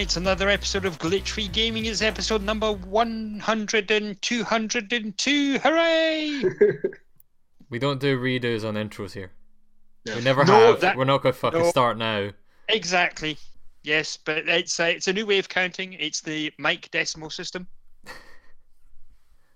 everyone, 0.00 0.06
it's 0.08 0.16
another 0.16 0.48
episode 0.48 0.86
of 0.86 0.98
Glitch 0.98 1.28
Free 1.28 1.48
Gaming. 1.48 1.84
It's 1.84 2.00
episode 2.00 2.42
number 2.42 2.72
100 2.72 3.90
and 3.90 4.22
202. 4.22 5.58
Hooray! 5.58 6.42
We 7.68 7.78
don't 7.78 8.00
do 8.00 8.18
redos 8.18 8.64
on 8.66 8.74
intros 8.74 9.12
here. 9.12 9.30
Yeah. 10.04 10.16
We 10.16 10.22
never 10.22 10.44
No, 10.44 10.72
have. 10.72 10.80
that- 10.80 10.96
We're 10.96 11.04
not 11.04 11.22
going 11.22 11.32
to 11.34 11.38
fucking 11.38 11.60
no. 11.60 11.70
start 11.70 11.98
now. 11.98 12.30
exactly. 12.68 13.36
Yes, 13.84 14.16
but 14.16 14.38
it's 14.48 14.80
a, 14.80 14.90
it's 14.96 15.06
a 15.06 15.12
new 15.12 15.24
way 15.24 15.38
of 15.38 15.48
counting. 15.48 15.92
It's 15.92 16.20
the 16.20 16.52
Mike 16.58 16.90
decimal 16.90 17.30
system. 17.30 17.66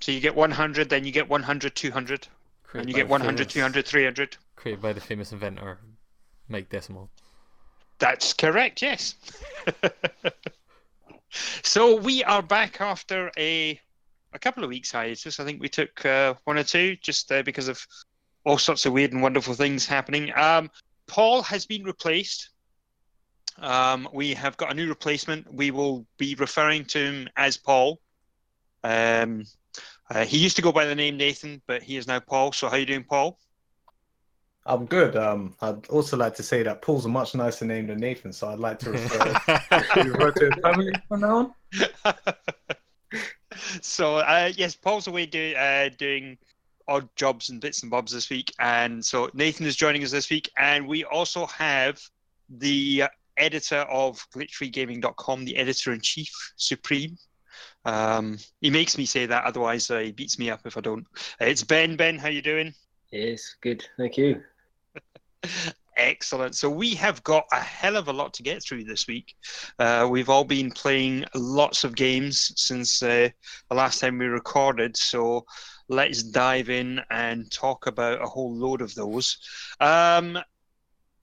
So 0.00 0.12
you 0.12 0.20
get 0.20 0.34
100, 0.36 0.90
then 0.90 1.04
you 1.04 1.10
get 1.12 1.28
100, 1.30 1.74
200, 1.74 2.28
Created 2.62 2.80
and 2.80 2.88
you 2.90 2.94
get 2.94 3.06
the 3.08 3.10
100, 3.10 3.38
famous- 3.38 3.52
200, 3.54 3.86
300. 3.86 4.36
Created 4.56 4.82
by 4.82 4.92
the 4.92 5.00
famous 5.00 5.32
inventor, 5.32 5.78
Mike 6.48 6.68
Decimal. 6.68 7.08
That's 8.04 8.34
correct, 8.34 8.82
yes. 8.82 9.14
so 11.62 11.96
we 11.96 12.22
are 12.22 12.42
back 12.42 12.82
after 12.82 13.32
a 13.38 13.80
a 14.34 14.38
couple 14.38 14.62
of 14.62 14.68
weeks 14.68 14.92
hiatus. 14.92 15.40
I 15.40 15.44
think 15.46 15.58
we 15.58 15.70
took 15.70 16.04
uh, 16.04 16.34
one 16.44 16.58
or 16.58 16.64
two 16.64 16.96
just 16.96 17.32
uh, 17.32 17.42
because 17.42 17.66
of 17.66 17.80
all 18.44 18.58
sorts 18.58 18.84
of 18.84 18.92
weird 18.92 19.14
and 19.14 19.22
wonderful 19.22 19.54
things 19.54 19.86
happening. 19.86 20.30
Um, 20.36 20.70
Paul 21.06 21.40
has 21.44 21.64
been 21.64 21.82
replaced. 21.82 22.50
Um, 23.56 24.06
we 24.12 24.34
have 24.34 24.58
got 24.58 24.70
a 24.70 24.74
new 24.74 24.86
replacement. 24.90 25.50
We 25.50 25.70
will 25.70 26.04
be 26.18 26.34
referring 26.34 26.84
to 26.86 26.98
him 26.98 27.28
as 27.38 27.56
Paul. 27.56 28.00
Um, 28.82 29.44
uh, 30.10 30.26
he 30.26 30.36
used 30.36 30.56
to 30.56 30.62
go 30.62 30.72
by 30.72 30.84
the 30.84 30.94
name 30.94 31.16
Nathan, 31.16 31.62
but 31.66 31.82
he 31.82 31.96
is 31.96 32.06
now 32.06 32.20
Paul. 32.20 32.52
So 32.52 32.68
how 32.68 32.74
are 32.74 32.80
you 32.80 32.84
doing, 32.84 33.04
Paul? 33.04 33.38
I'm 34.66 34.86
good. 34.86 35.14
Um, 35.16 35.54
I'd 35.60 35.86
also 35.88 36.16
like 36.16 36.34
to 36.36 36.42
say 36.42 36.62
that 36.62 36.80
Paul's 36.80 37.04
a 37.04 37.08
much 37.08 37.34
nicer 37.34 37.66
name 37.66 37.86
than 37.86 37.98
Nathan, 37.98 38.32
so 38.32 38.48
I'd 38.48 38.58
like 38.58 38.78
to 38.80 38.92
refer, 38.92 39.18
refer 39.96 40.30
to 40.32 40.44
his 40.46 40.54
family 40.62 40.92
from 41.06 41.20
now 41.20 41.54
on. 42.04 42.14
so 43.82 44.16
uh, 44.16 44.50
yes, 44.56 44.74
Paul's 44.74 45.06
away 45.06 45.26
do, 45.26 45.54
uh, 45.54 45.90
doing 45.98 46.38
odd 46.88 47.08
jobs 47.14 47.50
and 47.50 47.60
bits 47.60 47.82
and 47.82 47.90
bobs 47.90 48.12
this 48.12 48.30
week, 48.30 48.50
and 48.58 49.04
so 49.04 49.30
Nathan 49.34 49.66
is 49.66 49.76
joining 49.76 50.02
us 50.02 50.10
this 50.10 50.30
week, 50.30 50.50
and 50.56 50.88
we 50.88 51.04
also 51.04 51.44
have 51.46 52.00
the 52.48 53.04
editor 53.36 53.80
of 53.90 54.24
glitchfreegaming.com, 54.34 55.44
the 55.44 55.56
editor 55.56 55.92
in 55.92 56.00
chief, 56.00 56.30
Supreme. 56.56 57.18
Um, 57.84 58.38
he 58.62 58.70
makes 58.70 58.96
me 58.96 59.04
say 59.04 59.26
that, 59.26 59.44
otherwise 59.44 59.90
uh, 59.90 59.98
he 59.98 60.12
beats 60.12 60.38
me 60.38 60.48
up 60.48 60.60
if 60.64 60.78
I 60.78 60.80
don't. 60.80 61.06
Uh, 61.38 61.46
it's 61.46 61.62
Ben. 61.62 61.96
Ben, 61.96 62.18
how 62.18 62.28
you 62.28 62.40
doing? 62.40 62.72
Yes, 63.10 63.56
good. 63.60 63.86
Thank 63.98 64.16
you. 64.16 64.42
Excellent. 65.96 66.56
So 66.56 66.68
we 66.68 66.94
have 66.94 67.22
got 67.22 67.44
a 67.52 67.60
hell 67.60 67.96
of 67.96 68.08
a 68.08 68.12
lot 68.12 68.34
to 68.34 68.42
get 68.42 68.62
through 68.62 68.84
this 68.84 69.06
week. 69.06 69.36
Uh, 69.78 70.08
we've 70.10 70.28
all 70.28 70.44
been 70.44 70.70
playing 70.70 71.24
lots 71.34 71.84
of 71.84 71.94
games 71.94 72.52
since 72.56 73.02
uh, 73.02 73.28
the 73.68 73.74
last 73.74 74.00
time 74.00 74.18
we 74.18 74.26
recorded. 74.26 74.96
So 74.96 75.46
let's 75.88 76.22
dive 76.22 76.68
in 76.68 77.00
and 77.10 77.50
talk 77.50 77.86
about 77.86 78.22
a 78.22 78.26
whole 78.26 78.52
load 78.52 78.82
of 78.82 78.94
those. 78.94 79.38
Um, 79.80 80.38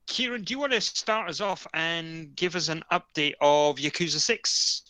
Kieran, 0.07 0.43
do 0.43 0.53
you 0.53 0.59
want 0.59 0.73
to 0.73 0.81
start 0.81 1.29
us 1.29 1.41
off 1.41 1.67
and 1.73 2.35
give 2.35 2.55
us 2.55 2.69
an 2.69 2.83
update 2.91 3.33
of 3.41 3.77
Yakuza 3.77 4.19
6? 4.19 4.81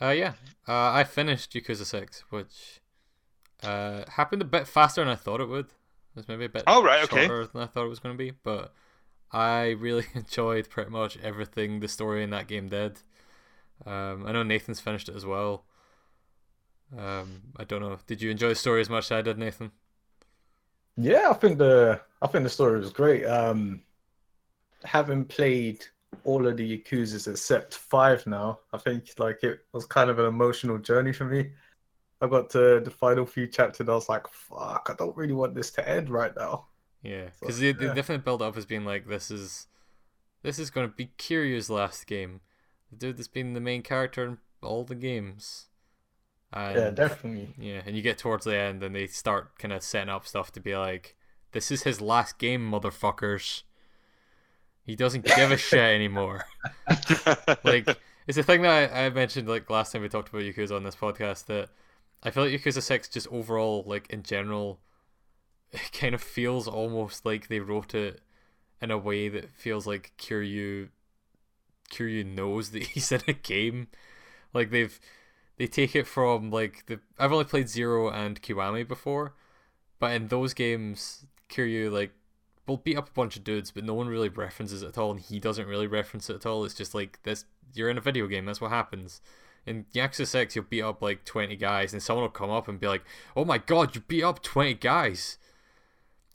Uh, 0.00 0.10
yeah, 0.10 0.32
uh, 0.68 0.92
I 0.92 1.04
finished 1.04 1.52
Yakuza 1.52 1.86
6, 1.86 2.24
which 2.30 2.80
uh, 3.62 4.04
happened 4.08 4.42
a 4.42 4.46
bit 4.46 4.66
faster 4.66 5.02
than 5.02 5.10
I 5.10 5.16
thought 5.16 5.40
it 5.40 5.48
would. 5.48 5.68
It 6.16 6.20
was 6.20 6.28
maybe 6.28 6.46
a 6.46 6.48
bit 6.50 6.66
Oh, 6.66 6.82
right, 6.82 7.04
okay. 7.04 7.30
shorter 7.30 7.46
than 7.46 7.62
I 7.62 7.66
thought 7.66 7.86
it 7.86 7.90
was 7.90 8.00
going 8.00 8.16
to 8.16 8.18
be, 8.24 8.32
but 8.32 8.74
I 9.32 9.70
really 9.70 10.06
enjoyed 10.14 10.70
pretty 10.70 10.90
much 10.90 11.18
everything 11.18 11.80
the 11.80 11.88
story 11.88 12.24
in 12.24 12.30
that 12.30 12.48
game 12.48 12.68
did. 12.68 13.00
Um, 13.86 14.26
I 14.26 14.32
know 14.32 14.42
Nathan's 14.44 14.80
finished 14.80 15.08
it 15.08 15.16
as 15.16 15.26
well. 15.26 15.64
Um, 16.96 17.42
I 17.56 17.64
don't 17.64 17.80
know. 17.80 17.98
Did 18.06 18.22
you 18.22 18.30
enjoy 18.30 18.50
the 18.50 18.54
story 18.54 18.80
as 18.80 18.90
much 18.90 19.06
as 19.06 19.12
I 19.12 19.22
did, 19.22 19.38
Nathan? 19.38 19.72
Yeah, 20.96 21.28
I 21.30 21.34
think 21.34 21.58
the 21.58 22.00
I 22.22 22.26
think 22.26 22.44
the 22.44 22.50
story 22.50 22.78
was 22.80 22.92
great. 22.92 23.24
Um, 23.24 23.82
having 24.84 25.24
played 25.24 25.84
all 26.24 26.46
of 26.46 26.56
the 26.56 26.78
Yakuza's 26.78 27.26
except 27.26 27.74
five 27.74 28.26
now, 28.26 28.60
I 28.72 28.78
think 28.78 29.08
like 29.18 29.42
it 29.42 29.60
was 29.72 29.86
kind 29.86 30.10
of 30.10 30.18
an 30.18 30.26
emotional 30.26 30.78
journey 30.78 31.12
for 31.12 31.24
me. 31.24 31.52
I 32.20 32.28
got 32.28 32.50
to 32.50 32.80
the 32.80 32.90
final 32.90 33.26
few 33.26 33.46
chapters 33.46 33.80
and 33.80 33.90
I 33.90 33.94
was 33.94 34.08
like, 34.08 34.26
"Fuck, 34.28 34.88
I 34.90 34.94
don't 34.94 35.16
really 35.16 35.34
want 35.34 35.54
this 35.54 35.70
to 35.72 35.88
end 35.88 36.08
right 36.08 36.34
now." 36.34 36.66
Yeah, 37.02 37.26
So, 37.32 37.46
because 37.46 37.60
they, 37.60 37.72
they 37.72 37.86
yeah. 37.86 37.94
definitely 37.94 38.24
build 38.24 38.42
up 38.42 38.56
as 38.56 38.66
being 38.66 38.84
like 38.84 39.06
this 39.06 39.30
is 39.30 39.66
this 40.42 40.58
is 40.58 40.70
going 40.70 40.88
to 40.88 40.94
be 40.94 41.10
Kiryu's 41.18 41.70
last 41.70 42.06
game. 42.06 42.40
The 42.90 42.96
dude 42.96 43.16
that's 43.16 43.28
been 43.28 43.52
the 43.52 43.60
main 43.60 43.82
character 43.82 44.24
in 44.24 44.38
all 44.62 44.84
the 44.84 44.94
games. 44.94 45.66
And, 46.52 46.76
Yeah, 46.76 46.90
definitely. 46.90 47.54
Yeah, 47.58 47.82
and 47.84 47.96
you 47.96 48.02
get 48.02 48.18
towards 48.18 48.44
the 48.44 48.56
end 48.56 48.82
and 48.82 48.94
they 48.94 49.06
start 49.06 49.58
kind 49.58 49.72
of 49.72 49.82
setting 49.82 50.08
up 50.08 50.26
stuff 50.26 50.52
to 50.52 50.60
be 50.60 50.76
like, 50.76 51.16
this 51.52 51.70
is 51.70 51.82
his 51.82 52.00
last 52.00 52.38
game, 52.38 52.70
motherfuckers. 52.70 53.62
He 54.84 54.94
doesn't 54.94 55.24
give 55.24 55.50
a 55.50 55.56
shit 55.56 55.80
anymore. 55.80 56.44
like, 57.64 57.88
it's 58.26 58.36
the 58.36 58.42
thing 58.42 58.62
that 58.62 58.92
I, 58.92 59.06
I 59.06 59.10
mentioned 59.10 59.48
like 59.48 59.68
last 59.68 59.92
time 59.92 60.02
we 60.02 60.08
talked 60.08 60.28
about 60.28 60.42
Yakuza 60.42 60.76
on 60.76 60.84
this 60.84 60.96
podcast 60.96 61.46
that 61.46 61.70
I 62.22 62.30
feel 62.30 62.44
like 62.44 62.52
Yakuza 62.52 62.82
6 62.82 63.08
just 63.08 63.28
overall, 63.30 63.84
like 63.86 64.08
in 64.10 64.22
general, 64.22 64.80
it 65.72 65.92
kind 65.98 66.14
of 66.14 66.22
feels 66.22 66.66
almost 66.66 67.24
like 67.24 67.48
they 67.48 67.60
wrote 67.60 67.94
it 67.94 68.20
in 68.80 68.90
a 68.90 68.98
way 68.98 69.28
that 69.28 69.50
feels 69.50 69.86
like 69.86 70.12
Kiryu 70.18 70.88
Kiryu 71.90 72.26
knows 72.26 72.70
that 72.70 72.82
he's 72.88 73.12
in 73.12 73.22
a 73.28 73.32
game. 73.32 73.88
Like 74.52 74.70
they've 74.70 74.98
they 75.56 75.66
take 75.66 75.96
it 75.96 76.06
from 76.06 76.50
like 76.50 76.86
the 76.86 77.00
I've 77.18 77.32
only 77.32 77.44
played 77.44 77.68
Zero 77.68 78.10
and 78.10 78.40
Kiwami 78.42 78.86
before, 78.86 79.34
but 79.98 80.12
in 80.12 80.28
those 80.28 80.54
games, 80.54 81.26
Kiryu 81.48 81.90
like 81.90 82.12
will 82.66 82.76
beat 82.76 82.96
up 82.96 83.08
a 83.08 83.12
bunch 83.12 83.36
of 83.36 83.44
dudes, 83.44 83.70
but 83.70 83.84
no 83.84 83.94
one 83.94 84.08
really 84.08 84.28
references 84.28 84.82
it 84.82 84.88
at 84.88 84.98
all, 84.98 85.12
and 85.12 85.20
he 85.20 85.38
doesn't 85.38 85.68
really 85.68 85.86
reference 85.86 86.28
it 86.28 86.36
at 86.36 86.46
all. 86.46 86.64
It's 86.64 86.74
just 86.74 86.94
like 86.94 87.22
this: 87.22 87.44
you're 87.74 87.90
in 87.90 87.98
a 87.98 88.02
video 88.02 88.26
game. 88.26 88.44
That's 88.44 88.60
what 88.60 88.70
happens. 88.70 89.20
In 89.66 89.84
Yakuza 89.92 90.26
Six, 90.26 90.54
you'll 90.54 90.64
beat 90.64 90.82
up 90.82 91.02
like 91.02 91.24
twenty 91.24 91.56
guys, 91.56 91.92
and 91.92 92.00
someone 92.00 92.22
will 92.22 92.30
come 92.30 92.50
up 92.50 92.68
and 92.68 92.78
be 92.78 92.86
like, 92.86 93.02
"Oh 93.36 93.44
my 93.44 93.58
god, 93.58 93.94
you 93.94 94.00
beat 94.02 94.22
up 94.22 94.42
twenty 94.42 94.74
guys!" 94.74 95.38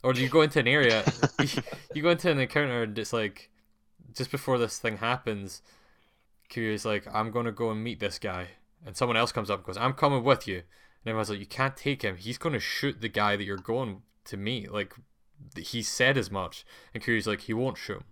Or 0.04 0.14
you 0.14 0.28
go 0.28 0.42
into 0.42 0.60
an 0.60 0.68
area, 0.68 1.04
you 1.94 2.02
go 2.02 2.10
into 2.10 2.30
an 2.30 2.40
encounter, 2.40 2.84
and 2.84 2.98
it's 2.98 3.14
like, 3.14 3.50
just 4.14 4.32
before 4.32 4.58
this 4.58 4.80
thing 4.80 4.98
happens, 4.98 5.62
Kiryu's 6.50 6.86
like, 6.86 7.08
"I'm 7.14 7.32
gonna 7.32 7.52
go 7.52 7.72
and 7.72 7.82
meet 7.82 8.00
this 8.00 8.20
guy," 8.20 8.50
and 8.86 8.98
someone 8.98 9.16
else 9.16 9.32
comes 9.32 9.50
up 9.50 9.60
and 9.60 9.66
goes, 9.66 9.78
"I'm 9.78 9.94
coming 9.94 10.24
with 10.24 10.48
you," 10.48 10.58
and 10.58 11.08
everyone's 11.08 11.30
like, 11.30 11.40
"You 11.40 11.46
can't 11.46 11.78
take 11.78 12.02
him. 12.02 12.18
He's 12.18 12.38
gonna 12.38 12.60
shoot 12.60 13.00
the 13.00 13.10
guy 13.10 13.38
that 13.38 13.46
you're 13.46 13.58
going 13.58 14.02
to 14.26 14.38
meet." 14.38 14.74
Like, 14.74 14.94
he 15.56 15.82
said 15.82 16.18
as 16.18 16.30
much, 16.30 16.66
and 16.94 17.02
Kiryu's 17.02 17.28
like, 17.28 17.42
"He 17.42 17.54
won't 17.54 17.78
shoot 17.78 17.98
him, 17.98 18.04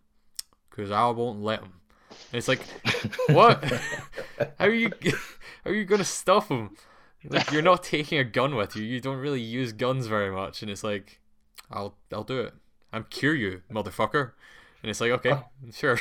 because 0.69 0.91
I 0.91 1.09
won't 1.09 1.41
let 1.41 1.62
him." 1.62 1.81
And 2.32 2.38
it's 2.38 2.48
like, 2.48 2.62
what? 3.30 3.64
how 4.60 4.66
are 4.66 4.70
you? 4.70 4.92
How 5.66 5.72
are 5.72 5.74
you 5.74 5.84
gonna 5.84 6.06
stop 6.06 6.48
him? 6.48 6.70
Like, 7.28 7.52
you're 7.52 7.62
not 7.62 7.84
taking 7.84 8.18
a 8.18 8.24
gun 8.24 8.56
with 8.56 8.78
you. 8.78 8.84
You 8.84 9.02
don't 9.02 9.18
really 9.18 9.42
use 9.42 9.74
guns 9.74 10.08
very 10.08 10.32
much, 10.32 10.62
and 10.62 10.72
it's 10.72 10.86
like, 10.86 11.20
I'll 11.70 11.96
I'll 12.14 12.24
do 12.24 12.40
it. 12.40 12.54
I'm 12.94 13.04
Kiryu, 13.04 13.62
motherfucker. 13.72 14.32
And 14.82 14.90
it's 14.90 15.02
like, 15.02 15.12
okay, 15.12 15.36
sure. 15.74 16.00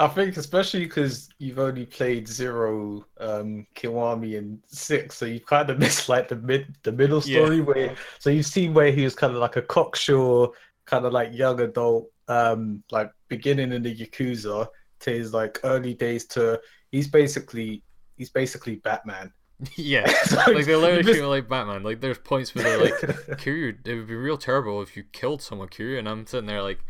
I 0.00 0.08
think 0.08 0.36
especially 0.36 0.80
because 0.80 1.28
you've 1.38 1.58
only 1.58 1.84
played 1.86 2.26
Zero, 2.26 3.04
um, 3.20 3.66
Kiwami, 3.76 4.38
and 4.38 4.58
Six, 4.66 5.16
so 5.16 5.26
you've 5.26 5.46
kind 5.46 5.70
of 5.70 5.78
missed 5.84 6.08
like 6.08 6.28
the 6.28 6.36
mid, 6.36 6.74
the 6.82 6.92
middle 6.92 7.20
Yeah. 7.24 7.44
story 7.44 7.60
where. 7.60 7.94
So 8.18 8.30
you've 8.30 8.46
seen 8.46 8.74
where 8.74 8.90
he 8.90 9.04
was 9.04 9.14
kind 9.14 9.32
of 9.34 9.38
like 9.38 9.56
a 9.56 9.62
cocksure, 9.62 10.48
kind 10.86 11.04
of 11.04 11.12
like 11.12 11.32
young 11.32 11.60
adult, 11.60 12.10
um, 12.28 12.82
like 12.90 13.12
beginning 13.28 13.72
in 13.72 13.82
the 13.82 13.94
Yakuza 13.94 14.66
to 15.00 15.10
his 15.10 15.32
like 15.32 15.60
early 15.64 15.94
days 15.94 16.26
to 16.28 16.60
he's 16.90 17.08
basically 17.08 17.82
he's 18.16 18.30
basically 18.30 18.76
Batman. 18.76 19.32
yeah. 19.76 20.10
So 20.24 20.36
Like 20.52 20.66
they 20.66 20.76
literally 20.76 21.02
treat 21.02 21.22
like 21.22 21.48
Batman. 21.48 21.82
Like 21.82 22.00
there's 22.00 22.18
points 22.18 22.54
where 22.54 22.64
they're 22.64 22.78
like, 22.78 22.94
Kiryu, 23.40 23.76
it 23.86 23.94
would 23.94 24.06
be 24.08 24.14
real 24.14 24.38
terrible 24.38 24.82
if 24.82 24.96
you 24.96 25.04
killed 25.12 25.42
someone, 25.42 25.68
Kiryu. 25.68 25.98
And 25.98 26.08
I'm 26.08 26.26
sitting 26.26 26.46
there 26.46 26.62
like, 26.62 26.80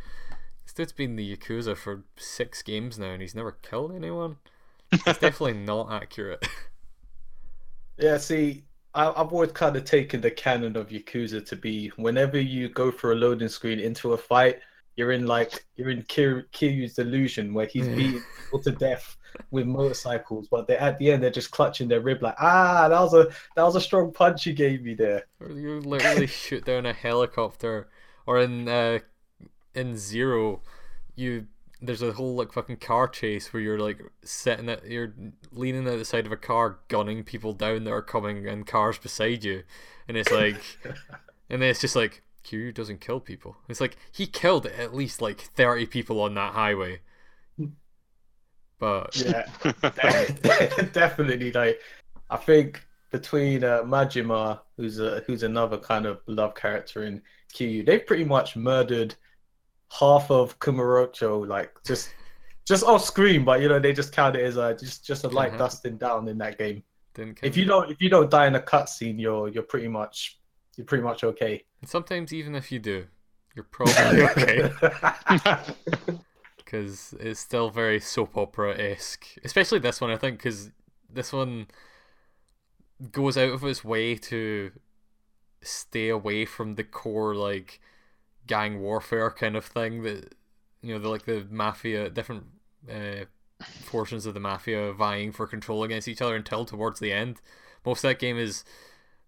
this 0.64 0.72
dude's 0.74 0.92
been 0.92 1.16
the 1.16 1.36
Yakuza 1.36 1.76
for 1.76 2.04
six 2.16 2.62
games 2.62 2.98
now 2.98 3.10
and 3.10 3.22
he's 3.22 3.34
never 3.34 3.52
killed 3.52 3.92
anyone. 3.92 4.36
It's 5.06 5.18
definitely 5.18 5.54
not 5.54 5.92
accurate. 5.92 6.46
Yeah, 7.98 8.16
see, 8.18 8.64
I, 8.94 9.08
I've 9.08 9.32
always 9.32 9.52
kind 9.52 9.76
of 9.76 9.84
taken 9.84 10.20
the 10.20 10.30
canon 10.30 10.76
of 10.76 10.88
Yakuza 10.88 11.44
to 11.46 11.56
be 11.56 11.88
whenever 11.96 12.40
you 12.40 12.68
go 12.68 12.90
for 12.90 13.12
a 13.12 13.14
loading 13.14 13.48
screen 13.48 13.78
into 13.78 14.12
a 14.12 14.18
fight, 14.18 14.60
you're 14.96 15.12
in 15.12 15.26
like 15.26 15.64
you're 15.76 15.90
in 15.90 16.02
Kir- 16.02 16.46
Kiryu's 16.52 16.94
delusion 16.94 17.54
where 17.54 17.66
he's 17.66 17.86
Yeah. 17.88 17.94
beating 17.94 18.22
people 18.44 18.60
to 18.60 18.70
death 18.72 19.16
with 19.50 19.66
motorcycles, 19.66 20.48
but 20.48 20.66
they 20.66 20.76
at 20.76 20.98
the 20.98 21.12
end 21.12 21.22
they're 21.22 21.30
just 21.30 21.50
clutching 21.50 21.88
their 21.88 22.00
rib 22.00 22.22
like, 22.22 22.34
ah, 22.38 22.88
that 22.88 23.00
was 23.00 23.14
a 23.14 23.28
that 23.56 23.62
was 23.62 23.76
a 23.76 23.80
strong 23.80 24.12
punch 24.12 24.46
you 24.46 24.52
gave 24.52 24.82
me 24.82 24.94
there. 24.94 25.24
Or 25.40 25.50
you 25.50 25.80
literally 25.80 26.26
shoot 26.42 26.64
down 26.64 26.86
a 26.86 26.92
helicopter, 26.92 27.88
or 28.26 28.38
in 28.40 28.68
uh, 28.68 28.98
in 29.74 29.96
Zero, 29.96 30.60
you 31.14 31.46
there's 31.82 32.02
a 32.02 32.12
whole 32.12 32.34
like 32.34 32.52
fucking 32.52 32.76
car 32.76 33.08
chase 33.08 33.52
where 33.52 33.62
you're 33.62 33.78
like 33.78 34.02
sitting 34.22 34.68
at 34.68 34.84
you're 34.86 35.14
leaning 35.50 35.86
at 35.88 35.96
the 35.96 36.04
side 36.04 36.26
of 36.26 36.32
a 36.32 36.36
car 36.36 36.78
gunning 36.88 37.24
people 37.24 37.54
down 37.54 37.84
that 37.84 37.90
are 37.92 38.02
coming 38.02 38.46
in 38.46 38.64
cars 38.64 38.98
beside 38.98 39.42
you 39.44 39.62
and 40.06 40.18
it's 40.18 40.30
like 40.30 40.60
and 41.48 41.62
then 41.62 41.70
it's 41.70 41.80
just 41.80 41.96
like 41.96 42.22
Kiryu 42.44 42.72
doesn't 42.72 43.00
kill 43.00 43.20
people 43.20 43.56
it's 43.68 43.80
like 43.80 43.96
he 44.10 44.26
killed 44.26 44.66
at 44.66 44.94
least 44.94 45.20
like 45.20 45.40
30 45.40 45.86
people 45.86 46.20
on 46.20 46.34
that 46.34 46.54
highway 46.54 47.00
but 48.80 49.14
Yeah, 49.14 49.46
definitely. 50.92 51.52
Like, 51.52 51.80
I 52.30 52.36
think 52.38 52.82
between 53.12 53.62
uh, 53.62 53.82
Majima, 53.82 54.60
who's 54.76 54.98
a, 54.98 55.22
who's 55.26 55.44
another 55.44 55.78
kind 55.78 56.06
of 56.06 56.20
love 56.26 56.54
character 56.56 57.04
in 57.04 57.22
Kiryu, 57.54 57.86
they've 57.86 58.04
pretty 58.04 58.24
much 58.24 58.56
murdered 58.56 59.14
half 59.92 60.30
of 60.30 60.58
Kamurocho, 60.58 61.46
like 61.46 61.72
just 61.84 62.12
just 62.66 62.82
off 62.82 63.04
screen. 63.04 63.44
But 63.44 63.60
you 63.60 63.68
know, 63.68 63.78
they 63.78 63.92
just 63.92 64.12
count 64.12 64.34
it 64.34 64.44
as 64.44 64.56
a 64.56 64.74
just 64.74 65.06
just 65.06 65.24
a 65.24 65.28
light 65.28 65.52
happen. 65.52 65.58
dusting 65.58 65.96
down 65.98 66.26
in 66.26 66.38
that 66.38 66.58
game. 66.58 66.82
didn't 67.14 67.38
If 67.42 67.56
you 67.58 67.66
don't 67.66 67.90
if 67.90 68.00
you 68.00 68.08
don't 68.08 68.30
die 68.30 68.46
in 68.46 68.54
a 68.54 68.60
cutscene, 68.60 69.20
you're 69.20 69.48
you're 69.48 69.62
pretty 69.62 69.88
much 69.88 70.40
you're 70.76 70.86
pretty 70.86 71.04
much 71.04 71.22
okay. 71.22 71.64
And 71.80 71.88
sometimes 71.88 72.32
even 72.32 72.54
if 72.54 72.70
you 72.70 72.78
do 72.78 73.06
you're 73.54 73.64
probably 73.70 74.22
okay 74.22 74.70
because 76.70 77.14
it's 77.18 77.40
still 77.40 77.68
very 77.68 77.98
soap 77.98 78.36
opera 78.36 78.78
esque. 78.78 79.26
Especially 79.42 79.80
this 79.80 80.00
one, 80.00 80.10
I 80.10 80.16
think, 80.16 80.38
because 80.38 80.70
this 81.12 81.32
one 81.32 81.66
goes 83.10 83.36
out 83.36 83.50
of 83.50 83.64
its 83.64 83.84
way 83.84 84.14
to 84.14 84.70
stay 85.62 86.08
away 86.08 86.44
from 86.44 86.76
the 86.76 86.84
core 86.84 87.34
like 87.34 87.80
gang 88.46 88.80
warfare 88.80 89.30
kind 89.30 89.56
of 89.56 89.64
thing 89.64 90.02
that 90.04 90.34
you 90.80 90.94
know 90.94 91.00
the 91.00 91.08
like 91.08 91.24
the 91.24 91.44
mafia 91.50 92.08
different 92.08 92.44
uh, 92.90 93.24
portions 93.86 94.24
of 94.24 94.34
the 94.34 94.40
mafia 94.40 94.92
vying 94.92 95.32
for 95.32 95.46
control 95.48 95.82
against 95.82 96.06
each 96.06 96.22
other 96.22 96.36
until 96.36 96.64
towards 96.64 97.00
the 97.00 97.12
end. 97.12 97.40
Most 97.84 98.04
of 98.04 98.10
that 98.10 98.20
game 98.20 98.38
is 98.38 98.64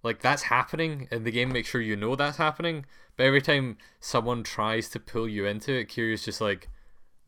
like 0.03 0.21
that's 0.21 0.45
happening, 0.45 1.09
and 1.11 1.25
the 1.25 1.31
game 1.31 1.53
makes 1.53 1.69
sure 1.69 1.81
you 1.81 1.97
know 1.97 2.17
that's 2.17 2.37
happening. 2.37 2.85
But 3.17 3.27
every 3.27 3.43
time 3.43 3.79
someone 4.01 4.43
tries 4.43 4.89
to 4.91 5.01
pull 5.01 5.29
you 5.29 5.47
into 5.47 5.73
it, 5.73 5.89
Kiryu's 5.89 6.25
just 6.25 6.41
like, 6.41 6.69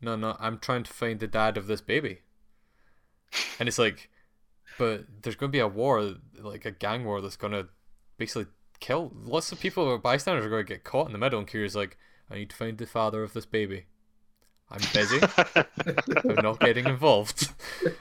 "No, 0.01 0.15
no, 0.15 0.35
I'm 0.39 0.59
trying 0.59 0.83
to 0.83 0.93
find 0.93 1.19
the 1.19 1.27
dad 1.27 1.57
of 1.57 1.67
this 1.67 1.81
baby," 1.81 2.21
and 3.59 3.67
it's 3.67 3.79
like, 3.79 4.09
but 4.77 5.05
there's 5.21 5.35
going 5.35 5.51
to 5.51 5.55
be 5.55 5.59
a 5.59 5.67
war, 5.67 6.15
like 6.39 6.65
a 6.65 6.71
gang 6.71 7.05
war, 7.05 7.21
that's 7.21 7.37
going 7.37 7.53
to 7.53 7.67
basically 8.17 8.47
kill 8.79 9.11
lots 9.15 9.51
of 9.51 9.59
people. 9.59 9.97
Bystanders 9.97 10.45
are 10.45 10.49
going 10.49 10.65
to 10.65 10.73
get 10.73 10.83
caught 10.83 11.07
in 11.07 11.13
the 11.13 11.19
middle, 11.19 11.39
and 11.39 11.47
Kiryu's 11.47 11.75
like, 11.75 11.97
"I 12.29 12.35
need 12.35 12.49
to 12.49 12.55
find 12.55 12.77
the 12.77 12.85
father 12.85 13.23
of 13.23 13.33
this 13.33 13.45
baby. 13.45 13.85
I'm 14.69 14.81
busy. 14.93 15.19
I'm 15.55 16.43
not 16.43 16.59
getting 16.59 16.85
involved." 16.87 17.49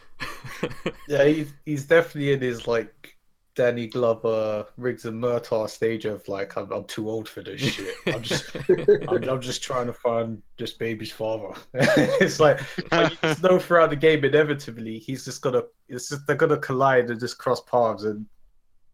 Yeah, 1.09 1.25
he's 1.25 1.53
he's 1.65 1.85
definitely 1.87 2.32
in 2.32 2.41
his 2.41 2.67
like 2.67 3.13
Danny 3.55 3.87
Glover, 3.87 4.67
Riggs 4.77 5.05
and 5.05 5.23
Murtaugh 5.23 5.69
stage 5.69 6.05
of 6.05 6.27
like 6.29 6.56
I'm, 6.56 6.71
I'm 6.73 6.85
too 6.85 7.09
old 7.09 7.29
for 7.29 7.43
this 7.43 7.61
shit. 7.61 7.95
I'm 8.06 8.23
just 8.23 8.55
I'm, 9.09 9.29
I'm 9.29 9.41
just 9.41 9.62
trying 9.62 9.87
to 9.87 9.93
find 9.93 10.43
this 10.59 10.73
baby's 10.73 11.12
father. 11.12 11.55
it's 11.75 12.41
like 12.41 12.61
you 12.93 13.35
know 13.43 13.59
throughout 13.59 13.91
the 13.91 13.97
game 13.97 14.25
inevitably 14.25 14.99
he's 14.99 15.25
just 15.25 15.43
gonna 15.43 15.62
it's 15.89 16.09
just 16.09 16.27
they're 16.27 16.37
gonna 16.37 16.59
collide 16.59 17.11
and 17.11 17.21
just 17.21 17.39
cross 17.39 17.61
paths 17.62 18.05
and 18.05 18.27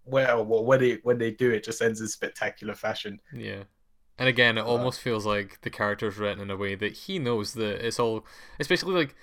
well, 0.05 0.45
well 0.45 0.65
when 0.65 0.81
they 0.81 0.99
when 1.03 1.19
they 1.19 1.31
do 1.31 1.51
it 1.51 1.65
just 1.65 1.83
ends 1.83 2.01
in 2.01 2.09
spectacular 2.09 2.75
fashion. 2.75 3.21
Yeah. 3.33 3.65
And 4.19 4.29
again, 4.29 4.59
it 4.59 4.62
uh, 4.62 4.67
almost 4.67 5.01
feels 5.01 5.25
like 5.25 5.59
the 5.62 5.71
character's 5.71 6.19
written 6.19 6.43
in 6.43 6.51
a 6.51 6.57
way 6.57 6.75
that 6.75 6.93
he 6.93 7.19
knows 7.19 7.55
that 7.55 7.85
it's 7.85 7.99
all. 7.99 8.27
It's 8.59 8.69
basically 8.69 8.95
like, 8.95 9.17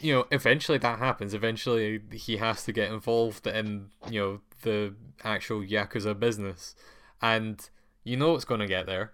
you 0.00 0.12
know, 0.12 0.26
eventually 0.30 0.78
that 0.78 0.98
happens. 0.98 1.34
Eventually 1.34 2.00
he 2.12 2.38
has 2.38 2.64
to 2.64 2.72
get 2.72 2.90
involved 2.90 3.46
in, 3.46 3.90
you 4.10 4.20
know, 4.20 4.40
the 4.62 4.94
actual 5.24 5.60
Yakuza 5.60 6.18
business. 6.18 6.74
And 7.22 7.68
you 8.04 8.16
know 8.16 8.34
it's 8.34 8.44
going 8.44 8.60
to 8.60 8.66
get 8.66 8.86
there. 8.86 9.12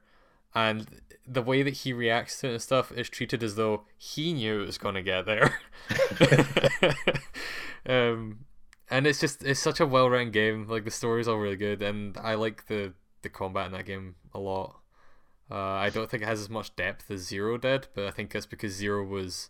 And 0.55 1.01
the 1.27 1.43
way 1.43 1.63
that 1.63 1.71
he 1.79 1.93
reacts 1.93 2.41
to 2.41 2.49
it 2.49 2.53
and 2.53 2.63
stuff 2.63 2.93
is 2.93 3.09
treated 3.09 3.43
as 3.43 3.55
though 3.57 3.85
he 3.97 4.33
knew 4.33 4.63
it 4.63 4.67
was 4.67 4.79
going 4.79 4.97
to 4.97 5.03
get 5.03 5.25
there. 5.25 5.59
um, 7.89 8.45
and 8.91 9.07
it's 9.07 9.21
just 9.21 9.43
it's 9.43 9.61
such 9.61 9.81
a 9.81 9.87
well 9.87 10.11
written 10.11 10.31
game. 10.31 10.67
Like 10.69 10.85
the 10.85 10.91
story's 10.91 11.27
all 11.27 11.39
really 11.39 11.57
good, 11.57 11.81
and 11.81 12.17
I 12.19 12.35
like 12.35 12.67
the 12.67 12.93
the 13.23 13.31
combat 13.31 13.67
in 13.67 13.73
that 13.73 13.87
game 13.87 14.17
a 14.35 14.39
lot. 14.39 14.81
Uh, 15.51 15.55
I 15.55 15.91
don't 15.91 16.11
think 16.11 16.23
it 16.23 16.27
has 16.27 16.41
as 16.41 16.51
much 16.51 16.75
depth 16.77 17.11
as 17.11 17.21
Zero 17.21 17.57
did, 17.57 17.89
but 17.95 18.07
I 18.07 18.11
think 18.11 18.31
that's 18.31 18.47
because 18.47 18.73
Zero 18.73 19.05
was 19.05 19.49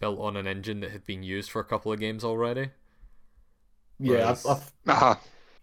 built 0.00 0.20
on 0.20 0.36
an 0.36 0.46
engine 0.46 0.80
that 0.80 0.90
had 0.92 1.04
been 1.04 1.22
used 1.22 1.50
for 1.50 1.60
a 1.60 1.64
couple 1.64 1.92
of 1.92 2.00
games 2.00 2.24
already. 2.24 2.70
Yeah, 3.98 4.36
Whereas- 4.36 4.46
I, 4.46 4.52
I, 4.52 4.56
uh-huh. 4.92 5.14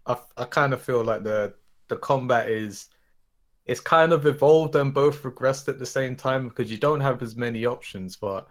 I, 0.06 0.16
I 0.36 0.44
kind 0.44 0.72
of 0.72 0.82
feel 0.82 1.02
like 1.04 1.24
the 1.24 1.54
the 1.88 1.96
combat 1.96 2.48
is 2.48 2.88
it's 3.66 3.80
kind 3.80 4.12
of 4.12 4.26
evolved 4.26 4.76
and 4.76 4.94
both 4.94 5.22
regressed 5.22 5.68
at 5.68 5.78
the 5.78 5.86
same 5.86 6.16
time 6.16 6.48
because 6.48 6.70
you 6.70 6.78
don't 6.78 7.00
have 7.00 7.22
as 7.22 7.36
many 7.36 7.66
options, 7.66 8.16
but 8.16 8.46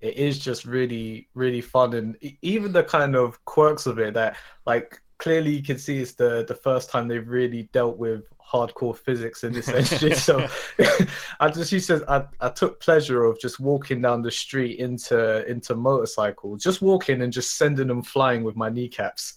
it 0.00 0.16
is 0.16 0.38
just 0.38 0.64
really 0.64 1.28
really 1.34 1.60
fun 1.60 1.94
and 1.94 2.16
e- 2.22 2.38
even 2.42 2.72
the 2.72 2.84
kind 2.84 3.16
of 3.16 3.42
quirks 3.46 3.86
of 3.86 3.98
it 3.98 4.14
that 4.14 4.36
like 4.66 5.00
clearly 5.18 5.52
you 5.52 5.62
can 5.62 5.78
see 5.78 5.98
it's 6.00 6.14
the 6.14 6.44
the 6.48 6.54
first 6.54 6.90
time 6.90 7.08
they've 7.08 7.28
really 7.28 7.64
dealt 7.72 7.96
with 7.98 8.24
hardcore 8.54 8.96
physics 8.96 9.42
in 9.44 9.52
this 9.52 9.68
engine. 9.92 10.14
so 10.14 10.46
I 11.40 11.48
just 11.48 11.70
she 11.70 11.80
says 11.80 12.02
I, 12.08 12.24
I 12.40 12.48
took 12.50 12.80
pleasure 12.80 13.24
of 13.24 13.40
just 13.40 13.58
walking 13.58 14.00
down 14.00 14.22
the 14.22 14.30
street 14.30 14.78
into 14.78 15.44
into 15.50 15.74
motorcycles, 15.74 16.62
just 16.62 16.80
walking 16.80 17.22
and 17.22 17.32
just 17.32 17.58
sending 17.58 17.88
them 17.88 18.02
flying 18.02 18.44
with 18.44 18.56
my 18.56 18.70
kneecaps. 18.70 19.34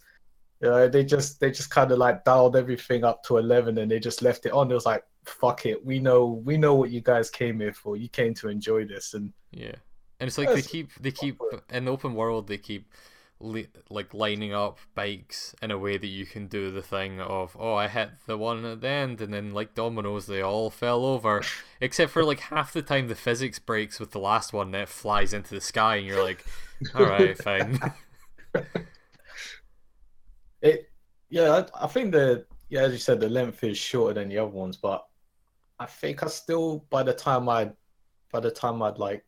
You 0.61 0.69
know, 0.69 0.87
they 0.87 1.03
just 1.03 1.39
they 1.39 1.51
just 1.51 1.69
kind 1.69 1.91
of 1.91 1.97
like 1.97 2.23
dialed 2.23 2.55
everything 2.55 3.03
up 3.03 3.23
to 3.23 3.37
eleven 3.37 3.77
and 3.79 3.89
they 3.89 3.99
just 3.99 4.21
left 4.21 4.45
it 4.45 4.53
on. 4.53 4.69
It 4.71 4.75
was 4.75 4.85
like 4.85 5.03
fuck 5.25 5.65
it, 5.65 5.85
we 5.85 5.99
know 5.99 6.41
we 6.45 6.57
know 6.57 6.75
what 6.75 6.89
you 6.89 7.01
guys 7.01 7.29
came 7.29 7.59
here 7.59 7.73
for. 7.73 7.97
You 7.97 8.09
came 8.09 8.33
to 8.35 8.49
enjoy 8.49 8.85
this, 8.85 9.13
and 9.13 9.33
Yeah, 9.51 9.75
and 10.19 10.27
it's 10.27 10.37
like 10.37 10.53
they 10.53 10.61
keep 10.61 10.93
they 10.95 11.11
keep 11.11 11.39
in 11.69 11.85
the 11.85 11.91
open 11.91 12.15
world 12.15 12.47
they 12.47 12.57
keep 12.57 12.91
li- 13.39 13.67
like 13.89 14.13
lining 14.13 14.53
up 14.53 14.79
bikes 14.95 15.55
in 15.61 15.71
a 15.71 15.77
way 15.77 15.97
that 15.97 16.07
you 16.07 16.25
can 16.25 16.47
do 16.47 16.71
the 16.71 16.81
thing 16.81 17.19
of 17.21 17.55
oh 17.59 17.75
I 17.75 17.87
hit 17.87 18.09
the 18.25 18.37
one 18.37 18.65
at 18.65 18.81
the 18.81 18.87
end 18.87 19.21
and 19.21 19.33
then 19.33 19.53
like 19.53 19.75
dominoes 19.75 20.27
they 20.27 20.41
all 20.41 20.69
fell 20.69 21.05
over. 21.05 21.43
Except 21.81 22.11
for 22.11 22.23
like 22.23 22.39
half 22.39 22.73
the 22.73 22.81
time 22.81 23.07
the 23.07 23.15
physics 23.15 23.59
breaks 23.59 23.99
with 23.99 24.11
the 24.11 24.19
last 24.19 24.53
one 24.53 24.71
that 24.71 24.89
flies 24.89 25.33
into 25.33 25.53
the 25.53 25.61
sky 25.61 25.97
and 25.97 26.07
you're 26.07 26.23
like 26.23 26.45
all 26.95 27.05
right 27.05 27.37
fine. 27.41 27.79
It 30.61 30.89
yeah 31.29 31.63
I, 31.75 31.85
I 31.85 31.87
think 31.87 32.11
the 32.11 32.45
yeah 32.69 32.81
as 32.83 32.91
you 32.91 32.97
said 32.97 33.19
the 33.19 33.29
length 33.29 33.63
is 33.63 33.77
shorter 33.77 34.15
than 34.15 34.29
the 34.29 34.39
other 34.39 34.51
ones, 34.51 34.77
but 34.77 35.05
I 35.79 35.85
think 35.85 36.23
I 36.23 36.27
still 36.27 36.85
by 36.89 37.03
the 37.03 37.13
time 37.13 37.47
I 37.49 37.71
by 38.31 38.39
the 38.39 38.51
time 38.51 38.81
I'd 38.81 38.97
like 38.97 39.23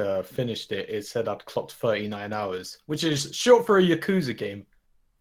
uh, 0.00 0.22
finished 0.22 0.72
it, 0.72 0.88
it 0.90 1.06
said 1.06 1.28
I'd 1.28 1.44
clocked 1.44 1.72
thirty 1.72 2.08
nine 2.08 2.32
hours, 2.32 2.78
which 2.86 3.04
is 3.04 3.34
short 3.34 3.66
for 3.66 3.78
a 3.78 3.82
Yakuza 3.82 4.36
game, 4.36 4.66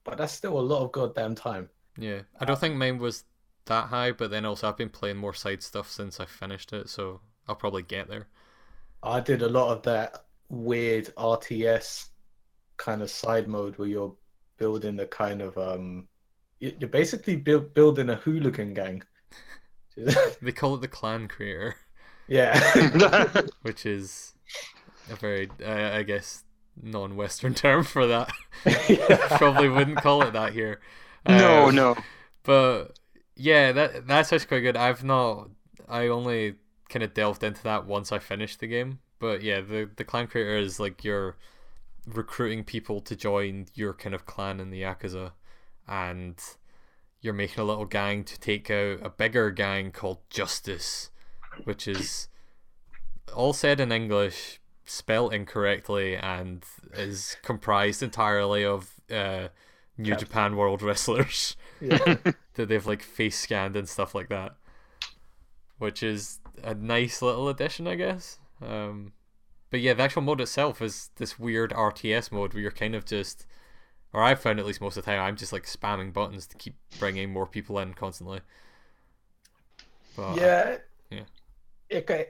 but 0.03 0.17
that's 0.17 0.33
still 0.33 0.59
a 0.59 0.61
lot 0.61 0.83
of 0.83 0.91
goddamn 0.91 1.35
time. 1.35 1.69
yeah 1.97 2.21
I 2.39 2.45
don't 2.45 2.59
think 2.59 2.75
mine 2.75 2.97
was 2.99 3.23
that 3.65 3.85
high 3.87 4.11
but 4.11 4.29
then 4.31 4.45
also 4.45 4.67
I've 4.67 4.77
been 4.77 4.89
playing 4.89 5.17
more 5.17 5.33
side 5.33 5.63
stuff 5.63 5.89
since 5.89 6.19
I 6.19 6.25
finished 6.25 6.71
it 6.73 6.87
so 6.89 7.21
I'll 7.47 7.55
probably 7.55 7.81
get 7.83 8.07
there 8.07 8.27
I 9.01 9.19
did 9.21 9.41
a 9.41 9.49
lot 9.49 9.71
of 9.71 9.81
that 9.83 10.25
weird 10.49 11.05
RTS 11.15 12.09
kind 12.77 13.01
of 13.01 13.09
side 13.09 13.47
mode 13.47 13.77
where 13.79 13.87
you're 13.87 14.13
building 14.57 14.99
a 14.99 15.07
kind 15.07 15.41
of 15.41 15.57
um 15.57 16.07
you- 16.59 16.75
you're 16.79 16.89
basically 16.89 17.35
build, 17.37 17.73
building 17.73 18.09
a 18.09 18.15
hooligan 18.15 18.73
gang. 18.75 19.01
they 20.41 20.51
call 20.51 20.75
it 20.75 20.81
the 20.81 20.87
clan 20.87 21.27
creator 21.27 21.75
yeah. 22.27 22.59
which 23.63 23.85
is 23.85 24.34
a 25.09 25.15
very, 25.15 25.49
uh, 25.63 25.91
I 25.93 26.03
guess, 26.03 26.43
non-Western 26.81 27.53
term 27.55 27.83
for 27.83 28.07
that. 28.07 28.31
Probably 29.37 29.69
wouldn't 29.69 29.97
call 29.97 30.21
it 30.23 30.33
that 30.33 30.53
here. 30.53 30.79
no, 31.27 31.67
Um, 31.69 31.75
no. 31.75 31.95
But 32.43 32.99
yeah, 33.35 33.71
that 33.71 34.07
that 34.07 34.27
sounds 34.27 34.45
quite 34.45 34.59
good. 34.61 34.77
I've 34.77 35.03
not, 35.03 35.49
I 35.89 36.07
only 36.07 36.55
kind 36.89 37.03
of 37.03 37.13
delved 37.13 37.43
into 37.43 37.63
that 37.63 37.85
once 37.85 38.11
I 38.11 38.19
finished 38.19 38.59
the 38.59 38.67
game. 38.67 38.99
But 39.19 39.41
yeah, 39.41 39.61
the 39.61 39.89
the 39.95 40.03
clan 40.03 40.27
creator 40.27 40.57
is 40.57 40.79
like 40.79 41.03
you're 41.03 41.37
recruiting 42.05 42.63
people 42.63 43.01
to 43.01 43.15
join 43.15 43.65
your 43.73 43.93
kind 43.93 44.13
of 44.13 44.25
clan 44.27 44.59
in 44.59 44.69
the 44.69 44.81
Yakuza, 44.83 45.31
and 45.87 46.35
you're 47.21 47.33
making 47.33 47.59
a 47.61 47.65
little 47.65 47.85
gang 47.85 48.23
to 48.25 48.39
take 48.39 48.69
out 48.69 48.99
a 49.01 49.09
bigger 49.09 49.49
gang 49.49 49.91
called 49.91 50.19
Justice, 50.29 51.09
which 51.63 51.87
is 51.87 52.27
all 53.33 53.53
said 53.53 53.79
in 53.79 53.91
English, 53.91 54.59
spelled 54.85 55.33
incorrectly, 55.33 56.15
and 56.15 56.63
is 56.93 57.37
comprised 57.43 58.03
entirely 58.03 58.63
of 58.63 58.93
uh, 59.11 59.47
New 59.97 60.15
Japan 60.15 60.55
World 60.55 60.81
Wrestlers 60.81 61.55
yeah. 61.81 62.15
that 62.53 62.67
they've 62.67 62.85
like 62.85 63.01
face 63.01 63.37
scanned 63.37 63.75
and 63.75 63.87
stuff 63.87 64.13
like 64.13 64.29
that, 64.29 64.55
which 65.77 66.03
is 66.03 66.39
a 66.63 66.73
nice 66.73 67.21
little 67.21 67.49
addition, 67.49 67.87
I 67.87 67.95
guess. 67.95 68.39
Um, 68.61 69.13
but 69.69 69.81
yeah, 69.81 69.93
the 69.93 70.03
actual 70.03 70.21
mode 70.21 70.41
itself 70.41 70.81
is 70.81 71.09
this 71.17 71.39
weird 71.39 71.71
RTS 71.71 72.31
mode 72.31 72.53
where 72.53 72.61
you're 72.61 72.71
kind 72.71 72.95
of 72.95 73.05
just, 73.05 73.45
or 74.13 74.21
I've 74.21 74.39
found 74.39 74.59
at 74.59 74.65
least 74.65 74.81
most 74.81 74.97
of 74.97 75.05
the 75.05 75.11
time, 75.11 75.19
I'm 75.19 75.35
just 75.35 75.51
like 75.53 75.65
spamming 75.65 76.13
buttons 76.13 76.47
to 76.47 76.57
keep 76.57 76.75
bringing 76.99 77.31
more 77.31 77.45
people 77.45 77.79
in 77.79 77.93
constantly. 77.93 78.41
But, 80.15 80.37
yeah, 80.37 80.77
yeah. 81.89 82.01
Ca- 82.01 82.27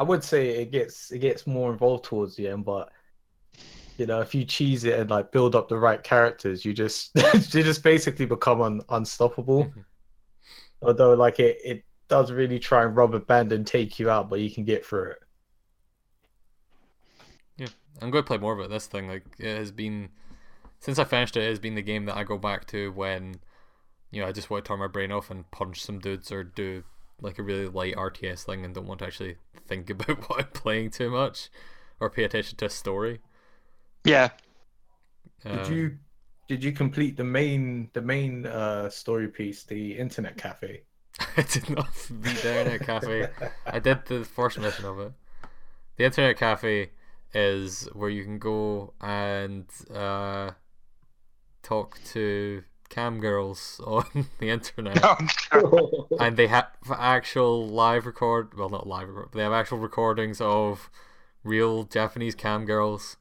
I 0.00 0.02
would 0.02 0.24
say 0.24 0.48
it 0.62 0.70
gets 0.72 1.12
it 1.12 1.18
gets 1.18 1.46
more 1.46 1.70
involved 1.70 2.04
towards 2.04 2.34
the 2.34 2.48
end, 2.48 2.64
but 2.64 2.90
you 3.98 4.06
know, 4.06 4.22
if 4.22 4.34
you 4.34 4.46
cheese 4.46 4.84
it 4.84 4.98
and 4.98 5.10
like 5.10 5.30
build 5.30 5.54
up 5.54 5.68
the 5.68 5.76
right 5.76 6.02
characters, 6.02 6.64
you 6.64 6.72
just 6.72 7.10
you 7.54 7.62
just 7.62 7.82
basically 7.82 8.24
become 8.24 8.62
un- 8.62 8.80
unstoppable. 8.88 9.64
Mhm. 9.66 9.84
Although, 10.82 11.14
like 11.14 11.38
it, 11.38 11.58
it 11.64 11.84
does 12.08 12.32
really 12.32 12.58
try 12.58 12.82
and 12.84 12.96
rubber 12.96 13.20
band 13.20 13.52
and 13.52 13.66
take 13.66 13.98
you 13.98 14.08
out, 14.10 14.30
but 14.30 14.40
you 14.40 14.50
can 14.50 14.64
get 14.64 14.86
through 14.86 15.10
it. 15.10 15.18
Yeah, 17.58 17.68
I'm 18.00 18.10
going 18.10 18.24
to 18.24 18.26
play 18.26 18.38
more 18.38 18.54
of 18.54 18.60
it. 18.60 18.70
This 18.70 18.86
thing, 18.86 19.08
like, 19.08 19.24
it 19.38 19.56
has 19.58 19.70
been 19.70 20.08
since 20.80 20.98
I 20.98 21.04
finished 21.04 21.36
it. 21.36 21.44
It 21.44 21.50
has 21.50 21.58
been 21.58 21.74
the 21.74 21.82
game 21.82 22.06
that 22.06 22.16
I 22.16 22.24
go 22.24 22.38
back 22.38 22.66
to 22.68 22.92
when, 22.92 23.36
you 24.10 24.22
know, 24.22 24.28
I 24.28 24.32
just 24.32 24.50
want 24.50 24.64
to 24.64 24.68
turn 24.68 24.78
my 24.78 24.88
brain 24.88 25.12
off 25.12 25.30
and 25.30 25.50
punch 25.50 25.82
some 25.82 25.98
dudes 25.98 26.32
or 26.32 26.44
do 26.44 26.84
like 27.22 27.38
a 27.38 27.42
really 27.42 27.68
light 27.68 27.94
RTS 27.96 28.44
thing 28.44 28.64
and 28.64 28.74
don't 28.74 28.86
want 28.86 29.00
to 29.00 29.06
actually 29.06 29.36
think 29.66 29.90
about 29.94 30.28
what 30.28 30.40
I'm 30.40 30.46
playing 30.52 30.90
too 30.90 31.10
much 31.10 31.50
or 32.00 32.10
pay 32.10 32.24
attention 32.24 32.56
to 32.58 32.66
a 32.66 32.70
story. 32.70 33.20
Yeah. 34.04 34.30
Did 35.50 35.66
Um, 35.66 35.68
you 35.68 35.98
did 36.48 36.64
you 36.64 36.72
complete 36.72 37.16
the 37.16 37.22
main 37.24 37.90
the 37.92 38.02
main 38.02 38.46
uh 38.46 38.88
story 38.90 39.28
piece, 39.28 39.62
the 39.64 39.96
internet 39.96 40.36
cafe? 40.36 40.84
I 41.36 41.42
did 41.42 41.68
not 41.70 41.92
the 42.08 42.30
internet 42.30 42.82
cafe. 42.82 43.28
I 43.70 43.78
did 43.78 44.06
the 44.06 44.24
first 44.24 44.58
mission 44.58 44.84
of 44.84 44.98
it. 45.00 45.12
The 45.96 46.04
internet 46.06 46.38
cafe 46.38 46.90
is 47.34 47.88
where 47.94 48.10
you 48.10 48.24
can 48.24 48.38
go 48.38 48.94
and 49.00 49.66
uh, 49.94 50.52
talk 51.62 51.98
to 52.04 52.62
cam 52.90 53.20
girls 53.20 53.80
on 53.86 54.26
the 54.38 54.50
internet, 54.50 55.02
and 56.20 56.36
they 56.36 56.48
have 56.48 56.68
actual 56.90 57.66
live 57.66 58.04
record. 58.04 58.56
Well, 58.58 58.68
not 58.68 58.86
live 58.86 59.08
record. 59.08 59.30
But 59.32 59.38
they 59.38 59.44
have 59.44 59.52
actual 59.52 59.78
recordings 59.78 60.40
of 60.40 60.90
real 61.42 61.84
Japanese 61.84 62.34
cam 62.34 62.66
girls. 62.66 63.16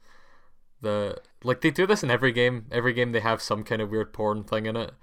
The 0.81 1.21
like 1.43 1.61
they 1.61 1.71
do 1.71 1.87
this 1.87 2.03
in 2.03 2.11
every 2.11 2.31
game. 2.31 2.65
Every 2.71 2.93
game 2.93 3.11
they 3.11 3.21
have 3.21 3.41
some 3.41 3.63
kind 3.63 3.81
of 3.81 3.89
weird 3.89 4.11
porn 4.11 4.43
thing 4.43 4.65
in 4.65 4.75
it, 4.75 4.93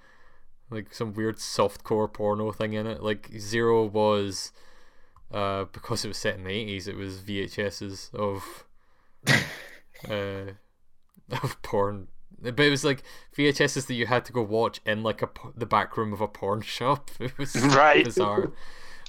like 0.69 0.93
some 0.93 1.13
weird 1.13 1.37
softcore 1.37 2.11
porno 2.11 2.51
thing 2.51 2.73
in 2.73 2.85
it. 2.85 3.01
Like 3.01 3.31
Zero 3.37 3.85
was, 3.85 4.51
uh, 5.31 5.65
because 5.65 6.05
it 6.05 6.09
was 6.09 6.17
set 6.17 6.35
in 6.35 6.43
the 6.43 6.51
eighties, 6.51 6.87
it 6.87 6.95
was 6.95 7.21
VHSs 7.21 8.13
of, 8.13 8.65
uh, 10.09 10.53
of 11.43 11.61
porn. 11.61 12.07
But 12.41 12.59
it 12.59 12.69
was 12.69 12.83
like 12.83 13.03
VHSs 13.37 13.87
that 13.87 13.93
you 13.95 14.05
had 14.05 14.25
to 14.25 14.33
go 14.33 14.41
watch 14.41 14.79
in 14.85 15.01
like 15.03 15.21
a 15.21 15.29
the 15.55 15.65
back 15.65 15.97
room 15.97 16.13
of 16.13 16.21
a 16.21 16.27
porn 16.27 16.61
shop. 16.61 17.09
It 17.19 17.37
was 17.37 17.55
Right. 17.75 18.05
bizarre. 18.05 18.51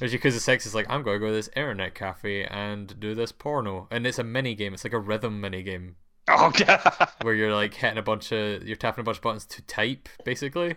Which 0.00 0.12
because 0.12 0.34
the 0.34 0.40
sex 0.40 0.64
is 0.64 0.74
like 0.74 0.86
I'm 0.88 1.02
going 1.02 1.16
to 1.16 1.18
go 1.20 1.26
to 1.26 1.32
this 1.32 1.50
internet 1.56 1.94
cafe 1.94 2.44
and 2.44 2.98
do 3.00 3.14
this 3.14 3.32
porno, 3.32 3.88
and 3.90 4.06
it's 4.06 4.18
a 4.18 4.24
mini 4.24 4.54
game. 4.54 4.72
It's 4.72 4.84
like 4.84 4.92
a 4.92 4.98
rhythm 4.98 5.40
mini 5.40 5.62
game 5.62 5.96
Oh, 6.28 6.50
God. 6.56 6.80
where 7.22 7.34
you're 7.34 7.54
like 7.54 7.74
hitting 7.74 7.98
a 7.98 8.02
bunch 8.02 8.30
of 8.32 8.62
you're 8.66 8.76
tapping 8.76 9.00
a 9.02 9.04
bunch 9.04 9.16
of 9.18 9.22
buttons 9.22 9.44
to 9.46 9.62
type 9.62 10.08
basically. 10.24 10.76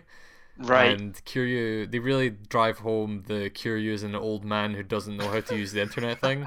right. 0.58 0.98
And 1.00 1.14
Kiryu, 1.24 1.90
they 1.90 1.98
really 2.00 2.30
drive 2.30 2.78
home 2.80 3.22
the 3.26 3.48
Kiryu 3.50 3.92
is 3.92 4.02
an 4.02 4.14
old 4.14 4.44
man 4.44 4.74
who 4.74 4.82
doesn't 4.82 5.16
know 5.16 5.28
how 5.28 5.40
to 5.40 5.56
use 5.56 5.72
the 5.72 5.82
internet 5.82 6.20
thing. 6.20 6.44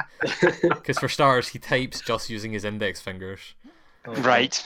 Because 0.62 1.00
for 1.00 1.07
starters, 1.07 1.47
he 1.50 1.59
types 1.59 2.01
just 2.01 2.29
using 2.29 2.51
his 2.51 2.65
index 2.65 3.00
fingers, 3.00 3.53
oh, 4.05 4.13
Right. 4.15 4.63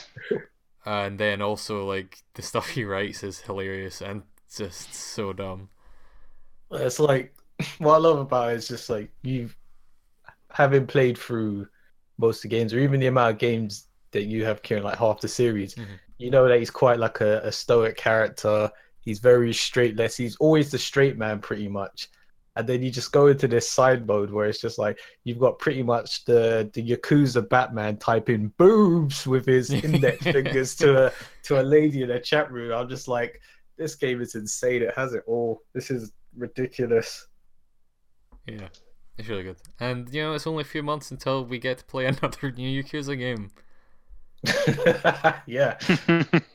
And 0.86 1.18
then 1.18 1.42
also 1.42 1.86
like 1.86 2.18
the 2.34 2.42
stuff 2.42 2.68
he 2.70 2.84
writes 2.84 3.22
is 3.22 3.40
hilarious 3.40 4.00
and 4.00 4.22
just 4.54 4.94
so 4.94 5.32
dumb. 5.32 5.68
It's 6.70 7.00
like 7.00 7.34
what 7.78 7.94
I 7.94 7.98
love 7.98 8.18
about 8.18 8.52
it 8.52 8.56
is 8.56 8.68
just 8.68 8.88
like 8.90 9.10
you 9.22 9.50
having 10.50 10.86
played 10.86 11.16
through 11.18 11.68
most 12.18 12.38
of 12.38 12.42
the 12.50 12.56
games, 12.56 12.74
or 12.74 12.80
even 12.80 13.00
the 13.00 13.06
amount 13.06 13.32
of 13.32 13.38
games 13.38 13.86
that 14.12 14.24
you 14.24 14.44
have 14.44 14.62
carrying 14.62 14.84
like 14.84 14.98
half 14.98 15.20
the 15.20 15.28
series, 15.28 15.74
Mhm. 15.74 15.98
you 16.18 16.30
know 16.30 16.48
that 16.48 16.58
he's 16.58 16.70
quite 16.70 16.98
like 16.98 17.20
a, 17.20 17.38
a 17.40 17.52
stoic 17.52 17.96
character. 17.96 18.70
He's 19.00 19.18
very 19.20 19.52
straight 19.54 19.96
laced. 19.96 20.18
He's 20.18 20.36
always 20.36 20.70
the 20.70 20.78
straight 20.78 21.16
man, 21.16 21.40
pretty 21.40 21.68
much. 21.68 22.08
And 22.60 22.68
then 22.68 22.82
you 22.82 22.90
just 22.90 23.10
go 23.10 23.26
into 23.28 23.48
this 23.48 23.68
side 23.68 24.06
mode 24.06 24.30
where 24.30 24.46
it's 24.46 24.60
just 24.60 24.78
like 24.78 24.98
you've 25.24 25.38
got 25.38 25.58
pretty 25.58 25.82
much 25.82 26.24
the 26.26 26.70
the 26.74 26.86
Yakuza 26.86 27.48
Batman 27.48 27.96
typing 27.96 28.52
boobs 28.58 29.26
with 29.26 29.46
his 29.46 29.70
index 29.84 30.22
fingers 30.22 30.74
to 30.76 31.06
a 31.06 31.12
to 31.44 31.60
a 31.60 31.62
lady 31.62 32.02
in 32.02 32.10
a 32.10 32.20
chat 32.20 32.52
room. 32.52 32.72
I'm 32.72 32.88
just 32.88 33.08
like, 33.08 33.40
this 33.78 33.94
game 33.94 34.20
is 34.20 34.34
insane. 34.34 34.82
It 34.82 34.94
has 34.94 35.14
it 35.14 35.24
all. 35.26 35.62
This 35.72 35.90
is 35.90 36.12
ridiculous. 36.36 37.26
Yeah, 38.46 38.68
it's 39.16 39.28
really 39.28 39.44
good. 39.44 39.56
And 39.80 40.12
you 40.12 40.22
know, 40.22 40.34
it's 40.34 40.46
only 40.46 40.60
a 40.60 40.64
few 40.64 40.82
months 40.82 41.10
until 41.10 41.44
we 41.44 41.58
get 41.58 41.78
to 41.78 41.84
play 41.84 42.06
another 42.22 42.52
new 42.52 42.82
Yakuza 42.82 43.18
game. 43.18 43.50
yeah, 45.46 45.78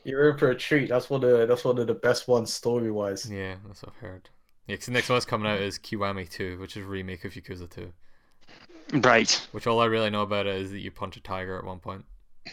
you're 0.04 0.30
in 0.30 0.38
for 0.38 0.50
a 0.50 0.56
treat. 0.56 0.88
That's 0.88 1.10
one 1.10 1.24
of 1.24 1.48
that's 1.48 1.64
one 1.64 1.78
of 1.78 1.88
the 1.88 1.94
best 1.94 2.28
ones 2.28 2.52
story 2.52 2.92
wise. 2.92 3.28
Yeah, 3.28 3.56
that's 3.66 3.82
what 3.82 3.92
I've 3.96 4.00
heard. 4.00 4.30
Yeah, 4.66 4.76
'cause 4.76 4.86
the 4.86 4.92
next 4.92 5.08
one 5.08 5.16
that's 5.16 5.26
coming 5.26 5.50
out 5.50 5.60
is 5.60 5.78
Kiwami 5.78 6.28
2, 6.28 6.58
which 6.58 6.76
is 6.76 6.84
a 6.84 6.86
remake 6.88 7.24
of 7.24 7.32
Yakuza 7.34 7.70
2. 7.70 7.92
right. 9.00 9.48
Which 9.52 9.66
all 9.66 9.80
I 9.80 9.86
really 9.86 10.10
know 10.10 10.22
about 10.22 10.46
it 10.46 10.56
is 10.56 10.70
that 10.72 10.80
you 10.80 10.90
punch 10.90 11.16
a 11.16 11.20
tiger 11.20 11.56
at 11.58 11.64
one 11.64 11.78
point. 11.78 12.04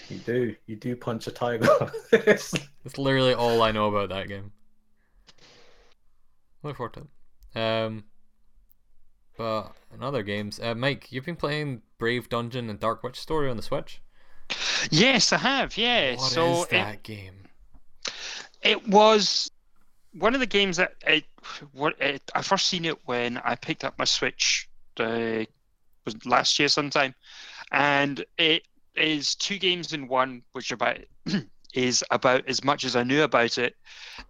You 0.10 0.18
do, 0.20 0.56
you 0.66 0.76
do 0.76 0.96
punch 0.96 1.28
a 1.28 1.32
tiger. 1.32 1.92
That's 2.12 2.54
literally 2.98 3.34
all 3.34 3.62
I 3.62 3.72
know 3.72 3.88
about 3.88 4.10
that 4.10 4.28
game. 4.28 4.52
Look 6.64 6.78
forward 6.78 6.94
to 6.94 7.08
it. 7.56 7.60
Um, 7.60 8.06
but 9.38 9.74
in 9.94 10.02
other 10.04 10.24
games, 10.24 10.60
uh, 10.60 10.74
Mike, 10.76 11.12
you've 11.12 11.26
been 11.26 11.36
playing 11.36 11.82
Brave 11.98 12.30
Dungeon 12.30 12.70
and 12.70 12.80
Dark 12.80 13.04
Witch 13.04 13.20
Story 13.20 13.50
on 13.50 13.58
the 13.58 13.64
Switch. 13.64 14.02
Yes, 14.90 15.32
I 15.34 15.38
have. 15.38 15.78
Yeah. 15.78 16.16
What 16.16 16.26
is 16.26 16.32
so 16.32 16.64
it, 16.64 16.70
that 16.70 17.04
game? 17.04 17.48
it 18.62 18.88
was 18.88 19.50
one 20.14 20.34
of 20.34 20.40
the 20.40 20.46
games 20.46 20.78
that 20.78 20.94
it, 21.06 21.26
what 21.72 22.00
it, 22.00 22.22
I 22.34 22.42
first 22.42 22.68
seen 22.68 22.86
it 22.86 22.98
when 23.06 23.38
I 23.38 23.56
picked 23.56 23.84
up 23.84 23.98
my 23.98 24.06
Switch. 24.06 24.70
Uh, 25.00 25.46
was 26.06 26.26
last 26.26 26.60
year 26.60 26.68
sometime, 26.68 27.16
and 27.72 28.24
it 28.38 28.64
is 28.96 29.36
two 29.36 29.58
games 29.58 29.94
in 29.94 30.08
one, 30.08 30.44
which 30.52 30.72
about 30.72 30.98
is 31.74 32.04
about 32.12 32.48
as 32.48 32.64
much 32.64 32.84
as 32.84 32.96
I 32.96 33.04
knew 33.04 33.24
about 33.24 33.58
it, 33.58 33.76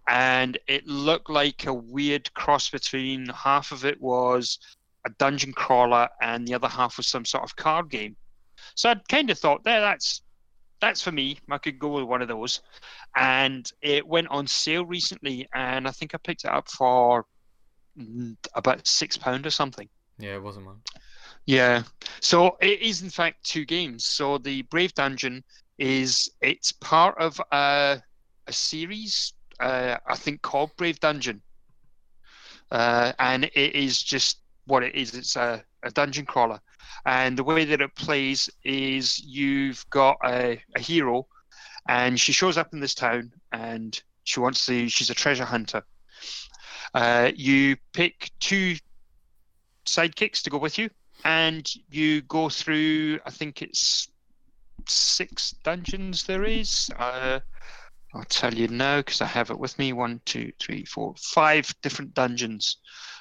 and 0.08 0.56
it 0.66 0.86
looked 0.86 1.30
like 1.30 1.66
a 1.66 1.74
weird 1.74 2.32
cross 2.34 2.70
between 2.70 3.26
half 3.26 3.72
of 3.72 3.84
it 3.84 4.00
was 4.00 4.58
a 5.06 5.10
dungeon 5.18 5.52
crawler 5.52 6.08
and 6.22 6.48
the 6.48 6.54
other 6.54 6.68
half 6.68 6.96
was 6.96 7.06
some 7.06 7.24
sort 7.24 7.44
of 7.44 7.56
card 7.56 7.90
game. 7.90 8.16
So 8.74 8.90
I'd 8.90 9.06
kind 9.08 9.30
of 9.30 9.38
thought, 9.38 9.64
there, 9.64 9.80
that's 9.80 10.22
that's 10.84 11.02
for 11.02 11.12
me. 11.12 11.38
I 11.50 11.58
could 11.58 11.78
go 11.78 11.88
with 11.88 12.04
one 12.04 12.22
of 12.22 12.28
those. 12.28 12.60
And 13.16 13.70
it 13.80 14.06
went 14.06 14.28
on 14.28 14.46
sale 14.46 14.84
recently, 14.84 15.48
and 15.54 15.88
I 15.88 15.90
think 15.90 16.14
I 16.14 16.18
picked 16.18 16.44
it 16.44 16.50
up 16.50 16.68
for 16.68 17.24
mm, 17.98 18.36
about 18.54 18.86
six 18.86 19.16
pound 19.16 19.46
or 19.46 19.50
something. 19.50 19.88
Yeah, 20.18 20.34
it 20.34 20.42
wasn't 20.42 20.66
one. 20.66 20.80
Yeah. 21.46 21.82
So 22.20 22.56
it 22.60 22.80
is 22.82 23.02
in 23.02 23.10
fact 23.10 23.44
two 23.44 23.64
games. 23.64 24.04
So 24.04 24.38
the 24.38 24.62
Brave 24.62 24.94
Dungeon 24.94 25.42
is 25.78 26.30
it's 26.40 26.72
part 26.72 27.16
of 27.18 27.40
a 27.50 28.00
a 28.46 28.52
series 28.52 29.32
uh, 29.60 29.96
I 30.06 30.16
think 30.16 30.42
called 30.42 30.70
Brave 30.76 31.00
Dungeon, 31.00 31.40
uh, 32.70 33.12
and 33.18 33.44
it 33.44 33.74
is 33.74 34.02
just 34.02 34.40
what 34.66 34.82
it 34.82 34.94
is. 34.94 35.14
It's 35.14 35.36
a, 35.36 35.64
a 35.82 35.90
dungeon 35.90 36.26
crawler, 36.26 36.60
and 37.04 37.36
the 37.36 37.44
way 37.44 37.64
that 37.64 37.80
it 37.80 37.94
plays 37.94 38.48
is 38.64 39.18
you've 39.24 39.84
got 39.90 40.16
a, 40.24 40.60
a 40.76 40.80
hero, 40.80 41.26
and 41.88 42.18
she 42.18 42.32
shows 42.32 42.56
up 42.56 42.72
in 42.72 42.80
this 42.80 42.94
town, 42.94 43.32
and 43.52 44.02
she 44.24 44.40
wants 44.40 44.64
to. 44.66 44.88
She's 44.88 45.10
a 45.10 45.14
treasure 45.14 45.44
hunter. 45.44 45.82
Uh, 46.94 47.30
you 47.34 47.76
pick 47.92 48.30
two 48.40 48.76
sidekicks 49.84 50.42
to 50.42 50.50
go 50.50 50.58
with 50.58 50.78
you, 50.78 50.88
and 51.24 51.70
you 51.90 52.22
go 52.22 52.48
through. 52.48 53.18
I 53.26 53.30
think 53.30 53.62
it's 53.62 54.08
six 54.88 55.52
dungeons. 55.62 56.24
There 56.24 56.44
is. 56.44 56.90
Uh, 56.98 57.40
I'll 58.14 58.24
tell 58.24 58.54
you 58.54 58.68
now 58.68 58.98
because 58.98 59.20
I 59.20 59.26
have 59.26 59.50
it 59.50 59.58
with 59.58 59.78
me. 59.78 59.92
One, 59.92 60.20
two, 60.24 60.52
three, 60.60 60.84
four, 60.84 61.14
five 61.18 61.74
different 61.82 62.14
dungeons. 62.14 62.78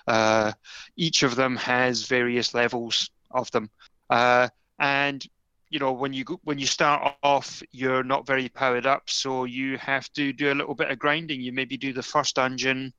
Uh, 0.08 0.52
each 0.96 1.24
of 1.24 1.36
them 1.36 1.56
has 1.58 2.06
various 2.06 2.54
levels 2.54 3.10
of 3.34 3.50
them, 3.52 3.70
uh, 4.10 4.48
and 4.80 5.26
you 5.70 5.80
know 5.80 5.92
when 5.92 6.14
you 6.14 6.24
go, 6.24 6.40
when 6.44 6.60
you 6.60 6.66
start 6.66 7.16
off, 7.24 7.62
you're 7.72 8.04
not 8.04 8.28
very 8.28 8.50
powered 8.50 8.86
up, 8.86 9.10
so 9.10 9.46
you 9.46 9.78
have 9.78 10.12
to 10.14 10.34
do 10.34 10.52
a 10.52 10.56
little 10.56 10.76
bit 10.76 10.92
of 10.92 11.00
grinding. 11.00 11.42
You 11.42 11.52
maybe 11.52 11.78
do 11.78 11.94
the 11.94 12.04
first 12.04 12.36
dungeon 12.36 12.94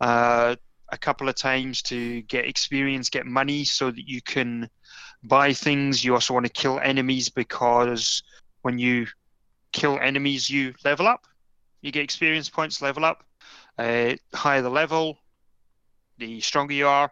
uh, 0.00 0.56
a 0.90 0.98
couple 0.98 1.28
of 1.28 1.34
times 1.34 1.82
to 1.82 2.22
get 2.22 2.46
experience, 2.46 3.10
get 3.10 3.26
money, 3.26 3.64
so 3.64 3.90
that 3.90 4.08
you 4.08 4.20
can 4.22 4.68
buy 5.24 5.52
things. 5.52 6.04
You 6.04 6.14
also 6.14 6.34
want 6.34 6.46
to 6.46 6.52
kill 6.52 6.78
enemies 6.80 7.28
because 7.28 8.22
when 8.62 8.78
you 8.78 9.06
kill 9.72 9.98
enemies, 9.98 10.48
you 10.50 10.74
level 10.84 11.06
up. 11.06 11.26
You 11.80 11.90
get 11.90 12.04
experience 12.04 12.48
points, 12.48 12.80
level 12.82 13.04
up. 13.04 13.24
Uh, 13.78 14.14
higher 14.34 14.62
the 14.62 14.70
level, 14.70 15.18
the 16.18 16.40
stronger 16.40 16.74
you 16.74 16.86
are. 16.86 17.10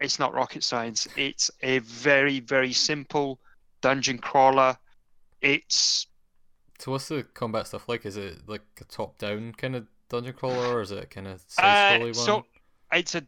It's 0.00 0.18
not 0.18 0.34
rocket 0.34 0.64
science. 0.64 1.06
It's 1.16 1.50
a 1.62 1.78
very, 1.80 2.40
very 2.40 2.72
simple 2.72 3.38
dungeon 3.80 4.18
crawler. 4.18 4.76
It's 5.40 6.06
So 6.78 6.92
what's 6.92 7.08
the 7.08 7.22
combat 7.22 7.66
stuff 7.66 7.88
like? 7.88 8.06
Is 8.06 8.16
it 8.16 8.48
like 8.48 8.62
a 8.80 8.84
top-down 8.84 9.52
kind 9.52 9.76
of 9.76 9.86
dungeon 10.08 10.34
crawler, 10.34 10.74
or 10.74 10.80
is 10.80 10.90
it 10.90 11.10
kind 11.10 11.26
of 11.26 11.42
uh, 11.58 11.98
one? 12.00 12.14
so 12.14 12.44
it's 12.92 13.14
a 13.14 13.22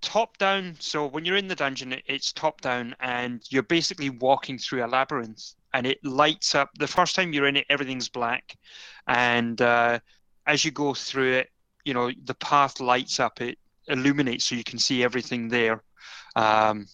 top 0.00 0.38
down. 0.38 0.76
So 0.78 1.06
when 1.06 1.24
you're 1.24 1.36
in 1.36 1.48
the 1.48 1.56
dungeon, 1.56 1.96
it's 2.06 2.32
top 2.32 2.60
down, 2.60 2.94
and 3.00 3.42
you're 3.50 3.62
basically 3.62 4.10
walking 4.10 4.58
through 4.58 4.84
a 4.84 4.86
labyrinth, 4.86 5.54
and 5.72 5.86
it 5.86 6.04
lights 6.04 6.54
up. 6.54 6.70
The 6.78 6.86
first 6.86 7.16
time 7.16 7.32
you're 7.32 7.46
in 7.48 7.56
it, 7.56 7.66
everything's 7.68 8.08
black, 8.08 8.56
and 9.08 9.60
uh, 9.60 9.98
as 10.46 10.64
you 10.64 10.70
go 10.70 10.94
through 10.94 11.32
it, 11.34 11.50
you 11.84 11.94
know 11.94 12.10
the 12.24 12.34
path 12.34 12.80
lights 12.80 13.18
up. 13.20 13.40
It 13.40 13.58
illuminates 13.88 14.44
so 14.44 14.54
you 14.54 14.64
can 14.64 14.78
see 14.78 15.02
everything 15.02 15.48
there. 15.48 15.82
Um, 16.36 16.86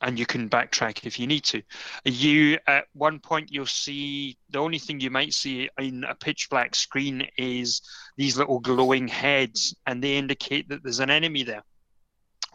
and 0.00 0.18
you 0.18 0.26
can 0.26 0.50
backtrack 0.50 1.06
if 1.06 1.18
you 1.18 1.26
need 1.26 1.44
to. 1.44 1.62
You 2.04 2.58
at 2.66 2.84
one 2.92 3.18
point 3.20 3.50
you'll 3.50 3.66
see 3.66 4.36
the 4.50 4.58
only 4.58 4.78
thing 4.78 5.00
you 5.00 5.10
might 5.10 5.32
see 5.32 5.70
in 5.78 6.04
a 6.04 6.14
pitch 6.14 6.48
black 6.50 6.74
screen 6.74 7.26
is 7.38 7.80
these 8.16 8.36
little 8.36 8.60
glowing 8.60 9.08
heads, 9.08 9.74
and 9.86 10.02
they 10.02 10.16
indicate 10.16 10.68
that 10.68 10.82
there's 10.82 11.00
an 11.00 11.10
enemy 11.10 11.42
there. 11.42 11.62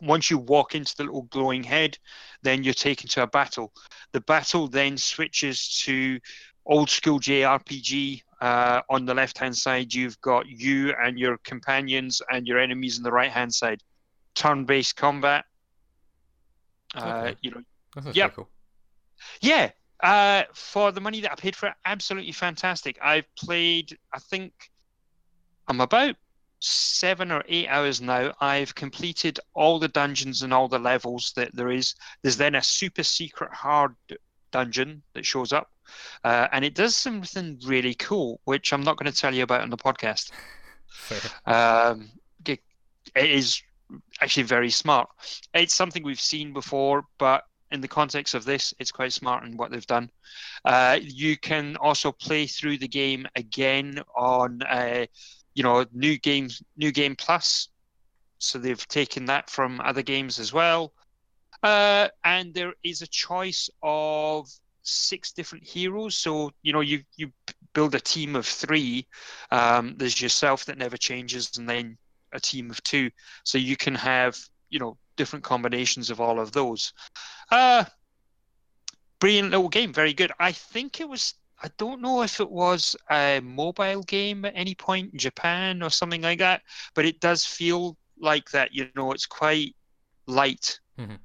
Once 0.01 0.29
you 0.29 0.37
walk 0.37 0.75
into 0.75 0.95
the 0.95 1.03
little 1.03 1.23
glowing 1.23 1.63
head, 1.63 1.97
then 2.43 2.63
you're 2.63 2.73
taken 2.73 3.09
to 3.09 3.23
a 3.23 3.27
battle. 3.27 3.73
The 4.13 4.21
battle 4.21 4.67
then 4.67 4.97
switches 4.97 5.81
to 5.85 6.19
old 6.65 6.89
school 6.89 7.19
JRPG. 7.19 8.21
Uh, 8.39 8.81
on 8.89 9.05
the 9.05 9.13
left 9.13 9.37
hand 9.37 9.57
side, 9.57 9.93
you've 9.93 10.19
got 10.21 10.47
you 10.47 10.93
and 11.01 11.19
your 11.19 11.37
companions 11.39 12.21
and 12.31 12.47
your 12.47 12.59
enemies 12.59 12.97
on 12.97 13.03
the 13.03 13.11
right 13.11 13.31
hand 13.31 13.53
side. 13.53 13.81
Turn 14.35 14.63
based 14.63 14.95
combat. 14.95 15.43
Uh, 16.95 16.99
Okay. 17.25 17.37
you 17.41 17.51
know, 17.51 17.61
That 17.95 18.03
sounds 18.05 18.15
yep. 18.15 18.33
pretty 18.33 18.47
cool. 18.47 18.49
yeah, 19.41 19.71
uh, 20.01 20.43
for 20.53 20.91
the 20.91 21.01
money 21.01 21.21
that 21.21 21.31
I 21.31 21.35
paid 21.35 21.55
for 21.55 21.67
it, 21.67 21.75
absolutely 21.85 22.31
fantastic. 22.31 22.97
I've 23.01 23.25
played, 23.35 23.97
I 24.13 24.19
think, 24.19 24.53
I'm 25.67 25.81
about 25.81 26.15
seven 26.61 27.31
or 27.31 27.43
eight 27.47 27.67
hours 27.67 28.01
now. 28.01 28.33
I've 28.41 28.75
completed 28.75 29.39
all 29.53 29.79
the 29.79 29.87
dungeons 29.87 30.41
and 30.41 30.53
all 30.53 30.67
the 30.67 30.79
levels 30.79 31.31
that 31.35 31.55
there 31.55 31.69
is. 31.69 31.95
There's 32.21 32.37
then 32.37 32.55
a 32.55 32.63
super 32.63 33.03
secret 33.03 33.53
hard 33.53 33.95
dungeon 34.51 35.03
that 35.13 35.25
shows 35.25 35.53
up, 35.53 35.69
uh, 36.23 36.47
and 36.51 36.65
it 36.65 36.73
does 36.75 36.95
something 36.95 37.59
really 37.65 37.93
cool, 37.93 38.39
which 38.45 38.73
I'm 38.73 38.81
not 38.83 38.97
going 38.97 39.11
to 39.11 39.17
tell 39.17 39.33
you 39.33 39.43
about 39.43 39.61
on 39.61 39.69
the 39.69 39.77
podcast. 39.77 40.31
Um, 41.45 42.09
it 42.45 42.59
is 43.15 43.61
actually 44.21 44.43
very 44.43 44.69
smart. 44.69 45.09
It's 45.53 45.73
something 45.73 46.03
we've 46.03 46.19
seen 46.19 46.53
before, 46.53 47.05
but 47.17 47.43
in 47.71 47.81
the 47.81 47.87
context 47.87 48.33
of 48.33 48.45
this, 48.45 48.73
it's 48.79 48.91
quite 48.91 49.13
smart 49.13 49.45
in 49.45 49.57
what 49.57 49.71
they've 49.71 49.85
done. 49.85 50.09
Uh, 50.65 50.99
you 51.01 51.37
can 51.37 51.77
also 51.77 52.11
play 52.11 52.47
through 52.47 52.77
the 52.77 52.87
game 52.87 53.27
again 53.35 53.99
on, 54.15 54.61
uh, 54.63 55.05
you 55.53 55.63
know, 55.63 55.85
new 55.93 56.17
games, 56.17 56.61
new 56.77 56.91
game 56.91 57.15
plus. 57.15 57.69
So 58.39 58.57
they've 58.57 58.87
taken 58.87 59.25
that 59.25 59.49
from 59.49 59.81
other 59.81 60.01
games 60.01 60.39
as 60.39 60.53
well. 60.53 60.93
Uh, 61.61 62.07
and 62.23 62.53
there 62.53 62.73
is 62.83 63.01
a 63.01 63.07
choice 63.07 63.69
of 63.83 64.49
six 64.83 65.31
different 65.33 65.65
heroes. 65.65 66.17
So 66.17 66.51
you 66.61 66.73
know, 66.73 66.79
you 66.79 67.03
you 67.17 67.31
build 67.73 67.95
a 67.95 67.99
team 67.99 68.35
of 68.35 68.45
three. 68.45 69.07
Um, 69.51 69.95
there's 69.97 70.21
yourself 70.21 70.65
that 70.65 70.77
never 70.77 70.97
changes, 70.97 71.57
and 71.57 71.69
then 71.69 71.97
a 72.33 72.39
team 72.39 72.69
of 72.69 72.81
two. 72.83 73.09
So 73.43 73.57
you 73.57 73.75
can 73.75 73.95
have 73.95 74.37
you 74.69 74.79
know 74.79 74.97
different 75.15 75.43
combinations 75.43 76.09
of 76.09 76.21
all 76.21 76.39
of 76.39 76.51
those. 76.51 76.93
Uh, 77.51 77.83
brilliant 79.19 79.51
little 79.51 79.69
game, 79.69 79.93
very 79.93 80.13
good. 80.13 80.31
I 80.39 80.51
think 80.51 80.99
it 81.01 81.09
was. 81.09 81.33
I 81.61 81.69
don't 81.77 82.01
know 82.01 82.21
if 82.21 82.39
it 82.39 82.49
was 82.49 82.95
a 83.11 83.41
mobile 83.43 84.01
game 84.03 84.45
at 84.45 84.53
any 84.55 84.75
point 84.75 85.11
in 85.11 85.19
Japan 85.19 85.83
or 85.83 85.89
something 85.89 86.21
like 86.21 86.39
that, 86.39 86.61
but 86.95 87.05
it 87.05 87.19
does 87.19 87.45
feel 87.45 87.97
like 88.17 88.49
that. 88.51 88.73
You 88.73 88.87
know, 88.95 89.11
it's 89.11 89.25
quite 89.25 89.75
light. 90.25 90.79
Mhm. 90.97 91.19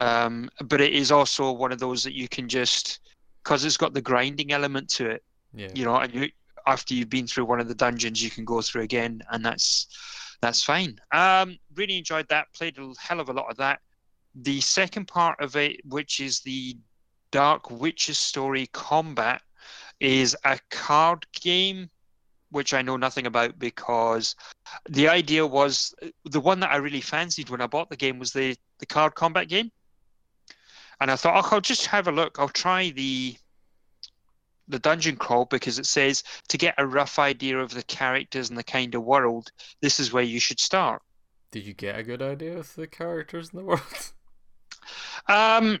Um, 0.00 0.50
but 0.64 0.80
it 0.80 0.92
is 0.92 1.12
also 1.12 1.52
one 1.52 1.70
of 1.70 1.78
those 1.78 2.02
that 2.02 2.14
you 2.14 2.28
can 2.28 2.48
just 2.48 2.98
because 3.44 3.64
it's 3.64 3.76
got 3.76 3.94
the 3.94 4.00
grinding 4.00 4.52
element 4.52 4.88
to 4.88 5.10
it 5.10 5.22
Yeah. 5.54 5.68
you 5.74 5.84
know, 5.84 5.96
and 5.96 6.12
you 6.14 6.30
after 6.66 6.94
you've 6.94 7.10
been 7.10 7.26
through 7.26 7.44
one 7.44 7.60
of 7.60 7.68
the 7.68 7.74
dungeons, 7.74 8.22
you 8.22 8.30
can 8.30 8.44
go 8.44 8.62
through 8.62 8.82
again, 8.82 9.22
and 9.30 9.44
that's 9.44 9.86
that's 10.42 10.64
fine. 10.64 10.98
Um, 11.12 11.56
really 11.76 11.96
enjoyed 11.96 12.28
that. 12.28 12.52
Played 12.52 12.76
a 12.76 12.92
hell 13.00 13.20
of 13.20 13.28
a 13.28 13.32
lot 13.32 13.50
of 13.50 13.56
that. 13.58 13.80
The 14.34 14.60
second 14.60 15.06
part 15.06 15.40
of 15.40 15.56
it, 15.56 15.80
which 15.86 16.18
is 16.20 16.40
the 16.40 16.76
Dark 17.30 17.70
Witches 17.70 18.18
story 18.18 18.68
combat, 18.72 19.40
is 20.00 20.36
a 20.44 20.58
card 20.68 21.24
game, 21.40 21.88
which 22.50 22.74
I 22.74 22.82
know 22.82 22.96
nothing 22.96 23.26
about 23.26 23.58
because 23.58 24.34
the 24.88 25.08
idea 25.08 25.46
was 25.46 25.94
the 26.24 26.40
one 26.40 26.58
that 26.60 26.72
I 26.72 26.76
really 26.76 27.00
fancied 27.00 27.48
when 27.48 27.60
I 27.60 27.68
bought 27.68 27.88
the 27.88 27.96
game 27.96 28.18
was 28.18 28.32
the 28.32 28.56
the 28.80 28.86
card 28.86 29.14
combat 29.14 29.48
game, 29.48 29.70
and 31.00 31.08
I 31.08 31.16
thought, 31.16 31.44
oh, 31.44 31.48
I'll 31.54 31.60
just 31.60 31.86
have 31.86 32.08
a 32.08 32.12
look. 32.12 32.38
I'll 32.40 32.48
try 32.48 32.90
the 32.90 33.36
the 34.72 34.78
dungeon 34.80 35.14
crawl 35.16 35.44
because 35.44 35.78
it 35.78 35.86
says 35.86 36.24
to 36.48 36.58
get 36.58 36.74
a 36.78 36.86
rough 36.86 37.18
idea 37.20 37.58
of 37.58 37.72
the 37.72 37.82
characters 37.84 38.48
and 38.48 38.58
the 38.58 38.64
kind 38.64 38.94
of 38.96 39.04
world, 39.04 39.52
this 39.80 40.00
is 40.00 40.12
where 40.12 40.24
you 40.24 40.40
should 40.40 40.58
start. 40.58 41.02
Did 41.52 41.64
you 41.64 41.74
get 41.74 41.98
a 41.98 42.02
good 42.02 42.22
idea 42.22 42.58
of 42.58 42.74
the 42.74 42.86
characters 42.86 43.50
in 43.52 43.58
the 43.58 43.64
world? 43.64 44.10
Um, 45.28 45.78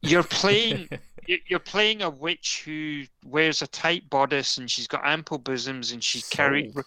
you're 0.00 0.22
playing 0.22 0.88
you- 1.26 1.40
you're 1.48 1.58
playing 1.58 2.02
a 2.02 2.08
witch 2.10 2.62
who 2.64 3.02
wears 3.24 3.60
a 3.62 3.66
tight 3.66 4.08
bodice 4.08 4.58
and 4.58 4.70
she's 4.70 4.86
got 4.86 5.02
ample 5.04 5.38
bosoms 5.38 5.90
and 5.92 6.02
she 6.02 6.22
carry 6.30 6.70
Sold. 6.72 6.86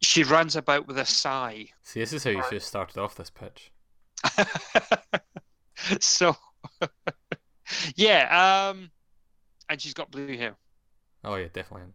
she 0.00 0.22
runs 0.22 0.54
about 0.56 0.86
with 0.86 0.98
a 0.98 1.04
sigh. 1.04 1.66
See, 1.82 1.98
this 2.00 2.12
is 2.12 2.22
how 2.24 2.30
you 2.30 2.42
should 2.44 2.52
have 2.54 2.62
started 2.62 2.98
off 2.98 3.16
this 3.16 3.30
pitch. 3.30 3.72
so 6.00 6.36
yeah, 7.96 8.70
um, 8.70 8.90
and 9.72 9.88
she's 9.88 9.98
got 9.98 10.12
blue 10.12 10.36
hair. 10.38 10.56
Oh 11.24 11.36
yeah, 11.36 11.48
definitely. 11.52 11.94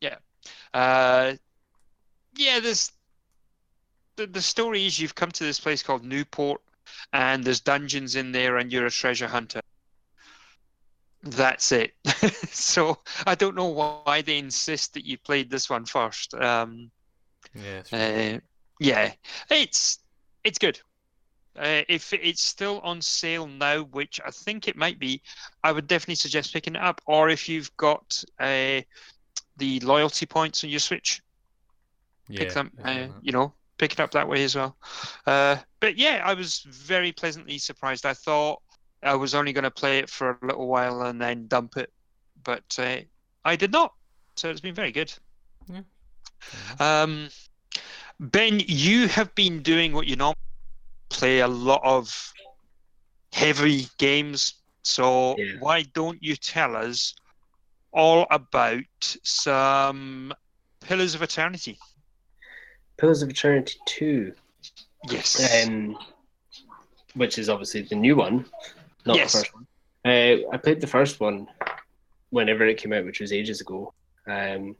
Yeah, 0.00 0.16
uh, 0.74 1.34
yeah, 2.36 2.60
there's 2.60 2.92
the, 4.16 4.26
the 4.26 4.42
story 4.42 4.86
is 4.86 4.98
you've 4.98 5.14
come 5.14 5.30
to 5.32 5.44
this 5.44 5.60
place 5.60 5.82
called 5.82 6.04
Newport, 6.04 6.60
and 7.12 7.44
there's 7.44 7.60
dungeons 7.60 8.16
in 8.16 8.32
there, 8.32 8.56
and 8.58 8.72
you're 8.72 8.86
a 8.86 8.90
treasure 8.90 9.28
hunter. 9.28 9.60
That's 11.22 11.72
it. 11.72 11.94
so 12.50 12.98
I 13.26 13.34
don't 13.36 13.54
know 13.54 13.68
why 13.68 14.22
they 14.22 14.38
insist 14.38 14.72
that 14.72 14.84
you 15.06 15.18
played 15.18 15.50
this 15.50 15.70
one 15.70 15.84
first. 15.86 16.34
Um, 16.34 16.90
Yeah. 17.54 17.82
uh, 17.92 18.38
yeah, 18.80 19.12
it's 19.50 19.98
it's 20.44 20.58
good. 20.58 20.80
Uh, 21.56 21.82
if 21.88 22.12
it's 22.12 22.42
still 22.42 22.80
on 22.80 23.00
sale 23.02 23.46
now, 23.46 23.82
which 23.82 24.20
I 24.24 24.30
think 24.30 24.68
it 24.68 24.76
might 24.76 24.98
be, 24.98 25.22
I 25.62 25.72
would 25.72 25.86
definitely 25.86 26.14
suggest 26.14 26.52
picking 26.52 26.76
it 26.76 26.82
up. 26.82 27.00
Or 27.06 27.28
if 27.28 27.48
you've 27.48 27.74
got 27.76 28.22
uh, 28.40 28.80
the 29.58 29.80
loyalty 29.80 30.26
points 30.26 30.64
on 30.64 30.70
your 30.70 30.80
Switch, 30.80 31.22
yeah. 32.28 32.38
pick 32.38 32.52
them. 32.54 32.72
Uh, 32.82 33.08
you 33.20 33.32
know, 33.32 33.52
pick 33.78 33.92
it 33.92 34.00
up 34.00 34.12
that 34.12 34.28
way 34.28 34.44
as 34.44 34.54
well. 34.54 34.76
Uh, 35.26 35.56
but 35.80 35.96
yeah, 35.98 36.22
I 36.24 36.34
was 36.34 36.60
very 36.68 37.12
pleasantly 37.12 37.58
surprised. 37.58 38.06
I 38.06 38.14
thought 38.14 38.62
I 39.02 39.14
was 39.14 39.34
only 39.34 39.52
going 39.52 39.64
to 39.64 39.70
play 39.70 39.98
it 39.98 40.08
for 40.08 40.38
a 40.42 40.46
little 40.46 40.68
while 40.68 41.02
and 41.02 41.20
then 41.20 41.48
dump 41.48 41.76
it, 41.76 41.92
but 42.44 42.64
uh, 42.78 42.98
I 43.44 43.56
did 43.56 43.72
not. 43.72 43.92
So 44.36 44.48
it's 44.48 44.60
been 44.60 44.74
very 44.74 44.92
good. 44.92 45.12
Mhm. 45.70 45.84
Um, 46.80 47.28
ben, 48.18 48.60
you 48.66 49.08
have 49.08 49.34
been 49.34 49.62
doing 49.62 49.92
what 49.92 50.06
you 50.06 50.16
normally 50.16 50.36
play 51.12 51.40
a 51.40 51.48
lot 51.48 51.80
of 51.84 52.32
heavy 53.32 53.86
games. 53.98 54.54
So 54.82 55.36
Yeah. 55.38 55.58
why 55.60 55.82
don't 55.94 56.22
you 56.22 56.36
tell 56.36 56.74
us 56.76 57.14
all 57.92 58.26
about 58.30 58.84
some 59.22 60.32
Pillars 60.80 61.14
of 61.14 61.22
Eternity? 61.22 61.78
Pillars 62.96 63.22
of 63.22 63.30
Eternity 63.30 63.78
2, 63.86 64.34
Yes. 65.10 65.64
um, 65.66 65.96
which 67.14 67.38
is 67.38 67.48
obviously 67.48 67.82
the 67.82 67.94
new 67.94 68.16
one, 68.16 68.46
not 69.06 69.16
Yes. 69.16 69.32
the 69.32 69.38
first 69.38 69.54
one. 69.54 69.66
Uh, 70.04 70.50
I 70.52 70.56
played 70.56 70.80
the 70.80 70.86
first 70.86 71.20
one 71.20 71.46
whenever 72.30 72.66
it 72.66 72.78
came 72.78 72.92
out, 72.92 73.04
which 73.04 73.20
was 73.20 73.32
ages 73.32 73.60
ago. 73.60 73.94
Um, 74.26 74.76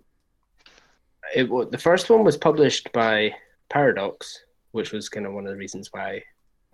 it 1.35 1.45
the 1.71 1.79
first 1.79 2.11
one 2.11 2.25
was 2.25 2.37
published 2.37 2.91
by 2.93 3.35
Paradox, 3.69 4.45
which 4.73 4.93
was 4.93 5.09
kind 5.09 5.27
of 5.27 5.33
one 5.33 5.47
of 5.47 5.53
the 5.53 5.57
reasons 5.57 5.89
why 5.93 6.23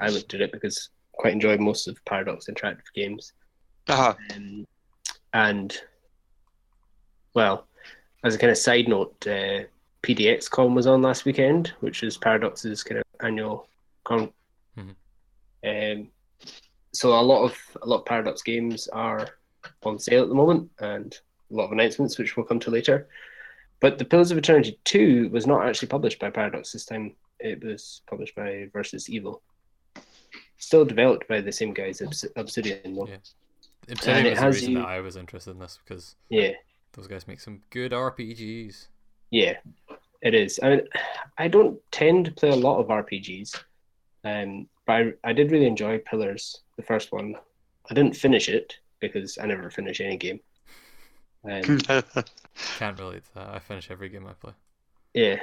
I 0.00 0.08
looked 0.08 0.34
at 0.34 0.40
it 0.40 0.52
because 0.52 0.90
I 1.14 1.22
quite 1.22 1.32
enjoyed 1.32 1.60
most 1.60 1.88
of 1.88 2.02
Paradox 2.04 2.46
Interactive 2.46 2.92
games. 2.94 3.32
Uh-huh. 3.88 4.14
Um, 4.34 4.66
and 5.32 5.76
well, 7.34 7.66
as 8.24 8.34
a 8.34 8.38
kind 8.38 8.50
of 8.50 8.58
side 8.58 8.88
note, 8.88 9.14
uh, 9.26 9.64
PDXCon 10.02 10.74
was 10.74 10.86
on 10.86 11.02
last 11.02 11.24
weekend, 11.24 11.72
which 11.80 12.02
is 12.02 12.16
Paradox's 12.16 12.82
kind 12.82 12.98
of 12.98 13.04
annual 13.20 13.68
con. 14.04 14.32
Mhm. 14.76 14.94
Um, 15.64 16.08
so 16.92 17.18
a 17.18 17.20
lot 17.20 17.44
of 17.44 17.56
a 17.82 17.86
lot 17.86 18.00
of 18.00 18.06
Paradox 18.06 18.42
games 18.42 18.88
are 18.88 19.28
on 19.82 19.98
sale 19.98 20.22
at 20.22 20.28
the 20.28 20.34
moment, 20.34 20.70
and 20.80 21.18
a 21.50 21.54
lot 21.54 21.66
of 21.66 21.72
announcements, 21.72 22.18
which 22.18 22.36
we'll 22.36 22.46
come 22.46 22.60
to 22.60 22.70
later. 22.70 23.08
But 23.80 23.98
the 23.98 24.04
Pillars 24.04 24.30
of 24.30 24.38
Eternity 24.38 24.78
two 24.84 25.28
was 25.30 25.46
not 25.46 25.66
actually 25.66 25.88
published 25.88 26.18
by 26.18 26.30
Paradox 26.30 26.72
this 26.72 26.84
time. 26.84 27.14
It 27.40 27.62
was 27.62 28.02
published 28.08 28.34
by 28.34 28.68
Versus 28.72 29.08
Evil. 29.08 29.42
Still 30.58 30.84
developed 30.84 31.28
by 31.28 31.40
the 31.40 31.52
same 31.52 31.72
guys, 31.72 32.02
Obsidian. 32.36 32.94
Though. 32.94 33.06
Yeah. 33.06 33.16
Obsidian 33.90 34.26
it 34.26 34.30
was 34.30 34.38
the 34.38 34.44
has 34.44 34.54
reason 34.56 34.72
you- 34.72 34.78
that 34.78 34.88
I 34.88 35.00
was 35.00 35.16
interested 35.16 35.52
in 35.52 35.58
this 35.58 35.78
because 35.84 36.16
yeah. 36.28 36.52
those 36.92 37.06
guys 37.06 37.28
make 37.28 37.40
some 37.40 37.62
good 37.70 37.92
RPGs. 37.92 38.88
Yeah, 39.30 39.58
it 40.22 40.34
is. 40.34 40.58
I 40.62 40.68
mean, 40.68 40.80
I 41.36 41.48
don't 41.48 41.78
tend 41.92 42.24
to 42.26 42.30
play 42.32 42.48
a 42.48 42.56
lot 42.56 42.78
of 42.80 42.88
RPGs, 42.88 43.62
um, 44.24 44.66
but 44.86 44.92
I, 44.94 45.12
I 45.24 45.32
did 45.32 45.52
really 45.52 45.66
enjoy 45.66 45.98
Pillars, 45.98 46.62
the 46.76 46.82
first 46.82 47.12
one. 47.12 47.34
I 47.90 47.94
didn't 47.94 48.16
finish 48.16 48.48
it 48.48 48.78
because 49.00 49.38
I 49.38 49.46
never 49.46 49.70
finish 49.70 50.00
any 50.00 50.16
game. 50.16 50.40
Um, 51.48 51.78
Can't 52.78 52.98
relate 52.98 53.22
to 53.26 53.34
that. 53.36 53.48
I 53.54 53.58
finish 53.60 53.92
every 53.92 54.08
game 54.08 54.26
I 54.26 54.32
play. 54.32 54.52
yeah, 55.14 55.36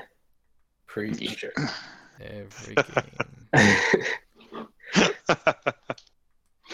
Preach. 0.88 1.38
sure. 1.38 1.52
Every 2.22 2.76
game. 2.76 3.54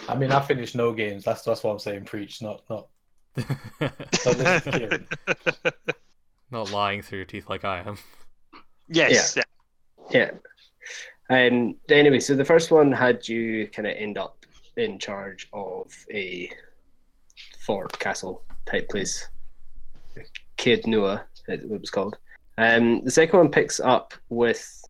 I 0.07 0.15
mean, 0.15 0.31
I 0.31 0.39
finished 0.41 0.75
no 0.75 0.93
games. 0.93 1.23
That's 1.23 1.43
that's 1.43 1.63
what 1.63 1.71
I'm 1.71 1.79
saying. 1.79 2.05
Preach, 2.05 2.41
not 2.41 2.63
not. 2.69 2.87
not 3.37 4.25
listen 4.25 4.61
to 4.61 4.71
Kieran. 4.71 5.07
Not 6.51 6.71
lying 6.71 7.01
through 7.01 7.19
your 7.19 7.25
teeth 7.25 7.49
like 7.49 7.63
I 7.63 7.79
am. 7.79 7.97
yes. 8.89 9.37
Yeah. 9.37 9.43
yeah. 10.11 10.31
Um, 11.31 11.75
anyway, 11.89 12.19
so 12.19 12.35
the 12.35 12.43
first 12.43 12.71
one 12.71 12.91
had 12.91 13.25
you 13.27 13.67
kind 13.67 13.87
of 13.87 13.95
end 13.95 14.17
up 14.17 14.45
in 14.75 14.99
charge 14.99 15.47
of 15.53 15.87
a 16.13 16.51
fort 17.59 17.97
castle 17.99 18.43
type 18.65 18.89
place. 18.89 19.29
Caed 20.57 20.83
Nua, 20.83 21.23
it 21.47 21.67
was 21.69 21.89
called. 21.89 22.17
Um, 22.57 23.03
the 23.03 23.11
second 23.11 23.39
one 23.39 23.49
picks 23.49 23.79
up 23.79 24.13
with 24.29 24.83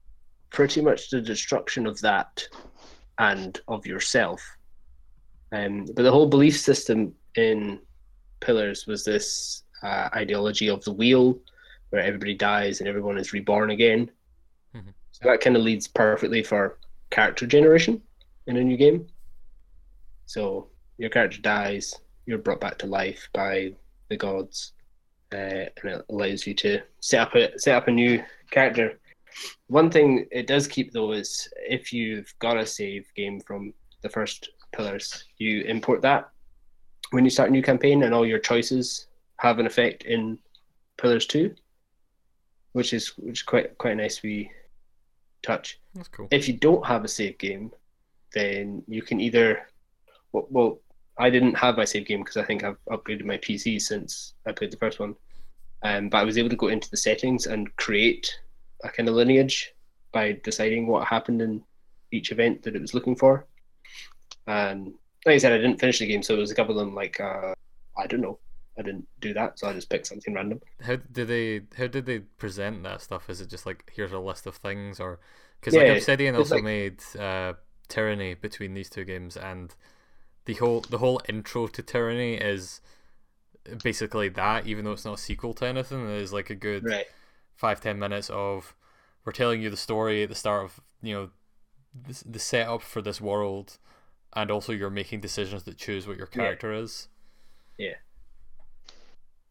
pretty 0.49 0.81
much 0.81 1.09
the 1.09 1.21
destruction 1.21 1.87
of 1.87 1.99
that 2.01 2.45
and 3.19 3.59
of 3.67 3.85
yourself. 3.85 4.41
Um, 5.51 5.85
but 5.85 6.03
the 6.03 6.11
whole 6.11 6.27
belief 6.27 6.59
system 6.59 7.13
in 7.35 7.79
Pillars 8.39 8.87
was 8.87 9.05
this 9.05 9.63
uh, 9.83 10.09
ideology 10.15 10.69
of 10.69 10.83
the 10.83 10.91
wheel, 10.91 11.39
where 11.89 12.01
everybody 12.01 12.33
dies 12.33 12.79
and 12.79 12.87
everyone 12.87 13.17
is 13.17 13.33
reborn 13.33 13.71
again. 13.71 14.09
Mhm. 14.75 14.93
So 15.11 15.29
that 15.29 15.41
kind 15.41 15.55
of 15.55 15.61
leads 15.61 15.87
perfectly 15.87 16.41
for 16.43 16.77
character 17.09 17.45
generation 17.45 18.01
in 18.47 18.57
a 18.57 18.63
new 18.63 18.77
game. 18.77 19.07
So 20.25 20.69
your 20.97 21.09
character 21.09 21.41
dies, 21.41 21.93
you're 22.25 22.37
brought 22.37 22.61
back 22.61 22.77
to 22.79 22.87
life 22.87 23.29
by 23.33 23.73
the 24.09 24.17
gods, 24.17 24.73
uh, 25.33 25.65
and 25.81 25.85
it 25.85 26.05
allows 26.09 26.45
you 26.45 26.53
to 26.55 26.81
set 26.99 27.21
up 27.21 27.35
a 27.35 27.57
set 27.59 27.75
up 27.75 27.87
a 27.87 27.91
new 27.91 28.23
character. 28.49 28.99
One 29.67 29.89
thing 29.89 30.27
it 30.31 30.47
does 30.47 30.67
keep 30.67 30.91
though 30.91 31.13
is 31.13 31.47
if 31.55 31.93
you've 31.93 32.33
got 32.39 32.57
a 32.57 32.65
save 32.65 33.11
game 33.15 33.39
from 33.39 33.73
the 34.01 34.09
first 34.09 34.49
pillars, 34.73 35.25
you 35.37 35.61
import 35.61 36.01
that 36.01 36.29
when 37.11 37.23
you 37.23 37.29
start 37.29 37.49
a 37.49 37.51
new 37.51 37.61
campaign, 37.61 38.03
and 38.03 38.13
all 38.13 38.25
your 38.25 38.39
choices 38.39 39.07
have 39.37 39.59
an 39.59 39.65
effect 39.65 40.03
in 40.03 40.39
pillars 40.97 41.25
two, 41.25 41.53
which 42.73 42.93
is 42.93 43.09
which 43.17 43.39
is 43.39 43.43
quite 43.43 43.77
quite 43.77 43.93
a 43.93 43.95
nice 43.95 44.23
wee 44.23 44.49
touch 45.43 45.79
That's 45.95 46.07
cool. 46.07 46.27
if 46.31 46.47
you 46.47 46.55
don't 46.55 46.85
have 46.85 47.03
a 47.03 47.07
save 47.07 47.37
game, 47.37 47.71
then 48.33 48.83
you 48.87 49.01
can 49.01 49.19
either 49.19 49.67
well, 50.31 50.47
well 50.49 50.79
I 51.17 51.29
didn't 51.29 51.55
have 51.55 51.77
my 51.77 51.85
save 51.85 52.07
game 52.07 52.19
because 52.21 52.37
I 52.37 52.43
think 52.43 52.63
I've 52.63 52.77
upgraded 52.89 53.25
my 53.25 53.37
PC 53.37 53.81
since 53.81 54.33
I 54.45 54.51
played 54.51 54.71
the 54.71 54.77
first 54.77 54.99
one. 54.99 55.15
Um, 55.83 56.09
but 56.09 56.17
I 56.19 56.23
was 56.23 56.37
able 56.37 56.49
to 56.49 56.55
go 56.55 56.67
into 56.67 56.89
the 56.89 56.97
settings 56.97 57.47
and 57.47 57.75
create 57.75 58.31
a 58.83 58.89
kind 58.89 59.09
of 59.09 59.15
lineage 59.15 59.73
by 60.11 60.39
deciding 60.43 60.87
what 60.87 61.07
happened 61.07 61.41
in 61.41 61.63
each 62.11 62.31
event 62.31 62.63
that 62.63 62.75
it 62.75 62.81
was 62.81 62.93
looking 62.93 63.15
for. 63.15 63.45
And 64.47 64.93
like 65.25 65.35
I 65.35 65.37
said, 65.37 65.53
I 65.53 65.57
didn't 65.57 65.79
finish 65.79 65.99
the 65.99 66.07
game, 66.07 66.23
so 66.23 66.35
it 66.35 66.39
was 66.39 66.51
a 66.51 66.55
couple 66.55 66.77
of 66.79 66.85
them 66.85 66.95
like 66.95 67.19
uh, 67.19 67.53
I 67.97 68.07
don't 68.07 68.21
know. 68.21 68.39
I 68.79 68.83
didn't 68.83 69.07
do 69.19 69.33
that, 69.33 69.59
so 69.59 69.67
I 69.67 69.73
just 69.73 69.89
picked 69.89 70.07
something 70.07 70.33
random. 70.33 70.61
How 70.81 70.95
did 70.95 71.27
they? 71.27 71.61
How 71.77 71.87
did 71.87 72.05
they 72.05 72.19
present 72.19 72.83
that 72.83 73.01
stuff? 73.01 73.29
Is 73.29 73.41
it 73.41 73.49
just 73.49 73.65
like 73.65 73.91
here's 73.93 74.11
a 74.13 74.19
list 74.19 74.47
of 74.47 74.55
things, 74.55 74.99
or 74.99 75.19
because 75.59 75.73
Yeah, 75.75 75.81
like 75.89 75.97
Obsidian 75.97 76.35
also 76.35 76.55
like- 76.55 76.63
made 76.63 77.01
uh, 77.19 77.53
Tyranny 77.89 78.33
between 78.33 78.73
these 78.73 78.89
two 78.89 79.03
games, 79.03 79.35
and 79.37 79.75
the 80.45 80.55
whole 80.55 80.81
the 80.81 80.97
whole 80.99 81.21
intro 81.29 81.67
to 81.67 81.81
Tyranny 81.83 82.35
is 82.35 82.81
basically 83.83 84.29
that, 84.29 84.65
even 84.65 84.85
though 84.85 84.93
it's 84.93 85.05
not 85.05 85.15
a 85.19 85.21
sequel 85.21 85.53
to 85.55 85.65
anything. 85.67 86.05
It 86.09 86.21
is 86.21 86.33
like 86.33 86.49
a 86.49 86.55
good 86.55 86.83
Right. 86.85 87.05
five 87.55 87.81
ten 87.81 87.99
minutes 87.99 88.29
of 88.29 88.75
we're 89.23 89.31
telling 89.31 89.61
you 89.61 89.69
the 89.69 89.77
story 89.77 90.23
at 90.23 90.29
the 90.29 90.35
start 90.35 90.63
of 90.63 90.79
you 91.01 91.13
know 91.13 91.29
the, 92.07 92.23
the 92.25 92.39
setup 92.39 92.81
for 92.81 93.01
this 93.01 93.21
world, 93.21 93.77
and 94.33 94.49
also 94.49 94.71
you're 94.71 94.89
making 94.89 95.21
decisions 95.21 95.63
that 95.63 95.77
choose 95.77 96.07
what 96.07 96.17
your 96.17 96.29
Yeah. 96.33 96.43
character 96.43 96.73
is. 96.73 97.07
Yeah. 97.77 97.95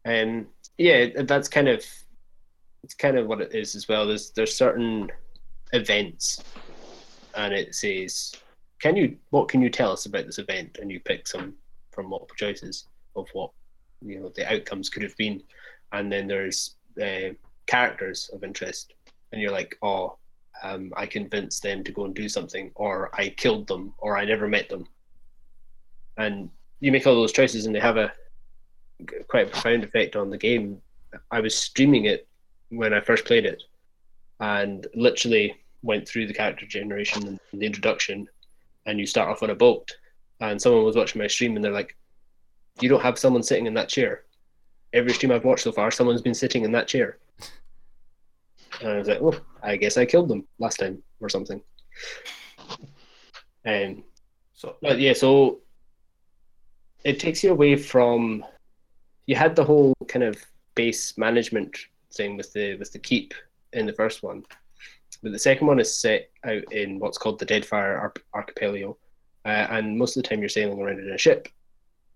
Um, 0.04 0.48
yeah, 0.78 1.22
that's 1.22 1.48
kind 1.48 1.68
of 1.68 1.84
it's 2.82 2.94
kind 2.94 3.18
of 3.18 3.26
what 3.26 3.40
it 3.40 3.54
is 3.54 3.74
as 3.76 3.86
well. 3.88 4.06
There's 4.06 4.30
there's 4.30 4.54
certain 4.56 5.10
events, 5.72 6.42
and 7.36 7.52
it 7.52 7.74
says, 7.74 8.34
"Can 8.80 8.96
you 8.96 9.16
what 9.30 9.48
can 9.48 9.62
you 9.62 9.70
tell 9.70 9.92
us 9.92 10.06
about 10.06 10.26
this 10.26 10.38
event?" 10.38 10.78
And 10.80 10.90
you 10.90 11.00
pick 11.00 11.26
some 11.28 11.54
from 11.92 12.08
multiple 12.08 12.36
choices 12.36 12.86
of 13.16 13.28
what 13.32 13.50
you 14.02 14.20
know 14.20 14.28
the 14.30 14.50
outcomes 14.50 14.88
could 14.88 15.02
have 15.02 15.16
been, 15.16 15.42
and 15.92 16.10
then 16.10 16.26
there's 16.26 16.76
uh, 17.00 17.34
characters 17.66 18.30
of 18.32 18.42
interest, 18.44 18.94
and 19.32 19.40
you're 19.40 19.52
like, 19.52 19.76
"Oh, 19.82 20.16
um, 20.62 20.92
I 20.96 21.06
convinced 21.06 21.62
them 21.62 21.84
to 21.84 21.92
go 21.92 22.04
and 22.04 22.14
do 22.14 22.28
something, 22.28 22.70
or 22.74 23.10
I 23.14 23.30
killed 23.30 23.66
them, 23.66 23.94
or 23.98 24.16
I 24.16 24.24
never 24.24 24.48
met 24.48 24.68
them," 24.68 24.86
and 26.16 26.50
you 26.80 26.90
make 26.92 27.06
all 27.06 27.14
those 27.14 27.32
choices, 27.32 27.66
and 27.66 27.74
they 27.74 27.80
have 27.80 27.96
a 27.96 28.12
quite 29.28 29.48
a 29.48 29.50
profound 29.50 29.84
effect 29.84 30.16
on 30.16 30.30
the 30.30 30.38
game. 30.38 30.80
I 31.30 31.40
was 31.40 31.54
streaming 31.54 32.04
it 32.04 32.26
when 32.70 32.92
I 32.94 33.00
first 33.00 33.24
played 33.24 33.46
it, 33.46 33.62
and 34.40 34.86
literally 34.94 35.56
went 35.82 36.08
through 36.08 36.26
the 36.26 36.34
character 36.34 36.66
generation 36.66 37.26
and 37.26 37.40
the 37.52 37.66
introduction, 37.66 38.28
and 38.86 38.98
you 38.98 39.06
start 39.06 39.28
off 39.28 39.42
on 39.42 39.50
a 39.50 39.54
boat, 39.54 39.90
and 40.40 40.60
someone 40.60 40.84
was 40.84 40.96
watching 40.96 41.20
my 41.20 41.26
stream, 41.28 41.56
and 41.56 41.64
they're 41.64 41.72
like, 41.72 41.96
"You 42.80 42.88
don't 42.88 43.02
have 43.02 43.18
someone 43.18 43.42
sitting 43.42 43.66
in 43.66 43.74
that 43.74 43.88
chair." 43.88 44.24
Every 44.92 45.12
stream 45.12 45.32
I've 45.32 45.44
watched 45.44 45.64
so 45.64 45.72
far, 45.72 45.90
someone's 45.90 46.22
been 46.22 46.34
sitting 46.34 46.64
in 46.64 46.72
that 46.72 46.88
chair. 46.88 47.18
And 48.80 48.90
I 48.90 48.96
was 48.98 49.08
like, 49.08 49.20
"Oh, 49.20 49.38
I 49.62 49.76
guess 49.76 49.96
I 49.96 50.04
killed 50.06 50.28
them 50.28 50.46
last 50.58 50.78
time 50.78 51.02
or 51.20 51.28
something." 51.28 51.62
Um, 53.66 54.04
So 54.54 54.76
but 54.82 54.98
yeah, 54.98 55.12
so 55.14 55.60
it 57.04 57.18
takes 57.18 57.42
you 57.42 57.50
away 57.50 57.76
from 57.76 58.44
you 59.26 59.36
had 59.36 59.56
the 59.56 59.64
whole 59.64 59.94
kind 60.08 60.22
of 60.22 60.36
base 60.74 61.16
management 61.16 61.76
thing 62.12 62.36
with 62.36 62.52
the 62.52 62.76
with 62.76 62.92
the 62.92 62.98
keep 62.98 63.32
in 63.72 63.86
the 63.86 63.92
first 63.92 64.22
one, 64.22 64.44
but 65.22 65.32
the 65.32 65.38
second 65.38 65.66
one 65.66 65.80
is 65.80 66.00
set 66.00 66.30
out 66.44 66.72
in 66.72 66.98
what's 66.98 67.18
called 67.18 67.38
the 67.38 67.46
Deadfire 67.46 67.98
Arch- 67.98 68.24
Archipelago, 68.34 68.96
uh, 69.44 69.66
and 69.70 69.98
most 69.98 70.16
of 70.16 70.22
the 70.22 70.28
time 70.28 70.40
you're 70.40 70.48
sailing 70.48 70.80
around 70.80 71.00
in 71.00 71.10
a 71.10 71.18
ship. 71.18 71.48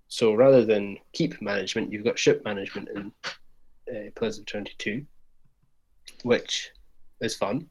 So 0.09 0.35
rather 0.35 0.65
than 0.65 0.99
keep 1.13 1.41
management, 1.43 1.93
you've 1.93 2.05
got 2.05 2.19
ship 2.19 2.45
management 2.45 2.89
in 2.95 3.13
uh, 3.91 4.27
of 4.27 4.39
Eternity 4.39 5.07
which 6.23 6.71
is 7.21 7.37
fun. 7.37 7.67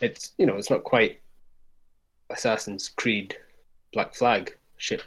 It's 0.00 0.32
you 0.38 0.46
know 0.46 0.56
it's 0.56 0.70
not 0.70 0.84
quite 0.84 1.20
Assassin's 2.30 2.88
Creed 2.88 3.36
Black 3.92 4.14
Flag 4.14 4.56
ship 4.76 5.02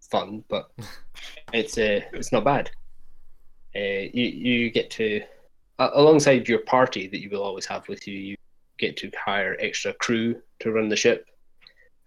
fun, 0.00 0.44
but 0.48 0.70
it's 1.52 1.78
uh, 1.78 2.00
it's 2.12 2.32
not 2.32 2.44
bad. 2.44 2.70
Uh, 3.74 4.08
you 4.12 4.24
you 4.24 4.70
get 4.70 4.90
to 4.92 5.22
alongside 5.80 6.48
your 6.48 6.60
party 6.60 7.08
that 7.08 7.20
you 7.20 7.30
will 7.30 7.42
always 7.42 7.66
have 7.66 7.88
with 7.88 8.06
you. 8.06 8.14
You 8.14 8.36
get 8.78 8.96
to 8.98 9.10
hire 9.16 9.56
extra 9.60 9.92
crew 9.94 10.40
to 10.60 10.72
run 10.72 10.88
the 10.88 10.96
ship, 10.96 11.26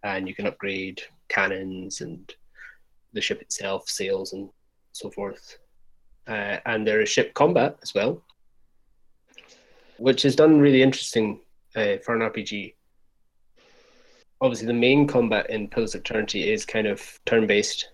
and 0.04 0.28
you 0.28 0.36
can 0.36 0.48
upgrade 0.48 1.02
cannons 1.30 2.02
and 2.02 2.34
the 3.14 3.22
ship 3.22 3.42
itself, 3.42 3.90
sails 3.90 4.34
and 4.34 4.50
so 4.92 5.10
forth. 5.10 5.58
Uh, 6.28 6.58
and 6.66 6.88
there 6.88 7.02
is 7.02 7.10
ship 7.10 7.34
combat 7.34 7.78
as 7.84 7.94
well, 7.94 8.22
which 9.98 10.26
is 10.26 10.36
done 10.36 10.60
really 10.60 10.82
interesting 10.82 11.42
uh, 11.76 11.98
for 12.04 12.16
an 12.16 12.22
RPG. 12.22 12.74
obviously 14.42 14.68
the 14.68 14.74
main 14.74 15.08
combat 15.08 15.50
in 15.50 15.68
Pillars 15.68 15.96
of 15.96 16.02
Eternity 16.02 16.52
is 16.52 16.66
kind 16.66 16.88
of 16.88 17.20
turn-based, 17.26 17.90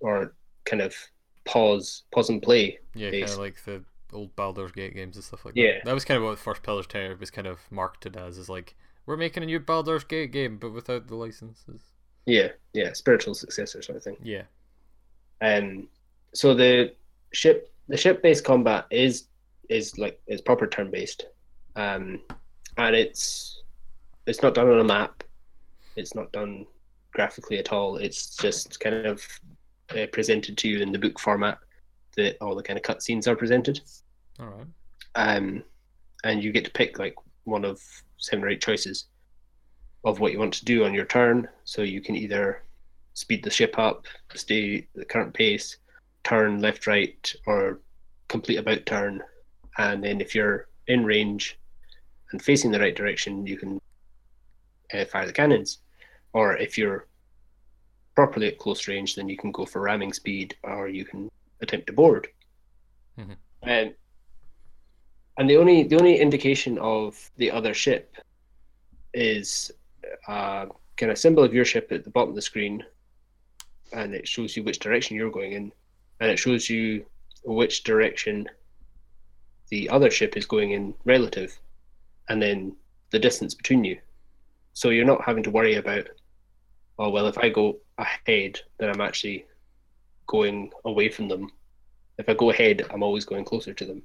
or 0.00 0.34
kind 0.64 0.82
of 0.82 0.94
pause, 1.44 2.04
pause 2.12 2.30
and 2.30 2.42
play. 2.42 2.78
Yeah, 2.94 3.10
kind 3.10 3.24
of 3.24 3.38
like 3.38 3.62
the 3.64 3.84
old 4.14 4.34
Baldur's 4.36 4.72
Gate 4.72 4.94
games 4.94 5.16
and 5.16 5.24
stuff 5.24 5.44
like 5.44 5.54
Yeah. 5.56 5.74
that. 5.78 5.84
That 5.86 5.94
was 5.94 6.04
kind 6.04 6.18
of 6.18 6.24
what 6.24 6.30
the 6.32 6.36
first 6.42 6.62
Pillars 6.62 6.86
Tower 6.86 7.16
was 7.18 7.30
kind 7.30 7.46
of 7.46 7.60
marketed 7.70 8.16
as, 8.16 8.38
is 8.38 8.48
like 8.48 8.74
we're 9.06 9.16
making 9.16 9.42
a 9.42 9.46
new 9.46 9.60
Baldur's 9.60 10.04
Gate 10.04 10.32
game, 10.32 10.56
but 10.58 10.72
without 10.72 11.08
the 11.08 11.14
licenses. 11.16 11.82
Yeah, 12.26 12.48
yeah, 12.72 12.92
spiritual 12.94 13.34
successor 13.34 13.82
sort 13.82 13.96
of 13.98 14.02
thing. 14.04 14.16
Yeah, 14.22 14.44
Um, 15.42 15.88
so 16.32 16.54
the 16.54 16.94
ship, 17.32 17.70
the 17.88 17.96
ship-based 17.96 18.44
combat 18.44 18.86
is 18.90 19.24
is 19.68 19.98
like 19.98 20.20
it's 20.26 20.40
proper 20.42 20.66
turn-based, 20.66 21.26
um, 21.76 22.20
and 22.78 22.96
it's 22.96 23.62
it's 24.26 24.42
not 24.42 24.54
done 24.54 24.70
on 24.70 24.80
a 24.80 24.84
map. 24.84 25.22
It's 25.96 26.14
not 26.14 26.32
done 26.32 26.66
graphically 27.12 27.58
at 27.58 27.72
all. 27.72 27.96
It's 27.96 28.36
just 28.36 28.80
kind 28.80 29.06
of 29.06 29.22
uh, 29.96 30.06
presented 30.12 30.56
to 30.58 30.68
you 30.68 30.80
in 30.80 30.92
the 30.92 30.98
book 30.98 31.18
format 31.20 31.58
that 32.16 32.36
all 32.40 32.54
the 32.54 32.62
kind 32.62 32.78
of 32.78 32.82
cutscenes 32.84 33.26
are 33.26 33.36
presented. 33.36 33.80
All 34.40 34.46
right. 34.46 34.66
um, 35.14 35.62
and 36.24 36.42
you 36.42 36.52
get 36.52 36.64
to 36.64 36.70
pick 36.70 36.98
like 36.98 37.14
one 37.44 37.64
of 37.64 37.80
seven 38.18 38.44
or 38.44 38.48
eight 38.48 38.62
choices 38.62 39.06
of 40.04 40.20
what 40.20 40.32
you 40.32 40.38
want 40.38 40.54
to 40.54 40.64
do 40.64 40.84
on 40.84 40.94
your 40.94 41.04
turn. 41.06 41.48
So 41.64 41.82
you 41.82 42.00
can 42.00 42.16
either 42.16 42.62
speed 43.14 43.42
the 43.44 43.50
ship 43.50 43.78
up, 43.78 44.06
stay 44.34 44.78
at 44.78 44.84
the 44.94 45.04
current 45.04 45.32
pace, 45.34 45.76
turn 46.24 46.60
left, 46.60 46.86
right, 46.86 47.34
or 47.46 47.80
complete 48.28 48.56
about 48.56 48.86
turn. 48.86 49.22
And 49.78 50.02
then 50.02 50.20
if 50.20 50.34
you're 50.34 50.68
in 50.88 51.04
range 51.04 51.58
and 52.32 52.42
facing 52.42 52.70
the 52.70 52.80
right 52.80 52.94
direction, 52.94 53.46
you 53.46 53.56
can 53.56 53.80
uh, 54.92 55.04
fire 55.04 55.26
the 55.26 55.32
cannons. 55.32 55.78
Or 56.32 56.56
if 56.56 56.76
you're 56.76 57.06
properly 58.14 58.48
at 58.48 58.58
close 58.58 58.88
range, 58.88 59.14
then 59.14 59.28
you 59.28 59.36
can 59.36 59.52
go 59.52 59.64
for 59.64 59.80
ramming 59.80 60.12
speed, 60.12 60.56
or 60.62 60.88
you 60.88 61.04
can 61.04 61.30
attempt 61.60 61.86
to 61.86 61.92
board. 61.92 62.28
Mhm. 63.18 63.36
And 63.62 63.94
and 65.36 65.48
the 65.48 65.56
only 65.56 65.82
the 65.82 65.96
only 65.96 66.20
indication 66.20 66.78
of 66.78 67.30
the 67.36 67.50
other 67.50 67.74
ship 67.74 68.16
is 69.12 69.70
uh, 70.28 70.66
kind 70.96 71.12
of 71.12 71.18
symbol 71.18 71.44
of 71.44 71.54
your 71.54 71.64
ship 71.64 71.88
at 71.90 72.04
the 72.04 72.10
bottom 72.10 72.30
of 72.30 72.34
the 72.34 72.42
screen, 72.42 72.84
and 73.92 74.14
it 74.14 74.28
shows 74.28 74.56
you 74.56 74.62
which 74.62 74.78
direction 74.78 75.16
you're 75.16 75.30
going 75.30 75.52
in, 75.52 75.72
and 76.20 76.30
it 76.30 76.38
shows 76.38 76.70
you 76.70 77.04
which 77.44 77.84
direction 77.84 78.48
the 79.70 79.88
other 79.90 80.10
ship 80.10 80.36
is 80.36 80.46
going 80.46 80.72
in 80.72 80.94
relative, 81.04 81.58
and 82.28 82.40
then 82.40 82.76
the 83.10 83.18
distance 83.18 83.54
between 83.54 83.84
you. 83.84 83.98
So 84.72 84.90
you're 84.90 85.04
not 85.04 85.24
having 85.24 85.42
to 85.44 85.50
worry 85.50 85.76
about, 85.76 86.08
oh 86.98 87.10
well, 87.10 87.26
if 87.26 87.38
I 87.38 87.48
go 87.48 87.78
ahead, 87.98 88.60
then 88.78 88.90
I'm 88.90 89.00
actually 89.00 89.46
going 90.26 90.70
away 90.84 91.08
from 91.08 91.28
them. 91.28 91.50
If 92.18 92.28
I 92.28 92.34
go 92.34 92.50
ahead, 92.50 92.82
I'm 92.90 93.02
always 93.02 93.24
going 93.24 93.44
closer 93.44 93.74
to 93.74 93.84
them. 93.84 94.02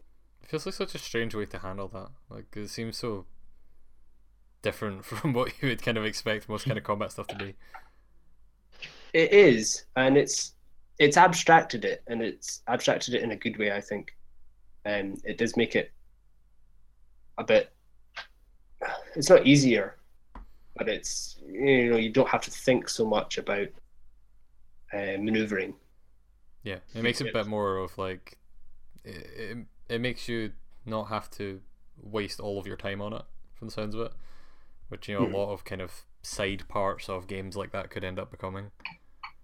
It 0.49 0.53
feels 0.53 0.65
like 0.65 0.73
such 0.73 0.95
a 0.95 0.97
strange 0.97 1.35
way 1.35 1.45
to 1.45 1.59
handle 1.59 1.87
that. 1.89 2.09
Like 2.27 2.45
it 2.55 2.69
seems 2.69 2.97
so 2.97 3.27
different 4.63 5.05
from 5.05 5.31
what 5.31 5.53
you 5.61 5.69
would 5.69 5.83
kind 5.83 5.95
of 5.95 6.05
expect 6.05 6.49
most 6.49 6.65
kind 6.65 6.75
of 6.75 6.83
combat 6.83 7.11
stuff 7.11 7.27
to 7.27 7.35
be. 7.35 7.53
It 9.13 9.31
is, 9.31 9.85
and 9.95 10.17
it's 10.17 10.53
it's 10.97 11.17
abstracted 11.17 11.85
it, 11.85 12.01
and 12.07 12.23
it's 12.23 12.63
abstracted 12.67 13.13
it 13.13 13.21
in 13.21 13.29
a 13.29 13.35
good 13.35 13.59
way, 13.59 13.71
I 13.71 13.79
think. 13.79 14.17
And 14.85 15.21
it 15.23 15.37
does 15.37 15.55
make 15.55 15.75
it 15.75 15.91
a 17.37 17.43
bit. 17.43 17.71
It's 19.15 19.29
not 19.29 19.45
easier, 19.45 19.97
but 20.75 20.89
it's 20.89 21.37
you 21.47 21.91
know 21.91 21.97
you 21.97 22.09
don't 22.09 22.27
have 22.27 22.41
to 22.41 22.49
think 22.49 22.89
so 22.89 23.05
much 23.05 23.37
about 23.37 23.67
uh, 24.93 25.19
maneuvering. 25.19 25.75
Yeah, 26.63 26.79
it 26.95 27.03
makes 27.03 27.21
it 27.21 27.29
a 27.29 27.33
bit 27.33 27.45
more 27.45 27.77
of 27.77 27.95
like 27.99 28.39
it, 29.03 29.27
it, 29.37 29.57
it 29.89 30.01
makes 30.01 30.27
you 30.29 30.53
not 30.85 31.05
have 31.05 31.29
to 31.31 31.61
waste 32.01 32.39
all 32.39 32.59
of 32.59 32.67
your 32.67 32.77
time 32.77 33.01
on 33.01 33.13
it 33.13 33.23
from 33.55 33.67
the 33.67 33.73
sounds 33.73 33.95
of 33.95 34.01
it, 34.01 34.13
which 34.89 35.09
you 35.09 35.15
know 35.15 35.23
Hmm. 35.23 35.25
a 35.25 35.35
lot 35.37 35.51
of 35.53 35.65
kind 35.65 35.81
of 35.81 36.03
side 36.23 36.67
parts 36.69 37.09
of 37.09 37.27
games 37.27 37.57
like 37.57 37.71
that 37.71 37.89
could 37.89 38.03
end 38.03 38.19
up 38.19 38.31
becoming. 38.31 38.71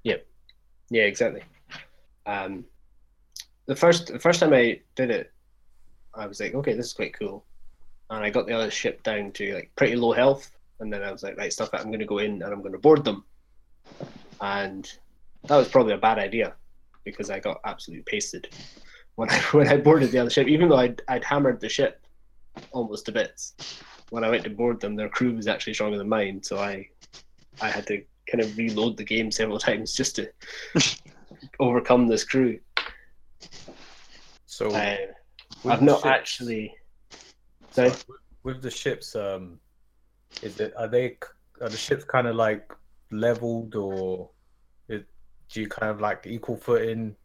Yep 0.03 0.25
yeah, 0.91 1.03
exactly. 1.03 1.43
Um, 2.25 2.65
the 3.67 3.75
first 3.75 4.07
the 4.07 4.19
first 4.19 4.39
time 4.39 4.53
I 4.53 4.81
did 4.95 5.11
it, 5.11 5.33
I 6.15 6.27
was 6.27 6.39
like, 6.39 6.55
okay, 6.55 6.73
this 6.73 6.87
is 6.87 6.93
quite 6.93 7.17
cool, 7.19 7.45
and 8.09 8.23
I 8.23 8.29
got 8.31 8.47
the 8.47 8.53
other 8.53 8.71
ship 8.71 9.03
down 9.03 9.31
to 9.33 9.55
like 9.55 9.71
pretty 9.75 9.95
low 9.97 10.13
health, 10.13 10.51
and 10.79 10.93
then 10.93 11.03
I 11.03 11.11
was 11.11 11.23
like, 11.23 11.37
right, 11.37 11.53
stuff 11.53 11.73
it, 11.73 11.79
I'm 11.81 11.87
going 11.87 11.99
to 11.99 12.05
go 12.05 12.19
in 12.19 12.43
and 12.43 12.53
I'm 12.53 12.61
going 12.61 12.73
to 12.73 12.79
board 12.79 13.05
them, 13.05 13.25
and 14.41 14.89
that 15.47 15.57
was 15.57 15.69
probably 15.69 15.93
a 15.93 15.97
bad 15.97 16.19
idea 16.19 16.55
because 17.03 17.29
I 17.29 17.39
got 17.39 17.59
absolutely 17.65 18.03
pasted 18.03 18.47
when 19.15 19.29
I 19.29 19.39
when 19.51 19.67
I 19.67 19.77
boarded 19.77 20.11
the 20.11 20.19
other 20.19 20.29
ship, 20.29 20.47
even 20.47 20.69
though 20.69 20.77
I'd 20.77 21.01
I'd 21.07 21.23
hammered 21.23 21.59
the 21.59 21.69
ship 21.69 22.05
almost 22.71 23.05
to 23.07 23.11
bits. 23.11 23.53
When 24.11 24.23
I 24.23 24.29
went 24.29 24.43
to 24.43 24.49
board 24.49 24.79
them, 24.79 24.95
their 24.95 25.09
crew 25.09 25.33
was 25.35 25.47
actually 25.47 25.73
stronger 25.73 25.97
than 25.97 26.07
mine, 26.09 26.41
so 26.43 26.59
I 26.59 26.87
I 27.61 27.69
had 27.69 27.87
to 27.87 28.03
kind 28.29 28.41
of 28.43 28.57
reload 28.57 28.97
the 28.97 29.03
game 29.03 29.31
several 29.31 29.59
times 29.67 29.93
just 29.93 30.15
to 30.17 30.29
overcome 31.59 32.07
this 32.07 32.23
crew. 32.23 32.59
So 34.45 34.71
uh, 34.71 34.97
I've 35.65 35.81
not 35.81 35.97
ships- 35.97 36.05
actually. 36.05 36.73
Sorry. 37.71 37.91
with- 38.43 38.61
the 38.61 38.71
ships. 38.71 39.15
Um, 39.15 39.59
is 40.43 40.59
it 40.59 40.73
are 40.77 40.87
they 40.87 41.17
are 41.61 41.69
the 41.69 41.77
ships 41.77 42.03
kind 42.03 42.27
of 42.27 42.35
like 42.35 42.71
leveled 43.11 43.75
or 43.75 44.29
do 45.49 45.61
you 45.61 45.67
kind 45.67 45.91
of 45.91 46.01
like 46.01 46.25
equal 46.25 46.57
footing? 46.57 47.15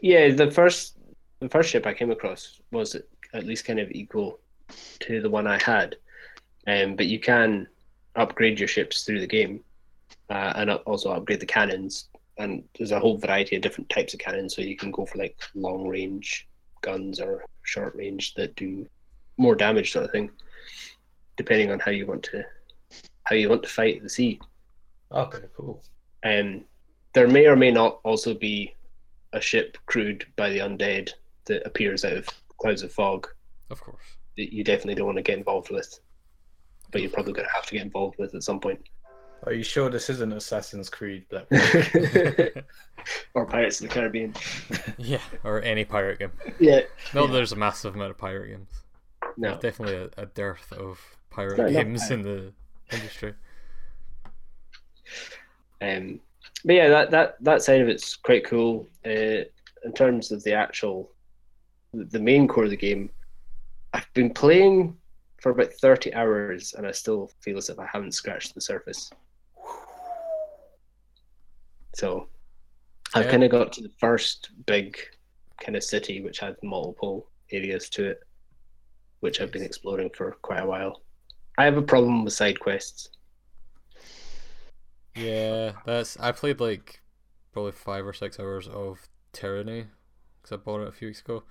Yeah, 0.00 0.30
the 0.30 0.50
first 0.50 0.96
the 1.40 1.48
first 1.48 1.70
ship 1.70 1.86
I 1.86 1.94
came 1.94 2.10
across 2.10 2.60
was 2.72 2.96
at 3.34 3.44
least 3.44 3.64
kind 3.64 3.78
of 3.78 3.90
equal 3.90 4.38
to 5.00 5.20
the 5.20 5.30
one 5.30 5.46
I 5.46 5.62
had, 5.62 5.96
um, 6.66 6.96
but 6.96 7.06
you 7.06 7.20
can 7.20 7.66
upgrade 8.14 8.58
your 8.58 8.68
ships 8.68 9.04
through 9.04 9.20
the 9.20 9.26
game, 9.26 9.62
uh, 10.30 10.52
and 10.56 10.70
also 10.70 11.12
upgrade 11.12 11.40
the 11.40 11.46
cannons. 11.46 12.08
And 12.38 12.64
there's 12.76 12.92
a 12.92 13.00
whole 13.00 13.18
variety 13.18 13.56
of 13.56 13.62
different 13.62 13.88
types 13.88 14.12
of 14.14 14.20
cannons, 14.20 14.54
so 14.54 14.62
you 14.62 14.76
can 14.76 14.90
go 14.90 15.06
for 15.06 15.18
like 15.18 15.38
long 15.54 15.86
range 15.86 16.48
guns 16.82 17.20
or 17.20 17.44
short 17.62 17.94
range 17.96 18.34
that 18.34 18.54
do 18.56 18.86
more 19.38 19.54
damage, 19.54 19.92
sort 19.92 20.04
of 20.04 20.12
thing, 20.12 20.30
depending 21.36 21.70
on 21.70 21.80
how 21.80 21.90
you 21.90 22.06
want 22.06 22.22
to 22.22 22.44
how 23.24 23.34
you 23.34 23.48
want 23.48 23.62
to 23.62 23.68
fight 23.68 24.02
the 24.02 24.08
sea. 24.08 24.38
Okay, 25.10 25.40
cool. 25.56 25.82
Um, 26.24 26.64
there 27.12 27.28
may 27.28 27.46
or 27.46 27.56
may 27.56 27.70
not 27.70 28.00
also 28.04 28.34
be 28.34 28.75
a 29.36 29.40
ship 29.40 29.76
crewed 29.86 30.26
by 30.36 30.50
the 30.50 30.58
undead 30.58 31.10
that 31.46 31.66
appears 31.66 32.04
out 32.04 32.14
of 32.16 32.28
clouds 32.58 32.82
of 32.82 32.92
fog 32.92 33.28
Of 33.70 33.80
course. 33.80 34.02
that 34.36 34.52
you 34.52 34.64
definitely 34.64 34.94
don't 34.94 35.06
want 35.06 35.18
to 35.18 35.22
get 35.22 35.38
involved 35.38 35.70
with, 35.70 36.00
but 36.90 37.00
you're 37.02 37.10
probably 37.10 37.32
going 37.34 37.46
to 37.46 37.54
have 37.54 37.66
to 37.66 37.74
get 37.74 37.82
involved 37.82 38.16
with 38.18 38.34
at 38.34 38.42
some 38.42 38.58
point. 38.60 38.80
Are 39.44 39.52
you 39.52 39.62
sure 39.62 39.90
this 39.90 40.08
isn't 40.10 40.32
Assassin's 40.32 40.88
Creed 40.88 41.26
Black? 41.28 41.46
or 43.34 43.44
Pirates 43.46 43.80
of 43.80 43.88
the 43.88 43.94
Caribbean. 43.94 44.34
yeah, 44.98 45.20
or 45.44 45.60
any 45.62 45.84
pirate 45.84 46.18
game. 46.18 46.32
Yeah. 46.58 46.80
No, 47.14 47.26
Yeah. 47.26 47.32
there's 47.32 47.52
a 47.52 47.56
massive 47.56 47.94
amount 47.94 48.10
of 48.12 48.18
pirate 48.18 48.48
games. 48.48 48.70
No. 49.36 49.50
There's 49.50 49.60
definitely 49.60 49.96
a, 50.16 50.22
a 50.22 50.26
dearth 50.26 50.72
of 50.72 50.98
pirate 51.30 51.58
not 51.58 51.68
enough 51.68 51.82
games 51.84 52.10
in 52.10 52.22
the 52.22 52.52
industry. 52.90 53.34
Um, 55.82 56.20
but 56.66 56.74
yeah, 56.74 56.88
that, 56.88 57.10
that, 57.12 57.36
that 57.42 57.62
side 57.62 57.80
of 57.80 57.88
it's 57.88 58.16
quite 58.16 58.44
cool. 58.44 58.88
Uh, 59.06 59.46
in 59.84 59.92
terms 59.94 60.32
of 60.32 60.42
the 60.42 60.52
actual, 60.52 61.12
the 61.94 62.18
main 62.18 62.48
core 62.48 62.64
of 62.64 62.70
the 62.70 62.76
game, 62.76 63.08
I've 63.94 64.12
been 64.14 64.34
playing 64.34 64.96
for 65.40 65.50
about 65.50 65.72
30 65.74 66.12
hours 66.14 66.74
and 66.76 66.84
I 66.84 66.90
still 66.90 67.30
feel 67.40 67.56
as 67.56 67.68
if 67.68 67.78
I 67.78 67.86
haven't 67.86 68.12
scratched 68.14 68.54
the 68.54 68.60
surface. 68.60 69.10
So 71.94 72.28
I've 73.14 73.26
Yeah. 73.26 73.30
kind 73.30 73.44
of 73.44 73.50
got 73.52 73.72
to 73.74 73.82
the 73.82 73.92
first 74.00 74.50
big 74.66 74.98
kind 75.60 75.76
of 75.76 75.84
city 75.84 76.20
which 76.20 76.40
has 76.40 76.56
multiple 76.64 77.30
areas 77.52 77.88
to 77.90 78.06
it, 78.06 78.20
which 79.20 79.40
I've 79.40 79.52
been 79.52 79.62
exploring 79.62 80.10
for 80.16 80.32
quite 80.42 80.62
a 80.62 80.66
while. 80.66 81.02
I 81.58 81.64
have 81.64 81.76
a 81.76 81.82
problem 81.82 82.24
with 82.24 82.34
side 82.34 82.58
quests. 82.58 83.10
Yeah, 85.16 85.72
that's. 85.84 86.18
I 86.18 86.32
played 86.32 86.60
like 86.60 87.00
probably 87.52 87.72
five 87.72 88.06
or 88.06 88.12
six 88.12 88.38
hours 88.38 88.68
of 88.68 89.08
Tyranny 89.32 89.86
because 90.40 90.52
I 90.52 90.56
bought 90.56 90.82
it 90.82 90.88
a 90.88 90.92
few 90.92 91.08
weeks 91.08 91.20
ago, 91.20 91.44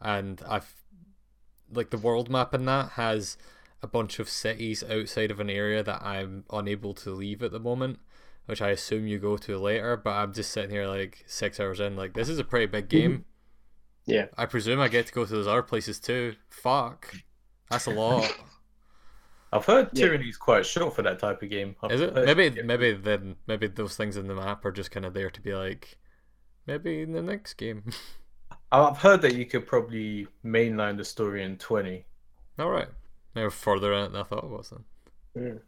and 0.00 0.42
I've 0.48 0.74
like 1.72 1.90
the 1.90 1.98
world 1.98 2.28
map 2.28 2.52
in 2.52 2.64
that 2.66 2.90
has 2.92 3.38
a 3.82 3.86
bunch 3.86 4.18
of 4.18 4.28
cities 4.28 4.84
outside 4.84 5.30
of 5.30 5.40
an 5.40 5.50
area 5.50 5.82
that 5.82 6.02
I'm 6.02 6.44
unable 6.50 6.94
to 6.94 7.10
leave 7.10 7.42
at 7.42 7.52
the 7.52 7.60
moment, 7.60 7.98
which 8.46 8.60
I 8.60 8.70
assume 8.70 9.06
you 9.06 9.18
go 9.18 9.36
to 9.36 9.58
later. 9.58 9.96
But 9.96 10.10
I'm 10.10 10.32
just 10.32 10.50
sitting 10.50 10.70
here 10.70 10.86
like 10.86 11.24
six 11.26 11.58
hours 11.60 11.80
in, 11.80 11.96
like 11.96 12.14
this 12.14 12.28
is 12.28 12.38
a 12.38 12.44
pretty 12.44 12.66
big 12.66 12.88
game. 12.88 13.12
Mm-hmm. 13.12 13.22
Yeah. 14.04 14.26
I 14.36 14.46
presume 14.46 14.80
I 14.80 14.88
get 14.88 15.06
to 15.06 15.12
go 15.12 15.24
to 15.24 15.32
those 15.32 15.46
other 15.46 15.62
places 15.62 16.00
too. 16.00 16.34
Fuck, 16.48 17.14
that's 17.70 17.86
a 17.86 17.90
lot. 17.90 18.30
I've 19.52 19.64
heard 19.66 19.90
Yeah. 19.92 20.06
Tyranny's 20.06 20.36
quite 20.38 20.64
short 20.64 20.94
for 20.94 21.02
that 21.02 21.18
type 21.18 21.42
of 21.42 21.50
game. 21.50 21.76
I've 21.82 21.92
Is 21.92 22.00
it? 22.00 22.14
heard- 22.14 22.36
Maybe 22.36 22.62
maybe 22.62 22.92
then 22.92 23.36
maybe 23.46 23.66
those 23.66 23.96
things 23.96 24.16
in 24.16 24.26
the 24.28 24.34
map 24.34 24.64
are 24.64 24.72
just 24.72 24.90
kind 24.90 25.04
of 25.04 25.12
there 25.14 25.30
to 25.30 25.40
be 25.40 25.54
like, 25.54 25.98
maybe 26.66 27.02
in 27.02 27.12
the 27.12 27.22
next 27.22 27.54
game. 27.54 27.84
I've 28.72 28.96
heard 28.98 29.20
that 29.22 29.34
you 29.34 29.44
could 29.44 29.66
probably 29.66 30.26
mainline 30.44 30.96
the 30.96 31.04
story 31.04 31.42
in 31.44 31.58
20. 31.58 32.04
All 32.58 32.70
right, 32.70 32.88
maybe 33.34 33.50
further 33.50 33.92
in 33.92 34.04
it 34.04 34.12
than 34.12 34.20
I 34.22 34.24
thought 34.24 34.44
it 34.44 34.50
was 34.50 34.70
then. 34.70 34.84
Mm. 35.36 35.60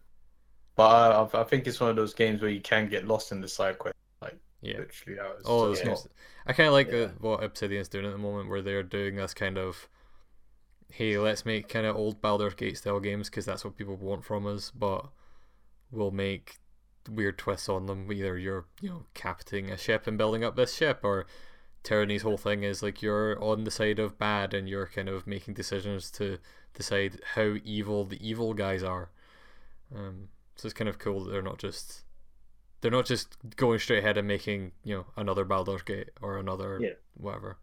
But 0.76 0.82
I, 1.12 1.22
I've- 1.40 1.48
think 1.50 1.66
it's 1.66 1.80
one 1.80 1.90
of 1.90 1.96
those 1.96 2.14
games 2.14 2.40
where 2.40 2.50
you 2.50 2.60
can 2.62 2.88
get 2.88 3.06
lost 3.06 3.32
in 3.32 3.40
the 3.42 3.48
side 3.48 3.78
quest, 3.78 3.94
like 4.22 4.36
Yeah. 4.62 4.78
literally 4.78 5.20
hours. 5.20 5.42
Oh, 5.44 5.58
So 5.60 5.66
those 5.68 5.78
it's 5.80 5.86
not- 5.88 6.06
I 6.46 6.52
kind 6.54 6.66
of 6.68 6.72
like 6.72 6.86
Yeah. 6.86 6.92
the, 6.92 7.08
what 7.20 7.44
Obsidian's 7.44 7.88
doing 7.88 8.06
at 8.06 8.12
the 8.12 8.18
moment, 8.18 8.48
where 8.48 8.62
they're 8.62 8.82
doing 8.82 9.16
this 9.16 9.34
kind 9.34 9.58
of, 9.58 9.88
hey, 10.90 11.18
let's 11.18 11.44
make 11.44 11.68
kind 11.68 11.86
of 11.86 11.96
old 11.96 12.20
Baldur's 12.20 12.54
Gate 12.54 12.78
style 12.78 13.00
games 13.00 13.28
because 13.28 13.44
that's 13.44 13.64
what 13.64 13.76
people 13.76 13.96
want 13.96 14.24
from 14.24 14.46
us, 14.46 14.70
but 14.70 15.06
we'll 15.90 16.10
make 16.10 16.56
weird 17.10 17.36
twists 17.38 17.68
on 17.68 17.86
them. 17.86 18.10
Either 18.12 18.38
you're, 18.38 18.66
you 18.80 18.88
know, 18.90 19.04
captaining 19.14 19.70
a 19.70 19.76
ship 19.76 20.06
and 20.06 20.16
building 20.18 20.44
up 20.44 20.56
this 20.56 20.74
ship, 20.74 21.00
or 21.02 21.26
Tyranny's 21.82 22.22
whole 22.22 22.38
thing 22.38 22.62
is 22.62 22.82
like 22.82 23.02
you're 23.02 23.42
on 23.42 23.64
the 23.64 23.70
side 23.70 23.98
of 23.98 24.18
bad 24.18 24.54
and 24.54 24.68
you're 24.68 24.86
kind 24.86 25.08
of 25.08 25.26
making 25.26 25.54
decisions 25.54 26.10
to 26.12 26.38
decide 26.72 27.20
how 27.34 27.56
evil 27.64 28.04
the 28.04 28.26
evil 28.26 28.54
guys 28.54 28.82
are. 28.82 29.10
Um, 29.94 30.28
so 30.56 30.66
it's 30.66 30.74
kind 30.74 30.88
of 30.88 30.98
cool 30.98 31.24
that 31.24 31.30
they're 31.32 31.42
not 31.42 31.58
just 31.58 32.02
they're 32.80 32.90
not 32.90 33.06
just 33.06 33.36
going 33.56 33.78
straight 33.78 33.98
ahead 34.00 34.16
and 34.18 34.28
making 34.28 34.72
you 34.84 34.94
know 34.96 35.06
another 35.16 35.44
Baldur's 35.44 35.82
Gate 35.82 36.10
or 36.22 36.38
another 36.38 36.78
Yeah. 36.80 36.90
whatever. 37.16 37.58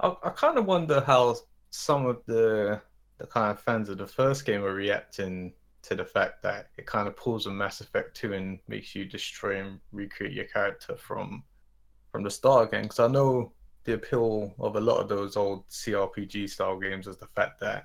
I, 0.00 0.14
I 0.24 0.30
kind 0.30 0.58
of 0.58 0.64
wonder 0.66 1.00
how 1.02 1.36
some 1.72 2.04
of 2.06 2.22
the 2.26 2.80
the 3.18 3.26
kind 3.26 3.50
of 3.50 3.60
fans 3.60 3.88
of 3.88 3.98
the 3.98 4.06
first 4.06 4.44
game 4.44 4.62
are 4.62 4.74
reacting 4.74 5.52
to 5.82 5.94
the 5.94 6.04
fact 6.04 6.42
that 6.42 6.68
it 6.76 6.86
kind 6.86 7.08
of 7.08 7.16
pulls 7.16 7.46
a 7.46 7.50
Mass 7.50 7.80
Effect 7.80 8.16
2 8.16 8.34
and 8.34 8.58
makes 8.68 8.94
you 8.94 9.04
destroy 9.04 9.60
and 9.60 9.80
recreate 9.90 10.32
your 10.32 10.44
character 10.44 10.96
from 10.96 11.42
from 12.10 12.22
the 12.22 12.30
start 12.30 12.68
again. 12.68 12.82
Because 12.82 13.00
I 13.00 13.08
know 13.08 13.52
the 13.84 13.94
appeal 13.94 14.54
of 14.58 14.76
a 14.76 14.80
lot 14.80 15.00
of 15.00 15.08
those 15.08 15.36
old 15.36 15.68
CRPG 15.68 16.50
style 16.50 16.78
games 16.78 17.06
is 17.06 17.16
the 17.16 17.26
fact 17.26 17.58
that 17.60 17.84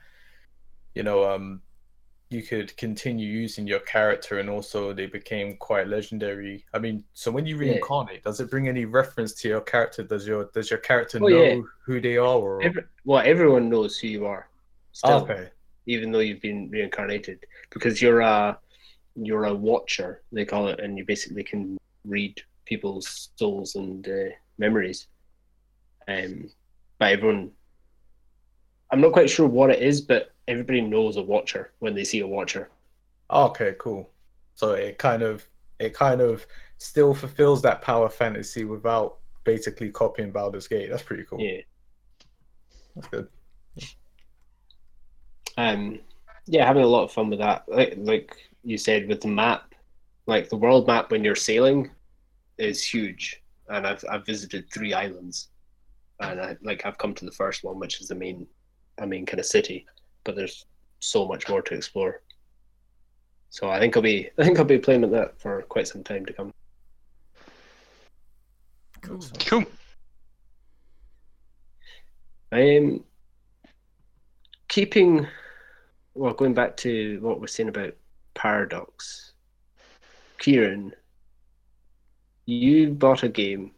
you 0.94 1.04
know 1.04 1.24
um 1.24 1.62
you 2.30 2.44
could 2.44 2.76
continue 2.78 3.28
using 3.28 3.66
your 3.68 3.80
character 3.80 4.40
and 4.40 4.50
also 4.50 4.94
they 4.94 5.06
became 5.06 5.56
quite 5.58 5.88
legendary. 5.88 6.66
I 6.74 6.80
mean, 6.80 7.04
so 7.14 7.32
when 7.32 7.46
you 7.46 7.56
Yeah. 7.56 7.62
reincarnate, 7.62 8.24
does 8.24 8.40
it 8.42 8.50
bring 8.52 8.68
any 8.68 8.86
reference 8.86 9.34
to 9.36 9.48
your 9.48 9.62
character? 9.62 10.04
Does 10.04 10.28
your 10.28 10.50
does 10.54 10.70
your 10.70 10.80
character 10.80 11.20
Oh, 11.22 11.28
know 11.28 11.44
yeah. 11.44 11.62
who 11.86 12.02
they 12.02 12.18
are 12.18 12.38
or 12.38 12.64
Every, 12.64 12.84
well, 13.06 13.24
everyone 13.26 13.70
knows 13.70 13.98
who 13.98 14.08
you 14.08 14.26
are. 14.26 14.50
Still, 14.92 15.22
okay. 15.24 15.50
even 15.86 16.12
though 16.12 16.20
you've 16.20 16.42
been 16.42 16.70
reincarnated, 16.70 17.46
because 17.72 18.02
you're 18.02 18.22
a 18.22 18.60
you're 19.16 19.46
a 19.46 19.54
watcher, 19.54 20.22
they 20.32 20.46
call 20.46 20.68
it, 20.68 20.80
and 20.80 20.98
you 20.98 21.06
basically 21.06 21.44
can 21.44 21.78
read 22.06 22.42
people's 22.66 23.30
souls 23.38 23.76
and 23.76 24.08
uh, 24.08 24.30
memories. 24.58 25.08
Um, 26.08 26.50
but 27.00 27.12
everyone, 27.14 27.52
I'm 28.92 29.02
not 29.02 29.14
quite 29.14 29.30
sure 29.30 29.48
what 29.48 29.70
it 29.70 29.82
is, 29.82 30.02
but 30.02 30.34
everybody 30.48 30.82
knows 30.82 31.18
a 31.18 31.22
watcher 31.22 31.74
when 31.80 31.94
they 31.96 32.04
see 32.04 32.20
a 32.22 32.28
watcher. 32.28 32.70
Okay, 33.32 33.76
cool. 33.80 34.10
So 34.56 34.72
it 34.74 34.98
kind 34.98 35.22
of 35.24 35.48
it 35.80 35.94
kind 35.94 36.22
of 36.22 36.46
still 36.80 37.14
fulfills 37.14 37.62
that 37.64 37.82
power 37.82 38.10
fantasy 38.10 38.66
without 38.66 39.18
basically 39.44 39.90
copying 39.92 40.32
Baldur's 40.32 40.68
Gate. 40.68 40.90
That's 40.90 41.04
pretty 41.04 41.24
cool. 41.24 41.40
Yeah. 41.40 41.62
That's 42.96 43.08
good. 43.10 43.28
um 45.58 46.00
yeah 46.46 46.66
having 46.66 46.84
a 46.84 46.88
lot 46.88 47.04
of 47.04 47.12
fun 47.12 47.30
with 47.30 47.40
that 47.40 47.64
like 47.68 47.94
like 47.98 48.36
you 48.64 48.78
said 48.78 49.08
with 49.08 49.22
the 49.22 49.28
map 49.28 49.74
like 50.28 50.50
the 50.50 50.56
world 50.56 50.88
map 50.88 51.12
when 51.12 51.24
you're 51.24 51.36
sailing 51.36 51.90
is 52.58 52.84
huge 52.84 53.42
and 53.70 53.86
i've 53.88 54.04
i've 54.10 54.26
visited 54.26 54.66
three 54.72 54.94
islands 54.94 55.50
and 56.20 56.40
i 56.40 56.56
like 56.62 56.86
i've 56.86 56.98
come 56.98 57.14
to 57.14 57.26
the 57.26 57.32
first 57.32 57.64
one 57.64 57.80
which 57.80 58.02
is 58.02 58.08
the 58.08 58.16
main 58.16 58.46
i 59.02 59.06
mean 59.06 59.26
kind 59.26 59.40
of 59.40 59.46
city 59.46 59.86
but 60.28 60.36
there's 60.36 60.66
so 61.00 61.26
much 61.28 61.50
more 61.50 61.62
to 61.62 61.74
explore 61.74 62.22
so 63.50 63.70
i 63.70 63.80
think 63.80 63.96
i'll 63.96 64.04
be 64.04 64.30
i 64.38 64.44
think 64.44 64.60
i'll 64.60 64.66
be 64.66 64.78
playing 64.78 65.02
with 65.02 65.12
that 65.12 65.40
for 65.40 65.64
quite 65.64 65.88
some 65.88 66.04
time 66.04 66.26
to 66.26 66.34
come 66.34 66.52
Cool. 69.02 69.20
Cool. 69.46 69.66
Um, 72.52 73.04
keeping, 74.68 75.28
well, 76.14 76.34
going 76.34 76.54
back 76.54 76.78
to 76.78 77.20
what 77.22 77.40
we're 77.40 77.48
saying 77.48 77.70
about 77.70 77.96
paradox, 78.34 79.34
Kieran, 80.40 80.94
you 82.46 82.92
bought 82.92 83.24
a 83.24 83.30
game 83.30 83.72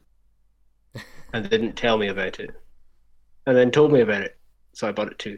and 1.33 1.49
didn't 1.49 1.75
tell 1.75 1.97
me 1.97 2.07
about 2.07 2.39
it, 2.39 2.51
and 3.45 3.55
then 3.55 3.71
told 3.71 3.91
me 3.91 4.01
about 4.01 4.21
it, 4.21 4.37
so 4.73 4.87
I 4.87 4.91
bought 4.91 5.11
it 5.11 5.19
too. 5.19 5.37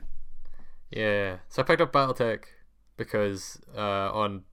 Yeah, 0.91 1.37
so 1.49 1.61
I 1.61 1.65
picked 1.65 1.81
up 1.81 1.93
BattleTech 1.93 2.43
because 2.97 3.59
uh, 3.75 4.11
on 4.13 4.43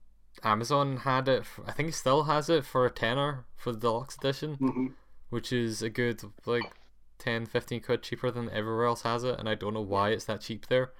Amazon 0.43 0.97
had 0.97 1.27
it. 1.27 1.41
f 1.41 1.59
I 1.67 1.71
think 1.71 1.89
it 1.89 1.93
still 1.95 2.23
has 2.23 2.49
it 2.49 2.65
for 2.65 2.85
a 2.85 2.89
tenner 2.91 3.45
for 3.57 3.71
the 3.73 3.79
deluxe 3.79 4.15
edition, 4.17 4.57
Mm-hmm. 4.57 4.87
which 5.29 5.51
is 5.51 5.81
a 5.81 5.89
good 5.89 6.21
like 6.45 6.71
10, 7.19 7.45
15 7.45 7.81
quid 7.81 8.01
cheaper 8.03 8.31
than 8.31 8.49
everywhere 8.51 8.85
else 8.85 9.01
has 9.01 9.23
it, 9.23 9.37
and 9.37 9.49
I 9.49 9.55
don't 9.55 9.73
know 9.73 9.81
why 9.81 10.09
it's 10.11 10.25
that 10.25 10.41
cheap 10.41 10.67
there. 10.67 10.93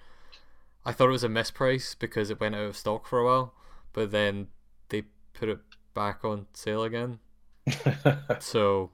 I 0.86 0.92
thought 0.92 1.08
it 1.10 1.12
was 1.12 1.24
a 1.24 1.30
misprice 1.30 1.96
because 1.98 2.30
it 2.30 2.40
went 2.40 2.56
out 2.56 2.64
of 2.66 2.78
stock 2.78 3.08
for 3.08 3.20
a 3.20 3.26
while, 3.26 3.54
but 3.94 4.12
then 4.12 4.48
they 4.90 5.04
put 5.34 5.50
it 5.50 5.60
back 5.94 6.24
on 6.26 6.48
sale 6.54 6.84
again. 6.84 7.20
So 8.40 8.92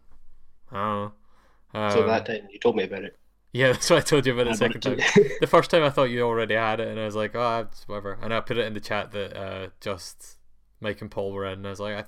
I 0.72 0.76
don't 0.76 1.14
know. 1.74 1.80
Um, 1.80 1.92
So 1.92 2.06
that 2.06 2.26
time 2.26 2.48
you 2.52 2.60
told 2.60 2.76
me 2.76 2.84
about 2.84 3.04
it. 3.04 3.18
Yeah, 3.56 3.72
that's 3.72 3.90
what 3.90 4.00
I 4.00 4.02
told 4.02 4.26
you 4.26 4.34
about 4.34 4.48
the 4.48 4.54
bought 4.58 4.58
second 4.58 4.82
it 4.82 4.82
time. 4.82 5.00
The 5.40 5.48
first 5.48 5.72
time 5.72 5.84
I 5.84 5.90
thought 5.90 6.06
you 6.06 6.22
already 6.24 6.56
had 6.56 6.80
it, 6.80 6.88
and 6.90 7.00
I 7.00 7.06
was 7.06 7.16
like, 7.16 7.36
oh, 7.36 7.60
it's 7.72 7.88
whatever. 7.88 8.18
And 8.22 8.34
I 8.34 8.42
put 8.42 8.58
it 8.58 8.66
in 8.68 8.74
the 8.74 8.80
chat 8.82 9.12
that 9.12 9.36
uh, 9.38 9.70
just 9.80 10.38
Mike 10.82 11.02
and 11.02 11.10
Paul 11.12 11.32
were 11.32 11.46
in, 11.46 11.54
and 11.60 11.68
I 11.68 11.70
was 11.70 11.80
like, 11.80 11.96
I, 11.96 12.04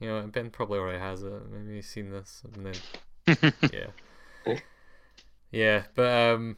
you 0.00 0.08
know, 0.08 0.22
Ben 0.26 0.50
probably 0.50 0.78
already 0.78 0.98
has 0.98 1.22
it. 1.22 1.32
Maybe 1.50 1.76
he's 1.76 1.88
seen 1.88 2.10
this, 2.10 2.42
and 2.54 2.66
then 2.66 2.82
yeah, 3.72 3.88
yeah. 5.50 5.84
But 5.94 6.10
um, 6.34 6.56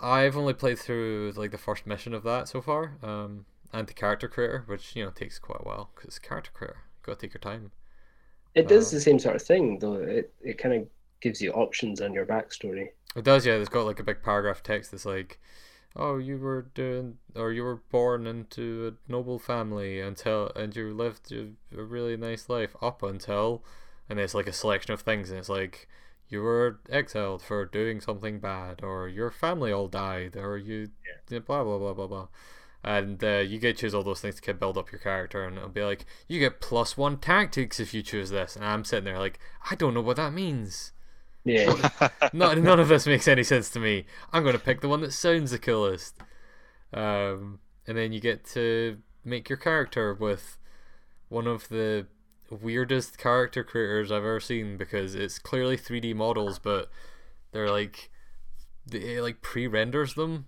I've 0.00 0.36
only 0.36 0.54
played 0.54 0.78
through 0.78 1.34
like 1.36 1.52
the 1.52 1.58
first 1.58 1.86
mission 1.86 2.14
of 2.14 2.24
that 2.24 2.48
so 2.48 2.62
far, 2.62 2.98
um, 3.02 3.46
and 3.72 3.88
the 3.88 3.94
character 3.94 4.28
creator, 4.28 4.64
which 4.66 4.96
you 4.96 5.04
know 5.04 5.10
takes 5.10 5.38
quite 5.38 5.60
a 5.62 5.68
while 5.68 5.92
because 5.96 6.18
character 6.18 6.52
creator, 6.54 6.78
you 7.00 7.06
gotta 7.06 7.20
take 7.20 7.34
your 7.34 7.40
time. 7.40 7.72
It 8.54 8.68
does 8.68 8.90
Uh, 8.90 8.92
the 8.92 9.00
same 9.00 9.18
sort 9.18 9.34
of 9.34 9.42
thing, 9.42 9.80
though. 9.80 9.94
It 9.94 10.32
it 10.40 10.56
kind 10.58 10.72
of 10.74 10.88
gives 11.20 11.40
you 11.40 11.50
options 11.52 12.00
on 12.00 12.12
your 12.12 12.24
backstory. 12.26 12.90
It 13.16 13.24
does, 13.24 13.46
yeah. 13.46 13.54
It's 13.54 13.68
got 13.68 13.86
like 13.86 14.00
a 14.00 14.04
big 14.04 14.22
paragraph 14.22 14.62
text 14.62 14.90
that's 14.90 15.06
like, 15.06 15.40
"Oh, 15.96 16.18
you 16.18 16.38
were 16.38 16.62
doing, 16.74 17.18
or 17.36 17.52
you 17.52 17.62
were 17.64 17.76
born 17.76 18.26
into 18.26 18.96
a 19.08 19.10
noble 19.12 19.38
family 19.38 20.00
until, 20.00 20.50
and 20.56 20.74
you 20.74 20.92
lived 20.92 21.32
a, 21.32 21.52
really 21.82 22.16
nice 22.16 22.48
life 22.48 22.74
up 22.82 23.02
until," 23.02 23.64
and 24.08 24.18
it's 24.20 24.34
like 24.34 24.46
a 24.48 24.52
selection 24.52 24.92
of 24.92 25.02
things, 25.02 25.30
and 25.30 25.38
it's 25.38 25.48
like, 25.48 25.88
"You 26.28 26.42
were 26.42 26.80
exiled 26.88 27.42
for 27.42 27.64
doing 27.66 28.00
something 28.00 28.38
bad, 28.40 28.82
or 28.82 29.08
your 29.08 29.30
family 29.30 29.72
all 29.72 29.88
died, 29.88 30.36
or 30.36 30.56
you, 30.56 30.90
blah 31.28 31.64
blah 31.64 31.78
blah 31.78 31.94
blah 31.94 32.06
blah." 32.06 32.28
And 32.82 33.22
uh, 33.22 33.38
you 33.38 33.58
get 33.58 33.76
to 33.76 33.80
choose 33.82 33.94
all 33.94 34.02
those 34.02 34.20
things 34.20 34.40
to 34.40 34.54
build 34.54 34.78
up 34.78 34.90
your 34.92 35.00
character, 35.00 35.44
and 35.44 35.56
it'll 35.58 35.68
be 35.68 35.82
like 35.82 36.06
you 36.28 36.38
get 36.38 36.60
plus 36.60 36.96
one 36.96 37.18
tactics 37.18 37.78
if 37.80 37.92
you 37.92 38.02
choose 38.02 38.30
this. 38.30 38.56
And 38.56 38.64
I'm 38.64 38.84
sitting 38.84 39.04
there 39.04 39.18
like, 39.18 39.38
I 39.70 39.74
don't 39.74 39.94
know 39.94 40.00
what 40.00 40.16
that 40.16 40.32
means. 40.32 40.92
Yeah, 41.44 42.08
No, 42.32 42.52
none 42.54 42.80
of 42.80 42.88
this 42.88 43.06
makes 43.06 43.26
any 43.26 43.42
sense 43.42 43.70
to 43.70 43.80
me. 43.80 44.04
I'm 44.32 44.42
going 44.42 44.54
to 44.54 44.62
pick 44.62 44.80
the 44.80 44.88
one 44.88 45.00
that 45.00 45.12
sounds 45.12 45.50
the 45.50 45.58
coolest. 45.58 46.16
Um, 46.92 47.60
and 47.86 47.96
then 47.96 48.12
you 48.12 48.20
get 48.20 48.44
to 48.46 48.98
make 49.24 49.48
your 49.48 49.58
character 49.58 50.14
with 50.14 50.58
one 51.28 51.46
of 51.46 51.68
the 51.68 52.06
weirdest 52.50 53.16
character 53.16 53.62
creators 53.64 54.10
I've 54.10 54.18
ever 54.18 54.40
seen 54.40 54.76
because 54.76 55.14
it's 55.14 55.38
clearly 55.38 55.76
3D 55.76 56.14
models, 56.14 56.58
but 56.58 56.90
they're 57.52 57.70
like 57.70 58.10
it 58.92 59.22
like 59.22 59.40
pre-renders 59.40 60.14
them, 60.14 60.46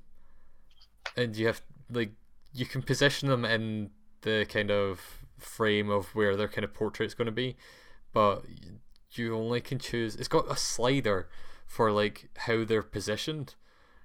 and 1.17 1.37
you 1.37 1.47
have 1.47 1.63
like 1.91 2.13
you 2.53 2.67
can 2.67 2.83
position 2.83 3.29
them 3.29 3.45
in 3.45 3.91
the 4.23 4.47
kind 4.49 4.71
of 4.71 5.01
frame 5.39 5.91
of 5.91 6.15
where 6.15 6.37
their 6.37 6.49
kind 6.49 6.65
of 6.65 6.75
portrait's 6.75 7.15
going 7.15 7.27
to 7.27 7.33
be, 7.33 7.57
but 8.13 8.45
you 9.19 9.35
only 9.37 9.61
can 9.61 9.79
choose. 9.79 10.17
It's 10.17 10.29
got 10.29 10.51
a 10.51 10.57
slider 10.57 11.29
for 11.67 11.91
like 11.93 12.29
how 12.39 12.65
they're 12.65 12.83
positioned, 12.83 13.55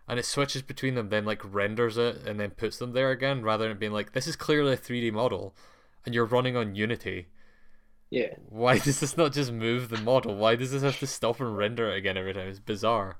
and 0.07 0.19
it 0.19 0.25
switches 0.25 0.61
between 0.61 0.95
them, 0.95 1.09
then 1.09 1.25
like 1.25 1.41
renders 1.43 1.97
it 1.97 2.17
and 2.27 2.39
then 2.39 2.51
puts 2.51 2.77
them 2.77 2.93
there 2.93 3.11
again, 3.11 3.43
rather 3.43 3.67
than 3.69 3.77
being 3.79 3.93
like 3.93 4.13
this 4.13 4.27
is 4.27 4.35
clearly 4.35 4.73
a 4.73 4.77
3D 4.77 5.11
model, 5.11 5.55
and 6.05 6.15
you're 6.15 6.25
running 6.25 6.55
on 6.57 6.75
Unity. 6.75 7.27
yeah. 8.09 8.35
Why 8.49 8.79
does 8.79 8.99
this 8.99 9.17
not 9.17 9.33
just 9.33 9.51
move 9.51 9.89
the 9.89 9.97
model? 9.97 10.35
Why 10.37 10.55
does 10.55 10.71
this 10.71 10.83
have 10.83 10.99
to 10.99 11.07
stop 11.07 11.39
and 11.39 11.57
render 11.57 11.91
it 11.91 11.97
again 11.97 12.17
every 12.17 12.33
time? 12.33 12.47
It's 12.47 12.59
bizarre. 12.59 13.17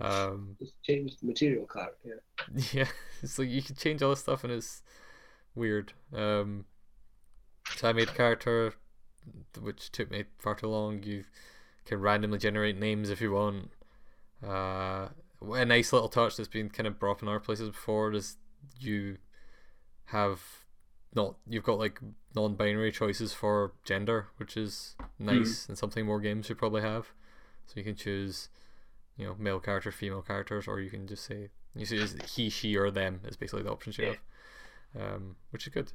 Um, 0.00 0.58
Just 0.60 0.82
change 0.82 1.16
the 1.20 1.26
material 1.26 1.66
card. 1.66 1.92
Yeah. 2.04 2.14
yeah, 2.72 2.88
it's 3.22 3.38
like 3.38 3.48
you 3.48 3.62
can 3.62 3.76
change 3.76 4.02
all 4.02 4.10
this 4.10 4.20
stuff, 4.20 4.44
and 4.44 4.52
it's 4.52 4.82
weird. 5.54 5.94
Um, 6.14 6.66
so 7.76 7.88
I 7.88 7.92
made 7.92 8.08
a 8.08 8.12
character, 8.12 8.74
which 9.60 9.90
took 9.92 10.10
me 10.10 10.24
far 10.38 10.54
too 10.54 10.68
long. 10.68 11.02
You 11.02 11.24
can 11.84 12.00
randomly 12.00 12.38
generate 12.38 12.78
names 12.78 13.10
if 13.10 13.20
you 13.20 13.32
want. 13.32 13.70
Uh, 14.46 15.08
a 15.54 15.64
nice 15.64 15.92
little 15.92 16.08
touch 16.08 16.36
that's 16.36 16.48
been 16.48 16.68
kind 16.70 16.86
of 16.86 16.98
brought 16.98 17.12
up 17.18 17.22
in 17.22 17.28
other 17.28 17.40
places 17.40 17.70
before 17.70 18.12
is 18.12 18.36
you 18.78 19.18
have 20.06 20.40
not 21.14 21.36
you've 21.48 21.64
got 21.64 21.78
like 21.78 22.00
non-binary 22.34 22.92
choices 22.92 23.32
for 23.32 23.72
gender, 23.84 24.28
which 24.36 24.56
is 24.56 24.94
nice 25.18 25.66
and 25.68 25.78
something 25.78 26.04
more 26.04 26.20
games 26.20 26.46
should 26.46 26.58
probably 26.58 26.82
have. 26.82 27.08
So 27.66 27.74
you 27.76 27.84
can 27.84 27.96
choose, 27.96 28.48
you 29.16 29.26
know, 29.26 29.34
male 29.38 29.58
characters, 29.60 29.94
female 29.94 30.22
characters, 30.22 30.68
or 30.68 30.80
you 30.80 30.90
can 30.90 31.06
just 31.06 31.24
say 31.24 31.48
you 31.74 31.84
see 31.84 32.06
he, 32.34 32.48
she, 32.48 32.76
or 32.76 32.90
them 32.90 33.20
is 33.24 33.36
basically 33.36 33.62
the 33.62 33.70
options 33.70 33.98
you 33.98 34.04
Yeah. 34.04 34.14
have, 34.94 35.14
um, 35.14 35.36
which 35.50 35.66
is 35.66 35.72
good. 35.72 35.92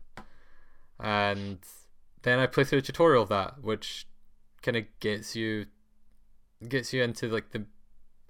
And 1.00 1.60
then 2.24 2.40
I 2.40 2.46
play 2.48 2.64
through 2.64 2.80
a 2.80 2.84
tutorial 2.84 3.24
of 3.24 3.30
that, 3.30 3.62
which 3.64 4.08
kind 4.62 4.78
of 4.78 4.86
gets 5.00 5.36
you 5.36 5.66
gets 6.68 6.94
you 6.94 7.02
into 7.04 7.28
like 7.28 7.52
the 7.52 7.66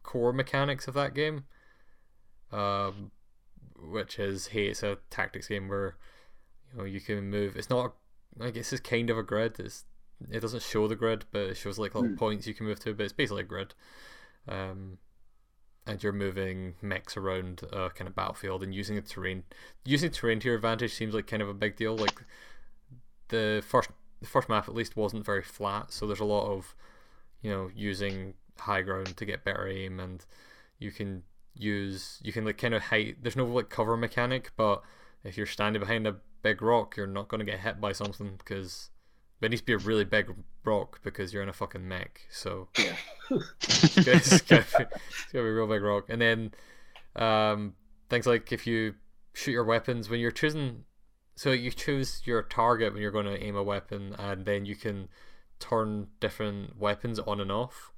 core 0.03 0.31
mechanics 0.33 0.87
of 0.87 0.93
that 0.93 1.13
game. 1.13 1.43
Um, 2.51 3.11
which 3.79 4.19
is 4.19 4.47
hey, 4.47 4.67
it's 4.67 4.83
a 4.83 4.97
tactics 5.09 5.47
game 5.47 5.67
where 5.67 5.95
you 6.71 6.77
know 6.79 6.83
you 6.85 7.01
can 7.01 7.29
move. 7.29 7.55
It's 7.55 7.69
not 7.69 7.95
like 8.37 8.55
it's 8.55 8.69
just 8.69 8.83
kind 8.83 9.09
of 9.09 9.17
a 9.17 9.23
grid. 9.23 9.59
It's 9.59 9.85
it 10.29 10.39
doesn't 10.39 10.63
show 10.63 10.87
the 10.87 10.95
grid, 10.95 11.25
but 11.31 11.41
it 11.41 11.57
shows 11.57 11.79
like 11.79 11.95
little 11.95 12.09
Hmm. 12.11 12.15
points 12.15 12.47
you 12.47 12.53
can 12.53 12.65
move 12.67 12.79
to. 12.81 12.93
But 12.93 13.03
it's 13.03 13.13
basically 13.13 13.41
a 13.41 13.45
grid. 13.45 13.73
Um, 14.47 14.97
and 15.87 16.01
you're 16.03 16.13
moving 16.13 16.75
mechs 16.81 17.17
around 17.17 17.63
a 17.71 17.89
kind 17.89 18.07
of 18.07 18.15
battlefield 18.15 18.61
and 18.61 18.73
using 18.73 18.95
the 18.95 19.01
terrain. 19.01 19.43
Using 19.83 20.11
terrain 20.11 20.39
to 20.41 20.47
your 20.47 20.55
advantage 20.55 20.93
seems 20.93 21.13
like 21.15 21.25
kind 21.27 21.41
of 21.41 21.49
a 21.49 21.53
big 21.55 21.75
deal. 21.75 21.95
Like 21.97 22.23
the 23.31 23.63
first 23.67 23.89
the 24.21 24.27
first 24.27 24.47
map 24.47 24.69
at 24.69 24.75
least 24.75 24.95
wasn't 24.95 25.25
very 25.25 25.41
flat, 25.41 25.91
so 25.91 26.05
there's 26.05 26.19
a 26.19 26.25
lot 26.25 26.47
of 26.47 26.75
you 27.41 27.49
know 27.49 27.69
using 27.75 28.35
high 28.59 28.83
ground 28.83 29.17
to 29.17 29.25
get 29.25 29.43
better 29.43 29.67
aim, 29.67 29.99
and 29.99 30.23
you 30.77 30.91
can 30.91 31.23
use 31.55 32.19
you 32.21 32.31
can 32.31 32.45
like 32.45 32.57
kind 32.57 32.73
of 32.73 32.83
hide. 32.83 33.17
There's 33.21 33.35
no 33.35 33.45
like 33.45 33.69
cover 33.69 33.97
mechanic, 33.97 34.51
but 34.55 34.83
if 35.23 35.37
you're 35.37 35.47
standing 35.47 35.79
behind 35.79 36.05
a 36.07 36.17
big 36.41 36.61
rock, 36.61 36.95
you're 36.97 37.07
not 37.07 37.27
going 37.27 37.39
to 37.39 37.45
get 37.45 37.59
hit 37.59 37.81
by 37.81 37.91
something 37.91 38.35
because 38.37 38.89
it 39.41 39.49
needs 39.49 39.61
to 39.61 39.65
be 39.65 39.73
a 39.73 39.77
really 39.77 40.05
big 40.05 40.31
rock 40.63 40.99
because 41.03 41.33
you're 41.33 41.43
in 41.43 41.49
a 41.49 41.53
fucking 41.53 41.87
mech. 41.87 42.21
So 42.29 42.67
Yeah. 42.77 42.95
it's 43.61 43.95
gotta, 43.95 44.17
be, 44.17 44.17
it's 44.17 44.41
gotta 44.41 44.89
be 45.33 45.39
a 45.39 45.53
real 45.53 45.67
big 45.67 45.81
rock. 45.81 46.05
And 46.09 46.21
then 46.21 46.51
um, 47.15 47.73
things 48.09 48.27
like 48.27 48.51
if 48.51 48.67
you 48.67 48.95
shoot 49.33 49.51
your 49.51 49.63
weapons 49.63 50.09
when 50.09 50.19
you're 50.19 50.31
choosing, 50.31 50.83
so 51.41 51.51
you 51.51 51.71
choose 51.71 52.21
your 52.23 52.43
target 52.43 52.93
when 52.93 53.01
you're 53.01 53.09
going 53.09 53.25
to 53.25 53.43
aim 53.43 53.55
a 53.55 53.63
weapon, 53.63 54.15
and 54.19 54.45
then 54.45 54.63
you 54.63 54.75
can 54.75 55.07
turn 55.59 56.05
different 56.19 56.77
weapons 56.79 57.17
on 57.17 57.39
and 57.39 57.51
off. 57.51 57.91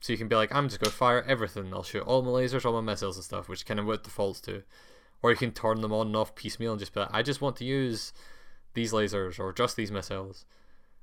So 0.00 0.12
you 0.12 0.18
can 0.18 0.28
be 0.28 0.36
like, 0.36 0.54
I'm 0.54 0.68
just 0.68 0.78
going 0.78 0.90
to 0.90 0.94
fire 0.94 1.22
everything. 1.22 1.72
I'll 1.72 1.82
shoot 1.82 2.02
all 2.02 2.20
my 2.20 2.28
lasers, 2.28 2.66
all 2.66 2.74
my 2.74 2.82
missiles 2.92 3.16
and 3.16 3.24
stuff, 3.24 3.48
which 3.48 3.64
kind 3.64 3.80
of 3.80 3.86
what 3.86 4.04
defaults 4.04 4.42
to. 4.42 4.64
Or 5.22 5.30
you 5.30 5.36
can 5.38 5.52
turn 5.52 5.80
them 5.80 5.94
on 5.94 6.08
and 6.08 6.16
off 6.16 6.34
piecemeal 6.34 6.72
and 6.72 6.78
just 6.78 6.92
be 6.92 7.00
like, 7.00 7.08
I 7.10 7.22
just 7.22 7.40
want 7.40 7.56
to 7.56 7.64
use 7.64 8.12
these 8.74 8.92
lasers 8.92 9.40
or 9.40 9.50
just 9.54 9.74
these 9.74 9.90
missiles. 9.90 10.44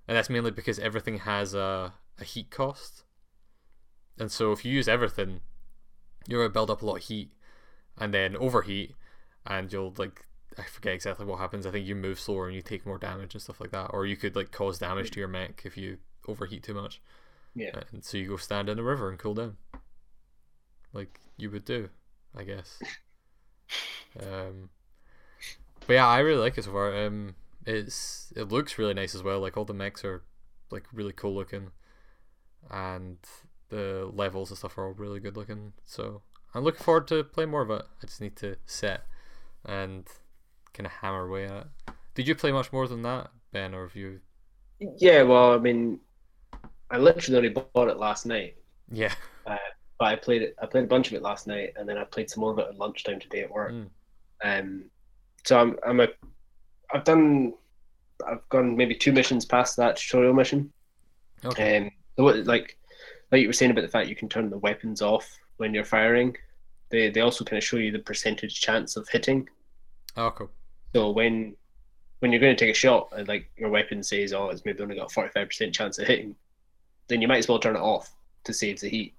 And 0.08 0.16
that's 0.16 0.30
mainly 0.30 0.52
because 0.52 0.78
everything 0.78 1.18
has 1.18 1.56
a, 1.56 1.94
a 2.20 2.24
heat 2.24 2.52
cost. 2.52 3.06
And 4.20 4.32
so 4.32 4.52
if 4.52 4.64
you 4.64 4.72
use 4.72 4.88
everything, 4.88 5.40
you're 6.28 6.42
going 6.42 6.52
to 6.52 6.54
build 6.54 6.70
up 6.70 6.84
a 6.84 6.86
lot 6.86 6.98
of 6.98 7.04
heat 7.06 7.32
and 7.98 8.14
then 8.14 8.36
overheat, 8.36 8.94
and 9.48 9.74
you'll 9.74 9.96
like 9.98 10.28
I 10.58 10.64
forget 10.64 10.94
exactly 10.94 11.26
what 11.26 11.40
happens. 11.40 11.66
I 11.66 11.72
think 11.72 11.86
you 11.86 11.96
move 11.96 12.20
slower 12.20 12.48
and 12.48 12.56
you 12.56 12.62
take 12.62 12.86
more 12.86 12.98
damage 12.98 13.34
and 13.34 13.42
stuff 13.42 13.60
like 13.60 13.72
that, 13.72 13.88
or 13.88 14.06
you 14.06 14.16
could 14.16 14.36
like 14.36 14.52
cause 14.52 14.80
damage 14.80 15.12
to 15.12 15.20
your 15.20 15.28
mech 15.28 15.64
if 15.66 15.78
you 15.78 15.98
overheat 16.28 16.64
too 16.64 16.74
much. 16.74 17.02
Yeah. 17.56 17.82
And 17.92 18.04
so 18.04 18.18
you 18.18 18.28
go 18.28 18.38
stand 18.38 18.70
in 18.70 18.78
the 18.78 18.84
river 18.84 19.10
and 19.10 19.20
cool 19.20 19.34
down, 19.34 19.58
like 20.94 21.20
you 21.38 21.50
would 21.52 21.66
do, 21.66 21.90
I 22.36 22.44
guess. 22.44 22.82
um, 24.22 24.70
but 25.88 25.94
yeah, 25.94 26.08
I 26.08 26.20
really 26.20 26.40
like 26.40 26.58
it 26.58 26.64
so 26.64 26.72
far. 26.72 26.96
Um, 27.06 27.36
it's 27.66 28.32
it 28.36 28.50
looks 28.50 28.78
really 28.78 28.94
nice 28.94 29.16
as 29.16 29.24
well. 29.24 29.40
Like 29.40 29.58
all 29.58 29.66
the 29.66 29.74
mechs 29.74 30.04
are 30.04 30.24
like 30.72 30.86
really 30.94 31.14
cool 31.14 31.34
looking, 31.34 31.72
and 32.70 33.18
the 33.70 34.10
levels 34.14 34.52
and 34.52 34.58
stuff 34.58 34.78
are 34.78 34.88
all 34.88 34.94
really 34.94 35.20
good 35.20 35.36
looking. 35.36 35.74
So 35.86 36.22
I'm 36.54 36.64
looking 36.64 36.84
forward 36.84 37.08
to 37.10 37.24
playing 37.24 37.52
more 37.52 37.62
of 37.62 37.72
it. 37.72 37.86
I 38.02 38.06
just 38.06 38.22
need 38.22 38.36
to 38.38 38.58
set 38.66 39.06
and 39.66 40.08
kind 40.76 40.86
of 40.86 40.92
hammer 40.94 41.28
away 41.28 41.46
at 41.46 41.52
it. 41.52 41.68
Did 42.14 42.28
you 42.28 42.36
play 42.36 42.52
much 42.52 42.72
more 42.72 42.88
than 42.88 43.02
that, 43.04 43.30
Ben, 43.52 43.74
or 43.74 43.84
have 43.88 43.96
you? 43.96 44.20
Yeah, 44.98 45.24
well, 45.24 45.54
I 45.54 45.58
mean, 45.58 46.00
I 46.92 46.98
literally 46.98 47.38
only 47.38 47.50
bought 47.50 47.90
it 47.90 47.98
last 47.98 48.26
night, 48.26 48.56
Yeah. 48.92 49.14
but 49.46 49.60
I 50.00 50.16
played 50.16 50.42
it. 50.42 50.56
I 50.62 50.66
played 50.66 50.84
a 50.84 50.88
bunch 50.88 51.08
of 51.08 51.14
it 51.14 51.22
last 51.22 51.48
night, 51.48 51.74
and 51.78 51.88
then 51.88 51.98
I 51.98 52.04
played 52.04 52.30
some 52.30 52.42
more 52.42 52.52
of 52.52 52.60
it 52.60 52.68
at 52.68 52.78
lunchtime 52.78 53.20
today 53.20 53.42
at 53.42 53.52
work. 53.52 53.72
Mm. 53.72 53.90
Um, 54.44 54.84
so 55.46 55.58
I'm 55.60 55.78
I'm 55.88 56.00
a 56.02 56.08
I've 56.94 57.04
done 57.06 57.54
I've 58.28 58.48
gone 58.50 58.76
maybe 58.76 58.96
two 58.96 59.12
missions 59.14 59.46
past 59.46 59.78
that 59.78 59.98
tutorial 59.98 60.34
mission. 60.34 60.72
Okay. 61.44 61.78
Um, 61.78 61.92
so 62.18 62.24
what, 62.24 62.46
like 62.46 62.78
like 63.32 63.42
you 63.42 63.48
were 63.48 63.54
saying 63.54 63.72
about 63.72 63.82
the 63.82 63.88
fact 63.88 64.10
you 64.10 64.16
can 64.16 64.30
turn 64.30 64.50
the 64.50 64.58
weapons 64.58 65.02
off 65.02 65.28
when 65.58 65.74
you're 65.74 65.86
firing. 65.86 66.36
They 66.90 67.10
they 67.10 67.22
also 67.22 67.46
kind 67.46 67.58
of 67.58 67.64
show 67.64 67.78
you 67.78 67.92
the 67.92 68.00
percentage 68.00 68.60
chance 68.62 68.98
of 68.98 69.08
hitting. 69.10 69.48
oh, 70.18 70.32
cool. 70.32 70.52
So 70.96 71.10
when 71.10 71.58
when 72.20 72.32
you're 72.32 72.40
going 72.40 72.56
to 72.56 72.66
take 72.66 72.74
a 72.74 72.78
shot 72.80 73.10
and 73.12 73.28
like 73.28 73.52
your 73.58 73.70
weapon 73.70 74.02
says, 74.02 74.32
oh, 74.32 74.48
it's 74.50 74.64
maybe 74.64 74.82
only 74.82 74.96
got 74.96 75.08
a 75.12 75.14
forty 75.14 75.30
five 75.30 75.48
percent 75.50 75.76
chance 75.76 76.00
of 76.00 76.08
hitting, 76.08 76.36
then 77.10 77.22
you 77.22 77.28
might 77.28 77.40
as 77.40 77.50
well 77.50 77.60
turn 77.60 77.76
it 77.76 77.80
off 77.82 78.16
to 78.46 78.54
save 78.54 78.80
the 78.80 78.88
heat 78.88 79.14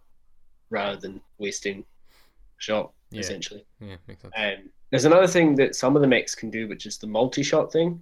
rather 0.70 0.97
than 0.99 1.20
wasting 1.37 1.81
a 1.81 2.62
shot 2.62 2.93
Yeah. 3.11 3.20
essentially. 3.20 3.66
Yeah, 3.79 3.97
makes 4.09 4.22
sense. 4.22 4.33
Um, 4.39 4.70
there's 4.91 5.05
another 5.05 5.27
thing 5.27 5.55
that 5.57 5.74
some 5.74 5.97
of 5.97 6.01
the 6.03 6.09
mechs 6.09 6.35
can 6.35 6.49
do, 6.49 6.66
which 6.66 6.87
is 6.87 6.97
the 6.97 7.07
multi-shot 7.07 7.70
thing, 7.70 8.01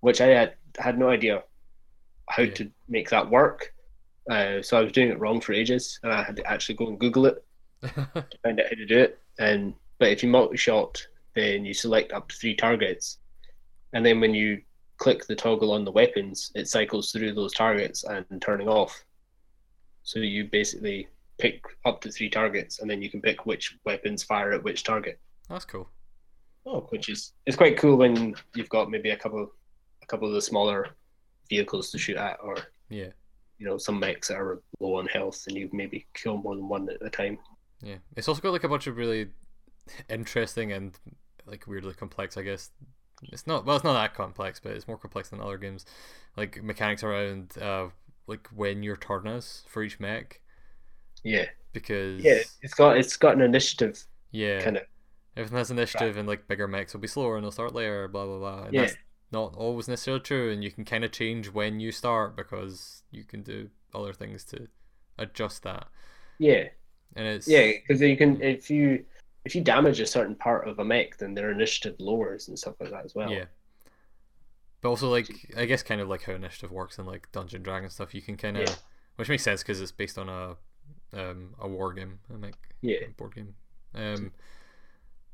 which 0.00 0.20
I 0.20 0.26
had 0.26 0.54
had 0.78 0.96
no 0.96 1.08
idea 1.08 1.42
how 2.28 2.44
Yeah. 2.44 2.54
to 2.54 2.70
make 2.88 3.10
that 3.10 3.28
work. 3.28 3.74
Uh, 4.30 4.62
so 4.62 4.78
I 4.78 4.80
was 4.82 4.92
doing 4.92 5.08
it 5.10 5.18
wrong 5.18 5.40
for 5.40 5.52
ages, 5.54 5.98
and 6.04 6.12
I 6.12 6.22
had 6.22 6.36
to 6.36 6.46
actually 6.46 6.76
go 6.76 6.86
and 6.86 7.00
Google 7.00 7.26
it 7.26 7.44
to 7.82 8.28
find 8.44 8.60
out 8.60 8.66
how 8.70 8.76
to 8.76 8.86
do 8.86 8.98
it. 9.00 9.18
And 9.40 9.74
but 9.98 10.10
if 10.10 10.22
you 10.22 10.28
multi-shot, 10.28 11.04
then 11.34 11.64
you 11.64 11.74
select 11.74 12.12
up 12.12 12.28
to 12.28 12.36
three 12.36 12.54
targets, 12.54 13.18
and 13.92 14.04
then 14.04 14.20
when 14.20 14.34
you 14.34 14.60
click 14.98 15.26
the 15.26 15.34
toggle 15.34 15.72
on 15.72 15.84
the 15.84 15.90
weapons, 15.90 16.52
it 16.54 16.68
cycles 16.68 17.10
through 17.12 17.34
those 17.34 17.52
targets 17.52 18.04
and 18.04 18.24
turning 18.40 18.68
off. 18.68 19.04
So 20.04 20.18
you 20.20 20.44
basically 20.44 21.08
pick 21.38 21.62
up 21.84 22.00
to 22.02 22.10
three 22.10 22.30
targets, 22.30 22.80
and 22.80 22.88
then 22.90 23.02
you 23.02 23.10
can 23.10 23.20
pick 23.22 23.46
which 23.46 23.76
weapons 23.84 24.22
fire 24.22 24.52
at 24.52 24.62
which 24.62 24.84
target 24.84 25.18
That's 25.48 25.64
cool. 25.64 25.88
Oh, 26.64 26.82
which 26.90 27.08
is 27.08 27.32
it's 27.46 27.56
quite 27.56 27.76
cool 27.76 27.96
when 27.96 28.34
you've 28.54 28.68
got 28.68 28.90
maybe 28.90 29.10
a 29.10 29.16
couple 29.16 29.50
a 30.02 30.06
couple 30.06 30.28
of 30.28 30.34
the 30.34 30.40
smaller 30.42 30.90
vehicles 31.48 31.90
to 31.90 31.98
shoot 31.98 32.16
at 32.16 32.38
or 32.42 32.56
Yeah. 32.88 33.08
you 33.58 33.66
know 33.66 33.78
some 33.78 33.98
mechs 33.98 34.28
that 34.28 34.36
are 34.38 34.62
low 34.78 34.94
on 34.98 35.06
health 35.06 35.44
and 35.48 35.56
you 35.56 35.68
maybe 35.72 36.06
kill 36.14 36.36
more 36.36 36.54
than 36.54 36.68
one 36.68 36.88
at 36.88 37.04
a 37.04 37.10
time 37.10 37.38
Yeah. 37.82 37.96
It's 38.16 38.28
also 38.28 38.40
got 38.40 38.52
like 38.52 38.62
a 38.64 38.68
bunch 38.68 38.86
of 38.86 38.96
really 38.96 39.30
interesting 40.08 40.70
and 40.72 40.96
like 41.46 41.66
weirdly 41.66 41.94
complex, 41.94 42.36
I 42.36 42.42
guess. 42.42 42.70
It's 43.32 43.46
not 43.46 43.64
well, 43.64 43.76
it's 43.76 43.84
not 43.84 43.94
that 43.94 44.14
complex, 44.14 44.60
but 44.60 44.72
it's 44.72 44.88
more 44.88 44.98
complex 44.98 45.28
than 45.30 45.40
other 45.40 45.58
games. 45.58 45.86
Like 46.36 46.62
mechanics 46.62 47.02
around 47.04 47.56
uh 47.60 47.88
like 48.26 48.48
when 48.54 48.82
your 48.82 48.96
turn 48.96 49.26
is 49.26 49.64
for 49.68 49.82
each 49.82 50.00
mech. 50.00 50.40
yeah 51.24 51.46
Because 51.72 52.22
yeah 52.22 52.40
it's 52.62 52.74
got 52.74 52.96
it's 52.98 53.16
got 53.16 53.34
an 53.34 53.42
initiative 53.42 54.04
yeah, 54.30 54.64
kind 54.64 54.76
of 54.78 54.84
everything 55.36 55.58
has 55.58 55.70
initiative 55.72 56.16
and 56.16 56.28
like 56.28 56.48
bigger 56.48 56.68
mechs 56.68 56.92
will 56.94 57.00
be 57.00 57.08
slower 57.08 57.36
and 57.36 57.44
they'll 57.44 57.52
start 57.52 57.74
later, 57.74 58.08
blah 58.08 58.26
blah 58.26 58.38
blah. 58.38 58.64
And 58.64 58.76
Yeah. 58.76 58.78
that's 58.78 58.98
not 59.32 59.54
always 59.56 59.88
necessarily 59.88 60.22
true 60.22 60.52
and 60.52 60.64
you 60.64 60.70
can 60.70 60.84
kinda 60.84 61.08
change 61.08 61.50
when 61.50 61.80
you 61.80 61.92
start 61.92 62.36
because 62.36 63.02
you 63.12 63.24
can 63.24 63.42
do 63.42 63.70
other 63.94 64.12
things 64.14 64.44
to 64.46 64.68
adjust 65.18 65.62
that. 65.64 65.88
yeah 66.38 66.68
And 67.16 67.26
it's 67.26 67.46
yeah 67.46 67.72
because 67.72 68.00
you 68.00 68.16
can 68.16 68.40
if 68.42 68.70
you 68.70 69.04
if 69.44 69.54
you 69.54 69.60
damage 69.62 69.98
a 70.00 70.06
certain 70.06 70.34
part 70.36 70.68
of 70.68 70.78
a 70.78 70.84
mech 70.84 71.16
then 71.18 71.34
their 71.34 71.50
initiative 71.50 71.96
lowers 71.98 72.48
and 72.48 72.58
stuff 72.58 72.74
like 72.80 72.90
that 72.90 73.04
as 73.04 73.14
well 73.14 73.30
Yeah. 73.30 73.44
But 74.80 74.88
also, 74.88 75.08
like, 75.08 75.28
I 75.56 75.64
guess 75.64 75.80
kind 75.84 76.00
of 76.00 76.08
like 76.08 76.24
how 76.24 76.32
initiative 76.32 76.72
works 76.72 76.98
in 76.98 77.06
like 77.06 77.30
Dungeon 77.30 77.62
Dragon 77.62 77.88
stuff, 77.88 78.14
you 78.16 78.20
can 78.20 78.36
kind 78.36 78.56
of, 78.56 78.68
Yeah. 78.68 78.74
which 79.14 79.28
makes 79.28 79.44
sense 79.44 79.62
because 79.62 79.80
it's 79.80 79.92
based 79.92 80.18
on 80.18 80.28
a, 80.28 80.56
um, 81.12 81.54
a 81.60 81.68
war 81.68 81.92
game, 81.92 82.18
I 82.34 82.40
think, 82.40 82.56
yeah 82.80 82.96
a 83.06 83.08
board 83.10 83.32
game. 83.36 83.54
Um, 83.94 84.32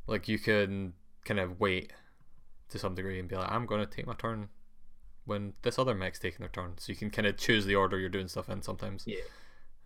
like 0.07 0.29
you 0.29 0.39
can 0.39 0.93
kind 1.25 1.41
of 1.41 1.61
wait 1.61 1.95
to 2.69 2.79
some 2.79 2.95
degree 2.95 3.19
and 3.19 3.27
be 3.27 3.37
like, 3.37 3.51
I'm 3.51 3.65
gonna 3.65 3.87
take 3.87 4.07
my 4.07 4.13
turn 4.15 4.51
when 5.25 5.55
this 5.63 5.79
other 5.79 5.95
mech's 5.95 6.19
taking 6.19 6.41
their 6.41 6.51
turn, 6.51 6.75
so 6.77 6.93
you 6.93 6.97
can 6.97 7.11
kind 7.11 7.27
of 7.27 7.39
choose 7.39 7.65
the 7.65 7.75
order 7.75 7.99
you're 7.99 8.09
doing 8.11 8.29
stuff 8.29 8.51
in 8.51 8.61
sometimes. 8.61 9.05
Yeah. 9.07 9.21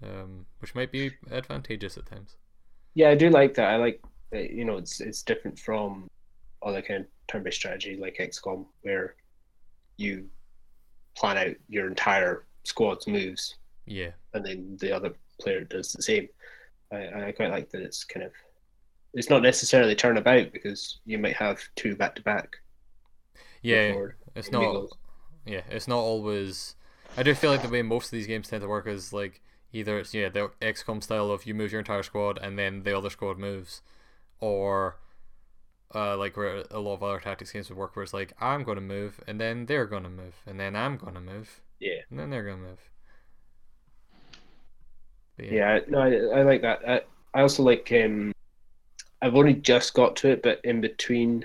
Um, 0.03 0.47
which 0.59 0.75
might 0.75 0.91
be 0.91 1.13
advantageous 1.31 1.97
at 1.97 2.07
times. 2.07 2.35
Yeah, 2.95 3.09
I 3.11 3.15
do 3.15 3.31
like 3.31 3.55
that. 3.55 3.71
I 3.71 3.77
like 3.77 4.03
that, 4.31 4.51
you 4.51 4.65
know 4.65 4.77
it's 4.77 5.01
it's 5.01 5.23
different 5.23 5.59
from 5.59 6.09
other 6.63 6.83
kind 6.83 7.01
of 7.01 7.07
turn-based 7.29 7.57
strategy 7.57 7.97
like 7.97 8.17
XCOM, 8.19 8.67
where 8.83 9.15
you 9.97 10.27
plan 11.17 11.37
out 11.39 11.57
your 11.69 11.89
entire 11.89 12.45
squad's 12.65 13.07
moves, 13.07 13.57
Yeah. 13.87 14.11
and 14.35 14.45
then 14.45 14.77
the 14.81 14.93
other 14.93 15.13
player 15.41 15.63
does 15.65 15.93
the 15.93 16.03
same. 16.03 16.29
I, 16.93 17.29
I 17.29 17.33
quite 17.33 17.51
like 17.51 17.71
that 17.71 17.83
it's 17.83 18.05
kind 18.05 18.25
of 18.25 18.33
it's 19.15 19.29
not 19.31 19.43
necessarily 19.43 19.95
turnabout 19.95 20.53
because 20.53 21.01
you 21.05 21.19
might 21.19 21.37
have 21.37 21.61
two 21.77 21.95
back 21.97 22.15
to 22.15 22.23
back. 22.23 22.57
Yeah. 23.63 23.95
It's 24.35 24.51
not. 24.51 24.63
goes. 24.63 24.91
Yeah, 25.47 25.61
it's 25.71 25.89
not 25.89 25.99
always. 25.99 26.77
I 27.17 27.23
do 27.23 27.35
feel 27.35 27.51
like 27.51 27.63
the 27.63 27.69
way 27.69 27.83
most 27.83 28.07
of 28.07 28.11
these 28.13 28.27
games 28.27 28.49
tend 28.49 28.63
to 28.63 28.69
work 28.69 28.87
is 28.87 29.13
like 29.13 29.43
either 29.73 29.99
it's 29.99 30.13
yeah 30.15 30.29
the 30.29 30.51
XCOM 30.61 31.03
style 31.03 31.31
of 31.31 31.47
you 31.47 31.55
move 31.55 31.73
your 31.73 31.79
entire 31.81 32.03
squad 32.03 32.39
and 32.43 32.59
then 32.59 32.83
the 32.83 32.97
other 32.97 33.11
squad 33.11 33.39
moves, 33.39 33.83
or 34.41 34.97
uh, 35.95 36.17
like 36.17 36.37
where 36.37 36.65
a 36.71 36.79
lot 36.81 36.95
of 36.95 37.03
other 37.03 37.21
tactics 37.21 37.53
games 37.53 37.69
would 37.69 37.79
work 37.79 37.95
where 37.97 38.03
it's 38.03 38.15
like 38.15 38.33
I'm 38.41 38.65
gonna 38.65 38.81
move 38.81 39.21
and 39.27 39.41
then 39.41 39.67
they're 39.67 39.87
gonna 39.87 40.09
move 40.09 40.35
and 40.47 40.59
then 40.59 40.75
I'm 40.75 40.97
gonna 40.97 41.21
move 41.21 41.61
Yeah. 41.81 42.01
and 42.11 42.19
then 42.19 42.31
they're 42.31 42.45
gonna 42.45 42.63
move. 42.63 42.79
But 45.37 45.47
Yeah, 45.47 45.81
no, 45.89 45.99
I, 46.01 46.41
I 46.41 46.43
like 46.43 46.63
that. 46.63 46.81
I, 46.89 47.01
I 47.35 47.43
also 47.43 47.63
like. 47.63 47.91
Um, 47.93 48.33
I've 49.23 49.37
only 49.37 49.55
just 49.55 49.95
got 49.95 50.17
to 50.17 50.31
it, 50.31 50.43
but 50.43 50.61
in 50.65 50.81
between 50.81 51.45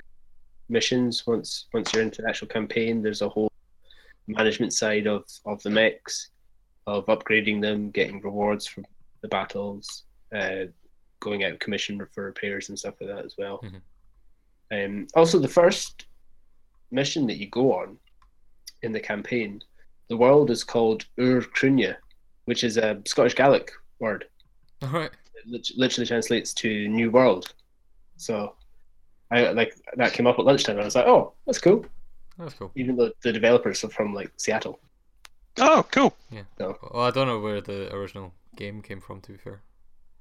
missions, 0.68 1.26
once 1.26 1.66
once 1.72 1.92
you're 1.94 2.02
into 2.02 2.22
the 2.22 2.28
actual 2.28 2.48
campaign, 2.48 3.02
there's 3.02 3.22
a 3.22 3.28
whole 3.28 3.50
management 4.26 4.72
side 4.72 5.06
of 5.06 5.24
of 5.46 5.62
the 5.62 5.70
mechs, 5.70 6.30
of 6.88 7.06
upgrading 7.06 7.60
them, 7.60 7.90
getting 7.90 8.20
rewards 8.20 8.66
from 8.66 8.86
the 9.20 9.28
battles, 9.28 10.04
uh, 10.34 10.64
going 11.20 11.44
out 11.44 11.60
commission 11.60 12.04
for 12.14 12.24
repairs 12.24 12.68
and 12.68 12.78
stuff 12.78 12.94
like 13.00 13.10
that 13.10 13.24
as 13.24 13.34
well. 13.36 13.62
Mhm. 13.62 13.82
Um, 14.70 15.06
also, 15.14 15.38
the 15.38 15.48
first 15.48 16.06
mission 16.90 17.26
that 17.26 17.36
you 17.36 17.48
go 17.48 17.74
on 17.74 17.98
in 18.82 18.92
the 18.92 19.00
campaign, 19.00 19.62
the 20.08 20.16
world 20.16 20.50
is 20.50 20.64
called 20.64 21.04
Ur 21.18 21.42
Cruinne, 21.42 21.96
which 22.46 22.64
is 22.64 22.76
a 22.76 23.02
Scottish 23.06 23.34
Gaelic 23.34 23.72
word. 23.98 24.28
All 24.82 24.90
right. 24.90 25.10
It 25.34 25.70
literally 25.76 26.06
translates 26.06 26.54
to 26.54 26.88
New 26.88 27.10
World. 27.10 27.54
So, 28.16 28.54
I 29.30 29.50
like 29.50 29.74
that 29.96 30.12
came 30.12 30.26
up 30.26 30.38
at 30.38 30.44
lunchtime. 30.44 30.76
And 30.76 30.82
I 30.82 30.84
was 30.86 30.94
like, 30.94 31.06
oh, 31.06 31.34
that's 31.46 31.58
cool. 31.58 31.84
That's 32.38 32.54
cool. 32.54 32.70
Even 32.76 32.96
though 32.96 33.12
the 33.22 33.32
developers 33.32 33.84
are 33.84 33.90
from 33.90 34.14
like 34.14 34.32
Seattle. 34.36 34.80
Oh, 35.60 35.86
cool. 35.90 36.14
Yeah. 36.30 36.42
Well, 36.58 37.02
I 37.02 37.10
don't 37.10 37.26
know 37.26 37.40
where 37.40 37.60
the 37.60 37.94
original 37.94 38.32
game 38.56 38.82
came 38.82 39.00
from. 39.00 39.20
To 39.22 39.32
be 39.32 39.38
fair, 39.38 39.62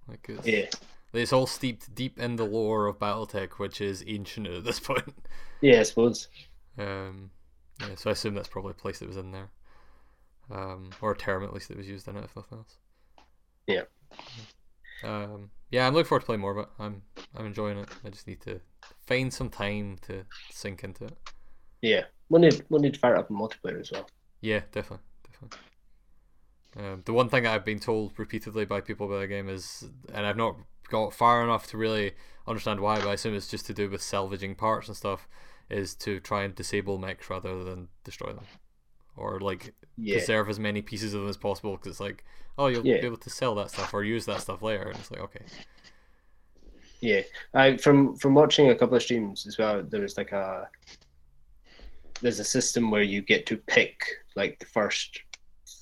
like 0.07 0.25
it's, 0.29 0.47
Yeah, 0.47 0.65
it's 1.13 1.33
all 1.33 1.47
steeped 1.47 1.93
deep 1.95 2.19
in 2.19 2.35
the 2.35 2.45
lore 2.45 2.87
of 2.87 2.99
BattleTech, 2.99 3.53
which 3.53 3.81
is 3.81 4.03
ancient 4.07 4.47
at 4.47 4.63
this 4.63 4.79
point. 4.89 5.13
yeah, 5.61 5.79
I 5.79 5.83
suppose. 5.83 6.27
Um, 6.77 7.31
yeah, 7.79 7.95
so 7.95 8.09
I 8.09 8.13
assume 8.13 8.35
that's 8.35 8.47
probably 8.47 8.71
a 8.71 8.75
place 8.75 8.99
that 8.99 9.07
was 9.07 9.17
in 9.17 9.31
there, 9.31 9.49
um, 10.51 10.89
or 11.01 11.11
a 11.11 11.17
term 11.17 11.43
at 11.43 11.53
least 11.53 11.67
that 11.69 11.77
was 11.77 11.87
used 11.87 12.07
in 12.07 12.17
it, 12.17 12.23
if 12.23 12.35
nothing 12.35 12.59
else. 12.59 12.77
Yeah. 13.67 13.83
Um, 15.03 15.51
yeah, 15.69 15.87
I'm 15.87 15.93
looking 15.93 16.07
forward 16.07 16.21
to 16.21 16.25
playing 16.25 16.41
more, 16.41 16.53
but 16.53 16.71
I'm 16.79 17.01
I'm 17.35 17.45
enjoying 17.45 17.77
it. 17.77 17.89
I 18.03 18.09
just 18.09 18.27
need 18.27 18.41
to 18.41 18.59
find 19.05 19.31
some 19.33 19.49
time 19.49 19.97
to 20.07 20.25
sink 20.51 20.83
into 20.83 21.05
it. 21.05 21.17
Yeah, 21.81 22.05
we'll 22.29 22.41
need 22.41 22.63
we'll 22.69 22.81
need 22.81 22.93
to 22.95 22.99
fire 22.99 23.15
up 23.15 23.29
in 23.29 23.35
multiplayer 23.37 23.79
as 23.79 23.91
well. 23.91 24.07
Yeah, 24.41 24.61
definitely, 24.71 25.05
definitely. 25.41 25.57
Um, 26.75 27.01
the 27.05 27.13
one 27.13 27.29
thing 27.29 27.47
I've 27.47 27.65
been 27.65 27.79
told 27.79 28.13
repeatedly 28.19 28.65
by 28.65 28.81
people 28.81 29.07
about 29.07 29.21
the 29.21 29.27
game 29.27 29.49
is, 29.49 29.85
and 30.13 30.25
I've 30.25 30.37
not 30.37 30.55
got 30.89 31.13
far 31.13 31.43
enough 31.43 31.67
to 31.67 31.77
really 31.77 32.13
understand 32.47 32.79
why, 32.79 32.99
but 32.99 33.09
I 33.09 33.13
assume 33.13 33.35
it's 33.35 33.47
just 33.47 33.65
to 33.67 33.73
do 33.73 33.89
with 33.89 34.01
salvaging 34.01 34.55
parts 34.55 34.87
and 34.87 34.95
stuff, 34.95 35.27
is 35.69 35.95
to 35.95 36.19
try 36.19 36.43
and 36.43 36.53
disable 36.55 36.97
mechs 36.97 37.29
rather 37.29 37.63
than 37.63 37.89
destroy 38.03 38.31
them, 38.33 38.47
or 39.17 39.39
like 39.41 39.73
Yeah, 39.97 40.27
preserve 40.27 40.49
as 40.49 40.59
many 40.59 40.81
pieces 40.81 41.13
of 41.13 41.21
them 41.21 41.29
as 41.29 41.37
possible. 41.37 41.73
Because 41.77 41.91
it's 41.93 42.01
like, 42.01 42.25
oh, 42.57 42.67
you'll 42.67 42.83
Yeah. 42.83 43.01
be 43.01 43.07
able 43.07 43.17
to 43.17 43.29
sell 43.31 43.55
that 43.55 43.71
stuff 43.71 43.93
or 43.93 44.03
use 44.03 44.25
that 44.27 44.41
stuff 44.41 44.61
later, 44.61 44.89
and 44.89 44.99
it's 44.99 45.11
like, 45.11 45.21
okay, 45.21 45.47
yeah. 47.01 47.21
I 47.53 47.77
from 47.77 48.15
from 48.17 48.33
watching 48.35 48.69
a 48.69 48.75
couple 48.75 48.95
of 48.97 49.03
streams 49.03 49.45
as 49.47 49.57
well. 49.57 49.83
There 49.83 50.01
was 50.01 50.17
like 50.17 50.31
a 50.31 50.67
there's 52.21 52.39
a 52.39 52.43
system 52.43 52.89
where 52.91 53.03
you 53.03 53.21
get 53.21 53.45
to 53.47 53.57
pick 53.57 54.01
like 54.35 54.57
the 54.59 54.65
first 54.65 55.19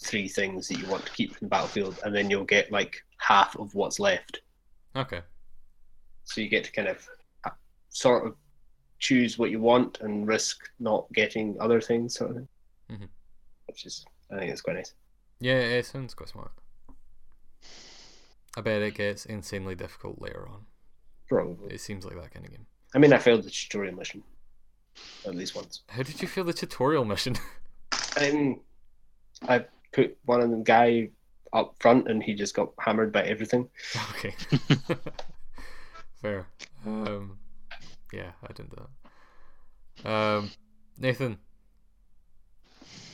three 0.06 0.28
things 0.28 0.68
that 0.68 0.80
you 0.80 0.88
want 0.88 1.06
to 1.06 1.12
keep 1.12 1.36
from 1.36 1.46
the 1.46 1.50
battlefield, 1.50 2.00
and 2.04 2.16
then 2.16 2.30
you'll 2.30 2.44
get 2.46 2.72
like 2.72 3.04
half 3.18 3.56
of 3.58 3.74
what's 3.76 4.00
left. 4.00 4.42
okay, 4.96 5.22
So 6.24 6.42
you 6.42 6.48
get 6.50 6.64
to 6.66 6.72
kind 6.72 6.88
of 6.88 7.08
uh, 7.46 7.50
sort 7.90 8.26
of 8.28 8.36
choose 9.00 9.38
what 9.38 9.52
you 9.52 9.60
want 9.60 10.00
and 10.02 10.28
risk 10.28 10.70
not 10.80 11.06
getting 11.14 11.58
other 11.60 11.82
things, 11.82 12.16
sort 12.16 12.32
of 12.32 12.36
thing. 12.38 12.48
Mhm. 12.92 13.10
Which 13.68 13.86
is, 13.86 14.06
I 14.32 14.38
think 14.40 14.52
it's 14.52 14.62
quite 14.62 14.76
nice. 14.78 14.94
yeah, 15.40 15.58
it 15.58 15.86
sounds 15.86 16.14
quite 16.14 16.30
smart. 16.30 16.52
I 18.58 18.62
bet 18.62 18.82
it 18.82 18.96
gets 18.96 19.26
insanely 19.26 19.76
difficult 19.76 20.22
later 20.22 20.48
on. 20.48 20.66
Probably. 21.28 21.74
It 21.74 21.82
seems 21.82 22.06
like 22.06 22.16
that 22.16 22.32
kind 22.34 22.46
of 22.46 22.52
game. 22.52 22.66
I 22.94 23.00
mean, 23.00 23.12
I 23.12 23.18
failed 23.18 23.44
the 23.44 23.50
tutorial 23.50 23.96
mission 23.96 24.24
at 25.26 25.36
least 25.36 25.56
once. 25.56 25.82
How 25.90 26.04
did 26.04 26.22
you 26.22 26.28
feel 26.28 26.46
the 26.46 26.54
tutorial 26.54 27.04
mission? 27.04 27.36
Um, 28.22 28.62
I 29.50 29.66
put 29.96 30.18
one 30.26 30.42
of 30.42 30.52
the 30.52 30.58
guy 30.58 31.10
up 31.54 31.76
front, 31.80 32.10
and 32.10 32.22
he 32.22 32.36
just 32.36 32.54
got 32.54 32.72
hammered 32.78 33.14
by 33.14 33.24
everything. 33.24 33.70
Okay. 34.12 34.36
Fair. 36.22 36.48
Um, 36.86 37.40
yeah, 38.12 38.32
I 38.44 38.48
didn't 38.52 38.76
do 38.76 38.88
that. 40.04 40.12
Um, 40.12 40.52
Nathan, 40.98 41.38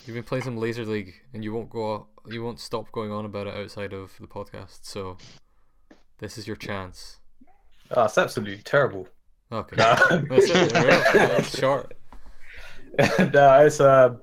you've 0.05 0.15
been 0.15 0.23
playing 0.23 0.43
some 0.43 0.57
Laser 0.57 0.86
League, 0.86 1.13
and 1.34 1.43
you 1.43 1.53
won't 1.53 1.69
go. 1.69 2.07
You 2.27 2.43
won't 2.43 2.59
stop 2.59 2.91
going 2.91 3.11
on 3.11 3.25
about 3.25 3.47
it 3.47 3.55
outside 3.55 3.93
of 3.93 4.13
the 4.19 4.27
podcast. 4.27 4.79
So, 4.82 5.17
this 6.17 6.38
is 6.38 6.47
your 6.47 6.55
chance. 6.55 7.19
Oh, 7.91 8.05
it's 8.05 8.17
absolutely 8.17 8.63
terrible. 8.63 9.07
Okay. 9.51 9.75
No. 9.77 9.95
That's 10.29 10.49
it. 10.49 10.73
there 10.73 10.86
we 10.86 11.19
go. 11.19 11.36
It's 11.36 11.59
short. 11.59 11.93
no, 13.34 13.65
it's 13.65 13.79
uh, 13.79 14.15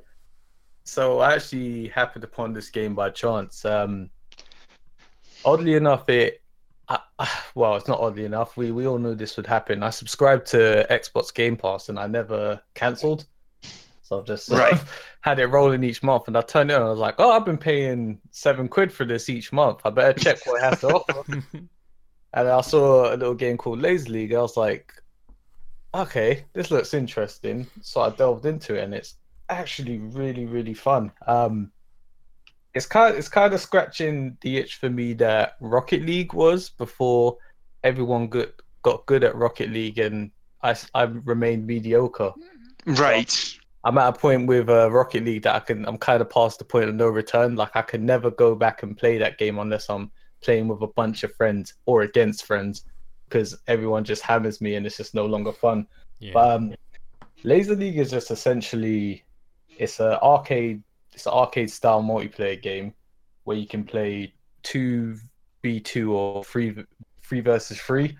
so 0.88 1.18
I 1.20 1.34
actually 1.34 1.88
happened 1.88 2.24
upon 2.24 2.52
this 2.52 2.70
game 2.70 2.94
by 2.94 3.10
chance. 3.10 3.64
Um, 3.64 4.10
oddly 5.44 5.74
enough, 5.74 6.08
it 6.08 6.42
I, 6.88 6.98
I- 7.18 7.40
well, 7.54 7.76
it's 7.76 7.88
not 7.88 8.00
oddly 8.00 8.24
enough. 8.24 8.56
We 8.56 8.72
we 8.72 8.86
all 8.86 8.98
knew 8.98 9.14
this 9.14 9.36
would 9.36 9.46
happen. 9.46 9.82
I 9.82 9.90
subscribed 9.90 10.46
to 10.48 10.86
Xbox 10.90 11.32
Game 11.32 11.56
Pass 11.56 11.88
and 11.88 11.98
I 11.98 12.06
never 12.06 12.60
cancelled. 12.74 13.26
So 14.02 14.18
I've 14.20 14.24
just 14.26 14.48
Right. 14.48 14.80
had 15.20 15.38
it 15.38 15.46
rolling 15.48 15.84
each 15.84 16.02
month, 16.02 16.28
and 16.28 16.36
I 16.38 16.40
turned 16.40 16.70
it 16.70 16.74
on. 16.74 16.82
I 16.82 16.88
was 16.90 16.98
like, 16.98 17.16
"Oh, 17.18 17.32
I've 17.32 17.44
been 17.44 17.58
paying 17.58 18.18
seven 18.30 18.66
quid 18.66 18.90
for 18.90 19.04
this 19.04 19.28
each 19.28 19.52
month. 19.52 19.80
I 19.84 19.90
better 19.90 20.18
check 20.18 20.38
what 20.46 20.62
it 20.62 20.64
has 20.64 20.80
to 20.80 20.86
offer." 20.94 21.42
and 22.32 22.48
I 22.48 22.60
saw 22.62 23.12
a 23.12 23.16
little 23.16 23.34
game 23.34 23.58
called 23.58 23.80
Laser 23.82 24.10
League. 24.10 24.32
I 24.32 24.40
was 24.40 24.56
like, 24.56 24.94
okay, 25.94 26.44
this 26.54 26.70
looks 26.70 26.94
interesting. 26.94 27.66
So 27.82 28.00
I 28.00 28.08
delved 28.10 28.46
into 28.46 28.74
it, 28.76 28.84
and 28.84 28.94
it's 28.94 29.16
actually 29.48 29.98
really, 29.98 30.46
really 30.46 30.74
fun. 30.74 31.12
Um, 31.26 31.70
it's 32.74 32.86
kind, 32.86 33.16
it's 33.16 33.28
kind 33.28 33.52
of 33.54 33.60
scratching 33.60 34.36
the 34.42 34.58
itch 34.58 34.76
for 34.76 34.90
me 34.90 35.14
that 35.14 35.56
Rocket 35.60 36.02
League 36.02 36.32
was 36.32 36.70
before 36.70 37.38
everyone 37.82 38.28
got 38.28 38.48
got 38.82 39.06
good 39.06 39.24
at 39.24 39.34
Rocket 39.34 39.70
League, 39.70 39.98
and 39.98 40.30
I 40.62 40.76
I 40.94 41.04
remained 41.04 41.66
mediocre. 41.66 42.32
Right. 42.86 43.58
I'm 43.84 43.96
at 43.96 44.08
a 44.08 44.12
point 44.12 44.46
with 44.46 44.68
uh, 44.68 44.90
Rocket 44.90 45.24
League 45.24 45.42
that 45.42 45.54
I 45.54 45.60
can. 45.60 45.86
I'm 45.86 45.98
kind 45.98 46.20
of 46.20 46.28
past 46.30 46.58
the 46.58 46.64
point 46.64 46.88
of 46.88 46.94
no 46.94 47.08
return. 47.08 47.56
Like 47.56 47.74
I 47.74 47.82
can 47.82 48.04
never 48.04 48.30
go 48.30 48.54
back 48.54 48.82
and 48.82 48.96
play 48.96 49.18
that 49.18 49.38
game 49.38 49.58
unless 49.58 49.88
I'm 49.88 50.10
playing 50.40 50.68
with 50.68 50.82
a 50.82 50.86
bunch 50.88 51.24
of 51.24 51.34
friends 51.34 51.74
or 51.86 52.02
against 52.02 52.44
friends, 52.44 52.84
because 53.28 53.56
everyone 53.66 54.04
just 54.04 54.22
hammers 54.22 54.60
me 54.60 54.74
and 54.74 54.84
it's 54.86 54.96
just 54.96 55.14
no 55.14 55.26
longer 55.26 55.52
fun. 55.52 55.86
yeah. 56.18 56.32
But 56.34 56.50
um, 56.50 56.74
Laser 57.44 57.76
League 57.76 57.98
is 57.98 58.10
just 58.10 58.30
essentially 58.30 59.24
it's 59.78 60.00
a 60.00 60.20
arcade 60.22 60.82
it's 61.12 61.26
an 61.26 61.32
arcade 61.32 61.70
style 61.70 62.02
multiplayer 62.02 62.60
game 62.60 62.94
where 63.44 63.56
you 63.56 63.66
can 63.66 63.84
play 63.84 64.32
two 64.62 65.16
v 65.62 65.80
two 65.80 66.14
or 66.14 66.44
three 66.44 66.74
three 67.22 67.40
versus 67.40 67.80
three. 67.80 68.16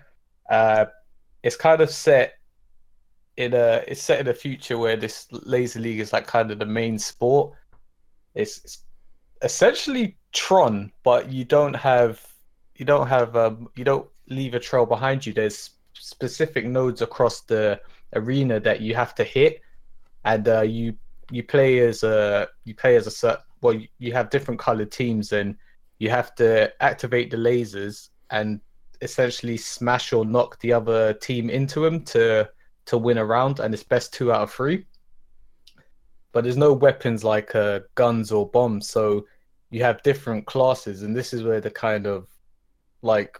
Uh, 0.49 0.85
it's 1.43 1.55
kind 1.55 1.81
of 1.81 1.89
set 1.89 2.33
in 3.37 3.53
a 3.53 3.83
it's 3.87 4.01
set 4.01 4.19
in 4.19 4.27
a 4.27 4.33
future 4.33 4.77
where 4.77 4.97
this 4.97 5.27
Laser 5.31 5.79
League 5.79 5.99
is 5.99 6.11
like 6.11 6.27
kind 6.27 6.51
of 6.51 6.59
the 6.59 6.65
main 6.65 6.97
sport. 6.97 7.53
It's, 8.35 8.57
it's 8.63 8.79
essentially 9.41 10.17
Tron, 10.33 10.91
but 11.03 11.31
you 11.31 11.45
don't 11.45 11.75
have 11.75 12.25
you 12.75 12.85
don't 12.85 13.07
have 13.07 13.35
um, 13.35 13.69
you 13.75 13.83
don't 13.83 14.07
leave 14.27 14.53
a 14.53 14.59
trail 14.59 14.85
behind 14.85 15.25
you. 15.25 15.33
There's 15.33 15.71
specific 15.93 16.65
nodes 16.65 17.01
across 17.01 17.41
the 17.41 17.79
arena 18.13 18.59
that 18.59 18.81
you 18.81 18.95
have 18.95 19.15
to 19.15 19.23
hit, 19.23 19.61
and 20.25 20.47
uh, 20.47 20.61
you 20.61 20.95
you 21.31 21.43
play 21.43 21.79
as 21.79 22.03
a 22.03 22.47
you 22.65 22.75
play 22.75 22.95
as 22.95 23.07
a 23.07 23.09
cert. 23.09 23.41
Well, 23.61 23.73
you- 23.73 23.87
you 23.97 24.13
have 24.13 24.29
different 24.29 24.59
colored 24.59 24.91
teams, 24.91 25.31
and 25.33 25.55
you 25.99 26.09
have 26.09 26.33
to 26.35 26.71
activate 26.81 27.29
the 27.29 27.37
lasers 27.37 28.09
and 28.29 28.61
essentially 29.01 29.57
smash 29.57 30.13
or 30.13 30.25
knock 30.25 30.59
the 30.59 30.73
other 30.73 31.13
team 31.13 31.49
into 31.49 31.81
them 31.81 32.03
to 32.05 32.49
to 32.85 32.97
win 32.97 33.17
a 33.17 33.25
round, 33.25 33.59
and 33.59 33.73
it's 33.73 33.83
best 33.83 34.13
two 34.13 34.31
out 34.31 34.41
of 34.41 34.51
three. 34.51 34.85
But 36.31 36.43
there's 36.43 36.57
no 36.57 36.73
weapons 36.73 37.23
like 37.23 37.53
uh, 37.55 37.81
guns 37.95 38.31
or 38.31 38.49
bombs, 38.49 38.89
so 38.89 39.25
you 39.69 39.83
have 39.83 40.01
different 40.03 40.45
classes, 40.45 41.03
and 41.03 41.15
this 41.15 41.33
is 41.33 41.43
where 41.43 41.61
the 41.61 41.71
kind 41.71 42.07
of 42.07 42.27
like 43.01 43.39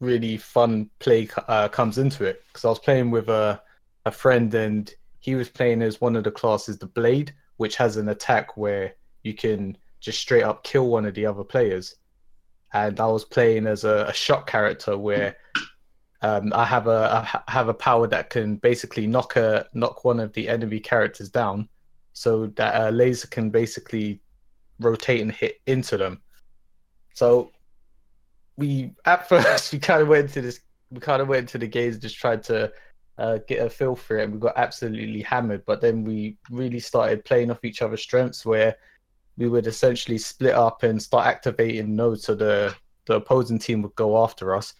really 0.00 0.36
fun 0.36 0.90
play 0.98 1.28
uh, 1.48 1.68
comes 1.68 1.98
into 1.98 2.24
it. 2.24 2.42
Because 2.48 2.64
I 2.64 2.68
was 2.68 2.78
playing 2.78 3.10
with 3.10 3.28
a 3.28 3.62
a 4.04 4.10
friend, 4.10 4.52
and 4.54 4.92
he 5.26 5.34
was 5.34 5.48
playing 5.48 5.82
as 5.82 6.00
one 6.00 6.14
of 6.14 6.22
the 6.22 6.30
classes, 6.30 6.78
the 6.78 6.86
blade, 6.86 7.34
which 7.56 7.74
has 7.74 7.96
an 7.96 8.10
attack 8.10 8.56
where 8.56 8.94
you 9.24 9.34
can 9.34 9.76
just 9.98 10.20
straight 10.20 10.44
up 10.44 10.62
kill 10.62 10.86
one 10.86 11.04
of 11.04 11.14
the 11.14 11.26
other 11.26 11.42
players. 11.42 11.96
And 12.72 13.00
I 13.00 13.06
was 13.08 13.24
playing 13.24 13.66
as 13.66 13.82
a, 13.82 14.04
a 14.06 14.12
shot 14.12 14.46
character 14.46 14.96
where 14.96 15.36
um, 16.22 16.52
I 16.54 16.64
have 16.64 16.86
a 16.86 17.28
I 17.48 17.50
have 17.50 17.66
a 17.68 17.74
power 17.74 18.06
that 18.06 18.30
can 18.30 18.54
basically 18.54 19.08
knock 19.08 19.34
a 19.34 19.66
knock 19.74 20.04
one 20.04 20.20
of 20.20 20.32
the 20.32 20.48
enemy 20.48 20.78
characters 20.78 21.28
down, 21.28 21.68
so 22.12 22.46
that 22.54 22.80
a 22.80 22.92
laser 22.92 23.26
can 23.26 23.50
basically 23.50 24.20
rotate 24.78 25.22
and 25.22 25.32
hit 25.32 25.56
into 25.66 25.96
them. 25.96 26.22
So 27.14 27.50
we 28.56 28.92
at 29.04 29.28
first 29.28 29.72
we 29.72 29.80
kind 29.80 30.02
of 30.02 30.06
went 30.06 30.30
to 30.34 30.40
this 30.40 30.60
we 30.92 31.00
kind 31.00 31.20
of 31.20 31.26
went 31.26 31.48
to 31.48 31.58
the 31.58 31.66
games 31.66 31.98
just 31.98 32.16
tried 32.16 32.44
to 32.44 32.70
uh, 33.18 33.38
get 33.48 33.64
a 33.66 33.70
feel 33.70 33.96
for 33.96 34.18
it 34.18 34.24
and 34.24 34.34
we 34.34 34.38
got 34.38 34.56
absolutely 34.56 35.22
hammered. 35.22 35.64
But 35.64 35.80
then 35.80 36.04
we 36.04 36.36
really 36.50 36.80
started 36.80 37.24
playing 37.24 37.50
off 37.50 37.64
each 37.64 37.82
other's 37.82 38.02
strengths 38.02 38.44
where 38.44 38.76
we 39.38 39.48
would 39.48 39.66
essentially 39.66 40.18
split 40.18 40.54
up 40.54 40.82
and 40.82 41.02
start 41.02 41.26
activating 41.26 41.94
nodes 41.96 42.24
so 42.24 42.34
the 42.34 42.74
the 43.06 43.14
opposing 43.14 43.58
team 43.58 43.82
would 43.82 43.94
go 43.94 44.22
after 44.22 44.54
us. 44.56 44.74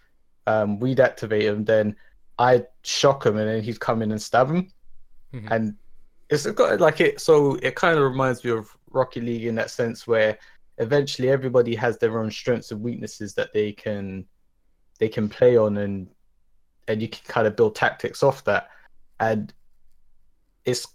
Um, 0.48 0.78
we'd 0.78 1.00
activate 1.00 1.42
him 1.42 1.64
then 1.64 1.96
i'd 2.38 2.66
shock 2.84 3.24
him 3.26 3.36
and 3.36 3.48
then 3.48 3.62
he'd 3.62 3.80
come 3.80 4.00
in 4.02 4.12
and 4.12 4.20
stab 4.22 4.48
him 4.48 4.70
Mhm. 5.32 5.48
and 5.50 5.74
it's 6.28 6.46
got 6.46 6.78
like 6.80 7.00
it 7.00 7.20
so 7.20 7.54
it 7.62 7.74
kind 7.74 7.98
of 7.98 8.04
reminds 8.04 8.44
me 8.44 8.50
of 8.52 8.68
rocket 8.90 9.24
league 9.24 9.44
in 9.44 9.54
that 9.56 9.70
sense 9.70 10.06
where 10.06 10.38
eventually 10.78 11.30
everybody 11.30 11.74
has 11.74 11.98
their 11.98 12.20
own 12.20 12.30
strengths 12.30 12.70
and 12.70 12.80
weaknesses 12.80 13.34
that 13.34 13.52
they 13.52 13.72
can 13.72 14.24
they 15.00 15.08
can 15.08 15.28
play 15.28 15.56
on 15.56 15.78
and 15.78 16.08
and 16.88 17.02
you 17.02 17.08
can 17.08 17.22
kind 17.26 17.46
of 17.46 17.56
build 17.56 17.74
tactics 17.74 18.22
off 18.22 18.44
that. 18.44 18.68
And 19.20 19.52
it's 20.64 20.86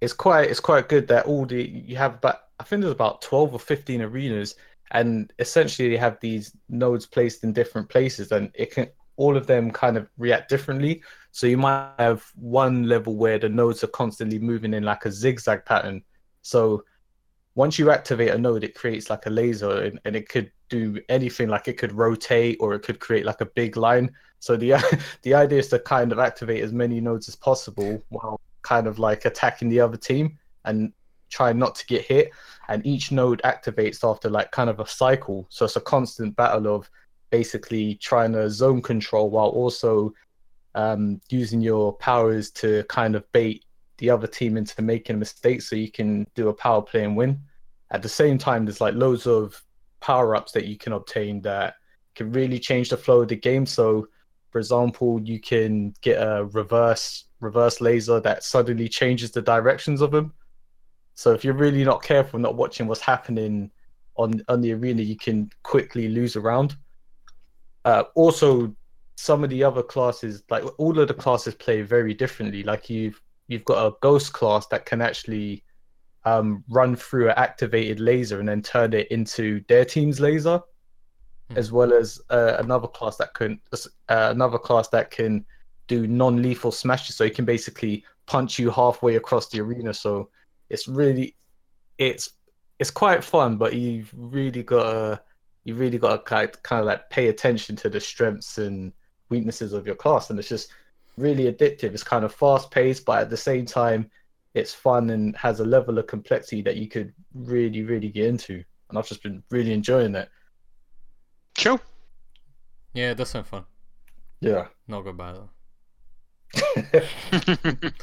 it's 0.00 0.12
quite 0.12 0.50
it's 0.50 0.60
quite 0.60 0.88
good 0.88 1.08
that 1.08 1.26
all 1.26 1.46
the 1.46 1.62
you 1.62 1.96
have 1.96 2.14
about 2.14 2.40
i 2.60 2.62
think 2.62 2.82
there's 2.82 2.92
about 2.92 3.22
12 3.22 3.54
or 3.54 3.58
15 3.58 4.02
arenas 4.02 4.54
and 4.90 5.32
essentially 5.38 5.88
they 5.88 5.96
have 5.96 6.20
these 6.20 6.54
nodes 6.68 7.06
placed 7.06 7.42
in 7.42 7.52
different 7.52 7.88
places 7.88 8.30
and 8.30 8.50
it 8.54 8.72
can 8.72 8.88
all 9.16 9.36
of 9.36 9.46
them 9.46 9.70
kind 9.70 9.96
of 9.96 10.08
react 10.18 10.48
differently. 10.48 11.02
So 11.32 11.46
you 11.46 11.56
might 11.56 11.92
have 11.98 12.24
one 12.34 12.84
level 12.84 13.16
where 13.16 13.38
the 13.38 13.48
nodes 13.48 13.82
are 13.82 13.88
constantly 13.88 14.38
moving 14.38 14.74
in 14.74 14.82
like 14.84 15.04
a 15.04 15.12
zigzag 15.12 15.64
pattern. 15.64 16.02
So 16.42 16.84
once 17.54 17.78
you 17.78 17.90
activate 17.90 18.30
a 18.30 18.38
node, 18.38 18.64
it 18.64 18.74
creates 18.74 19.10
like 19.10 19.26
a 19.26 19.30
laser 19.30 19.82
and, 19.82 20.00
and 20.04 20.14
it 20.14 20.28
could 20.28 20.50
do 20.68 21.00
anything 21.08 21.48
like 21.48 21.68
it 21.68 21.78
could 21.78 21.92
rotate 21.92 22.56
or 22.60 22.74
it 22.74 22.80
could 22.80 23.00
create 23.00 23.24
like 23.24 23.40
a 23.40 23.46
big 23.46 23.76
line. 23.76 24.10
So 24.40 24.56
the 24.56 24.74
the 25.22 25.34
idea 25.34 25.58
is 25.58 25.68
to 25.68 25.78
kind 25.78 26.12
of 26.12 26.18
activate 26.18 26.62
as 26.62 26.72
many 26.72 27.00
nodes 27.00 27.28
as 27.28 27.36
possible 27.36 28.02
while 28.08 28.40
kind 28.62 28.86
of 28.86 28.98
like 28.98 29.24
attacking 29.24 29.68
the 29.68 29.80
other 29.80 29.96
team 29.96 30.38
and 30.64 30.92
try 31.30 31.52
not 31.52 31.74
to 31.76 31.86
get 31.86 32.04
hit. 32.04 32.30
And 32.68 32.84
each 32.86 33.12
node 33.12 33.40
activates 33.42 34.08
after 34.08 34.28
like 34.28 34.50
kind 34.50 34.70
of 34.70 34.80
a 34.80 34.86
cycle. 34.86 35.46
So 35.50 35.64
it's 35.64 35.76
a 35.76 35.80
constant 35.80 36.34
battle 36.36 36.74
of 36.74 36.90
basically 37.30 37.96
trying 37.96 38.32
to 38.32 38.50
zone 38.50 38.82
control 38.82 39.30
while 39.30 39.48
also 39.48 40.12
um, 40.74 41.20
using 41.30 41.60
your 41.60 41.92
powers 41.94 42.50
to 42.52 42.84
kind 42.84 43.14
of 43.14 43.30
bait 43.32 43.64
the 43.98 44.10
other 44.10 44.26
team 44.26 44.56
into 44.56 44.82
making 44.82 45.18
mistakes 45.18 45.68
so 45.68 45.76
you 45.76 45.90
can 45.90 46.26
do 46.34 46.48
a 46.48 46.54
power 46.54 46.82
play 46.82 47.04
and 47.04 47.16
win. 47.16 47.40
At 47.90 48.02
the 48.02 48.08
same 48.08 48.36
time, 48.36 48.64
there's 48.64 48.80
like 48.80 48.94
loads 48.94 49.26
of 49.26 49.62
power 50.00 50.36
ups 50.36 50.52
that 50.52 50.66
you 50.66 50.76
can 50.76 50.92
obtain 50.92 51.40
that 51.42 51.74
can 52.14 52.32
really 52.32 52.58
change 52.58 52.90
the 52.90 52.96
flow 52.96 53.22
of 53.22 53.28
the 53.28 53.36
game. 53.36 53.66
So, 53.66 54.08
for 54.50 54.58
example, 54.58 55.20
you 55.22 55.40
can 55.40 55.94
get 56.00 56.16
a 56.16 56.44
reverse 56.44 57.24
reverse 57.40 57.80
laser 57.80 58.18
that 58.20 58.42
suddenly 58.42 58.88
changes 58.88 59.30
the 59.30 59.42
directions 59.42 60.00
of 60.00 60.10
them. 60.10 60.32
So 61.14 61.32
if 61.32 61.44
you're 61.44 61.54
really 61.54 61.84
not 61.84 62.02
careful, 62.02 62.38
not 62.38 62.56
watching 62.56 62.86
what's 62.86 63.00
happening 63.00 63.70
on 64.16 64.42
on 64.48 64.60
the 64.60 64.72
arena, 64.72 65.02
you 65.02 65.16
can 65.16 65.50
quickly 65.62 66.08
lose 66.08 66.36
a 66.36 66.40
round. 66.40 66.76
Uh, 67.84 68.04
also, 68.14 68.74
some 69.16 69.44
of 69.44 69.50
the 69.50 69.62
other 69.62 69.82
classes, 69.82 70.42
like 70.50 70.64
all 70.78 70.98
of 70.98 71.08
the 71.08 71.14
classes, 71.14 71.54
play 71.54 71.82
very 71.82 72.14
differently. 72.14 72.62
Like 72.62 72.90
you've 72.90 73.20
you've 73.48 73.64
got 73.64 73.86
a 73.86 73.94
ghost 74.00 74.32
class 74.32 74.66
that 74.68 74.86
can 74.86 75.00
actually 75.00 75.62
um, 76.26 76.62
run 76.68 76.94
through 76.94 77.28
an 77.30 77.34
activated 77.38 77.98
laser 78.00 78.38
and 78.40 78.48
then 78.48 78.60
turn 78.60 78.92
it 78.92 79.08
into 79.10 79.64
their 79.68 79.84
team's 79.84 80.20
laser, 80.20 80.60
Hmm. 81.50 81.58
as 81.58 81.70
well 81.70 81.92
as 81.92 82.20
uh, 82.30 82.56
another 82.58 82.88
class 82.88 83.16
that 83.18 83.32
can 83.34 83.60
uh, 83.72 83.78
another 84.08 84.58
class 84.58 84.88
that 84.88 85.10
can 85.10 85.44
do 85.86 86.06
non-lethal 86.06 86.72
smashes. 86.72 87.16
So 87.16 87.24
it 87.24 87.36
can 87.36 87.44
basically 87.44 88.04
punch 88.26 88.58
you 88.58 88.70
halfway 88.70 89.14
across 89.16 89.48
the 89.48 89.60
arena. 89.60 89.94
So 89.94 90.28
it's 90.70 90.88
really 90.88 91.36
it's 91.98 92.30
it's 92.78 92.90
quite 92.90 93.22
fun, 93.22 93.56
but 93.56 93.74
you've 93.74 94.12
really 94.16 94.62
got 94.62 94.92
to 94.92 95.22
you 95.64 95.74
really 95.76 95.98
got 95.98 96.16
to 96.16 96.18
kind 96.18 96.62
kind 96.62 96.80
of 96.80 96.86
like 96.86 97.08
pay 97.10 97.28
attention 97.28 97.76
to 97.76 97.88
the 97.88 98.00
strengths 98.00 98.58
and 98.58 98.92
weaknesses 99.28 99.72
of 99.72 99.86
your 99.86 99.96
class, 99.96 100.30
and 100.30 100.38
it's 100.38 100.48
just 100.48 100.70
really 101.16 101.50
addictive. 101.52 101.94
It's 101.94 102.02
kind 102.02 102.24
of 102.24 102.34
fast 102.34 102.70
paced, 102.70 103.04
but 103.04 103.22
at 103.22 103.30
the 103.30 103.36
same 103.36 103.66
time, 103.66 104.10
it's 104.56 104.72
fun 104.72 105.10
and 105.10 105.36
has 105.36 105.60
a 105.60 105.64
level 105.64 105.98
of 105.98 106.06
complexity 106.06 106.62
that 106.62 106.76
you 106.76 106.88
could 106.88 107.12
really, 107.34 107.82
really 107.82 108.08
get 108.08 108.24
into. 108.24 108.64
And 108.88 108.98
I've 108.98 109.06
just 109.06 109.22
been 109.22 109.42
really 109.50 109.74
enjoying 109.74 110.14
it. 110.14 110.30
Cool. 111.58 111.78
Yeah, 112.94 113.10
it 113.10 113.18
does 113.18 113.28
sound 113.28 113.46
fun. 113.46 113.66
Yeah. 114.40 114.68
Not 114.88 115.02
good 115.02 115.18
bad 115.18 115.36
though. 115.36 115.50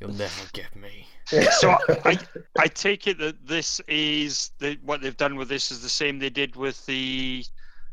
You'll 0.00 0.12
never 0.12 0.42
get 0.52 0.76
me. 0.76 1.08
so 1.58 1.76
I, 2.04 2.16
I 2.56 2.68
take 2.68 3.08
it 3.08 3.18
that 3.18 3.44
this 3.44 3.80
is 3.88 4.52
the 4.58 4.78
what 4.84 5.00
they've 5.00 5.16
done 5.16 5.34
with 5.34 5.48
this 5.48 5.72
is 5.72 5.82
the 5.82 5.88
same 5.88 6.20
they 6.20 6.30
did 6.30 6.54
with 6.54 6.86
the 6.86 7.44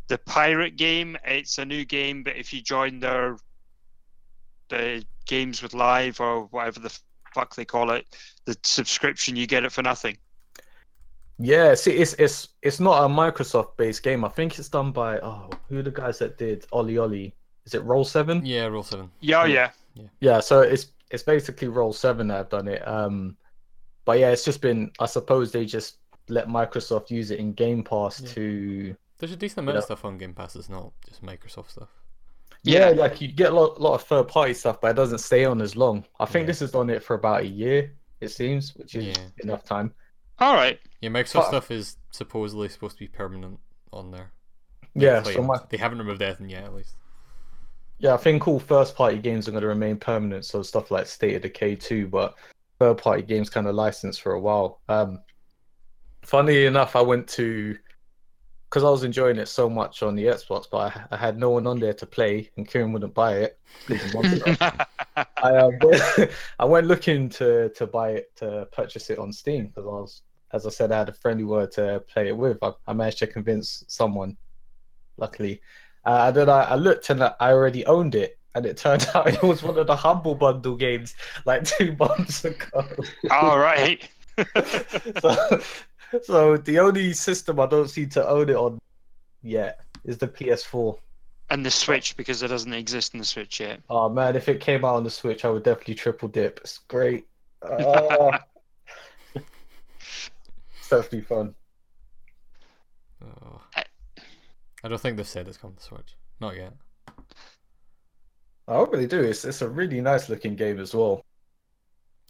the 0.07 0.19
pirate 0.19 0.75
game. 0.75 1.17
It's 1.25 1.57
a 1.57 1.65
new 1.65 1.83
game, 1.83 2.21
but 2.21 2.35
if 2.35 2.53
you 2.53 2.61
join 2.61 2.99
their 2.99 3.37
the 4.69 5.03
games 5.25 5.63
with 5.63 5.73
live 5.73 6.19
or 6.19 6.43
whatever 6.45 6.79
the 6.79 6.95
fuck 7.33 7.55
they 7.55 7.65
call 7.65 7.91
it, 7.91 8.05
the 8.45 8.57
subscription 8.63 9.35
you 9.35 9.47
get 9.47 9.63
it 9.63 9.71
for 9.71 9.81
nothing. 9.81 10.17
Yeah, 11.39 11.73
see, 11.73 11.91
it's 11.91 12.13
it's 12.13 12.49
it's 12.61 12.79
not 12.79 13.03
a 13.03 13.07
Microsoft-based 13.07 14.03
game. 14.03 14.23
I 14.23 14.29
think 14.29 14.57
it's 14.59 14.69
done 14.69 14.91
by 14.91 15.19
oh, 15.19 15.49
who 15.67 15.79
are 15.79 15.83
the 15.83 15.91
guys 15.91 16.19
that 16.19 16.37
did 16.37 16.65
OlliOlli? 16.71 17.33
Is 17.65 17.73
it 17.73 17.83
Roll7? 17.85 18.41
Yeah, 18.43 18.65
Roll7. 18.67 19.09
Yeah, 19.21 19.41
oh, 19.41 19.45
yeah. 19.45 19.69
Yeah, 20.19 20.39
so 20.39 20.61
it's 20.61 20.87
it's 21.11 21.23
basically 21.23 21.67
Roll7 21.67 22.27
that 22.27 22.37
have 22.37 22.49
done 22.49 22.67
it. 22.67 22.87
Um, 22.87 23.37
but 24.05 24.19
yeah, 24.19 24.31
it's 24.31 24.45
just 24.45 24.61
been. 24.61 24.91
I 24.99 25.05
suppose 25.05 25.51
they 25.51 25.65
just 25.65 25.97
let 26.29 26.47
Microsoft 26.47 27.09
use 27.09 27.31
it 27.31 27.39
in 27.39 27.53
Game 27.53 27.83
Pass 27.83 28.21
Yeah. 28.21 28.29
to. 28.33 28.95
There's 29.19 29.31
a 29.31 29.37
decent 29.37 29.59
amount 29.59 29.77
of 29.77 29.83
stuff 29.85 30.05
on 30.05 30.17
Game 30.17 30.33
Pass. 30.33 30.55
It's 30.55 30.69
not 30.69 30.91
just 31.07 31.23
Microsoft 31.23 31.71
stuff. 31.71 31.89
Yeah, 32.63 32.89
Yeah. 32.89 32.95
like 33.01 33.19
you 33.21 33.27
get 33.29 33.51
a 33.51 33.55
lot, 33.55 33.79
lot 33.79 33.93
of 33.95 34.03
third-party 34.03 34.53
stuff, 34.53 34.79
but 34.81 34.91
it 34.91 34.93
doesn't 34.95 35.17
stay 35.19 35.45
on 35.45 35.61
as 35.61 35.75
long. 35.75 36.05
I 36.19 36.25
think 36.25 36.43
Yeah. 36.43 36.47
this 36.47 36.61
is 36.61 36.73
on 36.75 36.89
it 36.89 37.03
for 37.03 37.15
about 37.15 37.41
a 37.41 37.47
year. 37.47 37.93
It 38.21 38.29
seems, 38.29 38.73
which 38.75 38.95
is 38.95 39.05
Yeah. 39.17 39.23
enough 39.43 39.63
time. 39.65 39.93
All 40.39 40.55
right. 40.55 40.79
Yeah, 41.01 41.09
Microsoft 41.09 41.33
But- 41.33 41.47
stuff 41.49 41.71
is 41.71 41.97
supposedly 42.11 42.69
supposed 42.69 42.95
to 42.97 42.99
be 43.03 43.07
permanent 43.09 43.59
on 43.91 44.11
there. 44.11 44.31
Yeah, 44.95 45.19
They 45.19 45.33
so 45.33 45.43
my, 45.43 45.59
they 45.69 45.77
haven't 45.77 45.97
removed 45.99 46.21
anything 46.21 46.49
yet, 46.49 46.63
at 46.63 46.73
least. 46.73 46.95
yeah, 47.99 48.13
I 48.13 48.17
think 48.17 48.47
all 48.47 48.59
first-party 48.59 49.17
games 49.19 49.47
are 49.47 49.51
going 49.51 49.61
to 49.61 49.67
remain 49.67 49.97
permanent. 49.97 50.45
So 50.45 50.63
stuff 50.63 50.89
like 50.91 51.07
State 51.07 51.35
of 51.35 51.41
Decay 51.41 51.75
2, 51.75 52.07
but 52.07 52.35
third-party 52.79 53.23
games 53.23 53.49
kind 53.49 53.67
of 53.67 53.75
licensed 53.75 54.21
for 54.21 54.33
a 54.33 54.39
while. 54.39 54.79
Um, 54.87 55.21
funny 56.21 56.65
enough, 56.65 56.95
I 56.95 57.01
went 57.01 57.27
to 57.29 57.77
because 58.73 58.83
I 58.83 58.89
was 58.89 59.03
enjoying 59.03 59.37
it 59.37 59.47
so 59.47 59.69
much 59.69 60.01
on 60.01 60.15
the 60.15 60.23
Xbox, 60.23 60.65
but 60.67 60.77
I, 60.77 61.05
I 61.11 61.15
had 61.15 61.37
no 61.37 61.51
one 61.51 61.67
on 61.67 61.79
there 61.79 61.93
to 61.93 62.07
play, 62.07 62.49
and 62.57 62.67
Kieran 62.67 62.91
wouldn't 62.91 63.13
buy 63.13 63.35
it. 63.35 63.59
He's 63.87 64.03
a 64.11 64.17
monster. 64.17 64.57
I 65.15 65.57
um, 65.57 65.77
went, 65.79 66.31
I 66.59 66.65
went 66.65 66.87
looking 66.87 67.29
to 67.29 67.69
to 67.69 67.85
buy 67.85 68.13
it 68.13 68.35
to 68.37 68.67
purchase 68.71 69.11
it 69.11 69.19
on 69.19 69.31
Steam 69.31 69.67
because 69.67 69.85
I 69.85 69.89
was, 69.89 70.21
as 70.53 70.65
I 70.65 70.71
said, 70.71 70.91
I 70.91 70.97
had 70.97 71.09
a 71.09 71.13
friendly 71.13 71.43
word 71.43 71.71
to 71.73 72.03
play 72.11 72.29
it 72.29 72.35
with. 72.35 72.57
I, 72.63 72.71
I 72.87 72.93
managed 72.93 73.19
to 73.19 73.27
convince 73.27 73.83
someone, 73.87 74.37
luckily. 75.17 75.61
Uh, 76.03 76.25
and 76.29 76.35
then 76.35 76.49
I, 76.49 76.63
I 76.63 76.75
looked 76.75 77.11
and 77.11 77.21
I 77.21 77.35
already 77.41 77.85
owned 77.85 78.15
it, 78.15 78.39
and 78.55 78.65
it 78.65 78.77
turned 78.77 79.07
out 79.13 79.27
it 79.27 79.43
was 79.43 79.61
one 79.61 79.77
of 79.77 79.85
the 79.85 79.95
Humble 79.95 80.33
Bundle 80.33 80.77
games 80.77 81.13
like 81.45 81.63
two 81.77 81.95
months 81.99 82.43
ago. 82.43 82.87
All 83.29 83.59
right. 83.59 84.01
so, 85.21 85.61
so 86.23 86.57
the 86.57 86.79
only 86.79 87.13
system 87.13 87.59
I 87.59 87.65
don't 87.65 87.89
seem 87.89 88.09
to 88.09 88.27
own 88.27 88.49
it 88.49 88.55
on 88.55 88.79
yet 89.41 89.81
is 90.03 90.17
the 90.17 90.27
PS4. 90.27 90.97
and 91.49 91.65
the 91.65 91.71
Switch 91.71 92.15
because 92.17 92.43
it 92.43 92.47
doesn't 92.49 92.73
exist 92.73 93.13
in 93.13 93.19
the 93.19 93.25
Switch 93.25 93.59
yet. 93.59 93.81
Oh 93.89 94.09
man, 94.09 94.35
if 94.35 94.47
it 94.49 94.59
came 94.59 94.83
out 94.85 94.95
on 94.95 95.03
the 95.03 95.09
Switch, 95.09 95.45
I 95.45 95.49
would 95.49 95.63
definitely 95.63 95.95
triple 95.95 96.27
dip. 96.29 96.59
It's 96.63 96.79
great. 96.87 97.25
Oh. 97.61 98.31
it's 99.35 100.89
definitely 100.89 101.21
fun. 101.21 101.55
Oh. 103.23 103.61
I- 103.75 103.83
I 104.83 104.89
don't 104.89 104.99
think 104.99 105.15
they've 105.15 105.25
said 105.27 105.47
it's 105.47 105.57
coming 105.57 105.77
to 105.77 105.83
Switch. 105.83 106.17
Not 106.41 106.57
yet. 106.57 106.73
I 108.67 108.73
hope 108.75 108.91
they 108.93 109.05
do. 109.07 109.21
It's 109.21 109.45
it's 109.45 109.61
a 109.61 109.69
really 109.69 110.01
nice 110.01 110.27
looking 110.29 110.55
game 110.55 110.79
as 110.79 110.93
well. 110.93 111.23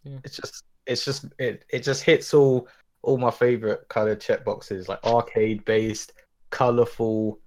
Yeah. 0.03 0.17
It's 0.23 0.35
just 0.35 0.63
it's 0.85 1.03
just 1.05 1.25
it 1.39 1.65
it 1.69 1.79
just 1.79 2.03
hits 2.03 2.33
all 2.33 2.67
all 3.03 3.17
my 3.17 3.31
favorite 3.31 3.87
kind 3.89 4.09
of 4.09 4.19
check 4.19 4.43
boxes 4.43 4.89
like 4.89 5.03
arcade 5.05 5.63
based, 5.65 6.13
colorful, 6.49 7.39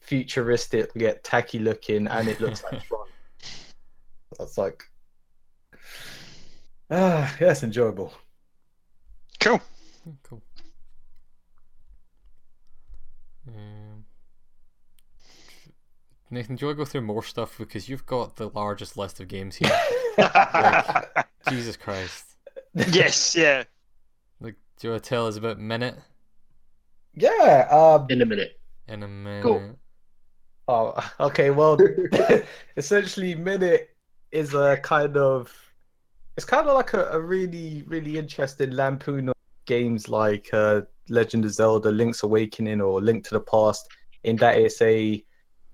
futuristic 0.00 0.90
yet 0.94 1.22
tacky 1.22 1.58
looking, 1.58 2.08
and 2.08 2.28
it 2.28 2.40
looks 2.40 2.64
like 2.64 2.84
fun. 2.86 3.06
That's 4.38 4.58
like 4.58 4.82
ah 6.90 7.36
yeah, 7.40 7.50
it's 7.52 7.62
enjoyable. 7.62 8.12
Cool. 9.40 9.60
Cool. 10.22 10.42
Um, 13.46 14.04
Nathan, 16.30 16.56
do 16.56 16.62
you 16.62 16.66
want 16.68 16.78
to 16.78 16.84
go 16.84 16.90
through 16.90 17.02
more 17.02 17.22
stuff 17.22 17.56
because 17.58 17.88
you've 17.88 18.06
got 18.06 18.36
the 18.36 18.48
largest 18.48 18.96
list 18.96 19.20
of 19.20 19.28
games 19.28 19.56
here? 19.56 19.70
Jesus 21.48 21.76
Christ! 21.76 22.36
yes, 22.74 23.36
yeah. 23.36 23.64
Like, 24.78 24.82
do 24.82 24.86
you 24.86 24.92
want 24.92 25.02
to 25.02 25.08
tell 25.08 25.26
us 25.26 25.36
about 25.36 25.58
Minute 25.58 25.96
yeah. 27.14 27.66
Um. 27.68 28.06
In 28.10 28.22
a 28.22 28.24
minute. 28.24 28.60
in 28.86 29.02
a 29.02 29.08
minute? 29.08 29.42
Cool. 29.42 29.76
Oh, 30.68 31.12
okay. 31.20 31.50
Well, 31.50 31.76
essentially, 32.76 33.34
Minute 33.34 33.90
is 34.30 34.54
a 34.54 34.76
kind 34.76 35.16
of 35.16 35.52
it's 36.36 36.46
kind 36.46 36.68
of 36.68 36.76
like 36.76 36.94
a, 36.94 37.06
a 37.06 37.20
really 37.20 37.82
really 37.88 38.18
interesting 38.18 38.70
lampoon 38.70 39.30
of 39.30 39.34
games 39.66 40.08
like 40.08 40.48
uh, 40.52 40.82
Legend 41.08 41.44
of 41.44 41.50
Zelda, 41.52 41.90
Link's 41.90 42.22
Awakening, 42.22 42.80
or 42.80 43.00
Link 43.00 43.24
to 43.24 43.34
the 43.34 43.40
Past. 43.40 43.88
In 44.22 44.36
that 44.36 44.58
it's 44.58 44.80
a 44.80 45.24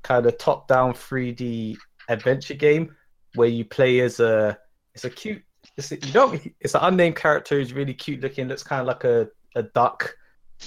kind 0.02 0.24
of 0.24 0.38
top-down 0.38 0.94
3D 0.94 1.76
adventure 2.08 2.54
game 2.54 2.96
where 3.34 3.48
you 3.48 3.66
play 3.66 4.00
as 4.00 4.18
a 4.18 4.56
it's 4.94 5.04
a 5.04 5.10
cute 5.10 5.42
it's 5.76 5.90
you 5.90 6.12
don't 6.12 6.54
it's 6.60 6.74
an 6.74 6.80
unnamed 6.84 7.16
character 7.16 7.58
who's 7.58 7.72
really 7.72 7.94
cute 7.94 8.20
looking 8.20 8.48
looks 8.48 8.62
kind 8.62 8.80
of 8.80 8.86
like 8.86 9.04
a, 9.04 9.28
a 9.56 9.62
duck 9.62 10.16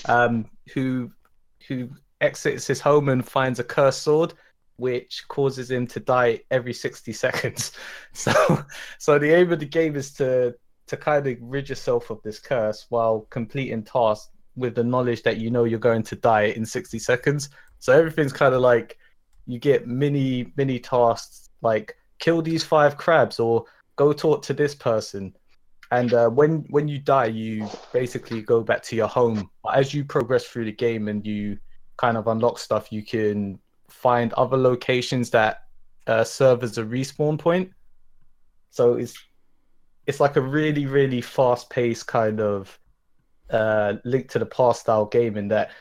um 0.05 0.45
who 0.73 1.11
who 1.67 1.89
exits 2.21 2.67
his 2.67 2.81
home 2.81 3.09
and 3.09 3.27
finds 3.27 3.59
a 3.59 3.63
cursed 3.63 4.01
sword 4.01 4.33
which 4.77 5.23
causes 5.27 5.69
him 5.69 5.85
to 5.87 5.99
die 5.99 6.39
every 6.51 6.73
60 6.73 7.11
seconds. 7.13 7.71
So 8.13 8.63
so 8.97 9.19
the 9.19 9.31
aim 9.31 9.51
of 9.51 9.59
the 9.59 9.65
game 9.65 9.95
is 9.95 10.11
to 10.13 10.55
to 10.87 10.97
kind 10.97 11.27
of 11.27 11.37
rid 11.41 11.69
yourself 11.69 12.09
of 12.09 12.21
this 12.23 12.39
curse 12.39 12.85
while 12.89 13.27
completing 13.29 13.83
tasks 13.83 14.29
with 14.55 14.73
the 14.73 14.83
knowledge 14.83 15.21
that 15.23 15.37
you 15.37 15.51
know 15.51 15.65
you're 15.65 15.77
going 15.77 16.01
to 16.01 16.15
die 16.15 16.45
in 16.55 16.65
60 16.65 16.97
seconds. 16.97 17.49
So 17.79 17.93
everything's 17.93 18.33
kind 18.33 18.55
of 18.55 18.61
like 18.61 18.97
you 19.45 19.59
get 19.59 19.87
mini 19.87 20.51
mini 20.55 20.79
tasks 20.79 21.49
like 21.61 21.95
kill 22.19 22.41
these 22.41 22.63
five 22.63 22.97
crabs 22.97 23.39
or 23.39 23.65
go 23.97 24.13
talk 24.13 24.41
to 24.43 24.53
this 24.53 24.73
person. 24.73 25.35
And 25.91 26.13
uh, 26.13 26.29
when 26.29 26.65
when 26.69 26.87
you 26.87 26.99
die 26.99 27.25
you 27.25 27.67
basically 27.93 28.41
go 28.41 28.61
back 28.61 28.81
to 28.83 28.95
your 28.95 29.07
home. 29.07 29.49
As 29.73 29.93
you 29.93 30.05
progress 30.05 30.45
through 30.45 30.65
the 30.65 30.71
game 30.71 31.07
and 31.09 31.25
you 31.25 31.57
kind 31.97 32.15
of 32.15 32.27
unlock 32.27 32.59
stuff 32.59 32.91
you 32.91 33.03
can 33.03 33.59
find 33.89 34.31
other 34.33 34.57
locations 34.57 35.29
that 35.31 35.63
uh, 36.05 36.23
serve 36.23 36.63
as 36.63 36.77
a 36.77 36.83
respawn 36.83 37.37
point. 37.39 37.71
So 38.69 38.95
it's 38.95 39.17
it's 40.05 40.19
like 40.19 40.37
a 40.37 40.41
really 40.41 40.85
really 40.85 41.21
fast 41.21 41.69
paced 41.69 42.07
kind 42.07 42.39
of 42.39 42.79
uh 43.49 43.93
link 44.03 44.29
to 44.29 44.39
the 44.39 44.45
past 44.45 44.81
style 44.81 45.05
game 45.05 45.37
in 45.37 45.47
that 45.47 45.71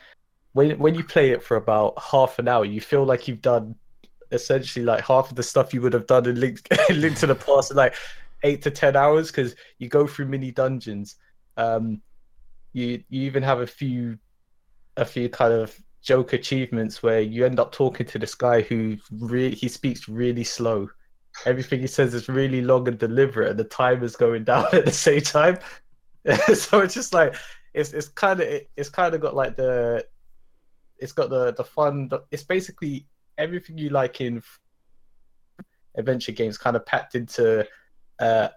when 0.53 0.77
when 0.79 0.95
you 0.95 1.03
play 1.03 1.31
it 1.31 1.43
for 1.43 1.57
about 1.57 1.93
half 2.01 2.39
an 2.39 2.47
hour 2.47 2.63
you 2.63 2.79
feel 2.79 3.03
like 3.03 3.27
you've 3.27 3.41
done 3.41 3.75
essentially 4.31 4.85
like 4.85 5.03
half 5.05 5.29
of 5.29 5.35
the 5.35 5.43
stuff 5.43 5.73
you 5.73 5.81
would 5.81 5.93
have 5.93 6.07
done 6.07 6.25
in 6.27 6.39
link, 6.39 6.67
link 6.89 7.17
to 7.17 7.27
the 7.27 7.35
past 7.35 7.71
in 7.71 7.77
like 7.77 7.95
eight 8.43 8.61
to 8.61 8.71
ten 8.71 8.95
hours 8.95 9.31
because 9.31 9.55
you 9.79 9.89
go 9.89 10.07
through 10.07 10.25
mini 10.27 10.51
dungeons. 10.51 11.15
Um 11.57 12.01
you 12.73 13.03
you 13.09 13.23
even 13.23 13.43
have 13.43 13.61
a 13.61 13.67
few 13.67 14.17
a 14.97 15.05
few 15.05 15.29
kind 15.29 15.53
of 15.53 15.77
joke 16.01 16.33
achievements 16.33 17.03
where 17.03 17.19
you 17.19 17.45
end 17.45 17.59
up 17.59 17.71
talking 17.71 18.05
to 18.05 18.19
this 18.19 18.35
guy 18.35 18.61
who 18.61 18.97
really 19.11 19.55
he 19.55 19.67
speaks 19.67 20.07
really 20.07 20.43
slow. 20.43 20.89
Everything 21.45 21.79
he 21.79 21.87
says 21.87 22.13
is 22.13 22.29
really 22.29 22.61
long 22.61 22.87
and 22.87 22.97
deliberate 22.97 23.49
and 23.49 23.59
the 23.59 23.63
time 23.63 24.03
is 24.03 24.15
going 24.15 24.43
down 24.51 24.65
at 24.73 24.85
the 24.85 24.91
same 24.91 25.21
time. 25.21 25.57
So 26.53 26.81
it's 26.81 26.93
just 26.93 27.13
like 27.13 27.35
it's 27.73 27.93
it's 27.93 28.09
kind 28.09 28.41
of 28.41 28.47
it's 28.75 28.89
kind 28.89 29.15
of 29.15 29.21
got 29.21 29.33
like 29.33 29.55
the 29.55 30.05
it's 30.97 31.13
got 31.13 31.29
the 31.29 31.53
the 31.53 31.63
fun 31.63 32.09
it's 32.31 32.43
basically 32.43 33.07
everything 33.37 33.77
you 33.77 33.89
like 33.89 34.21
in 34.21 34.41
adventure 35.95 36.31
games 36.31 36.57
kind 36.57 36.75
of 36.75 36.85
packed 36.85 37.15
into 37.15 37.65
uh, 38.19 38.49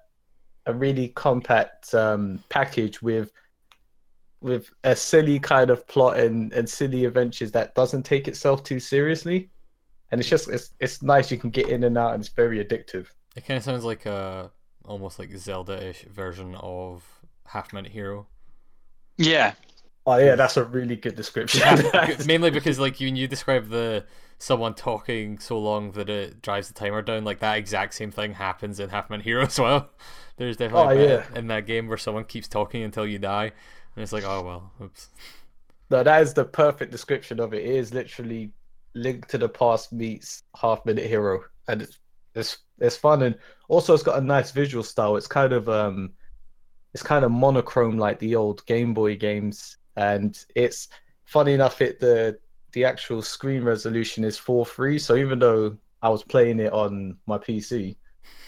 a 0.66 0.74
really 0.74 1.08
compact 1.08 1.94
um, 1.94 2.42
package 2.48 3.00
with 3.02 3.32
with 4.42 4.70
a 4.84 4.96
silly 4.96 5.38
kind 5.38 5.68
of 5.68 5.86
plot 5.86 6.18
and, 6.18 6.52
and 6.54 6.66
silly 6.66 7.04
adventures 7.04 7.52
that 7.52 7.74
doesn't 7.74 8.04
take 8.04 8.26
itself 8.26 8.62
too 8.64 8.80
seriously 8.80 9.50
and 10.10 10.20
it's 10.20 10.30
just 10.30 10.48
it's, 10.48 10.72
it's 10.80 11.02
nice 11.02 11.30
you 11.30 11.36
can 11.36 11.50
get 11.50 11.68
in 11.68 11.84
and 11.84 11.98
out 11.98 12.14
and 12.14 12.22
it's 12.22 12.32
very 12.32 12.64
addictive 12.64 13.06
It 13.36 13.44
kind 13.46 13.58
of 13.58 13.64
sounds 13.64 13.84
like 13.84 14.06
a 14.06 14.50
almost 14.84 15.18
like 15.18 15.30
Zelda-ish 15.36 16.02
version 16.04 16.56
of 16.56 17.04
Half 17.46 17.72
Minute 17.72 17.92
Hero. 17.92 18.26
Yeah. 19.18 19.52
Oh 20.06 20.16
yeah 20.16 20.34
that's 20.34 20.56
a 20.56 20.64
really 20.64 20.96
good 20.96 21.14
description 21.14 21.62
Mainly 22.24 22.50
because 22.50 22.78
like 22.78 22.98
when 23.00 23.16
you 23.16 23.28
describe 23.28 23.68
the 23.68 24.04
someone 24.38 24.74
talking 24.74 25.38
so 25.38 25.58
long 25.58 25.92
that 25.92 26.08
it 26.08 26.40
drives 26.42 26.68
the 26.68 26.74
timer 26.74 27.02
down, 27.02 27.24
like 27.24 27.40
that 27.40 27.58
exact 27.58 27.94
same 27.94 28.10
thing 28.10 28.32
happens 28.34 28.80
in 28.80 28.88
Half 28.88 29.10
Minute 29.10 29.24
Hero 29.24 29.44
as 29.44 29.58
well. 29.58 29.90
There's 30.36 30.56
definitely 30.56 30.88
Oh, 30.88 30.90
yeah. 30.90 31.26
in 31.34 31.48
that 31.48 31.66
game 31.66 31.88
where 31.88 31.98
someone 31.98 32.24
keeps 32.24 32.48
talking 32.48 32.82
until 32.82 33.06
you 33.06 33.18
die, 33.18 33.44
and 33.94 34.02
it's 34.02 34.12
like, 34.12 34.24
oh 34.24 34.42
well, 34.42 34.72
oops. 34.82 35.08
no 35.90 36.02
that 36.02 36.22
is 36.22 36.34
the 36.34 36.44
perfect 36.44 36.92
description 36.92 37.40
of 37.40 37.52
it 37.54 37.62
it 37.64 37.70
is 37.76 37.92
literally 37.94 38.52
link 38.94 39.26
to 39.26 39.38
the 39.38 39.48
past 39.48 39.92
meets 39.92 40.42
half 40.60 40.84
minute 40.84 41.06
hero 41.06 41.42
and 41.68 41.82
it's 41.82 41.98
it's 42.34 42.58
it's 42.78 42.96
fun 42.96 43.22
and 43.22 43.38
also 43.68 43.94
it's 43.94 44.02
got 44.02 44.18
a 44.18 44.24
nice 44.24 44.50
visual 44.50 44.82
style 44.82 45.16
it's 45.16 45.26
kind 45.26 45.52
of 45.52 45.68
um 45.68 46.10
it's 46.94 47.02
kind 47.02 47.24
of 47.24 47.30
monochrome 47.32 47.98
like 47.98 48.18
the 48.20 48.36
old 48.36 48.64
game 48.66 48.94
boy 48.94 49.16
games 49.16 49.78
and 50.00 50.44
it's 50.54 50.88
funny 51.24 51.52
enough 51.54 51.80
it 51.80 52.00
the 52.00 52.38
the 52.72 52.84
actual 52.84 53.20
screen 53.22 53.62
resolution 53.62 54.24
is 54.24 54.38
4-3 54.38 55.00
so 55.00 55.16
even 55.16 55.38
though 55.38 55.76
i 56.02 56.08
was 56.08 56.22
playing 56.22 56.60
it 56.60 56.72
on 56.72 57.16
my 57.26 57.38
pc 57.38 57.96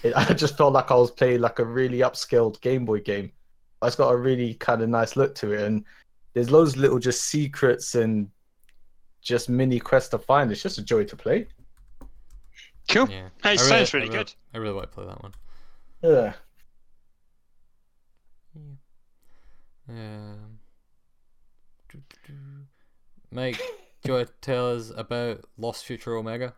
it, 0.02 0.12
i 0.16 0.32
just 0.32 0.56
felt 0.56 0.72
like 0.72 0.90
i 0.90 0.94
was 0.94 1.10
playing 1.10 1.40
like 1.40 1.58
a 1.58 1.64
really 1.64 1.98
upscaled 1.98 2.60
game 2.60 2.84
boy 2.84 3.00
game. 3.00 3.32
It's 3.84 3.96
got 3.96 4.10
a 4.12 4.16
really 4.16 4.54
kind 4.54 4.80
of 4.80 4.88
nice 4.88 5.16
look 5.16 5.34
to 5.36 5.52
it. 5.52 5.62
And 5.62 5.84
there's 6.34 6.52
loads 6.52 6.74
of 6.74 6.78
little 6.78 7.00
just 7.00 7.24
secrets 7.24 7.96
and 7.96 8.30
just 9.22 9.48
mini 9.48 9.80
quests 9.80 10.10
to 10.10 10.18
find. 10.18 10.52
It's 10.52 10.62
just 10.62 10.78
a 10.78 10.82
joy 10.82 11.02
to 11.04 11.16
play. 11.16 11.48
Cool. 12.88 13.08
Yeah, 13.10 13.26
It 13.26 13.44
I 13.44 13.56
sounds 13.56 13.92
I 13.92 13.98
really 13.98 14.08
good. 14.08 14.32
I 14.54 14.58
really 14.58 14.74
want 14.74 14.88
to 14.88 14.94
play 14.94 15.06
that 15.06 15.20
one. 15.20 15.34
yeah. 16.02 16.32
Um, 19.88 20.51
Mike, 23.32 23.56
do 24.02 24.12
you 24.12 24.14
want 24.14 24.28
to 24.28 24.34
tell 24.42 24.76
us 24.76 24.92
about 24.94 25.40
Lost 25.56 25.86
Future 25.86 26.14
Omega? 26.16 26.54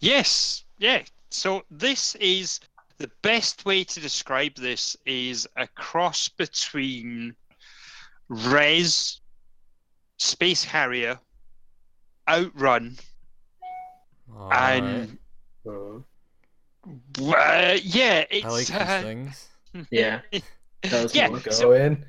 Yes, 0.00 0.64
yeah. 0.78 1.02
So 1.30 1.62
this 1.70 2.14
is 2.16 2.58
the 2.96 3.10
best 3.22 3.64
way 3.66 3.84
to 3.84 4.00
describe 4.00 4.54
this 4.54 4.96
is 5.04 5.46
a 5.56 5.66
cross 5.68 6.28
between 6.28 7.36
Rez, 8.28 9.20
Space 10.16 10.64
Harrier, 10.64 11.18
Outrun, 12.28 12.96
Alright. 14.34 14.82
and 14.82 15.18
Oh, 15.66 16.02
uh, 17.28 17.76
yeah, 17.82 18.24
it's 18.30 18.46
I 18.46 18.48
like 18.48 18.66
these 18.66 18.70
uh, 18.76 19.02
things. 19.02 19.48
yeah. 19.90 20.20
That 20.82 21.02
was 21.02 21.14
Yeah, 21.14 21.28
more. 21.28 21.40
go 21.40 21.50
so- 21.50 21.72
in 21.72 22.04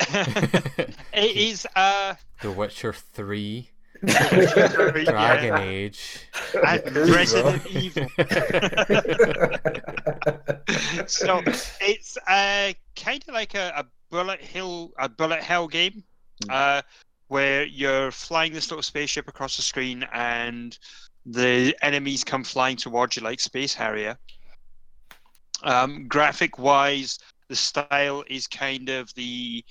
it 1.12 1.36
is 1.36 1.66
uh 1.76 2.14
The 2.40 2.50
Witcher 2.50 2.92
3, 2.92 3.70
yeah, 4.02 5.02
Dragon 5.04 5.58
Age. 5.58 6.26
and 6.66 6.96
Resident 6.96 7.66
Evil. 7.66 8.06
so 11.06 11.42
it's 11.80 12.16
uh, 12.26 12.72
kind 12.96 13.24
of 13.28 13.34
like 13.34 13.54
a, 13.54 13.72
a 13.76 13.84
bullet 14.10 14.40
hill 14.40 14.92
a 14.98 15.08
bullet 15.08 15.42
hell 15.42 15.68
game 15.68 16.02
uh, 16.48 16.82
where 17.28 17.64
you're 17.64 18.10
flying 18.10 18.52
this 18.52 18.70
little 18.70 18.82
spaceship 18.82 19.28
across 19.28 19.56
the 19.56 19.62
screen 19.62 20.06
and 20.12 20.78
the 21.26 21.76
enemies 21.82 22.24
come 22.24 22.42
flying 22.42 22.76
towards 22.76 23.16
you 23.16 23.22
like 23.22 23.38
Space 23.38 23.74
Harrier. 23.74 24.16
Um, 25.62 26.08
graphic 26.08 26.58
wise, 26.58 27.18
the 27.48 27.56
style 27.56 28.24
is 28.28 28.46
kind 28.46 28.88
of 28.88 29.12
the 29.14 29.62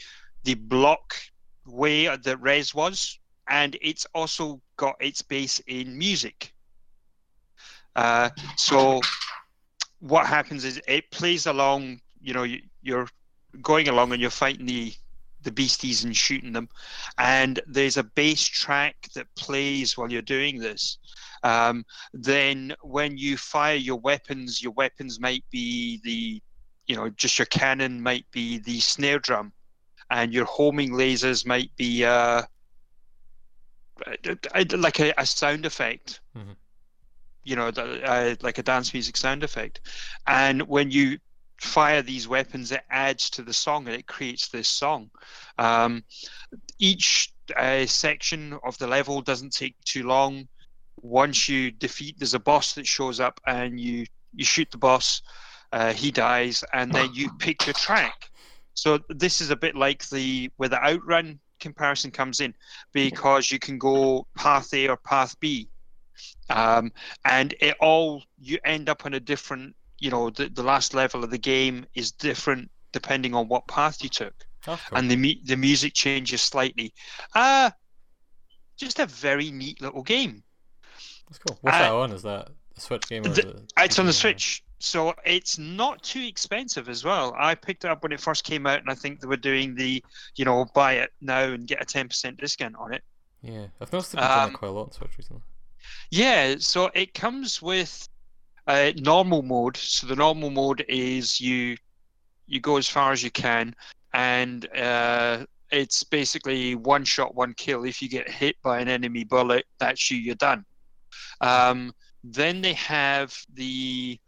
the 0.43 0.55
block 0.55 1.15
way 1.65 2.07
that 2.15 2.41
Rez 2.41 2.73
was, 2.73 3.19
and 3.47 3.77
it's 3.81 4.05
also 4.13 4.61
got 4.77 4.95
its 4.99 5.21
base 5.21 5.59
in 5.67 5.97
music. 5.97 6.53
Uh, 7.95 8.29
so 8.55 9.01
what 9.99 10.25
happens 10.25 10.63
is 10.63 10.81
it 10.87 11.09
plays 11.11 11.45
along. 11.45 11.99
You 12.21 12.33
know, 12.33 12.43
you, 12.43 12.61
you're 12.81 13.07
going 13.61 13.87
along 13.87 14.11
and 14.11 14.21
you're 14.21 14.29
fighting 14.29 14.65
the 14.65 14.93
the 15.41 15.51
beasties 15.51 16.03
and 16.03 16.15
shooting 16.15 16.51
them, 16.51 16.67
and 17.17 17.59
there's 17.65 17.97
a 17.97 18.03
bass 18.03 18.43
track 18.45 19.07
that 19.15 19.33
plays 19.35 19.97
while 19.97 20.11
you're 20.11 20.21
doing 20.21 20.59
this. 20.59 20.97
Um, 21.43 21.85
then 22.13 22.75
when 22.81 23.17
you 23.17 23.37
fire 23.37 23.75
your 23.75 23.99
weapons, 23.99 24.61
your 24.61 24.73
weapons 24.73 25.19
might 25.19 25.45
be 25.49 26.01
the, 26.03 26.41
you 26.87 26.95
know, 26.97 27.09
just 27.09 27.39
your 27.39 27.45
cannon 27.45 28.01
might 28.01 28.29
be 28.31 28.57
the 28.59 28.81
snare 28.81 29.19
drum, 29.19 29.53
and 30.09 30.33
your 30.33 30.45
homing 30.45 30.91
lasers 30.91 31.45
might 31.45 31.75
be 31.75 32.03
uh, 32.05 32.43
like 34.75 34.99
a, 34.99 35.13
a 35.17 35.25
sound 35.25 35.65
effect. 35.65 36.21
Mhm. 36.35 36.55
You 37.43 37.55
know, 37.55 37.71
the, 37.71 38.03
uh, 38.03 38.35
like 38.41 38.57
a 38.57 38.63
dance 38.63 38.93
music 38.93 39.17
sound 39.17 39.43
effect. 39.43 39.81
And 40.27 40.63
when 40.63 40.91
you 40.91 41.19
fire 41.59 42.01
these 42.01 42.27
weapons, 42.27 42.71
it 42.71 42.83
adds 42.89 43.29
to 43.31 43.41
the 43.41 43.53
song 43.53 43.87
and 43.87 43.95
it 43.95 44.07
creates 44.07 44.49
this 44.49 44.67
song. 44.67 45.09
Um, 45.57 46.03
each 46.79 47.31
uh, 47.55 47.85
section 47.85 48.57
of 48.63 48.77
the 48.77 48.87
level 48.87 49.21
doesn't 49.21 49.53
take 49.53 49.75
too 49.83 50.03
long. 50.03 50.47
Once 51.01 51.47
you 51.49 51.71
defeat, 51.71 52.15
there's 52.19 52.33
a 52.33 52.39
boss 52.39 52.73
that 52.73 52.87
shows 52.87 53.19
up 53.19 53.39
and 53.47 53.79
you 53.79 54.05
you 54.33 54.45
shoot 54.45 54.69
the 54.71 54.77
boss. 54.77 55.21
Uh, 55.71 55.93
he 55.93 56.11
dies, 56.11 56.63
and 56.73 56.91
then 56.91 57.13
you 57.13 57.29
pick 57.39 57.65
your 57.65 57.73
track. 57.73 58.29
So 58.73 58.99
this 59.09 59.41
is 59.41 59.49
a 59.49 59.55
bit 59.55 59.75
like 59.75 60.07
the 60.09 60.49
where 60.57 60.69
the 60.69 60.81
outrun 60.83 61.39
comparison 61.59 62.11
comes 62.11 62.39
in, 62.39 62.53
because 62.93 63.51
you 63.51 63.59
can 63.59 63.77
go 63.77 64.25
path 64.35 64.73
A 64.73 64.87
or 64.87 64.97
path 64.97 65.37
B, 65.39 65.69
um, 66.49 66.91
and 67.25 67.53
it 67.59 67.75
all 67.79 68.23
you 68.39 68.57
end 68.63 68.89
up 68.89 69.05
on 69.05 69.13
a 69.13 69.19
different. 69.19 69.75
You 70.01 70.11
know, 70.11 70.29
the, 70.29 70.47
the 70.47 70.63
last 70.63 70.93
level 70.93 71.25
of 71.25 71.29
the 71.29 71.37
game 71.37 71.85
is 71.93 72.11
different 72.13 72.71
depending 72.93 73.35
on 73.35 73.49
what 73.49 73.67
path 73.67 74.01
you 74.01 74.07
took 74.09 74.33
cool. 74.65 74.77
and 74.93 75.11
the 75.11 75.41
the 75.43 75.57
music 75.57 75.93
changes 75.93 76.41
slightly. 76.41 76.93
Uh 77.35 77.69
just 78.77 78.99
a 78.99 79.05
very 79.05 79.51
neat 79.51 79.81
little 79.81 80.01
game. 80.01 80.41
That's 81.27 81.37
cool. 81.39 81.57
What's 81.61 81.75
I- 81.75 81.81
that 81.81 81.91
on? 81.91 82.11
Is 82.13 82.23
that 82.23 82.49
a 82.77 82.79
Switch 82.79 83.09
game 83.09 83.25
or 83.25 83.29
The- 83.29 83.41
is 83.41 83.45
it 83.55 83.73
It's 83.77 83.99
on 83.99 84.05
the 84.05 84.13
Switch, 84.13 84.63
so 84.79 85.13
it's 85.25 85.57
not 85.57 86.01
too 86.01 86.21
expensive 86.21 86.89
as 86.89 87.03
well. 87.03 87.35
I 87.37 87.53
picked 87.55 87.85
it 87.85 87.91
up 87.91 88.01
when 88.01 88.11
it 88.11 88.19
first 88.19 88.43
came 88.43 88.65
out, 88.65 88.79
and 88.79 88.89
I 88.89 88.95
think 88.95 89.19
they 89.19 89.27
were 89.27 89.37
doing 89.37 89.75
the, 89.75 90.03
you 90.35 90.45
know, 90.45 90.65
buy 90.73 90.93
it 90.93 91.11
now 91.21 91.43
and 91.43 91.67
get 91.67 91.81
a 91.81 91.85
ten 91.85 92.07
percent 92.07 92.37
discount 92.37 92.75
on 92.77 92.93
it. 92.93 93.03
Yeah, 93.41 93.67
I've 93.79 93.91
noticed 93.93 94.13
they've 94.13 94.21
been 94.21 94.29
doing 94.29 94.39
Um, 94.39 94.49
it 94.49 94.53
quite 94.53 94.67
a 94.67 94.71
lot 94.71 94.83
on 94.83 94.91
Switch 94.91 95.17
recently. 95.17 95.43
Yeah, 96.11 96.55
so 96.59 96.89
it 96.93 97.13
comes 97.13 97.61
with 97.61 98.07
uh, 98.67 98.91
normal 98.97 99.41
mode. 99.41 99.77
So 99.77 100.07
the 100.07 100.15
normal 100.15 100.49
mode 100.49 100.85
is 100.87 101.39
you 101.39 101.77
you 102.47 102.59
go 102.59 102.77
as 102.77 102.87
far 102.87 103.11
as 103.11 103.23
you 103.23 103.31
can, 103.31 103.75
and 104.13 104.67
uh, 104.75 105.45
it's 105.71 106.03
basically 106.03 106.75
one 106.75 107.05
shot, 107.05 107.35
one 107.35 107.53
kill. 107.53 107.85
If 107.85 108.01
you 108.01 108.09
get 108.09 108.29
hit 108.29 108.55
by 108.63 108.79
an 108.79 108.87
enemy 108.87 109.23
bullet, 109.23 109.65
that's 109.77 110.09
you. 110.09 110.17
You're 110.17 110.35
done. 110.35 110.65
Um, 111.41 111.93
then 112.23 112.61
they 112.61 112.73
have 112.73 113.33
the 113.53 114.19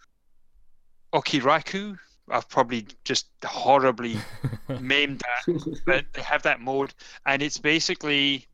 Okiraku. 1.13 1.97
I've 2.29 2.47
probably 2.47 2.87
just 3.03 3.27
horribly 3.43 4.17
maimed 4.79 5.21
that 5.21 5.81
but 5.85 6.05
they 6.13 6.21
have 6.21 6.43
that 6.43 6.61
mode, 6.61 6.93
and 7.25 7.41
it's 7.41 7.57
basically 7.57 8.47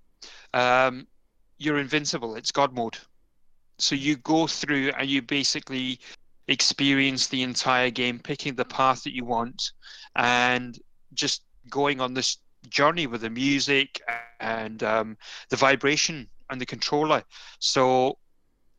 um, 0.54 1.08
you're 1.60 1.80
invincible. 1.80 2.36
It's 2.36 2.52
God 2.52 2.74
mode. 2.74 2.98
So 3.78 3.94
you 3.94 4.18
go 4.18 4.48
through 4.48 4.92
and 4.98 5.08
you 5.08 5.22
basically 5.22 6.00
experience 6.48 7.28
the 7.28 7.44
entire 7.44 7.92
game, 7.92 8.20
picking 8.20 8.56
the 8.56 8.66
path 8.66 9.04
that 9.04 9.14
you 9.14 9.26
want, 9.26 9.72
and 10.16 10.80
just 11.14 11.44
going 11.70 12.02
on 12.02 12.14
this 12.14 12.38
journey 12.70 13.06
with 13.06 13.22
the 13.22 13.30
music 13.30 14.02
and 14.40 14.82
um, 14.84 15.18
the 15.50 15.56
vibration 15.56 16.28
and 16.50 16.60
the 16.60 16.66
controller. 16.66 17.24
So 17.60 18.18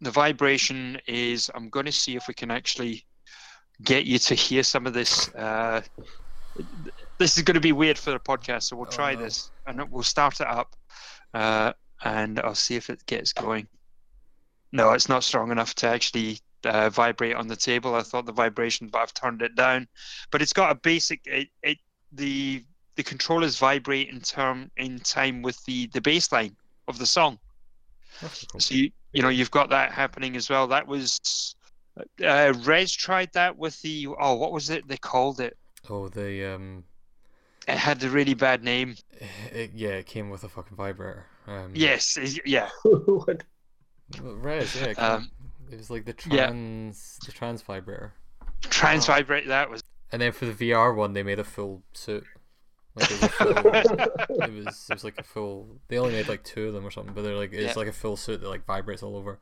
the 0.01 0.11
vibration 0.11 0.99
is. 1.07 1.51
I'm 1.55 1.68
going 1.68 1.87
to 1.87 1.93
see 1.93 2.16
if 2.16 2.26
we 2.26 2.35
can 2.35 2.51
actually 2.51 3.05
get 3.83 4.05
you 4.07 4.18
to 4.18 4.35
hear 4.35 4.62
some 4.62 4.87
of 4.87 4.93
this. 4.93 5.33
Uh, 5.35 5.83
this 7.18 7.37
is 7.37 7.43
going 7.45 7.55
to 7.55 7.61
be 7.61 7.72
weird 7.72 7.99
for 7.99 8.11
the 8.11 8.18
podcast, 8.18 8.64
so 8.64 8.76
we'll 8.76 8.87
Oh, 8.89 8.91
try 8.91 9.14
no. 9.14 9.22
this 9.22 9.51
and 9.66 9.83
we'll 9.91 10.03
start 10.03 10.41
it 10.41 10.47
up, 10.47 10.74
uh, 11.35 11.72
and 12.05 12.41
I'll 12.41 12.55
see 12.55 12.76
if 12.76 12.91
it 12.91 13.05
gets 13.07 13.33
going. 13.33 13.68
No, 14.72 14.93
it's 14.93 15.09
not 15.09 15.24
strong 15.24 15.51
enough 15.51 15.74
to 15.76 15.89
actually 15.89 16.39
uh, 16.64 16.91
vibrate 16.91 17.35
on 17.37 17.47
the 17.49 17.57
table. 17.57 17.95
I 17.95 18.03
thought 18.03 18.26
the 18.26 18.33
vibration, 18.33 18.89
but 18.89 18.99
I've 18.99 19.14
turned 19.14 19.43
it 19.43 19.55
down. 19.55 19.89
But 20.31 20.43
it's 20.43 20.53
got 20.53 20.70
a 20.70 20.74
basic. 20.74 21.20
It, 21.26 21.49
it 21.62 21.79
the 22.12 22.64
the 22.97 23.03
controllers 23.03 23.59
vibrate 23.59 24.09
in 24.11 24.20
term 24.20 24.70
in 24.76 24.99
time 24.99 25.43
with 25.43 25.64
the 25.64 25.87
the 25.89 26.01
bass 26.01 26.31
line 26.33 26.57
of 26.89 26.99
the 26.99 27.07
song. 27.07 27.39
Cool. 28.20 28.61
So 28.61 28.74
you 28.74 28.91
you 29.12 29.22
know 29.22 29.29
you've 29.29 29.51
got 29.51 29.70
that 29.70 29.93
happening 29.93 30.37
as 30.37 30.51
well. 30.51 30.66
That 30.66 30.87
was 30.87 31.55
uh, 32.24 32.53
Rez 32.64 32.92
tried 32.92 33.32
that 33.32 33.57
with 33.59 33.80
the 33.82 34.09
oh 34.18 34.34
what 34.34 34.53
was 34.53 34.70
it 34.70 34.86
they 34.88 34.96
called 34.96 35.40
it? 35.40 35.57
Oh, 35.90 36.09
the 36.09 36.55
um, 36.55 36.84
It 37.66 37.76
had 37.78 38.03
a 38.05 38.11
really 38.11 38.34
bad 38.34 38.62
name. 38.62 38.96
it, 39.53 39.72
yeah, 39.74 39.90
it 39.90 40.07
came 40.07 40.30
with 40.30 40.44
a 40.44 40.49
fucking 40.49 40.76
vibrator. 40.76 41.26
Um, 41.46 41.72
Yes, 41.74 42.16
is- 42.16 42.40
yeah. 42.44 42.68
what? 42.82 43.42
Rez, 44.20 44.74
yeah. 44.76 44.86
It, 44.88 44.99
Um, 44.99 45.30
it 45.70 45.76
was 45.78 45.90
like 45.90 46.05
the 46.05 46.14
yeah. 46.30 46.46
trans, 46.46 47.18
the 47.26 47.32
Trance 47.32 47.62
Vibrator. 47.62 48.12
Trans 48.62 49.07
vibrate 49.07 49.46
that 49.49 49.70
was. 49.70 49.82
And 50.11 50.20
then 50.22 50.32
for 50.32 50.46
the 50.46 50.53
VR 50.70 50.94
one, 50.94 51.12
they 51.12 51.22
made 51.22 51.38
a 51.38 51.44
full 51.44 51.82
suit. 51.92 52.24
Like 52.94 53.11
it 53.11 53.20
was, 53.22 53.30
full, 53.30 53.49
it 53.55 54.64
was 54.64 54.86
it 54.90 54.94
was 54.94 55.05
like 55.05 55.18
a 55.18 55.22
full. 55.22 55.68
They 55.88 55.99
only 55.99 56.14
made 56.14 56.26
like 56.28 56.42
two 56.42 56.68
of 56.68 56.74
them 56.74 56.84
or 56.86 56.90
something, 56.90 57.14
but 57.14 57.22
they're 57.22 57.36
like 57.36 57.53
it's 57.53 57.74
Yeah. 57.74 57.78
like 57.78 57.88
a 57.88 57.92
full 57.92 58.16
suit 58.16 58.40
that 58.40 58.49
like 58.49 58.64
vibrates 58.66 59.03
all 59.03 59.16
over. 59.16 59.38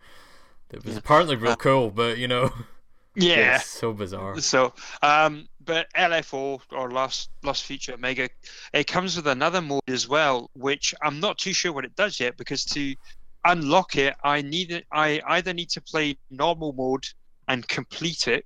It 0.71 0.85
was 0.85 0.95
Yeah. 0.95 0.99
apparently 0.99 1.37
real 1.37 1.53
Uh, 1.53 1.57
cool, 1.57 1.91
but 1.91 2.19
you 2.19 2.29
know, 2.29 2.53
Yeah. 3.15 3.59
so 3.59 3.93
bizarre. 3.93 4.39
So, 4.41 4.75
um, 5.03 5.49
but 5.65 5.87
LFO 5.95 6.61
or 6.71 6.91
last 6.91 7.31
last 7.43 7.65
Future 7.65 7.95
Omega, 7.95 8.29
it 8.73 8.87
comes 8.87 9.17
with 9.17 9.27
another 9.27 9.63
mode 9.63 9.89
as 9.89 10.07
well, 10.09 10.51
which 10.55 10.95
I'm 11.03 11.19
not 11.21 11.39
too 11.39 11.53
sure 11.53 11.73
what 11.73 11.85
it 11.85 11.97
does 11.97 12.21
yet 12.21 12.37
because 12.37 12.65
to 12.67 12.95
unlock 13.45 13.97
it, 13.97 14.15
I 14.23 14.43
need 14.43 14.71
it. 14.73 14.87
I 14.93 15.23
either 15.29 15.55
need 15.55 15.71
to 15.71 15.81
play 15.81 16.19
normal 16.31 16.73
mode 16.73 17.07
and 17.49 17.67
complete 17.69 18.29
it. 18.29 18.45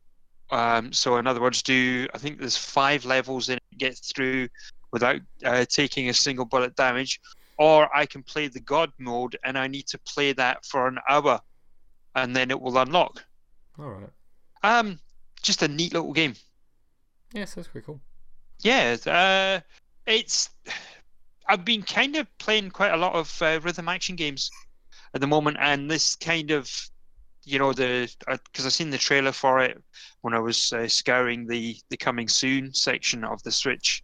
Um, 0.50 0.92
so, 0.92 1.16
in 1.16 1.26
other 1.26 1.40
words, 1.40 1.62
do 1.62 2.06
I 2.14 2.18
think 2.18 2.38
there's 2.38 2.56
five 2.56 3.04
levels 3.04 3.48
in 3.48 3.56
it, 3.56 3.78
get 3.78 3.98
through 3.98 4.48
without 4.92 5.20
uh, 5.44 5.64
taking 5.68 6.08
a 6.10 6.14
single 6.14 6.44
bullet 6.44 6.74
damage, 6.76 7.20
or 7.56 7.88
I 7.96 8.06
can 8.06 8.22
play 8.22 8.48
the 8.48 8.60
God 8.60 8.92
mode 8.98 9.36
and 9.44 9.56
I 9.56 9.66
need 9.68 9.86
to 9.88 9.98
play 9.98 10.32
that 10.32 10.64
for 10.64 10.88
an 10.88 10.98
hour, 11.08 11.40
and 12.14 12.34
then 12.34 12.50
it 12.50 12.60
will 12.60 12.78
unlock. 12.78 13.24
All 13.78 13.90
right. 13.90 14.10
Um, 14.62 14.98
just 15.42 15.62
a 15.62 15.68
neat 15.68 15.92
little 15.94 16.12
game. 16.12 16.34
Yes, 17.32 17.54
that's 17.54 17.68
pretty 17.68 17.86
cool. 17.86 18.00
Yeah, 18.60 18.96
uh, 19.06 19.60
it's. 20.06 20.50
I've 21.48 21.64
been 21.64 21.82
kind 21.82 22.16
of 22.16 22.26
playing 22.38 22.70
quite 22.70 22.92
a 22.92 22.96
lot 22.96 23.14
of 23.14 23.42
uh, 23.42 23.58
rhythm 23.62 23.88
action 23.88 24.16
games 24.16 24.50
at 25.14 25.20
the 25.20 25.26
moment, 25.26 25.56
and 25.60 25.90
this 25.90 26.14
kind 26.16 26.50
of, 26.50 26.70
you 27.44 27.58
know, 27.58 27.72
the 27.72 28.12
because 28.26 28.66
I've 28.66 28.72
seen 28.72 28.90
the 28.90 28.98
trailer 28.98 29.32
for 29.32 29.60
it 29.60 29.82
when 30.20 30.34
I 30.34 30.38
was 30.38 30.72
uh, 30.72 30.86
scouring 30.88 31.46
the 31.46 31.76
the 31.88 31.96
coming 31.96 32.28
soon 32.28 32.74
section 32.74 33.24
of 33.24 33.42
the 33.42 33.52
Switch, 33.52 34.02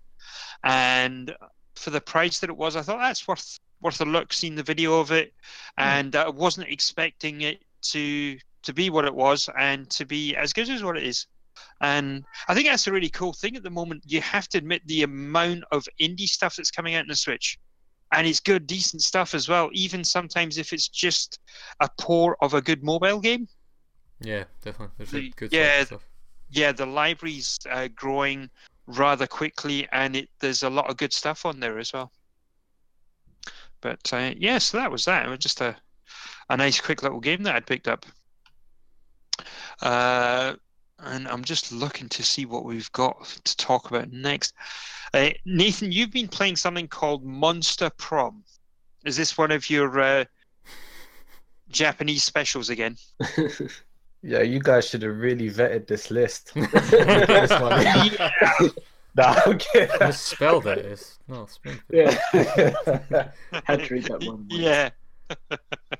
and 0.64 1.34
for 1.74 1.90
the 1.90 2.00
price 2.00 2.40
that 2.40 2.50
it 2.50 2.56
was, 2.56 2.76
I 2.76 2.82
thought 2.82 2.98
that's 2.98 3.28
worth 3.28 3.58
worth 3.80 4.00
a 4.00 4.04
look. 4.04 4.32
Seeing 4.32 4.54
the 4.54 4.62
video 4.62 4.98
of 4.98 5.12
it, 5.12 5.34
and 5.76 6.16
I 6.16 6.28
wasn't 6.28 6.68
expecting 6.68 7.42
it 7.42 7.62
to 7.92 8.38
to 8.62 8.72
be 8.72 8.90
what 8.90 9.04
it 9.04 9.14
was 9.14 9.48
and 9.58 9.88
to 9.90 10.04
be 10.04 10.34
as 10.36 10.52
good 10.52 10.68
as 10.68 10.82
what 10.82 10.96
it 10.96 11.04
is. 11.04 11.26
And 11.80 12.24
I 12.48 12.54
think 12.54 12.66
that's 12.66 12.86
a 12.86 12.92
really 12.92 13.08
cool 13.08 13.32
thing 13.32 13.56
at 13.56 13.62
the 13.62 13.70
moment. 13.70 14.02
You 14.06 14.20
have 14.20 14.48
to 14.48 14.58
admit 14.58 14.82
the 14.86 15.02
amount 15.02 15.64
of 15.72 15.86
indie 16.00 16.28
stuff 16.28 16.56
that's 16.56 16.70
coming 16.70 16.94
out 16.94 17.02
in 17.02 17.08
the 17.08 17.16
Switch. 17.16 17.58
And 18.12 18.26
it's 18.26 18.40
good, 18.40 18.66
decent 18.66 19.02
stuff 19.02 19.34
as 19.34 19.48
well, 19.48 19.68
even 19.72 20.04
sometimes 20.04 20.58
if 20.58 20.72
it's 20.72 20.88
just 20.88 21.38
a 21.80 21.88
pour 21.98 22.36
of 22.42 22.54
a 22.54 22.62
good 22.62 22.82
mobile 22.82 23.20
game. 23.20 23.48
Yeah, 24.20 24.44
definitely. 24.62 25.04
The- 25.06 25.32
good 25.36 25.52
yeah, 25.52 25.84
stuff. 25.84 26.04
Yeah, 26.50 26.72
the 26.72 26.86
library's 26.86 27.58
uh, 27.70 27.88
growing 27.94 28.48
rather 28.86 29.26
quickly, 29.26 29.88
and 29.90 30.14
it 30.14 30.28
there's 30.40 30.62
a 30.62 30.70
lot 30.70 30.88
of 30.88 30.96
good 30.96 31.12
stuff 31.12 31.44
on 31.44 31.58
there 31.58 31.78
as 31.78 31.92
well. 31.92 32.12
But 33.80 34.12
uh, 34.12 34.32
yeah, 34.36 34.58
so 34.58 34.78
that 34.78 34.90
was 34.90 35.04
that. 35.04 35.26
It 35.26 35.28
was 35.28 35.40
just 35.40 35.60
a 35.60 35.76
a 36.48 36.56
nice, 36.56 36.80
quick 36.80 37.02
little 37.02 37.20
game 37.20 37.42
that 37.44 37.56
I'd 37.56 37.66
picked 37.66 37.88
up. 37.88 38.06
Uh, 39.82 40.54
and 41.00 41.28
I'm 41.28 41.44
just 41.44 41.72
looking 41.72 42.08
to 42.10 42.22
see 42.22 42.46
what 42.46 42.64
we've 42.64 42.90
got 42.92 43.24
to 43.44 43.56
talk 43.56 43.90
about 43.90 44.10
next. 44.12 44.54
Uh, 45.12 45.30
Nathan, 45.44 45.92
you've 45.92 46.12
been 46.12 46.28
playing 46.28 46.56
something 46.56 46.88
called 46.88 47.24
Monster 47.24 47.90
Prom. 47.90 48.44
Is 49.04 49.16
this 49.16 49.36
one 49.36 49.50
of 49.50 49.68
your 49.68 50.00
uh, 50.00 50.24
Japanese 51.68 52.24
specials 52.24 52.70
again? 52.70 52.96
Yeah, 54.26 54.42
you 54.42 54.58
guys 54.58 54.88
should 54.88 55.02
have 55.02 55.18
really 55.18 55.48
vetted 55.48 55.86
this 55.86 56.10
list. 56.10 56.52
this 56.54 57.50
one. 57.50 58.72
nah, 59.14 59.40
okay. 59.46 59.88
Misspelled 60.00 60.66
it. 60.66 60.78
It's 60.78 61.20
no 61.28 61.46
Springfield. 61.46 62.18
yeah. 62.32 63.28
Had 63.64 63.84
to 63.84 63.94
read 63.94 64.04
that 64.04 64.24
one. 64.24 64.46
Yeah. 64.50 64.90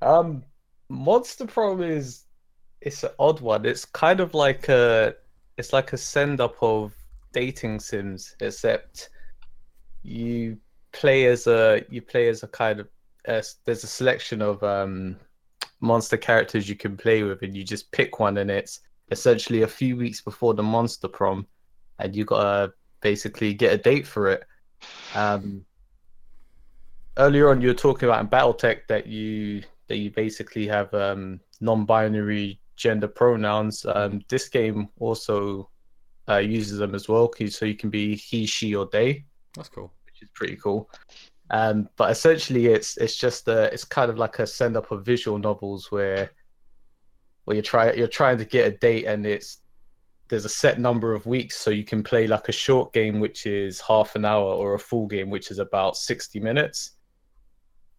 Um, 0.02 0.42
Monster 0.88 1.46
Prom 1.46 1.82
is 1.82 2.24
it's 2.80 3.02
an 3.02 3.10
odd 3.18 3.40
one. 3.40 3.66
It's 3.66 3.84
kind 3.84 4.20
of 4.20 4.34
like 4.34 4.68
a 4.68 5.14
it's 5.56 5.72
like 5.72 5.92
a 5.92 5.96
send 5.96 6.40
up 6.40 6.56
of 6.62 6.94
dating 7.32 7.80
sims, 7.80 8.36
except 8.40 9.10
you 10.02 10.58
play 10.92 11.26
as 11.26 11.46
a 11.46 11.84
you 11.90 12.00
play 12.00 12.28
as 12.28 12.42
a 12.42 12.48
kind 12.48 12.80
of 12.80 12.88
there's 13.24 13.84
a 13.84 13.88
selection 13.88 14.40
of 14.40 14.62
um 14.62 15.16
monster 15.80 16.16
characters 16.16 16.68
you 16.68 16.76
can 16.76 16.96
play 16.96 17.22
with, 17.22 17.42
and 17.42 17.54
you 17.54 17.64
just 17.64 17.90
pick 17.92 18.20
one, 18.20 18.38
and 18.38 18.50
it's 18.50 18.80
essentially 19.10 19.62
a 19.62 19.68
few 19.68 19.96
weeks 19.96 20.20
before 20.20 20.54
the 20.54 20.62
monster 20.62 21.08
prom, 21.08 21.46
and 21.98 22.14
you 22.16 22.24
gotta 22.24 22.72
basically 23.00 23.52
get 23.52 23.74
a 23.74 23.78
date 23.78 24.06
for 24.06 24.28
it. 24.28 24.44
Um, 25.14 25.65
earlier 27.18 27.50
on, 27.50 27.60
you 27.60 27.68
were 27.68 27.74
talking 27.74 28.08
about 28.08 28.20
in 28.20 28.28
BattleTech 28.28 28.86
that 28.88 29.06
you 29.06 29.62
that 29.88 29.96
you 29.98 30.10
basically 30.10 30.66
have 30.66 30.92
um, 30.94 31.40
non-binary 31.60 32.60
gender 32.74 33.08
pronouns. 33.08 33.86
Um, 33.86 34.22
this 34.28 34.48
game 34.48 34.88
also 34.98 35.70
uh, 36.28 36.38
uses 36.38 36.78
them 36.78 36.94
as 36.94 37.08
well, 37.08 37.32
so 37.48 37.64
you 37.64 37.76
can 37.76 37.90
be 37.90 38.16
he, 38.16 38.46
she, 38.46 38.74
or 38.74 38.88
they, 38.90 39.24
That's 39.54 39.68
cool. 39.68 39.92
which 40.06 40.22
is 40.22 40.28
pretty 40.34 40.56
cool. 40.56 40.90
Um, 41.50 41.88
but 41.96 42.10
essentially, 42.10 42.66
it's 42.66 42.96
it's 42.96 43.16
just 43.16 43.46
a, 43.48 43.72
it's 43.72 43.84
kind 43.84 44.10
of 44.10 44.18
like 44.18 44.38
a 44.40 44.46
send 44.46 44.76
up 44.76 44.90
of 44.90 45.04
visual 45.04 45.38
novels 45.38 45.90
where 45.92 46.30
where 47.44 47.56
you 47.56 47.62
try 47.62 47.92
you're 47.92 48.08
trying 48.08 48.38
to 48.38 48.44
get 48.44 48.66
a 48.66 48.76
date 48.78 49.04
and 49.04 49.24
it's 49.24 49.58
there's 50.28 50.44
a 50.44 50.48
set 50.48 50.80
number 50.80 51.14
of 51.14 51.24
weeks 51.24 51.56
so 51.56 51.70
you 51.70 51.84
can 51.84 52.02
play 52.02 52.26
like 52.26 52.48
a 52.48 52.52
short 52.52 52.92
game 52.92 53.20
which 53.20 53.46
is 53.46 53.80
half 53.80 54.16
an 54.16 54.24
hour 54.24 54.52
or 54.52 54.74
a 54.74 54.78
full 54.78 55.06
game 55.06 55.30
which 55.30 55.52
is 55.52 55.60
about 55.60 55.96
60 55.96 56.40
minutes 56.40 56.95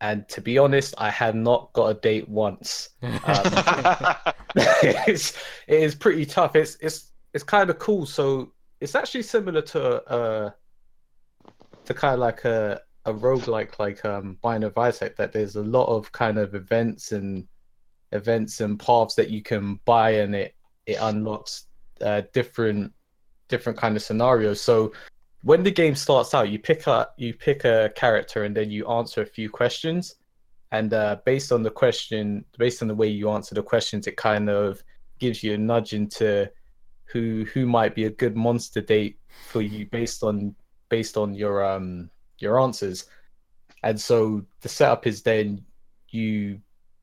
and 0.01 0.27
to 0.29 0.41
be 0.41 0.57
honest 0.57 0.93
i 0.97 1.09
have 1.09 1.35
not 1.35 1.71
got 1.73 1.87
a 1.87 1.93
date 1.95 2.27
once. 2.29 2.89
It's, 4.55 5.33
it 5.67 5.81
is 5.81 5.95
pretty 5.95 6.25
tough. 6.25 6.55
It's 6.55 6.77
it's 6.81 7.11
it's 7.33 7.43
kind 7.43 7.69
of 7.69 7.79
cool. 7.79 8.05
So 8.05 8.53
it's 8.79 8.95
actually 8.95 9.23
similar 9.23 9.61
to 9.61 10.03
uh 10.09 10.51
to 11.85 11.93
kind 11.93 12.13
of 12.13 12.19
like 12.19 12.45
a 12.45 12.81
a 13.05 13.13
roguelike 13.13 13.79
like 13.79 14.03
um 14.05 14.37
Binding 14.41 14.67
of 14.67 14.77
Isaac 14.77 15.15
that 15.17 15.31
there's 15.31 15.55
a 15.55 15.63
lot 15.63 15.85
of 15.87 16.11
kind 16.11 16.37
of 16.37 16.55
events 16.55 17.11
and 17.11 17.47
events 18.11 18.61
and 18.61 18.79
paths 18.79 19.15
that 19.15 19.29
you 19.29 19.41
can 19.41 19.79
buy 19.85 20.11
and 20.11 20.35
it 20.35 20.55
it 20.85 20.97
unlocks 21.01 21.65
uh, 22.01 22.21
different 22.33 22.93
different 23.49 23.77
kind 23.77 23.95
of 23.95 24.01
scenarios. 24.01 24.61
So 24.61 24.91
when 25.43 25.63
the 25.63 25.71
game 25.71 25.95
starts 25.95 26.33
out 26.33 26.49
you 26.49 26.59
pick 26.59 26.87
up 26.87 27.13
you 27.17 27.33
pick 27.33 27.63
a 27.65 27.91
character 27.95 28.43
and 28.43 28.55
then 28.55 28.71
you 28.71 28.87
answer 28.87 29.21
a 29.21 29.25
few 29.25 29.49
questions. 29.49 30.15
And 30.71 30.93
uh, 30.93 31.17
based 31.25 31.53
on 31.53 31.63
the 31.63 31.71
question 31.71 32.43
based 32.57 32.81
on 32.81 32.87
the 32.87 32.95
way 32.95 33.07
you 33.07 33.29
answer 33.29 33.55
the 33.55 33.63
questions 33.63 34.05
it 34.07 34.17
kind 34.17 34.49
of 34.49 34.83
gives 35.19 35.41
you 35.41 35.53
a 35.53 35.57
nudge 35.57 35.93
into 35.93 36.49
who 37.05 37.45
who 37.53 37.65
might 37.65 37.95
be 37.95 38.05
a 38.05 38.09
good 38.09 38.35
monster 38.35 38.81
date 38.81 39.17
for 39.47 39.61
you 39.61 39.85
based 39.85 40.23
on 40.23 40.55
based 40.89 41.17
on 41.17 41.33
your 41.33 41.65
um 41.65 42.09
your 42.39 42.59
answers. 42.59 43.05
And 43.83 43.99
so 43.99 44.43
the 44.61 44.69
setup 44.69 45.07
is 45.07 45.21
then 45.21 45.63
you 46.09 46.59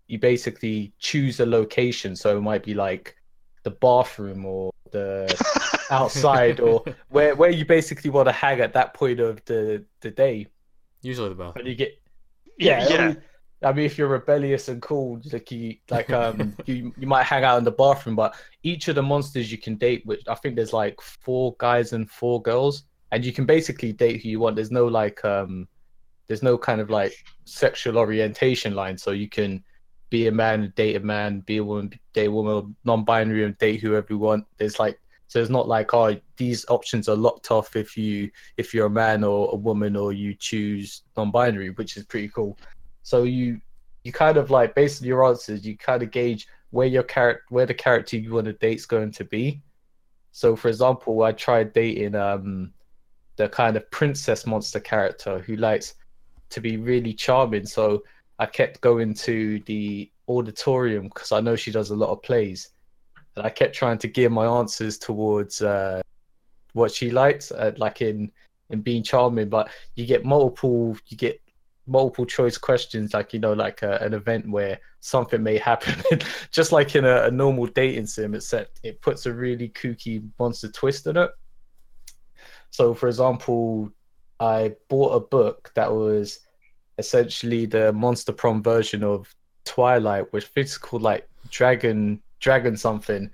you 0.07 0.19
basically 0.19 0.93
choose 0.99 1.41
a 1.41 1.47
location. 1.47 2.15
So 2.17 2.37
it 2.37 2.43
might 2.43 2.63
be 2.63 2.75
like 2.75 3.17
the 3.63 3.71
bathroom 3.71 4.45
or 4.45 4.71
the 4.91 5.27
outside 5.91 6.61
or 6.61 6.85
where 7.09 7.35
where 7.35 7.51
you 7.51 7.65
basically 7.65 8.11
want 8.11 8.27
to 8.27 8.33
hang 8.33 8.61
at 8.61 8.73
that 8.73 8.95
point 8.95 9.21
of 9.21 9.45
the 9.45 9.85
the 10.01 10.11
day 10.11 10.47
Usually 11.03 11.29
the 11.29 11.35
bath. 11.35 11.57
and 11.57 11.67
you 11.67 11.75
get 11.75 12.01
yeah, 12.57 12.87
I 12.89 12.93
yeah. 12.93 13.09
mean, 13.09 13.23
I 13.63 13.73
mean, 13.73 13.87
if 13.87 13.97
you're 13.97 14.09
rebellious 14.09 14.69
and 14.69 14.81
cool, 14.83 15.21
like 15.33 15.51
you, 15.51 15.77
like 15.91 16.11
um, 16.11 16.55
you, 16.67 16.93
you 16.99 17.07
might 17.07 17.25
hang 17.25 17.45
out 17.45 17.59
in 17.59 17.65
the 17.65 17.71
bathroom. 17.73 18.17
But 18.17 18.35
each 18.63 18.89
of 18.89 18.95
the 18.95 19.03
monsters 19.03 19.51
you 19.51 19.59
can 19.59 19.77
date, 19.77 20.05
which 20.05 20.23
I 20.29 20.35
think 20.35 20.57
there's 20.57 20.73
like 20.73 21.01
four 21.01 21.57
guys 21.59 21.93
and 21.93 22.11
four 22.11 22.43
girls, 22.43 22.85
and 23.13 23.25
you 23.25 23.33
can 23.33 23.47
basically 23.47 23.93
date 23.93 24.23
who 24.23 24.29
you 24.29 24.41
want. 24.41 24.57
There's 24.57 24.71
no 24.71 24.87
like, 24.87 25.25
um, 25.25 25.67
there's 26.27 26.43
no 26.43 26.59
kind 26.59 26.81
of 26.81 26.91
like 26.91 27.15
sexual 27.45 27.99
orientation 27.99 28.75
line. 28.75 28.99
So 28.99 29.13
you 29.13 29.29
can 29.29 29.65
be 30.11 30.27
a 30.27 30.33
man 30.33 30.63
and 30.65 30.75
date 30.75 30.97
a 30.97 31.01
man, 31.01 31.41
be 31.41 31.57
a 31.57 31.65
woman, 31.65 31.93
date 32.13 32.27
a 32.27 32.31
woman, 32.31 32.77
non-binary 32.85 33.45
and 33.45 33.57
date 33.59 33.81
whoever 33.81 34.07
you 34.11 34.19
want. 34.19 34.47
There's 34.59 34.79
like, 34.79 34.99
so 35.27 35.41
it's 35.41 35.51
not 35.51 35.69
like, 35.69 35.95
oh, 35.95 36.17
these 36.37 36.65
options 36.69 37.09
are 37.09 37.17
locked 37.17 37.51
off 37.51 37.77
if 37.77 37.97
you 37.97 38.31
if 38.57 38.73
you're 38.73 38.87
a 38.87 38.91
man 38.91 39.25
or 39.25 39.49
a 39.53 39.57
woman 39.57 39.97
or 39.97 40.13
you 40.13 40.35
choose 40.35 41.03
non-binary, 41.17 41.71
which 41.71 41.97
is 41.97 42.05
pretty 42.05 42.29
cool. 42.29 42.59
So 43.03 43.25
you 43.25 43.61
you 44.05 44.13
kind 44.13 44.37
of 44.37 44.51
like 44.51 44.75
based 44.75 45.03
on 45.03 45.09
your 45.09 45.25
answers, 45.25 45.67
you 45.67 45.77
kind 45.77 46.03
of 46.03 46.11
gauge 46.11 46.47
where 46.71 46.87
your 46.87 47.03
character 47.03 47.45
where 47.49 47.67
the 47.67 47.75
character 47.75 48.17
you 48.17 48.35
want 48.35 48.47
to 48.47 48.53
date's 48.55 48.87
going 48.87 49.13
to 49.13 49.25
be. 49.25 49.63
So 50.33 50.57
for 50.57 50.69
example, 50.69 51.23
I 51.23 51.33
tried 51.33 51.73
dating 51.73 52.15
um 52.15 52.73
the 53.37 53.49
kind 53.49 53.77
of 53.77 53.91
princess 53.91 54.47
monster 54.47 54.81
character 54.81 55.39
who 55.41 55.57
likes 55.57 55.95
to 56.51 56.61
be 56.61 56.77
really 56.77 57.13
charming. 57.13 57.67
So 57.67 58.05
I 58.39 58.47
kept 58.47 58.81
going 58.81 59.15
to 59.15 59.61
the 59.61 60.11
auditorium 60.29 61.05
because 61.09 61.33
I 61.33 61.41
know 61.41 61.57
she 61.57 61.71
does 61.71 61.91
a 61.91 61.97
lot 61.97 62.11
of 62.11 62.23
plays, 62.23 62.71
and 63.37 63.47
I 63.47 63.51
kept 63.51 63.75
trying 63.75 63.99
to 63.99 64.09
gear 64.09 64.31
my 64.31 64.47
answers 64.47 64.99
towards 64.99 65.63
uh, 65.63 66.03
what 66.73 66.93
she 66.93 67.11
likes, 67.11 67.51
uh, 67.51 67.73
like 67.77 68.03
in 68.03 68.31
in 68.71 68.81
being 68.81 69.03
charming. 69.03 69.49
But 69.49 69.71
you 69.97 70.07
get 70.07 70.25
multiple, 70.25 70.97
you 71.07 71.17
get 71.17 71.41
multiple 71.87 72.27
choice 72.27 72.57
questions, 72.57 73.13
like 73.15 73.33
you 73.33 73.41
know, 73.41 73.53
like 73.53 73.83
a, 73.83 73.97
an 74.01 74.15
event 74.15 74.49
where 74.49 74.79
something 75.01 75.43
may 75.43 75.59
happen, 75.59 76.21
just 76.51 76.73
like 76.73 76.95
in 76.95 77.05
a, 77.05 77.25
a 77.25 77.31
normal 77.31 77.67
dating 77.67 78.07
sim. 78.07 78.35
Except 78.35 78.81
it 78.83 79.01
puts 79.01 79.27
a 79.27 79.33
really 79.33 79.69
kooky 79.69 80.29
monster 80.39 80.71
twist 80.71 81.07
in 81.07 81.17
it. 81.17 81.31
So, 82.71 82.95
for 82.95 83.09
example, 83.09 83.91
I 84.41 84.75
bought 84.89 85.15
a 85.15 85.21
book 85.21 85.71
that 85.75 85.93
was 85.93 86.41
essentially 86.99 87.67
the 87.67 87.93
monster 87.93 88.33
prom 88.33 88.63
version 88.63 89.03
of 89.03 89.33
Twilight, 89.65 90.33
which 90.33 90.51
is 90.57 90.79
called 90.79 91.03
like 91.03 91.29
Dragon 91.51 92.21
Dragon 92.45 92.77
something. 92.77 93.31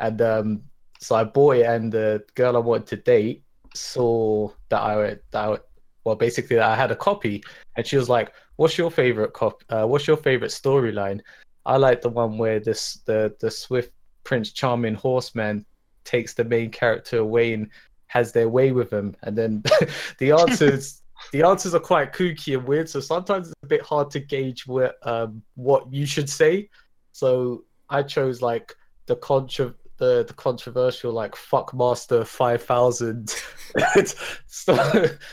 And 0.00 0.20
um, 0.20 0.62
so 0.98 1.14
I 1.14 1.24
bought 1.24 1.56
it, 1.56 1.66
and 1.66 1.92
the 1.92 2.24
girl 2.34 2.56
I 2.56 2.60
wanted 2.60 2.88
to 2.88 2.96
date 2.96 3.44
saw 3.74 4.50
that 4.68 4.80
I 4.80 5.16
that 5.30 5.48
I, 5.48 5.58
well 6.04 6.16
basically 6.16 6.56
that 6.56 6.68
I 6.68 6.74
had 6.74 6.90
a 6.90 6.96
copy, 6.96 7.44
and 7.76 7.86
she 7.86 7.96
was 7.96 8.08
like, 8.08 8.32
"What's 8.56 8.76
your 8.76 8.90
favorite 8.90 9.32
cop? 9.32 9.62
Uh, 9.70 9.86
what's 9.86 10.06
your 10.06 10.16
favorite 10.16 10.50
storyline?" 10.50 11.20
I 11.66 11.76
like 11.76 12.02
the 12.02 12.08
one 12.08 12.36
where 12.36 12.58
this 12.58 13.00
the 13.06 13.34
the 13.40 13.50
swift 13.50 13.92
Prince 14.24 14.52
Charming 14.52 14.94
horseman 14.94 15.64
takes 16.04 16.34
the 16.34 16.44
main 16.44 16.70
character 16.70 17.18
away 17.18 17.54
and 17.54 17.68
has 18.08 18.32
their 18.32 18.48
way 18.48 18.72
with 18.72 18.92
him, 18.92 19.14
and 19.22 19.38
then 19.38 19.62
the 20.18 20.32
answers 20.32 21.02
the 21.32 21.42
answers 21.42 21.74
are 21.74 21.80
quite 21.80 22.12
kooky 22.12 22.58
and 22.58 22.66
weird. 22.66 22.88
So 22.88 23.00
sometimes 23.00 23.48
it's 23.48 23.62
a 23.62 23.66
bit 23.66 23.82
hard 23.82 24.10
to 24.12 24.20
gauge 24.20 24.66
what 24.66 24.96
um 25.06 25.42
what 25.54 25.92
you 25.92 26.06
should 26.06 26.28
say. 26.28 26.70
So 27.12 27.64
I 27.90 28.02
chose 28.02 28.42
like 28.42 28.74
the 29.06 29.16
contra 29.16 29.74
the, 29.98 30.24
the 30.26 30.34
controversial 30.34 31.12
like 31.12 31.34
fuckmaster 31.34 32.26
5000 32.26 33.26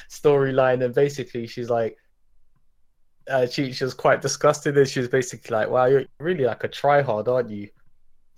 storyline. 0.10 0.84
And 0.84 0.94
basically 0.94 1.48
she's 1.48 1.70
like 1.70 1.98
uh, 3.28 3.48
she, 3.48 3.72
she 3.72 3.84
was 3.84 3.94
quite 3.94 4.22
disgusted 4.22 4.78
and 4.78 4.88
she 4.88 5.00
was 5.00 5.10
basically 5.10 5.56
like 5.56 5.70
wow 5.70 5.86
you're 5.86 6.06
really 6.20 6.46
like 6.46 6.64
a 6.64 6.70
tryhard 6.70 7.28
aren't 7.28 7.50
you? 7.50 7.70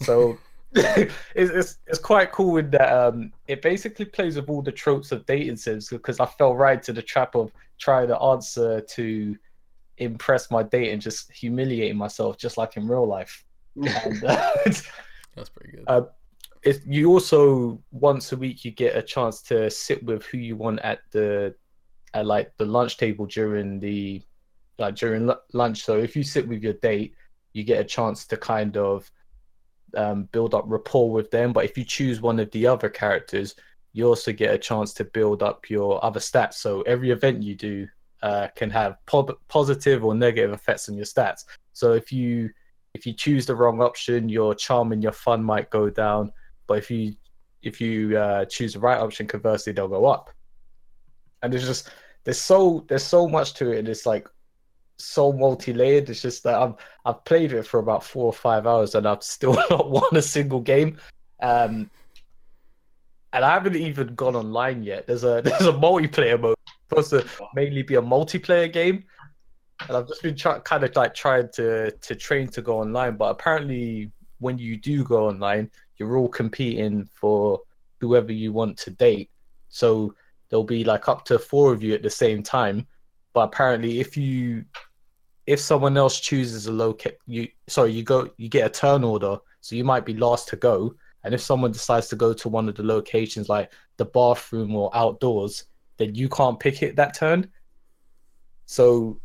So 0.01 0.38
it's, 0.74 1.13
it's 1.36 1.78
it's 1.88 1.99
quite 1.99 2.32
cool 2.32 2.57
in 2.57 2.70
that 2.72 2.91
um 2.91 3.32
it 3.47 3.61
basically 3.61 4.05
plays 4.05 4.36
with 4.36 4.49
all 4.49 4.61
the 4.61 4.72
tropes 4.72 5.11
of 5.13 5.26
dating 5.26 5.55
sims 5.55 5.89
because 5.89 6.20
I 6.20 6.26
fell 6.26 6.55
right 6.55 6.84
to 6.84 6.93
the 6.93 7.01
trap 7.01 7.36
of 7.36 7.51
trying 7.80 8.09
to 8.09 8.18
answer 8.20 8.82
to 8.82 9.36
impress 9.97 10.51
my 10.51 10.63
date 10.63 10.91
and 10.91 11.01
just 11.01 11.32
humiliating 11.32 11.97
myself 11.97 12.38
just 12.38 12.57
like 12.57 12.76
in 12.78 12.88
real 12.88 13.07
life 13.07 13.45
and 13.78 14.23
uh, 14.23 14.51
That's 14.65 15.49
pretty 15.49 15.71
good. 15.71 15.84
uh, 15.88 16.01
it, 16.63 16.82
you 16.86 17.09
also 17.09 17.82
once 17.91 18.32
a 18.32 18.38
week 18.38 18.65
you 18.65 18.71
get 18.71 18.95
a 18.95 19.01
chance 19.01 19.41
to 19.43 19.69
sit 19.69 20.03
with 20.03 20.25
who 20.25 20.38
you 20.38 20.55
want 20.55 20.80
at 20.80 20.99
the 21.11 21.53
at 22.13 22.25
like 22.25 22.55
the 22.57 22.65
lunch 22.65 22.97
table 22.97 23.25
during 23.25 23.80
the 23.80 24.21
like 24.80 24.95
during 24.95 25.28
lu- 25.28 25.36
lunch 25.53 25.84
so 25.84 25.97
if 25.97 26.15
you 26.15 26.23
sit 26.23 26.47
with 26.47 26.63
your 26.63 26.73
date 26.73 27.13
you 27.53 27.63
get 27.63 27.80
a 27.80 27.84
chance 27.84 28.25
to 28.25 28.38
kind 28.38 28.78
of 28.78 29.09
um, 29.95 30.23
build 30.32 30.53
up 30.53 30.63
rapport 30.67 31.11
with 31.11 31.32
them. 31.32 31.53
But 31.53 31.65
if 31.65 31.78
you 31.78 31.84
choose 31.84 32.21
one 32.21 32.39
of 32.39 32.51
the 32.51 32.67
other 32.67 32.89
characters, 32.89 33.55
you 33.93 34.07
also 34.07 34.32
get 34.32 34.53
a 34.53 34.57
chance 34.57 34.93
to 34.95 35.05
build 35.05 35.43
up 35.43 35.69
your 35.69 36.03
other 36.03 36.19
stats. 36.19 36.55
So 36.55 36.82
every 36.82 37.11
event 37.11 37.43
you 37.43 37.55
do 37.55 37.88
uh, 38.21 38.47
can 38.55 38.69
have 38.69 38.97
po- 39.05 39.39
positive 39.47 40.03
or 40.03 40.13
negative 40.13 40.53
effects 40.53 40.89
on 40.89 40.95
your 40.95 41.05
stats. 41.05 41.45
So 41.73 41.93
if 41.93 42.11
you 42.11 42.49
if 42.97 43.05
you 43.05 43.13
choose 43.13 43.45
the 43.45 43.55
wrong 43.55 43.79
option, 43.81 44.27
your 44.27 44.55
charm 44.55 44.91
and 44.91 45.03
your 45.03 45.11
fun 45.11 45.43
might 45.43 45.69
go 45.69 45.89
down. 45.89 46.31
But 46.65 46.79
if 46.79 46.89
you 46.89 47.15
if 47.61 47.79
you 47.79 48.17
uh, 48.17 48.45
choose 48.45 48.73
the 48.73 48.79
right 48.79 48.99
option, 48.99 49.27
conversely, 49.27 49.73
they'll 49.73 49.87
go 49.87 50.05
up. 50.05 50.31
And 51.43 51.53
there's 51.53 51.67
just 51.67 51.91
there's 52.23 52.41
so 52.41 52.85
there's 52.87 53.03
so 53.03 53.27
much 53.27 53.53
to 53.55 53.71
it. 53.71 53.79
And 53.79 53.87
it's 53.87 54.07
like 54.07 54.27
so 54.97 55.31
multi-layered. 55.31 56.09
It's 56.09 56.23
just 56.23 56.43
that 56.43 56.55
I've 56.55 56.73
I've 57.05 57.23
played 57.23 57.53
it 57.53 57.67
for 57.67 57.79
about 57.79 58.03
four 58.03 58.25
or 58.25 58.33
five 58.33 58.65
hours 58.65 58.95
and 58.95 59.07
I've 59.07 59.23
still 59.23 59.53
not 59.69 59.91
won 59.91 60.15
a 60.15 60.21
single 60.21 60.61
game. 60.61 60.97
Um, 61.41 61.91
and 63.31 63.45
I 63.45 63.53
haven't 63.53 63.75
even 63.75 64.15
gone 64.15 64.35
online 64.35 64.81
yet. 64.81 65.05
There's 65.05 65.23
a 65.23 65.41
there's 65.45 65.67
a 65.67 65.73
multiplayer 65.73 66.39
mode 66.39 66.55
supposed 66.89 67.09
to 67.11 67.25
mainly 67.53 67.83
be 67.83 67.95
a 67.95 68.01
multiplayer 68.01 68.71
game, 68.71 69.03
and 69.88 69.97
I've 69.97 70.07
just 70.07 70.23
been 70.23 70.36
trying 70.36 70.61
kind 70.61 70.84
of 70.84 70.95
like 70.95 71.13
trying 71.13 71.49
to 71.53 71.91
to 71.91 72.15
train 72.15 72.47
to 72.49 72.61
go 72.61 72.80
online. 72.80 73.17
But 73.17 73.32
apparently, 73.32 74.11
when 74.39 74.57
you 74.57 74.78
do 74.78 75.03
go 75.03 75.28
online, 75.28 75.69
you're 75.97 76.17
all 76.17 76.30
competing 76.30 77.05
for 77.05 77.61
whoever 77.99 78.32
you 78.32 78.53
want 78.53 78.78
to 78.78 78.91
date. 78.91 79.30
So 79.69 80.13
there'll 80.49 80.63
be 80.63 80.84
like 80.84 81.07
up 81.07 81.25
to 81.25 81.39
four 81.39 81.73
of 81.73 81.84
you 81.84 81.93
at 81.93 82.03
the 82.03 82.09
same 82.09 82.43
time. 82.43 82.88
But 83.34 83.41
apparently, 83.41 83.99
if 83.99 84.17
you 84.17 84.65
if 85.45 85.59
someone 85.59 85.95
else 85.95 86.19
chooses 86.19 86.67
a 86.67 86.71
locate, 86.71 87.17
you 87.25 87.47
sorry, 87.67 87.91
you 87.91 88.03
go 88.03 88.30
you 88.38 88.49
get 88.49 88.65
a 88.65 88.69
turn 88.69 89.03
order, 89.03 89.38
so 89.61 89.75
you 89.75 89.84
might 89.84 90.05
be 90.05 90.13
last 90.15 90.47
to 90.49 90.55
go. 90.55 90.95
And 91.23 91.34
if 91.34 91.41
someone 91.41 91.71
decides 91.71 92.07
to 92.09 92.15
go 92.15 92.34
to 92.34 92.49
one 92.49 92.69
of 92.69 92.75
the 92.75 92.84
locations 92.84 93.49
like 93.49 93.71
the 93.97 94.05
bathroom 94.05 94.75
or 94.75 94.95
outdoors, 94.95 95.65
then 95.97 96.15
you 96.15 96.30
can't 96.30 96.59
pick 96.59 96.84
it 96.84 96.95
that 96.95 97.15
turn. 97.15 97.49
So 98.65 99.19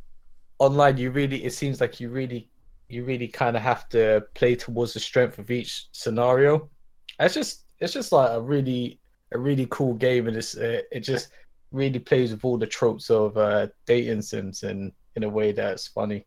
online, 0.62 0.96
you 0.96 1.10
really 1.10 1.44
it 1.44 1.52
seems 1.52 1.80
like 1.80 1.98
you 1.98 2.08
really 2.08 2.48
you 2.88 3.04
really 3.04 3.26
kind 3.26 3.56
of 3.56 3.62
have 3.62 3.88
to 3.88 4.22
play 4.34 4.54
towards 4.54 4.94
the 4.94 5.00
strength 5.00 5.38
of 5.38 5.50
each 5.50 5.88
scenario. 5.92 6.70
It's 7.18 7.34
just 7.34 7.64
it's 7.80 7.92
just 7.92 8.12
like 8.12 8.30
a 8.30 8.40
really 8.40 9.00
a 9.32 9.38
really 9.38 9.66
cool 9.70 9.94
game, 9.94 10.28
and 10.28 10.36
it's 10.36 10.56
uh, 10.56 10.82
it 10.92 11.00
just 11.00 11.30
really 11.72 11.98
plays 11.98 12.30
with 12.30 12.44
all 12.44 12.58
the 12.58 12.66
tropes 12.66 13.10
of 13.10 13.36
uh, 13.36 13.66
dating 13.86 14.22
sims 14.22 14.62
and 14.62 14.92
in 15.16 15.24
a 15.24 15.28
way 15.28 15.52
that's 15.52 15.88
funny. 15.88 16.24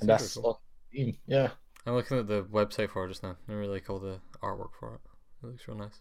And 0.00 0.08
that's 0.08 0.36
cool. 0.36 0.60
yeah. 1.26 1.48
I'm 1.86 1.94
looking 1.94 2.18
at 2.18 2.28
the 2.28 2.44
website 2.44 2.90
for 2.90 3.06
it 3.06 3.08
just 3.08 3.22
now. 3.22 3.36
I 3.48 3.52
really 3.52 3.74
like 3.74 3.90
all 3.90 3.98
the 3.98 4.20
artwork 4.42 4.74
for 4.78 4.94
it. 4.94 5.00
It 5.42 5.46
looks 5.46 5.66
real 5.66 5.78
nice. 5.78 6.00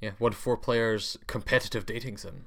Yeah, 0.00 0.10
one 0.18 0.32
four 0.32 0.56
players 0.56 1.16
competitive 1.26 1.86
dating 1.86 2.18
sim. 2.18 2.46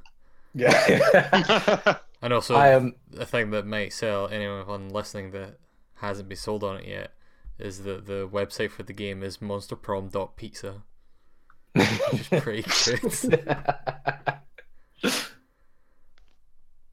Yeah. 0.53 1.97
and 2.25 2.33
also, 2.33 2.55
I 2.55 2.69
am 2.69 2.95
a 3.19 3.25
thing 3.25 3.51
that 3.51 3.67
might 3.67 3.93
sell 3.93 4.27
anyone 4.29 4.89
listening 4.89 5.29
that 5.31 5.59
hasn't 5.97 6.27
been 6.27 6.39
sold 6.39 6.63
on 6.63 6.77
it 6.77 6.87
yet 6.87 7.11
is 7.59 7.83
that 7.83 8.07
the 8.07 8.27
website 8.27 8.71
for 8.71 8.81
the 8.81 8.93
game 8.93 9.21
is 9.21 9.37
monsterprom.pizza. 9.37 10.81
Which 11.73 11.87
is 12.13 12.27
pretty 12.41 12.63
good. 12.85 13.43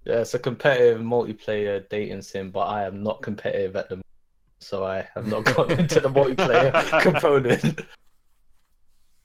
yeah, 0.05 0.21
it's 0.21 0.35
a 0.35 0.39
competitive 0.39 1.01
multiplayer 1.01 1.89
dating 1.89 2.21
sim, 2.21 2.51
but 2.51 2.67
I 2.67 2.85
am 2.85 3.03
not 3.03 3.23
competitive 3.23 3.75
at 3.75 3.89
the 3.89 3.97
moment, 3.97 4.07
so 4.61 4.85
I 4.85 5.09
have 5.15 5.27
not 5.27 5.45
gone 5.45 5.71
into 5.79 5.99
the 5.99 6.11
multiplayer 6.11 7.01
component. 7.01 7.81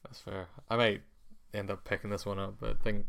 That's 0.06 0.22
fair. 0.22 0.48
I 0.70 0.78
might 0.78 1.02
end 1.54 1.70
up 1.70 1.84
picking 1.84 2.12
this 2.12 2.26
one 2.26 2.40
up, 2.40 2.56
but 2.62 2.78
I 2.80 2.84
think 2.84 3.08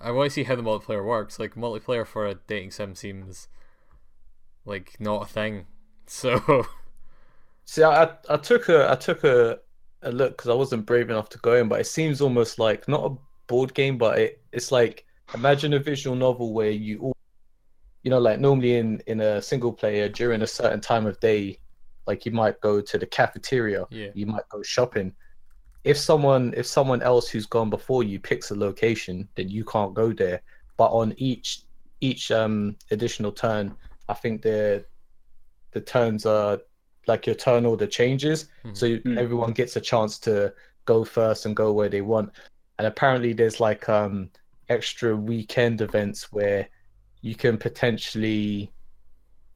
I 0.00 0.10
want 0.10 0.28
to 0.30 0.34
see 0.34 0.44
how 0.44 0.56
the 0.56 0.62
multiplayer 0.62 1.04
works. 1.04 1.38
Like 1.38 1.54
multiplayer 1.54 2.06
for 2.06 2.26
a 2.26 2.34
dating 2.34 2.72
sim 2.72 2.94
seems 2.94 3.48
like 4.64 4.96
not 5.00 5.22
a 5.22 5.26
thing. 5.32 5.66
So 6.10 6.64
see, 7.66 7.82
I 7.82 8.08
I 8.30 8.38
took 8.38 8.70
a 8.70 8.90
I 8.90 8.94
took 8.94 9.24
a 9.24 9.58
a 10.00 10.10
look 10.10 10.38
because 10.38 10.48
I 10.48 10.54
wasn't 10.54 10.86
brave 10.86 11.10
enough 11.10 11.28
to 11.30 11.38
go 11.38 11.54
in, 11.56 11.68
but 11.68 11.80
it 11.80 11.86
seems 11.86 12.22
almost 12.22 12.58
like 12.58 12.88
not 12.88 13.04
a 13.04 13.16
board 13.46 13.74
game, 13.74 13.98
but 13.98 14.18
it, 14.18 14.42
it's 14.52 14.72
like 14.72 15.04
imagine 15.34 15.74
a 15.74 15.78
visual 15.78 16.16
novel 16.16 16.54
where 16.54 16.70
you 16.70 17.00
all, 17.00 17.16
you 18.04 18.10
know, 18.10 18.18
like 18.18 18.40
normally 18.40 18.76
in 18.76 19.02
in 19.06 19.20
a 19.20 19.42
single 19.42 19.70
player 19.70 20.08
during 20.08 20.40
a 20.40 20.46
certain 20.46 20.80
time 20.80 21.04
of 21.04 21.20
day, 21.20 21.58
like 22.06 22.24
you 22.24 22.32
might 22.32 22.58
go 22.62 22.80
to 22.80 22.96
the 22.96 23.06
cafeteria, 23.06 23.84
Yeah. 23.90 24.08
you 24.14 24.24
might 24.24 24.48
go 24.48 24.62
shopping. 24.62 25.12
If 25.84 25.96
someone 25.96 26.54
if 26.56 26.66
someone 26.66 27.02
else 27.02 27.28
who's 27.28 27.46
gone 27.46 27.70
before 27.70 28.02
you 28.02 28.18
picks 28.20 28.50
a 28.50 28.54
location, 28.54 29.28
then 29.36 29.48
you 29.48 29.64
can't 29.64 29.94
go 29.94 30.12
there. 30.12 30.42
But 30.76 30.90
on 30.92 31.14
each 31.16 31.62
each 32.00 32.30
um 32.30 32.76
additional 32.90 33.32
turn, 33.32 33.74
I 34.08 34.14
think 34.14 34.42
the 34.42 34.84
the 35.72 35.80
turns 35.80 36.26
are 36.26 36.58
like 37.06 37.26
your 37.26 37.34
turn 37.36 37.64
order 37.64 37.86
changes, 37.86 38.48
Mhm. 38.64 38.76
so 38.76 38.86
Mm. 38.98 39.18
everyone 39.18 39.52
gets 39.52 39.76
a 39.76 39.80
chance 39.80 40.18
to 40.20 40.52
go 40.84 41.04
first 41.04 41.46
and 41.46 41.56
go 41.56 41.72
where 41.72 41.88
they 41.88 42.02
want. 42.02 42.32
And 42.78 42.86
apparently, 42.86 43.32
there's 43.32 43.60
like 43.60 43.88
um 43.88 44.30
extra 44.68 45.16
weekend 45.16 45.80
events 45.80 46.30
where 46.32 46.68
you 47.22 47.34
can 47.34 47.56
potentially 47.58 48.72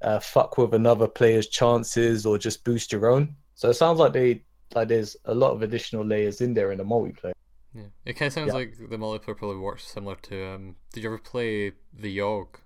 uh, 0.00 0.18
fuck 0.18 0.58
with 0.58 0.74
another 0.74 1.06
player's 1.06 1.46
chances 1.46 2.26
or 2.26 2.36
just 2.36 2.64
boost 2.64 2.90
your 2.90 3.08
own. 3.08 3.36
So 3.54 3.70
it 3.70 3.74
sounds 3.74 4.00
like 4.00 4.12
they 4.12 4.42
like 4.74 4.88
there's 4.88 5.16
a 5.24 5.34
lot 5.34 5.52
of 5.52 5.62
additional 5.62 6.04
layers 6.04 6.40
in 6.40 6.54
there 6.54 6.72
in 6.72 6.78
the 6.78 6.84
multiplayer. 6.84 7.32
yeah, 7.74 7.84
it 8.04 8.14
kind 8.14 8.26
of 8.28 8.32
sounds 8.32 8.48
Yeah. 8.48 8.54
like 8.54 8.74
the 8.78 8.96
multiplayer 8.96 9.36
probably 9.36 9.56
works 9.58 9.84
similar 9.84 10.16
to. 10.22 10.46
Um, 10.46 10.76
did 10.92 11.02
you 11.02 11.08
ever 11.08 11.18
play 11.18 11.72
the 11.92 12.10
Yog? 12.10 12.58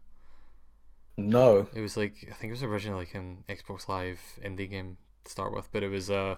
No, 1.18 1.66
It 1.74 1.80
was 1.80 1.96
like 1.96 2.14
I 2.30 2.34
think 2.34 2.50
it 2.50 2.54
was 2.54 2.62
originally 2.62 3.00
like 3.06 3.14
an 3.14 3.44
Xbox 3.48 3.88
Live 3.88 4.20
indie 4.44 4.68
game 4.68 4.98
to 5.24 5.30
start 5.30 5.54
with, 5.54 5.70
but 5.72 5.82
it 5.82 5.88
was 5.88 6.10
uh, 6.10 6.36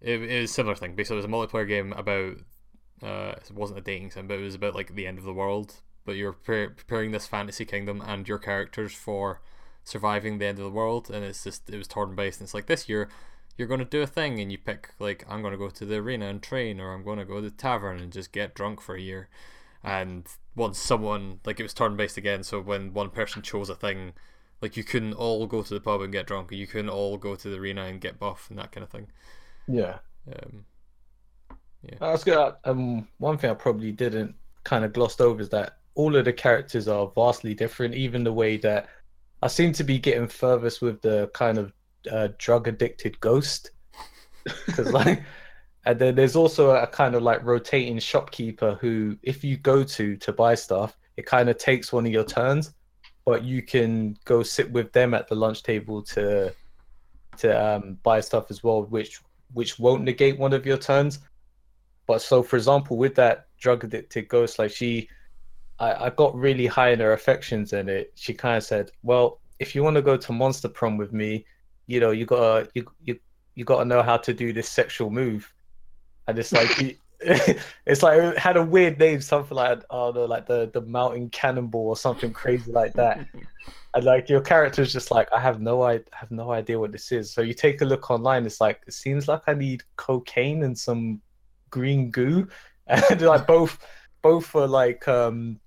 it, 0.00 0.22
it 0.22 0.40
was 0.42 0.50
a 0.50 0.54
similar 0.54 0.76
thing. 0.76 0.94
Basically, 0.94 1.16
it 1.16 1.26
was 1.26 1.26
a 1.26 1.28
multiplayer 1.28 1.66
game 1.66 1.92
about 1.92 2.36
uh, 3.02 3.34
it 3.36 3.50
wasn't 3.52 3.80
a 3.80 3.82
dating 3.82 4.12
sim, 4.12 4.28
but 4.28 4.38
it 4.38 4.42
was 4.44 4.54
about 4.54 4.74
like 4.76 4.94
the 4.94 5.06
end 5.06 5.18
of 5.18 5.24
the 5.24 5.32
world. 5.34 5.76
But 6.04 6.16
you're 6.16 6.32
pre- 6.34 6.68
preparing 6.68 7.10
this 7.10 7.26
fantasy 7.26 7.64
kingdom 7.64 8.00
and 8.06 8.28
your 8.28 8.38
characters 8.38 8.94
for 8.94 9.40
surviving 9.82 10.38
the 10.38 10.46
end 10.46 10.58
of 10.58 10.64
the 10.64 10.70
world, 10.70 11.10
and 11.10 11.24
it's 11.24 11.42
just 11.42 11.68
it 11.68 11.76
was 11.76 11.88
turn 11.88 12.14
based. 12.14 12.38
And 12.40 12.46
it's 12.46 12.54
like 12.54 12.66
this 12.66 12.88
year 12.88 13.08
you're 13.56 13.68
going 13.68 13.80
to 13.80 13.86
do 13.86 14.02
a 14.02 14.06
thing, 14.06 14.40
and 14.40 14.50
you 14.52 14.58
pick 14.58 14.90
like 14.98 15.24
I'm 15.28 15.42
going 15.42 15.52
to 15.52 15.58
go 15.58 15.70
to 15.70 15.84
the 15.84 15.96
arena 15.96 16.26
and 16.28 16.42
train, 16.42 16.80
or 16.80 16.92
I'm 16.92 17.04
going 17.04 17.18
to 17.18 17.24
go 17.24 17.36
to 17.36 17.50
the 17.50 17.56
tavern 17.56 18.00
and 18.00 18.12
just 18.12 18.32
get 18.32 18.54
drunk 18.54 18.80
for 18.80 18.94
a 18.96 19.00
year. 19.00 19.28
And 19.82 20.26
once 20.56 20.78
someone 20.78 21.40
like 21.44 21.60
it 21.60 21.64
was 21.64 21.74
turn 21.74 21.96
based 21.96 22.16
again, 22.16 22.42
so 22.44 22.60
when 22.60 22.94
one 22.94 23.10
person 23.10 23.42
chose 23.42 23.68
a 23.70 23.74
thing, 23.76 24.14
like 24.62 24.76
you 24.76 24.84
couldn't 24.84 25.14
all 25.14 25.46
go 25.46 25.62
to 25.62 25.74
the 25.74 25.80
pub 25.80 26.00
and 26.02 26.12
get 26.12 26.26
drunk, 26.26 26.52
or 26.52 26.56
you 26.56 26.66
couldn't 26.66 26.90
all 26.90 27.16
go 27.18 27.36
to 27.36 27.48
the 27.50 27.58
arena 27.58 27.84
and 27.84 28.00
get 28.00 28.18
buff 28.18 28.48
and 28.50 28.58
that 28.58 28.72
kind 28.72 28.84
of 28.84 28.90
thing. 28.90 29.08
yeah, 29.66 29.98
Um, 30.28 30.66
that's 32.00 32.24
good. 32.24 32.54
Um, 32.64 33.08
one 33.18 33.38
thing 33.38 33.50
I 33.50 33.54
probably 33.54 33.92
didn't 33.92 34.34
kind 34.64 34.84
of 34.84 34.92
glossed 34.92 35.20
over 35.20 35.40
is 35.40 35.48
that 35.50 35.78
all 35.94 36.16
of 36.16 36.24
the 36.24 36.32
characters 36.32 36.88
are 36.88 37.10
vastly 37.14 37.54
different. 37.54 37.94
Even 37.94 38.24
the 38.24 38.32
way 38.32 38.56
that 38.58 38.88
I 39.42 39.48
seem 39.48 39.72
to 39.74 39.84
be 39.84 39.98
getting 39.98 40.28
furthest 40.28 40.82
with 40.82 41.00
the 41.02 41.30
kind 41.34 41.58
of 41.58 41.72
uh, 42.10 42.28
drug 42.38 42.68
addicted 42.68 43.18
ghost, 43.20 43.70
because 44.66 44.92
like, 44.92 45.22
and 45.86 45.98
then 45.98 46.14
there's 46.14 46.36
also 46.36 46.70
a 46.70 46.86
kind 46.86 47.14
of 47.14 47.22
like 47.22 47.44
rotating 47.44 47.98
shopkeeper 47.98 48.78
who, 48.80 49.16
if 49.22 49.44
you 49.44 49.56
go 49.56 49.84
to 49.84 50.16
to 50.16 50.32
buy 50.32 50.54
stuff, 50.54 50.96
it 51.16 51.26
kind 51.26 51.48
of 51.48 51.58
takes 51.58 51.92
one 51.92 52.06
of 52.06 52.12
your 52.12 52.24
turns, 52.24 52.72
but 53.24 53.44
you 53.44 53.62
can 53.62 54.16
go 54.24 54.42
sit 54.42 54.70
with 54.70 54.92
them 54.92 55.14
at 55.14 55.28
the 55.28 55.34
lunch 55.34 55.62
table 55.62 56.02
to 56.02 56.54
to 57.38 57.50
um, 57.50 57.98
buy 58.02 58.20
stuff 58.20 58.50
as 58.50 58.62
well, 58.62 58.84
which 58.84 59.20
which 59.52 59.78
won't 59.78 60.02
negate 60.02 60.38
one 60.38 60.52
of 60.52 60.66
your 60.66 60.78
turns. 60.78 61.20
But 62.06 62.20
so, 62.20 62.42
for 62.42 62.56
example, 62.56 62.96
with 62.96 63.14
that 63.14 63.46
drug 63.58 63.84
addicted 63.84 64.28
ghost, 64.28 64.58
like 64.58 64.70
she, 64.70 65.08
I, 65.78 66.06
I 66.06 66.10
got 66.10 66.34
really 66.34 66.66
high 66.66 66.90
in 66.90 67.00
her 67.00 67.12
affections, 67.12 67.72
and 67.72 67.88
it. 67.88 68.12
She 68.14 68.34
kind 68.34 68.56
of 68.56 68.64
said, 68.64 68.90
"Well, 69.02 69.40
if 69.58 69.74
you 69.74 69.82
want 69.82 69.96
to 69.96 70.02
go 70.02 70.16
to 70.16 70.32
Monster 70.32 70.68
Prom 70.68 70.96
with 70.96 71.12
me, 71.12 71.46
you 71.86 72.00
know, 72.00 72.10
you 72.10 72.26
gotta 72.26 72.68
you 72.74 72.86
you 73.02 73.18
you 73.54 73.64
gotta 73.64 73.84
know 73.84 74.02
how 74.02 74.16
to 74.18 74.34
do 74.34 74.52
this 74.52 74.68
sexual 74.68 75.10
move." 75.10 75.52
And 76.26 76.38
it's 76.38 76.52
like, 76.52 76.80
you- 76.80 76.96
it's 77.86 78.02
like 78.02 78.18
it 78.18 78.38
had 78.38 78.56
a 78.56 78.62
weird 78.62 78.98
name, 78.98 79.20
something 79.20 79.56
like 79.56 79.82
oh 79.90 80.10
no, 80.10 80.24
like 80.24 80.46
the 80.46 80.70
the 80.74 80.80
mountain 80.82 81.30
cannonball 81.30 81.88
or 81.88 81.96
something 81.96 82.32
crazy 82.32 82.70
like 82.72 82.92
that. 82.94 83.26
And 83.94 84.04
like 84.04 84.28
your 84.28 84.40
character's 84.40 84.92
just 84.92 85.12
like, 85.12 85.28
I 85.32 85.38
have 85.38 85.60
no 85.60 85.84
I 85.84 86.00
have 86.12 86.32
no 86.32 86.50
idea 86.50 86.80
what 86.80 86.90
this 86.90 87.12
is. 87.12 87.32
So 87.32 87.42
you 87.42 87.54
take 87.54 87.80
a 87.80 87.84
look 87.84 88.10
online, 88.10 88.44
it's 88.44 88.60
like 88.60 88.82
it 88.88 88.92
seems 88.92 89.28
like 89.28 89.42
I 89.46 89.54
need 89.54 89.84
cocaine 89.96 90.64
and 90.64 90.76
some 90.76 91.22
green 91.70 92.10
goo. 92.10 92.48
And 92.88 93.22
like 93.22 93.46
both 93.46 93.78
both 94.20 94.46
for 94.46 94.66
like 94.66 95.06
um 95.08 95.60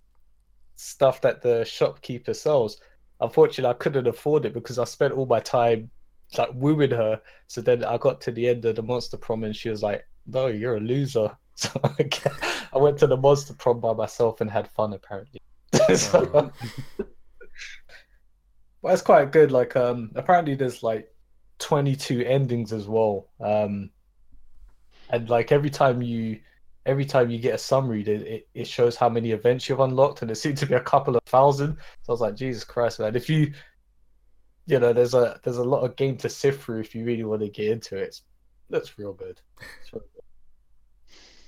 stuff 0.76 1.22
that 1.22 1.42
the 1.42 1.64
shopkeeper 1.64 2.34
sells. 2.34 2.82
Unfortunately 3.22 3.74
I 3.74 3.82
couldn't 3.82 4.08
afford 4.08 4.46
it 4.46 4.54
because 4.54 4.78
I 4.78 4.84
spent 4.84 5.14
all 5.14 5.26
my 5.26 5.40
time 5.40 5.90
like 6.38 6.50
wooing 6.54 6.92
her. 6.92 7.22
So 7.48 7.62
then 7.62 7.84
I 7.84 7.98
got 7.98 8.22
to 8.22 8.32
the 8.32 8.48
end 8.50 8.66
of 8.66 8.76
the 8.76 8.84
monster 8.84 9.18
prom 9.18 9.44
and 9.44 9.56
she 9.56 9.70
was 9.70 9.84
like, 9.84 10.06
"No, 10.26 10.48
you're 10.48 10.78
a 10.78 10.82
loser." 10.82 11.38
So 11.60 11.72
I 11.84 12.78
went 12.78 13.00
to 13.00 13.08
the 13.08 13.18
monster 13.18 13.52
prom 13.56 13.80
by 13.80 13.92
myself 13.94 14.42
and 14.42 14.52
had 14.52 14.70
fun 14.76 14.94
apparently. 14.94 15.40
so, 15.96 16.30
Oh. 16.32 16.52
but 18.84 18.94
it's 18.94 19.02
quite 19.02 19.32
good. 19.32 19.52
Like 19.52 19.76
um, 19.76 20.12
apparently 20.16 20.54
there's 20.54 20.84
like 20.84 21.08
22 21.58 22.22
endings 22.22 22.72
as 22.74 22.88
well. 22.88 23.30
Um, 23.40 23.90
and 25.10 25.28
like 25.30 25.52
every 25.52 25.72
time 25.72 26.04
you 26.04 26.40
every 26.86 27.06
time 27.06 27.30
you 27.30 27.40
get 27.40 27.56
a 27.56 27.58
summary, 27.58 28.02
it, 28.02 28.08
it, 28.22 28.48
it 28.54 28.68
shows 28.68 28.96
how 28.96 29.10
many 29.10 29.32
events 29.32 29.68
you've 29.68 29.80
unlocked, 29.80 30.22
and 30.22 30.30
there 30.30 30.36
seemed 30.36 30.58
to 30.60 30.66
be 30.66 30.76
a 30.76 30.80
couple 30.80 31.16
of 31.16 31.24
thousand. 31.26 31.76
So 32.04 32.10
I 32.10 32.12
was 32.12 32.22
like, 32.22 32.36
Jesus 32.36 32.64
Christ, 32.64 33.00
man! 33.00 33.16
If 33.16 33.30
you 33.30 33.52
you 34.68 34.80
know, 34.80 34.94
there's 34.94 35.14
a 35.14 35.40
there's 35.44 35.58
a 35.58 35.64
lot 35.64 35.84
of 35.84 35.96
game 35.96 36.18
to 36.18 36.30
sift 36.30 36.62
through 36.62 36.82
if 36.82 36.94
you 36.94 37.06
really 37.06 37.24
want 37.24 37.42
to 37.42 37.50
get 37.50 37.72
into 37.72 37.96
it. 37.96 38.22
That's 38.70 39.00
real 39.00 39.14
good. 39.14 39.40
Real 39.92 40.04
good. 40.14 40.24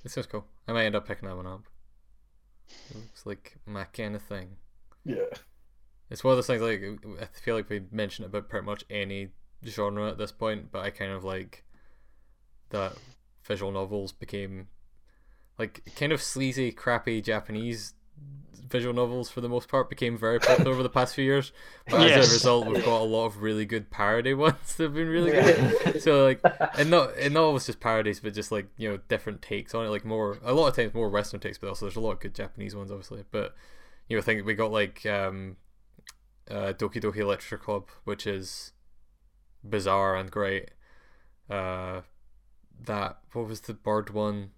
This 0.04 0.14
sounds 0.14 0.28
cool. 0.28 0.46
I 0.68 0.72
might 0.72 0.86
end 0.86 0.96
up 0.96 1.06
picking 1.06 1.28
that 1.28 1.36
one 1.36 1.46
up. 1.46 1.64
It 2.90 2.96
looks 2.96 3.26
like 3.26 3.58
my 3.66 3.84
kind 3.84 4.16
of 4.16 4.22
thing. 4.22 4.56
Yeah. 5.04 5.26
It's 6.10 6.24
one 6.24 6.32
of 6.32 6.38
those 6.38 6.48
things 6.48 6.62
like 6.62 6.82
I 7.22 7.26
feel 7.40 7.56
like 7.56 7.70
we 7.70 7.82
mentioned 7.92 8.26
about 8.26 8.50
pretty 8.50 8.66
much 8.66 8.86
any 8.90 9.30
genre 9.66 10.10
at 10.10 10.18
this 10.18 10.32
point, 10.32 10.72
but 10.72 10.86
I 10.86 10.90
kind 10.90 11.12
of 11.12 11.24
like 11.26 11.66
that 12.70 12.94
visual 13.44 13.72
novels 13.72 14.14
became 14.14 14.68
like 15.58 15.84
kind 15.98 16.14
of 16.14 16.22
sleazy, 16.22 16.72
crappy 16.72 17.22
Japanese 17.22 17.96
visual 18.70 18.94
novels 18.94 19.30
for 19.30 19.42
the 19.42 19.50
most 19.50 19.68
part 19.68 19.90
became 19.90 20.18
very 20.18 20.40
popular 20.40 20.72
over 20.72 20.84
the 20.84 20.90
past 20.90 21.16
few 21.16 21.24
years. 21.24 21.52
But 21.90 22.02
as 22.12 22.30
a 22.30 22.34
result, 22.34 22.68
we've 22.68 22.86
got 22.86 23.02
a 23.02 23.04
lot 23.04 23.26
of 23.26 23.42
really 23.42 23.66
good 23.66 23.90
parody 23.90 24.34
ones 24.36 24.76
that 24.76 24.84
have 24.84 24.94
been 24.94 25.08
really 25.08 25.32
good. 25.32 26.02
So 26.02 26.24
like, 26.24 26.42
and 26.78 26.90
not 26.90 27.18
and 27.18 27.34
not 27.34 27.44
always 27.44 27.66
just 27.66 27.80
parodies, 27.80 28.20
but 28.20 28.34
just 28.34 28.52
like 28.52 28.68
you 28.78 28.90
know 28.90 29.00
different 29.08 29.42
takes 29.42 29.74
on 29.74 29.86
it. 29.86 29.90
Like 29.90 30.06
more, 30.06 30.38
a 30.44 30.54
lot 30.54 30.68
of 30.68 30.76
times 30.76 30.94
more 30.94 31.10
Western 31.10 31.40
takes, 31.40 31.58
but 31.58 31.68
also 31.68 31.86
there's 31.86 31.96
a 31.96 32.02
lot 32.02 32.12
of 32.12 32.20
good 32.20 32.36
Japanese 32.36 32.76
ones, 32.76 32.92
obviously. 32.92 33.24
But 33.32 33.56
you 34.08 34.16
know, 34.16 34.22
I 34.22 34.24
think 34.24 34.46
we 34.46 34.54
got 34.54 34.72
like 34.72 35.06
um, 35.06 35.58
uh, 36.50 36.74
Doki 36.74 37.02
Doki 37.02 37.26
Literature 37.26 37.58
Club, 37.58 37.90
which 38.04 38.28
is 38.28 38.74
bizarre 39.68 40.16
and 40.16 40.30
great. 40.30 40.72
Uh, 41.50 42.02
that 42.86 43.20
what 43.34 43.48
was 43.48 43.62
the 43.62 43.74
bird 43.74 44.12
one? 44.12 44.52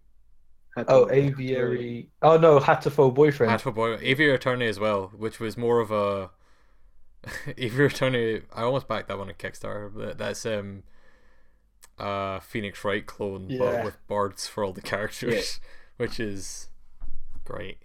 Oh, 0.78 1.10
aviary. 1.12 2.10
Oh 2.22 2.38
no, 2.38 2.60
Hatoful 2.60 3.14
boyfriend. 3.14 3.52
Hatful 3.52 3.74
Boy, 3.74 3.98
Aviary 4.02 4.36
Attorney 4.36 4.68
as 4.68 4.80
well, 4.80 5.12
which 5.16 5.40
was 5.40 5.58
more 5.58 5.80
of 5.80 5.92
a 5.92 6.30
Aviary 7.58 7.88
Attorney. 7.88 8.42
I 8.54 8.64
almost 8.64 8.88
backed 8.88 9.10
that 9.10 9.18
one 9.18 9.28
on 9.28 9.36
Kickstarter, 9.36 9.92
but 9.94 10.18
that's 10.18 10.46
um, 10.46 10.84
uh, 12.00 12.40
Phoenix 12.40 12.84
Wright 12.86 13.06
clone, 13.06 13.48
but 13.58 13.84
with 13.84 13.98
birds 14.08 14.48
for 14.48 14.64
all 14.64 14.74
the 14.74 14.82
characters, 14.82 15.60
which 15.98 16.20
is 16.20 16.70
great. 17.44 17.78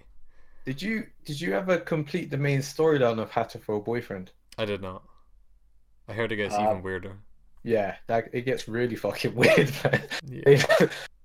Did 0.64 0.80
you 0.82 1.06
did 1.24 1.40
you 1.40 1.54
ever 1.54 1.78
complete 1.78 2.30
the 2.30 2.36
main 2.36 2.60
storyline 2.60 3.20
of 3.20 3.30
Hatoful 3.32 3.84
boyfriend? 3.84 4.30
I 4.58 4.64
did 4.64 4.80
not. 4.80 5.02
I 6.08 6.12
heard 6.12 6.30
it 6.30 6.36
gets 6.36 6.54
Uh, 6.54 6.62
even 6.62 6.82
weirder. 6.82 7.16
Yeah, 7.64 7.96
that 8.06 8.28
it 8.32 8.42
gets 8.42 8.68
really 8.68 8.94
fucking 8.94 9.34
weird. 9.34 9.72
Yeah. 10.24 10.64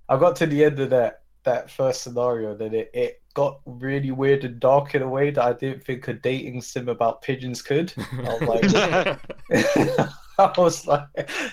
I 0.08 0.16
got 0.18 0.34
to 0.36 0.46
the 0.46 0.64
end 0.64 0.80
of 0.80 0.90
that 0.90 1.21
that 1.44 1.70
first 1.70 2.02
scenario, 2.02 2.54
then 2.54 2.74
it, 2.74 2.90
it 2.94 3.22
got 3.34 3.60
really 3.64 4.10
weird 4.10 4.44
and 4.44 4.60
dark 4.60 4.94
in 4.94 5.02
a 5.02 5.08
way 5.08 5.30
that 5.30 5.42
I 5.42 5.52
didn't 5.52 5.84
think 5.84 6.06
a 6.08 6.12
dating 6.12 6.60
sim 6.60 6.88
about 6.88 7.22
pigeons 7.22 7.62
could. 7.62 7.92
I 8.12 8.38
was 8.40 8.72
like, 8.72 9.18
I 10.38 10.52
was 10.60 10.86
like, 10.86 11.06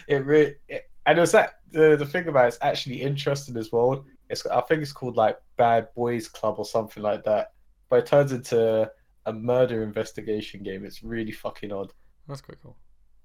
it 0.08 0.26
really, 0.26 0.56
it, 0.68 0.90
and 1.06 1.18
it 1.18 1.22
was 1.22 1.32
that 1.32 1.56
the 1.72 1.96
the 1.96 2.06
thing 2.06 2.28
about 2.28 2.48
it's 2.48 2.58
actually 2.62 3.02
interesting 3.02 3.58
as 3.58 3.72
well. 3.72 4.06
It's 4.30 4.46
I 4.46 4.62
think 4.62 4.82
it's 4.82 4.92
called 4.92 5.18
like 5.18 5.40
Bad 5.58 5.88
Boys 5.96 6.28
Club 6.28 6.56
or 6.58 6.66
something 6.66 7.02
like 7.02 7.24
that, 7.26 7.54
but 7.90 8.00
it 8.00 8.06
turns 8.06 8.32
into 8.32 8.92
a 9.26 9.34
murder 9.34 9.84
investigation 9.84 10.64
game. 10.64 10.86
It's 10.86 11.04
really 11.04 11.32
fucking 11.32 11.72
odd. 11.72 11.94
That's 12.28 12.42
quite 12.42 12.62
cool. 12.62 12.78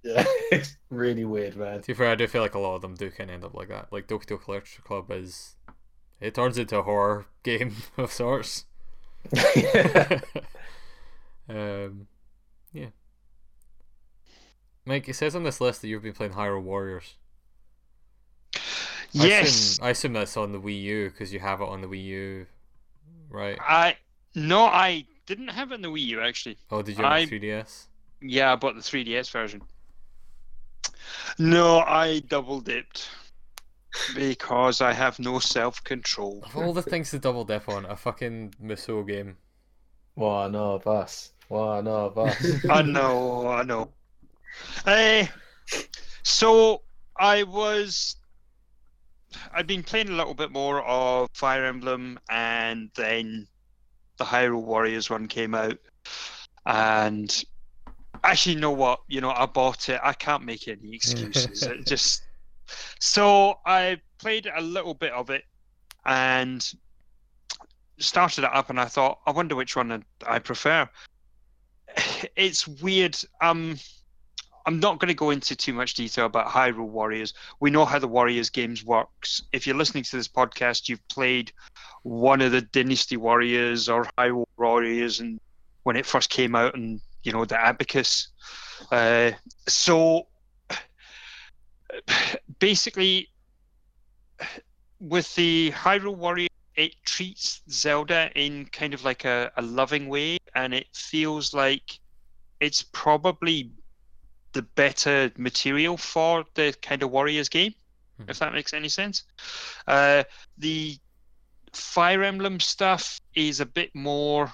Yeah, 0.02 0.24
it's 0.52 0.76
really 0.90 1.24
weird, 1.24 1.56
man. 1.56 1.80
To 1.80 1.86
be 1.86 1.94
fair, 1.94 2.10
I 2.10 2.14
do 2.14 2.26
feel 2.26 2.42
like 2.42 2.54
a 2.54 2.58
lot 2.58 2.76
of 2.76 2.82
them 2.82 2.94
do 2.94 3.10
kind 3.10 3.30
of 3.30 3.34
end 3.34 3.44
up 3.44 3.54
like 3.54 3.68
that. 3.68 3.90
Like 3.90 4.06
Doki 4.06 4.26
Doki 4.26 4.48
Literature 4.48 4.82
Club 4.82 5.10
is, 5.10 5.56
it 6.20 6.34
turns 6.34 6.58
into 6.58 6.78
a 6.78 6.82
horror 6.82 7.26
game 7.42 7.76
of 7.96 8.12
sorts. 8.12 8.64
um, 11.48 12.06
yeah. 12.72 12.88
Mike, 14.84 15.08
it 15.08 15.14
says 15.14 15.34
on 15.34 15.44
this 15.44 15.60
list 15.60 15.80
that 15.82 15.88
you've 15.88 16.02
been 16.02 16.12
playing 16.12 16.32
Hyrule 16.32 16.62
Warriors. 16.62 17.14
I 19.16 19.26
yes, 19.26 19.48
assume, 19.48 19.86
I 19.86 19.90
assume 19.90 20.12
that's 20.14 20.36
on 20.36 20.52
the 20.52 20.60
Wii 20.60 20.82
U 20.82 21.10
because 21.10 21.32
you 21.32 21.38
have 21.38 21.60
it 21.60 21.68
on 21.68 21.80
the 21.80 21.86
Wii 21.86 22.04
U, 22.04 22.46
right? 23.30 23.56
I 23.60 23.96
no, 24.34 24.64
I 24.64 25.06
didn't 25.26 25.48
have 25.48 25.70
it 25.70 25.76
in 25.76 25.82
the 25.82 25.88
Wii 25.88 26.06
U 26.06 26.20
actually. 26.20 26.58
Oh, 26.70 26.82
did 26.82 26.98
you 26.98 27.04
have 27.04 27.12
I- 27.12 27.18
a 27.20 27.26
3DS? 27.26 27.86
Yeah, 28.20 28.52
I 28.52 28.56
bought 28.56 28.74
the 28.74 28.80
3DS 28.80 29.30
version. 29.30 29.62
No, 31.38 31.80
I 31.80 32.20
double 32.20 32.60
dipped 32.60 33.08
because 34.14 34.80
I 34.80 34.92
have 34.92 35.18
no 35.18 35.38
self 35.38 35.82
control. 35.84 36.42
Of 36.44 36.56
all 36.56 36.72
the 36.72 36.82
things 36.82 37.10
to 37.10 37.18
double 37.18 37.44
dip 37.44 37.68
on, 37.68 37.84
a 37.86 37.96
fucking 37.96 38.54
Musou 38.62 39.06
game. 39.06 39.36
One 40.14 40.54
of 40.54 40.86
us. 40.86 41.32
One 41.48 41.86
of 41.88 42.16
us. 42.18 42.64
I 42.70 42.82
know, 42.82 43.48
I 43.48 43.62
know. 43.62 43.90
Uh, 44.86 45.26
so 46.22 46.82
I 47.18 47.42
was. 47.42 48.16
I'd 49.52 49.66
been 49.66 49.82
playing 49.82 50.10
a 50.10 50.12
little 50.12 50.34
bit 50.34 50.52
more 50.52 50.82
of 50.82 51.28
Fire 51.32 51.64
Emblem, 51.64 52.18
and 52.30 52.90
then 52.94 53.48
the 54.16 54.24
Hyrule 54.24 54.62
Warriors 54.62 55.10
one 55.10 55.26
came 55.26 55.54
out, 55.54 55.78
and 56.66 57.44
actually, 58.22 58.54
you 58.54 58.60
know 58.60 58.70
what? 58.70 59.00
You 59.08 59.20
know, 59.20 59.30
I 59.30 59.46
bought 59.46 59.88
it. 59.88 60.00
I 60.02 60.12
can't 60.12 60.44
make 60.44 60.68
any 60.68 60.94
excuses. 60.94 61.62
it 61.62 61.86
just 61.86 62.22
so 63.00 63.58
I 63.66 64.00
played 64.18 64.48
a 64.54 64.60
little 64.60 64.94
bit 64.94 65.12
of 65.12 65.30
it, 65.30 65.44
and 66.06 66.74
started 67.98 68.44
it 68.44 68.52
up, 68.52 68.70
and 68.70 68.80
I 68.80 68.86
thought, 68.86 69.20
I 69.26 69.30
wonder 69.30 69.54
which 69.54 69.76
one 69.76 70.04
I 70.26 70.38
prefer. 70.38 70.88
It's 72.36 72.66
weird. 72.66 73.16
Um, 73.40 73.78
I'm 74.66 74.80
not 74.80 74.98
going 74.98 75.08
to 75.08 75.14
go 75.14 75.30
into 75.30 75.54
too 75.54 75.72
much 75.72 75.94
detail 75.94 76.26
about 76.26 76.48
Hyrule 76.48 76.88
Warriors. 76.88 77.34
We 77.60 77.70
know 77.70 77.84
how 77.84 77.98
the 77.98 78.08
Warriors 78.08 78.50
games 78.50 78.84
works. 78.84 79.42
If 79.52 79.66
you're 79.66 79.76
listening 79.76 80.04
to 80.04 80.16
this 80.16 80.28
podcast, 80.28 80.88
you've 80.88 81.06
played 81.08 81.52
one 82.02 82.40
of 82.40 82.52
the 82.52 82.62
Dynasty 82.62 83.16
Warriors 83.16 83.88
or 83.88 84.08
Hyrule 84.18 84.46
Warriors, 84.56 85.20
and 85.20 85.38
when 85.82 85.96
it 85.96 86.06
first 86.06 86.30
came 86.30 86.54
out, 86.54 86.74
and 86.74 87.00
you 87.22 87.32
know 87.32 87.44
the 87.44 87.62
Abacus. 87.62 88.28
Uh, 88.90 89.32
so 89.68 90.26
basically, 92.58 93.28
with 95.00 95.34
the 95.34 95.72
Hyrule 95.72 96.16
Warrior, 96.16 96.48
it 96.76 96.94
treats 97.04 97.62
Zelda 97.70 98.30
in 98.34 98.66
kind 98.66 98.94
of 98.94 99.04
like 99.04 99.24
a, 99.24 99.52
a 99.56 99.62
loving 99.62 100.08
way, 100.08 100.38
and 100.54 100.74
it 100.74 100.86
feels 100.92 101.54
like 101.54 102.00
it's 102.60 102.82
probably 102.82 103.70
the 104.52 104.62
better 104.62 105.30
material 105.36 105.96
for 105.96 106.44
the 106.54 106.74
kind 106.80 107.02
of 107.02 107.10
Warriors 107.10 107.48
game, 107.48 107.74
if 108.28 108.38
that 108.38 108.52
makes 108.52 108.72
any 108.72 108.88
sense. 108.88 109.24
Uh, 109.86 110.24
the 110.58 110.96
Fire 111.72 112.22
Emblem 112.22 112.60
stuff 112.60 113.20
is 113.34 113.60
a 113.60 113.66
bit 113.66 113.94
more. 113.94 114.50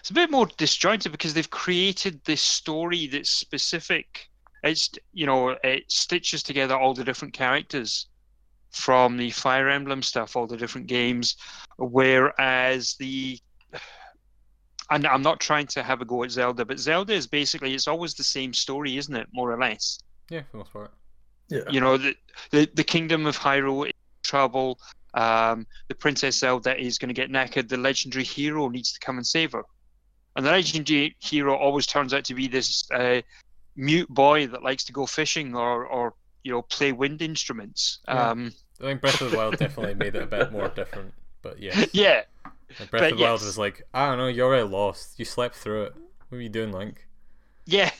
It's 0.00 0.10
a 0.10 0.14
bit 0.14 0.30
more 0.30 0.46
disjointed 0.56 1.12
because 1.12 1.34
they've 1.34 1.50
created 1.50 2.20
this 2.24 2.42
story 2.42 3.06
that's 3.06 3.30
specific. 3.30 4.28
It's 4.62 4.90
you 5.12 5.26
know 5.26 5.50
it 5.62 5.84
stitches 5.88 6.42
together 6.42 6.76
all 6.76 6.94
the 6.94 7.04
different 7.04 7.34
characters 7.34 8.08
from 8.70 9.16
the 9.16 9.30
Fire 9.30 9.68
Emblem 9.68 10.02
stuff, 10.02 10.36
all 10.36 10.46
the 10.46 10.56
different 10.56 10.86
games, 10.86 11.36
whereas 11.78 12.94
the 12.98 13.38
and 14.90 15.06
I'm 15.06 15.22
not 15.22 15.40
trying 15.40 15.66
to 15.68 15.82
have 15.82 16.00
a 16.00 16.04
go 16.04 16.24
at 16.24 16.30
Zelda, 16.30 16.64
but 16.64 16.78
Zelda 16.78 17.12
is 17.12 17.26
basically 17.26 17.74
it's 17.74 17.88
always 17.88 18.14
the 18.14 18.24
same 18.24 18.54
story, 18.54 18.96
isn't 18.96 19.14
it? 19.14 19.26
More 19.32 19.52
or 19.52 19.58
less. 19.58 19.98
Yeah, 20.30 20.42
for 20.42 20.52
the 20.52 20.58
most 20.58 20.72
part. 20.72 20.92
yeah. 21.48 21.60
You 21.70 21.80
know, 21.80 21.96
the 21.96 22.14
the, 22.50 22.68
the 22.74 22.84
kingdom 22.84 23.26
of 23.26 23.38
Hyrule 23.38 23.86
is 23.86 23.90
in 23.90 24.22
trouble. 24.22 24.78
Um, 25.14 25.66
the 25.88 25.94
Princess 25.94 26.38
Zelda 26.38 26.78
is 26.78 26.98
going 26.98 27.08
to 27.08 27.14
get 27.14 27.30
knackered. 27.30 27.68
The 27.68 27.76
legendary 27.76 28.24
hero 28.24 28.68
needs 28.68 28.92
to 28.92 29.00
come 29.00 29.16
and 29.16 29.26
save 29.26 29.52
her, 29.52 29.64
and 30.36 30.44
the 30.44 30.50
legendary 30.50 31.16
hero 31.20 31.56
always 31.56 31.86
turns 31.86 32.14
out 32.14 32.24
to 32.24 32.34
be 32.34 32.48
this 32.48 32.90
uh, 32.90 33.20
mute 33.78 34.08
boy 34.08 34.48
that 34.48 34.62
likes 34.62 34.84
to 34.84 34.92
go 34.92 35.06
fishing 35.06 35.54
or 35.54 35.86
or 35.86 36.14
you 36.42 36.52
know 36.52 36.62
play 36.62 36.92
wind 36.92 37.22
instruments. 37.22 38.00
Yeah. 38.06 38.30
Um, 38.30 38.52
I 38.80 38.84
think 38.84 39.00
Breath 39.00 39.20
of 39.20 39.30
the 39.30 39.36
Wild 39.36 39.56
definitely 39.56 39.94
made 39.94 40.14
it 40.14 40.22
a 40.22 40.26
bit 40.26 40.52
more 40.52 40.68
different. 40.68 41.14
But 41.42 41.58
yeah, 41.58 41.84
yeah, 41.92 42.22
like 42.78 42.90
Breath 42.90 43.02
But 43.02 43.12
of 43.12 43.18
the 43.18 43.24
Wild 43.24 43.40
yes. 43.40 43.46
was 43.46 43.58
like, 43.58 43.82
I 43.94 44.08
don't 44.08 44.18
know, 44.18 44.26
you're 44.26 44.46
already 44.46 44.68
lost. 44.68 45.18
You 45.18 45.24
slept 45.24 45.56
through 45.56 45.84
it. 45.84 45.94
What 46.28 46.38
are 46.38 46.42
you 46.42 46.48
doing, 46.48 46.72
Link? 46.72 47.06
Yeah. 47.64 47.90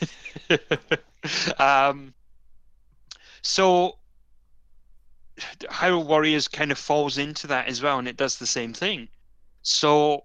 um, 1.58 2.14
so 3.42 3.98
Hyrule 5.38 6.06
Warriors 6.06 6.48
kind 6.48 6.70
of 6.70 6.78
falls 6.78 7.18
into 7.18 7.46
that 7.46 7.68
as 7.68 7.82
well, 7.82 7.98
and 7.98 8.08
it 8.08 8.16
does 8.16 8.38
the 8.38 8.46
same 8.46 8.72
thing. 8.72 9.08
So 9.62 10.24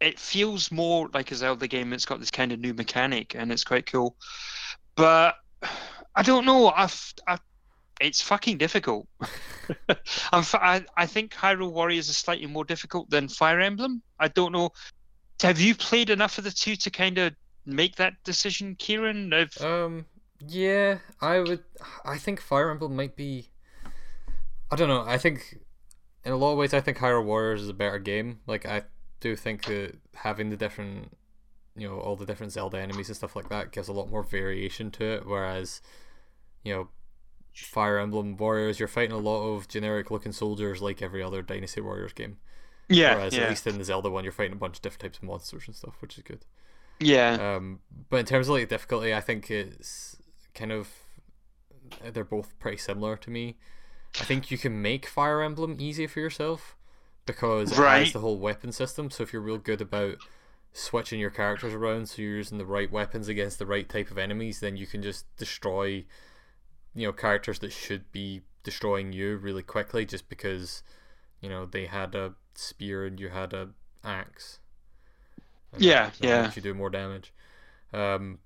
it 0.00 0.18
feels 0.18 0.70
more 0.70 1.08
like 1.14 1.30
a 1.30 1.34
Zelda 1.34 1.66
game. 1.66 1.92
It's 1.92 2.04
got 2.04 2.20
this 2.20 2.30
kind 2.30 2.52
of 2.52 2.60
new 2.60 2.74
mechanic, 2.74 3.34
and 3.34 3.50
it's 3.50 3.64
quite 3.64 3.86
cool. 3.86 4.16
But 4.94 5.36
I 6.14 6.22
don't 6.22 6.44
know. 6.44 6.68
I've, 6.68 7.14
I've 7.26 7.40
it's 8.00 8.20
fucking 8.20 8.58
difficult. 8.58 9.08
I'm, 10.32 10.44
I, 10.54 10.84
I 10.96 11.06
think 11.06 11.32
Hyrule 11.32 11.72
Warriors 11.72 12.08
is 12.08 12.18
slightly 12.18 12.46
more 12.46 12.64
difficult 12.64 13.08
than 13.10 13.28
Fire 13.28 13.60
Emblem. 13.60 14.02
I 14.18 14.28
don't 14.28 14.52
know. 14.52 14.70
Have 15.42 15.60
you 15.60 15.74
played 15.74 16.10
enough 16.10 16.38
of 16.38 16.44
the 16.44 16.50
two 16.50 16.76
to 16.76 16.90
kind 16.90 17.18
of 17.18 17.34
make 17.64 17.96
that 17.96 18.14
decision, 18.24 18.74
Kieran? 18.76 19.32
If, 19.32 19.60
Um, 19.62 20.06
yeah, 20.46 20.98
I 21.20 21.40
would. 21.40 21.64
I 22.04 22.18
think 22.18 22.40
Fire 22.40 22.70
Emblem 22.70 22.96
might 22.96 23.16
be. 23.16 23.50
I 24.70 24.76
don't 24.76 24.88
know. 24.88 25.04
I 25.06 25.16
think, 25.16 25.58
in 26.24 26.32
a 26.32 26.36
lot 26.36 26.52
of 26.52 26.58
ways, 26.58 26.74
I 26.74 26.80
think 26.80 26.98
Hyrule 26.98 27.24
Warriors 27.24 27.62
is 27.62 27.68
a 27.68 27.74
better 27.74 27.98
game. 27.98 28.40
Like 28.46 28.66
I 28.66 28.82
do 29.20 29.36
think 29.36 29.64
that 29.64 29.98
having 30.14 30.50
the 30.50 30.56
different, 30.56 31.16
you 31.76 31.88
know, 31.88 31.98
all 31.98 32.16
the 32.16 32.26
different 32.26 32.52
Zelda 32.52 32.78
enemies 32.80 33.08
and 33.08 33.16
stuff 33.16 33.36
like 33.36 33.48
that 33.48 33.72
gives 33.72 33.88
a 33.88 33.92
lot 33.92 34.10
more 34.10 34.22
variation 34.22 34.90
to 34.92 35.04
it. 35.04 35.26
Whereas, 35.26 35.80
you 36.64 36.74
know, 36.74 36.88
Fire 37.54 37.98
Emblem 37.98 38.36
Warriors, 38.36 38.78
you're 38.78 38.88
fighting 38.88 39.12
a 39.16 39.18
lot 39.18 39.42
of 39.54 39.68
generic-looking 39.68 40.32
soldiers 40.32 40.82
like 40.82 41.02
every 41.02 41.22
other 41.22 41.42
Dynasty 41.42 41.80
Warriors 41.80 42.12
game. 42.12 42.38
yeah, 42.88 43.14
Whereas 43.14 43.36
yeah, 43.36 43.44
at 43.44 43.48
least 43.48 43.66
in 43.66 43.78
the 43.78 43.84
Zelda 43.84 44.10
one, 44.10 44.24
you're 44.24 44.32
fighting 44.32 44.52
a 44.54 44.56
bunch 44.56 44.76
of 44.76 44.82
different 44.82 45.02
types 45.02 45.18
of 45.18 45.24
monsters 45.24 45.66
and 45.66 45.74
stuff, 45.76 46.00
which 46.00 46.16
is 46.18 46.22
good. 46.24 46.44
yeah, 47.00 47.38
Um, 47.38 47.80
but 48.08 48.18
in 48.18 48.26
terms 48.26 48.48
of 48.48 48.54
like 48.54 48.68
difficulty, 48.68 49.14
I 49.14 49.20
think 49.20 49.50
it's 49.50 50.16
kind 50.54 50.72
of 50.72 50.88
they're 52.12 52.24
both 52.24 52.58
pretty 52.58 52.76
similar 52.78 53.16
to 53.16 53.30
me. 53.30 53.56
I 54.20 54.24
think 54.24 54.50
you 54.50 54.58
can 54.58 54.80
make 54.82 55.06
Fire 55.06 55.42
Emblem 55.42 55.76
easy 55.80 56.06
for 56.06 56.20
yourself 56.20 56.75
because 57.26 57.72
it 57.72 57.76
has 58.04 58.12
the 58.12 58.20
whole 58.20 58.38
weapon 58.38 58.72
system. 58.72 59.10
So 59.10 59.22
if 59.22 59.32
you're 59.32 59.42
real 59.42 59.58
good 59.58 59.80
about 59.80 60.16
switching 60.72 61.18
your 61.20 61.30
characters 61.30 61.74
around, 61.74 62.08
so 62.08 62.22
you're 62.22 62.36
using 62.36 62.58
the 62.58 62.66
right 62.66 62.90
weapons 62.90 63.28
against 63.28 63.58
the 63.58 63.66
right 63.66 63.88
type 63.88 64.10
of 64.10 64.18
enemies, 64.18 64.60
then 64.60 64.76
you 64.76 64.86
can 64.86 65.02
just 65.02 65.24
destroy, 65.36 66.04
you 66.94 67.06
know, 67.06 67.12
characters 67.12 67.58
that 67.60 67.72
should 67.72 68.10
be 68.12 68.42
destroying 68.62 69.12
you 69.12 69.36
really 69.36 69.62
quickly 69.62 70.04
just 70.06 70.28
because, 70.28 70.82
you 71.40 71.48
know, 71.48 71.66
they 71.66 71.86
had 71.86 72.14
a 72.14 72.34
spear 72.54 73.04
and 73.06 73.18
you 73.20 73.28
had 73.28 73.52
a 73.52 73.70
axe. 74.04 74.58
Yeah, 75.78 76.04
that- 76.06 76.14
that 76.18 76.26
yeah. 76.26 76.42
Makes 76.42 76.56
you 76.56 76.62
do 76.62 76.74
more 76.74 76.90
damage. 76.90 77.32
Um, 77.92 78.38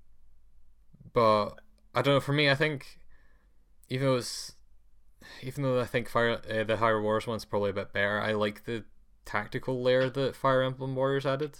but 1.13 1.49
I 1.93 2.01
don't 2.01 2.15
know. 2.15 2.19
For 2.19 2.33
me, 2.33 2.49
I 2.49 2.55
think 2.55 2.99
even 3.89 4.07
though 4.07 4.15
it's 4.15 4.53
even 5.41 5.63
though 5.63 5.79
I 5.79 5.85
think 5.85 6.09
Fire 6.09 6.31
uh, 6.31 6.63
the 6.63 6.77
Hyrule 6.77 7.03
Warriors 7.03 7.27
one's 7.27 7.45
probably 7.45 7.71
a 7.71 7.73
bit 7.73 7.93
better, 7.93 8.19
I 8.19 8.33
like 8.33 8.65
the 8.65 8.83
tactical 9.25 9.81
layer 9.81 10.09
that 10.09 10.35
Fire 10.35 10.63
Emblem 10.63 10.95
Warriors 10.95 11.25
added. 11.25 11.57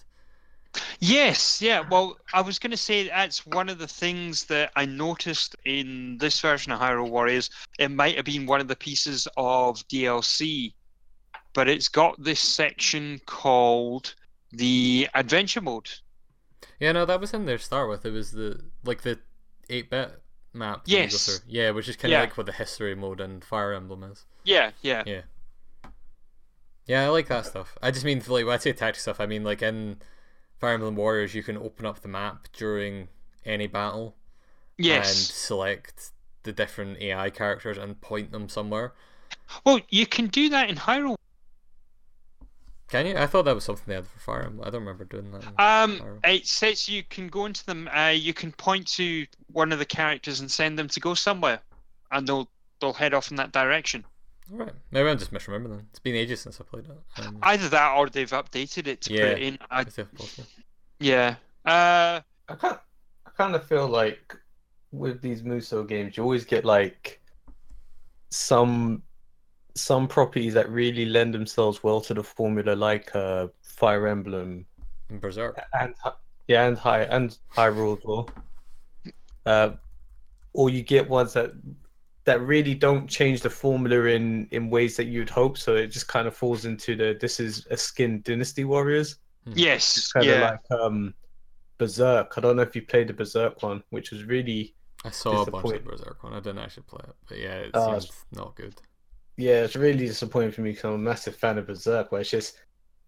yes, 0.99 1.61
yeah. 1.61 1.83
Well, 1.89 2.17
I 2.33 2.41
was 2.41 2.59
going 2.59 2.71
to 2.71 2.77
say 2.77 3.07
that's 3.07 3.45
one 3.45 3.69
of 3.69 3.77
the 3.77 3.87
things 3.87 4.45
that 4.45 4.71
I 4.75 4.85
noticed 4.85 5.55
in 5.65 6.17
this 6.17 6.39
version 6.39 6.71
of 6.71 6.79
Hyrule 6.79 7.09
Warriors. 7.09 7.49
It 7.79 7.89
might 7.91 8.15
have 8.15 8.25
been 8.25 8.45
one 8.45 8.61
of 8.61 8.67
the 8.67 8.75
pieces 8.75 9.27
of 9.37 9.85
DLC, 9.87 10.73
but 11.53 11.67
it's 11.67 11.89
got 11.89 12.21
this 12.23 12.39
section 12.39 13.19
called 13.25 14.15
the 14.51 15.09
Adventure 15.13 15.61
Mode. 15.61 15.89
Yeah, 16.79 16.93
no, 16.93 17.05
that 17.05 17.19
was 17.19 17.33
in 17.33 17.45
there 17.45 17.57
to 17.57 17.63
start 17.63 17.89
with. 17.89 18.05
It 18.05 18.11
was 18.11 18.31
the 18.31 18.59
like 18.83 19.01
the 19.01 19.19
eight 19.69 19.89
bit 19.89 20.20
map. 20.53 20.83
that 20.85 20.91
you 20.91 20.97
go 20.97 21.01
Yes. 21.03 21.25
through. 21.25 21.45
Yeah, 21.47 21.71
which 21.71 21.87
is 21.87 21.95
kind 21.95 22.13
of 22.13 22.17
Yeah. 22.17 22.21
like 22.21 22.37
what 22.37 22.45
the 22.45 22.51
history 22.51 22.93
mode 22.95 23.21
and 23.21 23.43
Fire 23.43 23.73
Emblem 23.73 24.03
is. 24.03 24.25
Yeah, 24.43 24.71
yeah, 24.81 25.03
Yeah. 25.05 25.21
Yeah, 26.85 27.05
I 27.05 27.09
like 27.09 27.27
that 27.27 27.45
stuff. 27.45 27.77
I 27.81 27.91
just 27.91 28.03
mean 28.03 28.19
like 28.27 28.45
when 28.45 28.53
I 28.53 28.57
say 28.57 28.73
tactical 28.73 29.01
stuff, 29.01 29.19
I 29.19 29.25
mean 29.25 29.43
like 29.43 29.61
in 29.61 30.01
Fire 30.59 30.73
Emblem 30.73 30.95
Warriors, 30.95 31.33
you 31.35 31.43
can 31.43 31.57
open 31.57 31.85
up 31.85 32.01
the 32.01 32.07
map 32.07 32.47
during 32.53 33.07
any 33.45 33.67
battle 33.67 34.15
and 34.77 35.05
select 35.05 36.11
the 36.43 36.51
different 36.51 36.99
AI 36.99 37.29
characters 37.29 37.77
and 37.77 38.01
point 38.01 38.31
them 38.31 38.49
somewhere. 38.49 38.93
Well, 39.63 39.79
you 39.89 40.05
can 40.07 40.27
do 40.27 40.49
that 40.49 40.69
in 40.69 40.75
Hyrule. 40.75 41.15
Can 42.91 43.05
you? 43.05 43.15
I 43.17 43.25
thought 43.25 43.45
that 43.45 43.55
was 43.55 43.63
something 43.63 43.85
they 43.87 43.95
had 43.95 44.05
for 44.05 44.19
Fire 44.19 44.43
Emblem. 44.43 44.67
I 44.67 44.69
don't 44.69 44.81
remember 44.81 45.05
doing 45.05 45.31
that. 45.31 45.53
Um, 45.57 46.19
it 46.25 46.45
says 46.45 46.89
you 46.89 47.03
can 47.03 47.29
go 47.29 47.45
into 47.45 47.65
them. 47.65 47.87
Uh, 47.87 48.09
you 48.09 48.33
can 48.33 48.51
point 48.51 48.85
to 48.95 49.25
one 49.53 49.71
of 49.71 49.79
the 49.79 49.85
characters 49.85 50.41
and 50.41 50.51
send 50.51 50.77
them 50.77 50.89
to 50.89 50.99
go 50.99 51.13
somewhere, 51.13 51.61
and 52.11 52.27
they'll 52.27 52.49
they'll 52.81 52.91
head 52.91 53.13
off 53.13 53.31
in 53.31 53.37
that 53.37 53.53
direction. 53.53 54.03
Alright. 54.51 54.73
Maybe 54.91 55.07
I'm 55.07 55.17
just 55.17 55.31
misremembering. 55.31 55.85
It's 55.91 55.99
been 55.99 56.15
ages 56.15 56.41
since 56.41 56.59
I 56.59 56.65
played 56.65 56.83
it. 56.83 57.25
Um, 57.25 57.37
Either 57.43 57.69
that, 57.69 57.95
or 57.95 58.09
they've 58.09 58.29
updated 58.29 58.87
it 58.87 58.99
to 59.03 59.13
Yeah. 59.13 59.19
put 59.21 59.29
it 59.37 59.43
in. 59.43 59.57
I, 59.69 59.81
it's 59.83 59.97
yeah. 60.99 61.35
Uh, 61.65 62.19
I 62.49 62.55
kind 62.57 62.77
I 63.25 63.29
kind 63.37 63.55
of 63.55 63.65
feel 63.65 63.87
like 63.87 64.35
with 64.91 65.21
these 65.21 65.43
Musou 65.43 65.87
games, 65.87 66.17
you 66.17 66.23
always 66.23 66.43
get 66.43 66.65
like 66.65 67.21
some 68.31 69.03
some 69.75 70.07
properties 70.07 70.53
that 70.53 70.69
really 70.69 71.05
lend 71.05 71.33
themselves 71.33 71.83
well 71.83 72.01
to 72.01 72.13
the 72.13 72.23
formula, 72.23 72.73
like 72.75 73.15
uh, 73.15 73.47
Fire 73.63 74.07
Emblem 74.07 74.65
And 75.09 75.21
Berserk. 75.21 75.59
and 75.79 75.93
Hy- 76.03 76.13
yeah, 76.47 76.67
and 76.67 76.77
High 76.77 77.03
and 77.03 77.37
Hyrule 77.55 77.97
as 77.97 78.03
well. 78.03 78.29
Uh, 79.45 79.71
or 80.53 80.69
you 80.69 80.83
get 80.83 81.09
ones 81.09 81.33
that 81.33 81.51
that 82.25 82.39
really 82.41 82.75
don't 82.75 83.07
change 83.07 83.41
the 83.41 83.49
formula 83.49 84.05
in 84.05 84.47
in 84.51 84.69
ways 84.69 84.95
that 84.97 85.05
you'd 85.05 85.29
hope. 85.29 85.57
So 85.57 85.75
it 85.75 85.87
just 85.87 86.07
kind 86.07 86.27
of 86.27 86.35
falls 86.35 86.65
into 86.65 86.95
the 86.95 87.17
this 87.19 87.39
is 87.39 87.65
a 87.71 87.77
skin 87.77 88.21
Dynasty 88.23 88.63
Warriors. 88.65 89.17
yes. 89.45 89.97
It's 89.97 90.11
kind 90.11 90.27
of 90.27 90.35
Yeah. 90.35 90.49
like 90.51 90.79
um 90.81 91.13
Berserk. 91.77 92.33
I 92.37 92.41
don't 92.41 92.57
know 92.57 92.61
if 92.61 92.75
you 92.75 92.83
played 92.83 93.07
the 93.07 93.13
Berserk 93.13 93.63
one, 93.63 93.81
which 93.89 94.11
was 94.11 94.23
really 94.25 94.75
I 95.03 95.09
saw 95.09 95.41
a 95.41 95.49
bunch 95.49 95.73
of 95.73 95.83
Berserk 95.83 96.23
one. 96.23 96.33
I 96.33 96.39
didn't 96.39 96.59
actually 96.59 96.83
play 96.83 97.01
it, 97.07 97.15
but 97.27 97.37
yeah, 97.39 97.55
it 97.55 97.71
Oh, 97.73 97.97
seems 97.99 98.11
not 98.33 98.55
good. 98.55 98.75
Yeah, 99.37 99.63
it's 99.63 99.75
really 99.75 100.05
disappointing 100.05 100.51
for 100.51 100.61
me 100.61 100.71
because 100.71 100.85
I'm 100.85 100.93
a 100.93 100.97
massive 100.97 101.35
fan 101.35 101.57
of 101.57 101.67
Berserk. 101.67 102.11
Where 102.11 102.21
it's 102.21 102.29
just 102.29 102.57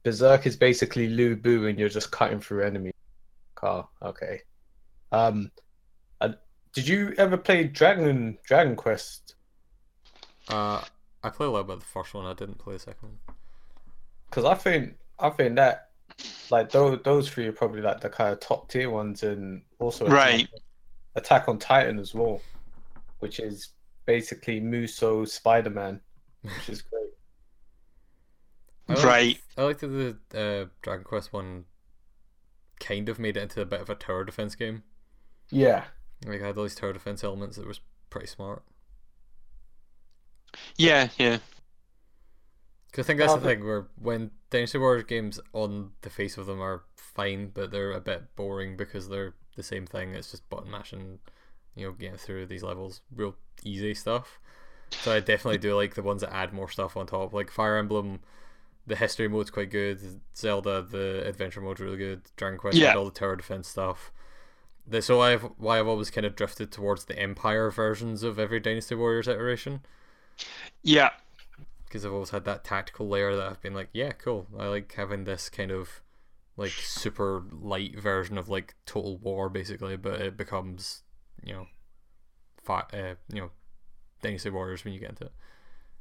Berserk 0.03 0.45
is 0.45 0.55
basically 0.55 1.07
Lu 1.07 1.35
Bu, 1.35 1.67
and 1.67 1.77
you're 1.77 1.89
just 1.89 2.11
cutting 2.11 2.39
through 2.39 2.63
enemies. 2.63 2.93
Oh, 3.61 3.87
okay. 4.01 4.41
Um, 5.11 5.51
uh, 6.19 6.29
did 6.73 6.87
you 6.87 7.13
ever 7.17 7.37
play 7.37 7.65
Dragon 7.65 8.37
Dragon 8.45 8.75
Quest? 8.75 9.35
Uh, 10.49 10.81
I 11.23 11.29
played 11.29 11.47
a 11.47 11.51
little 11.51 11.63
bit 11.63 11.73
of 11.75 11.79
the 11.79 11.85
first 11.85 12.13
one. 12.13 12.25
I 12.25 12.33
didn't 12.33 12.57
play 12.57 12.73
the 12.73 12.79
second 12.79 13.09
one. 13.09 13.35
Because 14.29 14.45
I 14.45 14.55
think 14.55 14.95
I 15.19 15.29
think 15.29 15.55
that 15.55 15.89
like 16.49 16.69
those 16.71 16.99
those 17.03 17.29
three 17.29 17.47
are 17.47 17.53
probably 17.53 17.81
like 17.81 18.01
the 18.01 18.09
kind 18.09 18.33
of 18.33 18.39
top 18.39 18.69
tier 18.69 18.89
ones, 18.89 19.23
and 19.23 19.61
also 19.79 20.07
Right. 20.07 20.47
Attack 21.15 21.47
on 21.47 21.59
Titan 21.59 21.99
as 21.99 22.13
well, 22.15 22.41
which 23.19 23.39
is 23.39 23.69
basically 24.05 24.59
Musou 24.59 25.27
Spider 25.27 25.69
Man, 25.69 26.01
which 26.43 26.69
is 26.69 26.81
great. 26.81 27.09
I 28.87 28.93
liked- 28.93 29.05
Right. 29.05 29.41
I 29.57 29.63
liked 29.63 29.79
that 29.81 30.19
the 30.29 30.39
uh, 30.39 30.65
Dragon 30.81 31.03
Quest 31.03 31.31
one 31.33 31.65
kind 32.79 33.07
of 33.09 33.17
made 33.19 33.37
it 33.37 33.41
into 33.43 33.61
a 33.61 33.65
bit 33.65 33.81
of 33.81 33.89
a 33.89 33.95
tower 33.95 34.23
defense 34.23 34.55
game. 34.55 34.83
Yeah, 35.49 35.85
Like, 36.25 36.41
I 36.41 36.47
had 36.47 36.57
all 36.57 36.63
these 36.63 36.75
tower 36.75 36.93
defense 36.93 37.23
elements 37.23 37.57
that 37.57 37.67
was 37.67 37.79
pretty 38.09 38.27
smart. 38.27 38.63
Yeah. 40.77 41.09
Yeah. 41.17 41.39
Because 42.87 43.05
I 43.05 43.07
think 43.07 43.19
that's 43.19 43.33
the 43.33 43.39
but- 43.39 43.47
thing 43.47 43.65
where 43.65 43.87
when 43.99 44.31
Dynasty 44.49 44.77
Warriors 44.77 45.05
games 45.05 45.39
on 45.53 45.91
the 46.01 46.09
face 46.09 46.37
of 46.37 46.45
them 46.45 46.61
are 46.61 46.83
fine, 46.95 47.51
but 47.53 47.71
they're 47.71 47.91
a 47.91 48.01
bit 48.01 48.35
boring 48.35 48.77
because 48.77 49.09
they're 49.09 49.33
the 49.55 49.63
same 49.63 49.85
thing. 49.87 50.13
It's 50.13 50.31
just 50.31 50.47
button 50.49 50.69
mashing, 50.69 50.99
and 51.01 51.19
you 51.75 51.87
know, 51.87 51.91
getting 51.93 52.17
through 52.17 52.45
these 52.47 52.61
levels, 52.63 53.01
real 53.15 53.35
easy 53.63 53.93
stuff. 53.95 54.39
So 55.01 55.11
I 55.13 55.19
definitely 55.19 55.57
do 55.57 55.75
like 55.75 55.95
the 55.95 56.03
ones 56.03 56.21
that 56.21 56.33
add 56.33 56.53
more 56.53 56.69
stuff 56.69 56.95
on 56.95 57.07
top. 57.07 57.33
Like 57.33 57.51
Fire 57.51 57.77
Emblem, 57.77 58.19
the 58.87 58.95
history 58.95 59.27
mode's 59.27 59.49
quite 59.51 59.69
good. 59.69 59.99
Zelda, 60.35 60.81
the 60.81 61.25
adventure 61.27 61.61
mode's 61.61 61.81
really 61.81 61.97
good. 61.97 62.21
Dragon 62.37 62.57
Quest 62.59 62.77
Yeah. 62.77 62.89
had 62.89 62.97
all 62.97 63.05
the 63.05 63.11
tower 63.11 63.35
defense 63.35 63.67
stuff. 63.67 64.11
So 65.01 65.21
I've 65.21 65.43
why 65.57 65.79
I've 65.79 65.87
always 65.87 66.09
kind 66.11 66.25
of 66.25 66.35
drifted 66.35 66.71
towards 66.71 67.05
the 67.05 67.17
Empire 67.17 67.69
versions 67.71 68.23
of 68.23 68.37
every 68.37 68.59
Dynasty 68.59 68.95
Warriors 68.95 69.27
iteration 69.29 69.81
Yeah. 70.81 71.11
because 71.85 72.05
I've 72.05 72.11
always 72.13 72.31
had 72.31 72.43
that 72.45 72.63
tactical 72.65 73.07
layer 73.07 73.35
that 73.35 73.47
I've 73.49 73.61
been 73.61 73.73
like, 73.73 73.89
yeah, 73.93 74.11
cool. 74.11 74.47
I 74.59 74.67
like 74.67 74.93
having 74.93 75.23
this 75.23 75.49
kind 75.49 75.71
of 75.71 76.01
like 76.57 76.71
super 76.71 77.43
light 77.51 77.97
version 77.97 78.37
of 78.37 78.49
like 78.49 78.75
Total 78.85 79.17
War, 79.17 79.47
basically, 79.49 79.95
but 79.97 80.19
it 80.21 80.35
becomes, 80.37 81.03
you 81.43 81.53
know, 81.53 81.67
fi- 82.61 82.85
uh, 82.93 83.15
you 83.31 83.41
know, 83.41 83.51
Dynasty 84.23 84.49
Warriors 84.49 84.83
when 84.83 84.93
you 84.93 84.99
get 84.99 85.11
into 85.11 85.25
it. 85.25 85.31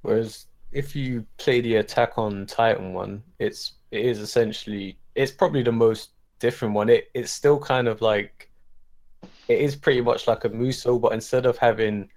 Whereas 0.03 0.47
if 0.73 0.97
you 0.97 1.27
play 1.37 1.61
the 1.61 1.77
Attack 1.77 2.17
on 2.17 2.47
Titan 2.47 2.95
one, 2.95 3.23
it's 3.39 3.75
it 3.91 4.05
is 4.07 4.21
essentially 4.21 4.99
it's 5.15 5.33
probably 5.33 5.63
the 5.63 5.73
most 5.73 6.11
different 6.39 6.75
one. 6.75 6.89
It 6.89 7.11
it's 7.15 7.31
still 7.31 7.59
kind 7.59 7.89
of 7.89 8.01
like 8.01 8.51
it 9.49 9.61
is 9.61 9.77
pretty 9.77 10.01
much 10.01 10.27
like 10.27 10.45
a 10.45 10.51
Musou, 10.51 11.01
but 11.01 11.13
instead 11.13 11.47
of 11.47 11.59
having 11.59 12.09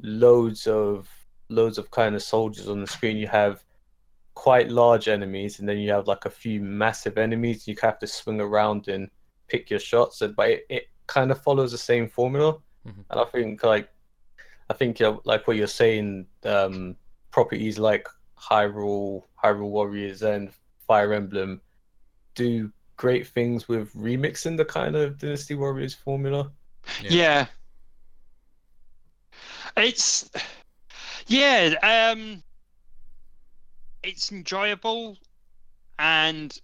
loads 0.00 0.66
of 0.66 1.08
loads 1.48 1.78
of 1.78 1.90
kind 1.90 2.14
of 2.14 2.22
soldiers 2.22 2.68
on 2.68 2.80
the 2.80 2.86
screen, 2.86 3.16
you 3.16 3.28
have 3.28 3.62
quite 4.34 4.70
large 4.70 5.08
enemies, 5.08 5.60
and 5.60 5.68
then 5.68 5.78
you 5.78 5.92
have 5.92 6.08
like 6.08 6.24
a 6.24 6.30
few 6.30 6.60
massive 6.60 7.18
enemies. 7.18 7.68
You 7.68 7.76
have 7.82 7.98
to 8.00 8.06
swing 8.06 8.40
around 8.40 8.88
and 8.88 9.10
pick 9.48 9.70
your 9.70 9.78
shots, 9.78 10.22
but 10.36 10.48
it, 10.50 10.66
it 10.68 10.84
kind 11.06 11.30
of 11.30 11.40
follows 11.42 11.72
the 11.72 11.78
same 11.78 12.08
formula. 12.08 12.54
Mhm. 12.86 13.04
And 13.10 13.20
I 13.20 13.24
think 13.26 13.62
like 13.62 13.88
I 14.72 14.74
think 14.74 15.02
uh, 15.02 15.18
like 15.24 15.46
what 15.46 15.58
you're 15.58 15.66
saying, 15.66 16.26
um, 16.44 16.96
properties 17.30 17.78
like 17.78 18.08
Hyrule, 18.40 19.24
Hyrule 19.42 19.68
Warriors, 19.68 20.22
and 20.22 20.50
Fire 20.86 21.12
Emblem 21.12 21.60
do 22.34 22.72
great 22.96 23.26
things 23.26 23.68
with 23.68 23.92
remixing 23.92 24.56
the 24.56 24.64
kind 24.64 24.96
of 24.96 25.18
Dynasty 25.18 25.54
Warriors 25.54 25.92
formula. 25.92 26.50
Yeah. 27.02 27.10
Yeah. 27.10 27.46
It's 29.76 30.30
yeah, 31.26 31.74
um 31.82 32.42
it's 34.02 34.32
enjoyable 34.32 35.18
and 35.98 36.58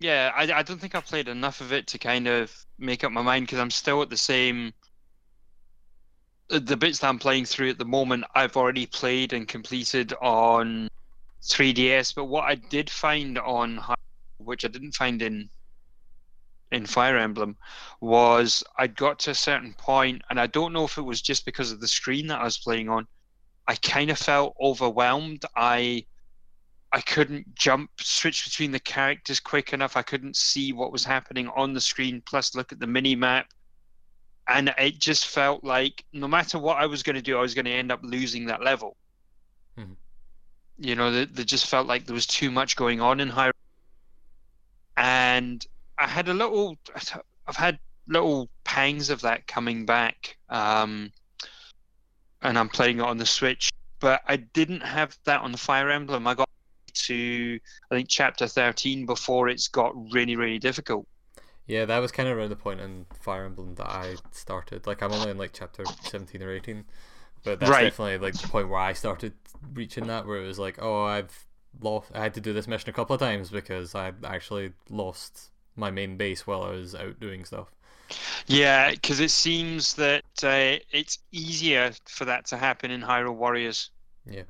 yeah, 0.00 0.32
I, 0.34 0.42
I 0.52 0.62
don't 0.62 0.80
think 0.80 0.94
I've 0.94 1.06
played 1.06 1.28
enough 1.28 1.60
of 1.60 1.72
it 1.72 1.86
to 1.88 1.98
kind 1.98 2.26
of 2.26 2.52
make 2.78 3.04
up 3.04 3.12
my 3.12 3.22
mind 3.22 3.46
because 3.46 3.60
I'm 3.60 3.70
still 3.70 4.02
at 4.02 4.10
the 4.10 4.16
same 4.16 4.74
the- 6.48 6.60
the 6.60 6.76
bits 6.76 7.00
that 7.00 7.08
I'm 7.08 7.18
playing 7.18 7.46
through 7.46 7.70
at 7.70 7.78
the 7.78 7.84
moment 7.84 8.24
I've 8.34 8.56
already 8.56 8.86
played 8.86 9.32
and 9.32 9.48
completed 9.48 10.12
on 10.14 10.88
3DS 11.42 12.12
but 12.12 12.24
what 12.26 12.44
I 12.44 12.54
did 12.54 12.88
find 12.90 13.38
on 13.38 13.82
which 14.38 14.64
I 14.64 14.68
didn't 14.68 14.92
find 14.92 15.22
in 15.22 15.50
in 16.72 16.86
Fire 16.86 17.16
Emblem 17.16 17.56
was 18.00 18.62
I'd 18.78 18.96
got 18.96 19.18
to 19.20 19.30
a 19.30 19.34
certain 19.34 19.74
point, 19.74 20.22
and 20.30 20.40
I 20.40 20.46
don't 20.46 20.72
know 20.72 20.84
if 20.84 20.98
it 20.98 21.02
was 21.02 21.22
just 21.22 21.44
because 21.44 21.70
of 21.70 21.80
the 21.80 21.88
screen 21.88 22.26
that 22.28 22.40
I 22.40 22.44
was 22.44 22.58
playing 22.58 22.88
on. 22.88 23.06
I 23.68 23.76
kind 23.76 24.10
of 24.10 24.18
felt 24.18 24.56
overwhelmed. 24.60 25.44
I 25.56 26.06
I 26.92 27.00
couldn't 27.00 27.54
jump 27.54 27.90
switch 28.00 28.44
between 28.44 28.70
the 28.70 28.80
characters 28.80 29.40
quick 29.40 29.72
enough. 29.72 29.96
I 29.96 30.02
couldn't 30.02 30.36
see 30.36 30.72
what 30.72 30.92
was 30.92 31.04
happening 31.04 31.48
on 31.48 31.72
the 31.72 31.80
screen. 31.80 32.22
Plus, 32.24 32.54
look 32.54 32.72
at 32.72 32.80
the 32.80 32.86
mini 32.86 33.14
map, 33.14 33.48
and 34.48 34.72
it 34.78 34.98
just 34.98 35.26
felt 35.26 35.64
like 35.64 36.04
no 36.12 36.28
matter 36.28 36.58
what 36.58 36.76
I 36.76 36.86
was 36.86 37.02
going 37.02 37.16
to 37.16 37.22
do, 37.22 37.36
I 37.36 37.40
was 37.40 37.54
going 37.54 37.64
to 37.64 37.70
end 37.70 37.90
up 37.90 38.00
losing 38.02 38.46
that 38.46 38.62
level. 38.62 38.96
Mhm. 39.78 39.96
You 40.78 40.94
know, 40.94 41.10
that 41.10 41.34
that 41.34 41.44
just 41.44 41.66
felt 41.66 41.86
like 41.86 42.06
there 42.06 42.14
was 42.14 42.26
too 42.26 42.50
much 42.50 42.76
going 42.76 43.00
on 43.00 43.20
in 43.20 43.28
high. 43.28 43.50
and 44.96 45.66
I 45.98 46.06
had 46.06 46.28
a 46.28 46.34
little. 46.34 46.78
I've 47.46 47.56
had 47.56 47.78
little 48.08 48.48
pangs 48.64 49.10
of 49.10 49.20
that 49.22 49.46
coming 49.46 49.84
back, 49.86 50.36
um, 50.48 51.12
and 52.42 52.58
I'm 52.58 52.68
playing 52.68 52.98
it 52.98 53.02
on 53.04 53.18
the 53.18 53.26
Switch. 53.26 53.70
But 54.00 54.22
I 54.26 54.36
didn't 54.36 54.80
have 54.80 55.16
that 55.24 55.40
on 55.40 55.52
the 55.52 55.58
Fire 55.58 55.90
Emblem. 55.90 56.26
I 56.26 56.34
got 56.34 56.48
to 56.94 57.60
I 57.90 57.94
think 57.94 58.08
chapter 58.08 58.46
13 58.46 59.06
before 59.06 59.48
it's 59.48 59.68
got 59.68 59.92
really 60.12 60.36
really 60.36 60.58
difficult. 60.58 61.06
Yeah, 61.66 61.84
that 61.86 61.98
was 61.98 62.12
kind 62.12 62.28
of 62.28 62.36
around 62.38 62.50
the 62.50 62.56
point 62.56 62.80
in 62.80 63.06
Fire 63.20 63.44
Emblem 63.44 63.74
that 63.76 63.88
I 63.88 64.16
started. 64.30 64.86
Like 64.86 65.02
I'm 65.02 65.12
only 65.12 65.30
in 65.30 65.38
like 65.38 65.52
chapter 65.52 65.84
seventeen 66.00 66.42
or 66.42 66.52
eighteen, 66.52 66.84
but 67.44 67.60
that's 67.60 67.70
Right. 67.70 67.84
definitely 67.84 68.18
like 68.18 68.38
the 68.40 68.48
point 68.48 68.68
where 68.68 68.78
I 68.80 68.92
started 68.92 69.34
reaching 69.74 70.06
that, 70.08 70.26
where 70.26 70.42
it 70.42 70.46
was 70.46 70.58
like, 70.58 70.78
oh, 70.80 71.04
I've 71.04 71.46
lost. 71.80 72.10
I 72.14 72.20
had 72.22 72.34
to 72.34 72.40
do 72.40 72.52
this 72.52 72.68
mission 72.68 72.90
a 72.90 72.92
couple 72.92 73.14
of 73.14 73.20
times 73.20 73.50
because 73.50 73.94
I 73.94 74.12
actually 74.24 74.72
lost 74.90 75.50
my 75.76 75.90
main 75.90 76.16
base 76.16 76.46
while 76.46 76.62
I 76.62 76.70
was 76.70 76.94
out 76.94 77.20
doing 77.20 77.44
stuff. 77.44 77.68
Yeah, 78.46 78.92
because 78.92 79.18
it 79.20 79.30
seems 79.32 79.94
that 79.94 80.22
uh, 80.44 80.78
it's 80.92 81.18
easier 81.32 81.92
for 82.06 82.24
that 82.26 82.46
to 82.46 82.56
happen 82.56 82.90
in 82.90 83.02
Hyrule 83.02 83.34
Warriors. 83.34 83.90
Yeah, 84.24 84.42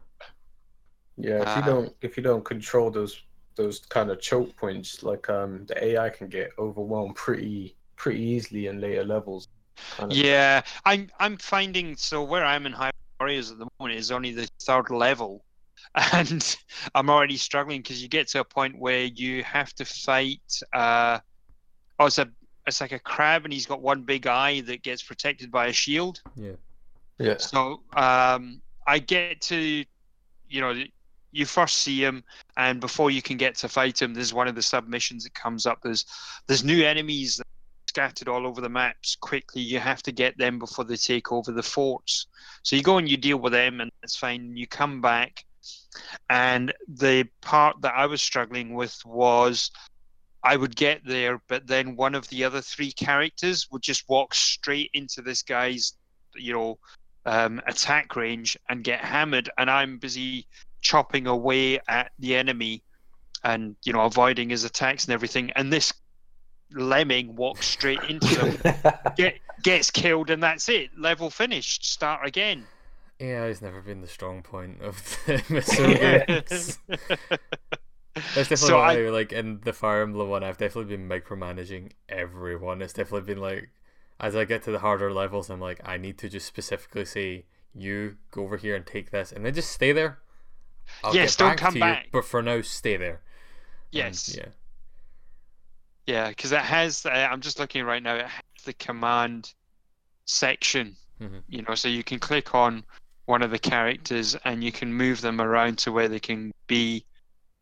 Yeah, 1.16 1.42
if 1.42 1.56
you 1.56 1.62
Ah. 1.62 1.66
don't 1.66 1.96
if 2.02 2.16
you 2.16 2.22
don't 2.22 2.44
control 2.44 2.90
those 2.90 3.22
those 3.56 3.80
kind 3.80 4.10
of 4.10 4.20
choke 4.20 4.54
points, 4.56 5.02
like 5.02 5.28
um 5.28 5.66
the 5.66 5.84
AI 5.84 6.08
can 6.10 6.28
get 6.28 6.50
overwhelmed 6.58 7.16
pretty 7.16 7.76
pretty 7.96 8.20
easily 8.20 8.66
in 8.68 8.80
later 8.80 9.04
levels. 9.04 9.48
Kind 9.96 10.12
of. 10.12 10.18
Yeah, 10.18 10.62
I'm 10.84 11.10
I'm 11.18 11.36
finding 11.36 11.96
so 11.96 12.22
where 12.22 12.44
I'm 12.44 12.66
in 12.66 12.72
Hyrule 12.72 12.92
Warriors 13.20 13.50
at 13.50 13.58
the 13.58 13.66
moment 13.78 13.98
is 13.98 14.10
only 14.10 14.32
the 14.32 14.48
third 14.60 14.90
level, 14.90 15.44
and 16.12 16.56
I'm 16.94 17.10
already 17.10 17.36
struggling 17.36 17.82
because 17.82 18.02
you 18.02 18.08
get 18.08 18.28
to 18.28 18.40
a 18.40 18.44
point 18.44 18.78
where 18.78 19.04
you 19.04 19.42
have 19.44 19.72
to 19.74 19.84
fight. 19.84 20.60
Uh, 20.72 21.18
oh, 21.98 22.06
it's 22.06 22.18
a 22.18 22.28
it's 22.66 22.80
like 22.80 22.92
a 22.92 22.98
crab, 22.98 23.44
and 23.44 23.52
he's 23.52 23.66
got 23.66 23.80
one 23.80 24.02
big 24.02 24.26
eye 24.26 24.60
that 24.62 24.82
gets 24.82 25.02
protected 25.02 25.50
by 25.50 25.66
a 25.66 25.72
shield. 25.72 26.20
yeah, 26.36 26.52
Yeah. 27.18 27.36
So 27.38 27.82
um, 27.94 28.60
I 28.86 28.98
get 28.98 29.40
to, 29.42 29.84
you 30.48 30.60
know, 30.60 30.74
you 31.36 31.46
first 31.46 31.76
see 31.76 32.02
him, 32.02 32.24
and 32.56 32.80
before 32.80 33.10
you 33.10 33.22
can 33.22 33.36
get 33.36 33.54
to 33.56 33.68
fight 33.68 34.00
him, 34.00 34.14
there's 34.14 34.34
one 34.34 34.48
of 34.48 34.54
the 34.54 34.62
submissions 34.62 35.24
that 35.24 35.34
comes 35.34 35.66
up. 35.66 35.80
There's 35.82 36.06
there's 36.46 36.64
new 36.64 36.84
enemies 36.84 37.40
scattered 37.86 38.28
all 38.28 38.46
over 38.46 38.60
the 38.60 38.68
maps. 38.68 39.16
Quickly, 39.20 39.62
you 39.62 39.78
have 39.78 40.02
to 40.02 40.12
get 40.12 40.36
them 40.38 40.58
before 40.58 40.84
they 40.84 40.96
take 40.96 41.32
over 41.32 41.52
the 41.52 41.62
forts. 41.62 42.26
So 42.62 42.76
you 42.76 42.82
go 42.82 42.98
and 42.98 43.08
you 43.08 43.16
deal 43.16 43.38
with 43.38 43.52
them, 43.52 43.80
and 43.80 43.90
it's 44.02 44.16
fine. 44.16 44.56
You 44.56 44.66
come 44.66 45.00
back, 45.00 45.44
and 46.30 46.72
the 46.88 47.28
part 47.42 47.80
that 47.82 47.94
I 47.94 48.06
was 48.06 48.22
struggling 48.22 48.74
with 48.74 48.98
was. 49.04 49.70
I 50.42 50.56
would 50.56 50.76
get 50.76 51.00
there, 51.04 51.42
but 51.48 51.66
then 51.66 51.96
one 51.96 52.14
of 52.14 52.28
the 52.28 52.44
other 52.44 52.60
three 52.60 52.92
characters 52.92 53.66
would 53.72 53.82
just 53.82 54.08
walk 54.08 54.32
straight 54.32 54.90
into 54.94 55.20
this 55.20 55.42
guy's, 55.42 55.96
you 56.36 56.52
know, 56.52 56.78
um, 57.24 57.60
attack 57.66 58.14
range 58.14 58.56
and 58.68 58.84
get 58.84 59.00
hammered, 59.00 59.50
and 59.58 59.68
I'm 59.68 59.98
busy 59.98 60.46
chopping 60.90 61.26
away 61.26 61.80
at 61.88 62.12
the 62.18 62.36
enemy 62.36 62.82
and 63.44 63.76
you 63.84 63.92
know 63.92 64.02
avoiding 64.02 64.50
his 64.50 64.64
attacks 64.64 65.04
and 65.06 65.12
everything. 65.14 65.50
And 65.56 65.72
this 65.72 65.92
lemming 66.72 67.36
walks 67.36 67.66
straight 67.66 68.02
into 68.08 68.34
them, 68.36 68.72
get, 69.16 69.34
gets 69.62 69.90
killed, 69.90 70.30
and 70.30 70.42
that's 70.42 70.68
it. 70.68 70.90
Level 70.98 71.30
finished. 71.30 71.84
Start 71.84 72.26
again. 72.26 72.66
yeah 73.18 73.44
has 73.46 73.62
never 73.62 73.80
been 73.80 74.00
the 74.00 74.06
strong 74.18 74.42
point 74.42 74.80
of 74.82 74.96
the 75.26 75.34
Musou 75.48 75.98
games. 75.98 76.78
That's 78.34 78.48
definitely 78.48 78.56
So 78.56 78.76
why, 78.78 79.06
I- 79.06 79.10
like 79.10 79.32
in 79.32 79.60
the 79.64 79.72
Fire 79.72 80.02
Emblem 80.02 80.28
one, 80.28 80.42
I've 80.44 80.58
definitely 80.58 80.96
been 80.96 81.08
micromanaging 81.08 81.92
everyone. 82.08 82.82
It's 82.82 82.92
definitely 82.92 83.34
been 83.34 83.42
like, 83.42 83.70
as 84.18 84.34
I 84.34 84.44
get 84.44 84.62
to 84.64 84.70
the 84.70 84.78
harder 84.80 85.12
levels, 85.12 85.50
I'm 85.50 85.60
like, 85.60 85.80
I 85.84 85.96
need 85.98 86.18
to 86.18 86.28
just 86.28 86.46
specifically 86.46 87.04
say, 87.04 87.44
you 87.74 88.16
go 88.30 88.44
over 88.44 88.56
here 88.56 88.74
and 88.74 88.86
take 88.86 89.10
this, 89.10 89.32
and 89.32 89.44
then 89.44 89.52
just 89.54 89.70
stay 89.70 89.92
there. 89.92 90.18
I'll 91.04 91.14
Yes, 91.14 91.36
don't 91.36 91.56
come 91.58 91.74
back. 91.74 92.04
You, 92.04 92.10
but 92.12 92.24
for 92.24 92.42
now, 92.42 92.60
stay 92.62 92.96
there. 92.96 93.14
And, 93.14 93.20
yes. 93.92 94.34
yeah. 94.36 94.48
Yeah, 96.06 96.28
because 96.28 96.52
it 96.52 96.60
has. 96.60 97.04
Uh, 97.04 97.10
I'm 97.10 97.40
just 97.40 97.58
looking 97.58 97.84
right 97.84 98.02
now. 98.02 98.14
It 98.16 98.26
has 98.26 98.42
the 98.64 98.72
command 98.74 99.52
section. 100.24 100.96
Mhm. 101.20 101.42
You 101.48 101.62
know, 101.62 101.74
so 101.74 101.88
you 101.88 102.04
can 102.04 102.18
click 102.18 102.54
on 102.54 102.84
one 103.24 103.42
of 103.42 103.50
the 103.50 103.58
characters 103.58 104.36
and 104.44 104.62
you 104.62 104.70
can 104.70 104.92
move 104.92 105.20
them 105.20 105.40
around 105.40 105.78
to 105.78 105.90
where 105.92 106.08
they 106.08 106.20
can 106.20 106.52
be, 106.68 107.04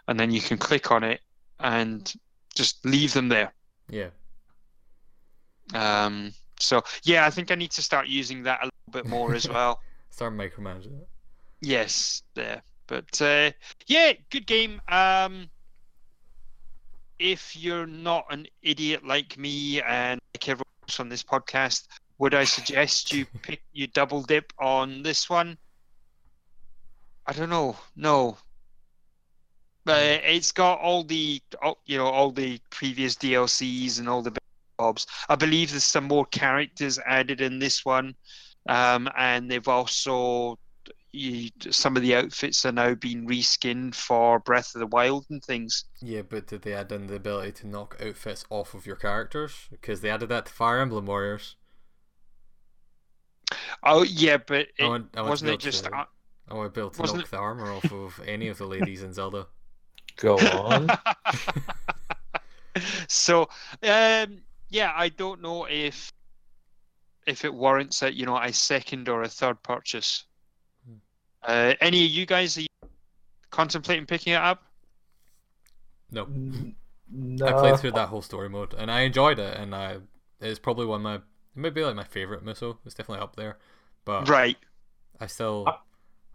and 0.09 0.19
then 0.21 0.31
you 0.31 0.41
can 0.41 0.59
click 0.59 0.91
on 0.91 1.03
it 1.05 1.21
and 1.61 2.13
just 2.55 2.85
leave 2.85 3.13
them 3.15 3.29
there. 3.29 3.53
Yeah. 3.89 4.11
Um, 5.73 6.33
so 6.61 6.83
yeah, 7.05 7.25
I 7.27 7.31
think 7.31 7.51
I 7.51 7.55
need 7.55 7.71
to 7.73 7.83
start 7.83 8.09
using 8.09 8.43
that 8.43 8.61
a 8.61 8.65
little 8.67 9.03
bit 9.03 9.07
more 9.07 9.35
as 9.35 9.49
well. 9.49 9.81
Start 10.11 10.35
micromanaging 10.35 11.01
it. 11.01 11.09
yes, 11.61 12.23
there. 12.35 12.63
But 12.87 13.21
uh, 13.21 13.53
yeah, 13.87 14.13
good 14.31 14.47
game. 14.47 14.81
Um, 14.89 15.49
if 17.19 17.57
you're 17.57 17.87
not 17.87 18.27
an 18.31 18.47
idiot 18.63 19.05
like 19.07 19.39
me 19.39 19.81
and 19.83 20.21
like 20.35 20.49
everyone 20.49 20.65
else 20.83 21.01
on 21.01 21.09
this 21.09 21.23
podcast, 21.23 21.87
would 22.19 22.35
I 22.35 22.45
suggest 22.45 23.13
you 23.13 23.27
pick 23.43 23.63
you 23.73 23.87
double 23.87 24.23
dip 24.23 24.53
on 24.59 25.03
this 25.03 25.29
one? 25.31 25.57
I 27.27 27.33
don't 27.33 27.51
know. 27.51 27.77
No. 27.97 28.37
But 29.85 30.23
it's 30.25 30.53
got 30.53 30.81
all 30.81 31.05
the, 31.05 31.41
all- 31.63 31.81
you 31.87 31.99
know, 31.99 32.07
all 32.07 32.33
the 32.33 32.59
previous 32.71 33.17
DLCs 33.17 33.99
and 33.99 34.09
all 34.09 34.23
the 34.23 34.33
bobs. 34.79 35.07
I 35.29 35.37
believe 35.37 35.71
there's 35.71 35.85
some 35.85 36.05
more 36.05 36.27
characters 36.27 36.99
added 37.07 37.41
in 37.41 37.59
this 37.59 37.85
one, 37.85 38.15
um, 38.69 39.09
and 39.17 39.51
they've 39.51 39.69
also 39.69 40.59
you, 41.15 41.51
some 41.71 41.97
of 41.97 42.03
the 42.03 42.15
outfits 42.15 42.65
are 42.65 42.73
now 42.73 42.95
being 42.95 43.27
reskinned 43.27 43.95
for 43.95 44.39
Breath 44.41 44.75
of 44.75 44.81
the 44.81 44.87
Wild 44.87 45.27
and 45.31 45.43
things. 45.43 45.85
Yeah, 46.03 46.23
but 46.23 46.47
did 46.47 46.63
they 46.63 46.75
add 46.75 46.93
in 46.93 47.07
the 47.07 47.17
ability 47.17 47.53
to 47.53 47.69
knock 47.69 47.97
outfits 48.05 48.45
off 48.51 48.75
of 48.75 48.87
your 48.87 48.97
characters? 48.97 49.69
Because 49.71 50.01
they 50.01 50.11
added 50.11 50.29
that 50.31 50.47
to 50.47 50.53
Fire 50.53 50.81
Emblem 50.81 51.07
Warriors. 51.07 51.57
Oh 53.83 54.03
yeah, 54.03 54.39
but 54.39 54.69
it, 54.79 54.85
I 54.85 54.89
want, 54.89 55.09
I 55.15 55.21
want 55.21 55.31
wasn't 55.31 55.51
it 55.51 55.53
able 55.55 55.61
just 55.61 55.85
to- 55.85 55.95
uh, 55.95 56.05
I 56.49 56.55
want 56.55 56.75
to 56.75 56.79
be 56.79 56.83
able 56.83 56.91
to 56.91 57.01
wasn't 57.01 57.21
knock 57.21 57.31
the 57.31 57.37
armor 57.39 57.71
off 57.71 57.93
of 57.93 58.21
any 58.27 58.49
of 58.49 58.59
the 58.59 58.67
ladies 58.67 59.03
in 59.03 59.13
Zelda. 59.13 59.47
Go 60.17 60.37
on. 60.37 60.89
so 63.09 63.49
um, 63.83 64.43
yeah, 64.69 64.93
I 64.95 65.09
don't 65.09 65.41
know 65.41 65.67
if 65.67 66.13
if 67.27 67.45
it 67.45 67.55
warrants 67.55 68.03
a 68.03 68.13
you 68.13 68.27
know 68.27 68.37
a 68.37 68.53
second 68.53 69.09
or 69.09 69.23
a 69.23 69.29
third 69.29 69.63
purchase. 69.63 70.25
Uh, 71.47 71.75
any 71.81 72.05
of 72.05 72.11
you 72.11 72.27
guys 72.27 72.57
are 72.57 72.63
you 72.63 72.67
contemplating 73.51 74.07
picking 74.07 74.33
it 74.33 74.41
up? 74.41 74.65
No. 76.11 76.25
N- 76.25 76.77
I 77.45 77.53
No, 77.53 77.61
played 77.61 77.79
through 77.79 77.93
that 77.93 78.09
whole 78.09 78.23
story 78.23 78.49
mode 78.49 78.75
and 78.75 78.91
I 78.91 79.01
enjoyed 79.03 79.39
it, 79.39 79.57
and 79.59 79.75
I 79.75 79.99
it's 80.41 80.59
probably 80.59 80.87
one 80.87 81.01
of 81.01 81.05
my 81.05 81.15
it 81.17 81.23
might 81.57 81.75
be 81.75 81.85
like 81.85 81.95
my 81.95 82.05
favorite 82.05 82.45
Musou. 82.45 82.79
It's 82.85 82.95
definitely 82.95 83.23
up 83.23 83.37
there, 83.37 83.59
but 84.05 84.29
Right. 84.29 84.57
I 85.21 85.27
still 85.27 85.65
I- 85.69 85.79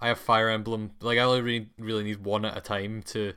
I 0.01 0.07
have 0.09 0.19
Fire 0.19 0.47
Emblem. 0.49 0.91
Like 1.01 1.17
I 1.17 1.23
only 1.23 1.41
really, 1.41 1.69
really 1.77 2.03
need 2.03 2.23
one 2.23 2.45
at 2.45 2.55
a 2.55 2.61
time 2.61 3.03
to 3.07 3.33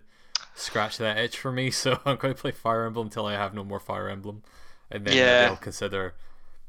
scratch 0.54 0.98
that 0.98 1.18
itch 1.18 1.36
for 1.38 1.50
me. 1.50 1.70
So 1.72 2.00
I'm 2.04 2.16
going 2.16 2.34
to 2.34 2.40
play 2.40 2.52
Fire 2.52 2.84
Emblem 2.86 3.06
until 3.08 3.26
I 3.26 3.32
have 3.32 3.52
no 3.54 3.64
more 3.64 3.80
Fire 3.80 4.08
Emblem, 4.08 4.42
and 4.90 5.04
then 5.04 5.16
Yeah. 5.16 5.40
maybe 5.40 5.50
I'll 5.50 5.56
consider. 5.56 6.14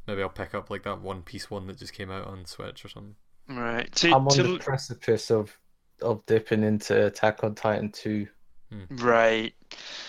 Maybe 0.07 0.21
I'll 0.23 0.29
pick 0.29 0.55
up 0.55 0.69
like 0.71 0.83
that 0.83 1.01
One 1.01 1.21
Piece 1.21 1.51
one 1.51 1.67
that 1.67 1.77
just 1.77 1.93
came 1.93 2.09
out 2.09 2.25
on 2.25 2.45
Switch 2.45 2.83
or 2.83 2.89
something. 2.89 3.15
Right. 3.47 3.93
To, 3.95 4.07
I'm 4.07 4.27
on 4.27 4.35
to- 4.35 4.43
the 4.43 4.59
precipice 4.59 5.31
of 5.31 5.57
of 6.01 6.25
dipping 6.25 6.63
into 6.63 7.05
Attack 7.05 7.43
on 7.43 7.55
Titan 7.55 7.89
2. 7.91 8.27
Hmm. 8.71 8.97
Right. 8.97 9.53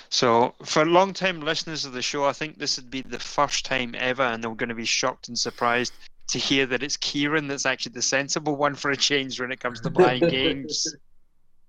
So, 0.09 0.55
for 0.65 0.85
long-time 0.85 1.41
listeners 1.41 1.85
of 1.85 1.93
the 1.93 2.03
show, 2.03 2.25
I 2.25 2.33
think 2.33 2.59
this 2.59 2.77
would 2.77 2.91
be 2.91 3.03
the 3.03 3.19
first 3.19 3.65
time 3.65 3.95
ever, 3.97 4.23
and 4.23 4.43
they're 4.43 4.55
going 4.55 4.69
to 4.71 4.75
be 4.75 4.85
shocked 4.85 5.29
and 5.29 5.39
surprised 5.39 5.93
to 6.29 6.39
hear 6.39 6.67
that 6.67 6.83
it's 6.83 6.97
Kieran 6.97 7.47
that's 7.47 7.67
actually 7.67 7.93
the 7.93 8.03
sensible 8.03 8.57
one 8.57 8.75
for 8.75 8.91
a 8.91 8.97
change 8.97 9.41
when 9.41 9.53
it 9.53 9.61
comes 9.61 9.81
to 9.83 9.91
buying 9.91 10.21
games. 10.29 10.97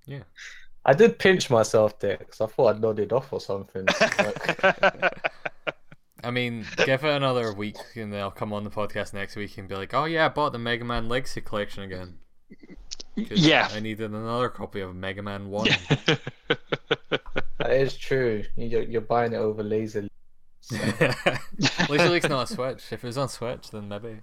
Yeah. 0.06 0.24
I 0.86 0.94
did 0.94 1.20
pinch 1.20 1.50
myself 1.50 2.00
there 2.00 2.18
because 2.18 2.42
I 2.42 2.46
thought 2.46 2.76
I'd 2.76 2.82
nodded 2.82 3.12
off 3.12 3.34
or 3.34 3.42
something. 3.42 3.86
Like, 6.26 6.32
I 6.32 6.32
mean, 6.32 6.66
give 6.86 7.04
it 7.04 7.16
another 7.16 7.54
week, 7.54 7.78
and 7.96 8.12
then 8.12 8.20
I'll 8.20 8.32
come 8.32 8.52
on 8.52 8.64
the 8.64 8.72
podcast 8.72 9.14
next 9.14 9.36
week 9.36 9.58
and 9.60 9.68
be 9.68 9.76
like, 9.76 9.94
"Oh 9.94 10.06
yeah, 10.06 10.26
I 10.26 10.30
bought 10.30 10.54
the 10.54 10.58
Mega 10.60 10.84
Man 10.84 11.08
Legacy 11.08 11.42
Collection 11.42 11.84
again." 11.84 12.18
yeah. 13.16 13.70
I 13.72 13.80
needed 13.80 14.12
another 14.12 14.50
copy 14.50 14.82
of 14.82 14.96
Mega 14.96 15.22
Man 15.22 15.50
One. 15.50 15.68
that 16.08 17.72
is 17.72 17.96
true. 17.96 18.44
You're, 18.56 18.82
you're 18.82 19.02
buying 19.02 19.34
it 19.34 19.38
over 19.38 19.62
Laser. 19.62 20.08
lazily. 20.72 21.38
Laser 21.90 22.10
League's 22.10 22.30
not 22.30 22.50
a 22.50 22.54
Switch. 22.54 22.92
If 22.92 23.04
it 23.04 23.08
was 23.08 23.18
on 23.18 23.30
Switch, 23.30 23.70
then 23.70 23.88
maybe. 23.88 24.18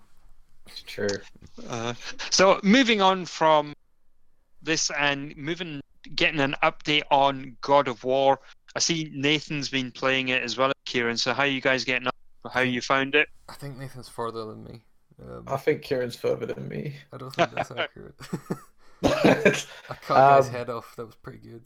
It's 0.66 0.82
true. 0.82 1.08
Uh, 1.68 1.94
so 2.30 2.58
moving 2.64 3.00
on 3.00 3.26
from 3.26 3.74
this 4.60 4.90
and 4.98 5.36
moving, 5.36 5.80
getting 6.16 6.40
an 6.40 6.56
update 6.64 7.02
on 7.12 7.56
God 7.60 7.86
of 7.86 8.02
War. 8.02 8.40
I 8.74 8.80
see 8.80 9.10
Nathan's 9.14 9.68
been 9.68 9.90
playing 9.90 10.28
it 10.28 10.42
as 10.42 10.56
well 10.56 10.72
Kieran. 10.86 11.16
So 11.16 11.32
how 11.32 11.44
you 11.44 11.60
guys 11.60 11.84
getting 11.84 12.06
on? 12.08 12.50
How 12.52 12.60
you 12.60 12.80
found 12.80 13.14
it? 13.14 13.28
I 13.48 13.54
think 13.54 13.76
Nathan's 13.78 14.08
further 14.08 14.44
than 14.46 14.64
me. 14.64 14.80
Um, 15.22 15.44
I 15.46 15.56
think 15.56 15.82
Kieran's 15.82 16.16
further 16.16 16.46
than 16.46 16.68
me. 16.68 16.94
I 17.12 17.16
don't 17.18 17.32
think 17.34 17.50
that's 17.54 17.70
accurate. 17.70 18.14
I 19.04 19.94
cut 20.02 20.14
a 20.14 20.14
guy's 20.14 20.46
Um, 20.48 20.52
head 20.52 20.70
off. 20.70 20.96
That 20.96 21.06
was 21.06 21.14
pretty 21.14 21.38
good. 21.38 21.64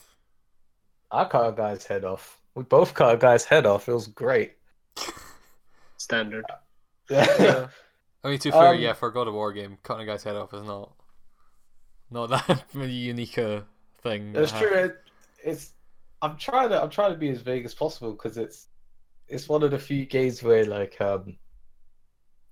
I 1.10 1.24
cut 1.24 1.48
a 1.48 1.52
guy's 1.52 1.86
head 1.86 2.04
off. 2.04 2.40
We 2.54 2.64
both 2.64 2.94
cut 2.94 3.14
a 3.14 3.18
guy's 3.18 3.44
head 3.44 3.66
off. 3.66 3.88
It 3.88 3.94
was 3.94 4.06
great. 4.08 4.52
Standard. 5.96 6.44
Yeah. 7.08 7.68
I 8.24 8.30
mean, 8.30 8.38
to 8.40 8.48
be 8.48 8.50
fair, 8.50 8.74
Um, 8.74 8.80
yeah, 8.80 8.92
for 8.92 9.08
a 9.10 9.12
God 9.14 9.28
of 9.28 9.34
War 9.34 9.52
game, 9.52 9.78
cutting 9.84 10.02
a 10.08 10.12
guy's 10.12 10.24
head 10.24 10.34
off 10.34 10.52
is 10.52 10.64
not 10.64 10.92
not 12.10 12.26
that 12.30 12.66
unique 12.74 13.38
a 13.38 13.64
thing. 14.02 14.32
that 14.32 14.40
That's 14.40 14.50
hap- 14.50 14.60
true. 14.62 14.72
It, 14.76 14.96
it's. 15.44 15.72
I'm 16.22 16.36
trying 16.36 16.70
to. 16.70 16.82
I'm 16.82 16.90
trying 16.90 17.12
to 17.12 17.18
be 17.18 17.28
as 17.30 17.40
vague 17.40 17.64
as 17.64 17.74
possible 17.74 18.12
because 18.12 18.36
it's. 18.38 18.68
It's 19.28 19.48
one 19.48 19.62
of 19.62 19.70
the 19.72 19.78
few 19.78 20.06
games 20.06 20.42
where 20.42 20.64
like 20.64 21.00
um. 21.00 21.36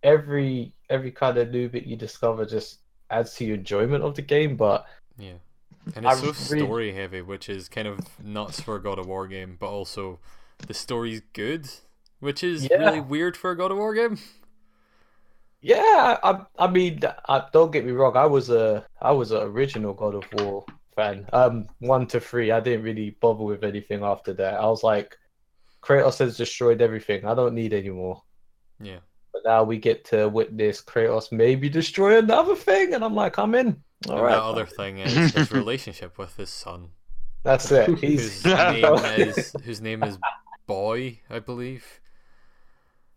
Every 0.02 0.74
every 0.90 1.10
kind 1.12 1.38
of 1.38 1.50
new 1.50 1.68
bit 1.70 1.84
you 1.86 1.96
discover 1.96 2.44
just 2.44 2.80
adds 3.10 3.34
to 3.36 3.44
your 3.46 3.56
enjoyment 3.56 4.04
of 4.04 4.14
the 4.14 4.20
game, 4.22 4.54
but 4.54 4.84
Yeah, 5.18 5.32
and 5.96 6.06
I 6.06 6.12
it's 6.12 6.20
so 6.20 6.54
really- 6.54 6.66
story 6.66 6.92
heavy, 6.92 7.22
which 7.22 7.48
is 7.48 7.70
kind 7.70 7.88
of 7.88 8.00
nuts 8.22 8.60
for 8.60 8.76
a 8.76 8.82
God 8.82 8.98
of 8.98 9.06
War 9.06 9.26
game, 9.26 9.56
but 9.58 9.68
also 9.68 10.18
the 10.66 10.74
story's 10.74 11.22
good, 11.32 11.70
which 12.20 12.44
is 12.44 12.68
Yeah. 12.70 12.76
really 12.76 13.00
weird 13.00 13.34
for 13.34 13.50
a 13.50 13.56
God 13.56 13.70
of 13.70 13.78
War 13.78 13.94
game. 13.94 14.18
yeah, 15.62 16.18
I 16.22 16.44
I 16.58 16.66
mean, 16.66 17.00
I, 17.26 17.44
don't 17.52 17.70
get 17.72 17.86
me 17.86 17.92
wrong. 17.92 18.14
I 18.16 18.26
was 18.26 18.50
a 18.50 18.84
I 19.00 19.12
was 19.12 19.30
an 19.30 19.40
original 19.42 19.94
God 19.94 20.14
of 20.14 20.24
War 20.34 20.66
fan. 20.96 21.26
Um, 21.32 21.68
one 21.80 22.06
to 22.08 22.20
three. 22.20 22.50
I 22.50 22.60
didn't 22.60 22.84
really 22.84 23.10
bother 23.20 23.44
with 23.44 23.64
anything 23.64 24.02
after 24.04 24.32
that. 24.34 24.54
I 24.60 24.66
was 24.66 24.82
like, 24.82 25.16
Kratos 25.82 26.18
has 26.20 26.36
destroyed 26.36 26.82
everything. 26.82 27.24
I 27.26 27.34
don't 27.34 27.54
need 27.54 27.72
any 27.72 27.90
more. 27.90 28.22
Yeah, 28.80 29.00
But 29.32 29.42
now 29.44 29.64
we 29.64 29.78
get 29.78 30.04
to 30.06 30.28
witness 30.28 30.82
Kratos 30.82 31.30
maybe 31.32 31.68
destroy 31.68 32.18
another 32.18 32.56
thing, 32.56 32.94
and 32.94 33.04
I'm 33.04 33.14
like, 33.14 33.38
I'm 33.38 33.54
in. 33.54 33.82
All 34.08 34.18
and 34.18 34.24
right, 34.24 34.30
that 34.30 34.42
other 34.42 34.66
thing 34.66 34.98
is 34.98 35.30
his 35.30 35.50
relationship 35.52 36.18
with 36.18 36.36
his 36.36 36.50
son, 36.50 36.90
that's 37.42 37.70
it. 37.72 37.94
whose 37.98 38.44
name 38.44 39.04
is 39.04 39.56
whose 39.64 39.80
name 39.80 40.04
is 40.04 40.18
Boy, 40.66 41.20
I 41.30 41.40
believe. 41.40 42.00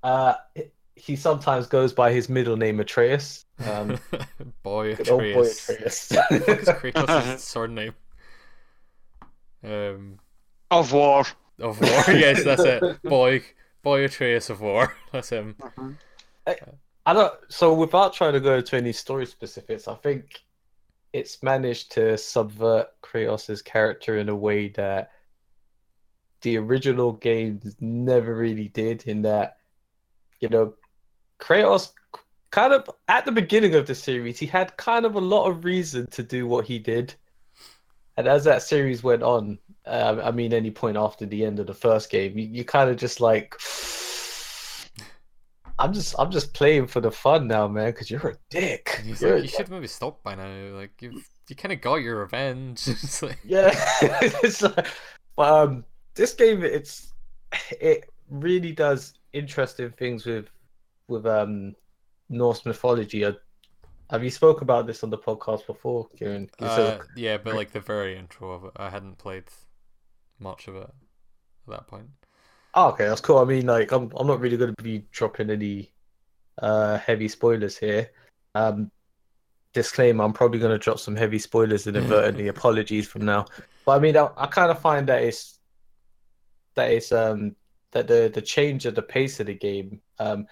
uh, 0.03 0.35
he 0.97 1.15
sometimes 1.15 1.67
goes 1.67 1.93
by 1.93 2.11
his 2.11 2.27
middle 2.29 2.57
name 2.57 2.79
Atreus. 2.79 3.45
Um, 3.65 3.99
boy 4.63 4.95
good 4.95 5.09
old 5.09 5.21
boy 5.21 5.41
Atreus. 5.47 6.11
Atreus. 6.11 6.11
What 6.29 6.49
is 6.59 6.67
Kratos' 6.69 7.39
surname? 7.53 7.93
Um, 9.63 10.19
Of 10.71 10.93
War. 10.93 11.25
of 11.59 11.79
War. 11.81 12.03
yes, 12.15 12.43
that's 12.43 12.63
it. 12.63 13.01
Boy, 13.03 13.43
Boy 13.83 14.03
Atreus 14.05 14.49
of 14.49 14.61
War. 14.61 14.95
That's 15.11 15.29
him. 15.29 15.55
I 16.45 17.13
don't. 17.13 17.33
So 17.49 17.73
without 17.73 18.13
trying 18.13 18.33
to 18.33 18.39
go 18.39 18.55
into 18.57 18.75
any 18.75 18.91
story 18.91 19.25
specifics, 19.25 19.87
I 19.87 19.95
think 19.95 20.41
it's 21.13 21.41
managed 21.41 21.91
to 21.93 22.17
subvert 22.17 22.87
Kratos' 23.01 23.63
character 23.63 24.17
in 24.17 24.29
a 24.29 24.35
way 24.35 24.69
that 24.69 25.11
the 26.41 26.57
original 26.57 27.13
games 27.13 27.75
never 27.79 28.35
really 28.35 28.67
did. 28.67 29.03
In 29.07 29.21
that, 29.23 29.57
you 30.39 30.49
know, 30.49 30.73
Kratos 31.39 31.91
kind 32.51 32.73
of 32.73 32.89
at 33.07 33.26
the 33.26 33.31
beginning 33.31 33.76
of 33.76 33.88
the 33.88 33.95
series, 33.95 34.39
he 34.39 34.45
had 34.45 34.76
kind 34.77 35.05
of 35.05 35.15
a 35.15 35.22
lot 35.22 35.47
of 35.47 35.65
reason 35.65 36.07
to 36.11 36.23
do 36.23 36.47
what 36.47 36.65
he 36.65 36.80
did, 36.80 37.14
and 38.15 38.27
as 38.27 38.43
that 38.45 38.64
series 38.64 39.03
went 39.03 39.23
on, 39.23 39.59
uh, 39.85 40.22
I 40.23 40.31
mean, 40.31 40.53
any 40.53 40.72
point 40.72 40.97
after 40.97 41.26
the 41.26 41.45
end 41.45 41.59
of 41.59 41.68
the 41.68 41.73
first 41.73 42.09
game, 42.09 42.38
you, 42.38 42.47
you 42.47 42.64
kind 42.65 42.89
of 42.89 42.97
just 42.97 43.22
like. 43.22 43.55
I'm 45.80 45.93
just 45.93 46.15
I'm 46.18 46.31
just 46.31 46.55
playing 46.55 46.88
for 46.88 47.01
the 47.01 47.11
fun 47.11 47.47
now, 47.47 47.68
man. 47.68 47.91
Because 47.91 48.09
you're 48.09 48.30
a 48.30 48.35
dick. 48.49 48.99
He's 49.03 49.22
You're- 49.22 49.35
like, 49.35 49.43
you 49.43 49.47
should 49.49 49.69
maybe 49.69 49.85
stop 49.85 50.23
by 50.23 50.34
now. 50.34 50.76
Like 50.76 50.99
you've 50.99 51.30
you 51.47 51.55
kind 51.55 51.72
of 51.72 51.81
got 51.81 51.97
your 51.97 52.19
revenge. 52.22 52.88
it's 52.88 53.22
like, 53.22 53.38
Yeah, 53.45 53.69
it's 54.01 54.64
like, 54.64 54.88
but 55.35 55.53
um, 55.53 55.85
this 56.15 56.34
game 56.34 56.64
it's 56.64 57.14
it 57.80 58.09
really 58.30 58.72
does 58.72 59.14
interesting 59.34 59.91
things 59.91 60.26
with 60.26 60.47
with 61.07 61.25
um 61.25 61.75
Norse 62.29 62.65
mythology. 62.65 63.23
Uh, 63.23 63.34
have 64.09 64.23
you 64.23 64.29
spoke 64.29 64.61
about 64.61 64.88
this 64.88 65.03
on 65.03 65.09
the 65.09 65.17
podcast 65.17 65.67
before, 65.67 66.07
Kieran? 66.17 66.49
Uh, 66.59 66.99
yeah, 67.15 67.38
but 67.38 67.55
like 67.55 67.71
the 67.71 67.79
very 67.79 68.17
intro 68.17 68.51
of 68.51 68.65
it, 68.65 68.71
I 68.77 68.89
hadn't 68.89 69.17
played 69.17 69.45
much 70.39 70.67
of 70.67 70.75
it 70.75 70.84
at 70.84 70.89
that 71.67 71.88
point. 71.88 72.07
Oh, 72.73 72.89
okay, 72.89 73.05
that's 73.07 73.21
cool. 73.21 73.39
I 73.39 73.45
mean, 73.45 73.65
like, 73.65 73.91
I'm 73.91 74.11
I'm 74.15 74.27
not 74.27 74.39
really 74.39 74.57
going 74.57 74.73
to 74.75 74.84
be 74.84 75.05
dropping 75.11 75.49
any 75.49 75.91
uh 76.61 76.97
heavy 76.97 77.27
spoilers 77.27 77.77
here. 77.77 78.09
Um, 78.55 78.91
disclaimer: 79.73 80.23
I'm 80.23 80.34
probably 80.34 80.59
going 80.59 80.71
to 80.71 80.77
drop 80.77 80.99
some 80.99 81.15
heavy 81.15 81.39
spoilers 81.39 81.88
inadvertently 81.88 82.47
apologies 82.47 83.07
from 83.07 83.25
now. 83.25 83.45
But 83.85 83.93
I 83.93 83.99
mean, 83.99 84.17
I, 84.17 84.29
I 84.38 84.47
kind 84.47 84.71
of 84.71 84.79
find 84.79 85.07
that 85.07 85.23
it's 85.23 85.59
that 86.75 86.91
it's 86.91 87.11
um 87.11 87.55
that 87.91 88.07
the 88.07 88.31
the 88.34 88.41
change 88.41 88.85
of 88.85 88.95
the 88.95 89.01
pace 89.01 89.39
of 89.39 89.47
the 89.47 89.53
game. 89.53 90.01
Um, 90.19 90.47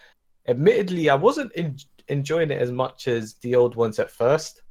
admittedly, 0.48 1.10
I 1.10 1.16
wasn't 1.16 1.52
in, 1.54 1.78
enjoying 2.08 2.52
it 2.52 2.62
as 2.62 2.72
much 2.72 3.08
as 3.08 3.36
the 3.36 3.56
old 3.56 3.76
ones 3.76 4.00
at 4.00 4.12
first 4.12 4.62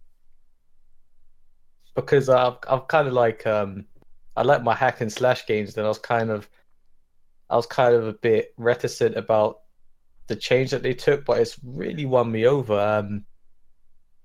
because 1.95 2.29
I've 2.29 2.57
I've 2.69 2.89
kind 2.89 3.09
of 3.09 3.15
like 3.15 3.47
um 3.47 3.87
I 4.37 4.43
like 4.43 4.63
my 4.63 4.75
hack 4.75 5.01
and 5.01 5.13
slash 5.13 5.47
games. 5.47 5.75
Then 5.75 5.85
I 5.85 5.89
was 5.89 5.99
kind 5.99 6.31
of 6.31 6.49
I 7.51 7.57
was 7.57 7.67
kind 7.67 7.95
of 7.95 8.07
a 8.07 8.13
bit 8.15 8.53
reticent 8.57 9.17
about 9.17 9.61
the 10.27 10.37
change 10.37 10.71
that 10.71 10.83
they 10.83 10.95
took, 10.95 11.25
but 11.25 11.39
it's 11.39 11.59
really 11.63 12.07
won 12.07 12.33
me 12.33 12.47
over. 12.47 12.79
Um, 12.79 13.25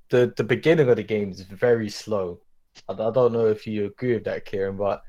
the 0.10 0.34
the 0.36 0.44
beginning 0.44 0.90
of 0.90 0.96
the 0.96 1.04
game 1.04 1.30
is 1.30 1.42
very 1.42 1.90
slow. 1.90 2.42
I, 2.88 2.94
don't 2.94 3.34
know 3.34 3.48
if 3.48 3.68
you 3.68 3.86
agree 3.86 4.14
with 4.14 4.24
that, 4.24 4.46
Kieran, 4.46 4.78
but 4.78 5.04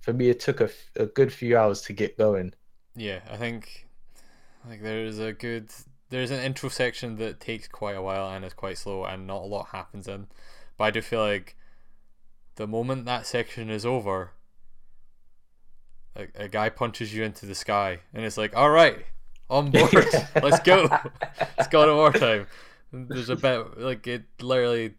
for 0.00 0.12
me, 0.12 0.28
it 0.28 0.40
took 0.40 0.60
a 0.60 1.06
good 1.06 1.32
few 1.32 1.56
hours 1.56 1.80
to 1.82 1.94
get 1.94 2.18
going. 2.18 2.52
Yeah, 2.94 3.20
I 3.30 3.36
think 3.36 3.88
like 4.68 4.82
there's 4.82 5.18
a 5.18 5.32
good 5.32 5.70
there's 6.10 6.30
an 6.30 6.40
intro 6.40 6.68
section 6.68 7.16
that 7.16 7.40
takes 7.40 7.68
quite 7.68 7.96
a 7.96 8.02
while 8.02 8.30
and 8.30 8.44
is 8.44 8.52
quite 8.52 8.78
slow 8.78 9.04
and 9.04 9.26
not 9.26 9.42
a 9.42 9.46
lot 9.46 9.68
happens 9.68 10.06
in. 10.08 10.26
But 10.76 10.84
I 10.84 10.90
do 10.90 11.02
feel 11.02 11.20
like 11.20 11.56
the 12.56 12.66
moment 12.66 13.04
that 13.06 13.26
section 13.26 13.70
is 13.70 13.84
over, 13.84 14.32
a, 16.14 16.26
a 16.34 16.48
guy 16.48 16.68
punches 16.68 17.14
you 17.14 17.24
into 17.24 17.46
the 17.46 17.54
sky 17.54 18.00
and 18.12 18.24
it's 18.24 18.36
like, 18.36 18.56
all 18.56 18.70
right, 18.70 19.04
On 19.50 19.70
board. 19.70 19.92
Let's 20.42 20.60
go. 20.60 20.88
It's 21.58 21.68
God 21.68 21.88
of 21.88 21.96
War 21.96 22.12
time. 22.12 22.46
There's 22.92 23.28
a 23.28 23.36
bit 23.36 23.78
like 23.78 24.06
it 24.06 24.24
literally 24.40 24.94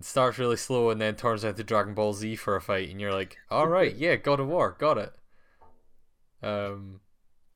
starts 0.00 0.38
really 0.38 0.56
slow 0.56 0.90
and 0.90 1.00
then 1.00 1.16
turns 1.16 1.44
into 1.44 1.64
Dragon 1.64 1.94
Ball 1.94 2.12
Z 2.12 2.36
for 2.36 2.56
a 2.56 2.60
fight, 2.60 2.88
and 2.88 3.00
you're 3.00 3.12
like, 3.12 3.36
all 3.50 3.66
right, 3.66 3.94
yeah, 3.94 4.16
God 4.16 4.40
of 4.40 4.48
War, 4.48 4.76
got 4.78 4.98
it. 4.98 5.12
Um, 6.42 7.00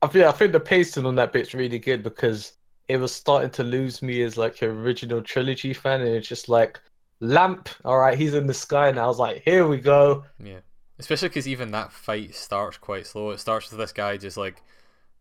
I 0.01 0.07
think 0.07 0.25
I 0.25 0.31
think 0.31 0.51
the 0.51 0.59
pacing 0.59 1.05
on 1.05 1.15
that 1.15 1.33
bit's 1.33 1.53
really 1.53 1.79
good 1.79 2.03
because 2.03 2.53
it 2.87 2.97
was 2.97 3.11
starting 3.11 3.49
to 3.51 3.63
lose 3.63 4.01
me 4.01 4.21
as 4.21 4.37
like 4.37 4.61
your 4.61 4.73
original 4.73 5.21
trilogy 5.21 5.73
fan, 5.73 6.01
and 6.01 6.09
it's 6.09 6.27
just 6.27 6.49
like 6.49 6.79
lamp. 7.19 7.69
All 7.83 7.97
right, 7.97 8.17
he's 8.17 8.33
in 8.33 8.47
the 8.47 8.53
sky, 8.53 8.89
and 8.89 8.99
I 8.99 9.07
was 9.07 9.19
like, 9.19 9.41
here 9.43 9.67
we 9.67 9.77
go. 9.77 10.23
yeah, 10.43 10.59
especially 10.99 11.29
because 11.29 11.47
even 11.47 11.71
that 11.71 11.91
fight 11.91 12.35
starts 12.35 12.77
quite 12.77 13.07
slow. 13.07 13.31
It 13.31 13.39
starts 13.39 13.71
with 13.71 13.79
this 13.79 13.91
guy 13.91 14.17
just 14.17 14.37
like 14.37 14.61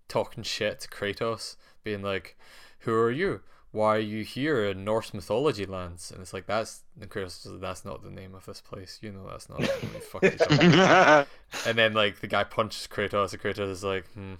talking 0.08 0.42
shit 0.44 0.80
to 0.80 0.88
Kratos, 0.88 1.56
being 1.82 2.02
like, 2.02 2.36
"Who 2.80 2.92
are 2.94 3.10
you? 3.10 3.40
Why 3.72 3.96
are 3.96 4.00
you 4.00 4.24
here 4.24 4.64
in 4.64 4.84
Norse 4.84 5.12
mythology 5.12 5.66
lands?" 5.66 6.10
And 6.10 6.20
it's 6.20 6.32
like 6.32 6.46
that's 6.46 6.82
and 7.00 7.10
Kratos 7.10 7.46
is 7.46 7.52
like, 7.52 7.60
that's 7.62 7.84
not 7.84 8.02
the 8.02 8.10
name 8.10 8.34
of 8.34 8.44
this 8.46 8.60
place. 8.60 8.98
You 9.02 9.12
know 9.12 9.26
that's 9.28 9.48
not. 9.48 9.62
fuck 9.64 10.22
yourself." 10.22 11.28
And 11.66 11.78
then 11.78 11.94
like 11.94 12.20
the 12.20 12.26
guy 12.26 12.44
punches 12.44 12.86
Kratos, 12.86 13.32
and 13.32 13.42
Kratos 13.42 13.70
is 13.70 13.82
like, 13.84 14.06
hmm, 14.12 14.34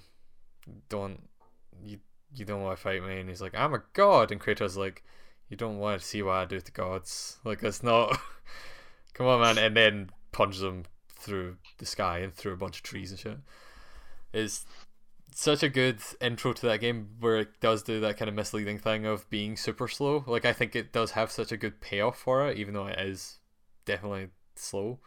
"Don't 0.89 1.29
you 1.83 1.99
you 2.35 2.45
don't 2.45 2.63
want 2.63 2.77
to 2.77 2.83
fight 2.83 3.03
me?" 3.03 3.21
And 3.21 3.29
he's 3.29 3.43
like, 3.43 3.55
"I'm 3.55 3.75
a 3.75 3.83
god," 3.93 4.31
and 4.33 4.41
Kratos 4.41 4.67
is 4.67 4.77
like, 4.77 5.05
"You 5.49 5.57
don't 5.57 5.79
want 5.79 6.01
to 6.01 6.07
see 6.07 6.23
what 6.23 6.37
I 6.37 6.45
do 6.45 6.61
to 6.61 6.73
gods? 6.73 7.39
Like 7.45 7.61
that's 7.61 7.83
not. 7.83 8.19
Come 9.15 9.27
on, 9.27 9.41
man!" 9.41 9.59
And 9.59 9.77
then 9.77 10.11
punches 10.33 10.63
him 10.63 10.85
through 11.09 11.57
the 11.79 11.87
sky 11.87 12.19
and 12.19 12.35
through 12.35 12.53
a 12.53 12.57
bunch 12.57 12.79
of 12.79 12.83
trees 12.83 13.11
and 13.11 13.19
shit. 13.19 13.39
It's 14.33 14.65
such 15.35 15.63
a 15.63 15.69
good 15.69 15.99
intro 16.21 16.53
to 16.53 16.67
that 16.67 16.81
game 16.81 17.09
where 17.21 17.37
it 17.37 17.61
does 17.61 17.83
do 17.83 18.01
that 18.01 18.17
kind 18.17 18.29
of 18.29 18.35
misleading 18.35 18.79
thing 18.79 19.05
of 19.07 19.29
being 19.31 19.57
super 19.57 19.89
slow. 19.89 20.25
Like 20.27 20.45
I 20.45 20.53
think 20.53 20.75
it 20.75 20.93
does 20.93 21.13
have 21.13 21.31
such 21.31 21.53
a 21.53 21.57
good 21.57 21.81
payoff 21.81 22.19
for 22.19 22.49
it, 22.49 22.59
even 22.59 22.75
though 22.75 22.87
it 22.87 22.99
is 22.99 23.39
definitely 23.85 24.29
slow. 24.55 24.99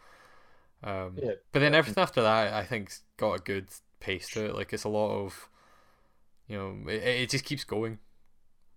Um, 0.82 1.16
Yeah. 1.20 1.32
but 1.52 1.60
then 1.60 1.74
everything 1.74 2.00
after 2.02 2.22
that, 2.22 2.54
I 2.54 2.64
think, 2.64 2.92
got 3.16 3.34
a 3.34 3.42
good 3.42 3.68
pace 4.00 4.28
to 4.30 4.46
it. 4.46 4.54
Like 4.54 4.72
it's 4.72 4.84
a 4.84 4.88
lot 4.88 5.24
of, 5.24 5.48
you 6.48 6.56
know, 6.56 6.90
it, 6.90 7.02
it 7.02 7.30
just 7.30 7.44
keeps 7.44 7.64
going 7.64 7.98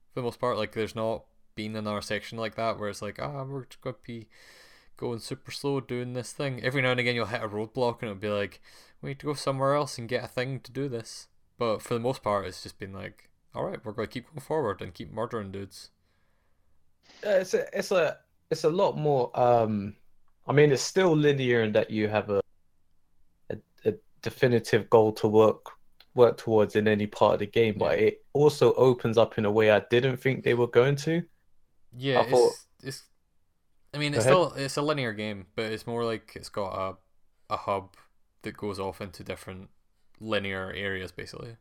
for 0.09 0.19
the 0.19 0.23
most 0.23 0.39
part. 0.39 0.57
Like 0.57 0.73
there's 0.73 0.95
not 0.95 1.25
been 1.55 1.75
another 1.75 2.01
section 2.01 2.37
like 2.37 2.55
that 2.55 2.79
where 2.79 2.89
it's 2.89 3.01
like, 3.01 3.19
ah, 3.21 3.43
we're 3.43 3.65
just 3.65 3.81
gonna 3.81 3.95
be 4.05 4.27
going 4.97 5.19
super 5.19 5.51
slow 5.51 5.79
doing 5.79 6.13
this 6.13 6.31
thing. 6.31 6.61
Every 6.63 6.81
now 6.81 6.91
and 6.91 6.99
again, 6.99 7.15
you'll 7.15 7.25
hit 7.25 7.43
a 7.43 7.49
roadblock 7.49 8.01
and 8.01 8.11
it'll 8.11 8.21
be 8.21 8.29
like, 8.29 8.61
we 9.01 9.09
need 9.09 9.19
to 9.19 9.27
go 9.27 9.33
somewhere 9.33 9.73
else 9.73 9.97
and 9.97 10.07
get 10.07 10.23
a 10.23 10.27
thing 10.27 10.59
to 10.61 10.71
do 10.71 10.87
this. 10.87 11.27
But 11.57 11.81
for 11.81 11.93
the 11.93 11.99
most 11.99 12.23
part, 12.23 12.45
it's 12.45 12.63
just 12.63 12.79
been 12.79 12.93
like, 12.93 13.29
all 13.55 13.65
right, 13.65 13.83
we're 13.83 13.91
gonna 13.93 14.07
keep 14.07 14.27
going 14.27 14.41
forward 14.41 14.81
and 14.81 14.93
keep 14.93 15.11
murdering 15.11 15.51
dudes. 15.51 15.89
Yeah, 17.23 17.37
it's 17.37 17.53
a 17.53 17.77
it's 17.77 17.91
a 17.91 18.17
it's 18.49 18.63
a 18.63 18.69
lot 18.69 18.97
more. 18.97 19.31
Um, 19.39 19.95
I 20.47 20.53
mean, 20.53 20.71
it's 20.71 20.81
still 20.81 21.15
linear 21.15 21.63
in 21.63 21.71
that 21.73 21.89
you 21.89 22.07
have 22.07 22.29
a 22.29 22.42
definitive 24.23 24.89
goal 24.89 25.11
to 25.13 25.27
work 25.27 25.69
work 26.15 26.37
towards 26.37 26.75
in 26.75 26.87
any 26.87 27.07
part 27.07 27.33
of 27.35 27.39
the 27.39 27.47
game, 27.47 27.75
but 27.77 27.97
it 27.99 28.23
also 28.33 28.73
opens 28.75 29.17
up 29.17 29.37
in 29.37 29.45
a 29.45 29.51
way 29.51 29.71
I 29.71 29.81
didn't 29.89 30.17
think 30.17 30.43
they 30.43 30.53
were 30.53 30.67
going 30.67 30.95
to. 30.97 31.23
Yeah, 31.95 32.19
I 32.19 32.21
it's, 32.23 32.31
thought- 32.31 32.53
it's. 32.83 33.03
I 33.93 33.99
mean, 33.99 34.13
it's 34.15 34.23
still 34.23 34.53
it's 34.53 34.77
a 34.77 34.81
linear 34.81 35.13
game, 35.13 35.45
but 35.55 35.65
it's 35.65 35.85
more 35.85 36.03
like 36.03 36.31
it's 36.35 36.49
got 36.49 36.73
a 37.49 37.53
a 37.53 37.57
hub 37.57 37.95
that 38.41 38.57
goes 38.57 38.79
off 38.79 39.01
into 39.01 39.23
different 39.23 39.69
linear 40.19 40.71
areas, 40.75 41.11
basically. 41.11 41.57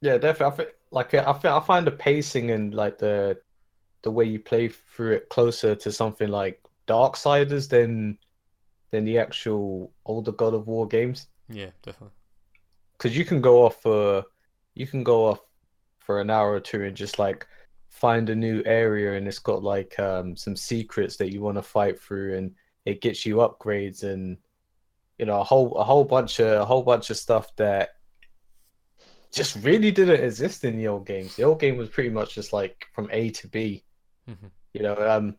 Yeah, 0.00 0.18
definitely. 0.18 0.52
I 0.52 0.56
think 0.56 0.68
like 0.90 1.14
I 1.14 1.32
think 1.32 1.44
I 1.46 1.60
find 1.60 1.86
the 1.86 1.90
pacing 1.92 2.50
and 2.50 2.74
like 2.74 2.98
the 2.98 3.38
the 4.02 4.10
way 4.10 4.24
you 4.24 4.38
play 4.38 4.68
through 4.68 5.12
it 5.12 5.28
closer 5.28 5.74
to 5.74 5.92
something 5.92 6.28
like 6.28 6.60
Darksiders 6.86 7.68
than 7.68 8.18
than 8.90 9.04
the 9.04 9.18
actual 9.18 9.92
older 10.06 10.32
God 10.32 10.54
of 10.54 10.66
War 10.66 10.86
games. 10.86 11.28
Yeah, 11.48 11.70
definitely. 11.82 12.14
because 12.96 13.16
you 13.16 13.24
can 13.24 13.40
go 13.40 13.64
off 13.64 13.80
for 13.82 14.24
you 14.74 14.86
can 14.86 15.02
go 15.04 15.26
off 15.26 15.40
for 15.98 16.20
an 16.20 16.30
hour 16.30 16.52
or 16.52 16.60
two 16.60 16.84
and 16.84 16.96
just 16.96 17.18
like 17.18 17.46
find 17.90 18.30
a 18.30 18.34
new 18.34 18.62
area 18.64 19.14
and 19.16 19.26
it's 19.26 19.38
got 19.40 19.62
like 19.62 19.98
um 19.98 20.36
some 20.36 20.54
secrets 20.56 21.16
that 21.16 21.32
you 21.32 21.40
want 21.40 21.56
to 21.56 21.62
fight 21.62 22.00
through 22.00 22.36
and 22.36 22.54
it 22.84 23.00
gets 23.00 23.26
you 23.26 23.36
upgrades 23.36 24.02
and 24.04 24.36
you 25.18 25.26
know 25.26 25.40
a 25.40 25.44
whole 25.44 25.74
a 25.76 25.84
whole 25.84 26.04
bunch 26.04 26.38
of 26.38 26.60
a 26.60 26.64
whole 26.64 26.82
bunch 26.82 27.10
of 27.10 27.16
stuff 27.16 27.54
that 27.56 27.90
just 29.32 29.56
really 29.56 29.90
didn't 29.90 30.22
exist 30.24 30.64
in 30.64 30.76
the 30.78 30.88
old 30.88 31.06
games. 31.06 31.36
The 31.36 31.42
old 31.42 31.60
game 31.60 31.76
was 31.76 31.88
pretty 31.90 32.08
much 32.10 32.34
just 32.34 32.52
like 32.52 32.86
from 32.94 33.08
A 33.12 33.30
to 33.30 33.48
B. 33.48 33.84
Mhm. 34.28 34.50
You 34.72 34.82
know, 34.82 34.96
um 34.96 35.36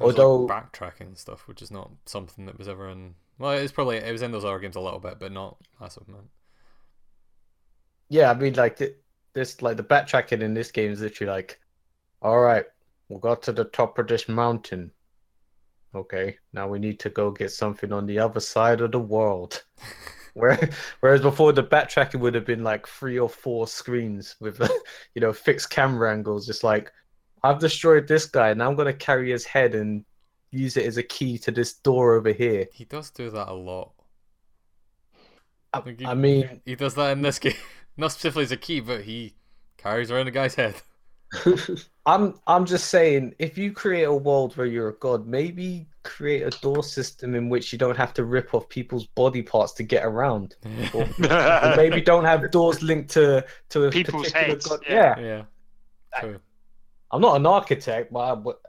Although- 0.00 0.36
like 0.44 0.72
backtracking 0.72 1.16
stuff, 1.16 1.46
which 1.48 1.62
is 1.62 1.70
not 1.70 1.90
something 2.06 2.46
that 2.46 2.58
was 2.58 2.68
ever 2.68 2.88
in. 2.88 3.14
Well, 3.38 3.52
it's 3.52 3.72
probably 3.72 3.96
it 3.96 4.12
was 4.12 4.22
in 4.22 4.32
those 4.32 4.44
other 4.44 4.58
games 4.58 4.76
a 4.76 4.80
little 4.80 5.00
bit, 5.00 5.18
but 5.18 5.32
not 5.32 5.56
massive 5.80 6.06
amount. 6.08 6.28
Yeah, 8.08 8.30
I 8.30 8.34
mean, 8.34 8.54
like 8.54 8.76
th- 8.76 8.96
this, 9.34 9.62
like 9.62 9.76
the 9.76 9.84
backtracking 9.84 10.42
in 10.42 10.54
this 10.54 10.70
game 10.72 10.90
is 10.90 11.00
literally 11.00 11.32
like, 11.32 11.60
all 12.20 12.40
right, 12.40 12.64
we 13.08 13.18
got 13.20 13.42
to 13.44 13.52
the 13.52 13.64
top 13.64 13.98
of 13.98 14.08
this 14.08 14.28
mountain. 14.28 14.90
Okay, 15.94 16.38
now 16.52 16.68
we 16.68 16.78
need 16.78 17.00
to 17.00 17.10
go 17.10 17.30
get 17.30 17.50
something 17.50 17.92
on 17.92 18.06
the 18.06 18.18
other 18.18 18.40
side 18.40 18.80
of 18.80 18.92
the 18.92 18.98
world. 19.00 19.62
Where, 20.34 20.70
whereas 21.00 21.22
before 21.22 21.52
the 21.52 21.64
backtracking 21.64 22.20
would 22.20 22.36
have 22.36 22.46
been 22.46 22.62
like 22.62 22.86
three 22.86 23.18
or 23.18 23.28
four 23.28 23.66
screens 23.66 24.36
with, 24.40 24.60
you 25.14 25.20
know, 25.20 25.32
fixed 25.32 25.70
camera 25.70 26.12
angles. 26.12 26.46
Just 26.46 26.62
like, 26.62 26.92
I've 27.42 27.58
destroyed 27.58 28.06
this 28.08 28.26
guy, 28.26 28.50
and 28.50 28.62
I'm 28.62 28.74
gonna 28.76 28.92
carry 28.92 29.30
his 29.30 29.44
head 29.46 29.74
and 29.74 30.04
use 30.50 30.76
it 30.76 30.84
as 30.86 30.96
a 30.96 31.02
key 31.02 31.38
to 31.38 31.50
this 31.50 31.74
door 31.74 32.14
over 32.14 32.32
here. 32.32 32.66
He 32.72 32.84
does 32.84 33.10
do 33.10 33.30
that 33.30 33.48
a 33.48 33.54
lot. 33.54 33.92
I, 35.72 35.78
Like, 35.78 36.00
he- 36.00 36.06
I 36.06 36.14
mean, 36.14 36.60
He 36.64 36.74
does 36.74 36.94
that 36.96 37.12
in 37.12 37.22
this 37.22 37.38
game, 37.38 37.54
not 37.96 38.12
specifically 38.12 38.44
as 38.44 38.52
a 38.52 38.56
key, 38.56 38.80
but 38.80 39.02
he 39.02 39.34
carries 39.76 40.10
around 40.10 40.26
a 40.28 40.32
guy's 40.32 40.54
head. 40.56 40.74
I'm 42.06 42.34
I'm 42.48 42.64
just 42.66 42.88
saying, 42.88 43.34
if 43.38 43.56
you 43.56 43.72
create 43.72 44.02
a 44.04 44.12
world 44.12 44.56
where 44.56 44.66
you're 44.66 44.88
a 44.88 44.94
god, 44.98 45.28
maybe 45.28 45.86
create 46.02 46.42
a 46.42 46.50
door 46.60 46.82
system 46.82 47.36
in 47.36 47.48
which 47.48 47.72
you 47.72 47.78
don't 47.78 47.96
have 47.96 48.12
to 48.14 48.24
rip 48.24 48.52
off 48.52 48.68
people's 48.68 49.06
body 49.06 49.42
parts 49.42 49.72
to 49.74 49.84
get 49.84 50.04
around. 50.04 50.56
Or, 50.92 51.02
or 51.22 51.76
maybe 51.76 52.00
don't 52.00 52.24
have 52.24 52.50
doors 52.50 52.82
linked 52.82 53.10
to 53.10 53.46
to 53.68 53.84
a 53.84 53.90
People's 53.90 54.24
particular 54.32 54.46
heads, 54.54 54.66
god. 54.66 54.80
yeah. 54.88 55.20
Yeah. 55.20 55.42
yeah. 56.14 56.20
True. 56.20 56.40
I'm 57.12 57.20
not 57.20 57.36
an 57.36 57.46
architect, 57.46 58.12
but 58.12 58.20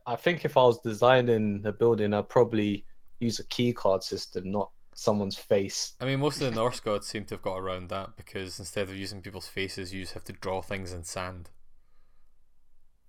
I, 0.08 0.14
I 0.14 0.16
think 0.16 0.46
if 0.46 0.58
I 0.58 0.64
was 0.64 0.80
designing 0.80 1.62
a 1.66 1.72
building, 1.72 2.14
I'd 2.14 2.30
probably 2.30 2.86
use 3.20 3.40
a 3.40 3.44
key 3.46 3.72
card 3.72 4.04
system, 4.04 4.50
not 4.52 4.72
someone's 4.96 5.38
face. 5.38 5.94
I 6.02 6.06
mean, 6.06 6.20
most 6.20 6.42
of 6.42 6.50
the 6.50 6.56
Norse 6.56 6.80
gods 6.80 7.08
seem 7.08 7.26
to 7.26 7.36
have 7.36 7.42
got 7.44 7.58
around 7.58 7.90
that 7.90 8.16
because 8.18 8.58
instead 8.60 8.90
of 8.90 8.96
using 8.96 9.22
people's 9.22 9.48
faces, 9.48 9.94
you 9.94 10.02
just 10.02 10.14
have 10.14 10.24
to 10.26 10.34
draw 10.34 10.62
things 10.62 10.92
in 10.92 11.04
sand. 11.04 11.50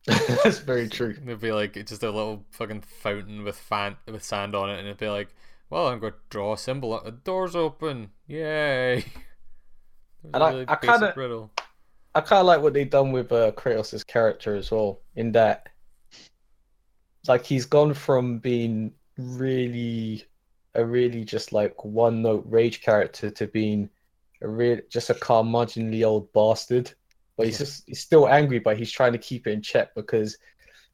That's 0.06 0.58
very 0.58 0.88
true. 0.88 1.16
It'd 1.22 1.40
be 1.40 1.52
like 1.52 1.76
it's 1.76 1.90
just 1.90 2.02
a 2.02 2.10
little 2.10 2.44
fucking 2.50 2.82
fountain 2.82 3.44
with 3.44 3.56
fan 3.56 3.96
with 4.06 4.24
sand 4.24 4.54
on 4.54 4.68
it, 4.68 4.78
and 4.78 4.86
it'd 4.88 4.98
be 4.98 5.08
like, 5.08 5.28
"Well, 5.70 5.86
I'm 5.88 6.00
going 6.00 6.12
to 6.14 6.18
draw 6.28 6.54
a 6.54 6.58
symbol. 6.58 7.00
The 7.04 7.12
door's 7.12 7.54
open. 7.54 8.10
Yay!" 8.26 9.04
And 10.34 10.40
I- 10.42 10.50
really 10.50 10.68
I 10.68 10.74
basic 10.76 10.90
kinda- 10.90 11.14
riddle. 11.16 11.50
I 12.14 12.20
kind 12.20 12.40
of 12.40 12.46
like 12.46 12.60
what 12.60 12.74
they've 12.74 12.88
done 12.88 13.12
with 13.12 13.32
uh, 13.32 13.52
Kratos' 13.52 14.06
character 14.06 14.54
as 14.54 14.70
well, 14.70 15.00
in 15.16 15.32
that, 15.32 15.68
like, 17.26 17.44
he's 17.44 17.64
gone 17.66 17.94
from 17.94 18.38
being 18.38 18.92
really 19.16 20.24
a 20.74 20.84
really 20.84 21.24
just 21.24 21.52
like 21.52 21.84
one 21.84 22.22
note 22.22 22.44
rage 22.48 22.80
character 22.80 23.30
to 23.30 23.46
being 23.46 23.90
a 24.40 24.48
real 24.48 24.78
just 24.90 25.10
a 25.10 25.14
curmudgeonly 25.14 26.02
old 26.04 26.32
bastard. 26.32 26.92
But 27.36 27.46
he's 27.46 27.56
Yeah. 27.60 27.66
just 27.66 27.84
he's 27.86 28.00
still 28.00 28.28
angry, 28.28 28.58
but 28.58 28.78
he's 28.78 28.90
trying 28.90 29.12
to 29.12 29.18
keep 29.18 29.46
it 29.46 29.52
in 29.52 29.62
check 29.62 29.94
because 29.94 30.36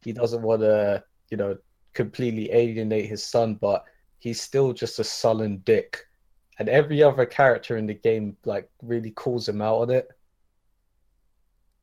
he 0.02 0.12
doesn't 0.12 0.42
want 0.42 0.62
to, 0.62 1.02
you 1.30 1.36
know, 1.36 1.56
completely 1.94 2.52
alienate 2.52 3.06
his 3.06 3.24
son. 3.24 3.54
But 3.54 3.84
he's 4.18 4.40
still 4.40 4.72
just 4.72 4.98
a 4.98 5.04
sullen 5.04 5.58
dick, 5.58 6.06
and 6.58 6.68
every 6.68 7.02
other 7.02 7.24
character 7.26 7.76
in 7.76 7.86
the 7.86 7.94
game 7.94 8.36
like 8.44 8.68
really 8.82 9.12
calls 9.12 9.48
him 9.48 9.62
out 9.62 9.78
on 9.82 9.90
it 9.90 10.08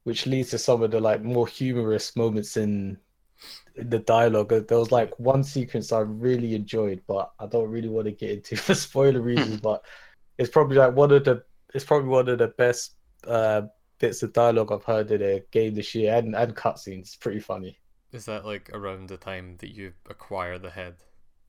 which 0.06 0.28
leads 0.28 0.52
to 0.52 0.58
some 0.58 0.82
of 0.84 0.92
the 0.92 1.00
like 1.00 1.24
more 1.24 1.48
humorous 1.48 2.16
moments 2.16 2.58
in, 2.58 2.98
in 3.76 3.90
the 3.90 4.00
dialogue. 4.00 4.50
There 4.50 4.78
was 4.78 4.92
like 4.92 5.20
one 5.20 5.44
sequence 5.44 5.92
I 5.92 6.00
really 6.00 6.56
enjoyed, 6.56 7.02
but 7.08 7.32
I 7.40 7.48
don't 7.48 7.70
really 7.70 7.90
want 7.90 8.06
to 8.06 8.12
get 8.12 8.30
into 8.32 8.56
for 8.56 8.76
spoiler 8.76 9.22
reasons. 9.22 9.60
but 9.60 9.84
it's 10.38 10.50
probably 10.50 10.78
like 10.78 10.96
one 10.96 11.12
of 11.12 11.26
the 11.26 11.44
it's 11.74 11.84
probably 11.84 12.08
one 12.08 12.30
of 12.30 12.38
the 12.38 12.50
best 12.50 12.94
uh, 13.28 13.64
bits 14.00 14.24
of 14.24 14.32
dialogue 14.32 14.72
I've 14.72 14.84
heard 14.84 15.12
in 15.12 15.22
a 15.22 15.44
game 15.52 15.74
this 15.74 15.96
year, 15.96 16.16
and 16.16 16.36
and 16.36 16.56
cutscenes. 16.56 17.20
Pretty 17.20 17.40
funny. 17.40 17.78
Is 18.12 18.26
that 18.26 18.46
like 18.46 18.70
around 18.74 19.10
the 19.10 19.18
time 19.18 19.58
that 19.58 19.76
you 19.76 19.92
acquire 20.10 20.60
the 20.60 20.70
head? 20.70 20.96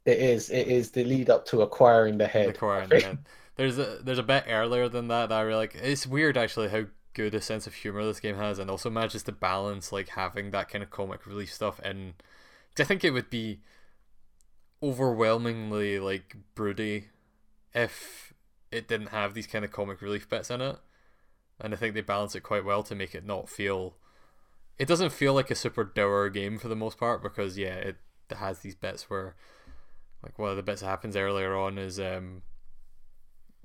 It 0.06 0.18
is. 0.18 0.50
It 0.50 0.68
is 0.68 0.90
the 0.90 1.04
lead 1.04 1.28
up 1.28 1.44
to 1.46 1.60
acquiring 1.60 2.16
the 2.16 2.26
head. 2.26 2.48
Acquiring 2.48 2.88
the 2.88 3.00
head. 3.00 3.18
There's 3.56 3.78
a 3.78 3.98
there's 4.02 4.18
a 4.18 4.22
bit 4.22 4.44
earlier 4.48 4.88
than 4.88 5.08
that 5.08 5.28
that 5.28 5.38
I 5.38 5.42
really 5.42 5.58
like. 5.58 5.74
It's 5.74 6.06
weird 6.06 6.36
actually 6.36 6.68
how 6.68 6.86
good 7.16 7.34
a 7.34 7.40
sense 7.40 7.66
of 7.66 7.72
humor 7.72 8.04
this 8.04 8.20
game 8.20 8.36
has, 8.36 8.58
and 8.58 8.70
also 8.70 8.90
manages 8.90 9.22
to 9.22 9.32
balance 9.32 9.90
like 9.90 10.10
having 10.10 10.50
that 10.50 10.68
kind 10.68 10.84
of 10.84 10.90
comic 10.90 11.26
relief 11.26 11.52
stuff 11.52 11.80
in. 11.80 12.14
I 12.78 12.84
think 12.84 13.02
it 13.02 13.12
would 13.12 13.30
be 13.30 13.60
overwhelmingly 14.82 15.98
like 15.98 16.36
broody 16.54 17.06
if 17.74 18.34
it 18.70 18.86
didn't 18.86 19.08
have 19.08 19.32
these 19.32 19.46
kind 19.46 19.64
of 19.64 19.72
comic 19.72 20.02
relief 20.02 20.28
bits 20.28 20.50
in 20.50 20.60
it, 20.60 20.76
and 21.58 21.72
I 21.72 21.76
think 21.78 21.94
they 21.94 22.02
balance 22.02 22.34
it 22.34 22.42
quite 22.42 22.66
well 22.66 22.82
to 22.82 22.94
make 22.94 23.14
it 23.14 23.24
not 23.24 23.48
feel. 23.48 23.96
It 24.78 24.86
doesn't 24.86 25.12
feel 25.12 25.32
like 25.32 25.50
a 25.50 25.54
super 25.54 25.84
dour 25.84 26.28
game 26.28 26.58
for 26.58 26.68
the 26.68 26.76
most 26.76 26.98
part 26.98 27.22
because 27.22 27.56
yeah, 27.56 27.76
it 27.76 27.96
has 28.30 28.58
these 28.58 28.74
bits 28.74 29.08
where, 29.08 29.36
like 30.22 30.38
one 30.38 30.50
of 30.50 30.56
the 30.56 30.62
bits 30.62 30.82
that 30.82 30.88
happens 30.88 31.16
earlier 31.16 31.56
on 31.56 31.78
is 31.78 31.98
um, 31.98 32.42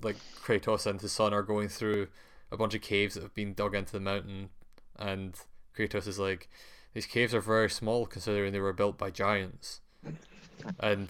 like 0.01 0.15
Kratos 0.41 0.85
and 0.85 1.01
his 1.01 1.11
son 1.11 1.33
are 1.33 1.43
going 1.43 1.67
through 1.67 2.07
a 2.51 2.57
bunch 2.57 2.75
of 2.75 2.81
caves 2.81 3.15
that 3.15 3.23
have 3.23 3.33
been 3.33 3.53
dug 3.53 3.75
into 3.75 3.93
the 3.93 3.99
mountain, 3.99 4.49
and 4.97 5.35
Kratos 5.77 6.07
is 6.07 6.19
like, 6.19 6.49
these 6.93 7.05
caves 7.05 7.33
are 7.33 7.41
very 7.41 7.69
small 7.69 8.05
considering 8.05 8.51
they 8.51 8.59
were 8.59 8.73
built 8.73 8.97
by 8.97 9.09
giants, 9.09 9.81
and 10.79 11.09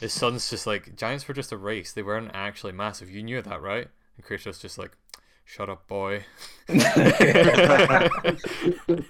his 0.00 0.12
son's 0.12 0.48
just 0.48 0.66
like, 0.66 0.96
giants 0.96 1.26
were 1.26 1.34
just 1.34 1.52
a 1.52 1.56
race; 1.56 1.92
they 1.92 2.02
weren't 2.02 2.30
actually 2.34 2.72
massive. 2.72 3.10
You 3.10 3.22
knew 3.22 3.42
that, 3.42 3.60
right? 3.60 3.88
And 4.16 4.24
Kratos 4.24 4.60
just 4.60 4.78
like, 4.78 4.96
shut 5.44 5.68
up, 5.68 5.88
boy. 5.88 6.24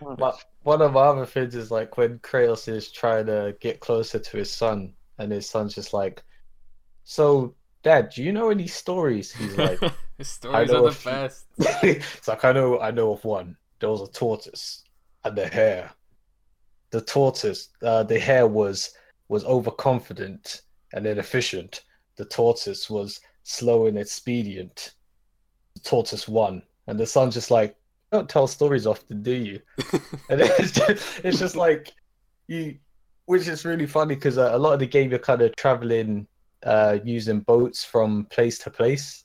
But 0.00 0.44
one 0.62 0.80
of 0.80 0.92
my 0.92 1.00
other 1.00 1.26
things 1.26 1.54
is 1.54 1.70
like 1.70 1.96
when 1.96 2.18
Kratos 2.20 2.68
is 2.68 2.90
trying 2.90 3.26
to 3.26 3.56
get 3.60 3.80
closer 3.80 4.18
to 4.18 4.36
his 4.36 4.50
son, 4.50 4.92
and 5.18 5.32
his 5.32 5.48
son's 5.48 5.74
just 5.74 5.92
like, 5.92 6.22
"So, 7.04 7.54
Dad, 7.82 8.10
do 8.14 8.22
you 8.22 8.32
know 8.32 8.50
any 8.50 8.66
stories?" 8.66 9.32
He's 9.32 9.56
like, 9.56 9.80
His 10.18 10.28
stories 10.28 10.72
are 10.72 10.82
the 10.82 10.92
few- 10.92 11.10
best. 11.10 11.46
"It's 11.58 12.26
like 12.26 12.44
I 12.44 12.52
know, 12.52 12.80
I 12.80 12.90
know 12.90 13.12
of 13.12 13.24
one. 13.24 13.56
There 13.78 13.88
was 13.88 14.02
a 14.02 14.12
tortoise 14.12 14.82
and 15.24 15.38
the 15.38 15.46
hare. 15.46 15.92
The 16.90 17.00
tortoise, 17.00 17.68
uh, 17.82 18.02
the 18.02 18.18
hare 18.18 18.48
was 18.48 18.90
was 19.28 19.44
overconfident 19.44 20.62
and 20.92 21.06
inefficient. 21.06 21.84
The 22.16 22.24
tortoise 22.24 22.90
was 22.90 23.20
slow 23.44 23.86
and 23.86 23.96
expedient. 23.96 24.94
The 25.74 25.80
tortoise 25.80 26.26
won, 26.26 26.62
and 26.88 26.98
the 26.98 27.06
son's 27.06 27.34
just 27.34 27.52
like, 27.52 27.76
"Don't 28.10 28.28
tell 28.28 28.48
stories 28.48 28.86
often, 28.86 29.22
do 29.22 29.32
you?" 29.32 29.60
and 30.30 30.40
it's 30.40 30.72
just, 30.72 31.20
it's 31.24 31.38
just 31.38 31.54
like 31.56 31.92
you 32.48 32.76
which 33.26 33.46
is 33.46 33.64
really 33.66 33.86
funny 33.86 34.14
because 34.16 34.38
uh, 34.38 34.50
a 34.52 34.58
lot 34.58 34.72
of 34.72 34.80
the 34.80 34.86
game 34.86 35.10
you're 35.10 35.18
kind 35.20 35.42
of 35.42 35.54
traveling 35.54 36.26
uh 36.64 36.98
using 37.04 37.38
boats 37.40 37.84
from 37.84 38.24
place 38.30 38.58
to 38.58 38.70
place 38.70 39.24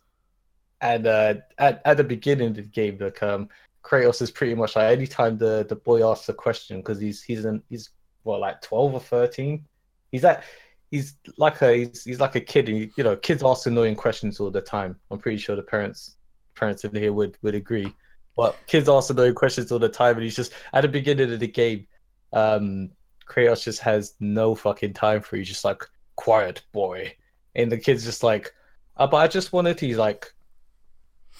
and 0.84 1.07
uh 1.07 1.34
at, 1.57 1.81
at 1.85 1.97
the 1.97 2.03
beginning 2.03 2.49
of 2.49 2.55
the 2.55 2.61
game 2.61 2.97
like 2.99 3.22
um 3.23 3.49
kratos 3.84 4.22
is 4.22 4.30
pretty 4.30 4.53
much 4.53 4.76
like 4.76 4.91
anytime 4.91 5.38
the 5.38 5.65
the 5.68 5.76
boy 5.76 6.07
asks 6.10 6.30
a 6.30 6.34
question 6.34 6.77
because 6.77 6.99
he's 6.99 7.23
he's 7.23 7.45
in 7.45 7.61
he's 7.69 7.89
what 8.23 8.39
like 8.39 8.61
12 8.61 8.93
or 8.93 8.99
13 8.99 9.65
he's 10.11 10.23
at 10.23 10.43
he's 10.91 11.15
like 11.38 11.61
a 11.61 11.73
he's, 11.73 12.03
he's 12.03 12.19
like 12.19 12.35
a 12.35 12.41
kid 12.41 12.69
and 12.69 12.91
you 12.95 13.03
know 13.03 13.15
kids 13.15 13.43
ask 13.43 13.65
annoying 13.65 13.95
questions 13.95 14.39
all 14.39 14.51
the 14.51 14.61
time 14.61 14.95
i'm 15.10 15.18
pretty 15.18 15.38
sure 15.38 15.55
the 15.55 15.61
parents 15.61 16.18
parents 16.55 16.85
in 16.85 16.95
here 16.95 17.11
would 17.11 17.38
would 17.41 17.55
agree 17.55 17.93
but 18.35 18.57
kids 18.68 18.89
ask 18.89 19.10
annoying 19.10 19.35
questions 19.35 19.72
all 19.72 19.80
the 19.80 19.89
time, 19.89 20.15
and 20.15 20.23
he's 20.23 20.35
just 20.35 20.53
at 20.73 20.81
the 20.81 20.88
beginning 20.88 21.31
of 21.31 21.39
the 21.39 21.47
game, 21.47 21.88
um, 22.31 22.89
Kratos 23.27 23.64
just 23.64 23.80
has 23.81 24.15
no 24.19 24.55
fucking 24.55 24.93
time 24.93 25.22
for 25.22 25.35
you. 25.35 25.41
He's 25.41 25.49
just 25.49 25.65
like 25.65 25.84
quiet 26.15 26.64
boy, 26.72 27.15
and 27.55 27.72
the 27.72 27.77
kid's 27.77 28.03
just 28.03 28.23
like, 28.23 28.53
uh, 28.97 29.07
but 29.07 29.18
I 29.18 29.27
just 29.27 29.53
wanted 29.53 29.77
to. 29.80 29.88
He's 29.88 29.97
like, 29.97 30.34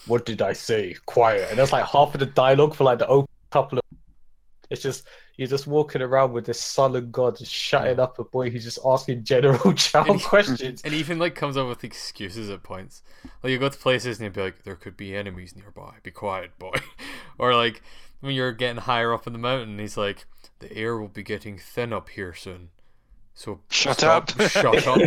what 0.06 0.26
did 0.26 0.42
I 0.42 0.52
say? 0.52 0.94
Quiet, 1.06 1.48
and 1.50 1.58
that's 1.58 1.72
like 1.72 1.84
half 1.86 2.14
of 2.14 2.20
the 2.20 2.26
dialogue 2.26 2.74
for 2.74 2.84
like 2.84 2.98
the 2.98 3.06
open 3.08 3.28
couple 3.50 3.78
of. 3.78 3.84
It's 4.70 4.82
just 4.82 5.06
you're 5.36 5.48
just 5.48 5.66
walking 5.66 6.00
around 6.00 6.32
with 6.32 6.46
this 6.46 6.60
sullen 6.60 7.10
god 7.10 7.36
just 7.38 7.52
shutting 7.52 7.98
up 7.98 8.18
a 8.18 8.24
boy 8.24 8.50
who's 8.50 8.64
just 8.64 8.78
asking 8.84 9.24
general 9.24 9.72
child 9.74 10.08
And 10.08 10.20
he- 10.20 10.26
questions. 10.26 10.82
And 10.84 10.94
even 10.94 11.18
like 11.18 11.34
comes 11.34 11.56
up 11.56 11.68
with 11.68 11.84
excuses 11.84 12.48
at 12.50 12.62
points. 12.62 13.02
Like 13.42 13.50
you 13.50 13.58
go 13.58 13.68
to 13.68 13.78
places 13.78 14.18
and 14.18 14.24
you'd 14.24 14.32
be 14.32 14.40
like, 14.42 14.62
there 14.62 14.76
could 14.76 14.96
be 14.96 15.14
enemies 15.16 15.54
nearby. 15.56 15.94
Be 16.02 16.10
quiet, 16.10 16.58
boy. 16.58 16.74
or 17.38 17.54
like 17.54 17.82
when 18.20 18.34
you're 18.34 18.52
getting 18.52 18.82
higher 18.82 19.12
up 19.12 19.26
in 19.26 19.32
the 19.32 19.38
mountain, 19.38 19.78
he's 19.78 19.96
like, 19.96 20.24
the 20.60 20.72
air 20.72 20.96
will 20.96 21.08
be 21.08 21.22
getting 21.22 21.58
thin 21.58 21.92
up 21.92 22.08
here 22.10 22.32
soon. 22.32 22.70
So 23.34 23.60
Shut 23.68 23.98
stop- 23.98 24.30
up." 24.40 24.48
shut 24.50 24.86
up, 24.86 24.96
boy. 24.98 25.04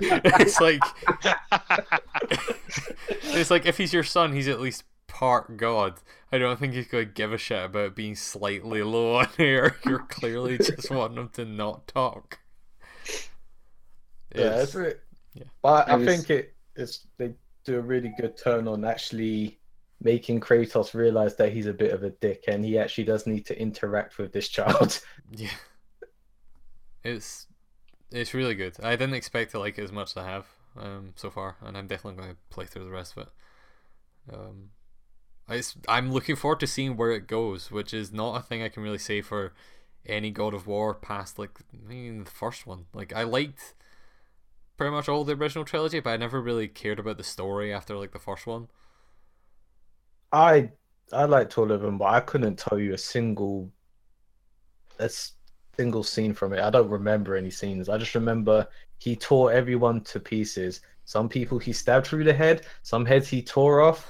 it's 0.40 0.60
like 0.60 0.80
it's 3.22 3.50
like 3.50 3.66
if 3.66 3.78
he's 3.78 3.92
your 3.92 4.04
son, 4.04 4.32
he's 4.32 4.48
at 4.48 4.60
least 4.60 4.84
part 5.06 5.56
god. 5.56 5.94
I 6.32 6.38
don't 6.38 6.58
think 6.58 6.74
he's 6.74 6.86
gonna 6.86 7.04
give 7.04 7.32
a 7.32 7.38
shit 7.38 7.64
about 7.64 7.94
being 7.96 8.14
slightly 8.16 8.82
low 8.82 9.16
on 9.16 9.28
air. 9.38 9.76
You're 9.86 10.00
clearly 10.08 10.58
just 10.58 10.90
wanting 10.90 11.18
him 11.18 11.28
to 11.34 11.44
not 11.44 11.86
talk. 11.88 12.38
Yeah, 14.34 14.50
that's 14.50 14.74
it. 14.76 15.00
yeah. 15.34 15.44
But 15.62 15.88
I 15.88 15.92
I 15.92 15.96
was- 15.96 16.06
think 16.06 16.30
it 16.30 16.54
it's 16.76 17.06
they 17.18 17.34
do 17.64 17.78
a 17.78 17.82
really 17.82 18.12
good 18.18 18.36
turn 18.36 18.66
on 18.68 18.84
actually 18.84 19.58
making 20.02 20.40
Kratos 20.40 20.94
realize 20.94 21.36
that 21.36 21.52
he's 21.52 21.66
a 21.66 21.74
bit 21.74 21.92
of 21.92 22.04
a 22.04 22.10
dick 22.10 22.44
and 22.48 22.64
he 22.64 22.78
actually 22.78 23.04
does 23.04 23.26
need 23.26 23.44
to 23.46 23.60
interact 23.60 24.16
with 24.18 24.32
this 24.32 24.48
child. 24.48 24.98
Yeah. 25.36 25.50
It's 27.04 27.46
it's 28.10 28.34
really 28.34 28.54
good. 28.54 28.74
I 28.82 28.92
didn't 28.96 29.14
expect 29.14 29.52
to 29.52 29.58
like 29.58 29.78
it 29.78 29.84
as 29.84 29.92
much 29.92 30.12
as 30.12 30.16
I 30.16 30.26
have 30.28 30.46
um, 30.76 31.12
so 31.16 31.30
far, 31.30 31.56
and 31.62 31.76
I'm 31.76 31.86
definitely 31.86 32.18
going 32.20 32.30
to 32.34 32.38
play 32.50 32.66
through 32.66 32.84
the 32.84 32.90
rest 32.90 33.16
of 33.16 33.24
it. 33.24 33.28
Um, 34.32 34.70
I 35.48 35.62
I'm 35.88 36.12
looking 36.12 36.36
forward 36.36 36.60
to 36.60 36.68
seeing 36.68 36.96
where 36.96 37.12
it 37.12 37.26
goes, 37.28 37.70
which 37.70 37.94
is 37.94 38.12
not 38.12 38.36
a 38.36 38.42
thing 38.42 38.62
I 38.62 38.70
can 38.70 38.82
really 38.82 38.98
say 38.98 39.22
for 39.22 39.52
any 40.06 40.30
God 40.30 40.54
of 40.54 40.66
War 40.66 40.94
past 40.94 41.38
like 41.38 41.50
I 41.74 41.88
mean 41.88 42.24
the 42.24 42.30
first 42.30 42.66
one. 42.66 42.86
Like 42.94 43.12
I 43.14 43.24
liked 43.24 43.74
pretty 44.76 44.90
much 44.90 45.08
all 45.08 45.24
the 45.24 45.34
original 45.36 45.64
trilogy, 45.64 46.00
but 46.00 46.10
I 46.10 46.16
never 46.16 46.40
really 46.40 46.66
cared 46.68 46.98
about 46.98 47.18
the 47.18 47.22
story 47.24 47.72
after 47.72 47.96
like 47.96 48.12
the 48.12 48.18
first 48.18 48.46
one. 48.48 48.68
I 50.32 50.72
I 51.12 51.24
liked 51.26 51.56
all 51.56 51.70
of 51.70 51.82
them, 51.82 51.96
but 51.98 52.06
I 52.06 52.18
couldn't 52.20 52.56
tell 52.58 52.78
you 52.80 52.94
a 52.94 52.98
single 52.98 53.72
a 54.98 55.04
s- 55.04 55.32
single 55.80 56.02
scene 56.02 56.34
from 56.34 56.52
it. 56.52 56.60
I 56.60 56.68
don't 56.68 56.90
remember 56.90 57.36
any 57.36 57.50
scenes. 57.50 57.88
I 57.88 57.96
just 57.96 58.14
remember 58.14 58.66
he 58.98 59.16
tore 59.16 59.50
everyone 59.50 60.02
to 60.12 60.20
pieces. 60.20 60.82
Some 61.06 61.26
people 61.26 61.58
he 61.58 61.72
stabbed 61.72 62.06
through 62.06 62.24
the 62.24 62.34
head, 62.34 62.66
some 62.82 63.06
heads 63.06 63.28
he 63.28 63.40
tore 63.40 63.80
off, 63.80 64.06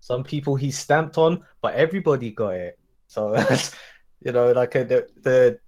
some 0.00 0.22
people 0.22 0.54
he 0.54 0.70
stamped 0.70 1.16
on, 1.16 1.42
but 1.62 1.72
everybody 1.74 2.30
got 2.30 2.56
it. 2.68 2.78
So 3.06 3.32
that's 3.36 3.74
you 4.20 4.32
know, 4.32 4.52
like 4.52 4.76
uh, 4.76 4.84
the 4.84 5.08
the 5.22 5.58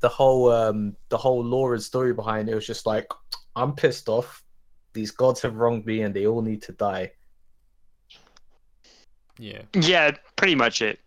the 0.00 0.08
whole 0.08 0.50
um 0.50 0.96
the 1.10 1.16
whole 1.16 1.44
lore 1.44 1.74
and 1.74 1.82
story 1.82 2.12
behind 2.12 2.48
it 2.48 2.56
was 2.56 2.66
just 2.66 2.86
like 2.86 3.06
I'm 3.54 3.72
pissed 3.72 4.08
off. 4.08 4.42
These 4.94 5.12
gods 5.12 5.40
have 5.42 5.54
wronged 5.54 5.86
me 5.86 6.02
and 6.02 6.12
they 6.12 6.26
all 6.26 6.42
need 6.42 6.62
to 6.62 6.72
die. 6.72 7.12
Yeah. 9.38 9.62
yeah, 9.74 10.10
pretty 10.34 10.54
much 10.56 10.82
it. 10.82 10.98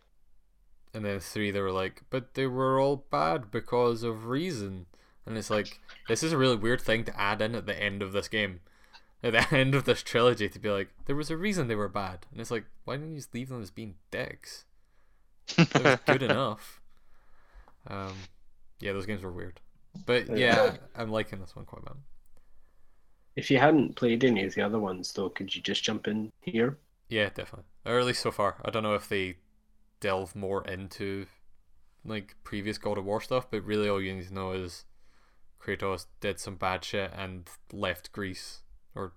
And 1.00 1.06
then 1.06 1.22
three, 1.22 1.50
they 1.50 1.62
were 1.62 1.72
like, 1.72 2.04
but 2.10 2.34
they 2.34 2.46
were 2.46 2.78
all 2.78 3.06
bad 3.10 3.52
because 3.52 4.04
of 4.04 4.26
reason. 4.26 4.86
And 5.26 5.38
it's 5.38 5.50
like, 5.50 5.80
this 6.10 6.24
is 6.24 6.34
a 6.34 6.38
really 6.38 6.58
weird 6.58 6.82
thing 6.82 7.06
to 7.06 7.18
add 7.18 7.42
in 7.42 7.56
at 7.56 7.66
the 7.66 7.82
end 7.82 8.02
of 8.02 8.12
this 8.12 8.28
game. 8.28 8.60
At 9.24 9.32
the 9.32 9.56
end 9.56 9.76
of 9.76 9.86
this 9.86 10.04
trilogy, 10.04 10.50
to 10.50 10.60
be 10.60 10.70
like, 10.70 10.90
there 11.06 11.16
was 11.16 11.32
a 11.32 11.38
reason 11.38 11.70
they 11.70 11.76
were 11.76 11.88
bad. 11.88 12.26
And 12.34 12.42
it's 12.42 12.52
like, 12.52 12.66
why 12.84 12.98
didn't 12.98 13.12
you 13.12 13.16
just 13.16 13.34
leave 13.34 13.48
them 13.48 13.62
as 13.62 13.72
being 13.72 13.96
dicks? 14.12 14.66
That 15.56 15.84
was 15.86 16.00
good 16.06 16.22
enough. 16.30 16.82
Um, 17.88 18.16
yeah, 18.82 18.92
those 18.92 19.06
games 19.06 19.24
were 19.24 19.32
weird. 19.32 19.62
But 20.06 20.36
yeah, 20.38 20.76
I'm 20.98 21.12
liking 21.12 21.40
this 21.40 21.56
one 21.56 21.64
quite 21.64 21.84
a 21.84 21.92
bit. 21.92 21.98
If 23.38 23.50
you 23.50 23.58
hadn't 23.58 23.96
played 23.96 24.26
any 24.26 24.44
of 24.44 24.54
the 24.54 24.64
other 24.64 24.80
ones, 24.80 25.14
though, 25.14 25.30
could 25.30 25.56
you 25.56 25.62
just 25.62 25.82
jump 25.82 26.10
in 26.10 26.34
here? 26.42 26.78
Yeah, 27.08 27.30
definitely. 27.30 27.70
Or 27.86 28.00
at 28.00 28.06
least 28.06 28.22
so 28.22 28.32
far. 28.32 28.58
I 28.66 28.70
don't 28.70 28.84
know 28.84 28.96
if 28.96 29.08
they 29.08 29.38
delve 30.00 30.36
more 30.36 30.64
into 30.66 31.26
like 32.06 32.36
previous 32.44 32.78
God 32.78 32.98
of 32.98 33.06
War 33.06 33.22
stuff, 33.22 33.50
but 33.50 33.64
really 33.64 33.90
all 33.90 34.02
you 34.02 34.16
need 34.16 34.28
to 34.28 34.34
know 34.34 34.54
is 34.54 34.86
Kratos 35.62 36.06
did 36.22 36.40
some 36.40 36.56
bad 36.56 36.84
shit 36.84 37.12
and 37.16 37.48
left 37.74 38.12
Greece 38.12 38.62
or 38.96 39.14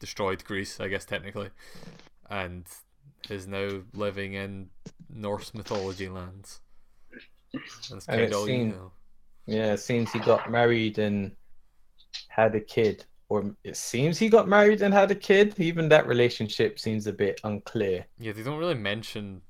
destroyed 0.00 0.44
Greece, 0.44 0.80
I 0.80 0.88
guess 0.88 1.04
technically, 1.04 1.50
and 2.30 2.66
is 3.28 3.46
now 3.46 3.82
living 3.92 4.34
in 4.34 4.70
Norse 5.10 5.52
mythology 5.54 6.08
lands. 6.08 6.60
That's 7.52 7.90
And 7.90 8.06
kind 8.06 8.20
it 8.22 8.32
of 8.32 8.38
all 8.38 8.48
you 8.48 8.66
know. 8.66 8.92
Yeah, 9.46 9.72
it 9.72 9.80
seems 9.80 10.12
he 10.12 10.18
got 10.18 10.50
married 10.50 10.98
and 10.98 11.32
had 12.28 12.54
a 12.54 12.60
kid. 12.60 13.04
Or 13.30 13.54
it 13.64 13.76
seems 13.76 14.18
he 14.18 14.30
got 14.30 14.48
married 14.48 14.80
and 14.80 14.92
had 14.94 15.10
a 15.10 15.14
kid. 15.14 15.54
Even 15.58 15.88
that 15.90 16.06
relationship 16.06 16.78
seems 16.78 17.06
a 17.06 17.12
bit 17.12 17.40
unclear. 17.44 18.06
Yeah, 18.18 18.32
they 18.32 18.42
don't 18.42 18.58
really 18.58 18.74
mention 18.74 19.42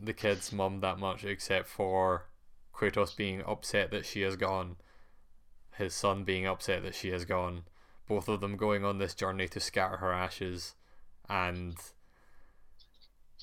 the 0.00 0.12
kid's 0.12 0.52
mum 0.52 0.80
that 0.80 0.98
much, 0.98 1.24
except 1.24 1.68
for 1.68 2.26
Kratos 2.74 3.16
being 3.16 3.42
upset 3.46 3.90
that 3.90 4.06
she 4.06 4.22
has 4.22 4.36
gone, 4.36 4.76
his 5.76 5.94
son 5.94 6.24
being 6.24 6.46
upset 6.46 6.82
that 6.82 6.94
she 6.94 7.10
has 7.10 7.24
gone, 7.24 7.62
both 8.08 8.28
of 8.28 8.40
them 8.40 8.56
going 8.56 8.84
on 8.84 8.98
this 8.98 9.14
journey 9.14 9.48
to 9.48 9.60
scatter 9.60 9.96
her 9.98 10.12
ashes, 10.12 10.74
and 11.28 11.76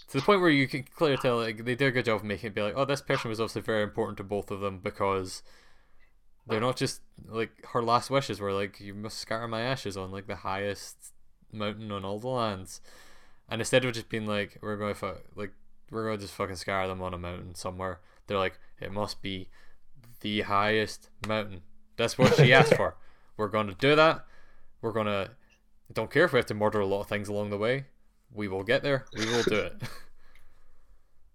to 0.09 0.17
the 0.17 0.21
point 0.21 0.41
where 0.41 0.49
you 0.49 0.67
can 0.67 0.84
clearly 0.84 1.17
tell 1.17 1.38
like 1.38 1.65
they 1.65 1.75
do 1.75 1.88
a 1.88 1.91
good 1.91 2.05
job 2.05 2.17
of 2.17 2.23
making 2.23 2.47
it 2.47 2.55
be 2.55 2.61
like, 2.61 2.73
oh, 2.75 2.85
this 2.85 3.01
person 3.01 3.30
was 3.30 3.39
obviously 3.39 3.61
very 3.61 3.84
important 3.84 4.17
to 4.17 4.23
both 4.23 4.51
of 4.51 4.59
them 4.59 4.80
because 4.80 5.43
they're 6.47 6.59
not 6.59 6.77
just 6.77 7.01
like 7.27 7.51
her 7.71 7.81
last 7.81 8.09
wishes 8.09 8.39
were 8.39 8.51
like 8.51 8.80
you 8.80 8.93
must 8.93 9.17
scatter 9.17 9.47
my 9.47 9.61
ashes 9.61 9.95
on 9.95 10.11
like 10.11 10.27
the 10.27 10.35
highest 10.38 11.13
mountain 11.51 11.91
on 11.91 12.03
all 12.03 12.19
the 12.19 12.27
lands, 12.27 12.81
and 13.49 13.61
instead 13.61 13.85
of 13.85 13.93
just 13.93 14.09
being 14.09 14.25
like 14.25 14.57
we're 14.61 14.77
going 14.77 14.93
fu- 14.93 15.13
like 15.35 15.53
we're 15.91 16.05
going 16.05 16.18
to 16.18 16.23
just 16.23 16.35
fucking 16.35 16.55
scatter 16.55 16.88
them 16.88 17.01
on 17.01 17.14
a 17.14 17.18
mountain 17.18 17.55
somewhere, 17.55 17.99
they're 18.27 18.38
like 18.38 18.60
it 18.80 18.91
must 18.91 19.22
be 19.22 19.49
the 20.22 20.41
highest 20.41 21.10
mountain. 21.27 21.61
That's 21.97 22.18
what 22.18 22.35
she 22.35 22.53
asked 22.53 22.76
for. 22.76 22.95
We're 23.38 23.49
going 23.49 23.68
to 23.68 23.76
do 23.76 23.95
that. 23.95 24.26
We're 24.81 24.91
going 24.91 25.07
to 25.07 25.31
don't 25.93 26.10
care 26.10 26.26
if 26.26 26.34
we 26.34 26.38
have 26.38 26.45
to 26.47 26.53
murder 26.53 26.80
a 26.80 26.85
lot 26.85 27.01
of 27.01 27.07
things 27.07 27.30
along 27.30 27.49
the 27.49 27.57
way. 27.57 27.85
We 28.34 28.47
will 28.47 28.64
get 28.64 28.84
there. 28.84 29.05
We 29.15 29.26
will 29.26 29.43
do 29.43 29.55
it. 29.55 29.81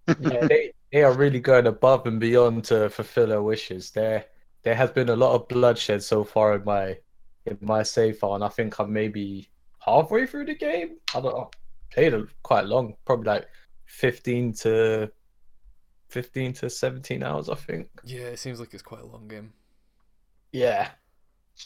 yeah, 0.21 0.47
they, 0.47 0.73
they 0.93 1.03
are 1.03 1.13
really 1.13 1.41
going 1.41 1.67
above 1.67 2.07
and 2.07 2.19
beyond 2.19 2.65
to 2.65 2.89
fulfill 2.91 3.29
her 3.29 3.43
wishes. 3.43 3.91
There 3.91 4.25
there 4.63 4.75
has 4.75 4.91
been 4.91 5.11
a 5.11 5.17
lot 5.17 5.35
of 5.35 5.49
bloodshed 5.49 6.03
so 6.03 6.25
far 6.25 6.57
in 6.57 6.65
my 6.65 6.97
in 7.47 7.59
my 7.61 7.83
save 7.83 8.19
file, 8.19 8.35
and 8.35 8.45
I 8.45 8.49
think 8.49 8.79
I'm 8.81 8.93
maybe 8.93 9.49
halfway 9.79 10.27
through 10.27 10.47
the 10.47 10.55
game. 10.55 10.97
I 11.15 11.21
don't 11.21 11.35
know. 11.35 11.51
Played 11.93 12.15
it 12.15 12.29
quite 12.43 12.67
long, 12.67 12.95
probably 13.05 13.27
like 13.27 13.49
fifteen 13.89 14.53
to 14.53 15.11
fifteen 16.09 16.53
to 16.55 16.71
seventeen 16.71 17.23
hours, 17.25 17.49
I 17.49 17.57
think. 17.57 17.89
yeah, 18.05 18.21
it 18.21 18.39
seems 18.39 18.61
like 18.61 18.73
it's 18.73 18.83
quite 18.83 19.03
a 19.03 19.07
long 19.07 19.27
game. 19.27 19.53
Yeah, 20.53 20.91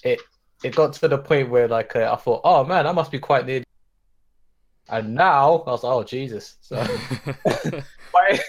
it 0.02 0.20
it 0.64 0.74
got 0.74 0.94
to 0.94 1.08
the 1.08 1.18
point 1.18 1.50
where 1.50 1.68
like 1.68 1.94
uh, 1.94 2.10
I 2.12 2.16
thought, 2.16 2.40
oh 2.44 2.64
man, 2.64 2.86
I 2.86 2.92
must 2.92 3.10
be 3.10 3.18
quite 3.18 3.46
near. 3.46 3.62
And 4.88 5.14
now 5.14 5.58
I 5.66 5.70
was 5.70 5.84
like, 5.84 5.92
oh 5.92 6.02
Jesus! 6.02 6.56
So, 6.60 6.76
but, 7.44 8.40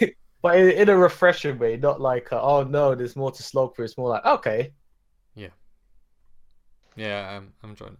but 0.41 0.57
in 0.59 0.89
a 0.89 0.97
refreshing 0.97 1.57
way, 1.59 1.77
not 1.77 2.01
like 2.01 2.31
uh, 2.33 2.41
oh 2.41 2.63
no, 2.63 2.95
there's 2.95 3.15
more 3.15 3.31
to 3.31 3.43
slog 3.43 3.75
through. 3.75 3.85
It's 3.85 3.97
more 3.97 4.09
like 4.09 4.25
okay, 4.25 4.71
yeah, 5.35 5.49
Yeah, 6.95 7.37
I'm 7.37 7.53
I'm 7.63 7.69
enjoying 7.71 7.93
it. 7.93 7.99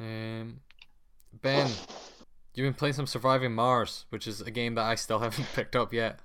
Um, 0.00 0.60
Ben, 1.42 1.70
you've 2.54 2.64
been 2.66 2.74
playing 2.74 2.94
some 2.94 3.06
Surviving 3.06 3.54
Mars, 3.54 4.06
which 4.10 4.26
is 4.26 4.40
a 4.40 4.50
game 4.50 4.74
that 4.76 4.84
I 4.84 4.94
still 4.94 5.18
haven't 5.20 5.46
picked 5.54 5.76
up 5.76 5.92
yet. 5.92 6.20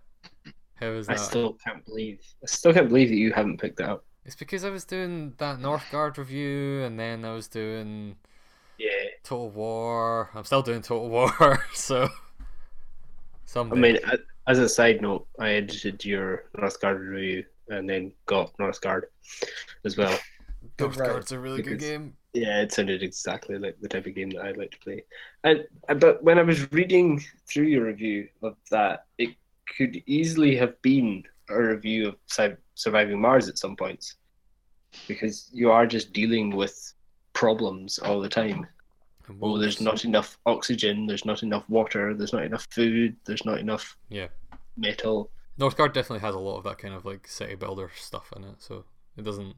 How 0.76 0.88
is 0.92 1.08
that? 1.08 1.14
I 1.20 1.22
still 1.22 1.54
can't 1.66 1.86
believe. 1.86 2.20
I 2.44 2.46
still 2.48 2.74
can't 2.74 2.88
believe 2.88 3.10
that 3.10 3.16
you 3.16 3.34
haven't 3.34 3.60
picked 3.60 3.80
it 3.80 3.86
up. 3.90 4.06
It's 4.26 4.36
because 4.36 4.64
I 4.64 4.70
was 4.70 4.86
doing 4.86 5.34
that 5.38 5.60
Northgard 5.60 6.18
review, 6.18 6.84
and 6.84 7.00
then 7.00 7.26
I 7.26 7.34
was 7.34 7.48
doing 7.48 8.16
Yeah. 8.78 8.90
Total 9.24 9.50
War. 9.50 10.30
I'm 10.36 10.44
still 10.46 10.62
doing 10.62 10.82
Total 10.82 11.10
War, 11.40 11.64
so. 11.74 12.08
I 13.56 13.64
mean, 13.64 13.98
as 14.48 14.60
a 14.60 14.70
side 14.70 15.02
note, 15.02 15.28
I 15.40 15.50
edited 15.54 16.06
your 16.06 16.44
Northgard 16.56 17.00
review 17.00 17.44
and 17.70 17.90
then 17.90 18.12
got 18.28 18.56
Northgard 18.58 19.04
as 19.86 19.98
well. 19.98 20.18
Northgard's 20.78 21.32
a 21.32 21.40
really 21.40 21.62
good 21.64 21.80
Because- 21.80 21.84
game. 21.90 22.14
Yeah, 22.34 22.62
it 22.62 22.72
sounded 22.72 23.02
exactly 23.02 23.58
like 23.58 23.80
the 23.82 23.88
type 23.88 24.06
of 24.06 24.14
game 24.16 24.30
that 24.32 24.46
I'd 24.46 24.58
like 24.58 24.72
to 24.72 24.80
play. 24.80 25.04
And 25.44 25.68
and- 25.88 26.00
but 26.00 26.24
when 26.24 26.38
I 26.38 26.44
was 26.44 26.72
reading 26.72 27.24
through 27.48 27.66
your 27.66 27.86
review 27.86 28.30
of 28.44 28.56
that, 28.70 29.06
it 29.18 29.36
could 29.78 30.02
easily 30.06 30.56
have 30.58 30.80
been 30.82 31.24
a 31.50 31.60
review 31.62 32.10
of 32.10 32.16
Surviving 32.76 33.20
Mars 33.20 33.50
at 33.50 33.58
some 33.58 33.76
points, 33.76 34.16
because 35.08 35.50
you 35.52 35.72
are 35.72 35.88
just 35.88 36.14
dealing 36.14 36.56
with 36.56 36.94
problems 37.34 38.00
all 38.00 38.20
the 38.22 38.30
time. 38.30 38.68
Oh, 39.42 39.58
there's 39.60 39.82
not 39.82 40.06
enough 40.06 40.38
oxygen. 40.46 41.06
There's 41.06 41.26
not 41.26 41.44
enough 41.44 41.68
water. 41.70 42.14
There's 42.16 42.34
not 42.34 42.44
enough 42.46 42.68
food. 42.72 43.16
There's 43.26 43.46
not 43.46 43.60
enough 43.60 43.98
Yeah. 44.10 44.30
metal. 44.78 45.32
Northgard 45.60 45.94
definitely 45.94 46.20
has 46.20 46.36
a 46.36 46.40
lot 46.40 46.58
of 46.58 46.64
that 46.64 46.78
kind 46.78 46.94
of 46.94 47.06
like 47.06 47.28
city 47.28 47.56
builder 47.56 47.92
stuff 47.96 48.32
in 48.36 48.44
it, 48.44 48.62
so 48.62 48.86
it 49.18 49.24
doesn't 49.24 49.56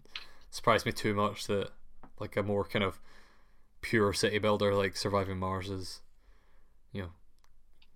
surprise 0.50 0.86
me 0.86 0.92
too 0.92 1.14
much 1.14 1.48
that 1.48 1.72
like 2.22 2.38
a 2.38 2.44
more 2.44 2.64
kind 2.64 2.86
of 2.86 3.00
pure 3.82 4.14
city 4.14 4.38
builder 4.38 4.74
like 4.74 4.96
Surviving 4.96 5.40
Mars 5.40 5.70
is, 5.70 6.02
you 6.94 7.02
know, 7.02 7.10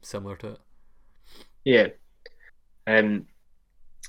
similar 0.02 0.36
to 0.38 0.48
it. 0.50 0.60
Yeah. 1.64 1.88
Um, 2.88 3.28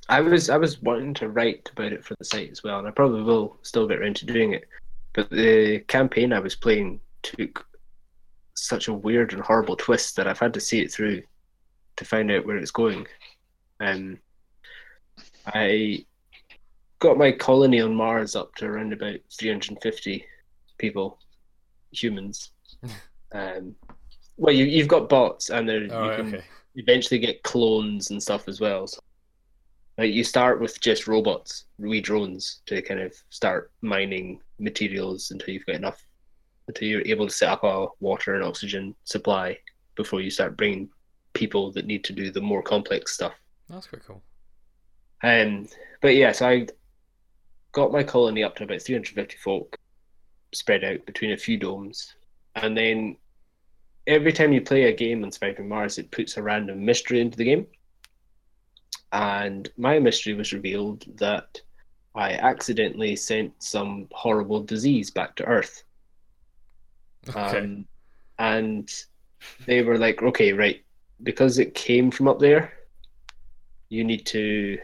I 0.09 0.21
was 0.21 0.51
I 0.51 0.57
was 0.57 0.81
wanting 0.83 1.15
to 1.15 1.29
write 1.29 1.71
about 1.73 1.93
it 1.93 2.05
for 2.05 2.15
the 2.19 2.25
site 2.25 2.51
as 2.51 2.63
well, 2.63 2.79
and 2.79 2.89
I 2.89 2.91
probably 2.91 3.23
will 3.23 3.59
still 3.63 3.87
get 3.87 4.01
around 4.01 4.17
to 4.17 4.27
doing 4.27 4.53
it. 4.53 4.69
But 5.13 5.31
the 5.31 5.81
campaign 5.89 6.33
I 6.33 6.41
was 6.41 6.55
playing 6.55 7.01
took 7.23 7.67
such 8.55 8.89
a 8.89 8.95
weird 8.95 9.33
and 9.33 9.43
horrible 9.43 9.77
twist 9.77 10.17
that 10.17 10.27
I've 10.27 10.39
had 10.39 10.55
to 10.55 10.61
see 10.61 10.81
it 10.81 10.93
through 10.93 11.23
to 11.97 12.05
find 12.05 12.31
out 12.31 12.47
where 12.47 12.57
it's 12.57 12.71
going. 12.71 13.07
Um, 13.81 14.19
I 15.47 16.05
got 16.99 17.19
my 17.19 17.33
colony 17.33 17.81
on 17.81 17.95
Mars 17.95 18.37
up 18.37 18.55
to 18.57 18.67
around 18.67 18.93
about 18.93 19.17
350 19.31 20.25
people, 20.79 21.19
humans. 21.91 22.53
um, 23.33 23.75
well, 24.37 24.55
you, 24.55 24.65
you've 24.65 24.89
got 24.89 25.09
bots, 25.09 25.51
and 25.51 25.69
there 25.69 25.81
All 25.93 26.05
you 26.05 26.11
right, 26.11 26.17
can 26.17 26.35
okay. 26.35 26.45
eventually 26.75 27.19
get 27.19 27.43
clones 27.43 28.11
and 28.11 28.23
stuff 28.23 28.49
as 28.49 28.61
well. 28.61 28.87
So, 28.87 29.01
like 29.99 30.13
you 30.13 30.25
start 30.25 30.61
with 30.61 30.81
just 30.81 31.07
robots, 31.07 31.65
wee 31.79 32.01
drones, 32.01 32.61
to 32.67 32.83
kind 32.83 33.01
of 33.01 33.15
start 33.31 33.73
mining 33.81 34.41
materials 34.59 35.31
until 35.31 35.55
you've 35.55 35.67
got 35.67 35.77
enough, 35.77 36.05
until 36.69 36.89
you're 36.89 37.07
able 37.07 37.27
to 37.27 37.33
set 37.33 37.49
up 37.49 37.65
a 37.65 37.87
water 38.01 38.35
and 38.35 38.45
oxygen 38.45 38.95
supply 39.05 39.59
before 39.95 40.21
you 40.21 40.31
start 40.31 40.57
bringing 40.57 40.91
people 41.33 41.73
that 41.73 41.87
need 41.87 42.05
to 42.05 42.13
do 42.13 42.31
the 42.31 42.41
more 42.41 42.63
complex 42.63 43.15
stuff. 43.15 43.35
That's 43.71 43.87
quite 43.87 44.05
cool. 44.05 44.23
Um, 45.23 45.67
but 46.03 46.15
yeah, 46.15 46.33
so 46.33 46.49
I 46.49 46.67
got 47.77 47.93
my 47.93 48.03
colony 48.03 48.43
up 48.43 48.57
to 48.57 48.65
about 48.65 48.81
350 48.81 49.37
folk 49.37 49.77
spread 50.55 50.83
out 50.83 51.05
between 51.05 51.33
a 51.33 51.37
few 51.37 51.59
domes. 51.59 52.15
And 52.55 52.75
then 52.75 53.19
every 54.07 54.33
time 54.33 54.55
you 54.55 54.63
play 54.63 54.85
a 54.85 54.97
game 54.97 55.23
on 55.23 55.31
Surviving 55.31 55.69
Mars, 55.69 55.99
it 55.99 56.11
puts 56.11 56.39
a 56.39 56.43
random 56.43 56.83
mystery 56.83 57.21
into 57.21 57.37
the 57.37 57.45
game. 57.45 57.67
And 59.13 59.69
my 59.77 59.99
mystery 59.99 60.33
was 60.33 60.55
revealed 60.55 61.05
that 61.19 61.61
I 62.15 62.33
accidentally 62.33 63.15
sent 63.15 63.53
some 63.63 64.09
horrible 64.11 64.63
disease 64.63 65.11
back 65.11 65.37
to 65.37 65.45
Earth. 65.45 65.85
Okay. 67.29 67.59
Um, 67.59 67.87
and 68.39 68.91
they 69.67 69.83
were 69.83 69.99
like, 69.99 70.23
okay, 70.23 70.55
right, 70.55 70.83
because 71.23 71.59
it 71.59 71.75
came 71.75 72.11
from 72.11 72.27
up 72.27 72.39
there, 72.39 72.73
you 73.91 74.03
need 74.03 74.25
to 74.27 74.79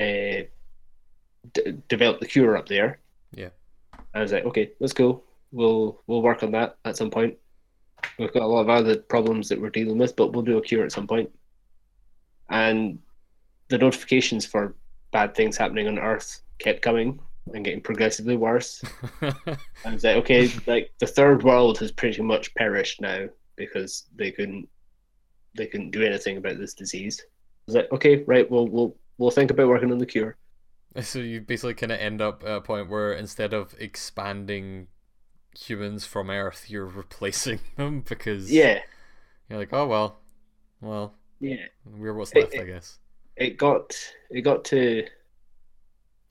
uh, 0.00 0.42
d- 1.54 1.78
develop 1.88 2.20
the 2.20 2.26
cure 2.26 2.56
up 2.56 2.68
there. 2.68 2.98
Yeah. 3.32 3.50
I 4.14 4.20
was 4.20 4.32
like, 4.32 4.44
okay, 4.44 4.72
let's 4.80 4.92
go. 4.92 5.22
We'll 5.52 6.00
we'll 6.06 6.22
work 6.22 6.42
on 6.42 6.52
that 6.52 6.76
at 6.84 6.96
some 6.96 7.10
point. 7.10 7.36
We've 8.18 8.32
got 8.32 8.42
a 8.42 8.46
lot 8.46 8.62
of 8.62 8.68
other 8.68 8.96
problems 8.96 9.48
that 9.48 9.60
we're 9.60 9.70
dealing 9.70 9.98
with, 9.98 10.16
but 10.16 10.32
we'll 10.32 10.42
do 10.42 10.58
a 10.58 10.62
cure 10.62 10.84
at 10.84 10.92
some 10.92 11.06
point. 11.06 11.30
And 12.50 12.98
the 13.68 13.78
notifications 13.78 14.44
for 14.44 14.74
bad 15.12 15.34
things 15.34 15.56
happening 15.56 15.86
on 15.88 15.98
Earth 15.98 16.42
kept 16.58 16.82
coming 16.82 17.20
and 17.54 17.64
getting 17.64 17.80
progressively 17.80 18.36
worse. 18.36 18.82
I 19.22 19.92
was 19.92 20.04
like, 20.04 20.16
okay, 20.16 20.50
like 20.66 20.90
the 20.98 21.06
third 21.06 21.42
world 21.42 21.78
has 21.78 21.92
pretty 21.92 22.22
much 22.22 22.54
perished 22.54 23.00
now 23.00 23.28
because 23.56 24.04
they 24.16 24.30
couldn't 24.30 24.68
they 25.54 25.66
couldn't 25.66 25.90
do 25.90 26.02
anything 26.02 26.38
about 26.38 26.58
this 26.58 26.74
disease. 26.74 27.20
I 27.22 27.28
was 27.66 27.74
like, 27.76 27.92
okay, 27.92 28.22
right, 28.24 28.50
we'll 28.50 28.68
we'll 28.68 28.96
we'll 29.18 29.30
think 29.30 29.50
about 29.50 29.68
working 29.68 29.92
on 29.92 29.98
the 29.98 30.06
cure. 30.06 30.36
so 31.02 31.18
you 31.18 31.40
basically 31.40 31.74
kind 31.74 31.92
of 31.92 31.98
end 32.00 32.20
up 32.20 32.42
at 32.44 32.50
a 32.56 32.60
point 32.60 32.88
where 32.90 33.12
instead 33.12 33.52
of 33.54 33.74
expanding 33.78 34.88
humans 35.58 36.04
from 36.06 36.30
Earth, 36.30 36.66
you're 36.68 36.86
replacing 37.02 37.60
them 37.76 38.00
because 38.08 38.50
Yeah, 38.50 38.80
you're 39.48 39.58
like, 39.58 39.72
oh 39.72 39.86
well, 39.86 40.18
well, 40.80 41.14
yeah. 41.40 41.66
we're 41.84 42.14
what's 42.14 42.32
It- 42.34 42.40
left, 42.40 42.58
I 42.58 42.64
guess. 42.64 42.98
It 43.36 43.56
got 43.56 43.96
it 44.30 44.42
got 44.42 44.64
to 44.66 45.06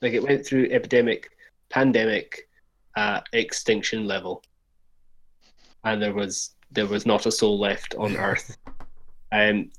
like 0.00 0.12
it 0.12 0.22
went 0.22 0.46
through 0.46 0.68
epidemic, 0.70 1.28
pandemic, 1.68 2.48
uh, 2.96 3.20
extinction 3.32 4.06
level, 4.06 4.42
and 5.84 6.00
there 6.00 6.14
was 6.14 6.54
there 6.70 6.86
was 6.86 7.04
not 7.06 7.26
a 7.26 7.32
soul 7.32 7.58
left 7.58 7.94
on 7.96 8.16
Earth. 8.28 8.56
Um, 9.32 9.70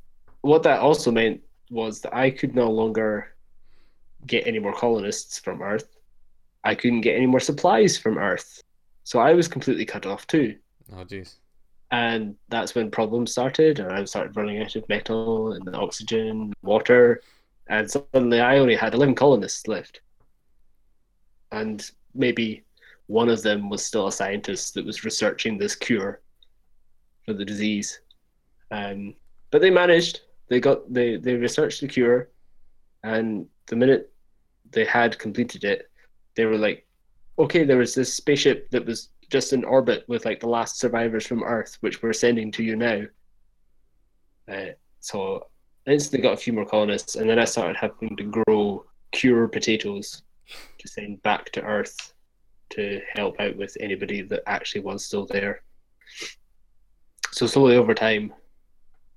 what 0.41 0.63
that 0.63 0.81
also 0.81 1.11
meant 1.11 1.41
was 1.69 2.01
that 2.01 2.13
I 2.15 2.29
could 2.29 2.55
no 2.55 2.69
longer 2.69 3.32
get 4.27 4.47
any 4.47 4.59
more 4.59 4.73
colonists 4.73 5.39
from 5.39 5.61
Earth. 5.61 5.97
I 6.63 6.75
couldn't 6.75 7.01
get 7.01 7.15
any 7.15 7.25
more 7.25 7.39
supplies 7.39 7.97
from 7.97 8.17
Earth, 8.17 8.61
so 9.03 9.19
I 9.19 9.33
was 9.33 9.47
completely 9.47 9.85
cut 9.85 10.05
off 10.05 10.25
too. 10.27 10.55
Oh 10.91 11.03
jeez. 11.05 11.35
and 11.91 12.35
that's 12.49 12.75
when 12.75 12.91
problems 12.91 13.31
started 13.31 13.79
and 13.79 13.91
i 13.91 14.03
started 14.03 14.35
running 14.35 14.61
out 14.61 14.75
of 14.75 14.87
metal 14.89 15.53
and 15.53 15.75
oxygen 15.75 16.51
water 16.61 17.21
and 17.67 17.89
suddenly 17.89 18.41
i 18.41 18.57
only 18.57 18.75
had 18.75 18.93
11 18.93 19.15
colonists 19.15 19.67
left 19.67 20.01
and 21.51 21.91
maybe 22.13 22.63
one 23.07 23.29
of 23.29 23.41
them 23.41 23.69
was 23.69 23.85
still 23.85 24.07
a 24.07 24.11
scientist 24.11 24.73
that 24.73 24.85
was 24.85 25.03
researching 25.03 25.57
this 25.57 25.75
cure 25.75 26.21
for 27.25 27.33
the 27.33 27.45
disease. 27.45 27.99
Um, 28.71 29.15
but 29.51 29.61
they 29.61 29.69
managed. 29.69 30.21
They 30.49 30.59
got 30.59 30.91
they 30.91 31.17
they 31.17 31.35
researched 31.35 31.81
the 31.81 31.87
cure, 31.87 32.29
and 33.03 33.47
the 33.67 33.75
minute 33.75 34.11
they 34.71 34.85
had 34.85 35.19
completed 35.19 35.63
it, 35.63 35.89
they 36.35 36.45
were 36.45 36.57
like, 36.57 36.85
okay, 37.37 37.63
there 37.63 37.77
was 37.77 37.95
this 37.95 38.13
spaceship 38.13 38.69
that 38.71 38.85
was 38.85 39.09
just 39.29 39.53
in 39.53 39.63
orbit 39.63 40.03
with 40.07 40.25
like 40.25 40.39
the 40.39 40.47
last 40.47 40.79
survivors 40.79 41.25
from 41.25 41.43
Earth, 41.43 41.77
which 41.81 42.01
we're 42.01 42.13
sending 42.13 42.51
to 42.51 42.63
you 42.63 42.75
now. 42.75 43.01
Uh, 44.51 44.71
so 44.99 45.47
I 45.87 45.91
instantly 45.91 46.21
got 46.21 46.33
a 46.33 46.37
few 46.37 46.53
more 46.53 46.65
colonists, 46.65 47.15
and 47.15 47.29
then 47.29 47.39
I 47.39 47.45
started 47.45 47.77
having 47.77 48.15
to 48.17 48.43
grow 48.45 48.85
cure 49.11 49.47
potatoes 49.47 50.23
to 50.77 50.87
send 50.87 51.21
back 51.23 51.51
to 51.51 51.61
Earth 51.61 52.13
to 52.71 53.01
help 53.13 53.39
out 53.39 53.55
with 53.55 53.75
anybody 53.79 54.21
that 54.21 54.43
actually 54.47 54.81
was 54.81 55.05
still 55.05 55.25
there. 55.25 55.61
So 57.31 57.47
slowly 57.47 57.75
over 57.75 57.93
time, 57.93 58.33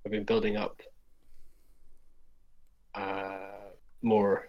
I've 0.05 0.13
been 0.13 0.25
building 0.25 0.57
up 0.57 0.81
uh, 2.95 3.71
more 4.03 4.49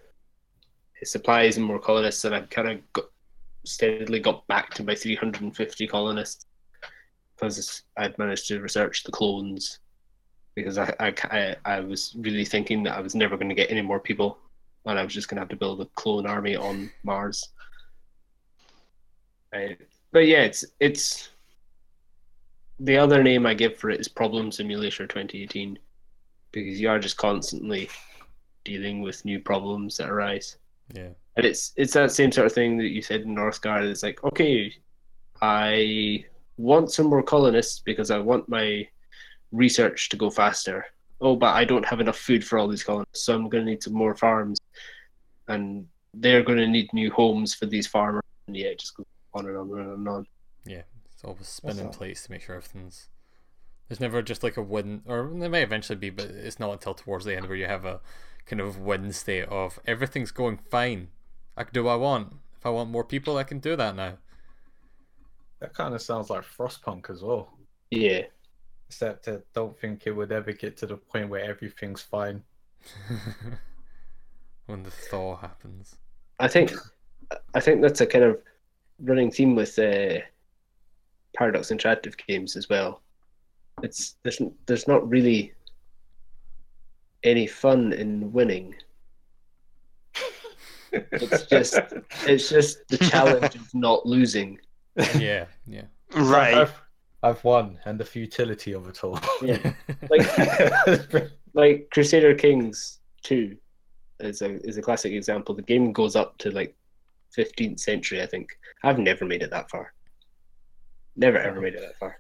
supplies 1.03 1.57
and 1.57 1.65
more 1.65 1.79
colonists, 1.79 2.25
and 2.25 2.35
I've 2.35 2.49
kind 2.49 2.69
of 2.69 2.93
got, 2.93 3.05
steadily 3.65 4.19
got 4.19 4.45
back 4.47 4.73
to 4.75 4.83
my 4.83 4.95
350 4.95 5.87
colonists 5.87 6.45
because 7.35 7.83
I'd 7.97 8.17
managed 8.17 8.47
to 8.47 8.61
research 8.61 9.03
the 9.03 9.11
clones. 9.11 9.79
Because 10.55 10.79
I, 10.79 10.91
I, 10.99 11.55
I 11.65 11.79
was 11.81 12.15
really 12.17 12.45
thinking 12.45 12.81
that 12.83 12.97
I 12.97 12.99
was 12.99 13.13
never 13.13 13.37
going 13.37 13.49
to 13.49 13.55
get 13.55 13.69
any 13.69 13.83
more 13.83 13.99
people, 13.99 14.39
and 14.85 14.97
I 14.97 15.03
was 15.03 15.13
just 15.13 15.27
going 15.27 15.35
to 15.35 15.41
have 15.41 15.49
to 15.49 15.55
build 15.55 15.81
a 15.81 15.85
clone 15.95 16.25
army 16.25 16.55
on 16.55 16.89
Mars. 17.03 17.47
Uh, 19.53 19.75
but 20.11 20.25
yeah, 20.25 20.41
it's 20.41 20.65
it's 20.79 21.29
the 22.79 22.97
other 22.97 23.23
name 23.23 23.45
I 23.45 23.53
give 23.53 23.77
for 23.77 23.89
it 23.89 23.99
is 23.99 24.07
Problem 24.07 24.51
Simulator 24.51 25.07
2018 25.07 25.77
because 26.51 26.79
you 26.79 26.89
are 26.89 26.99
just 26.99 27.17
constantly 27.17 27.89
dealing 28.63 29.01
with 29.01 29.25
new 29.25 29.39
problems 29.39 29.97
that 29.97 30.09
arise. 30.09 30.57
Yeah. 30.93 31.09
And 31.35 31.45
it's 31.45 31.73
it's 31.75 31.93
that 31.93 32.11
same 32.11 32.31
sort 32.31 32.47
of 32.47 32.53
thing 32.53 32.77
that 32.77 32.87
you 32.87 33.01
said 33.01 33.21
in 33.21 33.35
Northgard. 33.35 33.89
It's 33.89 34.03
like, 34.03 34.23
okay, 34.23 34.73
I 35.41 36.25
want 36.57 36.91
some 36.91 37.07
more 37.07 37.23
colonists 37.23 37.79
because 37.79 38.09
I 38.09 38.17
want 38.17 38.49
my 38.49 38.87
research 39.51 40.09
to 40.09 40.17
go 40.17 40.29
faster. 40.29 40.85
Oh, 41.21 41.35
but 41.35 41.55
I 41.55 41.65
don't 41.65 41.85
have 41.85 41.99
enough 41.99 42.17
food 42.17 42.45
for 42.45 42.59
all 42.59 42.67
these 42.67 42.83
colonists, 42.83 43.25
so 43.25 43.33
I'm 43.33 43.49
going 43.49 43.65
to 43.65 43.71
need 43.71 43.81
some 43.81 43.93
more 43.93 44.15
farms, 44.15 44.59
and 45.47 45.87
they're 46.13 46.43
going 46.43 46.59
to 46.59 46.67
need 46.67 46.93
new 46.93 47.11
homes 47.11 47.55
for 47.55 47.65
these 47.65 47.87
farmers. 47.87 48.23
And 48.47 48.55
yeah, 48.55 48.67
it 48.67 48.79
just 48.79 48.95
goes 48.95 49.05
on 49.33 49.47
and 49.47 49.57
on 49.57 49.69
and 49.71 49.79
on 49.79 49.93
and 49.93 50.07
on. 50.07 50.27
Yeah, 50.65 50.83
it's 51.11 51.23
always 51.23 51.47
spinning 51.47 51.87
all. 51.87 51.93
plates 51.93 52.23
to 52.23 52.31
make 52.31 52.41
sure 52.41 52.55
everything's. 52.55 53.09
There's 53.87 53.99
never 53.99 54.21
just 54.21 54.43
like 54.43 54.57
a 54.57 54.61
win, 54.61 55.01
or 55.05 55.31
there 55.33 55.49
may 55.49 55.63
eventually 55.63 55.97
be, 55.97 56.09
but 56.09 56.25
it's 56.25 56.59
not 56.59 56.73
until 56.73 56.93
towards 56.93 57.25
the 57.25 57.35
end 57.35 57.47
where 57.47 57.57
you 57.57 57.65
have 57.65 57.85
a 57.85 58.01
kind 58.49 58.61
of 58.61 58.79
win 58.79 59.11
state 59.11 59.45
of 59.45 59.79
everything's 59.85 60.31
going 60.31 60.57
fine. 60.69 61.09
I 61.55 61.63
can 61.63 61.73
do 61.73 61.83
what 61.85 61.93
I 61.93 61.97
want. 61.97 62.33
If 62.57 62.65
I 62.65 62.69
want 62.69 62.89
more 62.89 63.03
people, 63.03 63.37
I 63.37 63.43
can 63.43 63.59
do 63.59 63.75
that 63.75 63.95
now. 63.95 64.17
That 65.59 65.73
kind 65.73 65.93
of 65.93 66.01
sounds 66.01 66.29
like 66.29 66.43
Frostpunk 66.43 67.09
as 67.09 67.23
well. 67.23 67.57
Yeah, 67.89 68.23
Except 68.87 69.27
I 69.27 69.39
don't 69.53 69.77
think 69.77 70.03
it 70.05 70.11
would 70.11 70.31
ever 70.31 70.53
get 70.53 70.77
to 70.77 70.85
the 70.87 70.95
point 70.95 71.29
where 71.29 71.43
everything's 71.43 72.01
fine. 72.01 72.41
when 74.65 74.83
the 74.83 74.91
thaw 74.91 75.35
happens. 75.35 75.97
I 76.39 76.47
think 76.47 76.71
I 77.53 77.59
think 77.59 77.81
that's 77.81 77.99
a 77.99 78.05
kind 78.05 78.23
of 78.23 78.39
running 78.99 79.29
theme 79.29 79.55
with 79.55 79.77
uh, 79.77 80.19
Paradox 81.35 81.69
Interactive 81.69 82.15
games 82.27 82.55
as 82.55 82.69
well. 82.69 83.01
It's 83.83 84.15
there's 84.23 84.41
there's 84.67 84.87
not 84.87 85.07
really 85.09 85.53
any 87.23 87.47
fun 87.47 87.93
in 87.93 88.31
winning. 88.31 88.75
It's 90.91 91.45
just 91.45 91.75
it's 92.25 92.49
just 92.49 92.87
the 92.87 92.97
challenge 92.97 93.55
of 93.55 93.73
not 93.73 94.05
losing. 94.05 94.59
Yeah, 95.17 95.45
yeah. 95.65 95.83
Right. 96.13 96.55
I've, 96.55 96.81
I've 97.23 97.43
won, 97.43 97.79
and 97.85 97.99
the 97.99 98.05
futility 98.05 98.73
of 98.73 98.87
it 98.87 99.03
all. 99.03 99.19
Yeah, 99.41 99.73
like 100.09 101.31
like 101.53 101.89
Crusader 101.91 102.35
Kings 102.35 102.99
Two 103.23 103.57
is 104.19 104.41
a 104.41 104.55
is 104.67 104.77
a 104.77 104.81
classic 104.81 105.13
example. 105.13 105.55
The 105.55 105.61
game 105.61 105.91
goes 105.91 106.15
up 106.15 106.37
to 106.39 106.51
like 106.51 106.75
15th 107.37 107.79
century, 107.79 108.21
I 108.21 108.25
think. 108.25 108.57
I've 108.83 108.99
never 108.99 109.25
made 109.25 109.43
it 109.43 109.51
that 109.51 109.69
far. 109.69 109.93
Never 111.15 111.37
ever 111.37 111.59
made 111.59 111.73
it 111.73 111.81
that 111.81 111.97
far. 111.97 112.17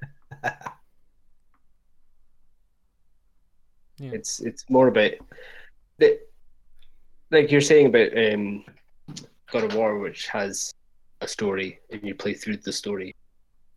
Yeah. 3.99 4.11
It's 4.13 4.39
it's 4.39 4.69
more 4.69 4.87
about 4.87 5.11
the, 5.97 6.19
like 7.31 7.51
you're 7.51 7.61
saying 7.61 7.87
about 7.87 8.15
um, 8.17 8.63
God 9.51 9.63
of 9.63 9.75
War, 9.75 9.97
which 9.99 10.27
has 10.27 10.73
a 11.21 11.27
story 11.27 11.79
and 11.89 12.03
you 12.03 12.13
play 12.13 12.33
through 12.33 12.57
the 12.57 12.71
story. 12.71 13.15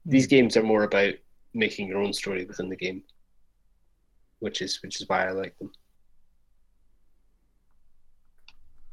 These 0.04 0.26
games 0.26 0.56
are 0.56 0.62
more 0.62 0.84
about 0.84 1.14
making 1.54 1.88
your 1.88 1.98
own 1.98 2.12
story 2.12 2.44
within 2.44 2.68
the 2.68 2.76
game, 2.76 3.02
which 4.40 4.62
is 4.62 4.82
which 4.82 5.00
is 5.00 5.08
why 5.08 5.28
I 5.28 5.32
like 5.32 5.56
them. 5.58 5.72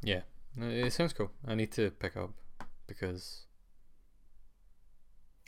Yeah, 0.02 0.20
it 0.58 0.92
sounds 0.92 1.12
cool. 1.12 1.30
I 1.46 1.54
need 1.54 1.72
to 1.72 1.90
pick 1.90 2.16
up 2.16 2.30
because 2.86 3.46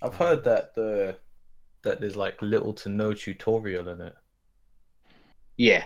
I've 0.02 0.16
heard 0.16 0.44
that 0.44 0.74
the 0.74 1.16
that 1.82 2.00
there's 2.00 2.16
like 2.16 2.40
little 2.42 2.72
to 2.74 2.88
no 2.88 3.14
tutorial 3.14 3.88
in 3.88 4.00
it. 4.00 4.14
Yeah. 5.60 5.84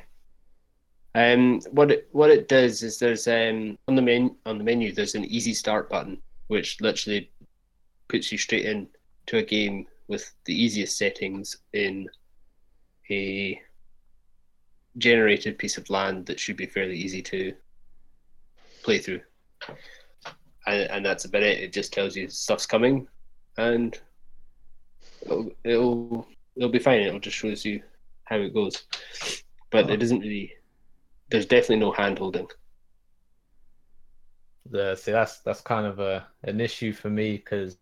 Um, 1.16 1.60
what 1.72 1.90
it 1.90 2.08
what 2.12 2.30
it 2.30 2.46
does 2.46 2.84
is 2.84 3.00
there's 3.00 3.26
um 3.26 3.76
on 3.88 3.96
the 3.96 4.02
men 4.02 4.36
on 4.46 4.56
the 4.56 4.62
menu 4.62 4.92
there's 4.92 5.16
an 5.16 5.24
easy 5.24 5.52
start 5.52 5.90
button 5.90 6.22
which 6.46 6.80
literally 6.80 7.32
puts 8.06 8.30
you 8.30 8.38
straight 8.38 8.66
in 8.66 8.86
to 9.26 9.38
a 9.38 9.42
game 9.42 9.88
with 10.06 10.32
the 10.44 10.54
easiest 10.54 10.96
settings 10.96 11.56
in 11.72 12.08
a 13.10 13.60
generated 14.98 15.58
piece 15.58 15.76
of 15.76 15.90
land 15.90 16.24
that 16.26 16.38
should 16.38 16.56
be 16.56 16.66
fairly 16.66 16.96
easy 16.96 17.20
to 17.22 17.52
play 18.84 18.98
through. 18.98 19.22
And, 20.68 20.88
and 20.88 21.04
that's 21.04 21.24
about 21.24 21.42
it. 21.42 21.58
It 21.58 21.72
just 21.72 21.92
tells 21.92 22.14
you 22.14 22.28
stuff's 22.28 22.64
coming, 22.64 23.08
and 23.58 23.98
it'll 25.22 25.50
it'll, 25.64 26.28
it'll 26.54 26.68
be 26.68 26.78
fine. 26.78 27.00
It'll 27.00 27.18
just 27.18 27.36
shows 27.36 27.64
you 27.64 27.82
how 28.26 28.36
it 28.36 28.54
goes 28.54 28.84
but 29.82 29.90
it 29.90 30.02
isn't 30.02 30.20
really. 30.20 30.52
There's 31.30 31.46
definitely 31.46 31.76
no 31.76 31.92
hand 31.92 32.18
holding. 32.18 32.46
The, 34.70 34.94
see, 34.96 35.12
that's 35.12 35.40
that's 35.40 35.60
kind 35.60 35.86
of 35.86 35.98
a 35.98 36.26
an 36.44 36.60
issue 36.60 36.92
for 36.92 37.10
me 37.10 37.36
because 37.36 37.76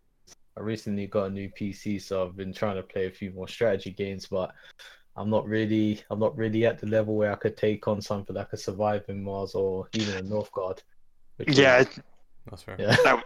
I 0.57 0.61
recently 0.61 1.07
got 1.07 1.25
a 1.25 1.29
new 1.29 1.49
PC, 1.49 2.01
so 2.01 2.25
I've 2.25 2.35
been 2.35 2.53
trying 2.53 2.75
to 2.75 2.83
play 2.83 3.07
a 3.07 3.11
few 3.11 3.31
more 3.31 3.47
strategy 3.47 3.91
games, 3.91 4.27
but 4.27 4.51
I'm 5.15 5.29
not 5.29 5.47
really 5.47 6.01
I'm 6.09 6.19
not 6.19 6.35
really 6.37 6.65
at 6.65 6.79
the 6.79 6.87
level 6.87 7.15
where 7.15 7.31
I 7.31 7.35
could 7.35 7.55
take 7.55 7.87
on 7.87 8.01
something 8.01 8.35
like 8.35 8.51
a 8.51 8.57
surviving 8.57 9.23
Mars 9.23 9.55
or 9.55 9.87
even 9.93 10.17
a 10.17 10.21
Northgard. 10.21 10.79
which 11.37 11.49
is- 11.49 11.57
Yeah, 11.59 11.83
that's 12.49 12.63
fair. 12.63 12.75
yeah. 12.79 13.21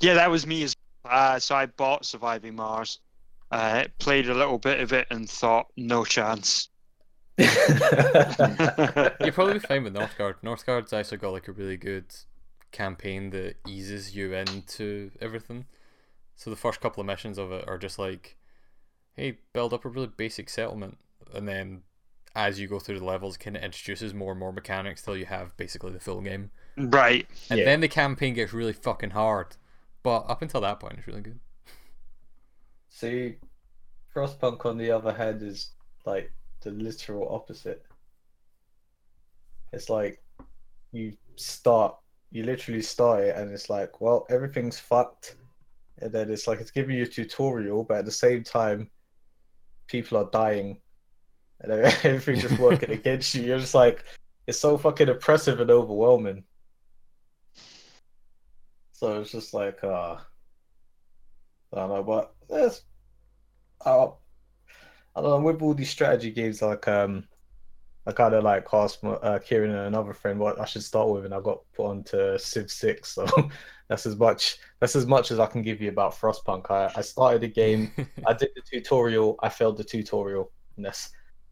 yeah, 0.00 0.14
that 0.14 0.30
was 0.30 0.46
me 0.46 0.62
as 0.62 0.74
uh, 1.04 1.38
so 1.38 1.54
I 1.54 1.66
bought 1.66 2.04
Surviving 2.04 2.56
Mars, 2.56 2.98
uh, 3.52 3.84
played 4.00 4.28
a 4.28 4.34
little 4.34 4.58
bit 4.58 4.80
of 4.80 4.92
it, 4.92 5.06
and 5.10 5.28
thought 5.30 5.66
no 5.76 6.04
chance. 6.04 6.68
You'll 9.20 9.32
probably 9.32 9.54
be 9.54 9.58
fine 9.60 9.84
with 9.84 9.94
Northgard. 9.94 10.36
Northgard's 10.42 10.92
actually 10.92 11.18
got 11.18 11.32
like 11.32 11.48
a 11.48 11.52
really 11.52 11.76
good 11.76 12.06
campaign 12.72 13.30
that 13.30 13.56
eases 13.66 14.16
you 14.16 14.32
into 14.34 15.10
everything. 15.20 15.66
So 16.34 16.50
the 16.50 16.56
first 16.56 16.80
couple 16.80 17.00
of 17.00 17.06
missions 17.06 17.38
of 17.38 17.52
it 17.52 17.66
are 17.68 17.78
just 17.78 17.98
like, 17.98 18.36
hey, 19.14 19.38
build 19.52 19.72
up 19.72 19.84
a 19.84 19.88
really 19.88 20.06
basic 20.08 20.48
settlement, 20.50 20.98
and 21.34 21.48
then 21.48 21.82
as 22.34 22.60
you 22.60 22.68
go 22.68 22.78
through 22.78 22.98
the 22.98 23.04
levels, 23.04 23.38
kind 23.38 23.56
of 23.56 23.62
introduces 23.62 24.12
more 24.12 24.32
and 24.32 24.40
more 24.40 24.52
mechanics 24.52 25.00
till 25.02 25.16
you 25.16 25.24
have 25.24 25.56
basically 25.56 25.90
the 25.92 26.00
full 26.00 26.20
game. 26.20 26.50
Right. 26.76 27.26
And 27.48 27.58
Yeah. 27.60 27.64
then 27.64 27.80
the 27.80 27.88
campaign 27.88 28.34
gets 28.34 28.52
really 28.52 28.74
fucking 28.74 29.10
hard. 29.10 29.56
But 30.02 30.26
up 30.28 30.42
until 30.42 30.60
that 30.60 30.78
point, 30.78 30.96
it's 30.98 31.06
really 31.06 31.22
good. 31.22 31.40
See, 32.90 33.36
Frostpunk 34.14 34.64
on 34.66 34.76
the 34.76 34.90
other 34.90 35.14
hand 35.14 35.42
is 35.42 35.70
like 36.04 36.30
the 36.66 36.72
literal 36.72 37.32
opposite. 37.32 37.84
It's 39.72 39.88
like 39.88 40.20
you 40.90 41.16
start, 41.36 41.96
you 42.32 42.42
literally 42.42 42.82
start 42.82 43.22
it, 43.22 43.36
and 43.36 43.52
it's 43.52 43.70
like, 43.70 44.00
well, 44.00 44.26
everything's 44.30 44.78
fucked, 44.78 45.36
and 45.98 46.12
then 46.12 46.28
it's 46.28 46.48
like 46.48 46.60
it's 46.60 46.72
giving 46.72 46.96
you 46.96 47.04
a 47.04 47.06
tutorial, 47.06 47.84
but 47.84 47.98
at 47.98 48.04
the 48.04 48.10
same 48.10 48.42
time, 48.42 48.90
people 49.86 50.18
are 50.18 50.28
dying, 50.32 50.78
and 51.60 51.72
everything's 52.04 52.42
just 52.42 52.58
working 52.58 52.90
against 53.00 53.34
you. 53.34 53.42
You're 53.42 53.60
just 53.60 53.74
like, 53.74 54.04
it's 54.48 54.58
so 54.58 54.76
fucking 54.76 55.08
oppressive 55.08 55.60
and 55.60 55.70
overwhelming. 55.70 56.42
So 58.92 59.20
it's 59.20 59.30
just 59.30 59.54
like, 59.54 59.84
uh, 59.84 60.16
I 61.72 61.76
don't 61.76 61.90
know, 61.90 62.02
but 62.02 62.34
there's, 62.48 62.82
uh, 63.84 64.08
I 65.16 65.22
don't 65.22 65.30
know, 65.30 65.40
with 65.40 65.62
all 65.62 65.72
these 65.72 65.90
strategy 65.90 66.30
games, 66.30 66.60
like, 66.60 66.86
um, 66.86 67.24
I 68.06 68.12
kind 68.12 68.34
of 68.34 68.44
like 68.44 68.66
asked 68.72 69.02
my, 69.02 69.12
uh, 69.12 69.38
Kieran 69.38 69.70
and 69.70 69.86
another 69.86 70.12
friend 70.12 70.38
what 70.38 70.60
I 70.60 70.64
should 70.66 70.84
start 70.84 71.08
with, 71.08 71.24
and 71.24 71.34
I 71.34 71.40
got 71.40 71.62
put 71.74 71.86
onto 71.86 72.38
Civ 72.38 72.70
Six. 72.70 73.14
So 73.14 73.26
that's 73.88 74.06
as 74.06 74.16
much 74.16 74.58
that's 74.78 74.94
as 74.94 75.06
much 75.06 75.30
as 75.30 75.40
I 75.40 75.46
can 75.46 75.62
give 75.62 75.80
you 75.80 75.88
about 75.88 76.14
Frostpunk. 76.14 76.70
I, 76.70 76.92
I 76.94 77.00
started 77.00 77.40
the 77.40 77.48
game, 77.48 77.90
I 78.26 78.32
did 78.32 78.50
the 78.54 78.62
tutorial, 78.62 79.36
I 79.42 79.48
failed 79.48 79.78
the 79.78 79.84
tutorial, 79.84 80.52
and 80.76 80.84
that's 80.84 81.10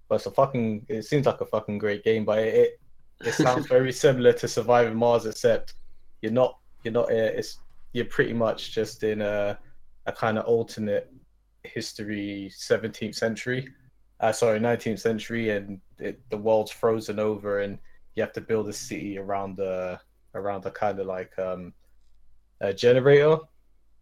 but 0.08 0.16
it's 0.16 0.26
a 0.26 0.30
fucking. 0.30 0.86
It 0.88 1.02
seems 1.02 1.26
like 1.26 1.40
a 1.40 1.46
fucking 1.46 1.78
great 1.78 2.04
game, 2.04 2.24
but 2.24 2.38
it 2.38 2.54
it, 2.54 2.80
it 3.28 3.32
sounds 3.32 3.66
very 3.66 3.92
similar 4.04 4.32
to 4.34 4.46
Surviving 4.46 4.96
Mars, 4.96 5.26
except 5.26 5.74
you're 6.22 6.30
not 6.30 6.58
you're 6.84 6.92
not 6.92 7.10
uh, 7.10 7.32
it's 7.34 7.58
you're 7.94 8.04
pretty 8.04 8.32
much 8.34 8.72
just 8.72 9.02
in 9.02 9.22
a 9.22 9.58
a 10.06 10.12
kind 10.12 10.38
of 10.38 10.44
alternate 10.44 11.10
history 11.64 12.50
17th 12.54 13.14
century. 13.14 13.68
Uh, 14.20 14.32
sorry 14.32 14.60
19th 14.60 15.00
century 15.00 15.50
and 15.50 15.80
it, 15.98 16.20
the 16.30 16.36
world's 16.36 16.70
frozen 16.70 17.18
over 17.18 17.60
and 17.60 17.78
you 18.14 18.22
have 18.22 18.32
to 18.32 18.40
build 18.40 18.68
a 18.68 18.72
city 18.72 19.18
around 19.18 19.56
the 19.56 19.98
around 20.34 20.62
the 20.62 20.70
kind 20.70 20.98
of 20.98 21.06
like 21.06 21.36
um 21.38 21.72
a 22.60 22.72
generator. 22.72 23.38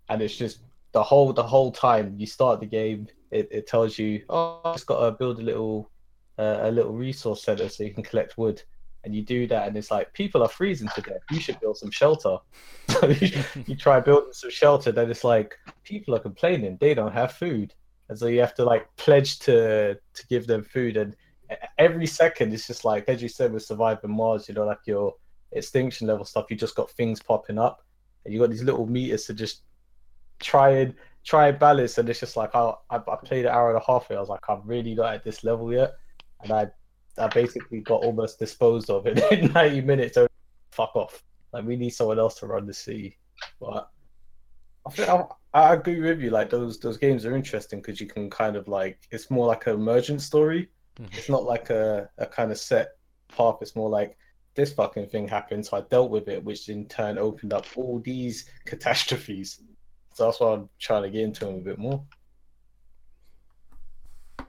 And 0.09 0.21
it's 0.21 0.37
just 0.37 0.61
the 0.93 1.03
whole 1.03 1.33
the 1.33 1.43
whole 1.43 1.73
time 1.73 2.15
you 2.19 2.27
start 2.27 2.61
the 2.61 2.67
game 2.67 3.09
it, 3.31 3.49
it 3.51 3.67
tells 3.67 3.99
you 3.99 4.23
oh 4.29 4.61
I 4.65 4.73
just 4.73 4.87
gotta 4.87 5.11
build 5.13 5.39
a 5.39 5.43
little 5.43 5.91
uh, 6.39 6.59
a 6.63 6.71
little 6.71 6.93
resource 6.93 7.43
center 7.43 7.69
so 7.69 7.83
you 7.83 7.95
can 7.95 8.03
collect 8.03 8.39
wood 8.39 8.63
and 9.05 9.15
you 9.15 9.23
do 9.23 9.47
that 9.49 9.67
and 9.67 9.77
it's 9.77 9.91
like 9.91 10.13
people 10.13 10.43
are 10.43 10.49
freezing 10.49 10.89
to 10.95 11.01
death. 11.01 11.23
You 11.31 11.41
should 11.41 11.61
build 11.61 11.77
some 11.77 11.91
shelter. 11.91 12.39
You, 13.67 13.77
try 13.77 14.01
building 14.01 14.33
some 14.33 14.51
shelter 14.51 14.93
then 14.93 15.11
it's 15.11 15.25
like 15.25 15.57
people 15.83 16.15
are 16.15 16.21
complaining. 16.21 16.79
They 16.81 16.95
don't 16.95 17.13
have 17.13 17.33
food. 17.33 17.75
And 18.09 18.19
so 18.19 18.27
you 18.27 18.41
have 18.41 18.55
to 18.55 18.65
like 18.65 18.95
pledge 18.97 19.39
to 19.41 19.95
to 19.95 20.27
give 20.29 20.47
them 20.47 20.63
food. 20.63 20.97
And 20.97 21.17
every 21.79 22.07
second 22.07 22.53
it's 22.53 22.67
just 22.67 22.85
like 22.85 23.09
as 23.09 23.23
you 23.23 23.29
said 23.29 23.53
with 23.53 23.63
surviving 23.63 24.11
mars 24.11 24.49
you 24.49 24.55
know 24.55 24.65
like 24.65 24.79
your 24.87 25.15
extinction 25.53 26.07
level 26.07 26.25
stuff 26.25 26.47
you 26.49 26.57
just 26.57 26.77
got 26.77 26.91
things 26.91 27.21
popping 27.23 27.59
up. 27.59 27.85
And 28.25 28.33
you 28.33 28.39
got 28.41 28.51
these 28.51 28.63
little 28.63 28.87
meters 28.87 29.27
to 29.27 29.35
just 29.35 29.63
try 30.39 30.71
and 30.71 30.95
try 31.25 31.49
and 31.49 31.59
balance. 31.59 31.99
And 31.99 32.09
it's 32.09 32.21
just 32.21 32.37
like 32.37 32.55
I, 32.55 32.73
I, 32.91 32.99
played 33.25 33.47
an 33.47 33.53
hour 33.53 33.71
and 33.71 33.79
a 33.79 33.85
half 33.85 34.09
here 34.09 34.17
i 34.17 34.21
was 34.21 34.29
like 34.29 34.49
i'm 34.49 34.63
really 34.65 34.95
not 34.95 35.15
at 35.15 35.25
this 35.25 35.43
level 35.43 35.73
yet. 35.73 35.95
And 36.43 36.53
i 36.53 36.71
I 37.19 37.29
basically 37.29 37.81
got 37.81 38.03
almost 38.03 38.39
disposed 38.39 38.91
of 38.91 39.07
it 39.07 39.19
in 39.33 39.53
90 39.53 39.81
minutes. 39.83 40.15
So 40.15 40.27
fuck 40.71 40.95
off. 40.95 41.23
Like 41.53 41.65
we 41.65 41.77
need 41.77 41.91
someone 41.91 42.19
else 42.19 42.37
to 42.41 42.47
run 42.47 42.67
the 42.67 42.75
city. 42.75 43.19
But 43.61 43.91
I 44.87 44.91
think 44.91 45.09
I, 45.09 45.25
I 45.53 45.75
agree 45.75 46.01
with 46.01 46.21
you. 46.21 46.31
Like 46.31 46.51
those 46.51 46.79
those 46.81 46.97
games 46.97 47.27
are 47.27 47.37
interesting 47.37 47.81
because 47.81 48.01
you 48.01 48.07
can 48.07 48.31
kind 48.31 48.57
of 48.57 48.69
like 48.69 48.99
it's 49.11 49.31
more 49.31 49.47
like 49.47 49.67
an 49.67 49.75
emergent 49.75 50.23
story. 50.23 50.69
Mhm. 50.99 51.17
It's 51.17 51.29
not 51.29 51.45
like 51.45 51.71
a, 51.71 52.09
a 52.19 52.27
kind 52.27 52.51
of 52.51 52.59
set 52.59 52.93
path. 53.29 53.59
It's 53.61 53.77
more 53.77 53.89
like 53.91 54.17
this 54.55 54.73
fucking 54.73 55.07
thing 55.09 55.27
happened, 55.29 55.65
so 55.65 55.79
I 55.79 55.81
dealt 55.83 56.11
with 56.11 56.29
it, 56.29 56.43
which 56.45 56.69
in 56.69 56.87
turn 56.87 57.17
opened 57.19 57.53
up 57.53 57.67
all 57.77 58.01
these 58.01 58.47
catastrophes. 58.67 59.61
So 60.15 60.27
that's 60.27 60.41
why 60.41 60.53
I'm 60.53 60.69
trying 60.79 61.05
to 61.05 61.11
get 61.11 61.23
into 61.23 61.47
them 61.47 61.55
a 61.57 61.61
bit 61.61 61.79
more. 61.79 62.05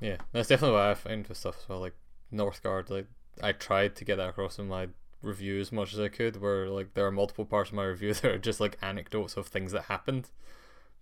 Yeah, 0.02 0.18
that's 0.34 0.50
definitely 0.50 0.76
what 0.76 0.86
I 0.86 0.94
find 0.96 1.26
with 1.26 1.38
stuff 1.38 1.58
as 1.62 1.70
well. 1.70 1.80
Like 1.80 1.96
Northgard, 2.34 2.90
like 2.90 3.08
I 3.42 3.52
tried 3.52 3.96
to 3.98 4.06
get 4.06 4.18
that 4.18 4.30
across 4.30 4.60
in 4.60 4.68
my 4.68 4.90
review 5.22 5.60
as 5.60 5.72
much 5.72 5.94
as 5.94 6.00
I 6.00 6.10
could. 6.10 6.42
Where 6.42 6.70
like 6.70 6.94
there 6.94 7.06
are 7.08 7.12
multiple 7.12 7.46
parts 7.46 7.70
of 7.70 7.76
my 7.76 7.86
review 7.86 8.14
that 8.16 8.26
are 8.26 8.38
just 8.40 8.60
like 8.60 8.78
anecdotes 8.82 9.38
of 9.38 9.48
things 9.48 9.72
that 9.74 9.84
happened, 9.84 10.30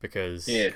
because 0.02 0.48
Yeah. 0.48 0.72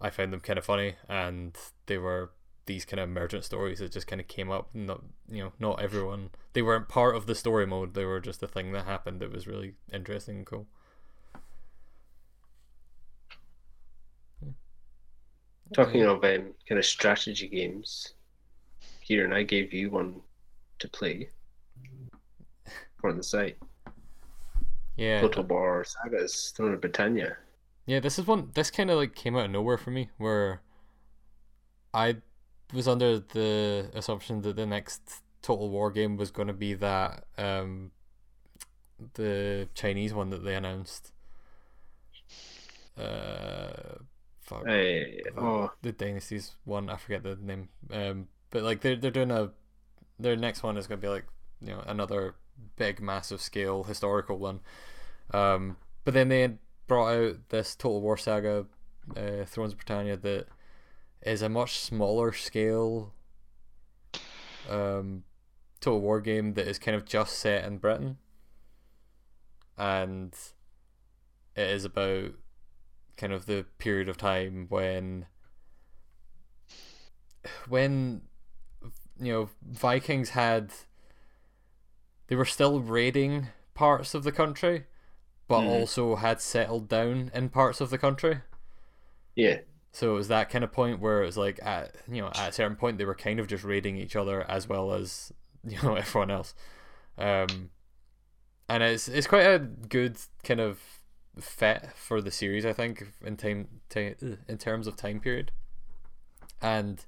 I 0.00 0.10
found 0.10 0.32
them 0.32 0.40
kind 0.40 0.58
of 0.58 0.64
funny, 0.64 0.96
and 1.08 1.56
they 1.86 1.98
were 1.98 2.30
these 2.66 2.84
kind 2.86 3.00
of 3.00 3.08
emergent 3.08 3.44
stories 3.44 3.78
that 3.80 3.92
just 3.92 4.06
kind 4.08 4.20
of 4.20 4.28
came 4.28 4.50
up. 4.50 4.70
Not 4.74 5.02
you 5.30 5.44
know, 5.44 5.52
not 5.60 5.80
everyone 5.82 6.30
they 6.54 6.62
weren't 6.62 6.88
part 6.88 7.16
of 7.16 7.26
the 7.26 7.34
story 7.34 7.66
mode. 7.66 7.94
They 7.94 8.04
were 8.06 8.20
just 8.20 8.42
a 8.42 8.48
thing 8.48 8.72
that 8.72 8.86
happened. 8.86 9.20
that 9.20 9.32
was 9.32 9.46
really 9.46 9.74
interesting 9.92 10.38
and 10.38 10.46
cool. 10.46 10.66
Talking 15.72 16.02
of 16.02 16.24
um, 16.24 16.54
kind 16.68 16.76
of 16.78 16.84
strategy 16.84 17.46
games, 17.46 18.14
Kieran, 19.06 19.32
I 19.32 19.44
gave 19.44 19.72
you 19.72 19.90
one 19.90 20.20
to 20.80 20.88
play 20.88 21.30
on 23.04 23.16
the 23.16 23.22
site. 23.22 23.56
Yeah, 24.96 25.20
Total 25.20 25.44
War 25.44 25.84
Sagas, 25.84 26.52
Throne 26.56 26.74
of 26.74 26.80
Britannia. 26.80 27.36
Yeah, 27.86 28.00
this 28.00 28.18
is 28.18 28.26
one. 28.26 28.50
This 28.54 28.70
kind 28.70 28.90
of 28.90 28.96
like 28.96 29.14
came 29.14 29.36
out 29.36 29.44
of 29.44 29.50
nowhere 29.50 29.78
for 29.78 29.90
me, 29.90 30.10
where 30.18 30.62
I 31.94 32.16
was 32.72 32.88
under 32.88 33.20
the 33.20 33.90
assumption 33.94 34.42
that 34.42 34.56
the 34.56 34.66
next 34.66 35.22
Total 35.42 35.68
War 35.68 35.90
game 35.90 36.16
was 36.16 36.30
going 36.32 36.48
to 36.48 36.54
be 36.54 36.74
that 36.74 37.24
um, 37.38 37.92
the 39.14 39.68
Chinese 39.74 40.14
one 40.14 40.30
that 40.30 40.44
they 40.44 40.54
announced. 40.56 41.12
Uh, 42.98 43.98
fuck, 44.40 44.66
Uh, 44.66 45.36
oh, 45.36 45.70
the 45.82 45.92
Dynasties 45.92 46.56
one. 46.64 46.88
I 46.90 46.96
forget 46.96 47.22
the 47.22 47.36
name. 47.36 47.68
Um, 47.92 48.28
but 48.56 48.62
like 48.62 48.80
they're 48.80 48.96
they're 48.96 49.10
doing 49.10 49.30
a 49.30 49.50
their 50.18 50.34
next 50.34 50.62
one 50.62 50.78
is 50.78 50.86
going 50.86 50.98
to 50.98 51.06
be 51.06 51.10
like 51.10 51.26
you 51.60 51.68
know 51.68 51.84
another 51.86 52.36
big 52.76 53.02
massive 53.02 53.38
scale 53.38 53.84
historical 53.84 54.38
one. 54.38 54.60
Um, 55.34 55.76
but 56.04 56.14
then 56.14 56.30
they 56.30 56.54
brought 56.86 57.14
out 57.14 57.34
this 57.50 57.76
Total 57.76 58.00
War 58.00 58.16
Saga, 58.16 58.64
uh, 59.14 59.44
Thrones 59.44 59.72
of 59.72 59.78
Britannia 59.78 60.16
that 60.16 60.46
is 61.20 61.42
a 61.42 61.50
much 61.50 61.78
smaller 61.78 62.32
scale 62.32 63.12
um, 64.70 65.24
Total 65.80 66.00
War 66.00 66.22
game 66.22 66.54
that 66.54 66.66
is 66.66 66.78
kind 66.78 66.96
of 66.96 67.04
just 67.04 67.38
set 67.38 67.62
in 67.62 67.76
Britain, 67.76 68.16
and 69.76 70.34
it 71.54 71.68
is 71.68 71.84
about 71.84 72.30
kind 73.18 73.34
of 73.34 73.44
the 73.44 73.66
period 73.76 74.08
of 74.08 74.16
time 74.16 74.64
when 74.70 75.26
when 77.68 78.22
you 79.20 79.32
know 79.32 79.48
Vikings 79.62 80.30
had 80.30 80.72
they 82.28 82.36
were 82.36 82.44
still 82.44 82.80
raiding 82.80 83.48
parts 83.74 84.14
of 84.14 84.24
the 84.24 84.32
country 84.32 84.84
but 85.48 85.60
Mhm. 85.60 85.68
also 85.68 86.16
had 86.16 86.40
settled 86.40 86.88
down 86.88 87.30
in 87.34 87.48
parts 87.48 87.80
of 87.80 87.90
the 87.90 87.98
country 87.98 88.40
yeah. 89.34 89.58
so 89.92 90.12
it 90.12 90.14
was 90.16 90.28
that 90.28 90.50
kind 90.50 90.64
of 90.64 90.72
point 90.72 90.98
where 91.00 91.22
it 91.22 91.26
was 91.26 91.36
like 91.36 91.60
at 91.62 91.94
you 92.10 92.20
know 92.22 92.28
at 92.28 92.48
a 92.48 92.52
certain 92.52 92.76
point 92.76 92.98
they 92.98 93.04
were 93.04 93.14
kind 93.14 93.38
of 93.38 93.46
just 93.46 93.64
raiding 93.64 93.96
each 93.96 94.16
other 94.16 94.42
as 94.50 94.68
well 94.68 94.92
as 94.92 95.32
you 95.64 95.78
know 95.82 95.94
everyone 95.94 96.30
else 96.30 96.54
um 97.18 97.70
and 98.68 98.82
it's 98.82 99.08
it's 99.08 99.26
quite 99.26 99.46
a 99.46 99.58
good 99.58 100.16
kind 100.42 100.60
of 100.60 100.80
fit 101.38 101.90
for 101.94 102.20
the 102.22 102.30
series 102.30 102.64
I 102.64 102.72
think 102.72 103.12
in 103.24 103.36
time 103.36 103.68
ti- 103.90 104.14
ugh, 104.22 104.38
in 104.48 104.56
terms 104.58 104.86
of 104.86 104.96
time 104.96 105.20
period 105.20 105.52
and 106.62 107.04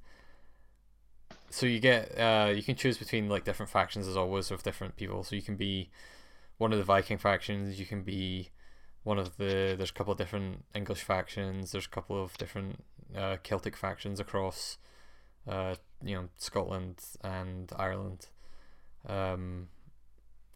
so 1.50 1.66
you 1.66 1.80
get 1.80 2.18
uh 2.18 2.52
you 2.54 2.62
can 2.62 2.76
choose 2.76 2.98
between 2.98 3.28
like 3.28 3.44
different 3.44 3.70
factions 3.70 4.06
as 4.06 4.16
always 4.16 4.50
with 4.50 4.62
different 4.62 4.96
people. 4.96 5.24
So 5.24 5.36
you 5.36 5.42
can 5.42 5.56
be 5.56 5.90
one 6.58 6.72
of 6.72 6.78
the 6.78 6.84
Viking 6.84 7.18
factions 7.18 7.78
you 7.78 7.86
can 7.86 8.02
be 8.02 8.50
one 9.04 9.18
of 9.18 9.36
the 9.36 9.74
there's 9.76 9.90
a 9.90 9.94
couple 9.94 10.12
of 10.12 10.18
different 10.18 10.64
English 10.74 11.02
factions 11.02 11.72
there's 11.72 11.86
a 11.86 11.90
couple 11.90 12.22
of 12.22 12.36
different 12.38 12.84
uh, 13.16 13.36
Celtic 13.42 13.76
factions 13.76 14.20
across 14.20 14.78
uh 15.46 15.74
you 16.02 16.14
know 16.14 16.28
Scotland 16.36 17.02
and 17.22 17.72
Ireland. 17.76 18.26
Um 19.06 19.68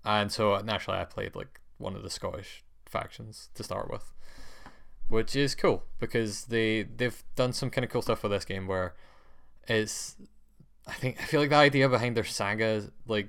and 0.04 0.30
so 0.30 0.58
naturally 0.58 0.98
I 0.98 1.04
played 1.04 1.34
like 1.34 1.60
one 1.78 1.96
of 1.96 2.02
the 2.02 2.10
Scottish 2.10 2.64
factions 2.86 3.48
to 3.54 3.64
start 3.64 3.90
with 3.90 4.12
which 5.08 5.36
is 5.36 5.54
cool 5.54 5.84
because 5.98 6.46
they 6.46 6.82
they've 6.82 7.22
done 7.36 7.52
some 7.52 7.70
kind 7.70 7.84
of 7.84 7.90
cool 7.90 8.02
stuff 8.02 8.22
with 8.22 8.32
this 8.32 8.44
game 8.44 8.66
where 8.66 8.94
it's 9.68 10.16
I 10.86 10.92
think 10.92 11.20
I 11.20 11.24
feel 11.24 11.40
like 11.40 11.50
the 11.50 11.56
idea 11.56 11.88
behind 11.88 12.16
their 12.16 12.24
saga 12.24 12.90
like 13.06 13.28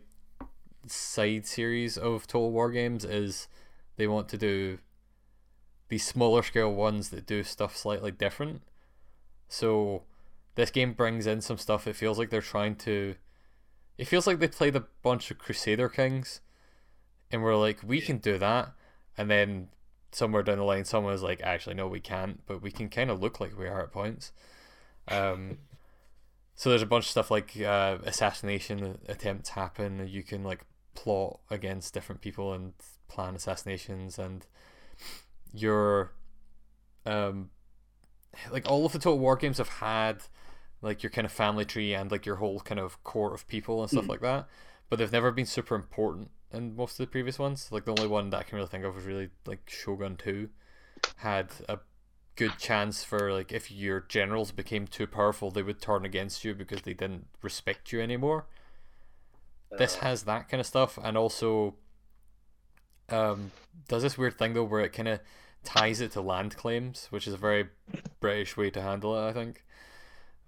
side 0.88 1.46
series 1.46 1.98
of 1.98 2.28
Total 2.28 2.52
War 2.52 2.72
games 2.72 3.06
is 3.06 3.48
they 3.96 4.08
want 4.08 4.28
to 4.30 4.38
do 4.38 4.80
these 5.90 6.06
smaller 6.06 6.42
scale 6.42 6.74
ones 6.74 7.10
that 7.10 7.26
do 7.26 7.44
stuff 7.44 7.78
slightly 7.78 8.12
different. 8.12 8.64
So 9.48 10.04
this 10.56 10.72
game 10.72 10.94
brings 10.94 11.28
in 11.28 11.42
some 11.42 11.58
stuff. 11.58 11.88
It 11.88 11.96
feels 11.96 12.18
like 12.18 12.30
they're 12.30 12.42
trying 12.42 12.76
to. 12.78 13.16
It 13.98 14.08
feels 14.08 14.26
like 14.26 14.40
they 14.40 14.48
played 14.48 14.76
a 14.76 14.86
bunch 15.04 15.30
of 15.30 15.38
Crusader 15.38 15.88
Kings, 15.88 16.42
and 17.32 17.44
we're 17.44 17.56
like, 17.56 17.80
we 17.86 18.02
can 18.02 18.18
do 18.18 18.40
that, 18.40 18.74
and 19.16 19.30
then 19.30 19.68
somewhere 20.12 20.42
down 20.42 20.58
the 20.58 20.64
line, 20.64 20.86
someone 20.86 21.14
was 21.14 21.22
like, 21.22 21.42
actually, 21.42 21.76
no, 21.76 21.88
we 21.88 22.00
can't, 22.00 22.46
but 22.48 22.62
we 22.62 22.72
can 22.72 22.90
kind 22.90 23.12
of 23.12 23.22
look 23.22 23.40
like 23.40 23.58
we 23.58 23.68
are 23.68 23.82
at 23.82 23.92
points. 23.92 24.32
Um, 25.08 25.60
so 26.56 26.70
there's 26.70 26.82
a 26.82 26.86
bunch 26.88 27.06
of 27.06 27.10
stuff 27.12 27.32
like 27.32 27.60
uh, 27.60 27.98
assassination 28.04 29.00
attempts 29.08 29.50
happen. 29.50 30.08
You 30.08 30.24
can 30.24 30.44
like 30.44 30.66
plot 30.96 31.40
against 31.50 31.94
different 31.94 32.22
people 32.22 32.54
and 32.54 32.74
plan 33.08 33.36
assassinations, 33.36 34.18
and 34.20 34.46
your 35.54 36.12
um 37.06 37.50
like 38.52 38.70
all 38.70 38.86
of 38.86 38.92
the 38.94 39.00
Total 39.00 39.20
War 39.20 39.36
games 39.36 39.58
have 39.60 39.68
had 39.70 40.24
like 40.82 41.04
your 41.04 41.10
kind 41.10 41.26
of 41.26 41.32
family 41.32 41.66
tree 41.66 41.94
and 41.94 42.12
like 42.12 42.26
your 42.26 42.38
whole 42.38 42.60
kind 42.60 42.80
of 42.80 43.02
core 43.04 43.34
of 43.34 43.48
people 43.48 43.82
and 43.82 43.90
stuff 43.90 44.06
Mm. 44.06 44.10
like 44.10 44.22
that, 44.22 44.48
but 44.90 45.00
they've 45.00 45.12
never 45.12 45.32
been 45.32 45.46
super 45.46 45.76
important 45.76 46.32
in 46.52 46.76
most 46.76 46.94
of 47.00 47.06
the 47.06 47.12
previous 47.12 47.40
ones. 47.40 47.70
Like 47.72 47.86
the 47.86 47.92
only 47.92 48.08
one 48.08 48.30
that 48.32 48.40
I 48.40 48.44
can 48.44 48.58
really 48.58 48.68
think 48.68 48.84
of 48.84 48.96
was 48.96 49.06
really 49.06 49.30
like 49.46 49.62
Shogun 49.70 50.18
Two 50.18 50.50
had 51.18 51.50
a 51.70 51.80
good 52.36 52.58
chance 52.58 53.04
for 53.04 53.32
like 53.34 53.52
if 53.52 53.72
your 53.72 54.02
generals 54.02 54.52
became 54.52 54.88
too 54.88 55.08
powerful, 55.08 55.52
they 55.52 55.64
would 55.64 55.82
turn 55.82 56.06
against 56.06 56.44
you 56.44 56.54
because 56.56 56.82
they 56.84 56.94
didn't 56.94 57.28
respect 57.42 57.92
you 57.92 58.02
anymore. 58.02 58.48
This 59.78 59.98
Uh, 59.98 60.02
has 60.02 60.24
that 60.24 60.50
kind 60.50 60.62
of 60.62 60.66
stuff, 60.68 60.98
and 60.98 61.18
also 61.18 61.76
um, 63.10 63.52
does 63.88 64.04
this 64.04 64.18
weird 64.18 64.38
thing 64.38 64.54
though 64.54 64.64
where 64.64 64.82
it 64.82 64.94
kind 64.94 65.08
of 65.08 65.20
ties 65.64 66.02
it 66.02 66.12
to 66.12 66.22
land 66.22 66.56
claims, 66.56 67.08
which 67.10 67.28
is 67.28 67.34
a 67.34 67.38
very 67.38 67.70
British 68.20 68.58
way 68.58 68.70
to 68.72 68.82
handle 68.82 69.16
it, 69.18 69.30
I 69.30 69.34
think. 69.34 69.64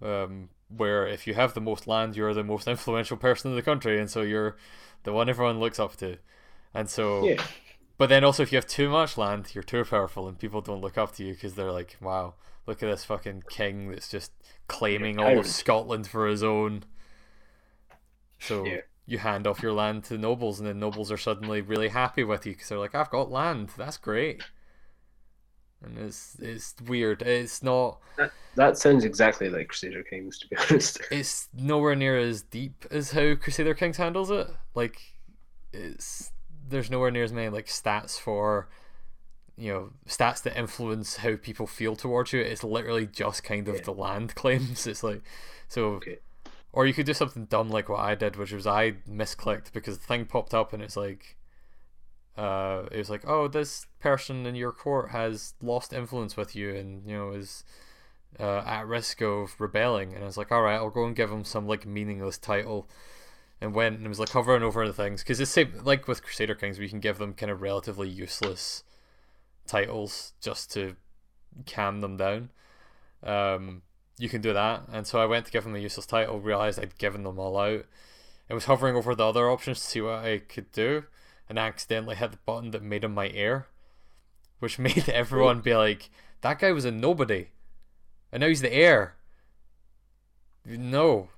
Um, 0.01 0.49
where 0.69 1.07
if 1.07 1.27
you 1.27 1.35
have 1.35 1.53
the 1.53 1.61
most 1.61 1.87
land, 1.87 2.15
you're 2.15 2.33
the 2.33 2.43
most 2.43 2.67
influential 2.67 3.17
person 3.17 3.51
in 3.51 3.57
the 3.57 3.63
country, 3.63 3.99
and 3.99 4.09
so 4.09 4.21
you're 4.23 4.57
the 5.03 5.13
one 5.13 5.29
everyone 5.29 5.59
looks 5.59 5.79
up 5.79 5.97
to. 5.97 6.17
And 6.73 6.89
so, 6.89 7.25
yeah. 7.25 7.41
But 7.97 8.09
then 8.09 8.23
also 8.23 8.43
if 8.43 8.51
you 8.51 8.57
have 8.57 8.67
too 8.67 8.89
much 8.89 9.17
land, 9.17 9.53
you're 9.53 9.63
too 9.63 9.83
powerful, 9.85 10.27
and 10.27 10.37
people 10.39 10.61
don't 10.61 10.81
look 10.81 10.97
up 10.97 11.15
to 11.15 11.23
you 11.25 11.33
because 11.33 11.55
they're 11.55 11.71
like, 11.71 11.97
"Wow, 12.01 12.35
look 12.67 12.81
at 12.83 12.87
this 12.87 13.05
fucking 13.05 13.43
king 13.49 13.89
that's 13.91 14.09
just 14.09 14.31
claiming 14.67 15.19
all 15.19 15.39
of. 15.39 15.47
Scotland 15.47 16.07
for 16.07 16.27
his 16.27 16.43
own." 16.43 16.83
So 18.39 18.65
Yeah. 18.65 18.81
you 19.05 19.19
hand 19.19 19.47
off 19.47 19.61
your 19.63 19.73
land 19.73 20.03
to 20.05 20.17
nobles, 20.17 20.59
and 20.59 20.67
then 20.67 20.79
nobles 20.79 21.11
are 21.11 21.17
suddenly 21.17 21.61
really 21.61 21.89
happy 21.89 22.23
with 22.23 22.45
you 22.45 22.53
because 22.53 22.69
they're 22.69 22.79
like, 22.79 22.95
"I've 22.95 23.09
got 23.09 23.31
land. 23.31 23.69
That's 23.77 23.97
great." 23.97 24.43
And 25.81 25.97
it's 25.97 26.35
it's 26.39 26.73
weird. 26.85 27.21
It's 27.21 27.61
not. 27.61 27.99
That 28.55 28.77
sounds 28.77 29.03
exactly 29.03 29.49
like 29.49 29.67
Crusader 29.67 30.03
Kings, 30.03 30.39
to 30.39 30.47
be 30.47 30.55
honest. 30.69 30.99
It's 31.11 31.49
nowhere 31.53 31.95
near 31.95 32.17
as 32.17 32.41
deep 32.41 32.85
as 32.89 33.11
how 33.11 33.35
Crusader 33.35 33.73
Kings 33.73 33.97
handles 33.97 34.31
it. 34.31 34.47
Like, 34.73 34.99
it's 35.73 36.31
there's 36.67 36.89
nowhere 36.89 37.11
near 37.11 37.23
as 37.23 37.33
many 37.33 37.49
like 37.49 37.67
stats 37.67 38.19
for, 38.19 38.67
you 39.57 39.71
know, 39.71 39.89
stats 40.07 40.41
that 40.43 40.57
influence 40.57 41.17
how 41.17 41.35
people 41.35 41.67
feel 41.67 41.95
towards 41.95 42.33
you. 42.33 42.41
It's 42.41 42.63
literally 42.63 43.07
just 43.07 43.43
kind 43.43 43.67
of 43.67 43.75
Yeah. 43.75 43.81
the 43.81 43.93
land 43.93 44.35
claims. 44.41 44.87
It's 44.87 45.03
like, 45.03 45.21
so 45.67 45.85
Okay. 45.95 46.19
or 46.73 46.85
you 46.85 46.93
could 46.93 47.05
do 47.05 47.13
something 47.13 47.45
dumb 47.45 47.69
like 47.69 47.89
what 47.89 47.99
I 48.01 48.15
did, 48.15 48.35
which 48.35 48.51
was 48.51 48.67
I 48.67 48.93
misclicked 49.09 49.71
because 49.73 49.97
the 49.97 50.05
thing 50.05 50.25
popped 50.25 50.53
up 50.53 50.73
and 50.73 50.81
it's 50.83 50.97
like, 50.97 51.37
uh, 52.37 52.83
it 52.91 52.97
was 52.97 53.09
like, 53.09 53.23
oh, 53.27 53.47
this 53.47 53.87
person 53.99 54.45
in 54.45 54.55
your 54.55 54.71
court 54.73 55.11
has 55.11 55.53
lost 55.61 55.93
influence 55.93 56.35
with 56.35 56.55
you 56.55 56.75
and 56.75 57.07
you 57.09 57.15
know 57.15 57.31
is 57.31 57.63
uh, 58.37 58.57
at 58.65 58.85
risk 58.87 59.21
of 59.21 59.55
rebelling, 59.59 60.13
and 60.13 60.21
I 60.21 60.27
was 60.27 60.35
like, 60.37 60.51
all 60.51 60.61
right, 60.61 60.75
I'll 60.75 60.89
go 60.89 61.05
and 61.05 61.15
give 61.15 61.31
him 61.31 61.45
some 61.45 61.65
like 61.65 61.85
meaningless 61.85 62.37
title, 62.37 62.89
and 63.61 63.73
went 63.73 63.99
and 63.99 64.07
was 64.07 64.19
like 64.19 64.29
hovering 64.29 64.63
over 64.63 64.85
the 64.85 64.93
things 64.93 65.23
because 65.23 65.39
it's 65.39 65.51
same 65.51 65.73
like 65.83 66.07
with 66.07 66.23
Crusader 66.23 66.55
Kings, 66.55 66.79
we 66.79 66.89
can 66.89 66.99
give 66.99 67.17
them 67.17 67.33
kind 67.33 67.51
of 67.51 67.61
relatively 67.61 68.09
useless 68.09 68.83
titles 69.65 70.33
just 70.41 70.71
to 70.73 70.95
calm 71.65 72.01
them 72.01 72.17
down. 72.17 72.49
Um, 73.23 73.81
you 74.17 74.29
can 74.29 74.41
do 74.41 74.53
that. 74.53 74.83
And 74.91 75.05
so 75.05 75.19
I 75.19 75.25
went 75.25 75.45
to 75.45 75.51
give 75.51 75.63
them 75.63 75.75
a 75.75 75.79
useless 75.79 76.05
title, 76.05 76.39
realized 76.39 76.79
I'd 76.79 76.97
given 76.97 77.23
them 77.23 77.39
all 77.39 77.57
out, 77.57 77.85
and 78.47 78.55
was 78.55 78.65
hovering 78.65 78.95
over 78.95 79.15
the 79.15 79.27
other 79.27 79.49
options 79.49 79.79
to 79.79 79.85
see 79.85 80.01
what 80.01 80.23
I 80.25 80.39
could 80.39 80.71
do, 80.71 81.05
and 81.49 81.59
accidentally 81.59 82.15
hit 82.15 82.31
the 82.31 82.37
button 82.45 82.71
that 82.71 82.83
made 82.83 83.03
him 83.03 83.13
my 83.13 83.29
heir, 83.29 83.67
which 84.59 84.79
made 84.79 85.09
everyone 85.09 85.61
be 85.61 85.75
like, 85.75 86.09
that 86.41 86.59
guy 86.59 86.71
was 86.71 86.85
a 86.85 86.91
nobody, 86.91 87.49
and 88.31 88.41
now 88.41 88.47
he's 88.47 88.61
the 88.61 88.73
heir. 88.73 89.15
No. 90.65 91.29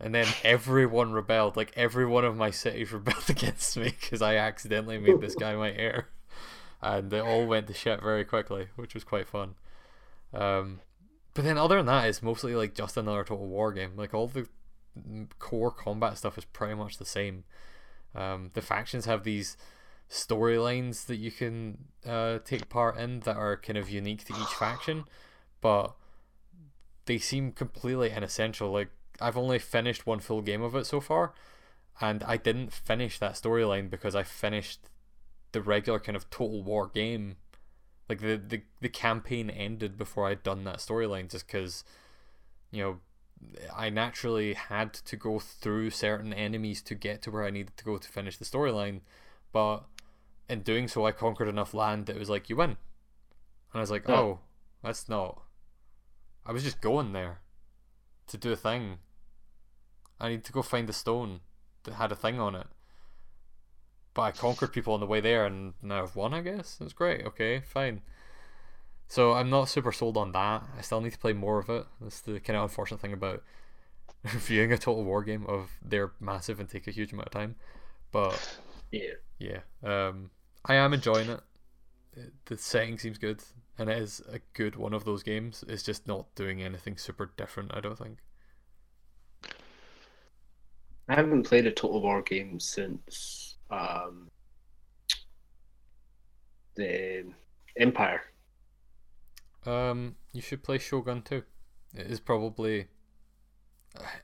And 0.00 0.14
then 0.14 0.26
everyone 0.44 1.12
rebelled. 1.12 1.56
Like 1.56 1.72
every 1.76 2.06
one 2.06 2.24
of 2.24 2.36
my 2.36 2.50
cities 2.50 2.92
rebelled 2.92 3.28
against 3.28 3.76
me 3.76 3.94
because 4.00 4.22
I 4.22 4.36
accidentally 4.36 4.98
made 4.98 5.20
this 5.20 5.34
guy 5.34 5.54
my 5.54 5.72
heir, 5.72 6.08
and 6.80 7.12
it 7.12 7.20
all 7.20 7.46
went 7.46 7.66
to 7.66 7.74
shit 7.74 8.02
very 8.02 8.24
quickly, 8.24 8.68
which 8.76 8.94
was 8.94 9.04
quite 9.04 9.28
fun. 9.28 9.54
Um, 10.32 10.80
but 11.34 11.44
then 11.44 11.58
other 11.58 11.76
than 11.76 11.86
that, 11.86 12.08
it's 12.08 12.22
mostly 12.22 12.54
like 12.54 12.74
just 12.74 12.96
another 12.96 13.24
Total 13.24 13.46
War 13.46 13.72
game. 13.72 13.92
Like 13.96 14.14
all 14.14 14.26
the 14.26 14.48
core 15.38 15.70
combat 15.70 16.18
stuff 16.18 16.38
is 16.38 16.44
pretty 16.44 16.74
much 16.74 16.98
the 16.98 17.04
same. 17.04 17.44
Um, 18.14 18.50
the 18.54 18.62
factions 18.62 19.04
have 19.04 19.24
these 19.24 19.56
storylines 20.10 21.06
that 21.06 21.16
you 21.16 21.30
can 21.30 21.78
uh, 22.06 22.38
take 22.44 22.68
part 22.68 22.98
in 22.98 23.20
that 23.20 23.36
are 23.36 23.56
kind 23.56 23.78
of 23.78 23.88
unique 23.88 24.24
to 24.24 24.32
each 24.32 24.54
faction, 24.58 25.04
but 25.60 25.94
they 27.06 27.18
seem 27.18 27.52
completely 27.52 28.10
inessential. 28.10 28.72
Like 28.72 28.88
I've 29.20 29.36
only 29.36 29.58
finished 29.58 30.06
one 30.06 30.20
full 30.20 30.42
game 30.42 30.62
of 30.62 30.74
it 30.74 30.86
so 30.86 31.00
far, 31.00 31.32
and 32.00 32.22
I 32.24 32.36
didn't 32.36 32.72
finish 32.72 33.18
that 33.18 33.34
storyline 33.34 33.90
because 33.90 34.14
I 34.14 34.22
finished 34.22 34.88
the 35.52 35.60
regular 35.62 35.98
kind 35.98 36.16
of 36.16 36.30
Total 36.30 36.62
War 36.62 36.86
game. 36.88 37.36
Like 38.08 38.20
the 38.20 38.36
the, 38.36 38.62
the 38.80 38.88
campaign 38.88 39.50
ended 39.50 39.96
before 39.96 40.26
I'd 40.26 40.42
done 40.42 40.64
that 40.64 40.76
storyline, 40.78 41.30
just 41.30 41.46
because, 41.46 41.84
you 42.70 42.82
know, 42.82 43.00
I 43.74 43.88
naturally 43.90 44.54
had 44.54 44.92
to 44.94 45.16
go 45.16 45.38
through 45.38 45.90
certain 45.90 46.32
enemies 46.32 46.82
to 46.82 46.94
get 46.94 47.22
to 47.22 47.30
where 47.30 47.44
I 47.44 47.50
needed 47.50 47.76
to 47.76 47.84
go 47.84 47.98
to 47.98 48.08
finish 48.08 48.36
the 48.36 48.44
storyline, 48.44 49.00
but 49.52 49.84
in 50.48 50.62
doing 50.62 50.88
so, 50.88 51.06
I 51.06 51.12
conquered 51.12 51.48
enough 51.48 51.72
land 51.72 52.06
that 52.06 52.16
it 52.16 52.18
was 52.18 52.30
like 52.30 52.50
you 52.50 52.56
win, 52.56 52.70
and 52.70 52.76
I 53.74 53.80
was 53.80 53.90
like, 53.90 54.08
Yeah. 54.08 54.16
oh, 54.16 54.38
that's 54.82 55.08
not. 55.08 55.42
I 56.44 56.52
was 56.52 56.64
just 56.64 56.80
going 56.80 57.12
there 57.12 57.40
to 58.26 58.36
do 58.36 58.50
a 58.50 58.56
thing. 58.56 58.98
I 60.20 60.28
need 60.28 60.44
to 60.44 60.52
go 60.52 60.62
find 60.62 60.88
the 60.88 60.92
stone 60.92 61.40
that 61.84 61.94
had 61.94 62.12
a 62.12 62.16
thing 62.16 62.38
on 62.38 62.54
it. 62.54 62.66
But 64.12 64.22
I 64.22 64.30
conquered 64.32 64.72
people 64.72 64.92
on 64.94 65.00
the 65.00 65.06
way 65.06 65.20
there, 65.20 65.46
and 65.46 65.74
now 65.82 66.02
I've 66.02 66.16
won. 66.16 66.34
I 66.34 66.40
guess 66.40 66.78
it's 66.80 66.92
great. 66.92 67.24
Okay, 67.24 67.60
fine. 67.60 68.02
So 69.08 69.32
I'm 69.32 69.50
not 69.50 69.68
super 69.68 69.92
sold 69.92 70.16
on 70.16 70.32
that. 70.32 70.62
I 70.76 70.80
still 70.82 71.00
need 71.00 71.12
to 71.12 71.18
play 71.18 71.32
more 71.32 71.58
of 71.58 71.68
it. 71.68 71.86
That's 72.00 72.20
the 72.20 72.38
kind 72.40 72.56
of 72.56 72.64
unfortunate 72.64 73.00
thing 73.00 73.12
about 73.12 73.42
reviewing 74.24 74.72
a 74.72 74.78
Total 74.78 75.04
War 75.04 75.22
game 75.22 75.46
of 75.46 75.70
they're 75.82 76.12
massive 76.20 76.60
and 76.60 76.68
take 76.68 76.86
a 76.86 76.90
huge 76.92 77.12
amount 77.12 77.28
of 77.28 77.32
time. 77.32 77.56
But 78.12 78.58
Yeah. 78.90 79.14
yeah, 79.38 79.60
um, 79.82 80.30
I 80.64 80.74
am 80.74 80.92
enjoying 80.92 81.30
it. 81.30 81.40
It- 82.16 82.32
The 82.46 82.58
setting 82.58 82.98
seems 82.98 83.18
good, 83.18 83.42
and 83.78 83.88
it 83.88 83.98
is 83.98 84.20
a 84.28 84.40
good 84.54 84.74
one 84.76 84.92
of 84.92 85.04
those 85.04 85.22
games. 85.22 85.64
It's 85.68 85.82
just 85.84 86.06
not 86.06 86.34
doing 86.34 86.60
anything 86.62 86.96
super 86.96 87.26
different. 87.36 87.72
I 87.74 87.80
don't 87.80 87.96
think. 87.98 88.18
I 91.10 91.16
haven't 91.16 91.42
played 91.42 91.66
a 91.66 91.72
Total 91.72 92.00
War 92.00 92.22
game 92.22 92.60
since 92.60 93.56
um, 93.68 94.30
the 96.76 97.24
Empire. 97.76 98.22
Um, 99.66 100.14
you 100.32 100.40
should 100.40 100.62
play 100.62 100.78
Shogun 100.78 101.22
Two. 101.22 101.42
It 101.96 102.06
is 102.06 102.20
probably. 102.20 102.86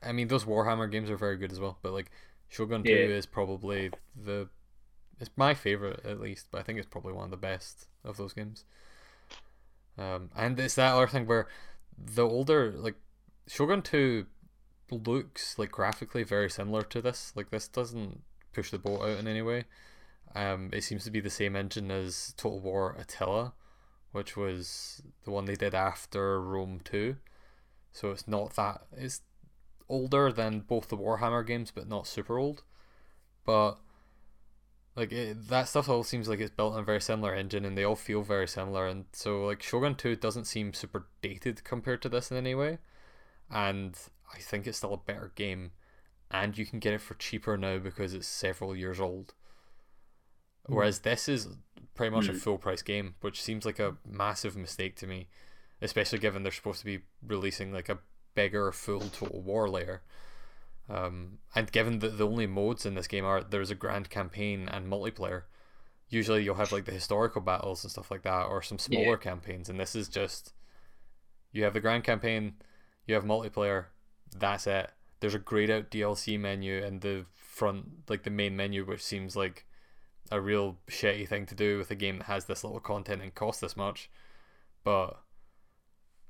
I 0.01 0.13
mean, 0.13 0.29
those 0.29 0.45
Warhammer 0.45 0.89
games 0.89 1.09
are 1.09 1.17
very 1.17 1.35
good 1.35 1.51
as 1.51 1.59
well, 1.59 1.77
but 1.81 1.91
like 1.91 2.09
Shogun 2.47 2.83
Two 2.83 2.93
is 2.93 3.25
probably 3.25 3.91
the. 4.15 4.47
It's 5.19 5.31
my 5.35 5.55
favorite 5.55 6.05
at 6.05 6.21
least, 6.21 6.47
but 6.51 6.59
I 6.59 6.63
think 6.63 6.79
it's 6.79 6.87
probably 6.87 7.11
one 7.11 7.25
of 7.25 7.31
the 7.31 7.37
best 7.37 7.87
of 8.05 8.15
those 8.15 8.31
games. 8.31 8.63
Um, 9.97 10.29
and 10.37 10.57
it's 10.57 10.75
that 10.75 10.93
other 10.93 11.07
thing 11.07 11.25
where 11.25 11.49
the 11.97 12.25
older 12.25 12.71
like 12.71 12.95
Shogun 13.45 13.81
Two 13.81 14.27
looks 14.89 15.57
like 15.57 15.71
graphically 15.71 16.23
very 16.23 16.49
similar 16.49 16.81
to 16.83 17.01
this. 17.01 17.33
Like 17.35 17.49
this 17.49 17.67
doesn't 17.67 18.21
push 18.53 18.71
the 18.71 18.79
boat 18.79 19.01
out 19.01 19.19
in 19.19 19.27
any 19.27 19.41
way. 19.41 19.65
Um, 20.35 20.69
it 20.73 20.83
seems 20.83 21.03
to 21.05 21.11
be 21.11 21.19
the 21.19 21.29
same 21.29 21.55
engine 21.55 21.91
as 21.91 22.33
Total 22.37 22.59
War 22.59 22.95
Attila, 22.99 23.53
which 24.11 24.35
was 24.35 25.01
the 25.23 25.31
one 25.31 25.45
they 25.45 25.55
did 25.55 25.73
after 25.73 26.41
Rome 26.41 26.81
2. 26.83 27.15
So 27.91 28.11
it's 28.11 28.27
not 28.27 28.55
that 28.55 28.81
it's 28.95 29.21
older 29.89 30.31
than 30.31 30.59
both 30.61 30.89
the 30.89 30.97
Warhammer 30.97 31.45
games, 31.45 31.71
but 31.71 31.87
not 31.87 32.07
super 32.07 32.37
old. 32.37 32.63
But 33.45 33.77
like 34.95 35.11
it, 35.11 35.47
that 35.49 35.69
stuff 35.69 35.89
all 35.89 36.03
seems 36.03 36.27
like 36.27 36.39
it's 36.39 36.51
built 36.51 36.73
on 36.73 36.79
a 36.79 36.83
very 36.83 37.01
similar 37.01 37.33
engine, 37.33 37.65
and 37.65 37.77
they 37.77 37.83
all 37.83 37.95
feel 37.95 38.23
very 38.23 38.47
similar. 38.47 38.87
And 38.87 39.05
so 39.13 39.45
like 39.45 39.63
Shogun 39.63 39.95
2 39.95 40.15
doesn't 40.17 40.45
seem 40.45 40.73
super 40.73 41.07
dated 41.21 41.63
compared 41.63 42.01
to 42.01 42.09
this 42.09 42.31
in 42.31 42.37
any 42.37 42.55
way, 42.55 42.79
and 43.49 43.97
I 44.33 44.39
think 44.39 44.67
it's 44.67 44.77
still 44.79 44.93
a 44.93 44.97
better 44.97 45.31
game, 45.35 45.71
and 46.31 46.57
you 46.57 46.65
can 46.65 46.79
get 46.79 46.93
it 46.93 47.01
for 47.01 47.13
cheaper 47.15 47.57
now 47.57 47.77
because 47.79 48.13
it's 48.13 48.27
several 48.27 48.75
years 48.75 48.99
old. 48.99 49.33
Whereas 50.65 50.99
this 50.99 51.29
is 51.29 51.47
pretty 51.95 52.13
much 52.13 52.29
a 52.29 52.33
Hmm. 52.33 52.37
full 52.39 52.57
price 52.57 52.81
game, 52.81 53.15
which 53.21 53.41
seems 53.41 53.65
like 53.65 53.79
a 53.79 53.97
massive 54.05 54.55
mistake 54.57 54.95
to 54.97 55.07
me, 55.07 55.29
especially 55.81 56.19
given 56.19 56.43
they're 56.43 56.51
supposed 56.51 56.79
to 56.79 56.85
be 56.85 57.03
releasing 57.25 57.71
like 57.71 57.89
a 57.89 57.99
bigger 58.35 58.71
full 58.71 59.09
Total 59.09 59.41
War 59.41 59.69
layer. 59.69 60.03
Um, 60.89 61.39
and 61.55 61.71
given 61.71 61.99
that 61.99 62.17
the 62.17 62.27
only 62.27 62.47
modes 62.47 62.85
in 62.85 62.95
this 62.95 63.07
game 63.07 63.25
are 63.25 63.43
there's 63.43 63.71
a 63.71 63.75
grand 63.75 64.09
campaign 64.09 64.69
and 64.69 64.87
multiplayer, 64.91 65.43
usually 66.09 66.43
you'll 66.43 66.55
have 66.55 66.71
like 66.71 66.85
the 66.85 66.91
historical 66.91 67.41
battles 67.41 67.83
and 67.83 67.91
stuff 67.91 68.11
like 68.11 68.23
that, 68.23 68.45
or 68.47 68.61
some 68.61 68.79
smaller 68.79 69.17
Yeah. 69.17 69.17
campaigns, 69.17 69.69
and 69.69 69.79
this 69.79 69.95
is 69.95 70.07
just 70.09 70.53
you 71.51 71.63
have 71.63 71.73
the 71.73 71.81
grand 71.81 72.03
campaign, 72.03 72.55
you 73.05 73.15
have 73.15 73.23
multiplayer, 73.25 73.85
that's 74.35 74.67
it. 74.67 74.91
There's 75.19 75.35
a 75.35 75.39
grayed 75.39 75.69
out 75.69 75.91
DLC 75.91 76.39
menu 76.39 76.83
and 76.83 77.01
the 77.01 77.25
front, 77.35 78.09
like 78.09 78.23
the 78.23 78.29
main 78.29 78.55
menu, 78.55 78.85
which 78.85 79.03
seems 79.03 79.35
like 79.35 79.65
a 80.31 80.41
real 80.41 80.77
shitty 80.89 81.27
thing 81.27 81.45
to 81.45 81.55
do 81.55 81.77
with 81.77 81.89
a 81.91 81.95
game 81.95 82.19
that 82.19 82.25
has 82.25 82.45
this 82.45 82.63
little 82.63 82.79
content 82.79 83.21
and 83.21 83.33
costs 83.33 83.61
this 83.61 83.77
much, 83.77 84.09
but 84.83 85.21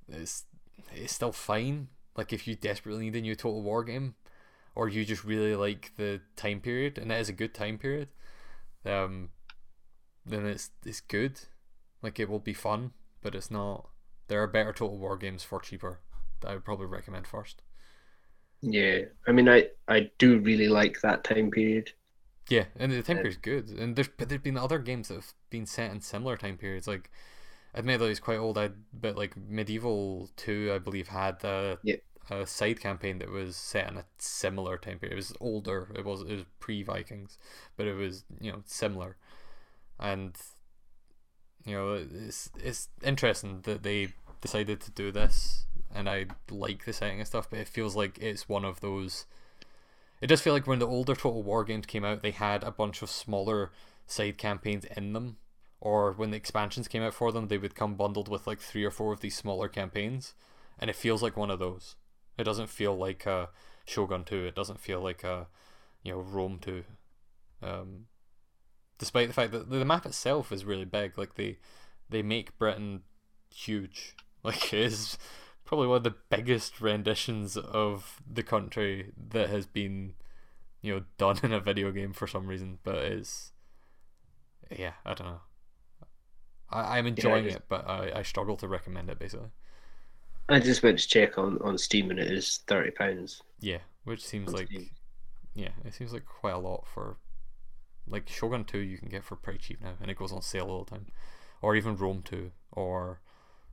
it's 0.07 0.45
it's 0.93 1.13
still 1.13 1.31
fine. 1.31 1.89
Like 2.15 2.33
if 2.33 2.47
you 2.47 2.55
desperately 2.55 3.05
need 3.05 3.15
a 3.15 3.21
new 3.21 3.35
Total 3.35 3.61
War 3.61 3.83
game, 3.83 4.15
or 4.75 4.87
you 4.87 5.05
just 5.05 5.23
really 5.23 5.55
like 5.55 5.91
the 5.97 6.21
time 6.35 6.61
period, 6.61 6.97
and 6.97 7.11
it 7.11 7.19
is 7.19 7.29
a 7.29 7.33
good 7.33 7.53
time 7.53 7.77
period, 7.77 8.09
um, 8.85 9.29
then 10.25 10.45
it's 10.45 10.71
it's 10.85 11.01
good. 11.01 11.41
Like 12.01 12.19
it 12.19 12.29
will 12.29 12.39
be 12.39 12.53
fun, 12.53 12.91
but 13.21 13.35
it's 13.35 13.51
not. 13.51 13.89
There 14.27 14.41
are 14.41 14.47
better 14.47 14.73
Total 14.73 14.97
War 14.97 15.17
games 15.17 15.43
for 15.43 15.59
cheaper 15.59 15.99
that 16.41 16.49
I 16.49 16.53
would 16.53 16.65
probably 16.65 16.85
recommend 16.85 17.27
first. 17.27 17.61
Yeah, 18.61 19.05
I 19.27 19.31
mean, 19.31 19.49
I 19.49 19.69
I 19.87 20.11
do 20.19 20.37
really 20.39 20.67
like 20.67 21.01
that 21.01 21.23
time 21.23 21.49
period. 21.49 21.91
Yeah, 22.49 22.65
and 22.77 22.91
the 22.91 23.03
time 23.03 23.17
Yeah. 23.17 23.19
period's 23.19 23.41
good, 23.41 23.69
and 23.71 23.95
there's 23.95 24.07
but 24.07 24.29
there've 24.29 24.43
been 24.43 24.57
other 24.57 24.79
games 24.79 25.09
that 25.09 25.15
have 25.15 25.33
been 25.49 25.65
set 25.65 25.91
in 25.91 25.99
similar 26.01 26.37
time 26.37 26.57
periods. 26.57 26.87
Like, 26.87 27.09
admittedly, 27.75 28.11
it's 28.11 28.19
quite 28.21 28.37
old. 28.39 28.57
I 28.57 28.71
but 28.93 29.17
like 29.17 29.37
Medieval 29.37 30.29
Two, 30.37 30.71
I 30.75 30.79
believe, 30.79 31.09
had 31.09 31.43
a, 31.45 31.79
Yeah. 31.81 31.97
a 32.31 32.47
side 32.47 32.79
campaign 32.81 33.19
that 33.19 33.31
was 33.31 33.55
set 33.57 33.91
in 33.91 33.97
a 33.97 34.05
similar 34.19 34.77
time 34.77 34.99
period. 34.99 35.13
It 35.13 35.17
was 35.17 35.33
older. 35.41 35.91
It 35.95 36.05
was 36.05 36.21
it 36.23 36.33
was 36.33 36.45
pre 36.59 36.83
Vikings, 36.83 37.37
but 37.77 37.87
it 37.87 37.95
was 37.95 38.25
you 38.41 38.51
know 38.53 38.63
similar, 38.65 39.17
and 39.99 40.35
you 41.65 41.73
know 41.75 41.93
it's 42.25 42.49
it's 42.63 42.89
interesting 43.03 43.61
that 43.63 43.83
they 43.83 44.09
decided 44.41 44.79
to 44.81 44.91
do 44.91 45.11
this, 45.11 45.65
and 45.97 46.07
I 46.07 46.27
like 46.51 46.85
the 46.85 46.93
setting 46.93 47.19
and 47.19 47.27
stuff. 47.27 47.49
But 47.49 47.59
it 47.59 47.67
feels 47.67 47.95
like 47.95 48.19
it's 48.19 48.47
one 48.47 48.63
of 48.63 48.81
those. 48.81 49.25
It 50.21 50.27
does 50.27 50.41
feel 50.41 50.53
like 50.53 50.67
when 50.67 50.79
the 50.79 50.87
older 50.87 51.15
Total 51.15 51.43
War 51.43 51.63
games 51.63 51.85
came 51.85 52.05
out, 52.05 52.21
they 52.21 52.31
had 52.31 52.63
a 52.63 52.71
bunch 52.71 53.01
of 53.01 53.09
smaller 53.09 53.71
side 54.05 54.37
campaigns 54.37 54.85
in 54.85 55.13
them, 55.13 55.37
or 55.81 56.13
when 56.13 56.31
the 56.31 56.37
expansions 56.37 56.87
came 56.87 57.03
out 57.03 57.13
for 57.13 57.31
them, 57.31 57.47
they 57.47 57.57
would 57.57 57.75
come 57.75 57.95
bundled 57.95 58.27
with 58.27 58.47
like 58.47 58.59
three 58.59 58.83
or 58.83 58.91
four 58.91 59.13
of 59.13 59.21
these 59.21 59.35
smaller 59.35 59.67
campaigns, 59.67 60.33
and 60.79 60.89
it 60.89 60.95
feels 60.95 61.21
like 61.21 61.35
one 61.35 61.51
of 61.51 61.59
those. 61.59 61.95
It 62.37 62.43
doesn't 62.43 62.69
feel 62.69 62.95
like 62.95 63.25
a 63.25 63.49
Shogun 63.85 64.23
Two. 64.23 64.45
It 64.45 64.55
doesn't 64.55 64.79
feel 64.79 65.01
like 65.01 65.23
a 65.23 65.47
you 66.03 66.13
know 66.13 66.19
Rome 66.19 66.59
Two. 66.61 66.83
Um, 67.61 68.05
despite 68.97 69.27
the 69.27 69.33
fact 69.33 69.51
that 69.51 69.69
the 69.69 69.85
map 69.85 70.05
itself 70.05 70.51
is 70.51 70.65
really 70.65 70.85
big, 70.85 71.17
like 71.17 71.35
they 71.35 71.57
they 72.09 72.21
make 72.21 72.57
Britain 72.57 73.01
huge. 73.53 74.15
Like 74.43 74.71
it 74.71 74.79
is 74.79 75.17
probably 75.67 75.87
one 75.87 75.97
of 75.97 76.03
the 76.03 76.15
biggest 76.29 76.81
renditions 76.81 77.55
of 77.57 78.21
the 78.27 78.41
country 78.41 79.11
that 79.29 79.49
has 79.49 79.67
been, 79.67 80.13
you 80.81 80.95
know, 80.95 81.03
done 81.19 81.37
in 81.43 81.53
a 81.53 81.59
video 81.59 81.91
game 81.91 82.13
for 82.13 82.25
some 82.25 82.47
reason. 82.47 82.79
But 82.83 82.95
it's, 82.95 83.51
yeah, 84.75 84.93
I 85.05 85.13
don't 85.13 85.27
know. 85.27 85.41
I, 86.71 86.97
I'm 86.97 87.05
enjoying 87.05 87.43
just- 87.45 87.57
it, 87.57 87.63
but 87.69 87.87
I, 87.87 88.11
I 88.15 88.23
struggle 88.23 88.57
to 88.57 88.67
recommend 88.67 89.09
it 89.11 89.19
basically. 89.19 89.49
I 90.49 90.59
just 90.61 90.81
went 90.81 90.97
to 90.99 91.07
check 91.07 91.37
on 91.37 91.57
on 91.61 91.77
Steam, 91.77 92.09
and 92.09 92.17
it 92.19 92.31
is 92.31 92.61
thirty 92.67 92.91
pounds. 92.91 93.41
Yeah, 93.59 93.79
which 94.05 94.25
seems 94.25 94.53
like, 94.53 94.67
Steam. 94.67 94.89
yeah, 95.53 95.71
it 95.83 95.93
seems 95.93 96.13
like 96.13 96.25
quite 96.25 96.53
a 96.53 96.57
lot 96.57 96.85
for, 96.87 97.17
like 98.07 98.29
Shogun 98.29 98.63
Two 98.63 98.77
you 98.77 98.97
can 98.97 99.09
get 99.09 99.25
for 99.25 99.35
pretty 99.35 99.59
cheap 99.59 99.81
now, 99.81 99.95
and 100.01 100.09
it 100.09 100.17
goes 100.17 100.31
on 100.31 100.41
sale 100.41 100.67
all 100.69 100.85
the 100.85 100.91
time, 100.91 101.07
or 101.61 101.75
even 101.75 101.97
Rome 101.97 102.21
Two, 102.23 102.51
or, 102.71 103.19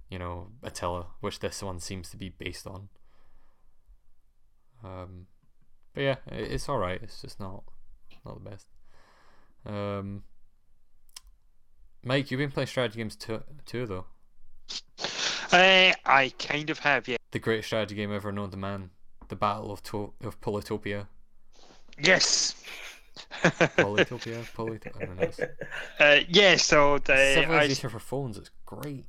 you 0.09 0.19
know, 0.19 0.49
Attila, 0.63 1.07
which 1.21 1.41
this 1.41 1.63
one 1.63 1.81
seems 1.81 2.11
to 2.11 2.17
be 2.17 2.29
based 2.29 2.67
on. 2.67 2.89
Um, 4.83 5.27
but 5.95 6.03
yeah, 6.03 6.17
it's 6.27 6.69
all 6.69 6.79
right. 6.79 7.01
It's 7.03 7.23
just 7.23 7.41
not, 7.41 7.65
not 8.25 8.43
the 8.43 8.51
best. 8.51 8.67
Um, 9.67 10.23
Mike, 12.05 12.31
you've 12.31 12.39
been 12.39 12.51
playing 12.51 12.67
strategy 12.67 12.99
games 12.99 13.17
too, 13.17 13.43
too 13.65 13.87
though. 13.87 14.05
Uh, 15.53 15.93
I 16.05 16.33
kind 16.39 16.69
of 16.71 16.81
have, 16.81 17.09
yeah. 17.09 17.17
The 17.31 17.39
greatest 17.39 17.69
strategy 17.69 17.95
game 17.95 18.13
ever 18.13 18.33
known 18.33 18.51
to 18.51 18.57
man, 18.57 18.91
the 19.29 19.37
Battle 19.37 19.73
of 19.73 19.83
to- 19.85 20.13
of 20.23 20.41
Polytopia. 20.41 21.07
Yes. 21.99 22.63
Polytopia, 23.43 24.45
Polytopia. 24.55 25.49
I 26.01 26.05
uh, 26.05 26.21
yeah. 26.29 26.57
So 26.57 26.99
the 26.99 27.47
I, 27.49 27.73
for 27.73 27.99
phones 27.99 28.37
is 28.39 28.51
great. 28.67 29.05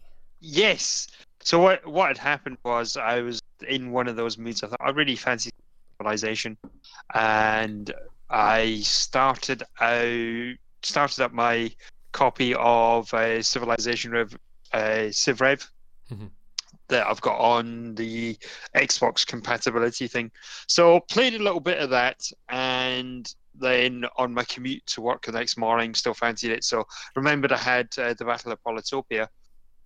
Yes. 0.45 1.07
So 1.41 1.59
what 1.59 1.85
what 1.85 2.07
had 2.07 2.17
happened 2.17 2.57
was 2.63 2.97
I 2.97 3.21
was 3.21 3.41
in 3.67 3.91
one 3.91 4.07
of 4.07 4.15
those 4.15 4.37
moods. 4.37 4.63
I 4.63 4.67
thought 4.67 4.81
I 4.81 4.89
really 4.91 5.15
fancy 5.15 5.51
civilization, 5.97 6.57
and 7.13 7.93
I 8.29 8.79
started 8.81 9.63
out 9.79 10.55
started 10.83 11.23
up 11.23 11.33
my 11.33 11.71
copy 12.11 12.53
of 12.55 13.13
uh, 13.13 13.41
Civilization 13.41 14.11
Rev, 14.11 14.33
uh, 14.71 15.09
CivRev 15.11 15.67
Mhm. 16.11 16.29
that 16.87 17.07
I've 17.07 17.21
got 17.21 17.39
on 17.39 17.95
the 17.95 18.37
Xbox 18.75 19.25
compatibility 19.25 20.07
thing. 20.07 20.31
So 20.67 20.99
played 21.09 21.33
a 21.33 21.43
little 21.43 21.59
bit 21.59 21.79
of 21.79 21.89
that, 21.89 22.21
and 22.49 23.27
then 23.55 24.05
on 24.17 24.33
my 24.33 24.43
commute 24.45 24.85
to 24.87 25.01
work 25.01 25.25
the 25.25 25.31
next 25.31 25.57
morning, 25.57 25.93
still 25.95 26.13
fancied 26.13 26.51
it. 26.51 26.63
So 26.63 26.85
remembered 27.15 27.51
I 27.51 27.57
had 27.57 27.87
uh, 27.97 28.13
the 28.13 28.25
Battle 28.25 28.51
of 28.51 28.63
Polytopia, 28.63 29.27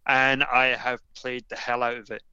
and 0.10 0.44
I 0.46 0.78
have 0.78 1.02
played 1.16 1.48
the 1.50 1.58
hell 1.58 1.84
out 1.86 1.98
of 2.00 2.12
it. 2.12 2.26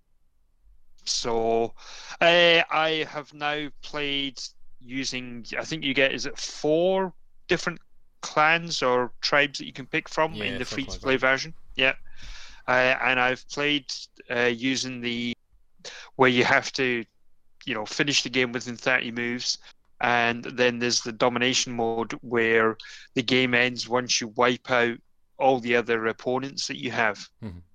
So 1.04 1.74
uh, 2.20 2.62
I 2.70 3.06
have 3.10 3.34
now 3.34 3.68
played 3.82 4.40
using. 4.80 5.46
I 5.58 5.64
think 5.64 5.84
you 5.84 5.94
get 5.94 6.12
is 6.14 6.26
it 6.26 6.38
four 6.38 7.14
different 7.48 7.80
clans 8.22 8.82
or 8.82 9.12
tribes 9.22 9.58
that 9.58 9.66
you 9.66 9.72
can 9.72 9.86
pick 9.86 10.08
from 10.08 10.42
Yeah, 10.42 10.48
in 10.48 10.58
the 10.58 10.64
free 10.64 10.86
to 10.86 11.00
play 11.00 11.16
version. 11.16 11.54
Yeah, 11.76 11.94
uh, 12.68 12.96
and 13.02 13.20
I've 13.20 13.48
played 13.50 13.86
uh, 14.30 14.52
using 14.54 15.00
the 15.02 15.34
where 16.16 16.30
you 16.30 16.44
have 16.44 16.72
to, 16.74 17.04
you 17.66 17.74
know, 17.74 17.86
finish 17.86 18.22
the 18.22 18.30
game 18.30 18.52
within 18.52 18.76
thirty 18.76 19.12
moves. 19.12 19.58
And 20.00 20.44
then 20.44 20.80
there's 20.80 21.02
the 21.02 21.12
domination 21.12 21.74
mode 21.74 22.12
where 22.22 22.76
the 23.14 23.22
game 23.22 23.54
ends 23.54 23.88
once 23.88 24.20
you 24.20 24.28
wipe 24.28 24.70
out 24.70 24.98
all 25.38 25.60
the 25.60 25.76
other 25.76 26.06
opponents 26.06 26.68
that 26.68 26.82
you 26.82 26.90
have. 26.92 27.28
Mhm. 27.42 27.65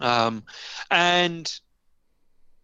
Um, 0.00 0.44
and 0.90 1.50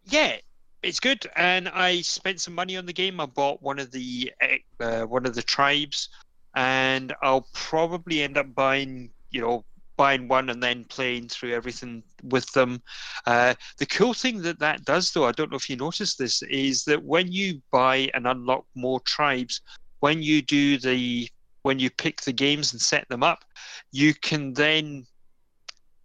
yeah, 0.07 0.37
it's 0.83 1.01
good. 1.01 1.27
And 1.37 1.69
I 1.69 2.01
spent 2.01 2.41
some 2.41 2.55
money 2.55 2.77
on 2.77 2.87
the 2.87 2.93
game. 2.93 3.21
I 3.21 3.27
bought 3.27 3.63
one 3.63 3.79
of 3.79 3.91
the 3.91 4.33
uh, 4.81 5.03
one 5.03 5.27
of 5.27 5.35
the 5.35 5.43
tribes, 5.43 6.09
and 6.55 7.15
I'll 7.23 7.47
probably 7.53 8.23
end 8.23 8.39
up 8.39 8.55
buying, 8.55 9.11
you 9.31 9.41
know, 9.41 9.65
buying 9.97 10.29
one 10.29 10.49
and 10.49 10.63
then 10.63 10.85
playing 10.85 11.29
through 11.29 11.53
everything 11.53 12.03
with 12.23 12.51
them. 12.53 12.81
Uh, 13.27 13.55
the 13.79 13.87
cool 13.87 14.15
thing 14.15 14.41
that 14.43 14.59
that 14.61 14.85
does, 14.85 15.11
though, 15.11 15.27
I 15.27 15.33
don't 15.33 15.51
know 15.51 15.57
if 15.57 15.69
you 15.69 15.77
noticed 15.77 16.19
this, 16.19 16.43
is 16.43 16.85
that 16.85 17.03
when 17.03 17.31
you 17.31 17.61
buy 17.71 18.09
and 18.15 18.27
unlock 18.27 18.65
more 18.75 19.01
tribes, 19.01 19.61
when 20.01 20.23
you 20.23 20.41
do 20.41 20.79
the 20.79 21.29
when 21.63 21.79
you 21.79 21.91
pick 21.91 22.23
the 22.23 22.33
games 22.33 22.73
and 22.73 22.81
set 22.81 23.07
them 23.09 23.23
up, 23.23 23.45
you 23.93 24.15
can 24.15 24.55
then 24.55 25.05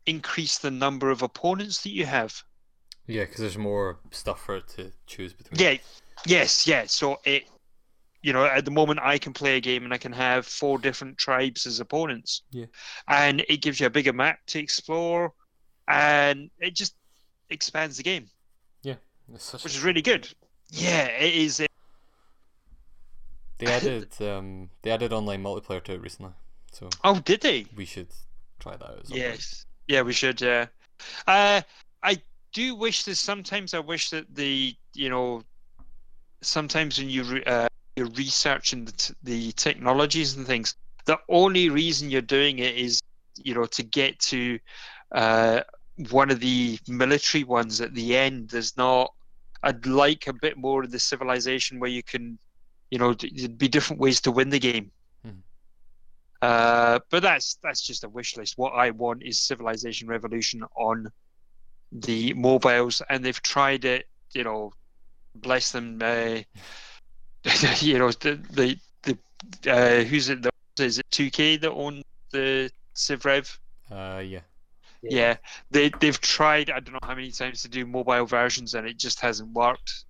increase 0.05 0.57
the 0.57 0.71
number 0.71 1.09
of 1.09 1.21
opponents 1.21 1.81
that 1.83 1.91
you 1.91 2.05
have. 2.05 2.43
Yeah, 3.07 3.23
because 3.25 3.39
there's 3.41 3.57
more 3.57 3.99
stuff 4.11 4.43
for 4.45 4.57
it 4.57 4.67
to 4.75 4.91
choose 5.07 5.33
between. 5.33 5.59
Yeah, 5.59 5.77
yes, 6.25 6.65
yeah. 6.67 6.85
So 6.85 7.19
it, 7.25 7.43
you 8.21 8.31
know, 8.31 8.45
at 8.45 8.63
the 8.65 8.71
moment 8.71 8.99
I 9.03 9.17
can 9.17 9.33
play 9.33 9.57
a 9.57 9.61
game 9.61 9.83
and 9.83 9.93
I 9.93 9.97
can 9.97 10.13
have 10.13 10.45
four 10.45 10.77
different 10.77 11.17
tribes 11.17 11.65
as 11.65 11.79
opponents. 11.81 12.43
Yeah. 12.51 12.65
And 13.09 13.43
it 13.49 13.57
gives 13.61 13.79
you 13.79 13.87
a 13.87 13.89
bigger 13.89 14.13
map 14.13 14.39
to 14.47 14.59
explore, 14.59 15.33
and 15.87 16.49
it 16.59 16.75
just 16.75 16.95
expands 17.49 17.97
the 17.97 18.03
game, 18.03 18.29
It's 18.85 19.43
such 19.45 19.63
which 19.63 19.73
a- 19.73 19.77
is 19.77 19.83
really 19.83 20.01
good. 20.01 20.27
Yeah, 20.69 21.05
it 21.05 21.33
is. 21.35 21.59
uh, 21.59 21.65
They 23.57 23.65
added 23.71 24.09
um 24.21 24.69
they 24.81 24.91
added 24.91 25.11
online 25.13 25.43
multiplayer 25.43 25.83
to 25.83 25.93
it 25.93 26.01
recently, 26.01 26.33
so 26.71 26.89
Oh, 27.03 27.19
did 27.19 27.41
they? 27.41 27.65
we 27.75 27.85
should 27.85 28.07
try 28.59 28.75
that 28.77 28.85
out. 28.89 28.99
at 28.99 29.07
some. 29.07 29.17
Yes. 29.17 29.65
Yeah, 29.87 30.01
we 30.01 30.13
should. 30.13 30.41
Yeah. 30.41 30.67
Uh, 31.27 31.61
I 32.01 32.21
do 32.53 32.75
wish 32.75 33.03
that 33.03 33.15
sometimes 33.15 33.73
I 33.73 33.79
wish 33.79 34.09
that 34.11 34.33
the 34.33 34.75
you 34.93 35.09
know 35.09 35.43
sometimes 36.41 36.99
when 36.99 37.09
you 37.09 37.23
re- 37.23 37.43
uh, 37.45 37.67
you're 37.95 38.09
researching 38.11 38.85
the, 38.85 38.91
t- 38.91 39.13
the 39.23 39.51
technologies 39.53 40.35
and 40.35 40.45
things, 40.45 40.75
the 41.05 41.17
only 41.29 41.69
reason 41.69 42.09
you're 42.09 42.21
doing 42.21 42.59
it 42.59 42.75
is 42.75 43.01
you 43.37 43.53
know 43.53 43.65
to 43.65 43.83
get 43.83 44.19
to 44.19 44.59
uh, 45.13 45.61
one 46.09 46.31
of 46.31 46.39
the 46.39 46.79
military 46.87 47.43
ones 47.43 47.81
at 47.81 47.93
the 47.93 48.15
end. 48.15 48.49
There's 48.49 48.77
not. 48.77 49.13
I'd 49.63 49.85
like 49.85 50.27
a 50.27 50.33
bit 50.33 50.57
more 50.57 50.83
of 50.83 50.91
the 50.91 50.99
civilization 50.99 51.79
where 51.79 51.89
you 51.89 52.03
can, 52.03 52.37
you 52.91 52.99
know, 52.99 53.13
there'd 53.13 53.57
be 53.57 53.69
different 53.69 54.01
ways 54.01 54.19
to 54.21 54.31
win 54.31 54.49
the 54.49 54.59
game. 54.59 54.91
Uh, 56.43 56.99
but 57.09 57.23
that's 57.23 57.57
that's 57.63 57.81
just 57.81 58.03
a 58.03 58.09
wish 58.09 58.35
list. 58.35 58.57
What 58.57 58.71
I 58.71 58.89
want 58.89 59.23
is 59.23 59.39
Civilization 59.39 60.09
Revolution 60.09 60.61
on 60.75 61.09
the 61.93 62.33
mobiles, 62.33 63.01
and 63.09 63.23
they've 63.23 63.41
tried 63.41 63.85
it. 63.85 64.09
You 64.33 64.43
know, 64.43 64.73
bless 65.35 65.71
them. 65.71 65.99
Uh, 66.01 66.39
you 67.79 67.97
know, 67.97 68.11
the 68.11 68.41
the, 68.51 68.77
the 69.03 69.71
uh, 69.71 70.03
who's 70.03 70.27
it? 70.27 70.45
Is 70.77 70.99
it 70.99 71.09
2K 71.11 71.61
that 71.61 71.71
own 71.71 72.01
the 72.31 72.69
Civ 72.93 73.23
Rev? 73.23 73.59
Uh, 73.89 74.21
yeah. 74.25 74.41
Yeah. 75.01 75.37
they 75.71 75.91
they've 76.01 76.19
tried. 76.19 76.69
I 76.69 76.81
don't 76.81 76.91
know 76.91 76.99
how 77.03 77.15
many 77.15 77.31
times 77.31 77.61
to 77.61 77.69
do 77.69 77.85
mobile 77.85 78.25
versions, 78.25 78.73
and 78.73 78.85
it 78.85 78.97
just 78.97 79.21
hasn't 79.21 79.53
worked. 79.53 80.03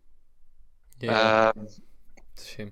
Yeah. 1.00 1.52
Um, 1.56 1.68
it's 1.68 1.80
a 2.38 2.56
shame. 2.56 2.72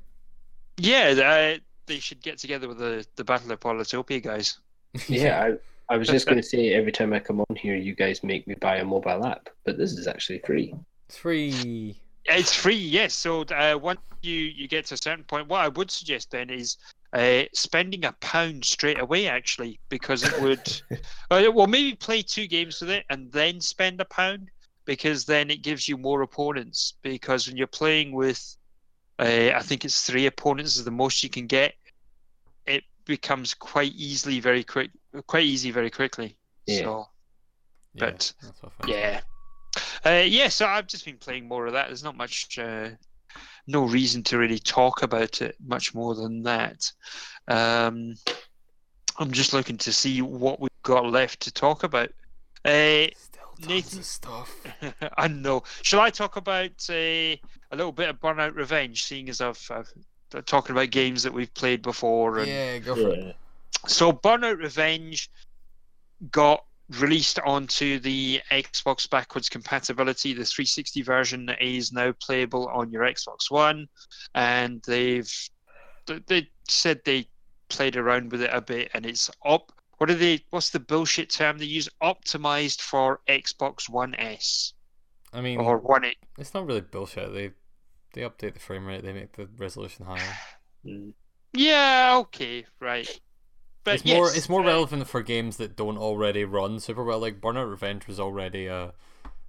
yeah, 0.77 1.57
uh, 1.57 1.59
they 1.91 1.99
should 1.99 2.22
get 2.22 2.38
together 2.38 2.68
with 2.68 2.77
the 2.77 3.05
the 3.18 3.23
Battle 3.23 3.51
of 3.51 3.59
Polytopia 3.59 4.23
guys. 4.23 4.59
Yeah, 5.07 5.57
I, 5.89 5.93
I 5.93 5.97
was 5.97 6.07
just 6.07 6.26
going 6.26 6.38
to 6.38 6.43
say 6.43 6.73
every 6.73 6.91
time 6.91 7.11
I 7.13 7.19
come 7.19 7.41
on 7.41 7.55
here, 7.55 7.76
you 7.76 7.95
guys 7.95 8.23
make 8.23 8.47
me 8.47 8.55
buy 8.55 8.77
a 8.77 8.85
mobile 8.85 9.26
app, 9.26 9.49
but 9.65 9.77
this 9.77 9.91
is 9.91 10.07
actually 10.07 10.39
free. 10.39 10.73
It's 11.07 11.18
free. 11.18 12.01
It's 12.26 12.53
free, 12.53 12.76
yes. 12.76 13.13
So 13.13 13.41
uh, 13.41 13.77
once 13.81 13.99
you 14.22 14.35
you 14.35 14.68
get 14.68 14.85
to 14.88 14.93
a 14.93 14.97
certain 14.97 15.26
point, 15.26 15.49
what 15.49 15.61
I 15.61 15.68
would 15.68 15.91
suggest 15.91 16.31
then 16.31 16.49
is 16.49 16.77
uh, 17.13 17.43
spending 17.53 18.05
a 18.05 18.13
pound 18.22 18.63
straight 18.63 18.99
away, 18.99 19.27
actually, 19.27 19.80
because 19.89 20.23
it 20.23 20.41
would. 20.41 20.65
uh, 21.31 21.51
well, 21.53 21.68
maybe 21.68 21.93
play 21.95 22.22
two 22.22 22.47
games 22.47 22.80
with 22.80 22.89
it 22.89 23.05
and 23.09 23.31
then 23.31 23.59
spend 23.59 23.99
a 23.99 24.05
pound, 24.05 24.49
because 24.85 25.26
then 25.26 25.49
it 25.49 25.61
gives 25.61 25.89
you 25.89 25.97
more 25.97 26.22
opponents. 26.22 26.93
Because 27.01 27.47
when 27.47 27.57
you're 27.57 27.68
playing 27.68 28.13
with, 28.13 28.55
uh, 29.19 29.51
I 29.55 29.61
think 29.61 29.84
it's 29.84 30.05
three 30.05 30.26
opponents 30.26 30.77
is 30.77 30.85
the 30.85 30.91
most 30.91 31.22
you 31.23 31.30
can 31.30 31.47
get. 31.47 31.73
It 33.11 33.21
becomes 33.21 33.53
quite 33.53 33.91
easily 33.93 34.39
very 34.39 34.63
quick, 34.63 34.89
quite 35.27 35.43
easy 35.43 35.69
very 35.71 35.89
quickly. 35.89 36.38
Yeah. 36.65 36.79
So 36.79 37.07
Yeah, 37.93 38.05
But, 38.05 38.33
that's 38.41 38.61
what 38.63 38.71
I 38.79 38.83
found. 38.83 38.89
yeah. 38.93 39.21
Uh, 40.05 40.23
yeah, 40.25 40.47
so 40.47 40.65
I've 40.65 40.88
just 40.88 41.03
been 41.03 41.17
playing 41.17 41.47
more 41.47 41.67
of 41.67 41.73
that. 41.73 41.88
There's 41.88 42.03
not 42.03 42.15
much, 42.15 42.57
uh, 42.57 42.89
no 43.67 43.83
reason 43.85 44.23
to 44.23 44.38
really 44.38 44.59
talk 44.59 45.03
about 45.03 45.41
it 45.41 45.55
much 45.65 45.93
more 45.93 46.15
than 46.15 46.43
that. 46.43 46.89
Um, 47.49 48.15
I'm 49.19 49.31
just 49.31 49.51
looking 49.53 49.77
to 49.79 49.91
see 49.91 50.21
what 50.21 50.61
we've 50.61 50.69
got 50.83 51.05
left 51.05 51.41
to 51.41 51.51
talk 51.53 51.83
about. 51.83 52.09
Uh, 52.63 53.07
Nathan- 53.59 54.03
stuff. 54.03 54.55
I 55.17 55.27
know. 55.27 55.63
Shall 55.81 55.99
I 55.99 56.09
talk 56.11 56.38
about 56.38 56.71
uh, 56.89 56.93
a 56.93 57.39
little 57.73 57.91
bit 57.91 58.09
of 58.09 58.19
Burnout 58.21 58.55
Revenge, 58.55 59.03
seeing 59.03 59.27
as 59.29 59.41
I've, 59.41 59.61
I've 59.69 59.91
talking 60.45 60.74
about 60.74 60.91
games 60.91 61.24
that 61.24 61.34
we've 61.34 61.53
played 61.53 61.82
before? 61.82 62.40
And, 62.40 62.48
Yeah, 62.48 62.78
go 62.80 62.95
for 62.95 63.14
it. 63.14 63.36
So 63.88 64.12
Burnout 64.12 64.60
Revenge 64.60 65.30
got 66.32 66.64
released 66.99 67.40
onto 67.40 67.99
the 67.99 68.41
Xbox 68.52 69.10
backwards 69.10 69.49
compatibility. 69.49 70.34
The 70.34 70.45
360 70.45 71.02
version 71.02 71.49
is 71.60 71.91
now 71.91 72.14
playable 72.22 72.68
on 72.68 72.91
your 72.91 73.03
Xbox 73.03 73.49
One, 73.49 73.88
and 74.36 74.82
they've 74.86 75.32
they 76.28 76.49
said 76.68 77.02
they 77.06 77.28
played 77.70 77.95
around 77.95 78.32
with 78.32 78.41
it 78.41 78.49
a 78.53 78.62
bit, 78.62 78.91
and 78.94 79.06
it's 79.06 79.30
up. 79.45 79.72
What 79.98 80.10
are 80.10 80.16
they? 80.16 80.44
What's 80.49 80.72
the 80.72 80.80
bullshit 80.80 81.30
term 81.30 81.58
they 81.58 81.66
use? 81.66 81.88
Optimized 82.02 82.82
for 82.82 83.22
Xbox 83.28 83.88
One 83.88 84.16
S 84.16 84.74
I 85.34 85.41
mean, 85.41 85.60
or 85.60 85.78
One 85.78 86.06
X. 86.06 86.16
it's 86.38 86.53
not 86.53 86.66
really 86.66 86.82
bullshit. 86.82 87.34
They 87.34 87.52
they 88.13 88.21
update 88.21 88.53
the 88.53 88.59
frame 88.59 88.85
rate. 88.85 89.03
They 89.03 89.13
make 89.13 89.33
the 89.33 89.47
resolution 89.57 90.05
higher. 90.05 90.38
Mm. 90.85 91.13
Yeah, 91.53 92.15
okay, 92.21 92.65
right. 92.79 93.07
But 93.83 93.95
it's 93.95 94.05
more 94.05 94.25
yes, 94.27 94.38
it's 94.38 94.49
more 94.49 94.61
uh, 94.61 94.65
relevant 94.65 95.07
for 95.07 95.21
games 95.21 95.57
that 95.57 95.75
don't 95.75 95.97
already 95.97 96.43
run 96.45 96.79
super 96.79 97.03
well. 97.03 97.19
Like 97.19 97.39
Burnout 97.41 97.69
Revenge 97.69 98.07
was 98.07 98.19
already 98.19 98.67
a 98.67 98.93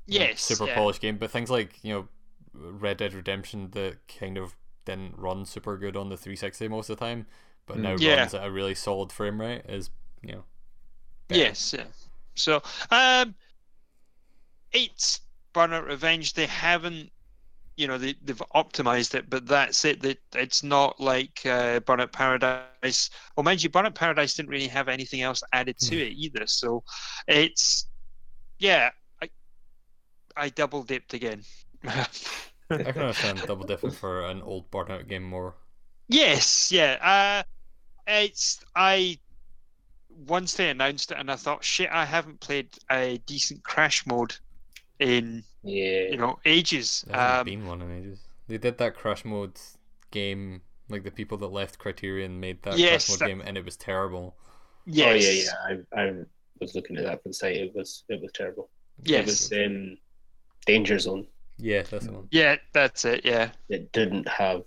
you 0.06 0.18
know, 0.20 0.28
Yes, 0.28 0.40
super 0.42 0.66
yeah. 0.66 0.74
polished 0.74 1.00
game, 1.00 1.16
but 1.18 1.30
things 1.30 1.50
like 1.50 1.82
you 1.82 1.92
know 1.94 2.08
Red 2.54 2.98
Dead 2.98 3.14
Redemption 3.14 3.70
that 3.72 3.96
kind 4.08 4.36
of 4.38 4.56
didn't 4.84 5.16
run 5.16 5.46
super 5.46 5.76
good 5.78 5.96
on 5.96 6.08
the 6.08 6.16
360 6.16 6.68
most 6.68 6.90
of 6.90 6.98
the 6.98 7.04
time, 7.04 7.26
but 7.66 7.78
now 7.78 7.96
Mm. 7.96 8.00
Yeah. 8.00 8.16
runs 8.20 8.34
at 8.34 8.44
a 8.46 8.50
really 8.50 8.74
solid 8.74 9.12
frame 9.12 9.40
rate 9.40 9.62
is 9.68 9.90
you 10.22 10.32
know. 10.32 10.44
better. 11.28 11.40
Yes, 11.40 11.74
yeah. 11.76 11.84
So, 12.34 12.62
um, 12.90 13.34
it's 14.72 15.20
Burnout 15.54 15.86
Revenge. 15.86 16.32
They 16.34 16.46
haven't, 16.46 17.10
you 17.82 17.88
know, 17.88 17.98
they 17.98 18.14
they've 18.22 18.40
optimized 18.54 19.16
it, 19.16 19.28
but 19.28 19.44
that's 19.44 19.84
it. 19.84 20.00
That 20.02 20.18
it's 20.36 20.62
not 20.62 21.00
like 21.00 21.40
uh, 21.44 21.80
Burnout 21.80 22.12
Paradise. 22.12 23.10
Well, 23.36 23.42
mind 23.42 23.60
you, 23.60 23.70
Burnout 23.70 23.96
Paradise 23.96 24.34
didn't 24.34 24.50
really 24.50 24.68
have 24.68 24.88
anything 24.88 25.20
else 25.20 25.42
added 25.52 25.78
to 25.80 25.96
it 25.96 26.12
either. 26.12 26.46
So, 26.46 26.84
it's 27.26 27.88
yeah. 28.60 28.90
I 29.20 29.28
I 30.36 30.48
double 30.50 30.84
dipped 30.84 31.12
again. 31.12 31.42
I 31.84 32.06
can 32.68 32.86
understand 32.86 33.42
double 33.46 33.66
dipping 33.66 33.90
for 33.90 34.26
an 34.26 34.42
old 34.42 34.70
Burnout 34.70 35.08
game 35.08 35.24
more. 35.24 35.56
Yes, 36.08 36.70
yeah. 36.70 36.98
Uh, 37.02 37.42
it's 38.06 38.60
I 38.76 39.18
once 40.28 40.54
they 40.54 40.70
announced 40.70 41.10
it, 41.10 41.18
and 41.18 41.32
I 41.32 41.36
thought, 41.36 41.64
shit, 41.64 41.90
I 41.90 42.04
haven't 42.04 42.38
played 42.38 42.68
a 42.92 43.18
decent 43.26 43.64
Crash 43.64 44.06
mode 44.06 44.36
in 44.98 45.44
Yeah. 45.62 46.08
you 46.10 46.16
know 46.16 46.38
ages. 46.44 47.04
There 47.06 47.16
hasn't 47.16 47.38
Um, 47.40 47.44
been 47.44 47.66
one 47.66 47.82
in 47.82 47.98
ages. 47.98 48.20
They 48.48 48.58
did 48.58 48.78
that 48.78 48.94
Crash 48.94 49.24
Mode 49.24 49.58
game, 50.10 50.62
like 50.88 51.04
the 51.04 51.10
people 51.10 51.38
that 51.38 51.48
left 51.48 51.78
Criterion 51.78 52.38
made 52.40 52.62
that 52.62 52.78
Yes, 52.78 53.06
Crash 53.06 53.10
Mode 53.10 53.18
that- 53.20 53.28
game, 53.28 53.42
and 53.46 53.56
it 53.58 53.64
was 53.64 53.76
terrible. 53.76 54.36
yes, 54.86 55.08
Oh 55.08 55.14
yeah, 55.14 55.76
yeah. 55.76 55.78
I, 55.96 56.00
I 56.02 56.12
was 56.60 56.74
looking 56.74 56.96
at 56.96 57.04
that 57.04 57.22
for 57.22 57.28
the 57.28 57.34
site. 57.34 57.56
It 57.56 57.74
was 57.74 58.04
it 58.08 58.20
was 58.20 58.30
terrible. 58.32 58.70
It 59.04 59.08
yes, 59.10 59.26
was 59.26 59.52
um, 59.52 59.96
Danger 60.66 60.98
Zone. 60.98 61.26
Yeah, 61.58 61.82
that's 61.82 62.06
the 62.06 62.12
one. 62.12 62.28
yeah. 62.30 62.56
That's 62.72 63.04
it. 63.04 63.24
Yeah, 63.24 63.52
It 63.68 63.92
didn't 63.92 64.26
have 64.28 64.64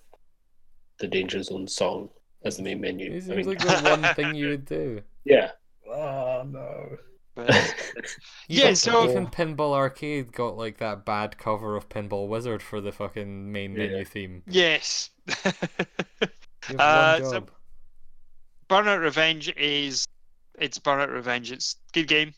the 0.99 1.07
Danger 1.07 1.41
Zone 1.43 1.67
song 1.67 2.09
as 2.45 2.57
the 2.57 2.63
main 2.63 2.79
menu. 2.81 3.11
It 3.11 3.23
I 3.29 3.35
mean, 3.35 3.45
like 3.47 3.59
the 3.59 3.81
one 3.81 4.15
thing 4.15 4.35
you 4.35 4.49
would 4.49 4.65
do. 4.65 5.01
yeah. 5.25 5.51
Oh 5.87 6.43
no. 6.47 6.97
But 7.35 7.49
Yeah, 8.47 8.73
so- 8.73 9.09
even 9.09 9.27
Pinball 9.27 9.73
Arcade 9.73 10.31
got 10.31 10.57
like 10.57 10.77
that 10.77 11.05
bad 11.05 11.37
cover 11.37 11.75
of 11.75 11.89
Pinball 11.89 12.27
Wizard 12.27 12.61
for 12.61 12.81
the 12.81 12.91
fucking 12.91 13.51
main 13.51 13.71
Yeah. 13.75 13.87
menu 13.87 14.05
theme. 14.05 14.43
yes. 14.47 15.09
Uh, 16.79 17.19
so- 17.21 17.45
Burnout 18.67 18.99
Revenge 18.99 19.53
is 19.55 20.07
it's 20.57 20.79
Burnout 20.79 21.11
Revenge. 21.13 21.51
It's 21.51 21.75
good 21.93 22.07
game. 22.07 22.33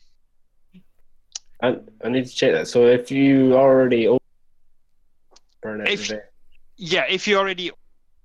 I, 1.62 1.78
I 2.04 2.08
need 2.10 2.26
to 2.26 2.34
check 2.34 2.52
that. 2.52 2.68
So 2.68 2.86
if 2.86 3.10
you 3.10 3.54
already 3.54 4.06
own 4.08 4.18
Burnout 5.64 5.88
If- 5.88 6.10
Revenge, 6.10 6.22
Yeah, 6.76 7.04
if 7.08 7.26
you 7.26 7.38
already 7.38 7.70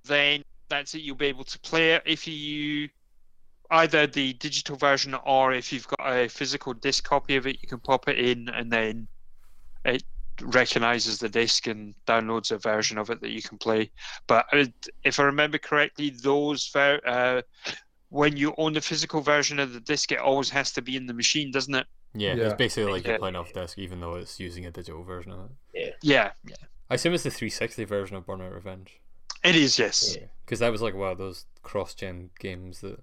then 0.04 0.42
that's 0.68 0.94
it. 0.94 1.00
You'll 1.00 1.16
be 1.16 1.26
able 1.26 1.44
to 1.44 1.58
play 1.60 1.92
it 1.94 2.02
if 2.04 2.28
you 2.28 2.88
either 3.70 4.06
the 4.06 4.32
digital 4.34 4.76
version 4.76 5.14
or 5.24 5.52
if 5.52 5.72
you've 5.72 5.88
got 5.88 6.00
a 6.06 6.28
physical 6.28 6.74
disc 6.74 7.04
copy 7.04 7.36
of 7.36 7.46
it, 7.46 7.58
you 7.62 7.68
can 7.68 7.80
pop 7.80 8.08
it 8.08 8.18
in 8.18 8.48
and 8.50 8.70
then 8.70 9.06
it 9.84 10.02
recognizes 10.42 11.18
the 11.18 11.28
disc 11.28 11.66
and 11.66 11.94
downloads 12.06 12.50
a 12.50 12.58
version 12.58 12.98
of 12.98 13.10
it 13.10 13.20
that 13.20 13.30
you 13.30 13.42
can 13.42 13.56
play. 13.58 13.90
But 14.26 14.46
uh, 14.52 14.66
if 15.04 15.20
I 15.20 15.24
remember 15.24 15.58
correctly, 15.58 16.10
those 16.10 16.68
ver- 16.72 17.00
uh, 17.06 17.42
when 18.10 18.36
you 18.36 18.54
own 18.58 18.72
the 18.74 18.80
physical 18.80 19.20
version 19.20 19.58
of 19.58 19.72
the 19.72 19.80
disc, 19.80 20.12
it 20.12 20.18
always 20.18 20.50
has 20.50 20.72
to 20.72 20.82
be 20.82 20.96
in 20.96 21.06
the 21.06 21.14
machine, 21.14 21.50
doesn't 21.50 21.74
it? 21.74 21.86
Yeah, 22.14 22.34
Yeah. 22.34 22.44
it's 22.44 22.54
basically 22.54 22.92
like 22.92 23.06
you're 23.06 23.18
playing 23.18 23.36
off 23.36 23.52
disc, 23.52 23.78
even 23.78 24.00
though 24.00 24.14
it's 24.16 24.38
using 24.38 24.66
a 24.66 24.70
digital 24.70 25.02
version 25.02 25.32
of 25.32 25.50
it. 25.72 25.96
Yeah, 26.02 26.30
yeah. 26.44 26.56
I 26.90 26.94
assume 26.94 27.14
it's 27.14 27.24
the 27.24 27.30
360 27.30 27.84
version 27.84 28.16
of 28.16 28.26
Burnout 28.26 28.52
Revenge. 28.52 29.00
It 29.42 29.56
is, 29.56 29.78
yes. 29.78 30.16
Yeah. 30.16 30.26
Because 30.44 30.60
that 30.60 30.70
was 30.70 30.80
like 30.82 30.94
one 30.94 31.10
of 31.12 31.18
those 31.18 31.46
cross-gen 31.62 32.30
games 32.38 32.80
that 32.80 32.98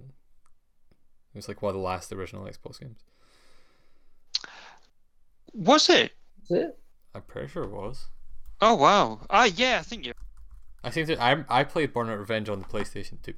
it 1.34 1.38
was 1.38 1.48
like 1.48 1.62
one 1.62 1.70
of 1.70 1.76
the 1.76 1.82
last 1.82 2.12
original 2.12 2.46
Xbox 2.46 2.80
games. 2.80 3.00
Was 5.54 5.90
it? 5.90 6.12
is 6.46 6.52
it? 6.52 6.78
I'm 7.14 7.22
pretty 7.24 7.48
sure 7.50 7.64
it 7.64 7.72
was. 7.72 8.08
Oh 8.62 8.76
wow. 8.76 9.20
Ah, 9.30 9.46
yeah. 9.46 9.78
I 9.80 9.84
think 9.84 10.06
you. 10.06 10.14
I 10.84 10.90
seem 10.90 11.08
to. 11.08 11.22
I 11.22 11.44
I 11.50 11.64
played 11.64 11.94
Burnout 11.94 12.18
Revenge 12.20 12.48
on 12.50 12.60
the 12.60 12.66
PlayStation 12.66 13.22
2. 13.22 13.34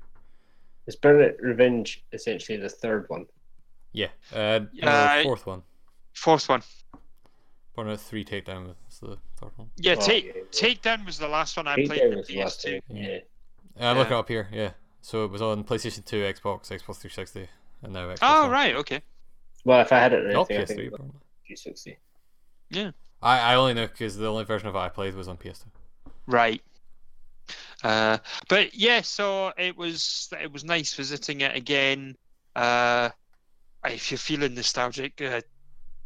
Is 0.87 0.95
Burnout 0.95 1.35
Revenge 1.41 2.03
essentially 2.11 2.57
the 2.57 2.69
third 2.69 3.05
one? 3.07 3.25
Yeah. 3.93 4.07
Uh, 4.33 4.61
Uh, 4.81 5.17
the 5.17 5.23
fourth 5.23 5.45
one. 5.45 5.63
Fourth 6.13 6.49
one. 6.49 6.61
Burnout 7.77 7.99
3 7.99 8.23
Takedown 8.23 8.67
was 8.85 8.99
the 8.99 9.17
third 9.37 9.51
one. 9.55 9.69
Yeah, 9.77 9.95
Oh, 9.97 10.01
take 10.01 10.25
yeah, 10.25 10.31
yeah. 10.35 10.41
Takedown 10.51 11.05
was 11.05 11.17
the 11.17 11.27
last 11.27 11.57
one 11.57 11.67
I 11.67 11.75
Takedown 11.77 11.87
played. 11.87 12.01
on 12.03 12.09
the 12.17 12.23
PS2. 12.23 12.81
one. 12.87 12.97
Yeah. 12.97 13.17
Uh, 13.79 13.93
Look 13.95 14.07
it 14.07 14.13
up 14.13 14.27
here, 14.27 14.47
yeah. 14.51 14.71
So 15.01 15.25
it 15.25 15.31
was 15.31 15.41
on 15.41 15.63
PlayStation 15.63 16.05
2, 16.05 16.17
Xbox, 16.21 16.69
Xbox 16.69 16.97
360, 16.97 17.47
and 17.83 17.93
now 17.93 18.07
Xbox 18.07 18.17
Oh 18.21 18.41
One. 18.43 18.51
right, 18.51 18.75
okay. 18.75 19.01
Well, 19.65 19.81
if 19.81 19.91
I 19.93 19.99
had 19.99 20.13
it, 20.13 20.31
Not 20.33 20.49
anything, 20.51 20.79
I 20.79 20.81
PS3. 20.81 20.85
it 20.85 20.91
was 20.91 20.93
apparently. 20.93 21.19
360. 21.47 21.97
I, 23.21 23.39
I 23.39 23.55
only 23.55 23.73
know 23.73 23.87
because 23.87 24.17
the 24.17 24.27
only 24.27 24.43
version 24.43 24.67
of 24.67 24.75
it 24.75 24.79
I 24.79 24.89
played 24.89 25.15
was 25.15 25.27
on 25.27 25.37
PS2. 25.37 25.65
Right. 26.27 26.61
Uh, 27.83 28.17
but 28.49 28.73
yeah, 28.73 29.01
so 29.01 29.51
it 29.57 29.77
was 29.77 30.29
it 30.41 30.51
was 30.51 30.63
nice 30.63 30.93
visiting 30.93 31.41
it 31.41 31.55
again. 31.55 32.15
Uh, 32.55 33.09
if 33.85 34.11
you're 34.11 34.17
feeling 34.17 34.53
nostalgic, 34.55 35.21
uh, 35.21 35.41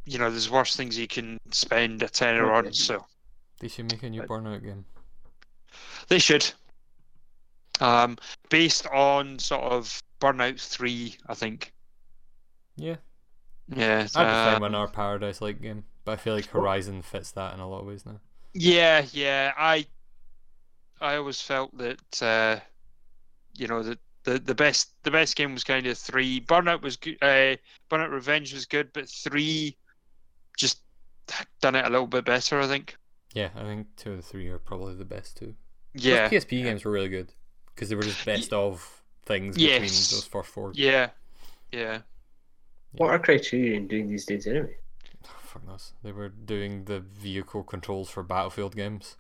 you 0.06 0.18
know, 0.18 0.30
there's 0.32 0.49
worse 0.49 0.76
things 0.76 0.98
you 0.98 1.08
can 1.08 1.38
spend 1.52 2.02
a 2.02 2.10
tenner 2.10 2.52
on. 2.52 2.74
So 2.74 3.06
They 3.60 3.68
should 3.68 3.91
make 3.91 4.02
a 4.04 4.10
new 4.10 4.24
Burnout 4.24 4.64
game. 4.64 4.86
they 6.08 6.20
should. 6.20 6.49
Um, 7.80 8.18
based 8.49 8.88
on 8.88 9.38
sort 9.38 9.62
of 9.64 10.02
Burnout 10.19 10.60
Three, 10.60 11.15
I 11.27 11.34
think. 11.34 11.73
Yeah, 12.76 12.98
Yeah. 13.68 14.03
Be 14.03 14.19
uh, 14.19 14.60
with 14.60 14.69
another 14.69 14.91
Paradise 14.91 15.41
like 15.41 15.61
game, 15.61 15.84
but 16.06 16.14
I 16.14 16.15
feel 16.18 16.35
like 16.35 16.48
Horizon 16.48 17.02
fits 17.02 17.31
that 17.31 17.53
in 17.53 17.60
a 17.60 17.68
lot 17.68 17.80
of 17.81 17.88
ways 17.88 18.06
now. 18.06 18.19
Yeah, 18.53 19.06
yeah. 19.11 19.53
I 19.57 19.85
I 21.02 21.15
always 21.15 21.41
felt 21.41 21.77
that 21.77 22.22
uh, 22.22 22.60
you 23.56 23.68
know 23.68 23.84
that 23.84 23.99
the, 24.23 24.39
the 24.39 24.56
best 24.56 24.91
the 25.03 25.11
best 25.11 25.35
game 25.35 25.53
was 25.53 25.64
kind 25.64 25.85
of 25.88 25.98
three. 25.98 26.41
Burnout 26.41 26.81
was 26.81 26.98
good. 26.98 27.18
Uh, 27.22 27.56
Burnout 27.89 28.11
Revenge 28.11 28.53
was 28.53 28.65
good, 28.65 28.91
but 28.94 29.10
three 29.10 29.77
just 30.57 30.81
done 31.61 31.76
it 31.76 31.85
a 31.85 31.89
little 31.89 32.07
bit 32.07 32.26
better. 32.26 32.60
I 32.60 32.68
think. 32.68 32.95
Yeah, 33.34 33.49
I 33.56 33.61
think 33.61 33.88
two 33.98 34.14
and 34.14 34.23
three 34.23 34.48
are 34.48 34.60
probably 34.60 34.95
the 34.95 35.06
best 35.06 35.38
two. 35.38 35.56
Yeah. 35.94 36.27
Those 36.27 36.45
PSP 36.45 36.64
games 36.64 36.85
were 36.85 36.91
really 36.91 37.10
good 37.10 37.34
because 37.73 37.89
they 37.89 37.95
were 37.95 38.03
just 38.03 38.26
best 38.26 38.53
of 38.53 38.97
things 39.28 39.56
between 39.56 39.82
Yes. 39.84 40.10
those 40.12 40.26
first 40.26 40.49
four. 40.49 40.72
Yeah. 40.74 41.10
Yeah. 41.72 42.02
What 42.94 43.10
are 43.12 43.20
Criterion 43.20 43.88
doing 43.88 44.08
these 44.08 44.26
days 44.26 44.48
anyway? 44.48 44.78
Oh, 45.26 45.30
fuck 45.44 45.68
knows. 45.68 45.94
They 46.04 46.12
were 46.12 46.30
doing 46.30 46.86
the 46.86 46.99
vehicle 47.02 47.64
controls 47.64 48.10
for 48.10 48.24
Battlefield 48.24 48.76
games. 48.76 49.18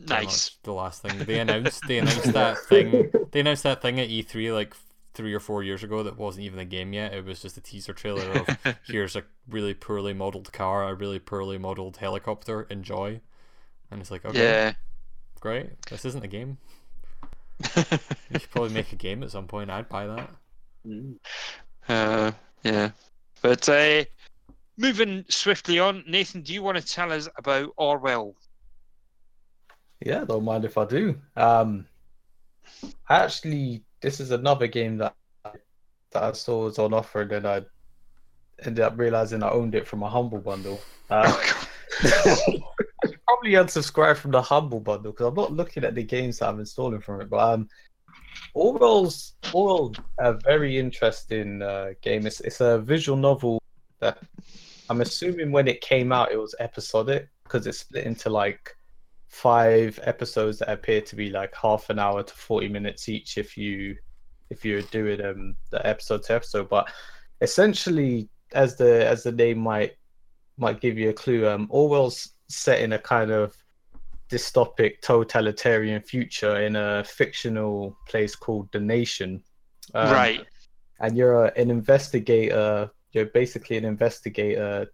Nice. 0.00 0.24
much 0.24 0.62
The 0.62 0.72
last 0.72 1.02
thing 1.02 1.18
they 1.24 1.38
announced, 1.40 1.82
they 1.88 1.98
announced 1.98 2.32
that 2.34 2.58
thing. 2.68 3.10
They 3.30 3.40
announced 3.40 3.62
that 3.62 3.80
thing 3.80 3.98
at 3.98 4.08
E3 4.08 4.52
like 4.52 4.74
three 5.14 5.32
or 5.32 5.40
four 5.40 5.62
years 5.62 5.82
ago 5.82 6.02
that 6.02 6.18
wasn't 6.18 6.44
even 6.44 6.58
a 6.58 6.64
game 6.64 6.92
yet. 6.92 7.14
It 7.14 7.24
was 7.24 7.40
just 7.40 7.56
a 7.56 7.60
teaser 7.62 7.94
trailer 7.94 8.30
of 8.32 8.76
here's 8.86 9.16
a 9.16 9.24
really 9.48 9.72
poorly 9.74 10.12
modeled 10.12 10.52
car, 10.52 10.86
a 10.88 10.94
really 10.94 11.18
poorly 11.18 11.56
modeled 11.56 11.96
helicopter. 11.96 12.62
Enjoy. 12.70 13.20
And 13.90 14.00
it's 14.02 14.10
like, 14.10 14.26
okay, 14.26 14.38
Yeah. 14.42 14.72
great. 15.40 15.80
This 15.86 16.04
isn't 16.04 16.22
a 16.24 16.28
game. 16.28 16.58
You 18.30 18.38
should 18.38 18.50
probably 18.50 18.74
make 18.74 18.92
a 18.92 18.96
game 18.96 19.22
at 19.22 19.30
some 19.30 19.46
point. 19.46 19.70
I'd 19.70 19.88
buy 19.88 20.06
that. 20.06 20.30
Mm. 20.86 21.16
uh, 21.88 22.32
yeah. 22.62 22.90
But 23.40 23.68
uh, 23.68 24.04
moving 24.76 25.24
swiftly 25.28 25.78
on, 25.78 26.04
Nathan, 26.06 26.42
do 26.42 26.52
you 26.52 26.62
want 26.62 26.76
to 26.78 26.86
tell 26.86 27.12
us 27.12 27.28
about 27.38 27.70
Orwell? 27.76 28.34
Yeah, 30.04 30.24
don't 30.24 30.44
mind 30.44 30.64
if 30.64 30.76
I 30.78 30.84
do. 30.84 31.18
Um, 31.36 31.86
I 33.08 33.24
actually, 33.24 33.82
this 34.00 34.20
is 34.20 34.30
another 34.30 34.66
game 34.66 34.98
that 34.98 35.14
that 36.12 36.22
I 36.22 36.32
saw 36.32 36.64
was 36.64 36.78
on 36.78 36.94
offer, 36.94 37.22
and 37.22 37.30
then 37.30 37.46
I 37.46 37.62
ended 38.64 38.84
up 38.84 38.98
realizing 38.98 39.42
I 39.42 39.50
owned 39.50 39.74
it 39.74 39.86
from 39.86 40.02
a 40.02 40.08
humble 40.08 40.38
bundle. 40.38 40.80
Uh, 41.10 41.36
probably 43.28 43.52
unsubscribe 43.52 44.16
from 44.16 44.30
the 44.30 44.40
humble 44.40 44.80
bundle 44.80 45.12
because 45.12 45.26
I'm 45.26 45.34
not 45.34 45.52
looking 45.52 45.84
at 45.84 45.94
the 45.94 46.02
games 46.02 46.38
that 46.38 46.48
I'm 46.48 46.60
installing 46.60 47.00
from 47.00 47.20
it. 47.20 47.28
But 47.28 47.54
um, 47.54 47.68
Orwell's 48.54 49.34
Orwell 49.52 49.94
a 50.18 50.32
very 50.32 50.78
interesting 50.78 51.60
uh, 51.60 51.90
game. 52.00 52.26
It's 52.26 52.40
it's 52.40 52.60
a 52.60 52.78
visual 52.78 53.18
novel 53.18 53.62
that 54.00 54.18
I'm 54.88 55.02
assuming 55.02 55.52
when 55.52 55.68
it 55.68 55.82
came 55.82 56.10
out 56.10 56.32
it 56.32 56.38
was 56.38 56.54
episodic 56.58 57.28
because 57.44 57.66
it's 57.66 57.78
split 57.78 58.04
into 58.04 58.30
like 58.30 58.74
five 59.28 60.00
episodes 60.04 60.58
that 60.58 60.70
appear 60.70 61.02
to 61.02 61.14
be 61.14 61.28
like 61.28 61.54
half 61.54 61.90
an 61.90 61.98
hour 61.98 62.22
to 62.22 62.34
40 62.34 62.68
minutes 62.68 63.10
each 63.10 63.36
if 63.36 63.58
you 63.58 63.94
if 64.48 64.64
you're 64.64 64.80
doing 64.82 65.22
um 65.22 65.54
the 65.70 65.86
episode 65.86 66.22
to 66.22 66.34
episode 66.34 66.66
but 66.70 66.90
essentially 67.42 68.26
as 68.54 68.76
the 68.76 69.06
as 69.06 69.22
the 69.24 69.32
name 69.32 69.58
might 69.58 69.96
might 70.56 70.80
give 70.80 70.96
you 70.96 71.10
a 71.10 71.12
clue 71.12 71.46
um 71.46 71.66
orwell's 71.68 72.32
set 72.48 72.80
in 72.80 72.92
a 72.92 72.98
kind 72.98 73.30
of 73.30 73.56
dystopic 74.30 75.00
totalitarian 75.00 76.02
future 76.02 76.60
in 76.60 76.76
a 76.76 77.02
fictional 77.04 77.96
place 78.08 78.36
called 78.36 78.68
the 78.72 78.80
nation 78.80 79.42
Um, 79.94 80.12
right. 80.12 80.46
and 81.00 81.16
you're 81.16 81.46
a, 81.46 81.52
an 81.56 81.70
investigator. 81.70 82.90
You're 83.12 83.26
basically 83.26 83.78
an 83.78 83.84
investigator 83.86 84.86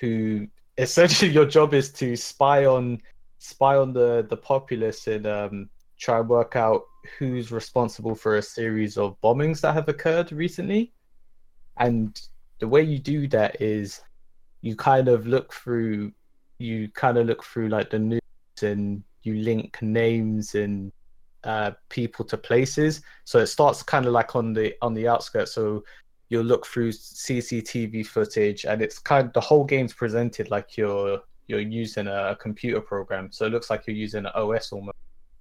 who 0.00 0.46
essentially 0.78 1.30
your 1.38 1.46
job 1.46 1.74
is 1.74 1.92
to 1.94 2.14
spy 2.16 2.66
on 2.66 3.00
spy 3.38 3.76
on 3.76 3.92
the 3.92 4.26
the 4.28 4.36
populace 4.36 5.06
and 5.08 5.26
um, 5.26 5.70
try 5.98 6.20
and 6.20 6.28
work 6.28 6.54
out 6.56 6.82
who's 7.18 7.50
responsible 7.50 8.14
for 8.14 8.36
a 8.36 8.42
series 8.42 8.96
of 8.96 9.20
bombings 9.22 9.60
that 9.62 9.74
have 9.74 9.88
occurred 9.88 10.30
recently. 10.32 10.92
And 11.78 12.20
the 12.60 12.68
way 12.68 12.82
you 12.82 12.98
do 12.98 13.26
that 13.28 13.60
is 13.60 14.00
you 14.60 14.76
kind 14.76 15.08
of 15.08 15.26
look 15.26 15.52
through 15.52 16.12
you 16.60 16.88
kind 16.90 17.16
of 17.16 17.26
look 17.26 17.42
through 17.42 17.68
like 17.68 17.90
the 17.90 17.98
news 17.98 18.20
and 18.62 19.02
you 19.22 19.34
link 19.36 19.80
names 19.80 20.54
and 20.54 20.92
uh, 21.44 21.70
people 21.88 22.24
to 22.26 22.36
places. 22.36 23.00
So 23.24 23.38
it 23.38 23.46
starts 23.46 23.82
kind 23.82 24.06
of 24.06 24.12
like 24.12 24.36
on 24.36 24.52
the 24.52 24.74
on 24.82 24.92
the 24.94 25.08
outskirts. 25.08 25.52
So 25.52 25.82
you'll 26.28 26.44
look 26.44 26.66
through 26.66 26.92
CCTV 26.92 28.06
footage, 28.06 28.64
and 28.66 28.82
it's 28.82 28.98
kind 28.98 29.26
of 29.26 29.32
the 29.32 29.40
whole 29.40 29.64
game's 29.64 29.94
presented 29.94 30.50
like 30.50 30.76
you're 30.76 31.20
you're 31.46 31.60
using 31.60 32.06
a, 32.06 32.36
computer 32.38 32.80
program. 32.80 33.32
So 33.32 33.46
it 33.46 33.52
looks 33.52 33.70
like 33.70 33.86
you're 33.86 33.96
using 33.96 34.24
an 34.24 34.32
OS 34.36 34.70
almost, 34.70 34.96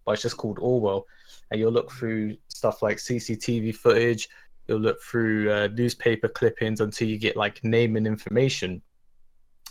but 0.05 0.13
it's 0.13 0.23
just 0.23 0.37
called 0.37 0.57
Orwell. 0.59 1.05
And 1.51 1.59
you'll 1.59 1.71
look 1.71 1.91
through 1.91 2.35
stuff 2.47 2.81
like 2.81 2.97
CCTV 2.97 3.75
footage. 3.75 4.27
You'll 4.67 4.79
look 4.79 4.99
through 5.03 5.51
uh, 5.51 5.67
newspaper 5.75 6.27
clippings 6.27 6.81
until 6.81 7.07
you 7.07 7.19
get 7.19 7.37
like 7.37 7.63
name 7.63 7.95
and 7.95 8.07
information 8.07 8.81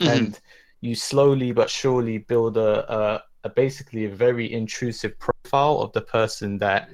Mhm. 0.01 0.17
and 0.17 0.41
you 0.81 0.95
slowly 0.95 1.53
but 1.53 1.69
surely 1.69 2.19
build 2.19 2.57
a, 2.57 2.93
a, 2.93 3.23
a 3.45 3.49
basically 3.49 4.05
a 4.05 4.15
very 4.15 4.53
intrusive 4.53 5.19
profile 5.19 5.79
of 5.81 5.93
the 5.93 6.01
person 6.01 6.59
that 6.59 6.89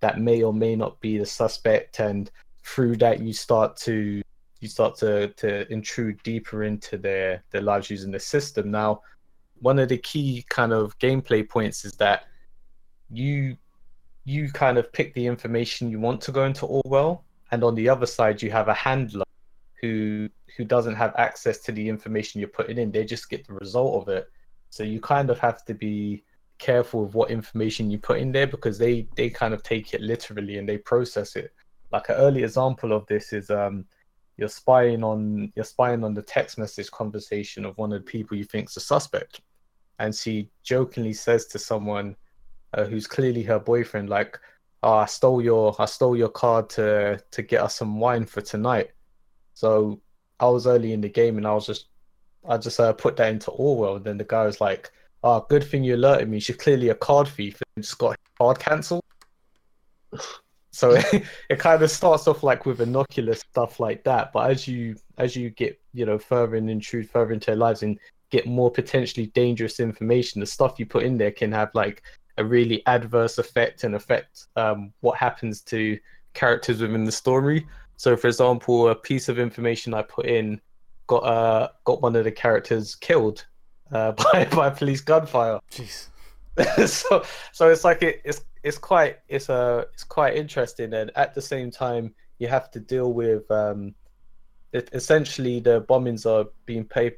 that 0.00 0.18
may 0.18 0.42
or 0.42 0.52
may 0.52 0.74
not 0.74 0.98
be 1.00 1.18
the 1.18 1.26
suspect. 1.26 2.00
And 2.00 2.30
through 2.64 2.96
that 2.96 3.20
you 3.20 3.32
start 3.32 3.76
to 3.78 4.22
you 4.60 4.68
start 4.68 4.96
to 4.98 5.28
to 5.28 5.70
intrude 5.72 6.22
deeper 6.22 6.64
into 6.64 6.98
their 6.98 7.42
their 7.50 7.62
lives 7.62 7.90
using 7.90 8.10
the 8.10 8.20
system. 8.20 8.70
Now 8.70 9.02
one 9.60 9.78
of 9.78 9.88
the 9.88 9.98
key 9.98 10.44
kind 10.48 10.72
of 10.72 10.98
gameplay 10.98 11.48
points 11.48 11.84
is 11.84 11.92
that 11.94 12.24
you 13.10 13.56
you 14.24 14.50
kind 14.50 14.78
of 14.78 14.92
pick 14.92 15.14
the 15.14 15.26
information 15.26 15.90
you 15.90 15.98
want 15.98 16.20
to 16.22 16.32
go 16.32 16.44
into 16.44 16.66
Orwell, 16.66 17.24
and 17.50 17.64
on 17.64 17.74
the 17.74 17.88
other 17.88 18.06
side 18.06 18.42
you 18.42 18.50
have 18.50 18.68
a 18.68 18.74
handler 18.74 19.24
who 19.80 20.28
who 20.56 20.64
doesn't 20.64 20.96
have 20.96 21.14
access 21.16 21.58
to 21.58 21.72
the 21.72 21.88
information 21.88 22.40
you're 22.40 22.48
putting 22.48 22.78
in. 22.78 22.90
They 22.90 23.04
just 23.04 23.30
get 23.30 23.46
the 23.46 23.54
result 23.54 24.02
of 24.02 24.08
it. 24.08 24.30
So 24.70 24.82
you 24.82 25.00
kind 25.00 25.30
of 25.30 25.38
have 25.38 25.64
to 25.64 25.74
be 25.74 26.24
careful 26.58 27.04
with 27.04 27.14
what 27.14 27.30
information 27.30 27.90
you 27.90 27.98
put 27.98 28.18
in 28.18 28.32
there 28.32 28.46
because 28.46 28.78
they 28.78 29.08
they 29.16 29.30
kind 29.30 29.54
of 29.54 29.62
take 29.62 29.94
it 29.94 30.00
literally 30.00 30.58
and 30.58 30.68
they 30.68 30.78
process 30.78 31.36
it. 31.36 31.52
Like 31.92 32.08
an 32.08 32.16
early 32.16 32.42
example 32.42 32.92
of 32.92 33.06
this 33.06 33.32
is 33.32 33.50
um 33.50 33.86
you're 34.36 34.48
spying 34.48 35.04
on 35.04 35.52
you're 35.54 35.64
spying 35.64 36.02
on 36.04 36.14
the 36.14 36.22
text 36.22 36.58
message 36.58 36.90
conversation 36.90 37.64
of 37.64 37.76
one 37.76 37.92
of 37.92 38.00
the 38.00 38.10
people 38.10 38.36
you 38.36 38.44
think's 38.44 38.76
a 38.76 38.80
suspect, 38.80 39.40
and 39.98 40.14
she 40.14 40.50
jokingly 40.62 41.12
says 41.12 41.46
to 41.48 41.58
someone 41.58 42.16
uh, 42.74 42.84
who's 42.84 43.06
clearly 43.06 43.42
her 43.42 43.58
boyfriend, 43.58 44.08
like, 44.08 44.38
"Oh, 44.82 44.94
I 44.94 45.06
stole 45.06 45.42
your 45.42 45.76
I 45.78 45.84
stole 45.84 46.16
your 46.16 46.30
card 46.30 46.70
to 46.70 47.22
to 47.30 47.42
get 47.42 47.60
us 47.60 47.76
some 47.76 48.00
wine 48.00 48.24
for 48.24 48.40
tonight." 48.40 48.92
So 49.60 50.00
I 50.40 50.46
was 50.46 50.66
early 50.66 50.94
in 50.94 51.02
the 51.02 51.08
game, 51.10 51.36
and 51.36 51.46
I 51.46 51.52
was 51.52 51.66
just 51.66 51.88
I 52.48 52.56
just 52.56 52.80
uh, 52.80 52.94
put 52.94 53.16
that 53.18 53.30
into 53.30 53.50
Orwell. 53.50 53.96
And 53.96 54.04
then 54.04 54.16
the 54.16 54.24
guy 54.24 54.46
was 54.46 54.58
like, 54.58 54.90
"Oh, 55.22 55.44
good 55.50 55.64
thing 55.64 55.84
you 55.84 55.96
alerted 55.96 56.30
me. 56.30 56.40
She's 56.40 56.56
clearly 56.56 56.88
a 56.88 56.94
card 56.94 57.28
thief 57.28 57.60
and 57.76 57.84
just 57.84 57.98
got 57.98 58.16
card 58.38 58.58
cancelled." 58.58 59.02
So 60.72 60.92
it, 60.92 61.24
it 61.50 61.58
kind 61.58 61.82
of 61.82 61.90
starts 61.90 62.28
off 62.28 62.44
like 62.44 62.64
with 62.64 62.80
innocuous 62.80 63.40
stuff 63.40 63.80
like 63.80 64.04
that, 64.04 64.32
but 64.32 64.52
as 64.52 64.68
you 64.68 64.94
as 65.18 65.34
you 65.34 65.50
get 65.50 65.80
you 65.92 66.06
know 66.06 66.16
further 66.16 66.54
and 66.54 66.70
intrude 66.70 67.10
further 67.10 67.32
into 67.32 67.46
their 67.46 67.56
lives 67.56 67.82
and 67.82 67.98
get 68.30 68.46
more 68.46 68.70
potentially 68.70 69.26
dangerous 69.34 69.80
information, 69.80 70.40
the 70.40 70.46
stuff 70.46 70.78
you 70.78 70.86
put 70.86 71.02
in 71.02 71.18
there 71.18 71.32
can 71.32 71.50
have 71.50 71.70
like 71.74 72.04
a 72.38 72.44
really 72.44 72.86
adverse 72.86 73.36
effect 73.38 73.82
and 73.82 73.96
affect 73.96 74.46
um, 74.54 74.92
what 75.00 75.18
happens 75.18 75.60
to 75.62 75.98
characters 76.34 76.80
within 76.80 77.04
the 77.04 77.12
story. 77.12 77.66
So, 78.00 78.16
for 78.16 78.28
example, 78.28 78.88
a 78.88 78.94
piece 78.94 79.28
of 79.28 79.38
information 79.38 79.92
I 79.92 80.00
put 80.00 80.24
in 80.24 80.58
got 81.06 81.18
uh, 81.18 81.68
got 81.84 82.00
one 82.00 82.16
of 82.16 82.24
the 82.24 82.32
characters 82.32 82.94
killed 82.94 83.44
uh, 83.92 84.12
by 84.32 84.46
by 84.46 84.70
police 84.70 85.02
gunfire. 85.02 85.60
Jeez. 85.70 86.06
so 86.88 87.22
so 87.52 87.68
it's 87.68 87.84
like 87.84 88.02
it, 88.02 88.22
it's 88.24 88.40
it's 88.62 88.78
quite 88.78 89.18
it's 89.28 89.50
uh 89.50 89.84
it's 89.92 90.02
quite 90.02 90.34
interesting 90.34 90.94
and 90.94 91.10
at 91.14 91.34
the 91.34 91.42
same 91.42 91.70
time 91.70 92.14
you 92.38 92.48
have 92.48 92.70
to 92.70 92.80
deal 92.80 93.12
with 93.12 93.48
um 93.50 93.94
it, 94.72 94.88
essentially 94.94 95.60
the 95.60 95.82
bombings 95.82 96.24
are 96.24 96.48
being 96.64 96.84
paid 96.84 97.16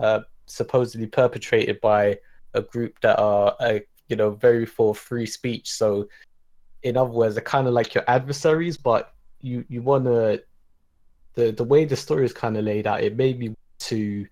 uh 0.00 0.20
supposedly 0.46 1.06
perpetrated 1.06 1.80
by 1.80 2.18
a 2.54 2.60
group 2.60 3.00
that 3.02 3.18
are 3.20 3.54
uh, 3.60 3.78
you 4.08 4.16
know 4.16 4.30
very 4.30 4.66
for 4.66 4.94
free 4.96 5.26
speech 5.26 5.70
so 5.70 6.08
in 6.84 6.98
other 6.98 7.10
words, 7.10 7.34
they're 7.34 7.42
kind 7.42 7.66
of 7.66 7.72
like 7.72 7.94
your 7.94 8.04
adversaries, 8.06 8.76
but 8.76 9.13
you 9.44 9.64
you 9.68 9.82
want 9.82 10.04
to 10.06 10.42
the 11.34 11.52
the 11.52 11.64
way 11.64 11.84
the 11.84 11.96
story 11.96 12.24
is 12.24 12.32
kind 12.32 12.56
of 12.56 12.64
laid 12.64 12.86
out. 12.86 13.02
It 13.02 13.16
made 13.16 13.38
me 13.38 13.54
to 13.80 14.26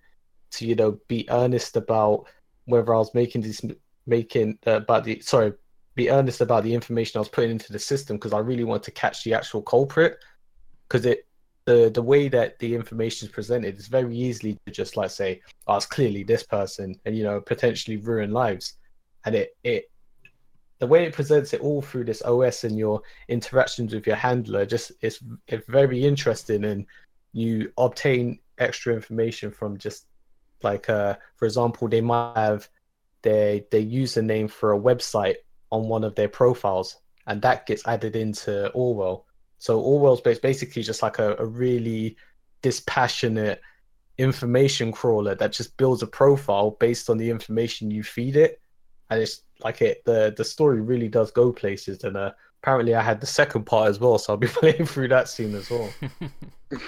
to 0.51 0.65
you 0.65 0.75
know 0.75 0.99
be 1.07 1.27
earnest 1.29 1.77
about 1.77 2.25
whether 2.65 2.93
I 2.93 2.97
was 2.97 3.13
making 3.13 3.41
this 3.41 3.61
making 4.07 4.57
uh, 4.65 4.77
about 4.77 5.03
the 5.03 5.19
sorry 5.21 5.53
be 5.95 6.09
earnest 6.09 6.41
about 6.41 6.63
the 6.63 6.73
information 6.73 7.17
I 7.17 7.21
was 7.21 7.29
putting 7.29 7.51
into 7.51 7.71
the 7.71 7.79
system 7.79 8.17
because 8.17 8.33
I 8.33 8.39
really 8.39 8.63
want 8.63 8.83
to 8.83 8.91
catch 8.91 9.23
the 9.23 9.33
actual 9.33 9.61
culprit 9.61 10.17
because 10.87 11.05
it 11.05 11.27
the 11.65 11.91
the 11.93 12.01
way 12.01 12.27
that 12.29 12.57
the 12.59 12.73
information 12.73 13.27
is 13.27 13.33
presented 13.33 13.77
is 13.77 13.87
very 13.87 14.15
easily 14.17 14.57
to 14.65 14.71
just 14.71 14.97
like 14.97 15.11
say 15.11 15.41
oh 15.67 15.77
it's 15.77 15.85
clearly 15.85 16.23
this 16.23 16.43
person 16.43 16.95
and 17.05 17.15
you 17.15 17.23
know 17.23 17.39
potentially 17.39 17.97
ruin 17.97 18.31
lives 18.31 18.77
and 19.25 19.35
it 19.35 19.55
it 19.63 19.91
the 20.83 20.87
way 20.87 21.05
it 21.05 21.13
presents 21.13 21.53
it 21.53 21.61
all 21.61 21.81
through 21.81 22.03
this 22.03 22.21
OS 22.23 22.65
and 22.65 22.77
your 22.77 23.01
interactions 23.29 23.93
with 23.93 24.05
your 24.05 24.17
handler 24.17 24.65
just 24.65 24.91
it's 24.99 25.19
it's 25.47 25.65
very 25.67 26.03
interesting 26.03 26.65
and 26.65 26.85
you 27.31 27.71
obtain 27.77 28.37
extra 28.57 28.93
information 28.93 29.49
from 29.49 29.77
just 29.77 30.07
like 30.61 30.89
uh 30.89 31.15
for 31.37 31.45
example 31.45 31.87
they 31.87 32.01
might 32.01 32.33
have 32.35 32.67
their 33.21 33.61
their 33.71 33.81
username 33.81 34.51
for 34.51 34.73
a 34.73 34.79
website 34.79 35.35
on 35.71 35.87
one 35.87 36.03
of 36.03 36.15
their 36.15 36.27
profiles 36.27 36.97
and 37.27 37.41
that 37.41 37.65
gets 37.65 37.87
added 37.87 38.17
into 38.17 38.69
Orwell. 38.71 39.25
So 39.59 39.79
Orwell's 39.79 40.19
basically 40.21 40.83
just 40.83 41.01
like 41.01 41.19
a, 41.19 41.37
a 41.37 41.45
really 41.45 42.17
dispassionate 42.61 43.61
information 44.17 44.91
crawler 44.91 45.35
that 45.35 45.53
just 45.53 45.77
builds 45.77 46.03
a 46.03 46.07
profile 46.07 46.71
based 46.71 47.09
on 47.09 47.17
the 47.17 47.29
information 47.29 47.89
you 47.89 48.03
feed 48.03 48.35
it 48.35 48.61
and 49.09 49.21
it's 49.21 49.41
like 49.63 49.81
it 49.81 50.03
the 50.05 50.33
the 50.37 50.45
story 50.45 50.81
really 50.81 51.07
does 51.07 51.31
go 51.31 51.51
places. 51.51 52.03
And 52.03 52.17
uh, 52.17 52.31
apparently 52.63 52.95
i 52.95 53.01
had 53.01 53.19
the 53.19 53.27
second 53.27 53.65
part 53.65 53.89
as 53.89 53.99
well 53.99 54.17
so 54.17 54.33
i'll 54.33 54.37
be 54.37 54.47
playing 54.61 54.85
through 54.85 55.09
that 55.09 55.27
scene 55.27 55.53
as 55.55 55.69
well. 55.69 55.89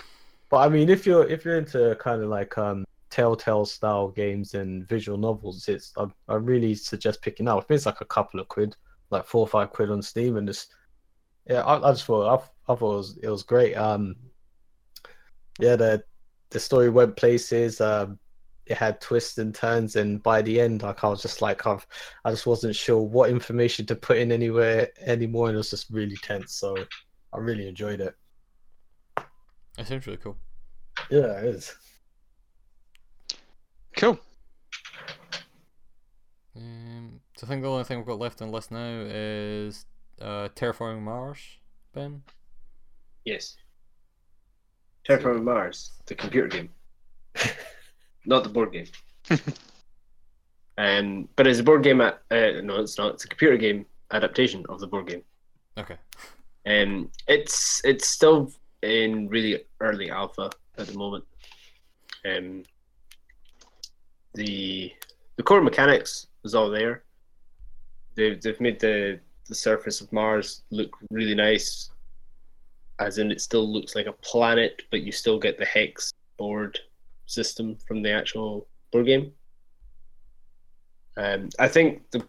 But 0.51 0.57
i 0.57 0.69
mean 0.69 0.89
if 0.89 1.05
you're 1.07 1.27
if 1.27 1.43
you're 1.43 1.57
into 1.57 1.95
kind 1.99 2.21
of 2.21 2.29
like 2.29 2.55
um 2.57 2.85
telltale 3.09 3.65
style 3.65 4.09
games 4.09 4.53
and 4.53 4.87
visual 4.87 5.17
novels 5.17 5.67
it's 5.67 5.91
i, 5.97 6.05
I 6.27 6.35
really 6.35 6.75
suggest 6.75 7.21
picking 7.21 7.47
up. 7.47 7.57
I 7.57 7.61
think 7.61 7.77
it's 7.77 7.85
like 7.87 8.01
a 8.01 8.05
couple 8.05 8.39
of 8.39 8.47
quid 8.47 8.75
like 9.09 9.25
four 9.25 9.41
or 9.41 9.47
five 9.47 9.71
quid 9.71 9.89
on 9.89 10.01
steam 10.01 10.37
and 10.37 10.47
just 10.47 10.73
yeah 11.49 11.61
i, 11.63 11.89
I 11.89 11.91
just 11.91 12.05
thought 12.05 12.27
I, 12.27 12.71
I 12.71 12.75
thought 12.75 12.93
it 12.93 12.97
was 12.97 13.17
it 13.23 13.29
was 13.29 13.43
great. 13.43 13.73
Um 13.73 14.15
yeah 15.59 15.75
the 15.75 16.03
the 16.51 16.59
story 16.59 16.89
went 16.89 17.17
places. 17.17 17.81
Um 17.81 18.19
it 18.67 18.77
had 18.77 18.99
twists 19.01 19.37
and 19.37 19.53
turns 19.53 19.95
and 19.95 20.21
by 20.23 20.41
the 20.41 20.59
end 20.59 20.81
like 20.81 21.03
i 21.03 21.07
was 21.07 21.21
just 21.21 21.41
like 21.41 21.65
I've, 21.67 21.85
i 22.23 22.31
just 22.31 22.45
wasn't 22.47 22.75
sure 22.75 22.99
what 23.01 23.29
information 23.29 23.85
to 23.87 23.95
put 23.95 24.17
in 24.17 24.31
anywhere 24.31 24.89
anymore 25.01 25.47
and 25.47 25.55
it 25.55 25.57
was 25.57 25.69
just 25.69 25.89
really 25.89 26.17
tense 26.23 26.53
so 26.53 26.75
i 27.33 27.37
really 27.37 27.67
enjoyed 27.67 28.01
it 28.01 28.15
That 29.77 29.87
sounds 29.87 30.07
really 30.07 30.17
cool. 30.17 30.37
yeah 31.09 31.39
it 31.39 31.45
is 31.45 31.75
Cool. 33.97 34.19
Um, 36.57 37.21
so 37.37 37.45
I 37.45 37.49
think 37.49 37.61
the 37.63 37.69
only 37.69 37.85
thing 37.85 37.97
we've 37.97 38.05
got 38.07 38.19
left 38.19 38.41
on 38.41 38.49
the 38.49 38.53
list 38.53 38.71
now 38.71 39.03
is 39.07 39.85
uh, 40.21 40.49
Terraforming 40.55 41.01
Mars, 41.01 41.39
Ben. 41.93 42.21
Yes. 43.23 43.55
Terraforming 45.07 45.43
Mars, 45.43 45.91
the 46.07 46.15
computer 46.15 46.47
game, 46.47 46.69
not 48.25 48.43
the 48.43 48.49
board 48.49 48.71
game. 48.71 48.87
um, 50.77 51.29
but 51.35 51.47
it's 51.47 51.59
a 51.59 51.63
board 51.63 51.83
game. 51.83 52.01
At, 52.01 52.21
uh, 52.31 52.61
no, 52.61 52.79
it's 52.79 52.97
not. 52.97 53.13
It's 53.13 53.25
a 53.25 53.27
computer 53.27 53.57
game 53.57 53.85
adaptation 54.11 54.65
of 54.69 54.79
the 54.79 54.87
board 54.87 55.07
game. 55.07 55.23
Okay. 55.77 55.97
Um, 56.65 57.09
it's 57.27 57.81
it's 57.83 58.07
still 58.07 58.51
in 58.81 59.27
really 59.29 59.65
early 59.79 60.09
alpha 60.09 60.49
at 60.77 60.87
the 60.87 60.97
moment. 60.97 61.23
Um, 62.25 62.63
the 64.33 64.91
the 65.37 65.43
core 65.43 65.61
mechanics 65.61 66.27
is 66.43 66.55
all 66.55 66.69
there. 66.69 67.03
They've 68.15 68.41
they've 68.41 68.59
made 68.61 68.79
the 68.79 69.19
the 69.47 69.55
surface 69.55 70.01
of 70.01 70.11
Mars 70.11 70.63
look 70.71 70.95
really 71.11 71.35
nice, 71.35 71.91
as 72.99 73.17
in 73.19 73.31
it 73.31 73.41
still 73.41 73.71
looks 73.71 73.95
like 73.95 74.07
a 74.07 74.13
planet, 74.13 74.83
but 74.89 75.01
you 75.01 75.11
still 75.11 75.39
get 75.39 75.57
the 75.57 75.65
hex 75.65 76.11
board 76.37 76.79
system 77.25 77.77
from 77.87 78.01
the 78.01 78.11
actual 78.11 78.67
board 78.91 79.05
game. 79.05 79.31
Um, 81.17 81.49
I 81.59 81.67
think 81.67 82.09
the 82.11 82.25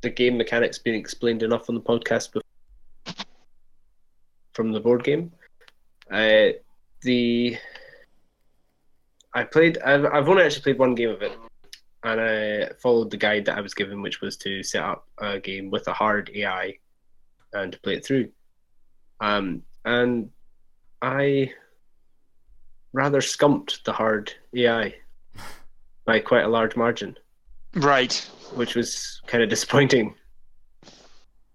the 0.00 0.10
game 0.10 0.36
mechanics 0.36 0.78
been 0.78 0.94
explained 0.94 1.42
enough 1.42 1.68
on 1.68 1.74
the 1.74 1.80
podcast 1.80 2.32
before 2.32 2.42
from 4.52 4.72
the 4.72 4.80
board 4.80 5.04
game. 5.04 5.32
Uh, 6.10 6.48
the 7.02 7.56
I 9.34 9.44
played. 9.44 9.78
I've, 9.78 10.04
I've 10.06 10.28
only 10.28 10.42
actually 10.42 10.62
played 10.62 10.78
one 10.78 10.94
game 10.94 11.10
of 11.10 11.22
it, 11.22 11.32
and 12.02 12.20
I 12.20 12.70
followed 12.82 13.10
the 13.10 13.16
guide 13.16 13.44
that 13.44 13.58
I 13.58 13.60
was 13.60 13.74
given, 13.74 14.02
which 14.02 14.20
was 14.20 14.36
to 14.38 14.62
set 14.62 14.82
up 14.82 15.06
a 15.18 15.38
game 15.38 15.70
with 15.70 15.86
a 15.88 15.92
hard 15.92 16.30
AI 16.34 16.78
and 17.52 17.72
to 17.72 17.80
play 17.80 17.94
it 17.94 18.04
through. 18.04 18.30
Um, 19.20 19.62
and 19.84 20.30
I 21.02 21.52
rather 22.92 23.20
scumped 23.20 23.84
the 23.84 23.92
hard 23.92 24.32
AI 24.54 24.94
by 26.04 26.20
quite 26.20 26.44
a 26.44 26.48
large 26.48 26.76
margin, 26.76 27.16
Right. 27.74 28.14
which 28.54 28.74
was 28.74 29.20
kind 29.26 29.42
of 29.42 29.50
disappointing, 29.50 30.14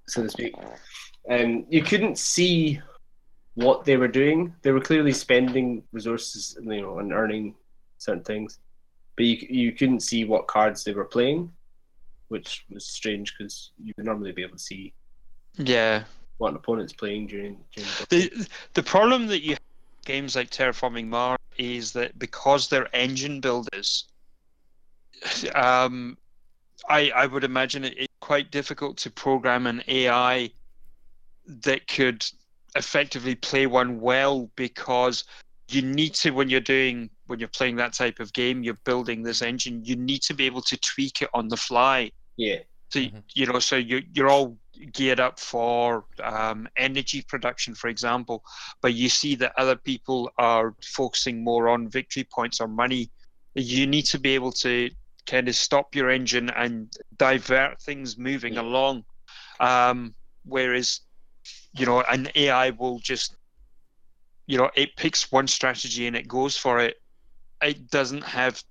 so 0.08 0.24
to 0.24 0.30
speak. 0.30 0.54
And 1.30 1.66
you 1.70 1.82
couldn't 1.82 2.18
see 2.18 2.80
what 3.56 3.86
they 3.86 3.98
were 3.98 4.08
doing. 4.08 4.54
They 4.62 4.72
were 4.72 4.82
clearly 4.82 5.14
spending 5.14 5.84
resources, 5.92 6.58
you 6.62 6.82
know, 6.82 7.00
and 7.00 7.14
earning 7.14 7.56
certain 7.98 8.24
things, 8.24 8.60
but 9.16 9.26
you 9.26 9.48
you 9.50 9.72
couldn't 9.72 10.02
see 10.02 10.26
what 10.26 10.48
cards 10.48 10.84
they 10.84 10.94
were 10.94 11.06
playing, 11.06 11.52
which 12.28 12.66
was 12.70 12.86
strange 12.86 13.34
because 13.38 13.72
you 13.84 13.94
would 13.98 14.06
normally 14.06 14.32
be 14.34 14.44
able 14.44 14.58
to 14.58 14.64
see 14.64 14.94
Yeah. 15.58 16.04
what 16.38 16.50
an 16.50 16.56
opponent's 16.58 16.94
playing 16.94 17.28
during 17.28 17.64
during 17.74 17.90
the 18.00 18.06
The 18.10 18.48
the 18.74 18.84
problem 18.84 19.28
that 19.28 19.42
you 19.44 19.56
games 20.06 20.36
like 20.36 20.50
Terraforming 20.50 21.08
Mars 21.08 21.38
is 21.58 21.92
that 21.94 22.18
because 22.18 22.68
they're 22.68 22.94
engine 22.96 23.40
builders, 23.40 24.08
um, 25.56 26.18
I 26.90 27.12
I 27.12 27.26
would 27.26 27.44
imagine 27.44 27.84
it, 27.84 27.94
it's 27.98 28.14
quite 28.20 28.52
difficult 28.52 28.98
to 28.98 29.12
program 29.12 29.68
an 29.68 29.84
AI 29.88 30.52
that 31.46 31.88
could 31.88 32.26
effectively 32.76 33.36
play 33.36 33.68
one 33.68 34.00
well 34.00 34.50
because 34.56 35.26
you 35.70 35.82
need 35.82 36.14
to 36.16 36.32
when 36.32 36.50
you're 36.50 36.60
doing 36.60 37.10
when 37.28 37.40
you're 37.40 37.48
playing 37.50 37.76
that 37.76 37.94
type 37.94 38.20
of 38.20 38.34
game 38.34 38.64
you're 38.64 38.80
building 38.86 39.22
this 39.22 39.42
engine 39.42 39.84
you 39.86 39.96
need 39.96 40.22
to 40.22 40.34
be 40.34 40.46
able 40.46 40.62
to 40.62 40.78
tweak 40.78 41.22
it 41.22 41.30
on 41.34 41.48
the 41.48 41.58
fly 41.58 42.12
yeah 42.38 42.58
so 42.90 43.00
Mhm. 43.00 43.24
you 43.34 43.46
know, 43.48 43.60
so 43.60 43.76
you 43.76 44.04
you're 44.14 44.30
all 44.30 44.58
geared 44.92 45.20
up 45.20 45.40
for 45.40 46.06
um, 46.24 46.68
energy 46.78 47.22
production, 47.22 47.76
for 47.76 47.88
example, 47.88 48.44
but 48.82 48.94
you 48.94 49.10
see 49.10 49.36
that 49.36 49.54
other 49.58 49.76
people 49.76 50.32
are 50.38 50.76
focusing 50.84 51.44
more 51.44 51.70
on 51.70 51.90
victory 51.90 52.28
points 52.32 52.60
or 52.60 52.68
money. 52.68 53.12
You 53.56 53.86
need 53.88 54.04
to 54.08 54.20
be 54.20 54.36
able 54.36 54.52
to 54.54 54.90
kind 55.26 55.48
of 55.48 55.56
stop 55.56 55.96
your 55.96 56.10
engine 56.10 56.50
and 56.50 56.92
divert 57.18 57.82
things 57.82 58.18
moving 58.18 58.54
Yeah. 58.54 58.62
along. 58.62 59.06
Um, 59.60 60.16
whereas, 60.44 61.02
you 61.74 61.86
know, 61.86 62.02
an 62.02 62.30
AI 62.36 62.72
will 62.72 63.00
just, 63.00 63.36
you 64.48 64.58
know, 64.58 64.70
it 64.76 64.96
picks 64.98 65.32
one 65.32 65.48
strategy 65.48 66.08
and 66.08 66.16
it 66.16 66.28
goes 66.28 66.58
for 66.58 66.80
it. 66.80 66.98
It 67.62 67.90
doesn't 67.90 68.24
have 68.24 68.62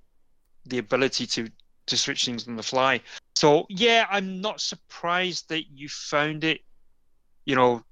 the 0.67 0.79
ability 0.79 1.27
to 1.27 1.49
to 1.87 1.97
switch 1.97 2.25
things 2.25 2.47
on 2.47 2.57
the 2.57 2.63
fly. 2.63 3.01
So 3.43 3.67
yeah, 3.69 4.07
I'm 4.09 4.41
not 4.41 4.61
surprised 4.61 5.49
that 5.49 5.65
you 5.69 5.89
found 5.89 6.45
it, 6.45 6.61
you 7.45 7.57
know, 7.57 7.83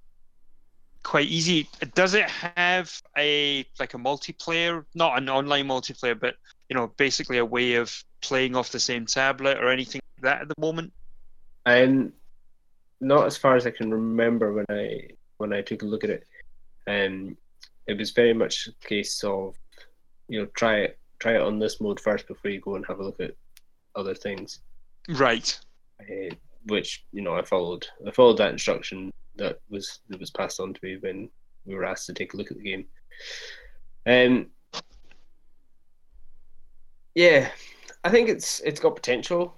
quite 1.03 1.27
easy. 1.27 1.69
Does 1.97 2.15
it 2.15 2.31
have 2.31 2.97
a 3.19 3.67
like 3.81 3.95
a 3.95 3.97
multiplayer, 3.99 4.85
not 4.95 5.19
an 5.19 5.29
online 5.29 5.67
multiplayer, 5.67 6.17
but 6.21 6.37
you 6.69 6.77
know, 6.77 6.93
basically 6.97 7.39
a 7.39 7.45
way 7.45 7.75
of 7.75 7.93
playing 8.21 8.55
off 8.55 8.71
the 8.71 8.79
same 8.79 9.07
tablet 9.07 9.59
or 9.59 9.73
anything 9.73 10.01
like 10.19 10.23
that 10.23 10.43
at 10.43 10.49
the 10.49 10.55
moment? 10.57 10.93
and 11.67 12.13
not 13.01 13.27
as 13.27 13.37
far 13.37 13.57
as 13.57 13.67
I 13.67 13.73
can 13.73 13.91
remember 13.91 14.53
when 14.53 14.67
I 14.71 15.09
when 15.39 15.53
I 15.53 15.63
took 15.63 15.83
a 15.83 15.87
look 15.87 16.05
at 16.05 16.11
it. 16.11 16.29
Um, 16.87 17.37
it 17.89 17.99
was 17.99 18.13
very 18.13 18.35
much 18.35 18.69
a 18.69 18.87
case 18.87 19.25
of 19.25 19.57
you 20.29 20.43
know 20.43 20.47
try 20.55 20.77
it 20.83 21.01
try 21.19 21.35
it 21.35 21.43
on 21.43 21.59
this 21.59 21.81
mode 21.81 21.99
first 21.99 22.29
before 22.29 22.53
you 22.53 22.61
go 22.61 22.77
and 22.77 22.87
have 22.87 23.01
a 23.01 23.05
look 23.05 23.19
at 23.19 23.35
other 23.97 24.15
things. 24.15 24.61
Right. 25.09 25.59
uh, 26.01 26.35
which 26.67 27.05
you 27.13 27.23
know 27.23 27.35
I 27.35 27.43
followed. 27.43 27.87
I 28.07 28.11
followed 28.11 28.39
that 28.39 28.53
instruction 28.53 29.11
that 29.37 29.61
was 29.69 30.01
that 30.09 30.21
was 30.21 30.31
passed 30.31 30.61
on 30.61 30.75
to 30.75 30.81
me 30.83 30.97
when 31.01 31.29
we 31.65 31.75
were 31.75 31.85
asked 31.85 32.07
to 32.07 32.13
take 32.13 32.35
a 32.35 32.37
look 32.37 32.51
at 32.51 32.57
the 32.59 32.63
game. 32.63 32.87
Um, 34.07 34.47
yeah, 37.15 37.51
I 38.05 38.11
think 38.11 38.29
it's 38.29 38.61
it's 38.61 38.81
got 38.81 38.97
potential. 38.97 39.55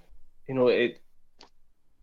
You 0.47 0.55
know, 0.55 0.67
it 0.67 1.01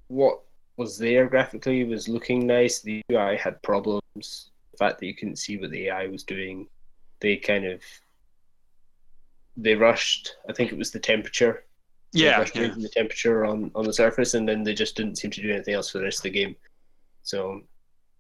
what 0.09 0.41
was 0.77 0.99
there 0.99 1.29
graphically, 1.29 1.85
was 1.85 2.09
looking 2.09 2.47
nice. 2.47 2.81
The 2.81 3.03
UI 3.13 3.37
had 3.37 3.63
problems. 3.63 4.51
The 4.73 4.79
fact 4.79 4.99
that 4.99 5.07
you 5.07 5.15
couldn't 5.15 5.37
see 5.37 5.59
what 5.59 5.71
the 5.71 5.89
AI 5.89 6.07
was 6.07 6.25
doing, 6.25 6.67
they 7.21 7.37
kind 7.37 7.67
of 7.67 7.83
they 9.57 9.75
rushed. 9.75 10.37
I 10.49 10.53
think 10.53 10.73
it 10.73 10.79
was 10.79 10.91
the 10.91 10.99
temperature. 10.99 11.65
Yeah, 12.13 12.45
yeah. 12.55 12.75
the 12.77 12.89
temperature 12.89 13.45
on 13.45 13.71
on 13.75 13.85
the 13.85 13.93
surface, 13.93 14.35
and 14.35 14.49
then 14.49 14.65
they 14.65 14.75
just 14.75 14.97
didn't 14.97 15.17
seem 15.17 15.31
to 15.31 15.43
do 15.43 15.53
anything 15.53 15.75
else 15.75 15.91
for 15.91 15.99
the 15.99 16.05
rest 16.05 16.19
of 16.19 16.23
the 16.25 16.31
game. 16.31 16.57
So, 17.23 17.61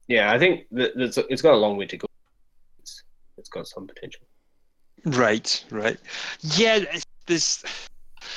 yeah, 0.06 0.32
I 0.32 0.38
think 0.38 0.66
that 0.72 0.92
it's 1.28 1.42
got 1.42 1.54
a 1.54 1.56
long 1.56 1.76
way 1.76 1.86
to 1.86 1.96
go. 1.96 2.06
It's, 2.78 3.02
it's 3.36 3.48
got 3.48 3.66
some 3.66 3.86
potential. 3.88 4.22
Right, 5.04 5.64
right. 5.70 5.98
Yeah, 6.56 6.84
there's 7.26 7.64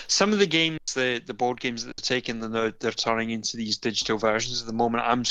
some 0.07 0.33
of 0.33 0.39
the 0.39 0.47
games, 0.47 0.79
the 0.95 1.21
the 1.25 1.33
board 1.33 1.59
games 1.59 1.85
that 1.85 1.95
they're 1.95 2.17
taking, 2.17 2.39
they're 2.39 2.71
they're 2.79 2.91
turning 2.91 3.29
into 3.29 3.57
these 3.57 3.77
digital 3.77 4.17
versions 4.17 4.61
at 4.61 4.67
the 4.67 4.73
moment. 4.73 5.03
I'm 5.05 5.23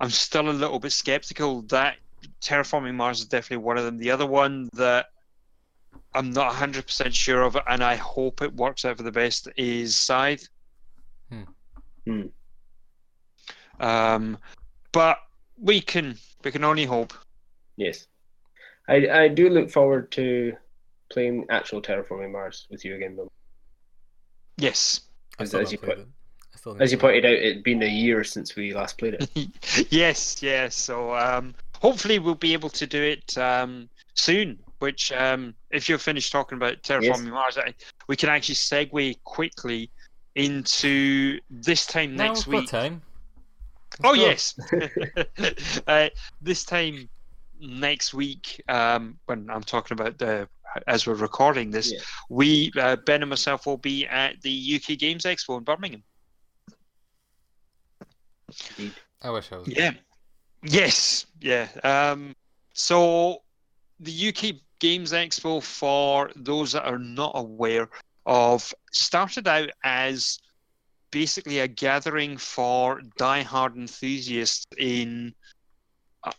I'm 0.00 0.10
still 0.10 0.48
a 0.48 0.50
little 0.50 0.78
bit 0.78 0.92
skeptical 0.92 1.62
that 1.62 1.96
Terraforming 2.40 2.94
Mars 2.94 3.20
is 3.20 3.26
definitely 3.26 3.64
one 3.64 3.78
of 3.78 3.84
them. 3.84 3.98
The 3.98 4.10
other 4.10 4.26
one 4.26 4.68
that 4.74 5.06
I'm 6.14 6.30
not 6.30 6.52
100% 6.52 7.14
sure 7.14 7.42
of, 7.42 7.56
it, 7.56 7.62
and 7.68 7.82
I 7.82 7.96
hope 7.96 8.42
it 8.42 8.54
works 8.54 8.84
out 8.84 8.96
for 8.96 9.02
the 9.02 9.12
best, 9.12 9.48
is 9.56 9.96
Scythe. 9.96 10.48
Hmm. 11.30 11.42
Hmm. 12.06 12.22
Um, 13.80 14.38
but 14.92 15.18
we 15.60 15.80
can 15.80 16.16
we 16.44 16.50
can 16.50 16.64
only 16.64 16.84
hope. 16.84 17.12
Yes, 17.76 18.06
I 18.88 19.08
I 19.08 19.28
do 19.28 19.50
look 19.50 19.70
forward 19.70 20.10
to 20.12 20.56
playing 21.10 21.46
actual 21.50 21.82
Terraforming 21.82 22.32
Mars 22.32 22.66
with 22.70 22.84
you 22.84 22.96
again, 22.96 23.16
though. 23.16 23.30
Yes. 24.56 25.00
As- 25.38 25.54
as 25.54 25.72
you 25.72 25.78
put- 25.78 25.98
it. 25.98 26.08
As 26.80 26.90
you 26.90 26.98
pointed 26.98 27.24
out, 27.24 27.32
it'd 27.32 27.62
been 27.62 27.82
a 27.82 27.88
year 27.88 28.24
since 28.24 28.56
we 28.56 28.74
last 28.74 28.98
played 28.98 29.14
it. 29.14 29.86
yes, 29.92 30.42
yes. 30.42 30.74
So 30.74 31.14
um, 31.14 31.54
hopefully 31.80 32.18
we'll 32.18 32.34
be 32.34 32.54
able 32.54 32.70
to 32.70 32.86
do 32.86 33.00
it 33.00 33.38
um, 33.38 33.88
soon. 34.14 34.58
Which, 34.78 35.10
um, 35.12 35.54
if 35.70 35.88
you're 35.88 35.98
finished 35.98 36.30
talking 36.32 36.56
about 36.56 36.82
terraforming 36.82 37.30
Mars, 37.30 37.56
we 38.08 38.16
can 38.16 38.28
actually 38.28 38.56
segue 38.56 39.22
quickly 39.24 39.90
into 40.34 41.40
this 41.50 41.86
time. 41.86 42.14
No, 42.14 42.26
next 42.26 42.46
we've 42.46 42.60
week. 42.60 42.68
time. 42.68 43.00
Oh 44.04 44.10
Let's 44.12 44.52
go. 44.52 44.78
yes, 45.38 45.80
uh, 45.86 46.08
this 46.42 46.64
time 46.64 47.08
next 47.60 48.12
week, 48.12 48.62
um, 48.68 49.18
when 49.24 49.48
I'm 49.48 49.62
talking 49.62 49.98
about 49.98 50.18
the 50.18 50.48
as 50.86 51.06
we're 51.06 51.14
recording 51.14 51.70
this, 51.70 51.90
Yeah. 51.92 52.00
we 52.28 52.70
uh, 52.78 52.96
Ben 53.06 53.22
and 53.22 53.30
myself 53.30 53.64
will 53.64 53.78
be 53.78 54.06
at 54.06 54.40
the 54.42 54.74
UK 54.76 54.98
Games 54.98 55.24
Expo 55.24 55.56
in 55.56 55.64
Birmingham. 55.64 56.02
I 59.22 59.30
wish 59.30 59.50
I 59.52 59.56
was. 59.56 59.68
Yeah. 59.68 59.92
Yes. 60.62 61.26
Yeah. 61.40 61.68
Um, 61.82 62.34
so 62.72 63.42
the 64.00 64.28
UK 64.28 64.56
Games 64.78 65.12
Expo, 65.12 65.62
for 65.62 66.30
those 66.36 66.72
that 66.72 66.84
are 66.84 66.98
not 66.98 67.32
aware 67.34 67.88
of, 68.26 68.74
started 68.92 69.48
out 69.48 69.70
as 69.82 70.38
basically 71.10 71.60
a 71.60 71.68
gathering 71.68 72.36
for 72.36 73.00
die-hard 73.16 73.76
enthusiasts 73.76 74.66
in 74.76 75.34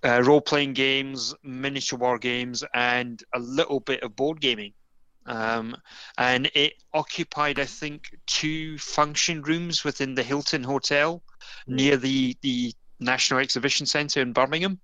uh, 0.04 0.22
role-playing 0.24 0.74
games, 0.74 1.34
miniature 1.44 1.98
war 1.98 2.20
games, 2.20 2.64
and 2.74 3.24
a 3.34 3.40
little 3.40 3.80
bit 3.80 4.04
of 4.04 4.16
board 4.16 4.42
gaming. 4.42 4.74
Um, 5.26 5.76
and 6.18 6.50
it 6.54 6.74
occupied, 6.94 7.60
I 7.60 7.66
think, 7.66 8.18
two 8.28 8.78
function 8.78 9.42
rooms 9.42 9.84
within 9.84 10.16
the 10.16 10.24
Hilton 10.24 10.64
Hotel 10.64 11.22
near 11.68 11.98
the 11.98 12.38
the 12.42 12.74
National 13.00 13.40
Exhibition 13.40 13.86
Centre 13.86 14.22
in 14.22 14.34
Birmingham. 14.34 14.80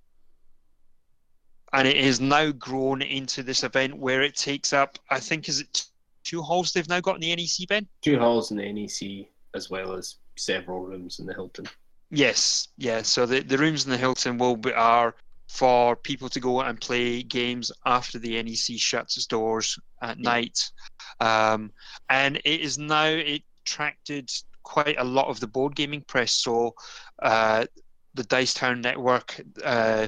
And 1.74 1.88
it 1.88 1.98
has 2.04 2.22
now 2.22 2.52
grown 2.52 3.02
into 3.02 3.44
this 3.44 3.64
event 3.64 3.98
where 3.98 4.22
it 4.22 4.36
takes 4.36 4.74
up, 4.74 5.00
I 5.10 5.20
think, 5.20 5.50
is 5.50 5.60
it 5.60 5.86
two 6.24 6.42
halls 6.42 6.72
they've 6.72 6.88
now 6.88 7.00
got 7.00 7.16
in 7.16 7.22
the 7.22 7.36
NEC, 7.36 7.68
Ben? 7.68 7.88
Two 8.02 8.20
halls 8.20 8.52
in 8.52 8.58
the 8.58 8.72
NEC, 8.72 9.28
as 9.56 9.70
well 9.70 9.94
as 9.94 10.16
several 10.36 10.82
rooms 10.82 11.20
in 11.20 11.26
the 11.26 11.34
Hilton. 11.34 11.66
Yes, 12.12 12.68
yeah. 12.78 13.02
So 13.02 13.26
the, 13.26 13.42
the 13.42 13.58
rooms 13.58 13.86
in 13.86 13.92
the 13.92 13.98
Hilton 13.98 14.38
will 14.38 14.56
be 14.56 14.72
are 14.74 15.16
for 15.50 15.96
people 15.96 16.30
to 16.30 16.40
go 16.40 16.62
and 16.62 16.80
play 16.80 17.22
games 17.24 17.72
after 17.86 18.18
the 18.18 18.42
NEC 18.42 18.78
shuts 18.80 19.18
its 19.18 19.26
doors 19.26 19.78
at 20.02 20.20
night. 20.20 20.72
Um, 21.20 21.72
and 22.10 22.38
it 22.38 22.62
is 22.62 22.78
now 22.78 23.06
it 23.06 23.44
attracted 23.64 24.32
quite 24.64 24.98
a 24.98 25.04
lot 25.04 25.28
of 25.28 25.40
the 25.40 25.48
board 25.48 25.76
gaming 25.76 26.02
press. 26.02 26.32
So 26.32 26.76
uh, 27.22 27.66
the 28.14 28.24
Dice 28.24 28.54
Tower 28.54 28.76
Network, 28.76 29.40
uh, 29.64 30.08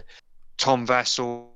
Tom 0.58 0.88
Vasel, 0.88 1.48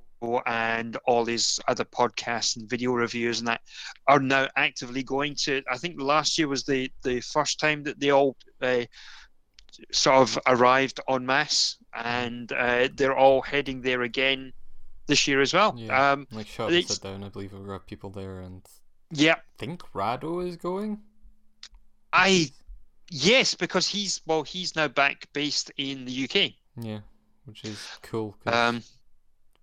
and 0.46 0.98
all 1.06 1.24
these 1.24 1.60
other 1.68 1.86
podcasts 1.86 2.58
and 2.58 2.70
video 2.70 2.92
reviews 2.92 3.40
and 3.40 3.48
that 3.48 3.62
are 4.08 4.20
now 4.20 4.48
actively 4.56 5.04
going 5.04 5.36
to. 5.36 5.62
I 5.72 5.78
think 5.78 6.00
last 6.00 6.38
year 6.38 6.48
was 6.48 6.64
the 6.64 6.92
the 7.04 7.22
first 7.22 7.60
time 7.60 7.84
that 7.84 8.00
they 8.00 8.12
all. 8.12 8.36
Uh, 8.62 8.86
sort 9.92 10.18
of 10.18 10.40
arrived 10.46 11.00
en 11.08 11.26
masse, 11.26 11.78
and 11.94 12.52
uh, 12.52 12.90
they're 12.96 13.16
all 13.16 13.42
heading 13.42 13.82
there 13.82 14.02
again 14.02 14.52
this 15.08 15.28
year 15.28 15.42
as 15.42 15.54
well. 15.54 15.74
Yeah. 15.78 16.12
Um, 16.12 16.28
Like 16.32 16.48
shut 16.48 16.72
sit 16.72 17.02
down. 17.02 17.24
I 17.24 17.30
believe 17.30 17.52
there 17.52 17.62
were 17.62 17.80
people 17.80 18.10
there, 18.10 18.40
and 18.40 18.62
yeah, 19.12 19.36
I 19.36 19.58
think 19.58 19.84
Rahdo 19.94 20.40
is 20.42 20.56
going. 20.56 21.00
I 22.14 22.52
yes, 23.10 23.56
because 23.56 23.88
he's 23.88 24.22
well, 24.26 24.44
he's 24.44 24.76
now 24.76 24.88
back 24.88 25.28
based 25.34 25.72
in 25.78 26.06
the 26.06 26.24
UK. 26.24 26.54
Yeah, 26.82 27.00
which 27.46 27.64
is 27.66 27.80
cool. 28.02 28.36
Um, 28.46 28.84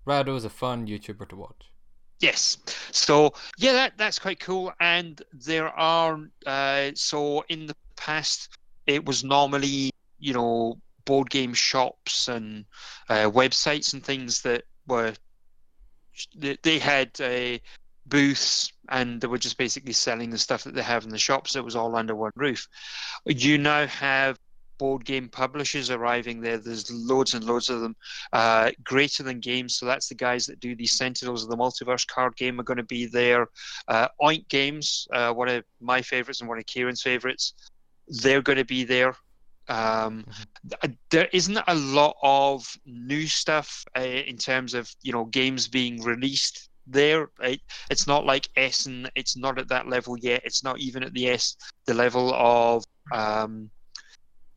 Rahdo 0.06 0.36
is 0.36 0.44
a 0.44 0.50
fun 0.50 0.86
YouTuber 0.86 1.28
to 1.28 1.36
watch. 1.36 1.70
Yes. 2.20 2.56
So 2.92 3.34
yeah, 3.58 3.72
that 3.72 3.98
that's 3.98 4.18
quite 4.18 4.40
cool. 4.40 4.72
And 4.80 5.20
there 5.32 5.68
are 5.68 6.18
uh, 6.46 6.92
so 6.94 7.44
in 7.48 7.66
the 7.66 7.76
past 7.96 8.56
it 8.86 9.04
was 9.04 9.22
normally 9.22 9.90
you 10.18 10.32
know 10.32 10.78
board 11.04 11.28
game 11.28 11.52
shops 11.52 12.28
and 12.28 12.64
uh, 13.08 13.30
websites 13.30 13.92
and 13.92 14.02
things 14.02 14.42
that 14.42 14.62
were 14.86 15.12
they, 16.36 16.56
they 16.62 16.78
had 16.78 17.10
uh, 17.20 17.58
booths 18.06 18.72
and 18.88 19.20
they 19.20 19.26
were 19.26 19.38
just 19.38 19.58
basically 19.58 19.92
selling 19.92 20.30
the 20.30 20.38
stuff 20.38 20.64
that 20.64 20.74
they 20.74 20.82
have 20.82 21.04
in 21.04 21.10
the 21.10 21.18
shops. 21.18 21.56
It 21.56 21.64
was 21.64 21.76
all 21.76 21.96
under 21.96 22.14
one 22.14 22.32
roof. 22.36 22.66
You 23.26 23.58
now 23.58 23.86
have 23.86 24.38
board 24.78 25.04
game 25.04 25.28
publishers 25.28 25.90
arriving 25.90 26.40
there. 26.40 26.58
There's 26.58 26.90
loads 26.90 27.34
and 27.34 27.44
loads 27.44 27.70
of 27.70 27.80
them. 27.80 27.96
Uh, 28.32 28.70
Greater 28.84 29.22
Than 29.22 29.40
Games, 29.40 29.76
so 29.76 29.86
that's 29.86 30.08
the 30.08 30.14
guys 30.14 30.46
that 30.46 30.60
do 30.60 30.74
the 30.74 30.86
Sentinels 30.86 31.42
of 31.42 31.50
the 31.50 31.56
Multiverse 31.56 32.06
card 32.06 32.36
game, 32.36 32.60
are 32.60 32.64
going 32.64 32.76
to 32.76 32.82
be 32.84 33.06
there. 33.06 33.48
Uh, 33.88 34.08
Oink 34.22 34.48
Games, 34.48 35.06
uh, 35.12 35.32
one 35.32 35.48
of 35.48 35.64
my 35.80 36.02
favorites 36.02 36.40
and 36.40 36.48
one 36.48 36.58
of 36.58 36.66
Kieran's 36.66 37.02
favorites, 37.02 37.54
they're 38.08 38.42
going 38.42 38.58
to 38.58 38.64
be 38.64 38.84
there. 38.84 39.14
Um, 39.68 40.24
th- 40.80 40.96
there 41.10 41.28
isn't 41.32 41.58
a 41.66 41.74
lot 41.74 42.16
of 42.22 42.64
new 42.86 43.26
stuff 43.26 43.84
uh, 43.98 44.02
in 44.02 44.36
terms 44.36 44.74
of 44.74 44.88
you 45.02 45.12
know 45.12 45.24
games 45.24 45.66
being 45.66 46.02
released 46.02 46.70
there. 46.86 47.30
Right? 47.40 47.60
It's 47.90 48.06
not 48.06 48.24
like 48.24 48.48
Essen. 48.56 49.08
It's 49.16 49.36
not 49.36 49.58
at 49.58 49.68
that 49.68 49.88
level 49.88 50.16
yet. 50.18 50.42
It's 50.44 50.62
not 50.62 50.78
even 50.78 51.02
at 51.02 51.12
the 51.14 51.28
S 51.28 51.56
the 51.86 51.94
level 51.94 52.32
of 52.34 52.84
um, 53.12 53.70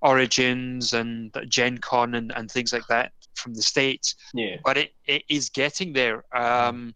Origins 0.02 0.94
and 0.94 1.34
Gen 1.48 1.78
Con 1.78 2.16
and, 2.16 2.32
and 2.36 2.50
things 2.50 2.74
like 2.74 2.88
that 2.88 3.12
from 3.36 3.54
the 3.54 3.62
States, 3.62 4.16
Yeah. 4.34 4.58
but 4.64 4.78
it, 4.78 4.94
it 5.06 5.24
is 5.30 5.50
getting 5.50 5.94
there. 5.94 6.24
Um, 6.36 6.94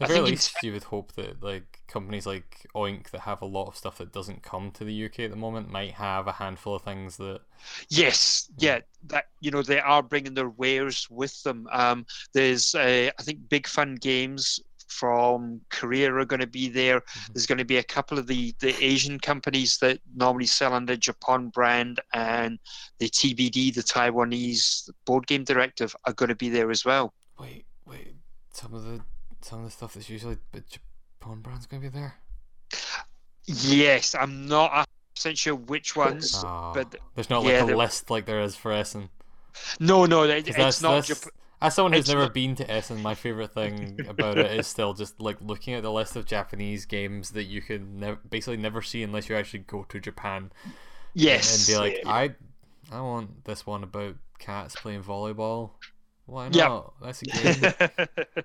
At 0.00 0.06
I 0.06 0.08
very 0.08 0.20
think 0.20 0.28
least, 0.30 0.62
you 0.62 0.72
would 0.72 0.84
hope 0.84 1.12
that 1.12 1.42
like 1.42 1.80
companies 1.88 2.26
like 2.26 2.66
Oink 2.74 3.10
that 3.10 3.22
have 3.22 3.40
a 3.42 3.46
lot 3.46 3.68
of 3.68 3.76
stuff 3.76 3.98
that 3.98 4.12
doesn't 4.12 4.42
come 4.42 4.70
to 4.72 4.84
the 4.84 5.04
UK 5.06 5.20
at 5.20 5.30
the 5.30 5.36
moment 5.36 5.70
might 5.70 5.92
have 5.92 6.26
a 6.26 6.32
handful 6.32 6.74
of 6.74 6.82
things 6.82 7.16
that 7.16 7.40
yes, 7.88 8.50
yeah, 8.58 8.80
that 9.06 9.26
you 9.40 9.50
know 9.50 9.62
they 9.62 9.80
are 9.80 10.02
bringing 10.02 10.34
their 10.34 10.48
wares 10.50 11.06
with 11.10 11.42
them. 11.42 11.66
Um, 11.72 12.06
there's 12.32 12.74
uh, 12.74 13.10
I 13.18 13.22
think 13.22 13.48
Big 13.48 13.66
Fun 13.66 13.94
Games 13.96 14.60
from 14.88 15.60
Korea 15.70 16.12
are 16.12 16.24
going 16.24 16.40
to 16.40 16.46
be 16.46 16.68
there. 16.68 17.02
There's 17.32 17.46
going 17.46 17.58
to 17.58 17.64
be 17.64 17.78
a 17.78 17.82
couple 17.82 18.18
of 18.18 18.26
the 18.26 18.54
the 18.60 18.74
Asian 18.84 19.18
companies 19.18 19.78
that 19.78 19.98
normally 20.14 20.46
sell 20.46 20.72
under 20.74 20.96
Japon 20.96 21.48
Brand 21.50 22.00
and 22.12 22.58
the 22.98 23.08
TBD, 23.08 23.74
the 23.74 23.82
Taiwanese 23.82 24.88
board 25.04 25.26
game 25.26 25.44
directive, 25.44 25.94
are 26.06 26.12
going 26.12 26.28
to 26.30 26.34
be 26.36 26.48
there 26.48 26.70
as 26.70 26.84
well. 26.84 27.12
wait, 27.38 27.64
wait, 27.86 28.14
some 28.52 28.74
of 28.74 28.84
the 28.84 29.00
some 29.42 29.58
of 29.60 29.64
the 29.66 29.70
stuff 29.70 29.94
that's 29.94 30.08
usually 30.10 30.38
but 30.52 30.64
Japon 30.68 31.40
Brand's 31.40 31.66
gonna 31.66 31.82
be 31.82 31.88
there. 31.88 32.14
Yes, 33.46 34.14
I'm 34.14 34.46
not 34.46 34.88
percent 35.14 35.38
sure 35.38 35.54
which 35.54 35.94
ones, 35.96 36.42
Ah, 36.44 36.72
but 36.74 36.94
there's 37.14 37.30
not 37.30 37.44
yeah, 37.44 37.62
like 37.62 37.72
a 37.72 37.76
list 37.76 38.10
like 38.10 38.26
there 38.26 38.40
is 38.40 38.56
for 38.56 38.72
Essen. 38.72 39.08
no, 39.80 40.04
no, 40.04 40.24
it, 40.24 40.48
it's 40.48 40.56
that's, 40.56 40.82
not. 40.82 41.06
that's, 41.06 41.08
Jap- 41.24 41.30
as 41.62 41.74
someone 41.74 41.92
who's 41.92 42.00
it's 42.00 42.08
never 42.08 42.22
not- 42.22 42.34
been 42.34 42.54
to 42.56 42.70
Essen, 42.70 43.00
my 43.02 43.14
favorite 43.14 43.52
thing 43.54 43.98
about 44.08 44.38
it 44.38 44.50
is 44.58 44.66
still 44.66 44.92
just 44.94 45.20
like 45.20 45.36
looking 45.40 45.74
at 45.74 45.82
the 45.82 45.92
list 45.92 46.16
of 46.16 46.26
Japanese 46.26 46.84
games 46.84 47.30
that 47.30 47.44
you 47.44 47.62
can 47.62 47.98
nev- 48.00 48.30
basically 48.30 48.56
never 48.58 48.82
see 48.82 49.02
unless 49.02 49.28
you 49.28 49.36
actually 49.36 49.60
go 49.60 49.84
to 49.88 49.98
Japan. 50.00 50.50
yes, 51.14 51.68
and 51.68 51.74
be 51.74 51.78
like, 51.80 52.00
yeah. 52.04 52.10
I, 52.12 52.34
I 52.92 53.00
want 53.00 53.44
this 53.44 53.64
one 53.66 53.82
about 53.82 54.16
cats 54.38 54.76
playing 54.76 55.02
volleyball. 55.02 55.70
Why 56.26 56.48
Yeah. 56.52 56.68
not? 56.68 56.94
That's 57.02 57.22
a 57.22 57.26
game. 57.26 58.44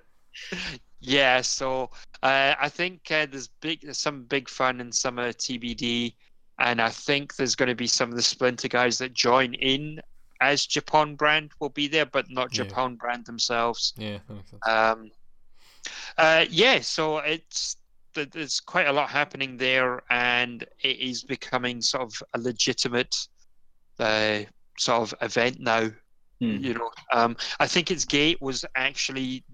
yeah, 1.00 1.40
so 1.40 1.90
uh, 2.22 2.54
I 2.58 2.68
think 2.68 3.00
uh, 3.10 3.26
there's 3.30 3.48
big, 3.48 3.80
there's 3.82 3.98
some 3.98 4.22
big 4.24 4.48
fun 4.48 4.80
in 4.80 4.92
summer 4.92 5.32
TBD, 5.32 6.14
and 6.58 6.80
I 6.80 6.88
think 6.90 7.36
there's 7.36 7.54
going 7.56 7.68
to 7.68 7.74
be 7.74 7.86
some 7.88 8.08
of 8.10 8.16
the 8.16 8.22
Splinter 8.22 8.68
guys 8.68 8.98
that 8.98 9.12
join 9.12 9.54
in 9.54 10.00
as 10.42 10.66
Japon 10.66 11.14
Brand 11.14 11.52
will 11.60 11.70
be 11.70 11.88
there, 11.88 12.06
but 12.06 12.26
not 12.30 12.48
Yeah. 12.56 12.64
Japon 12.64 12.96
Brand 12.96 13.24
themselves. 13.26 13.94
yeah, 13.96 14.18
that 14.26 14.34
makes 14.34 14.50
sense. 14.50 14.62
Um, 14.68 15.10
uh, 16.18 16.44
yeah, 16.50 16.80
so 16.80 17.18
it's 17.18 17.76
th- 18.14 18.30
there's 18.30 18.60
quite 18.60 18.86
a 18.88 18.92
lot 18.92 19.08
happening 19.08 19.56
there, 19.56 20.02
and 20.10 20.62
it 20.82 20.98
is 20.98 21.24
becoming 21.24 21.80
sort 21.80 22.02
of 22.02 22.22
a 22.34 22.38
legitimate 22.38 23.14
uh, 23.98 24.40
sort 24.78 25.02
of 25.12 25.14
event 25.22 25.58
now. 25.60 25.88
Hmm. 26.40 26.56
You 26.58 26.74
know, 26.74 26.90
um, 27.12 27.36
I 27.60 27.66
think 27.66 27.90
its 27.90 28.04
gate 28.04 28.40
was 28.42 28.64
actually 28.74 29.44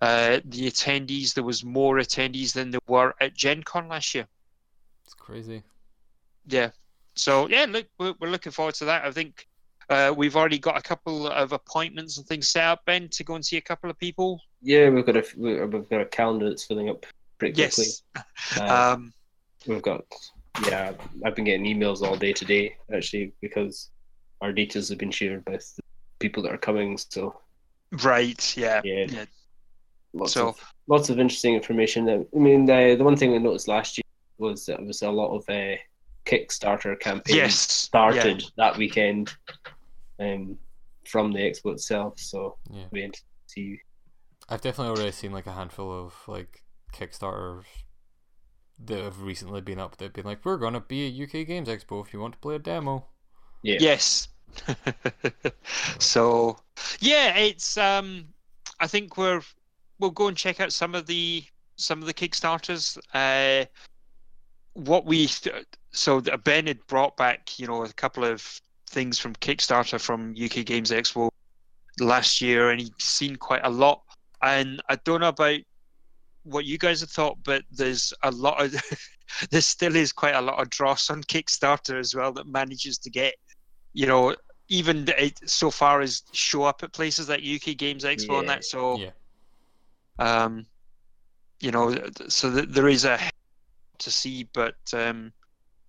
uh, 0.00 0.40
the 0.44 0.70
attendees. 0.70 1.34
There 1.34 1.44
was 1.44 1.64
more 1.64 1.96
attendees 1.96 2.52
than 2.52 2.70
there 2.70 2.80
were 2.86 3.14
at 3.20 3.34
Gen 3.34 3.62
Con 3.64 3.88
last 3.88 4.14
year. 4.14 4.26
It's 5.04 5.14
crazy. 5.14 5.62
Yeah. 6.46 6.70
So 7.14 7.48
yeah, 7.48 7.66
look, 7.68 7.86
we're, 7.98 8.14
we're 8.20 8.30
looking 8.30 8.52
forward 8.52 8.74
to 8.76 8.84
that. 8.86 9.04
I 9.04 9.10
think 9.10 9.46
uh, 9.90 10.12
we've 10.16 10.36
already 10.36 10.58
got 10.58 10.76
a 10.78 10.82
couple 10.82 11.26
of 11.28 11.52
appointments 11.52 12.18
and 12.18 12.26
things 12.26 12.48
set 12.48 12.64
up, 12.64 12.84
Ben, 12.86 13.08
to 13.10 13.24
go 13.24 13.34
and 13.34 13.44
see 13.44 13.56
a 13.56 13.60
couple 13.60 13.90
of 13.90 13.98
people. 13.98 14.40
Yeah, 14.62 14.88
we've 14.90 15.04
got 15.06 15.16
a 15.16 15.24
we- 15.36 15.60
we've 15.64 15.88
got 15.88 16.00
a 16.00 16.06
calendar 16.06 16.48
that's 16.48 16.64
filling 16.64 16.88
up 16.88 17.04
pretty 17.38 17.54
quickly. 17.54 17.84
Yes. 17.86 18.02
Uh, 18.60 18.92
Um, 18.94 19.12
we've 19.66 19.82
got 19.82 20.04
yeah. 20.66 20.92
I've 21.24 21.34
been 21.34 21.44
getting 21.46 21.64
emails 21.64 22.02
all 22.02 22.16
day 22.16 22.32
today 22.32 22.76
actually 22.94 23.32
because 23.40 23.90
our 24.40 24.52
details 24.52 24.88
have 24.90 24.98
been 24.98 25.10
shared 25.10 25.42
with 25.48 25.74
the 25.76 25.82
people 26.18 26.42
that 26.44 26.52
are 26.52 26.58
coming. 26.58 26.98
So 26.98 27.40
right. 28.02 28.56
Yeah. 28.56 28.80
yeah, 28.84 29.06
Yeah. 29.08 29.24
lots 30.12 30.32
So- 30.34 30.48
of 30.48 30.72
lots 30.88 31.10
of 31.10 31.18
interesting 31.18 31.54
information. 31.54 32.08
I 32.08 32.38
mean, 32.38 32.66
the 32.66 32.94
the 32.98 33.04
one 33.04 33.16
thing 33.16 33.34
I 33.34 33.38
noticed 33.38 33.68
last 33.68 33.96
year 33.98 34.02
was 34.38 34.66
that 34.66 34.78
there 34.78 34.86
was 34.86 35.02
a 35.02 35.10
lot 35.10 35.34
of 35.36 35.48
uh, 35.48 35.76
Kickstarter 36.24 36.98
campaign 36.98 37.36
Yes. 37.36 37.58
started 37.58 38.44
that 38.56 38.76
weekend 38.76 39.34
um, 40.20 40.58
from 41.08 41.32
the 41.32 41.40
expo 41.40 41.72
itself. 41.72 42.18
So 42.20 42.56
Yeah. 42.70 42.84
we 42.92 43.02
had 43.02 43.14
to 43.14 43.20
see. 43.46 43.80
I've 44.48 44.60
definitely 44.60 44.94
already 44.96 45.12
seen 45.12 45.32
like 45.32 45.46
a 45.46 45.52
handful 45.52 45.92
of 46.06 46.14
like 46.26 46.62
Kickstarters 46.92 47.64
that 48.84 49.02
have 49.02 49.22
recently 49.22 49.60
been 49.60 49.78
up 49.78 49.96
that 49.96 50.04
have 50.06 50.12
been 50.12 50.24
like, 50.24 50.44
we're 50.44 50.56
gonna 50.56 50.80
be 50.80 51.06
at 51.08 51.14
UK 51.28 51.46
Games 51.46 51.68
Expo 51.68 52.04
if 52.04 52.12
you 52.12 52.20
want 52.20 52.34
to 52.34 52.40
play 52.40 52.56
a 52.56 52.58
demo. 52.58 53.06
Yeah, 53.62 53.78
Yes. 53.80 54.28
so 55.98 56.56
yeah, 57.00 57.36
it's 57.36 57.76
um 57.76 58.26
I 58.80 58.86
think 58.86 59.16
we're 59.16 59.42
we'll 59.98 60.10
go 60.10 60.28
and 60.28 60.36
check 60.36 60.60
out 60.60 60.72
some 60.72 60.94
of 60.94 61.06
the 61.06 61.44
some 61.76 62.00
of 62.00 62.06
the 62.06 62.14
Kickstarters. 62.14 62.98
Uh 63.14 63.66
what 64.74 65.04
we 65.04 65.28
so 65.92 66.20
Ben 66.20 66.66
had 66.66 66.86
brought 66.86 67.16
back, 67.16 67.58
you 67.58 67.66
know, 67.66 67.84
a 67.84 67.92
couple 67.92 68.24
of 68.24 68.60
things 68.88 69.18
from 69.18 69.34
Kickstarter 69.34 70.00
from 70.00 70.30
UK 70.30 70.64
Games 70.64 70.90
Expo 70.90 71.30
last 72.00 72.40
year 72.40 72.70
and 72.70 72.80
he'd 72.80 73.00
seen 73.00 73.36
quite 73.36 73.64
a 73.64 73.70
lot. 73.70 74.02
And 74.42 74.82
I 74.88 74.96
don't 75.04 75.20
know 75.20 75.28
about 75.28 75.60
what 76.44 76.64
you 76.64 76.78
guys 76.78 77.00
have 77.00 77.10
thought, 77.10 77.38
but 77.44 77.62
there's 77.70 78.12
a 78.22 78.30
lot 78.30 78.62
of 78.64 78.74
there 79.50 79.60
still 79.60 79.96
is 79.96 80.12
quite 80.12 80.34
a 80.34 80.40
lot 80.40 80.60
of 80.60 80.70
dross 80.70 81.10
on 81.10 81.22
Kickstarter 81.24 81.98
as 81.98 82.14
well 82.14 82.32
that 82.32 82.46
manages 82.46 82.98
to 82.98 83.10
get, 83.10 83.34
you 83.92 84.06
know, 84.06 84.34
even 84.68 85.06
it, 85.18 85.38
so 85.48 85.70
far 85.70 86.00
as 86.00 86.22
show 86.32 86.64
up 86.64 86.82
at 86.82 86.92
places 86.92 87.28
like 87.28 87.40
UK 87.40 87.76
Games 87.76 88.04
Expo 88.04 88.40
and 88.40 88.48
that. 88.48 88.64
So, 88.64 88.98
Yeah. 88.98 89.10
um, 90.18 90.66
you 91.60 91.70
know, 91.70 91.94
so 92.28 92.52
th- 92.52 92.68
there 92.70 92.88
is 92.88 93.04
a 93.04 93.18
to 93.98 94.10
see, 94.10 94.48
but 94.52 94.76
um, 94.94 95.32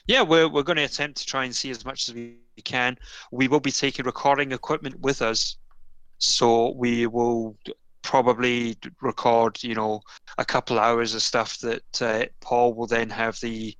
yeah, 0.07 0.21
we're 0.21 0.47
we're 0.49 0.63
going 0.63 0.77
to 0.77 0.83
attempt 0.83 1.17
to 1.19 1.25
try 1.25 1.45
and 1.45 1.55
see 1.55 1.69
as 1.69 1.85
much 1.85 2.09
as 2.09 2.15
we 2.15 2.37
can. 2.63 2.97
We 3.31 3.47
will 3.47 3.59
be 3.59 3.71
taking 3.71 4.05
recording 4.05 4.51
equipment 4.51 4.99
with 4.99 5.21
us, 5.21 5.57
so 6.17 6.71
we 6.75 7.07
will 7.07 7.57
probably 8.01 8.77
record, 9.01 9.63
you 9.63 9.75
know, 9.75 10.01
a 10.37 10.45
couple 10.45 10.77
hours 10.77 11.15
of 11.15 11.21
stuff 11.21 11.57
that 11.59 12.01
uh, 12.01 12.25
Paul 12.41 12.73
will 12.73 12.87
then 12.87 13.09
have 13.09 13.39
the, 13.41 13.75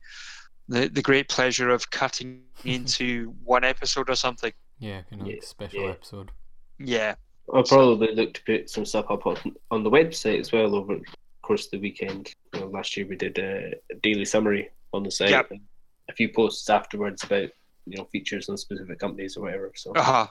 the 0.69 0.88
the 0.88 1.02
great 1.02 1.27
pleasure 1.30 1.69
of 1.69 1.90
cutting 1.92 2.43
into 2.66 3.34
one 3.43 3.64
episode 3.64 4.10
or 4.10 4.16
something. 4.16 4.53
Yeah, 4.80 5.02
kind 5.10 5.22
of 5.22 5.27
Yeah, 5.27 5.34
like 5.35 5.43
special 5.43 5.82
yeah. 5.84 5.90
episode. 5.90 6.32
Yeah, 6.80 7.16
I'll 7.53 7.64
probably 7.64 8.16
look 8.16 8.34
to 8.34 8.43
put 8.45 8.69
some 8.69 8.85
stuff 8.85 9.06
up 9.10 9.26
on, 9.27 9.38
on 9.72 9.84
the 9.84 9.90
website 9.92 10.40
as 10.40 10.52
well 10.52 10.74
over 10.76 10.95
the 10.95 11.06
course 11.42 11.66
of 11.66 11.72
the 11.72 11.80
weekend. 11.80 12.34
You 12.53 12.61
know, 12.61 12.68
last 12.68 12.98
year 12.98 13.06
we 13.08 13.16
did 13.16 13.38
a, 13.38 13.74
a 13.92 13.95
daily 14.02 14.26
summary 14.26 14.72
on 14.93 15.03
the 15.03 15.11
site 15.11 15.30
Yep. 15.30 15.52
and 15.52 15.61
a 16.09 16.14
few 16.14 16.30
posts 16.30 16.69
afterwards 16.69 17.23
about 17.23 17.49
you 17.85 17.98
know 17.98 18.06
features 18.06 18.49
on 18.49 18.57
specific 18.57 18.99
companies 18.99 19.38
or 19.38 19.41
whatever. 19.41 19.72
So 19.75 19.91
uh-huh. 19.93 20.27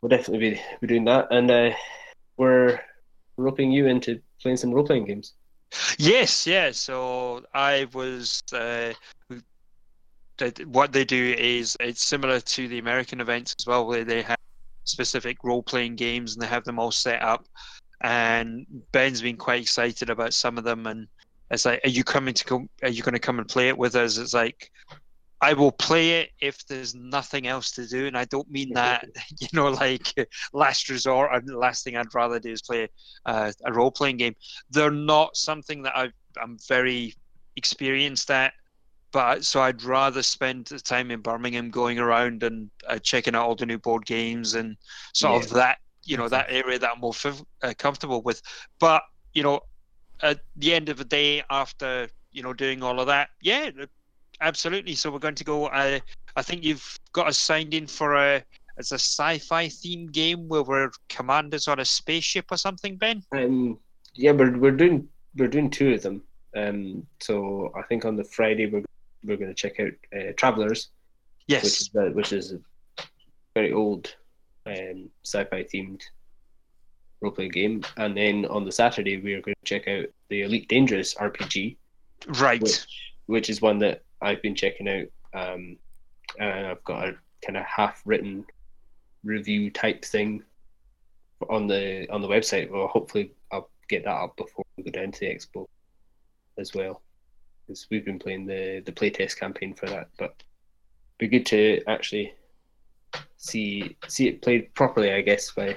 we'll 0.00 0.08
definitely 0.08 0.50
be, 0.50 0.60
be 0.80 0.86
doing 0.86 1.04
that, 1.06 1.28
and 1.30 1.50
uh, 1.50 1.70
we're 2.36 2.80
roping 3.36 3.72
you 3.72 3.86
into 3.86 4.20
playing 4.40 4.56
some 4.56 4.72
role 4.72 4.86
playing 4.86 5.06
games. 5.06 5.34
Yes, 5.98 6.46
yeah. 6.46 6.72
So 6.72 7.44
I 7.54 7.86
was. 7.92 8.42
Uh, 8.52 8.92
what 10.66 10.92
they 10.92 11.04
do 11.04 11.34
is 11.38 11.76
it's 11.78 12.02
similar 12.02 12.40
to 12.40 12.66
the 12.66 12.78
American 12.78 13.20
events 13.20 13.54
as 13.60 13.66
well, 13.66 13.86
where 13.86 14.02
they 14.02 14.22
have 14.22 14.38
specific 14.84 15.38
role 15.44 15.62
playing 15.62 15.94
games 15.94 16.34
and 16.34 16.42
they 16.42 16.46
have 16.46 16.64
them 16.64 16.80
all 16.80 16.90
set 16.90 17.22
up. 17.22 17.46
And 18.00 18.66
Ben's 18.90 19.22
been 19.22 19.36
quite 19.36 19.62
excited 19.62 20.10
about 20.10 20.34
some 20.34 20.58
of 20.58 20.64
them, 20.64 20.86
and 20.86 21.06
it's 21.52 21.64
like, 21.64 21.80
"Are 21.84 21.90
you 21.90 22.04
coming 22.04 22.34
to 22.34 22.44
come? 22.44 22.68
Are 22.82 22.88
you 22.88 23.02
going 23.02 23.14
to 23.14 23.20
come 23.20 23.38
and 23.38 23.48
play 23.48 23.68
it 23.68 23.78
with 23.78 23.94
us?" 23.94 24.18
It's 24.18 24.34
like, 24.34 24.70
I 25.42 25.54
will 25.54 25.72
play 25.72 26.20
it 26.20 26.30
if 26.40 26.64
there's 26.66 26.94
nothing 26.94 27.48
else 27.48 27.72
to 27.72 27.86
do, 27.86 28.06
and 28.06 28.16
I 28.16 28.24
don't 28.26 28.50
mean 28.50 28.72
that, 28.74 29.04
you 29.40 29.48
know, 29.52 29.68
like 29.68 30.14
last 30.52 30.88
resort. 30.88 31.30
And 31.32 31.46
the 31.46 31.58
last 31.58 31.84
thing 31.84 31.96
I'd 31.96 32.14
rather 32.14 32.38
do 32.38 32.52
is 32.52 32.62
play 32.62 32.88
uh, 33.26 33.52
a 33.64 33.72
role 33.72 33.90
playing 33.90 34.16
game 34.16 34.34
they're 34.70 34.90
not 34.90 35.36
something 35.36 35.82
that 35.82 35.96
I've, 35.96 36.12
I'm 36.40 36.58
very 36.68 37.14
experienced 37.56 38.30
at. 38.30 38.52
But 39.12 39.44
so 39.44 39.60
I'd 39.60 39.82
rather 39.82 40.22
spend 40.22 40.66
the 40.66 40.78
time 40.78 41.10
in 41.10 41.20
Birmingham 41.20 41.70
going 41.70 41.98
around 41.98 42.42
and 42.42 42.70
uh, 42.88 42.98
checking 42.98 43.34
out 43.34 43.44
all 43.46 43.54
the 43.54 43.66
new 43.66 43.78
board 43.78 44.06
games 44.06 44.54
and 44.54 44.74
sort 45.12 45.44
of 45.44 45.50
that, 45.50 45.78
you 46.04 46.16
know, 46.16 46.30
that 46.30 46.46
area 46.48 46.78
that 46.78 46.92
I'm 46.94 47.00
more 47.00 47.12
fiv- 47.12 47.44
uh, 47.62 47.74
comfortable 47.76 48.22
with. 48.22 48.40
But 48.80 49.02
you 49.34 49.42
know, 49.42 49.60
at 50.22 50.40
the 50.56 50.74
end 50.74 50.88
of 50.88 50.96
the 50.98 51.04
day, 51.04 51.42
after 51.50 52.08
you 52.32 52.42
know 52.42 52.52
doing 52.52 52.82
all 52.82 53.00
of 53.00 53.06
that, 53.06 53.30
yeah, 53.40 53.70
absolutely. 54.40 54.94
So 54.94 55.10
we're 55.10 55.18
going 55.18 55.34
to 55.36 55.44
go. 55.44 55.66
Uh, 55.66 55.98
I 56.36 56.42
think 56.42 56.64
you've 56.64 56.98
got 57.12 57.26
us 57.28 57.38
signed 57.38 57.74
in 57.74 57.86
for 57.86 58.14
a 58.14 58.42
it's 58.78 58.92
a 58.92 58.98
sci-fi 58.98 59.66
themed 59.66 60.12
game 60.12 60.48
where 60.48 60.62
we're 60.62 60.90
commanders 61.08 61.68
on 61.68 61.78
a 61.80 61.84
spaceship 61.84 62.46
or 62.50 62.56
something, 62.56 62.96
Ben. 62.96 63.22
Um, 63.32 63.78
yeah, 64.14 64.32
we're 64.32 64.56
we're 64.56 64.70
doing 64.70 65.08
we're 65.36 65.48
doing 65.48 65.70
two 65.70 65.92
of 65.94 66.02
them. 66.02 66.22
Um, 66.56 67.06
so 67.20 67.72
I 67.76 67.82
think 67.82 68.04
on 68.04 68.16
the 68.16 68.24
Friday 68.24 68.66
we're 68.66 68.84
we're 69.24 69.36
going 69.36 69.54
to 69.54 69.54
check 69.54 69.78
out 69.80 69.92
uh, 70.18 70.32
Travelers, 70.36 70.88
Yes. 71.46 71.64
which 71.64 71.80
is 71.80 71.90
uh, 71.96 72.10
which 72.12 72.32
is 72.32 72.52
a 72.52 72.58
very 73.54 73.72
old 73.72 74.14
um, 74.66 75.10
sci-fi 75.24 75.64
themed 75.64 76.00
role-playing 77.22 77.50
game, 77.52 77.82
and 77.96 78.16
then 78.16 78.44
on 78.46 78.64
the 78.64 78.72
Saturday 78.72 79.20
we 79.20 79.34
are 79.34 79.40
going 79.40 79.54
to 79.54 79.68
check 79.68 79.88
out 79.88 80.06
the 80.28 80.42
Elite 80.42 80.68
Dangerous 80.68 81.14
RPG, 81.14 81.76
Right. 82.40 82.60
which 82.60 82.86
which 83.26 83.50
is 83.50 83.62
one 83.62 83.78
that 83.78 84.02
I've 84.20 84.42
been 84.42 84.54
checking 84.54 84.88
out, 84.88 85.06
um, 85.34 85.76
and 86.38 86.66
I've 86.66 86.84
got 86.84 87.08
a 87.08 87.16
kind 87.44 87.56
of 87.56 87.64
half-written 87.64 88.44
review 89.24 89.70
type 89.70 90.04
thing 90.04 90.42
on 91.48 91.66
the 91.66 92.08
on 92.10 92.22
the 92.22 92.28
website. 92.28 92.70
Well, 92.70 92.88
hopefully 92.88 93.32
I'll 93.50 93.70
get 93.88 94.04
that 94.04 94.14
up 94.14 94.36
before 94.36 94.64
we 94.76 94.84
go 94.84 94.90
down 94.90 95.12
to 95.12 95.20
the 95.20 95.26
expo 95.26 95.66
as 96.58 96.74
well, 96.74 97.02
because 97.66 97.86
we've 97.90 98.04
been 98.04 98.18
playing 98.18 98.46
the 98.46 98.82
the 98.84 98.92
playtest 98.92 99.38
campaign 99.38 99.74
for 99.74 99.86
that. 99.86 100.08
But 100.18 100.42
be 101.18 101.28
good 101.28 101.46
to 101.46 101.82
actually 101.86 102.34
see 103.36 103.96
see 104.08 104.28
it 104.28 104.42
played 104.42 104.74
properly, 104.74 105.12
I 105.12 105.20
guess, 105.20 105.50
by 105.52 105.76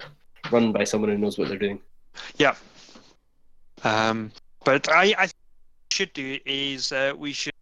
run 0.52 0.72
by 0.72 0.84
someone 0.84 1.10
who 1.12 1.18
knows 1.18 1.38
what 1.38 1.50
they're 1.50 1.58
doing. 1.58 1.80
Yeah. 2.38 2.56
Um, 3.84 4.32
but 4.64 4.90
I, 4.90 5.14
I 5.18 5.30
should 5.92 6.14
do 6.14 6.40
is 6.46 6.92
uh, 6.92 7.14
we 7.18 7.34
should 7.34 7.54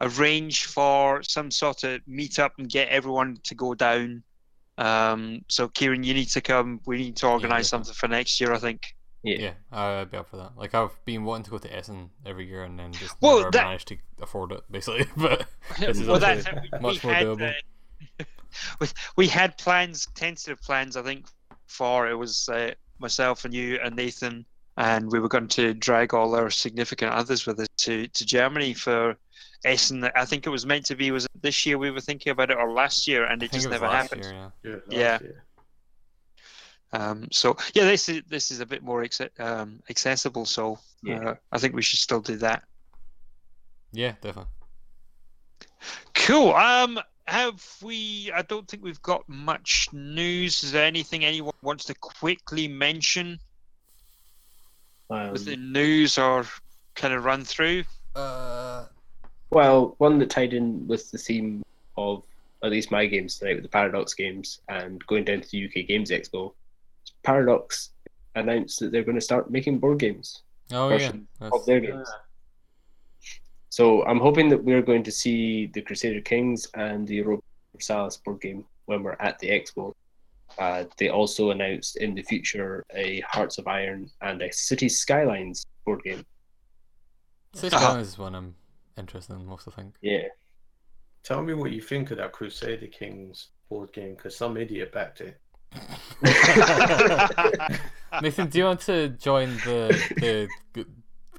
arrange 0.00 0.66
for 0.66 1.22
some 1.22 1.50
sort 1.50 1.84
of 1.84 2.00
meetup 2.08 2.50
and 2.58 2.68
get 2.68 2.88
everyone 2.88 3.38
to 3.44 3.54
go 3.54 3.74
down. 3.74 4.22
Um, 4.78 5.44
so 5.48 5.68
Kieran, 5.68 6.04
you 6.04 6.14
need 6.14 6.28
to 6.30 6.40
come. 6.40 6.80
We 6.86 6.98
need 6.98 7.16
to 7.16 7.26
organise 7.26 7.48
definitely. 7.48 7.64
something 7.64 7.94
for 7.94 8.08
next 8.08 8.40
year. 8.40 8.52
I 8.52 8.58
think. 8.58 8.94
Yeah, 9.24 9.54
I'd 9.72 10.10
be 10.12 10.16
up 10.16 10.30
for 10.30 10.36
that. 10.36 10.52
Like 10.56 10.74
I've 10.74 10.96
been 11.04 11.24
wanting 11.24 11.44
to 11.44 11.50
go 11.50 11.58
to 11.58 11.76
Essen 11.76 12.10
every 12.24 12.46
year 12.46 12.62
and 12.62 12.78
then 12.78 12.92
just 12.92 13.16
Well, 13.20 13.38
never 13.38 13.50
that- 13.50 13.64
managed 13.64 13.88
to 13.88 13.96
afford 14.22 14.52
it, 14.52 14.60
basically. 14.70 15.06
But 15.16 15.44
This 15.80 15.98
is 15.98 16.06
well, 16.06 16.16
obviously 16.24 16.52
that's 16.70 16.82
much 16.82 17.02
we 17.02 17.08
more 17.08 17.14
had, 17.16 17.26
doable. 17.26 17.54
uh, 18.20 18.24
we, 18.80 18.86
we 19.16 19.26
had 19.26 19.58
plans, 19.58 20.06
tentative 20.14 20.62
plans, 20.62 20.96
I 20.96 21.02
think, 21.02 21.26
for 21.68 22.08
it 22.08 22.14
was 22.14 22.48
uh, 22.48 22.72
myself 22.98 23.44
and 23.44 23.54
you 23.54 23.78
and 23.82 23.94
Nathan, 23.94 24.44
and 24.76 25.10
we 25.12 25.20
were 25.20 25.28
going 25.28 25.48
to 25.48 25.74
drag 25.74 26.14
all 26.14 26.34
our 26.34 26.50
significant 26.50 27.12
others 27.12 27.46
with 27.46 27.60
us 27.60 27.68
to, 27.78 28.06
to 28.08 28.26
Germany 28.26 28.74
for 28.74 29.16
Essen. 29.64 30.04
I 30.16 30.24
think 30.24 30.46
it 30.46 30.50
was 30.50 30.66
meant 30.66 30.84
to 30.86 30.96
be, 30.96 31.10
was 31.10 31.24
it 31.24 31.42
this 31.42 31.64
year 31.66 31.78
we 31.78 31.90
were 31.90 32.00
thinking 32.00 32.30
about 32.32 32.50
it 32.50 32.56
or 32.58 32.72
last 32.72 33.06
year, 33.06 33.24
and 33.24 33.42
it 33.42 33.52
just 33.52 33.66
it 33.66 33.70
never 33.70 33.88
happened. 33.88 34.24
year, 34.24 34.32
yeah. 34.34 34.50
Good, 34.62 34.82
Yeah. 34.90 35.18
Um, 36.90 37.28
so 37.30 37.56
yeah, 37.74 37.84
this 37.84 38.08
is 38.08 38.22
this 38.28 38.50
is 38.50 38.60
a 38.60 38.66
bit 38.66 38.82
more 38.82 39.02
acce- 39.02 39.38
um, 39.38 39.80
accessible. 39.90 40.46
So 40.46 40.78
Yeah. 41.02 41.30
uh, 41.30 41.34
I 41.52 41.58
think 41.58 41.74
we 41.74 41.82
should 41.82 41.98
still 41.98 42.20
do 42.20 42.36
that. 42.38 42.64
Yeah, 43.92 44.12
definitely. 44.22 44.50
Cool. 46.14 46.52
Um, 46.54 46.98
have 47.28 47.62
we? 47.82 48.32
I 48.34 48.42
don't 48.42 48.66
think 48.66 48.82
we've 48.82 49.02
got 49.02 49.28
much 49.28 49.88
news. 49.92 50.62
Is 50.64 50.72
there 50.72 50.84
anything 50.84 51.24
anyone 51.24 51.54
wants 51.62 51.84
to 51.86 51.94
quickly 51.94 52.68
mention 52.68 53.38
Um, 55.10 55.32
within 55.32 55.72
news 55.72 56.18
or 56.18 56.46
kind 56.94 57.14
of 57.14 57.24
run 57.24 57.44
through? 57.44 57.84
Uh, 58.14 58.86
Well, 59.50 59.94
one 59.98 60.18
that 60.18 60.30
tied 60.30 60.52
in 60.52 60.86
with 60.86 61.10
the 61.10 61.18
theme 61.18 61.62
of 61.96 62.22
at 62.62 62.70
least 62.70 62.90
my 62.90 63.06
games 63.06 63.38
tonight 63.38 63.54
with 63.54 63.62
the 63.62 63.68
Paradox 63.68 64.14
games 64.14 64.60
and 64.68 65.04
going 65.06 65.24
down 65.24 65.40
to 65.40 65.48
the 65.48 65.64
UK 65.64 65.86
Games 65.86 66.10
Expo, 66.10 66.52
Paradox 67.22 67.90
announced 68.34 68.80
that 68.80 68.92
they're 68.92 69.04
going 69.04 69.14
to 69.14 69.20
start 69.20 69.50
making 69.50 69.78
board 69.78 69.98
games 69.98 70.42
oh 70.72 70.88
yeah. 70.88 70.98
version 70.98 71.28
of 71.40 71.64
their 71.66 71.80
games. 71.80 72.08
So 73.70 74.04
I'm 74.06 74.18
hoping 74.20 74.48
that 74.48 74.62
we're 74.62 74.82
going 74.82 75.02
to 75.04 75.12
see 75.12 75.66
the 75.66 75.82
Crusader 75.82 76.20
Kings 76.20 76.66
and 76.74 77.06
the 77.06 77.16
Europa 77.16 77.42
Universalis 77.72 78.16
board 78.16 78.40
game 78.40 78.64
when 78.86 79.02
we're 79.02 79.16
at 79.20 79.38
the 79.38 79.48
expo. 79.50 79.92
Uh, 80.58 80.84
they 80.96 81.10
also 81.10 81.50
announced 81.50 81.96
in 81.96 82.14
the 82.14 82.22
future 82.22 82.84
a 82.94 83.20
Hearts 83.20 83.58
of 83.58 83.66
Iron 83.68 84.10
and 84.22 84.40
a 84.42 84.50
City 84.52 84.88
Skylines 84.88 85.66
board 85.84 86.02
game. 86.02 86.24
Six 87.54 87.74
Uh-huh. 87.74 87.94
Guns 87.94 88.08
is 88.08 88.18
one 88.18 88.34
I'm 88.34 88.54
interested 88.96 89.34
in 89.34 89.44
most, 89.46 89.68
I 89.68 89.72
think. 89.72 89.94
Yeah. 90.00 90.28
Tell 91.22 91.42
me 91.42 91.52
what 91.52 91.70
you 91.72 91.82
think 91.82 92.10
of 92.10 92.16
that 92.16 92.32
Crusader 92.32 92.86
Kings 92.86 93.48
board 93.68 93.92
game, 93.92 94.14
because 94.14 94.36
some 94.36 94.56
idiot 94.56 94.92
backed 94.92 95.20
it. 95.20 95.38
Nathan, 98.22 98.48
do 98.48 98.58
you 98.58 98.64
want 98.64 98.80
to 98.82 99.10
join 99.10 99.50
the 99.58 99.94
the 100.16 100.48
g- 100.74 100.86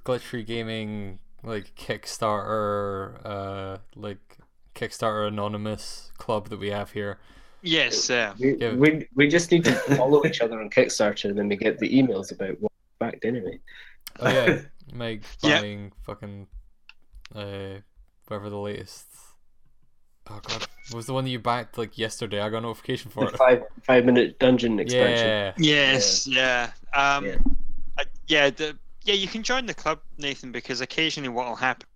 glitch 0.06 0.22
free 0.22 0.44
gaming 0.44 1.20
like 1.44 1.74
Kickstarter 1.76 3.20
uh 3.26 3.78
like 3.96 4.38
Kickstarter 4.76 5.28
anonymous 5.28 6.12
club 6.18 6.50
that 6.50 6.60
we 6.60 6.70
have 6.70 6.92
here? 6.92 7.18
yes. 7.62 8.10
Uh, 8.10 8.34
We, 8.40 8.56
Yeah. 8.58 8.74
we, 8.76 9.08
we 9.16 9.28
just 9.28 9.52
need 9.52 9.66
to 9.66 9.74
follow 9.98 10.26
each 10.26 10.40
other 10.42 10.60
on 10.62 10.70
Kickstarter 10.70 11.26
and 11.30 11.38
then 11.38 11.50
we 11.50 11.58
get 11.58 11.78
the 11.80 11.90
emails 11.90 12.32
about 12.32 12.60
what 12.62 12.72
backed 13.00 13.26
anyway. 13.26 13.60
Oh 14.20 14.30
yeah, 14.30 14.60
Meg 14.94 15.24
Yeah. 15.44 15.88
fucking 16.06 16.48
uh 17.36 17.80
whatever 18.28 18.50
the 18.50 18.58
latest. 18.58 19.06
Oh 20.32 20.40
god, 20.48 20.62
what 20.90 20.96
was 20.98 21.06
the 21.08 21.14
one 21.14 21.24
that 21.24 21.32
you 21.32 21.40
backed 21.40 21.78
like 21.78 21.98
yesterday? 21.98 22.40
I 22.40 22.50
got 22.50 22.60
a 22.60 22.62
notification 22.62 23.10
for 23.12 23.26
The 23.26 23.32
it. 23.34 23.38
five 23.38 23.64
five 23.84 24.06
minute 24.06 24.38
dungeon 24.40 24.80
expansion. 24.80 25.26
Yeah, 25.28 25.54
yes. 25.58 26.28
Yeah. 26.28 26.72
Um. 26.94 27.26
Yeah. 27.26 27.36
I- 27.98 28.04
yeah. 28.28 28.50
The 28.52 28.78
yeah. 29.04 29.16
You 29.16 29.28
can 29.28 29.44
join 29.44 29.66
the 29.66 29.74
club, 29.74 30.00
Nathan, 30.18 30.52
because 30.52 30.82
occasionally 30.82 31.30
what 31.30 31.48
will 31.48 31.56
happen, 31.56 31.88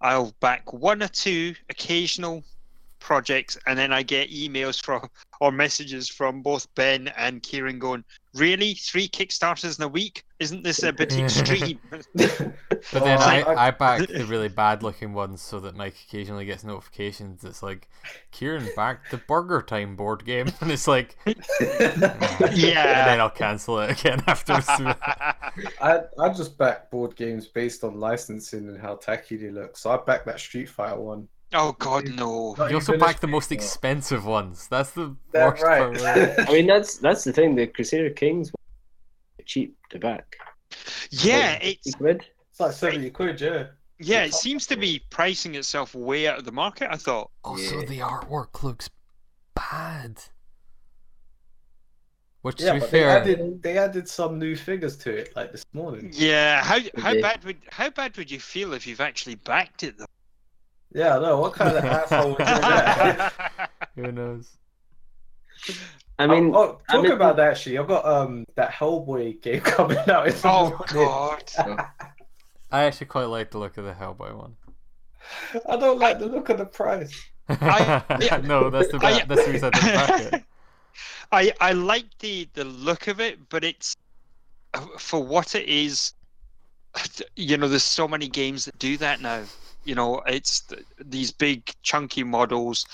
I'll 0.00 0.34
back 0.40 0.72
one 0.72 1.02
or 1.02 1.08
two 1.08 1.54
occasional 1.70 2.44
projects, 3.02 3.58
and 3.66 3.78
then 3.78 3.92
I 3.92 4.02
get 4.02 4.30
emails 4.30 4.82
from 4.82 5.08
or 5.40 5.50
messages 5.50 6.08
from 6.08 6.40
both 6.40 6.72
Ben 6.74 7.08
and 7.16 7.42
Kieran 7.42 7.78
going, 7.78 8.04
"Really, 8.34 8.74
three 8.74 9.08
Kickstarters 9.08 9.78
in 9.78 9.84
a 9.84 9.88
week? 9.88 10.24
Isn't 10.38 10.62
this 10.62 10.82
a 10.82 10.92
bit 10.92 11.12
extreme?" 11.18 11.80
But 12.92 13.04
then 13.04 13.18
I, 13.18 13.42
I- 13.42 13.66
I 13.68 13.70
back 13.70 14.08
the 14.08 14.24
really 14.28 14.48
bad 14.48 14.82
looking 14.82 15.12
ones 15.14 15.40
so 15.40 15.60
that 15.60 15.76
Mike 15.76 15.94
occasionally 16.08 16.44
gets 16.44 16.64
notifications. 16.64 17.44
It's 17.44 17.62
like 17.62 17.88
Kieran 18.32 18.68
backed 18.74 19.10
the 19.12 19.18
Burger 19.18 19.62
Time 19.62 19.94
board 19.94 20.24
game, 20.24 20.48
and 20.60 20.72
it's 20.72 20.88
like, 20.88 21.16
mm. 21.24 21.36
yeah, 21.60 22.48
and 22.48 22.56
yeah. 22.56 23.04
then 23.04 23.20
I'll 23.20 23.30
cancel 23.30 23.78
it 23.80 24.00
again 24.00 24.22
after. 24.26 24.54
I 25.80 26.00
I 26.18 26.28
just 26.30 26.58
back 26.58 26.90
board 26.90 27.14
games 27.14 27.46
based 27.46 27.84
on 27.84 28.00
licensing 28.00 28.68
and 28.68 28.80
how 28.80 28.96
tacky 28.96 29.36
they 29.36 29.50
look. 29.50 29.76
So 29.76 29.90
I 29.90 29.98
backed 29.98 30.26
that 30.26 30.40
Street 30.40 30.68
Fighter 30.68 30.98
one. 31.00 31.28
Oh 31.54 31.72
God, 31.78 32.08
no. 32.14 32.54
Not 32.58 32.70
you 32.70 32.76
also 32.76 32.92
even 32.92 33.02
a 33.02 33.04
back 33.04 33.20
the 33.20 33.26
most 33.26 33.46
Street 33.46 33.56
expensive 33.60 34.24
ones. 34.26 34.68
That's 34.68 34.90
the 34.92 35.16
That's 35.32 35.60
worst 35.60 35.64
part. 35.64 36.00
right. 36.00 36.16
Really. 36.16 36.34
I 36.48 36.52
mean 36.52 36.66
that's 36.66 36.96
that's 36.98 37.24
the 37.24 37.32
thing. 37.32 37.54
The 37.54 37.66
Crusader 37.66 38.10
Kings 38.10 38.50
were 38.52 39.44
cheap 39.44 39.76
to 39.90 39.98
back. 39.98 40.36
Yeah, 41.10 41.58
Like, 41.60 41.64
it's 41.64 41.86
50 41.88 41.98
quid. 41.98 42.24
It's 42.50 42.60
like 42.60 42.72
seventy 42.72 43.10
quid, 43.10 43.40
yeah. 43.40 43.66
yeah, 43.98 44.24
it 44.24 44.34
seems 44.34 44.66
to 44.68 44.76
be 44.76 45.02
pricing 45.10 45.54
itself 45.54 45.94
way 45.94 46.26
out 46.26 46.38
of 46.38 46.44
the 46.44 46.52
market. 46.52 46.88
I 46.90 46.96
thought. 46.96 47.30
Also, 47.44 47.80
Yeah. 47.80 47.86
the 47.86 47.98
artwork 47.98 48.62
looks 48.62 48.88
bad. 49.54 50.20
Which, 52.42 52.60
Yeah, 52.60 52.68
to 52.68 52.74
be 52.74 52.80
but 52.80 52.90
they 52.90 52.98
fair, 52.98 53.08
added 53.20 53.62
they 53.62 53.78
added 53.78 54.08
some 54.08 54.38
new 54.38 54.56
figures 54.56 54.96
to 54.98 55.14
it, 55.14 55.34
like 55.36 55.52
this 55.52 55.64
morning. 55.72 56.10
Yeah, 56.12 56.62
how 56.64 56.80
how 56.98 57.14
bad 57.20 57.44
would 57.44 57.58
how 57.70 57.88
bad 57.90 58.16
would 58.16 58.30
you 58.30 58.40
feel 58.40 58.72
if 58.74 58.86
you've 58.86 59.00
actually 59.00 59.36
backed 59.36 59.84
it 59.84 59.96
though? 59.98 60.06
Yeah, 60.94 61.18
no, 61.18 61.40
what 61.40 61.54
kind 61.54 61.76
of 61.76 61.84
asshole 61.84 62.30
would 62.30 62.38
do 62.38 62.44
that? 62.44 63.70
who 63.96 64.12
knows? 64.12 64.50
I 66.18 66.26
mean, 66.26 66.52
oh, 66.54 66.78
oh, 66.78 66.80
I 66.88 67.02
mean- 67.02 67.12
about 67.12 67.36
that 67.36 67.52
actually. 67.52 67.78
I've 67.78 67.88
got 67.88 68.04
um 68.04 68.44
that 68.56 68.70
Hellboy 68.72 69.40
game 69.42 69.60
coming 69.76 69.98
out. 70.08 70.26
in 70.26 70.32
the 70.34 70.40
oh. 70.44 70.84
God! 70.92 71.52
I 72.70 72.84
actually 72.84 73.06
quite 73.06 73.24
like 73.24 73.50
the 73.50 73.58
look 73.58 73.76
of 73.78 73.84
the 73.84 73.92
Hellboy 73.92 74.36
one. 74.36 74.56
I 75.68 75.76
don't 75.76 75.98
like 75.98 76.18
the 76.18 76.26
look 76.26 76.48
of 76.48 76.58
the 76.58 76.66
price. 76.66 77.12
I- 77.48 78.02
yeah. 78.20 78.38
no, 78.38 78.70
that's 78.70 78.88
the 78.92 78.98
I- 79.02 79.24
that's 79.24 79.44
the 79.46 79.52
reason 79.52 79.70
I 79.72 79.78
didn't 79.80 79.94
back 79.94 80.32
it. 80.34 80.44
I 81.32 81.52
I 81.60 81.72
like 81.72 82.06
the 82.18 82.48
the 82.52 82.64
look 82.64 83.08
of 83.08 83.20
it, 83.20 83.48
but 83.48 83.64
it's 83.64 83.96
for 84.98 85.22
what 85.24 85.54
it 85.54 85.68
is. 85.68 86.12
You 87.36 87.56
know, 87.56 87.68
there's 87.68 87.82
so 87.82 88.06
many 88.06 88.28
games 88.28 88.66
that 88.66 88.78
do 88.78 88.98
that 88.98 89.22
now. 89.22 89.42
You 89.84 89.94
know, 89.94 90.20
it's 90.26 90.60
th- 90.60 90.82
these 91.04 91.30
big 91.30 91.70
chunky 91.82 92.22
models, 92.24 92.86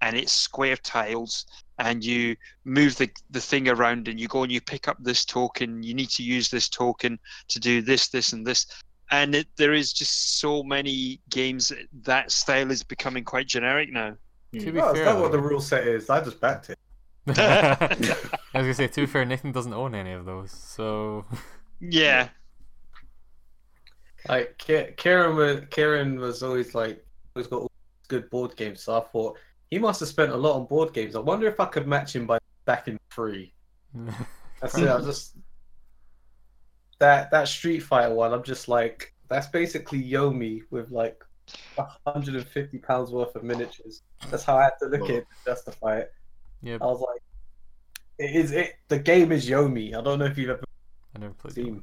and 0.00 0.16
it's 0.16 0.32
square 0.32 0.76
tiles, 0.76 1.46
and 1.78 2.04
you 2.04 2.36
move 2.64 2.96
the 2.96 3.10
the 3.30 3.40
thing 3.40 3.68
around, 3.68 4.08
and 4.08 4.18
you 4.18 4.28
go 4.28 4.42
and 4.42 4.52
you 4.52 4.60
pick 4.60 4.88
up 4.88 4.96
this 5.00 5.24
token. 5.24 5.82
You 5.82 5.94
need 5.94 6.10
to 6.10 6.22
use 6.22 6.48
this 6.50 6.68
token 6.68 7.18
to 7.48 7.60
do 7.60 7.82
this, 7.82 8.08
this, 8.08 8.32
and 8.32 8.46
this. 8.46 8.66
And 9.10 9.34
it, 9.34 9.46
there 9.56 9.74
is 9.74 9.92
just 9.92 10.40
so 10.40 10.62
many 10.62 11.20
games 11.28 11.68
that- 11.68 11.86
that 12.04 12.32
style 12.32 12.70
is 12.70 12.82
becoming 12.82 13.22
quite 13.22 13.46
generic 13.46 13.92
now. 13.92 14.16
Hmm. 14.52 14.58
To 14.60 14.72
be 14.72 14.80
Oh, 14.80 14.90
is 14.92 14.96
fair, 14.96 15.04
that 15.04 15.18
what 15.20 15.30
the 15.30 15.38
rule 15.38 15.60
set 15.60 15.86
is? 15.86 16.08
I 16.08 16.24
just 16.24 16.40
backed 16.40 16.70
it. 16.70 16.78
I 17.28 17.96
was 18.54 18.62
gonna 18.62 18.74
say, 18.74 18.88
to 18.88 19.00
be 19.02 19.06
fair, 19.06 19.24
Nathan 19.26 19.52
doesn't 19.52 19.72
own 19.74 19.94
any 19.94 20.12
of 20.12 20.24
those, 20.24 20.50
so 20.52 21.26
Yeah. 21.80 22.28
Like 24.28 24.56
Kieran 24.96 25.36
was 25.36 25.60
Kieran 25.70 26.18
was 26.18 26.42
always 26.42 26.74
like 26.74 27.04
always 27.34 27.46
got 27.46 27.62
all 27.62 27.70
good 28.08 28.30
board 28.30 28.56
games. 28.56 28.82
So 28.82 28.98
I 28.98 29.04
thought 29.04 29.38
he 29.70 29.78
must 29.78 30.00
have 30.00 30.08
spent 30.08 30.32
a 30.32 30.36
lot 30.36 30.56
on 30.56 30.66
board 30.66 30.92
games. 30.92 31.14
I 31.14 31.20
wonder 31.20 31.46
if 31.46 31.60
I 31.60 31.66
could 31.66 31.86
match 31.86 32.14
him 32.16 32.26
by 32.26 32.38
backing 32.64 32.98
three. 33.10 33.52
That's 34.60 34.78
it. 34.78 34.88
I 34.88 35.00
just 35.00 35.36
that 37.00 37.30
that 37.30 37.48
Street 37.48 37.80
Fighter 37.80 38.14
one. 38.14 38.32
I'm 38.32 38.42
just 38.42 38.68
like 38.68 39.12
that's 39.28 39.48
basically 39.48 40.02
Yomi 40.02 40.62
with 40.70 40.90
like 40.90 41.22
150 41.76 42.78
pounds 42.78 43.10
worth 43.10 43.34
of 43.36 43.42
miniatures. 43.42 44.02
That's 44.30 44.44
how 44.44 44.56
I 44.56 44.64
had 44.64 44.72
to 44.80 44.88
look 44.88 45.02
at 45.02 45.16
it 45.16 45.26
to 45.28 45.50
justify 45.50 45.98
it. 45.98 46.12
yeah, 46.62 46.78
I 46.80 46.86
was 46.86 47.00
like, 47.00 47.20
it 48.18 48.34
is 48.34 48.52
it. 48.52 48.74
The 48.88 48.98
game 48.98 49.32
is 49.32 49.48
Yomi. 49.48 49.94
I 49.94 50.00
don't 50.00 50.18
know 50.18 50.24
if 50.24 50.38
you've 50.38 50.50
ever 50.50 50.64
I 51.14 51.18
never 51.18 51.34
played. 51.34 51.54
seen 51.54 51.82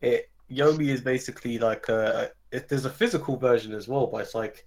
it. 0.00 0.29
Yomi 0.50 0.88
is 0.88 1.00
basically 1.00 1.58
like 1.58 1.88
a. 1.88 2.30
It, 2.52 2.68
there's 2.68 2.84
a 2.84 2.90
physical 2.90 3.36
version 3.36 3.72
as 3.72 3.86
well, 3.88 4.06
but 4.08 4.22
it's 4.22 4.34
like 4.34 4.66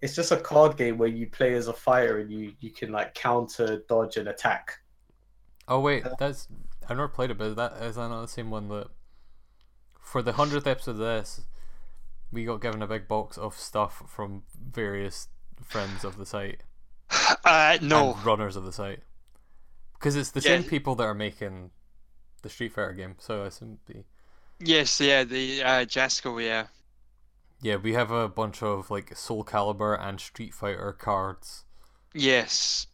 it's 0.00 0.14
just 0.14 0.32
a 0.32 0.36
card 0.36 0.76
game 0.76 0.96
where 0.96 1.08
you 1.08 1.26
play 1.28 1.54
as 1.54 1.68
a 1.68 1.72
fighter 1.72 2.18
and 2.18 2.32
you 2.32 2.52
you 2.60 2.70
can 2.70 2.90
like 2.90 3.14
counter, 3.14 3.82
dodge, 3.88 4.16
and 4.16 4.28
attack. 4.28 4.78
Oh 5.68 5.80
wait, 5.80 6.04
that's 6.18 6.48
I've 6.84 6.96
never 6.96 7.08
played 7.08 7.30
it, 7.30 7.38
but 7.38 7.48
is 7.48 7.54
that 7.56 7.72
is 7.82 7.96
that 7.96 8.08
not 8.08 8.22
the 8.22 8.28
same 8.28 8.50
one 8.50 8.68
that 8.68 8.88
for 10.00 10.22
the 10.22 10.32
hundredth 10.32 10.66
episode 10.66 10.92
of 10.92 10.98
this, 10.98 11.42
we 12.32 12.44
got 12.44 12.60
given 12.60 12.82
a 12.82 12.86
big 12.86 13.06
box 13.06 13.36
of 13.38 13.54
stuff 13.56 14.02
from 14.08 14.42
various 14.58 15.28
friends 15.62 16.04
of 16.04 16.16
the 16.16 16.24
site 16.26 16.62
Uh, 17.44 17.78
no. 17.82 18.14
and 18.14 18.24
runners 18.24 18.56
of 18.56 18.64
the 18.64 18.72
site 18.72 19.00
because 19.92 20.16
it's 20.16 20.30
the 20.30 20.40
Yeah. 20.40 20.56
same 20.58 20.64
people 20.64 20.94
that 20.96 21.04
are 21.04 21.14
making 21.14 21.70
the 22.42 22.48
Street 22.48 22.72
Fighter 22.72 22.92
game, 22.94 23.16
so 23.18 23.42
I 23.44 23.46
assume 23.48 23.78
the 23.86 24.02
Yes, 24.60 25.00
yeah, 25.00 25.24
the 25.24 25.62
uh, 25.62 25.84
Jasco, 25.86 26.42
yeah. 26.42 26.66
Yeah, 27.62 27.76
we 27.76 27.92
have 27.94 28.10
a 28.10 28.28
bunch 28.28 28.62
of 28.62 28.90
like 28.90 29.16
Soul 29.16 29.44
Calibur 29.44 29.98
and 30.00 30.20
Street 30.20 30.54
Fighter 30.54 30.92
cards. 30.92 31.64
Yes. 32.14 32.86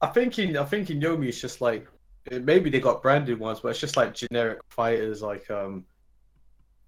I 0.00 0.08
think 0.08 0.38
in 0.38 0.56
I 0.56 0.64
think 0.64 0.90
in 0.90 1.00
Yomi 1.00 1.28
it's 1.28 1.40
just 1.40 1.60
like 1.60 1.86
maybe 2.30 2.70
they 2.70 2.80
got 2.80 3.02
branded 3.02 3.38
ones, 3.38 3.60
but 3.60 3.68
it's 3.68 3.80
just 3.80 3.96
like 3.96 4.14
generic 4.14 4.60
fighters. 4.68 5.22
Like 5.22 5.50
um, 5.50 5.84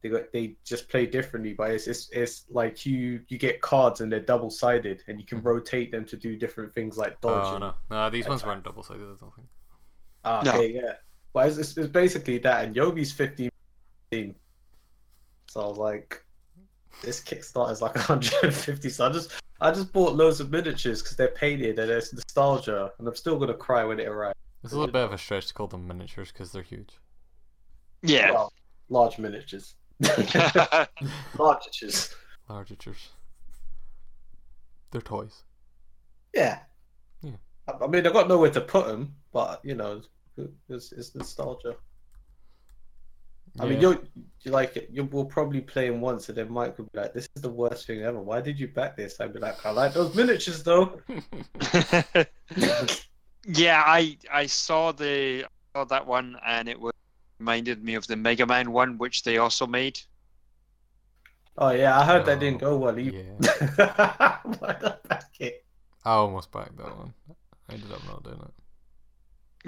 they 0.02 0.08
got 0.08 0.32
they 0.32 0.56
just 0.64 0.88
play 0.88 1.06
differently, 1.06 1.54
but 1.54 1.70
it's 1.70 1.86
it's, 1.86 2.08
it's 2.12 2.44
like 2.50 2.84
you 2.84 3.20
you 3.28 3.38
get 3.38 3.60
cards 3.60 4.00
and 4.00 4.12
they're 4.12 4.20
double 4.20 4.50
sided, 4.50 5.02
and 5.08 5.18
you 5.18 5.26
can 5.26 5.42
rotate 5.42 5.90
them 5.90 6.04
to 6.06 6.16
do 6.16 6.36
different 6.36 6.74
things 6.74 6.96
like 6.98 7.20
dodge. 7.20 7.54
Oh 7.54 7.58
no, 7.58 7.74
no, 7.90 8.10
these 8.10 8.28
ones 8.28 8.44
weren't 8.44 8.62
double 8.62 8.82
sided. 8.82 9.02
I 9.02 9.16
don't 9.20 9.34
think. 9.34 9.48
Ah, 10.24 10.42
No. 10.44 10.52
okay, 10.52 10.72
yeah. 10.72 10.92
But 11.32 11.48
it's, 11.48 11.58
it's, 11.58 11.76
it's 11.76 11.88
basically 11.88 12.38
that, 12.38 12.64
and 12.64 12.74
Yomi's 12.74 13.12
15. 13.12 13.50
So 14.12 15.60
I 15.60 15.66
was 15.66 15.78
like, 15.78 16.22
this 17.02 17.20
Kickstarter 17.20 17.72
is 17.72 17.82
like 17.82 17.94
150. 17.94 18.90
So 18.90 19.06
I 19.06 19.12
just 19.12 19.32
I 19.60 19.70
just 19.70 19.92
bought 19.92 20.14
loads 20.14 20.40
of 20.40 20.50
miniatures 20.50 21.02
because 21.02 21.16
they're 21.16 21.28
painted 21.28 21.78
and 21.78 21.88
there's 21.88 22.12
nostalgia, 22.12 22.92
and 22.98 23.08
I'm 23.08 23.14
still 23.14 23.38
gonna 23.38 23.54
cry 23.54 23.84
when 23.84 24.00
it 24.00 24.08
arrives. 24.08 24.34
It's 24.64 24.72
a 24.72 24.78
little 24.78 24.92
bit 24.92 25.04
of 25.04 25.12
a 25.12 25.18
stretch 25.18 25.46
to 25.48 25.54
call 25.54 25.68
them 25.68 25.86
miniatures 25.86 26.32
because 26.32 26.52
they're 26.52 26.62
huge. 26.62 26.90
Yeah. 28.02 28.32
Well, 28.32 28.52
large 28.88 29.18
miniatures. 29.18 29.74
Larges. 30.02 32.14
Largitures. 32.48 33.08
They're 34.90 35.00
toys. 35.00 35.42
Yeah. 36.34 36.60
Yeah. 37.22 37.32
I, 37.68 37.84
I 37.84 37.86
mean, 37.86 38.06
I've 38.06 38.12
got 38.12 38.28
nowhere 38.28 38.50
to 38.50 38.60
put 38.60 38.86
them, 38.86 39.14
but 39.32 39.60
you 39.64 39.74
know, 39.74 40.02
it's, 40.68 40.92
it's 40.92 41.14
nostalgia. 41.14 41.76
I 43.60 43.66
mean, 43.66 43.80
you're, 43.80 43.98
you 44.42 44.50
like 44.52 44.76
it. 44.76 44.88
You 44.92 45.04
will 45.04 45.24
probably 45.24 45.60
play 45.60 45.86
him 45.86 46.00
once, 46.00 46.28
and 46.28 46.38
then 46.38 46.50
Mike 46.52 46.78
will 46.78 46.86
be 46.92 46.98
like, 47.00 47.12
"This 47.14 47.28
is 47.34 47.42
the 47.42 47.50
worst 47.50 47.86
thing 47.86 48.02
ever. 48.02 48.20
Why 48.20 48.40
did 48.40 48.58
you 48.58 48.68
back 48.68 48.96
this?" 48.96 49.20
I'd 49.20 49.32
be 49.32 49.40
like, 49.40 49.64
"I 49.66 49.70
like 49.70 49.92
those 49.94 50.14
miniatures, 50.14 50.62
though." 50.62 51.00
yeah, 53.46 53.82
I 53.86 54.16
I 54.30 54.46
saw 54.46 54.92
the 54.92 55.46
saw 55.74 55.84
that 55.84 56.06
one 56.06 56.36
and 56.44 56.68
it 56.68 56.78
was 56.80 56.92
reminded 57.38 57.82
me 57.84 57.94
of 57.94 58.06
the 58.06 58.16
Mega 58.16 58.46
Man 58.46 58.72
one, 58.72 58.98
which 58.98 59.22
they 59.22 59.38
also 59.38 59.66
made. 59.66 60.00
Oh 61.56 61.70
yeah, 61.70 61.98
I 61.98 62.04
heard 62.04 62.24
that 62.26 62.36
Oh, 62.36 62.40
didn't 62.40 62.58
go 62.60 62.70
oh, 62.74 62.76
well 62.78 62.98
either. 62.98 63.24
yeah. 63.40 64.38
Why 64.58 64.76
not 64.80 65.02
back 65.08 65.24
it? 65.40 65.64
I 66.04 66.12
almost 66.12 66.52
backed 66.52 66.76
that 66.76 66.96
one. 66.96 67.12
I 67.68 67.74
ended 67.74 67.92
up 67.92 68.04
not 68.04 68.22
doing 68.22 68.40
it. 68.40 68.54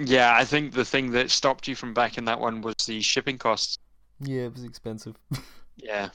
Yeah, 0.05 0.35
I 0.35 0.45
think 0.45 0.73
the 0.73 0.85
thing 0.85 1.11
that 1.11 1.31
stopped 1.31 1.67
you 1.67 1.75
from 1.75 1.93
backing 1.93 2.25
that 2.25 2.39
one 2.39 2.61
was 2.61 2.75
the 2.87 3.01
shipping 3.01 3.37
costs. 3.37 3.77
Yeah, 4.19 4.43
it 4.43 4.53
was 4.53 4.63
expensive. 4.63 5.15
Yeah. 5.77 6.09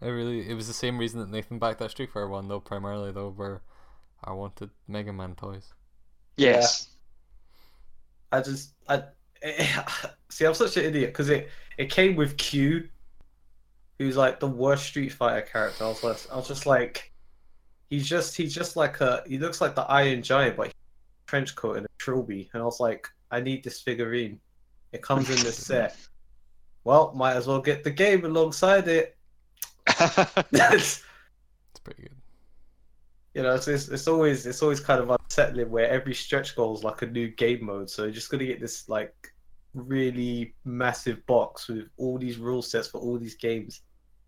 I 0.00 0.06
really, 0.06 0.48
it 0.48 0.54
was 0.54 0.68
the 0.68 0.74
same 0.74 0.98
reason 0.98 1.18
that 1.18 1.30
Nathan 1.30 1.58
backed 1.58 1.78
that 1.80 1.90
Street 1.90 2.10
Fighter 2.12 2.28
one, 2.28 2.46
though. 2.46 2.60
Primarily, 2.60 3.10
though, 3.10 3.30
where 3.30 3.62
I 4.22 4.32
wanted 4.32 4.70
Mega 4.86 5.12
Man 5.12 5.34
toys. 5.34 5.72
Yes. 6.36 6.90
I 8.30 8.42
just 8.42 8.74
I 8.88 9.02
see. 10.28 10.44
I'm 10.44 10.54
such 10.54 10.76
an 10.76 10.84
idiot 10.84 11.10
because 11.10 11.30
it 11.30 11.48
it 11.78 11.90
came 11.90 12.16
with 12.16 12.36
Q, 12.36 12.88
who's 13.98 14.16
like 14.16 14.40
the 14.40 14.46
worst 14.46 14.84
Street 14.84 15.12
Fighter 15.12 15.46
character. 15.46 15.84
I 15.84 15.88
was 15.88 16.04
like, 16.04 16.18
I 16.30 16.36
was 16.36 16.48
just 16.48 16.66
like, 16.66 17.12
he's 17.88 18.06
just 18.06 18.36
he's 18.36 18.54
just 18.54 18.76
like 18.76 19.00
a 19.00 19.22
he 19.26 19.38
looks 19.38 19.60
like 19.60 19.74
the 19.74 19.82
Iron 19.82 20.22
Giant, 20.22 20.56
but 20.56 20.66
he's 20.66 20.74
trench 21.26 21.54
coat 21.56 21.76
and 21.76 21.86
a 21.86 21.88
trilby. 21.98 22.48
And 22.52 22.62
I 22.62 22.64
was 22.66 22.80
like, 22.80 23.08
I 23.30 23.40
need 23.40 23.64
this 23.64 23.80
figurine. 23.80 24.38
It 24.92 25.02
comes 25.02 25.28
in 25.30 25.36
this 25.44 25.56
set. 25.66 25.96
Well, 26.84 27.12
might 27.14 27.34
as 27.36 27.46
well 27.46 27.60
get 27.60 27.82
the 27.84 27.90
game 27.90 28.24
alongside 28.24 28.88
it. 28.88 29.16
It's 30.52 31.80
pretty 31.84 32.02
good. 32.02 32.16
you 33.34 33.42
know, 33.42 33.54
it's, 33.54 33.68
it's 33.68 33.88
it's 33.88 34.08
always 34.08 34.46
it's 34.46 34.62
always 34.62 34.80
kind 34.80 35.00
of 35.00 35.10
unsettling 35.10 35.70
where 35.70 35.88
every 35.90 36.14
stretch 36.14 36.56
goal 36.56 36.74
is 36.76 36.84
like 36.84 37.02
a 37.02 37.06
new 37.06 37.28
game 37.28 37.64
mode. 37.66 37.90
So 37.90 38.04
you're 38.04 38.12
just 38.12 38.30
gonna 38.30 38.46
get 38.46 38.60
this 38.60 38.88
like 38.88 39.14
really 39.74 40.54
massive 40.64 41.24
box 41.26 41.68
with 41.68 41.88
all 41.98 42.18
these 42.18 42.38
rule 42.38 42.62
sets 42.62 42.88
for 42.88 42.98
all 42.98 43.18
these 43.18 43.34
games 43.36 43.82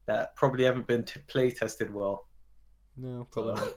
that 0.07 0.37
probably 0.37 0.65
haven't 0.65 0.87
been 0.87 1.05
t- 1.05 1.21
play 1.29 1.51
tested 1.51 1.93
well. 1.93 2.27
No, 2.97 3.27
probably 3.31 3.55
not. 3.55 3.75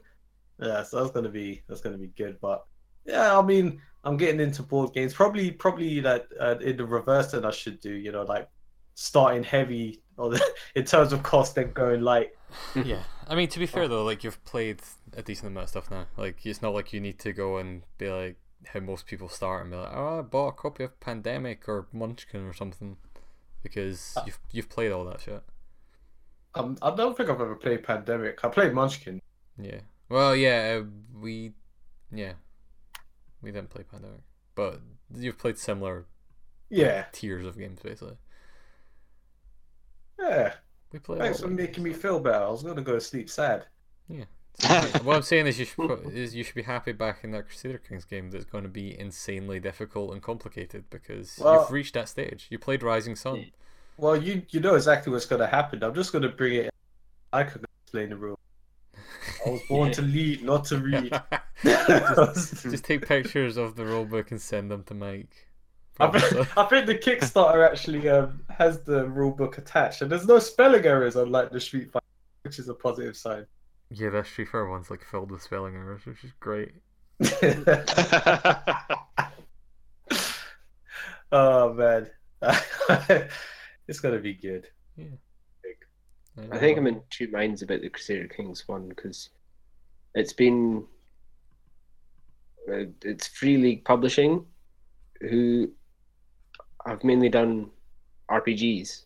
yeah, 0.60 0.84
so 0.84 1.00
that's 1.00 1.12
gonna 1.12 1.30
be 1.30 1.64
that's 1.70 1.82
gonna 1.82 1.98
be 1.98 2.08
good. 2.18 2.38
But 2.42 2.66
yeah, 3.06 3.38
I 3.38 3.42
mean, 3.42 3.82
I'm 4.04 4.18
getting 4.18 4.40
into 4.40 4.64
board 4.64 4.94
games. 4.94 5.14
Probably 5.14 5.52
probably 5.52 6.00
that 6.02 6.28
uh, 6.40 6.56
in 6.62 6.78
the 6.78 6.86
reverse 6.86 7.32
that 7.32 7.46
I 7.46 7.52
should 7.52 7.80
do. 7.80 7.92
You 7.92 8.12
know, 8.12 8.24
like 8.24 8.50
starting 8.96 9.44
heavy 9.44 10.02
or 10.18 10.34
in 10.76 10.86
terms 10.86 11.14
of 11.14 11.24
cost, 11.24 11.56
then 11.56 11.72
going 11.72 12.02
light. 12.02 12.32
yeah. 12.76 13.04
I 13.28 13.36
mean, 13.36 13.48
to 13.50 13.60
be 13.60 13.66
fair 13.66 13.88
though, 13.88 14.04
like 14.04 14.24
you've 14.24 14.44
played 14.44 14.82
a 15.16 15.22
decent 15.22 15.48
amount 15.48 15.66
of 15.66 15.70
stuff 15.70 15.92
now. 15.92 16.06
Like 16.18 16.46
it's 16.46 16.62
not 16.62 16.74
like 16.74 16.94
you 16.94 17.00
need 17.00 17.20
to 17.20 17.34
go 17.34 17.58
and 17.58 17.84
be 17.98 18.10
like 18.10 18.38
how 18.68 18.80
most 18.80 19.06
people 19.08 19.30
start 19.30 19.64
and 19.64 19.72
be 19.72 19.78
like, 19.78 19.92
"Oh, 19.94 20.20
I 20.20 20.22
bought 20.22 20.50
a 20.50 20.52
copy 20.54 20.84
of 20.84 21.00
Pandemic 21.00 21.68
or 21.68 21.88
Munchkin 21.92 22.46
or 22.46 22.54
something," 22.54 22.98
because 23.64 24.18
you've 24.26 24.40
you've 24.52 24.70
played 24.70 24.92
all 24.92 25.06
that 25.06 25.22
shit. 25.22 25.44
Um, 26.54 26.78
I 26.82 26.94
don't 26.94 27.16
think 27.16 27.30
I've 27.30 27.40
ever 27.40 27.56
played 27.56 27.84
Pandemic. 27.84 28.44
I 28.44 28.50
played 28.50 28.74
Munchkin. 28.74 29.22
Yeah. 29.58 29.82
Well, 30.10 30.36
yeah, 30.36 30.82
uh, 30.82 30.86
we, 31.18 31.54
yeah, 32.12 32.34
we 33.42 33.52
didn't 33.52 33.70
play 33.70 33.84
Pandemic, 33.84 34.22
but 34.56 34.82
you've 35.16 35.38
played 35.38 35.58
similar 35.58 36.06
Yeah, 36.70 37.06
tiers 37.12 37.46
of 37.46 37.58
games 37.58 37.80
basically. 37.82 38.18
yeah. 40.20 40.54
We 40.92 41.00
played. 41.00 41.20
Thanks 41.20 41.40
for 41.40 41.48
making 41.48 41.84
me 41.84 41.94
feel 41.94 42.20
better. 42.20 42.44
I 42.44 42.50
was 42.50 42.64
gonna 42.64 42.82
go 42.82 42.94
to 42.94 43.02
sleep 43.02 43.30
sad. 43.30 43.66
Yeah. 44.10 44.26
what 45.04 45.16
I'm 45.16 45.22
saying 45.22 45.48
is 45.48 45.58
you 45.58 45.66
should 45.66 45.78
put, 45.78 46.06
is 46.08 46.36
you 46.36 46.44
should 46.44 46.56
be 46.56 46.62
happy 46.64 46.92
back 46.92 47.24
in 47.24 47.32
that 47.32 47.48
Crusader 47.48 47.78
Kings 47.78 48.04
game 48.04 48.30
that's 48.30 48.44
going 48.44 48.66
to 48.66 48.70
be 48.70 49.00
insanely 49.00 49.62
difficult 49.62 50.12
and 50.12 50.22
complicated 50.22 50.84
because 50.90 51.40
Well- 51.40 51.62
you've 51.62 51.72
reached 51.72 51.94
that 51.94 52.10
stage. 52.10 52.48
You 52.50 52.60
played 52.60 52.84
Rising 52.84 53.16
Sun. 53.16 53.52
Well, 53.98 54.22
you 54.22 54.44
you 54.50 54.60
know 54.60 54.76
exactly 54.76 55.12
what's 55.14 55.26
gonna 55.26 55.48
happen. 55.48 55.82
I'm 55.84 55.94
just 55.96 56.12
gonna 56.12 56.28
bring 56.30 56.56
it. 56.56 56.70
I 57.32 57.44
could 57.44 57.64
explain 57.84 58.10
the 58.10 58.18
rule. 58.18 58.38
I 59.46 59.50
was 59.50 59.62
born 59.70 59.88
Yeah. 59.88 59.94
to 59.94 60.02
lead, 60.02 60.44
not 60.44 60.66
to 60.66 60.78
read. 60.78 61.12
just, 61.64 62.64
just 62.64 62.84
take 62.84 63.06
pictures 63.08 63.58
of 63.58 63.76
the 63.76 63.84
rulebook 63.84 64.32
and 64.32 64.42
send 64.42 64.72
them 64.72 64.84
to 64.86 64.94
Mike. 64.94 65.48
I 66.00 66.08
think, 66.20 66.58
I 66.58 66.66
think 66.66 66.86
the 66.88 66.96
Kickstarter 66.96 67.68
actually 67.70 68.10
um, 68.10 68.42
has 68.50 68.82
the 68.82 69.06
rule 69.08 69.32
book 69.32 69.58
attached, 69.60 70.02
and 70.02 70.12
there's 70.12 70.26
no 70.26 70.40
spelling 70.40 70.86
errors 70.86 71.16
unlike 71.16 71.52
the 71.52 71.60
Street 71.60 71.92
Fighter, 71.92 72.06
which 72.42 72.58
is 72.58 72.68
a 72.70 72.74
positive 72.74 73.16
sign. 73.16 73.46
yeah, 73.92 74.10
that 74.10 74.26
Street 74.26 74.48
Fighter 74.48 74.68
one's 74.70 74.90
like 74.90 75.04
filled 75.04 75.30
with 75.32 75.44
spelling 75.44 75.76
errors, 75.76 76.06
which 76.06 76.24
is 76.24 76.32
great. 76.40 76.72
oh 81.32 81.74
man, 81.74 82.10
it's 83.88 84.00
gonna 84.00 84.20
be 84.20 84.34
good. 84.34 84.68
I 86.52 86.58
think 86.58 86.78
I'm 86.78 86.88
in 86.88 87.02
two 87.10 87.30
minds 87.30 87.62
about 87.62 87.82
the 87.82 87.90
Crusader 87.90 88.28
Kings 88.28 88.68
one 88.68 88.88
because 88.88 89.30
it's 90.16 90.34
been 90.34 90.86
uh, 92.72 92.86
it's 93.04 93.28
Free 93.28 93.58
League 93.58 93.84
Publishing 93.84 94.46
who 95.20 95.70
have 96.86 97.04
mainly 97.04 97.30
done 97.30 97.70
RPGs, 98.30 99.04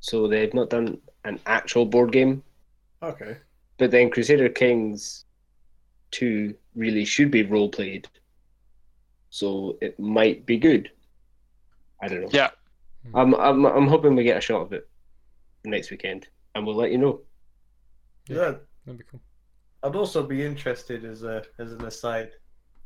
so 0.00 0.28
they've 0.28 0.54
not 0.54 0.70
done 0.70 0.98
an 1.24 1.40
actual 1.46 1.84
board 1.84 2.12
game. 2.12 2.42
Okay. 3.02 3.36
But 3.78 3.90
then 3.90 4.10
Crusader 4.10 4.48
Kings 4.48 5.24
two 6.12 6.54
really 6.76 7.04
should 7.04 7.32
be 7.32 7.42
role 7.42 7.68
played, 7.68 8.08
so 9.30 9.76
it 9.80 9.98
might 9.98 10.46
be 10.46 10.56
good. 10.56 10.90
I 12.00 12.06
don't 12.06 12.22
know. 12.22 12.30
Yeah. 12.30 12.50
I'm 13.12 13.34
I'm 13.34 13.66
I'm 13.66 13.88
hoping 13.88 14.14
we 14.14 14.22
get 14.22 14.38
a 14.38 14.40
shot 14.40 14.62
of 14.62 14.72
it 14.72 14.87
next 15.70 15.90
weekend, 15.90 16.28
and 16.54 16.66
we'll 16.66 16.76
let 16.76 16.90
you 16.90 16.98
know. 16.98 17.20
Yeah, 18.28 18.54
That'd 18.84 18.98
be 18.98 19.04
cool. 19.10 19.20
I'd 19.82 19.96
also 19.96 20.22
be 20.22 20.44
interested 20.44 21.04
as 21.04 21.22
a 21.22 21.44
as 21.58 21.72
an 21.72 21.84
aside, 21.84 22.30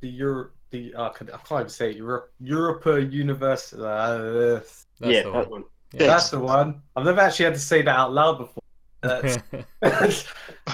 the 0.00 0.08
Euro 0.08 0.50
the 0.70 0.94
uh, 0.94 1.10
I 1.10 1.12
can't 1.12 1.52
even 1.52 1.68
say 1.68 1.90
it, 1.90 1.96
Europe 1.96 2.32
Europa 2.40 3.00
Universe. 3.02 3.72
Uh, 3.72 4.60
That's 4.60 4.86
yeah, 5.00 5.22
the 5.22 5.32
that 5.32 5.50
one. 5.50 5.50
one. 5.50 5.64
Yeah. 5.94 6.06
that's 6.06 6.30
the 6.30 6.38
one. 6.40 6.82
I've 6.96 7.04
never 7.04 7.20
actually 7.20 7.44
had 7.44 7.54
to 7.54 7.60
say 7.60 7.82
that 7.82 7.94
out 7.94 8.12
loud 8.12 8.38
before. 8.38 8.62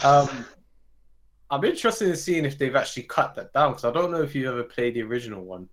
Um, 0.05 0.45
I'm 1.51 1.65
interested 1.65 2.09
in 2.09 2.17
seeing 2.17 2.45
if 2.45 2.59
they've 2.59 2.77
actually 2.77 3.05
cut 3.05 3.35
that 3.37 3.53
down 3.53 3.71
because 3.71 3.85
I 3.87 3.91
don't 3.91 4.11
know 4.11 4.23
if 4.23 4.35
you 4.35 4.49
ever 4.49 4.63
played 4.63 4.95
the 4.95 5.03
original 5.03 5.43
one, 5.43 5.69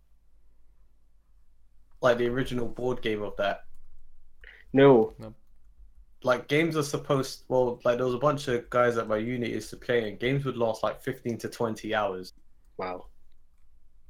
like 2.02 2.18
the 2.18 2.28
original 2.28 2.68
board 2.68 3.02
game 3.02 3.22
of 3.22 3.36
that. 3.38 3.66
No, 4.72 5.14
Like 6.26 6.48
games 6.48 6.76
are 6.76 6.84
supposed, 6.84 7.44
well, 7.50 7.80
like 7.86 7.98
there 7.98 8.06
was 8.06 8.16
a 8.16 8.20
bunch 8.20 8.48
of 8.48 8.70
guys 8.70 8.98
at 8.98 9.08
my 9.08 9.18
unit 9.18 9.52
used 9.52 9.70
to 9.70 9.78
play, 9.78 10.10
and 10.10 10.20
games 10.20 10.44
would 10.44 10.58
last 10.58 10.82
like 10.84 11.02
15 11.02 11.38
to 11.40 11.50
20 11.50 11.94
hours. 11.94 12.34
wow. 12.78 13.06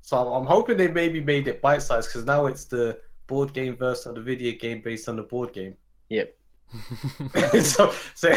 So 0.01 0.17
I'm- 0.17 0.33
I'm 0.33 0.45
hoping 0.45 0.77
they 0.77 0.87
maybe 0.87 1.19
made 1.19 1.47
it 1.47 1.61
bite 1.61 1.81
sized 1.81 2.09
because 2.09 2.25
now 2.25 2.45
it's 2.45 2.65
the 2.65 2.99
board 3.27 3.53
game 3.53 3.75
versus 3.75 4.13
the 4.13 4.21
video 4.21 4.53
game 4.57 4.81
based 4.81 5.09
on 5.09 5.15
the 5.15 5.23
board 5.23 5.51
game. 5.51 5.75
Yep. 6.09 6.37
so, 7.63 7.91
so, 8.13 8.31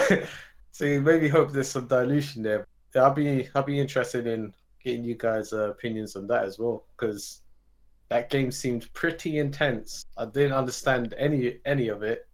so 0.72 0.84
you 0.86 1.00
maybe 1.02 1.28
hope 1.28 1.52
there's 1.52 1.68
some 1.70 1.86
dilution 1.86 2.42
there. 2.42 2.66
I'll 2.96 3.12
be, 3.12 3.48
I'll 3.54 3.62
be 3.62 3.78
interested 3.78 4.26
in 4.26 4.54
getting 4.82 5.04
you 5.04 5.14
guys' 5.14 5.52
uh, 5.52 5.70
opinions 5.70 6.16
on 6.16 6.26
that 6.28 6.44
as 6.44 6.58
well, 6.58 6.84
because 6.96 7.42
that 8.08 8.30
game 8.30 8.50
seemed 8.50 8.90
pretty 8.94 9.38
intense. 9.38 10.06
I 10.16 10.24
didn't 10.24 10.52
understand 10.52 11.14
any 11.18 11.58
any 11.66 11.88
of 11.88 12.02
it 12.02 12.27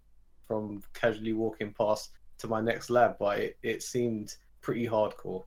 from 0.47 0.82
casually 0.92 1.32
walking 1.32 1.73
past 1.78 2.10
to 2.39 2.48
my 2.48 2.60
next 2.60 2.90
lab, 2.90 3.16
but 3.18 3.39
it, 3.39 3.56
it 3.62 3.82
seemed 3.82 4.34
pretty 4.60 4.86
hardcore. 4.86 5.44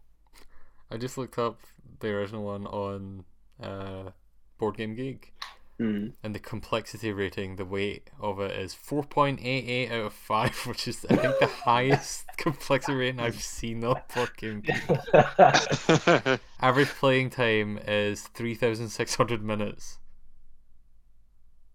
I 0.90 0.98
just 0.98 1.18
looked 1.18 1.38
up 1.38 1.60
the 2.00 2.10
original 2.10 2.44
one 2.44 2.66
on 2.68 3.26
uh, 3.62 4.12
Board 4.58 4.78
Game 4.78 4.96
Geek, 4.96 5.34
Hmm. 5.80 6.08
and 6.24 6.34
the 6.34 6.40
complexity 6.40 7.12
rating, 7.12 7.58
the 7.58 7.66
weight 7.66 8.10
of 8.20 8.40
it 8.40 8.50
is 8.60 8.74
4.88 8.74 9.92
out 9.92 10.06
of 10.08 10.14
5, 10.14 10.56
which 10.66 10.88
is, 10.88 11.06
I 11.08 11.16
think, 11.18 11.38
the 11.40 11.46
highest 11.46 12.26
complexity 12.38 12.96
rating 12.98 13.20
I've 13.20 13.40
seen 13.44 13.84
on 13.84 14.02
Board 14.16 14.32
Game 14.38 14.62
Geek. 14.62 14.82
Average 16.62 16.88
playing 16.90 17.30
time 17.30 17.78
is 17.88 18.22
3,600 18.24 19.44
minutes. 19.44 20.00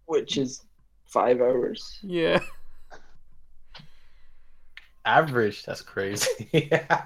which 0.05 0.37
is 0.37 0.63
five 1.05 1.39
hours. 1.39 1.99
Yeah. 2.03 2.39
Average, 5.05 5.63
that's 5.65 5.81
crazy. 5.81 6.49
yeah. 6.53 7.05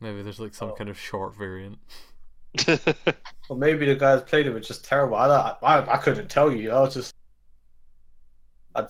Maybe 0.00 0.22
there's 0.22 0.40
like 0.40 0.54
some 0.54 0.70
Oh. 0.70 0.74
kind 0.74 0.88
of 0.90 0.98
short 0.98 1.36
variant. 1.36 1.78
Or 3.48 3.56
maybe 3.56 3.84
the 3.84 3.96
guys 3.96 4.22
played 4.22 4.46
it 4.46 4.52
were 4.52 4.60
just 4.60 4.84
terrible. 4.84 5.16
I, 5.16 5.56
I, 5.60 5.94
I 5.94 5.96
couldn't 5.96 6.28
tell 6.28 6.52
you. 6.52 6.70
I 6.70 6.80
was 6.80 6.94
just. 6.94 7.12
I, 8.76 8.86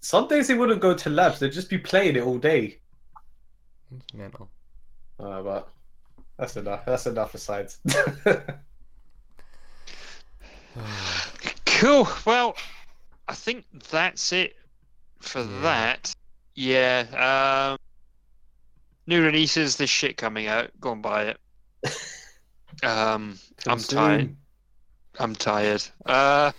some 0.00 0.28
days 0.28 0.46
they 0.46 0.54
wouldn't 0.54 0.80
go 0.80 0.94
to 0.94 1.10
labs. 1.10 1.40
They'd 1.40 1.50
just 1.50 1.68
be 1.68 1.76
playing 1.78 2.14
it 2.14 2.22
all 2.22 2.38
day. 2.38 2.78
It's 3.96 4.14
mental. 4.14 4.48
Uh, 5.18 5.42
but 5.42 5.68
that's 6.38 6.56
enough. 6.56 6.84
That's 6.86 7.06
enough 7.06 7.34
aside. 7.34 7.72
cool. 11.66 12.08
Well, 12.24 12.56
I 13.28 13.34
think 13.34 13.64
that's 13.90 14.32
it 14.32 14.56
for 15.20 15.40
Yeah. 15.40 15.60
that. 15.62 16.14
Yeah. 16.56 17.76
Um, 17.76 17.78
new 19.06 19.22
releases, 19.22 19.76
this 19.76 19.90
shit 19.90 20.16
coming 20.16 20.48
out. 20.48 20.70
Go 20.80 20.92
and 20.92 21.02
buy 21.02 21.24
it. 21.24 21.40
Um, 22.82 23.38
I'm 23.66 23.78
tired. 23.78 24.36
I'm 25.18 25.34
tired. 25.34 25.82
Uh, 26.04 26.52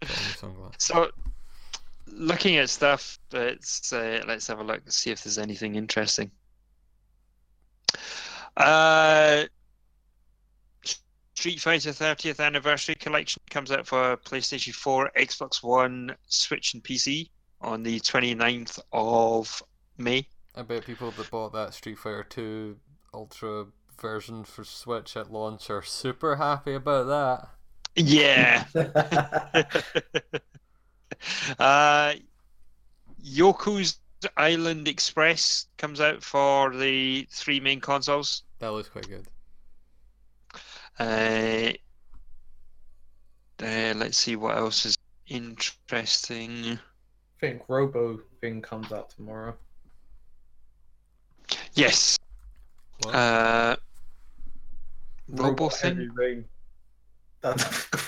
Put 0.00 0.10
on 0.10 0.16
your 0.16 0.34
sunglasses. 0.36 0.76
so 0.78 1.10
looking 2.06 2.56
at 2.56 2.70
stuff, 2.70 3.18
let's 3.32 3.92
uh, 3.92 4.22
let's 4.26 4.46
have 4.46 4.60
a 4.60 4.64
look 4.64 4.80
and 4.82 4.92
see 4.92 5.10
if 5.10 5.22
there's 5.22 5.36
anything 5.36 5.74
interesting. 5.74 6.30
Uh, 8.56 9.44
Street 11.34 11.60
Fighter 11.60 11.90
30th 11.90 12.40
Anniversary 12.40 12.94
Collection 12.94 13.42
comes 13.50 13.70
out 13.70 13.86
for 13.86 14.16
PlayStation 14.16 14.72
4, 14.72 15.10
Xbox 15.18 15.62
One, 15.62 16.16
Switch, 16.28 16.72
and 16.72 16.82
PC 16.82 17.28
on 17.64 17.82
the 17.82 18.00
29th 18.00 18.78
of 18.92 19.62
May. 19.98 20.26
I 20.54 20.62
bet 20.62 20.84
people 20.84 21.10
that 21.10 21.30
bought 21.30 21.52
that 21.52 21.74
Street 21.74 21.98
Fighter 21.98 22.24
2 22.24 22.76
Ultra 23.12 23.66
version 24.00 24.44
for 24.44 24.64
Switch 24.64 25.16
at 25.16 25.32
launch 25.32 25.70
are 25.70 25.82
super 25.82 26.36
happy 26.36 26.74
about 26.74 27.06
that. 27.06 27.48
Yeah. 27.96 28.64
uh, 31.58 32.14
Yoku's 33.24 33.98
Island 34.36 34.88
Express 34.88 35.66
comes 35.76 36.00
out 36.00 36.22
for 36.22 36.74
the 36.74 37.28
three 37.30 37.60
main 37.60 37.80
consoles. 37.80 38.42
That 38.58 38.72
looks 38.72 38.88
quite 38.88 39.08
good. 39.08 39.26
Uh, 40.98 41.72
uh, 43.62 43.94
let's 43.96 44.16
see 44.16 44.36
what 44.36 44.56
else 44.56 44.86
is 44.86 44.96
interesting. 45.26 46.78
I 47.44 47.48
think 47.48 47.62
Robo 47.68 48.20
thing 48.40 48.62
comes 48.62 48.90
out 48.90 49.10
tomorrow. 49.10 49.54
Yes. 51.74 52.18
What? 53.02 53.14
Uh, 53.14 53.76
Robo 55.28 55.48
Robot 55.50 55.74
thing? 55.74 55.96
Heavy 55.96 56.08
Rain. 56.14 56.44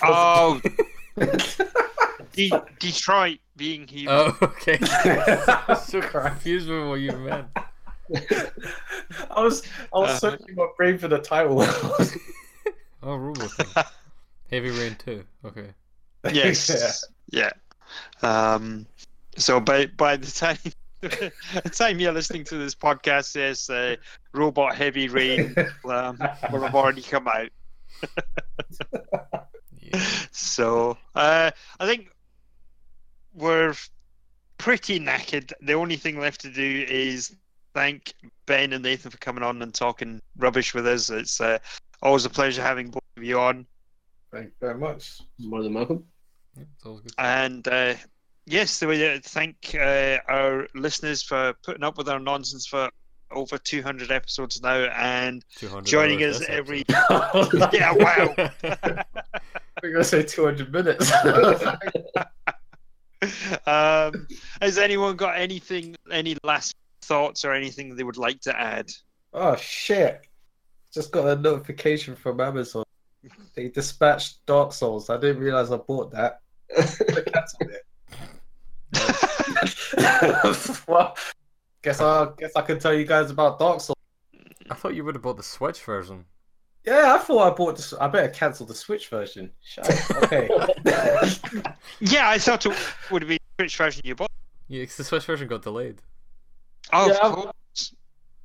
Oh, 0.02 0.60
De- 2.32 2.62
Detroit 2.80 3.38
being 3.56 3.86
human. 3.86 4.14
oh, 4.14 4.38
okay. 4.42 4.78
I 4.80 5.64
was 5.68 5.84
so 5.86 6.00
confused 6.00 6.70
with 6.70 6.88
what 6.88 6.94
you 6.94 7.12
meant. 7.12 7.46
I 9.30 9.42
was 9.42 9.62
I 9.94 9.98
was 9.98 10.10
Uh, 10.10 10.18
searching 10.18 10.54
my 10.54 10.68
brain 10.78 10.96
for 10.96 11.08
the 11.08 11.18
title. 11.18 11.62
Oh, 13.02 13.16
Robo 13.16 13.46
thing. 13.48 13.84
Heavy 14.50 14.70
Rain 14.70 14.96
too. 14.96 15.24
Okay. 15.44 15.68
Yes. 16.32 17.04
Yeah. 17.30 17.50
Um, 18.22 18.86
so 19.36 19.60
by 19.60 19.86
by 19.86 20.16
the 20.16 20.30
time 20.30 20.58
the 21.00 21.70
time 21.70 21.98
you're 21.98 22.12
listening 22.12 22.44
to 22.44 22.56
this 22.56 22.74
podcast, 22.74 23.32
there's 23.32 23.68
uh, 23.70 23.96
Robot 24.32 24.74
Heavy 24.74 25.08
Rain 25.08 25.54
um, 25.84 26.18
will 26.52 26.62
have 26.62 26.74
already 26.74 27.02
come 27.02 27.28
out. 27.28 27.48
Yeah. 29.80 30.04
So 30.32 30.98
uh, 31.14 31.50
I 31.80 31.86
think 31.86 32.10
we're 33.34 33.74
pretty 34.58 34.98
knackered. 34.98 35.52
The 35.62 35.74
only 35.74 35.96
thing 35.96 36.18
left 36.18 36.40
to 36.42 36.50
do 36.50 36.84
is 36.88 37.36
thank 37.74 38.14
Ben 38.46 38.72
and 38.72 38.82
Nathan 38.82 39.10
for 39.10 39.18
coming 39.18 39.44
on 39.44 39.62
and 39.62 39.72
talking 39.72 40.20
rubbish 40.38 40.74
with 40.74 40.86
us. 40.86 41.10
It's 41.10 41.40
uh, 41.40 41.58
always 42.02 42.24
a 42.24 42.30
pleasure 42.30 42.62
having 42.62 42.90
both 42.90 43.02
of 43.16 43.22
you 43.22 43.38
on. 43.38 43.66
Thank 44.32 44.46
you 44.46 44.52
very 44.60 44.78
much. 44.78 45.20
More 45.38 45.62
than 45.62 45.74
welcome. 45.74 46.04
Yeah, 46.56 46.64
it's 46.74 46.86
always 46.86 47.02
good. 47.02 47.14
And 47.18 47.68
uh, 47.68 47.94
yes, 48.46 48.82
we 48.82 49.06
uh, 49.06 49.18
thank 49.22 49.76
uh, 49.78 50.18
our 50.28 50.66
listeners 50.74 51.22
for 51.22 51.52
putting 51.62 51.84
up 51.84 51.98
with 51.98 52.08
our 52.08 52.20
nonsense 52.20 52.66
for 52.66 52.88
over 53.30 53.58
200 53.58 54.10
episodes 54.10 54.62
now 54.62 54.84
and 54.94 55.44
joining 55.84 56.22
us 56.22 56.42
every. 56.48 56.84
episode. 56.88 57.68
yeah, 57.72 57.92
wow. 57.92 58.34
We're 59.82 59.92
gonna 59.92 60.04
say 60.04 60.22
200 60.22 60.72
minutes. 60.72 61.12
um, 63.66 64.26
has 64.62 64.78
anyone 64.78 65.16
got 65.16 65.36
anything, 65.36 65.96
any 66.10 66.36
last 66.44 66.74
thoughts 67.02 67.44
or 67.44 67.52
anything 67.52 67.94
they 67.94 68.04
would 68.04 68.16
like 68.16 68.40
to 68.42 68.58
add? 68.58 68.90
oh 69.34 69.56
shit! 69.56 70.26
Just 70.92 71.12
got 71.12 71.26
a 71.26 71.36
notification 71.40 72.16
from 72.16 72.40
Amazon. 72.40 72.84
They 73.54 73.68
dispatched 73.68 74.44
Dark 74.46 74.72
Souls. 74.72 75.10
I 75.10 75.18
didn't 75.18 75.42
realize 75.42 75.70
I 75.70 75.76
bought 75.76 76.10
that. 76.12 76.40
I 76.76 76.82
cancelled 76.82 77.70
it. 77.70 77.85
well, 80.88 81.16
guess 81.82 82.00
I 82.00 82.28
guess 82.38 82.52
I 82.56 82.62
can 82.62 82.78
tell 82.78 82.94
you 82.94 83.04
guys 83.04 83.30
about 83.30 83.58
Dark 83.58 83.80
Souls. 83.80 83.96
I 84.70 84.74
thought 84.74 84.94
you 84.94 85.04
would 85.04 85.14
have 85.14 85.22
bought 85.22 85.36
the 85.36 85.42
Switch 85.42 85.82
version. 85.82 86.24
Yeah, 86.84 87.14
I 87.14 87.18
thought 87.18 87.52
I 87.52 87.54
bought 87.56 87.76
this. 87.76 87.92
I 87.94 88.06
better 88.08 88.28
cancel 88.28 88.64
the 88.66 88.74
Switch 88.74 89.08
version. 89.08 89.50
Okay. 89.78 90.48
Yeah, 92.00 92.28
I 92.28 92.38
thought 92.38 92.66
it 92.66 92.76
would 93.10 93.26
be 93.26 93.38
Switch 93.58 93.76
version 93.76 94.02
you 94.04 94.14
bought. 94.14 94.30
Yeah, 94.68 94.84
'cause 94.84 94.96
the 94.96 95.04
Switch 95.04 95.24
version 95.24 95.48
got 95.48 95.62
delayed. 95.62 96.02
Oh, 96.92 97.06
Yeah, 97.08 97.14
of 97.14 97.22
I'm- 97.22 97.34
course. 97.34 97.94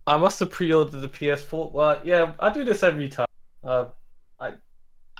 I 0.07 0.17
must 0.17 0.39
have 0.39 0.49
pre-ordered 0.49 0.99
the 1.01 1.07
PS4. 1.09 1.71
Well, 1.71 2.01
yeah, 2.03 2.33
I 2.39 2.51
do 2.51 2.63
this 2.65 2.81
every 2.81 3.07
time. 3.09 3.27
Uh, 3.63 3.85
I, 4.39 4.53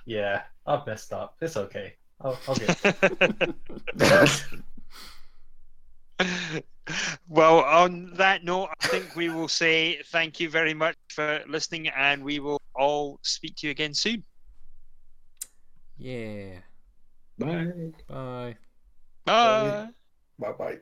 yeah, 0.05 0.41
I've 0.65 0.85
messed 0.87 1.13
up. 1.13 1.35
It's 1.41 1.55
okay. 1.57 1.93
I'll, 2.21 2.37
I'll 2.47 2.55
get. 2.55 3.53
well, 7.27 7.59
on 7.61 8.13
that 8.15 8.43
note, 8.43 8.69
I 8.81 8.87
think 8.87 9.15
we 9.15 9.29
will 9.29 9.47
say 9.47 10.01
thank 10.11 10.39
you 10.39 10.49
very 10.49 10.73
much 10.73 10.95
for 11.09 11.41
listening, 11.47 11.89
and 11.89 12.23
we 12.23 12.39
will 12.39 12.61
all 12.75 13.19
speak 13.23 13.55
to 13.57 13.67
you 13.67 13.71
again 13.71 13.93
soon. 13.93 14.23
Yeah. 15.97 16.59
Bye. 17.37 17.91
Bye. 18.07 18.55
Bye. 19.25 19.87
bye 20.39 20.51
bye. 20.57 20.77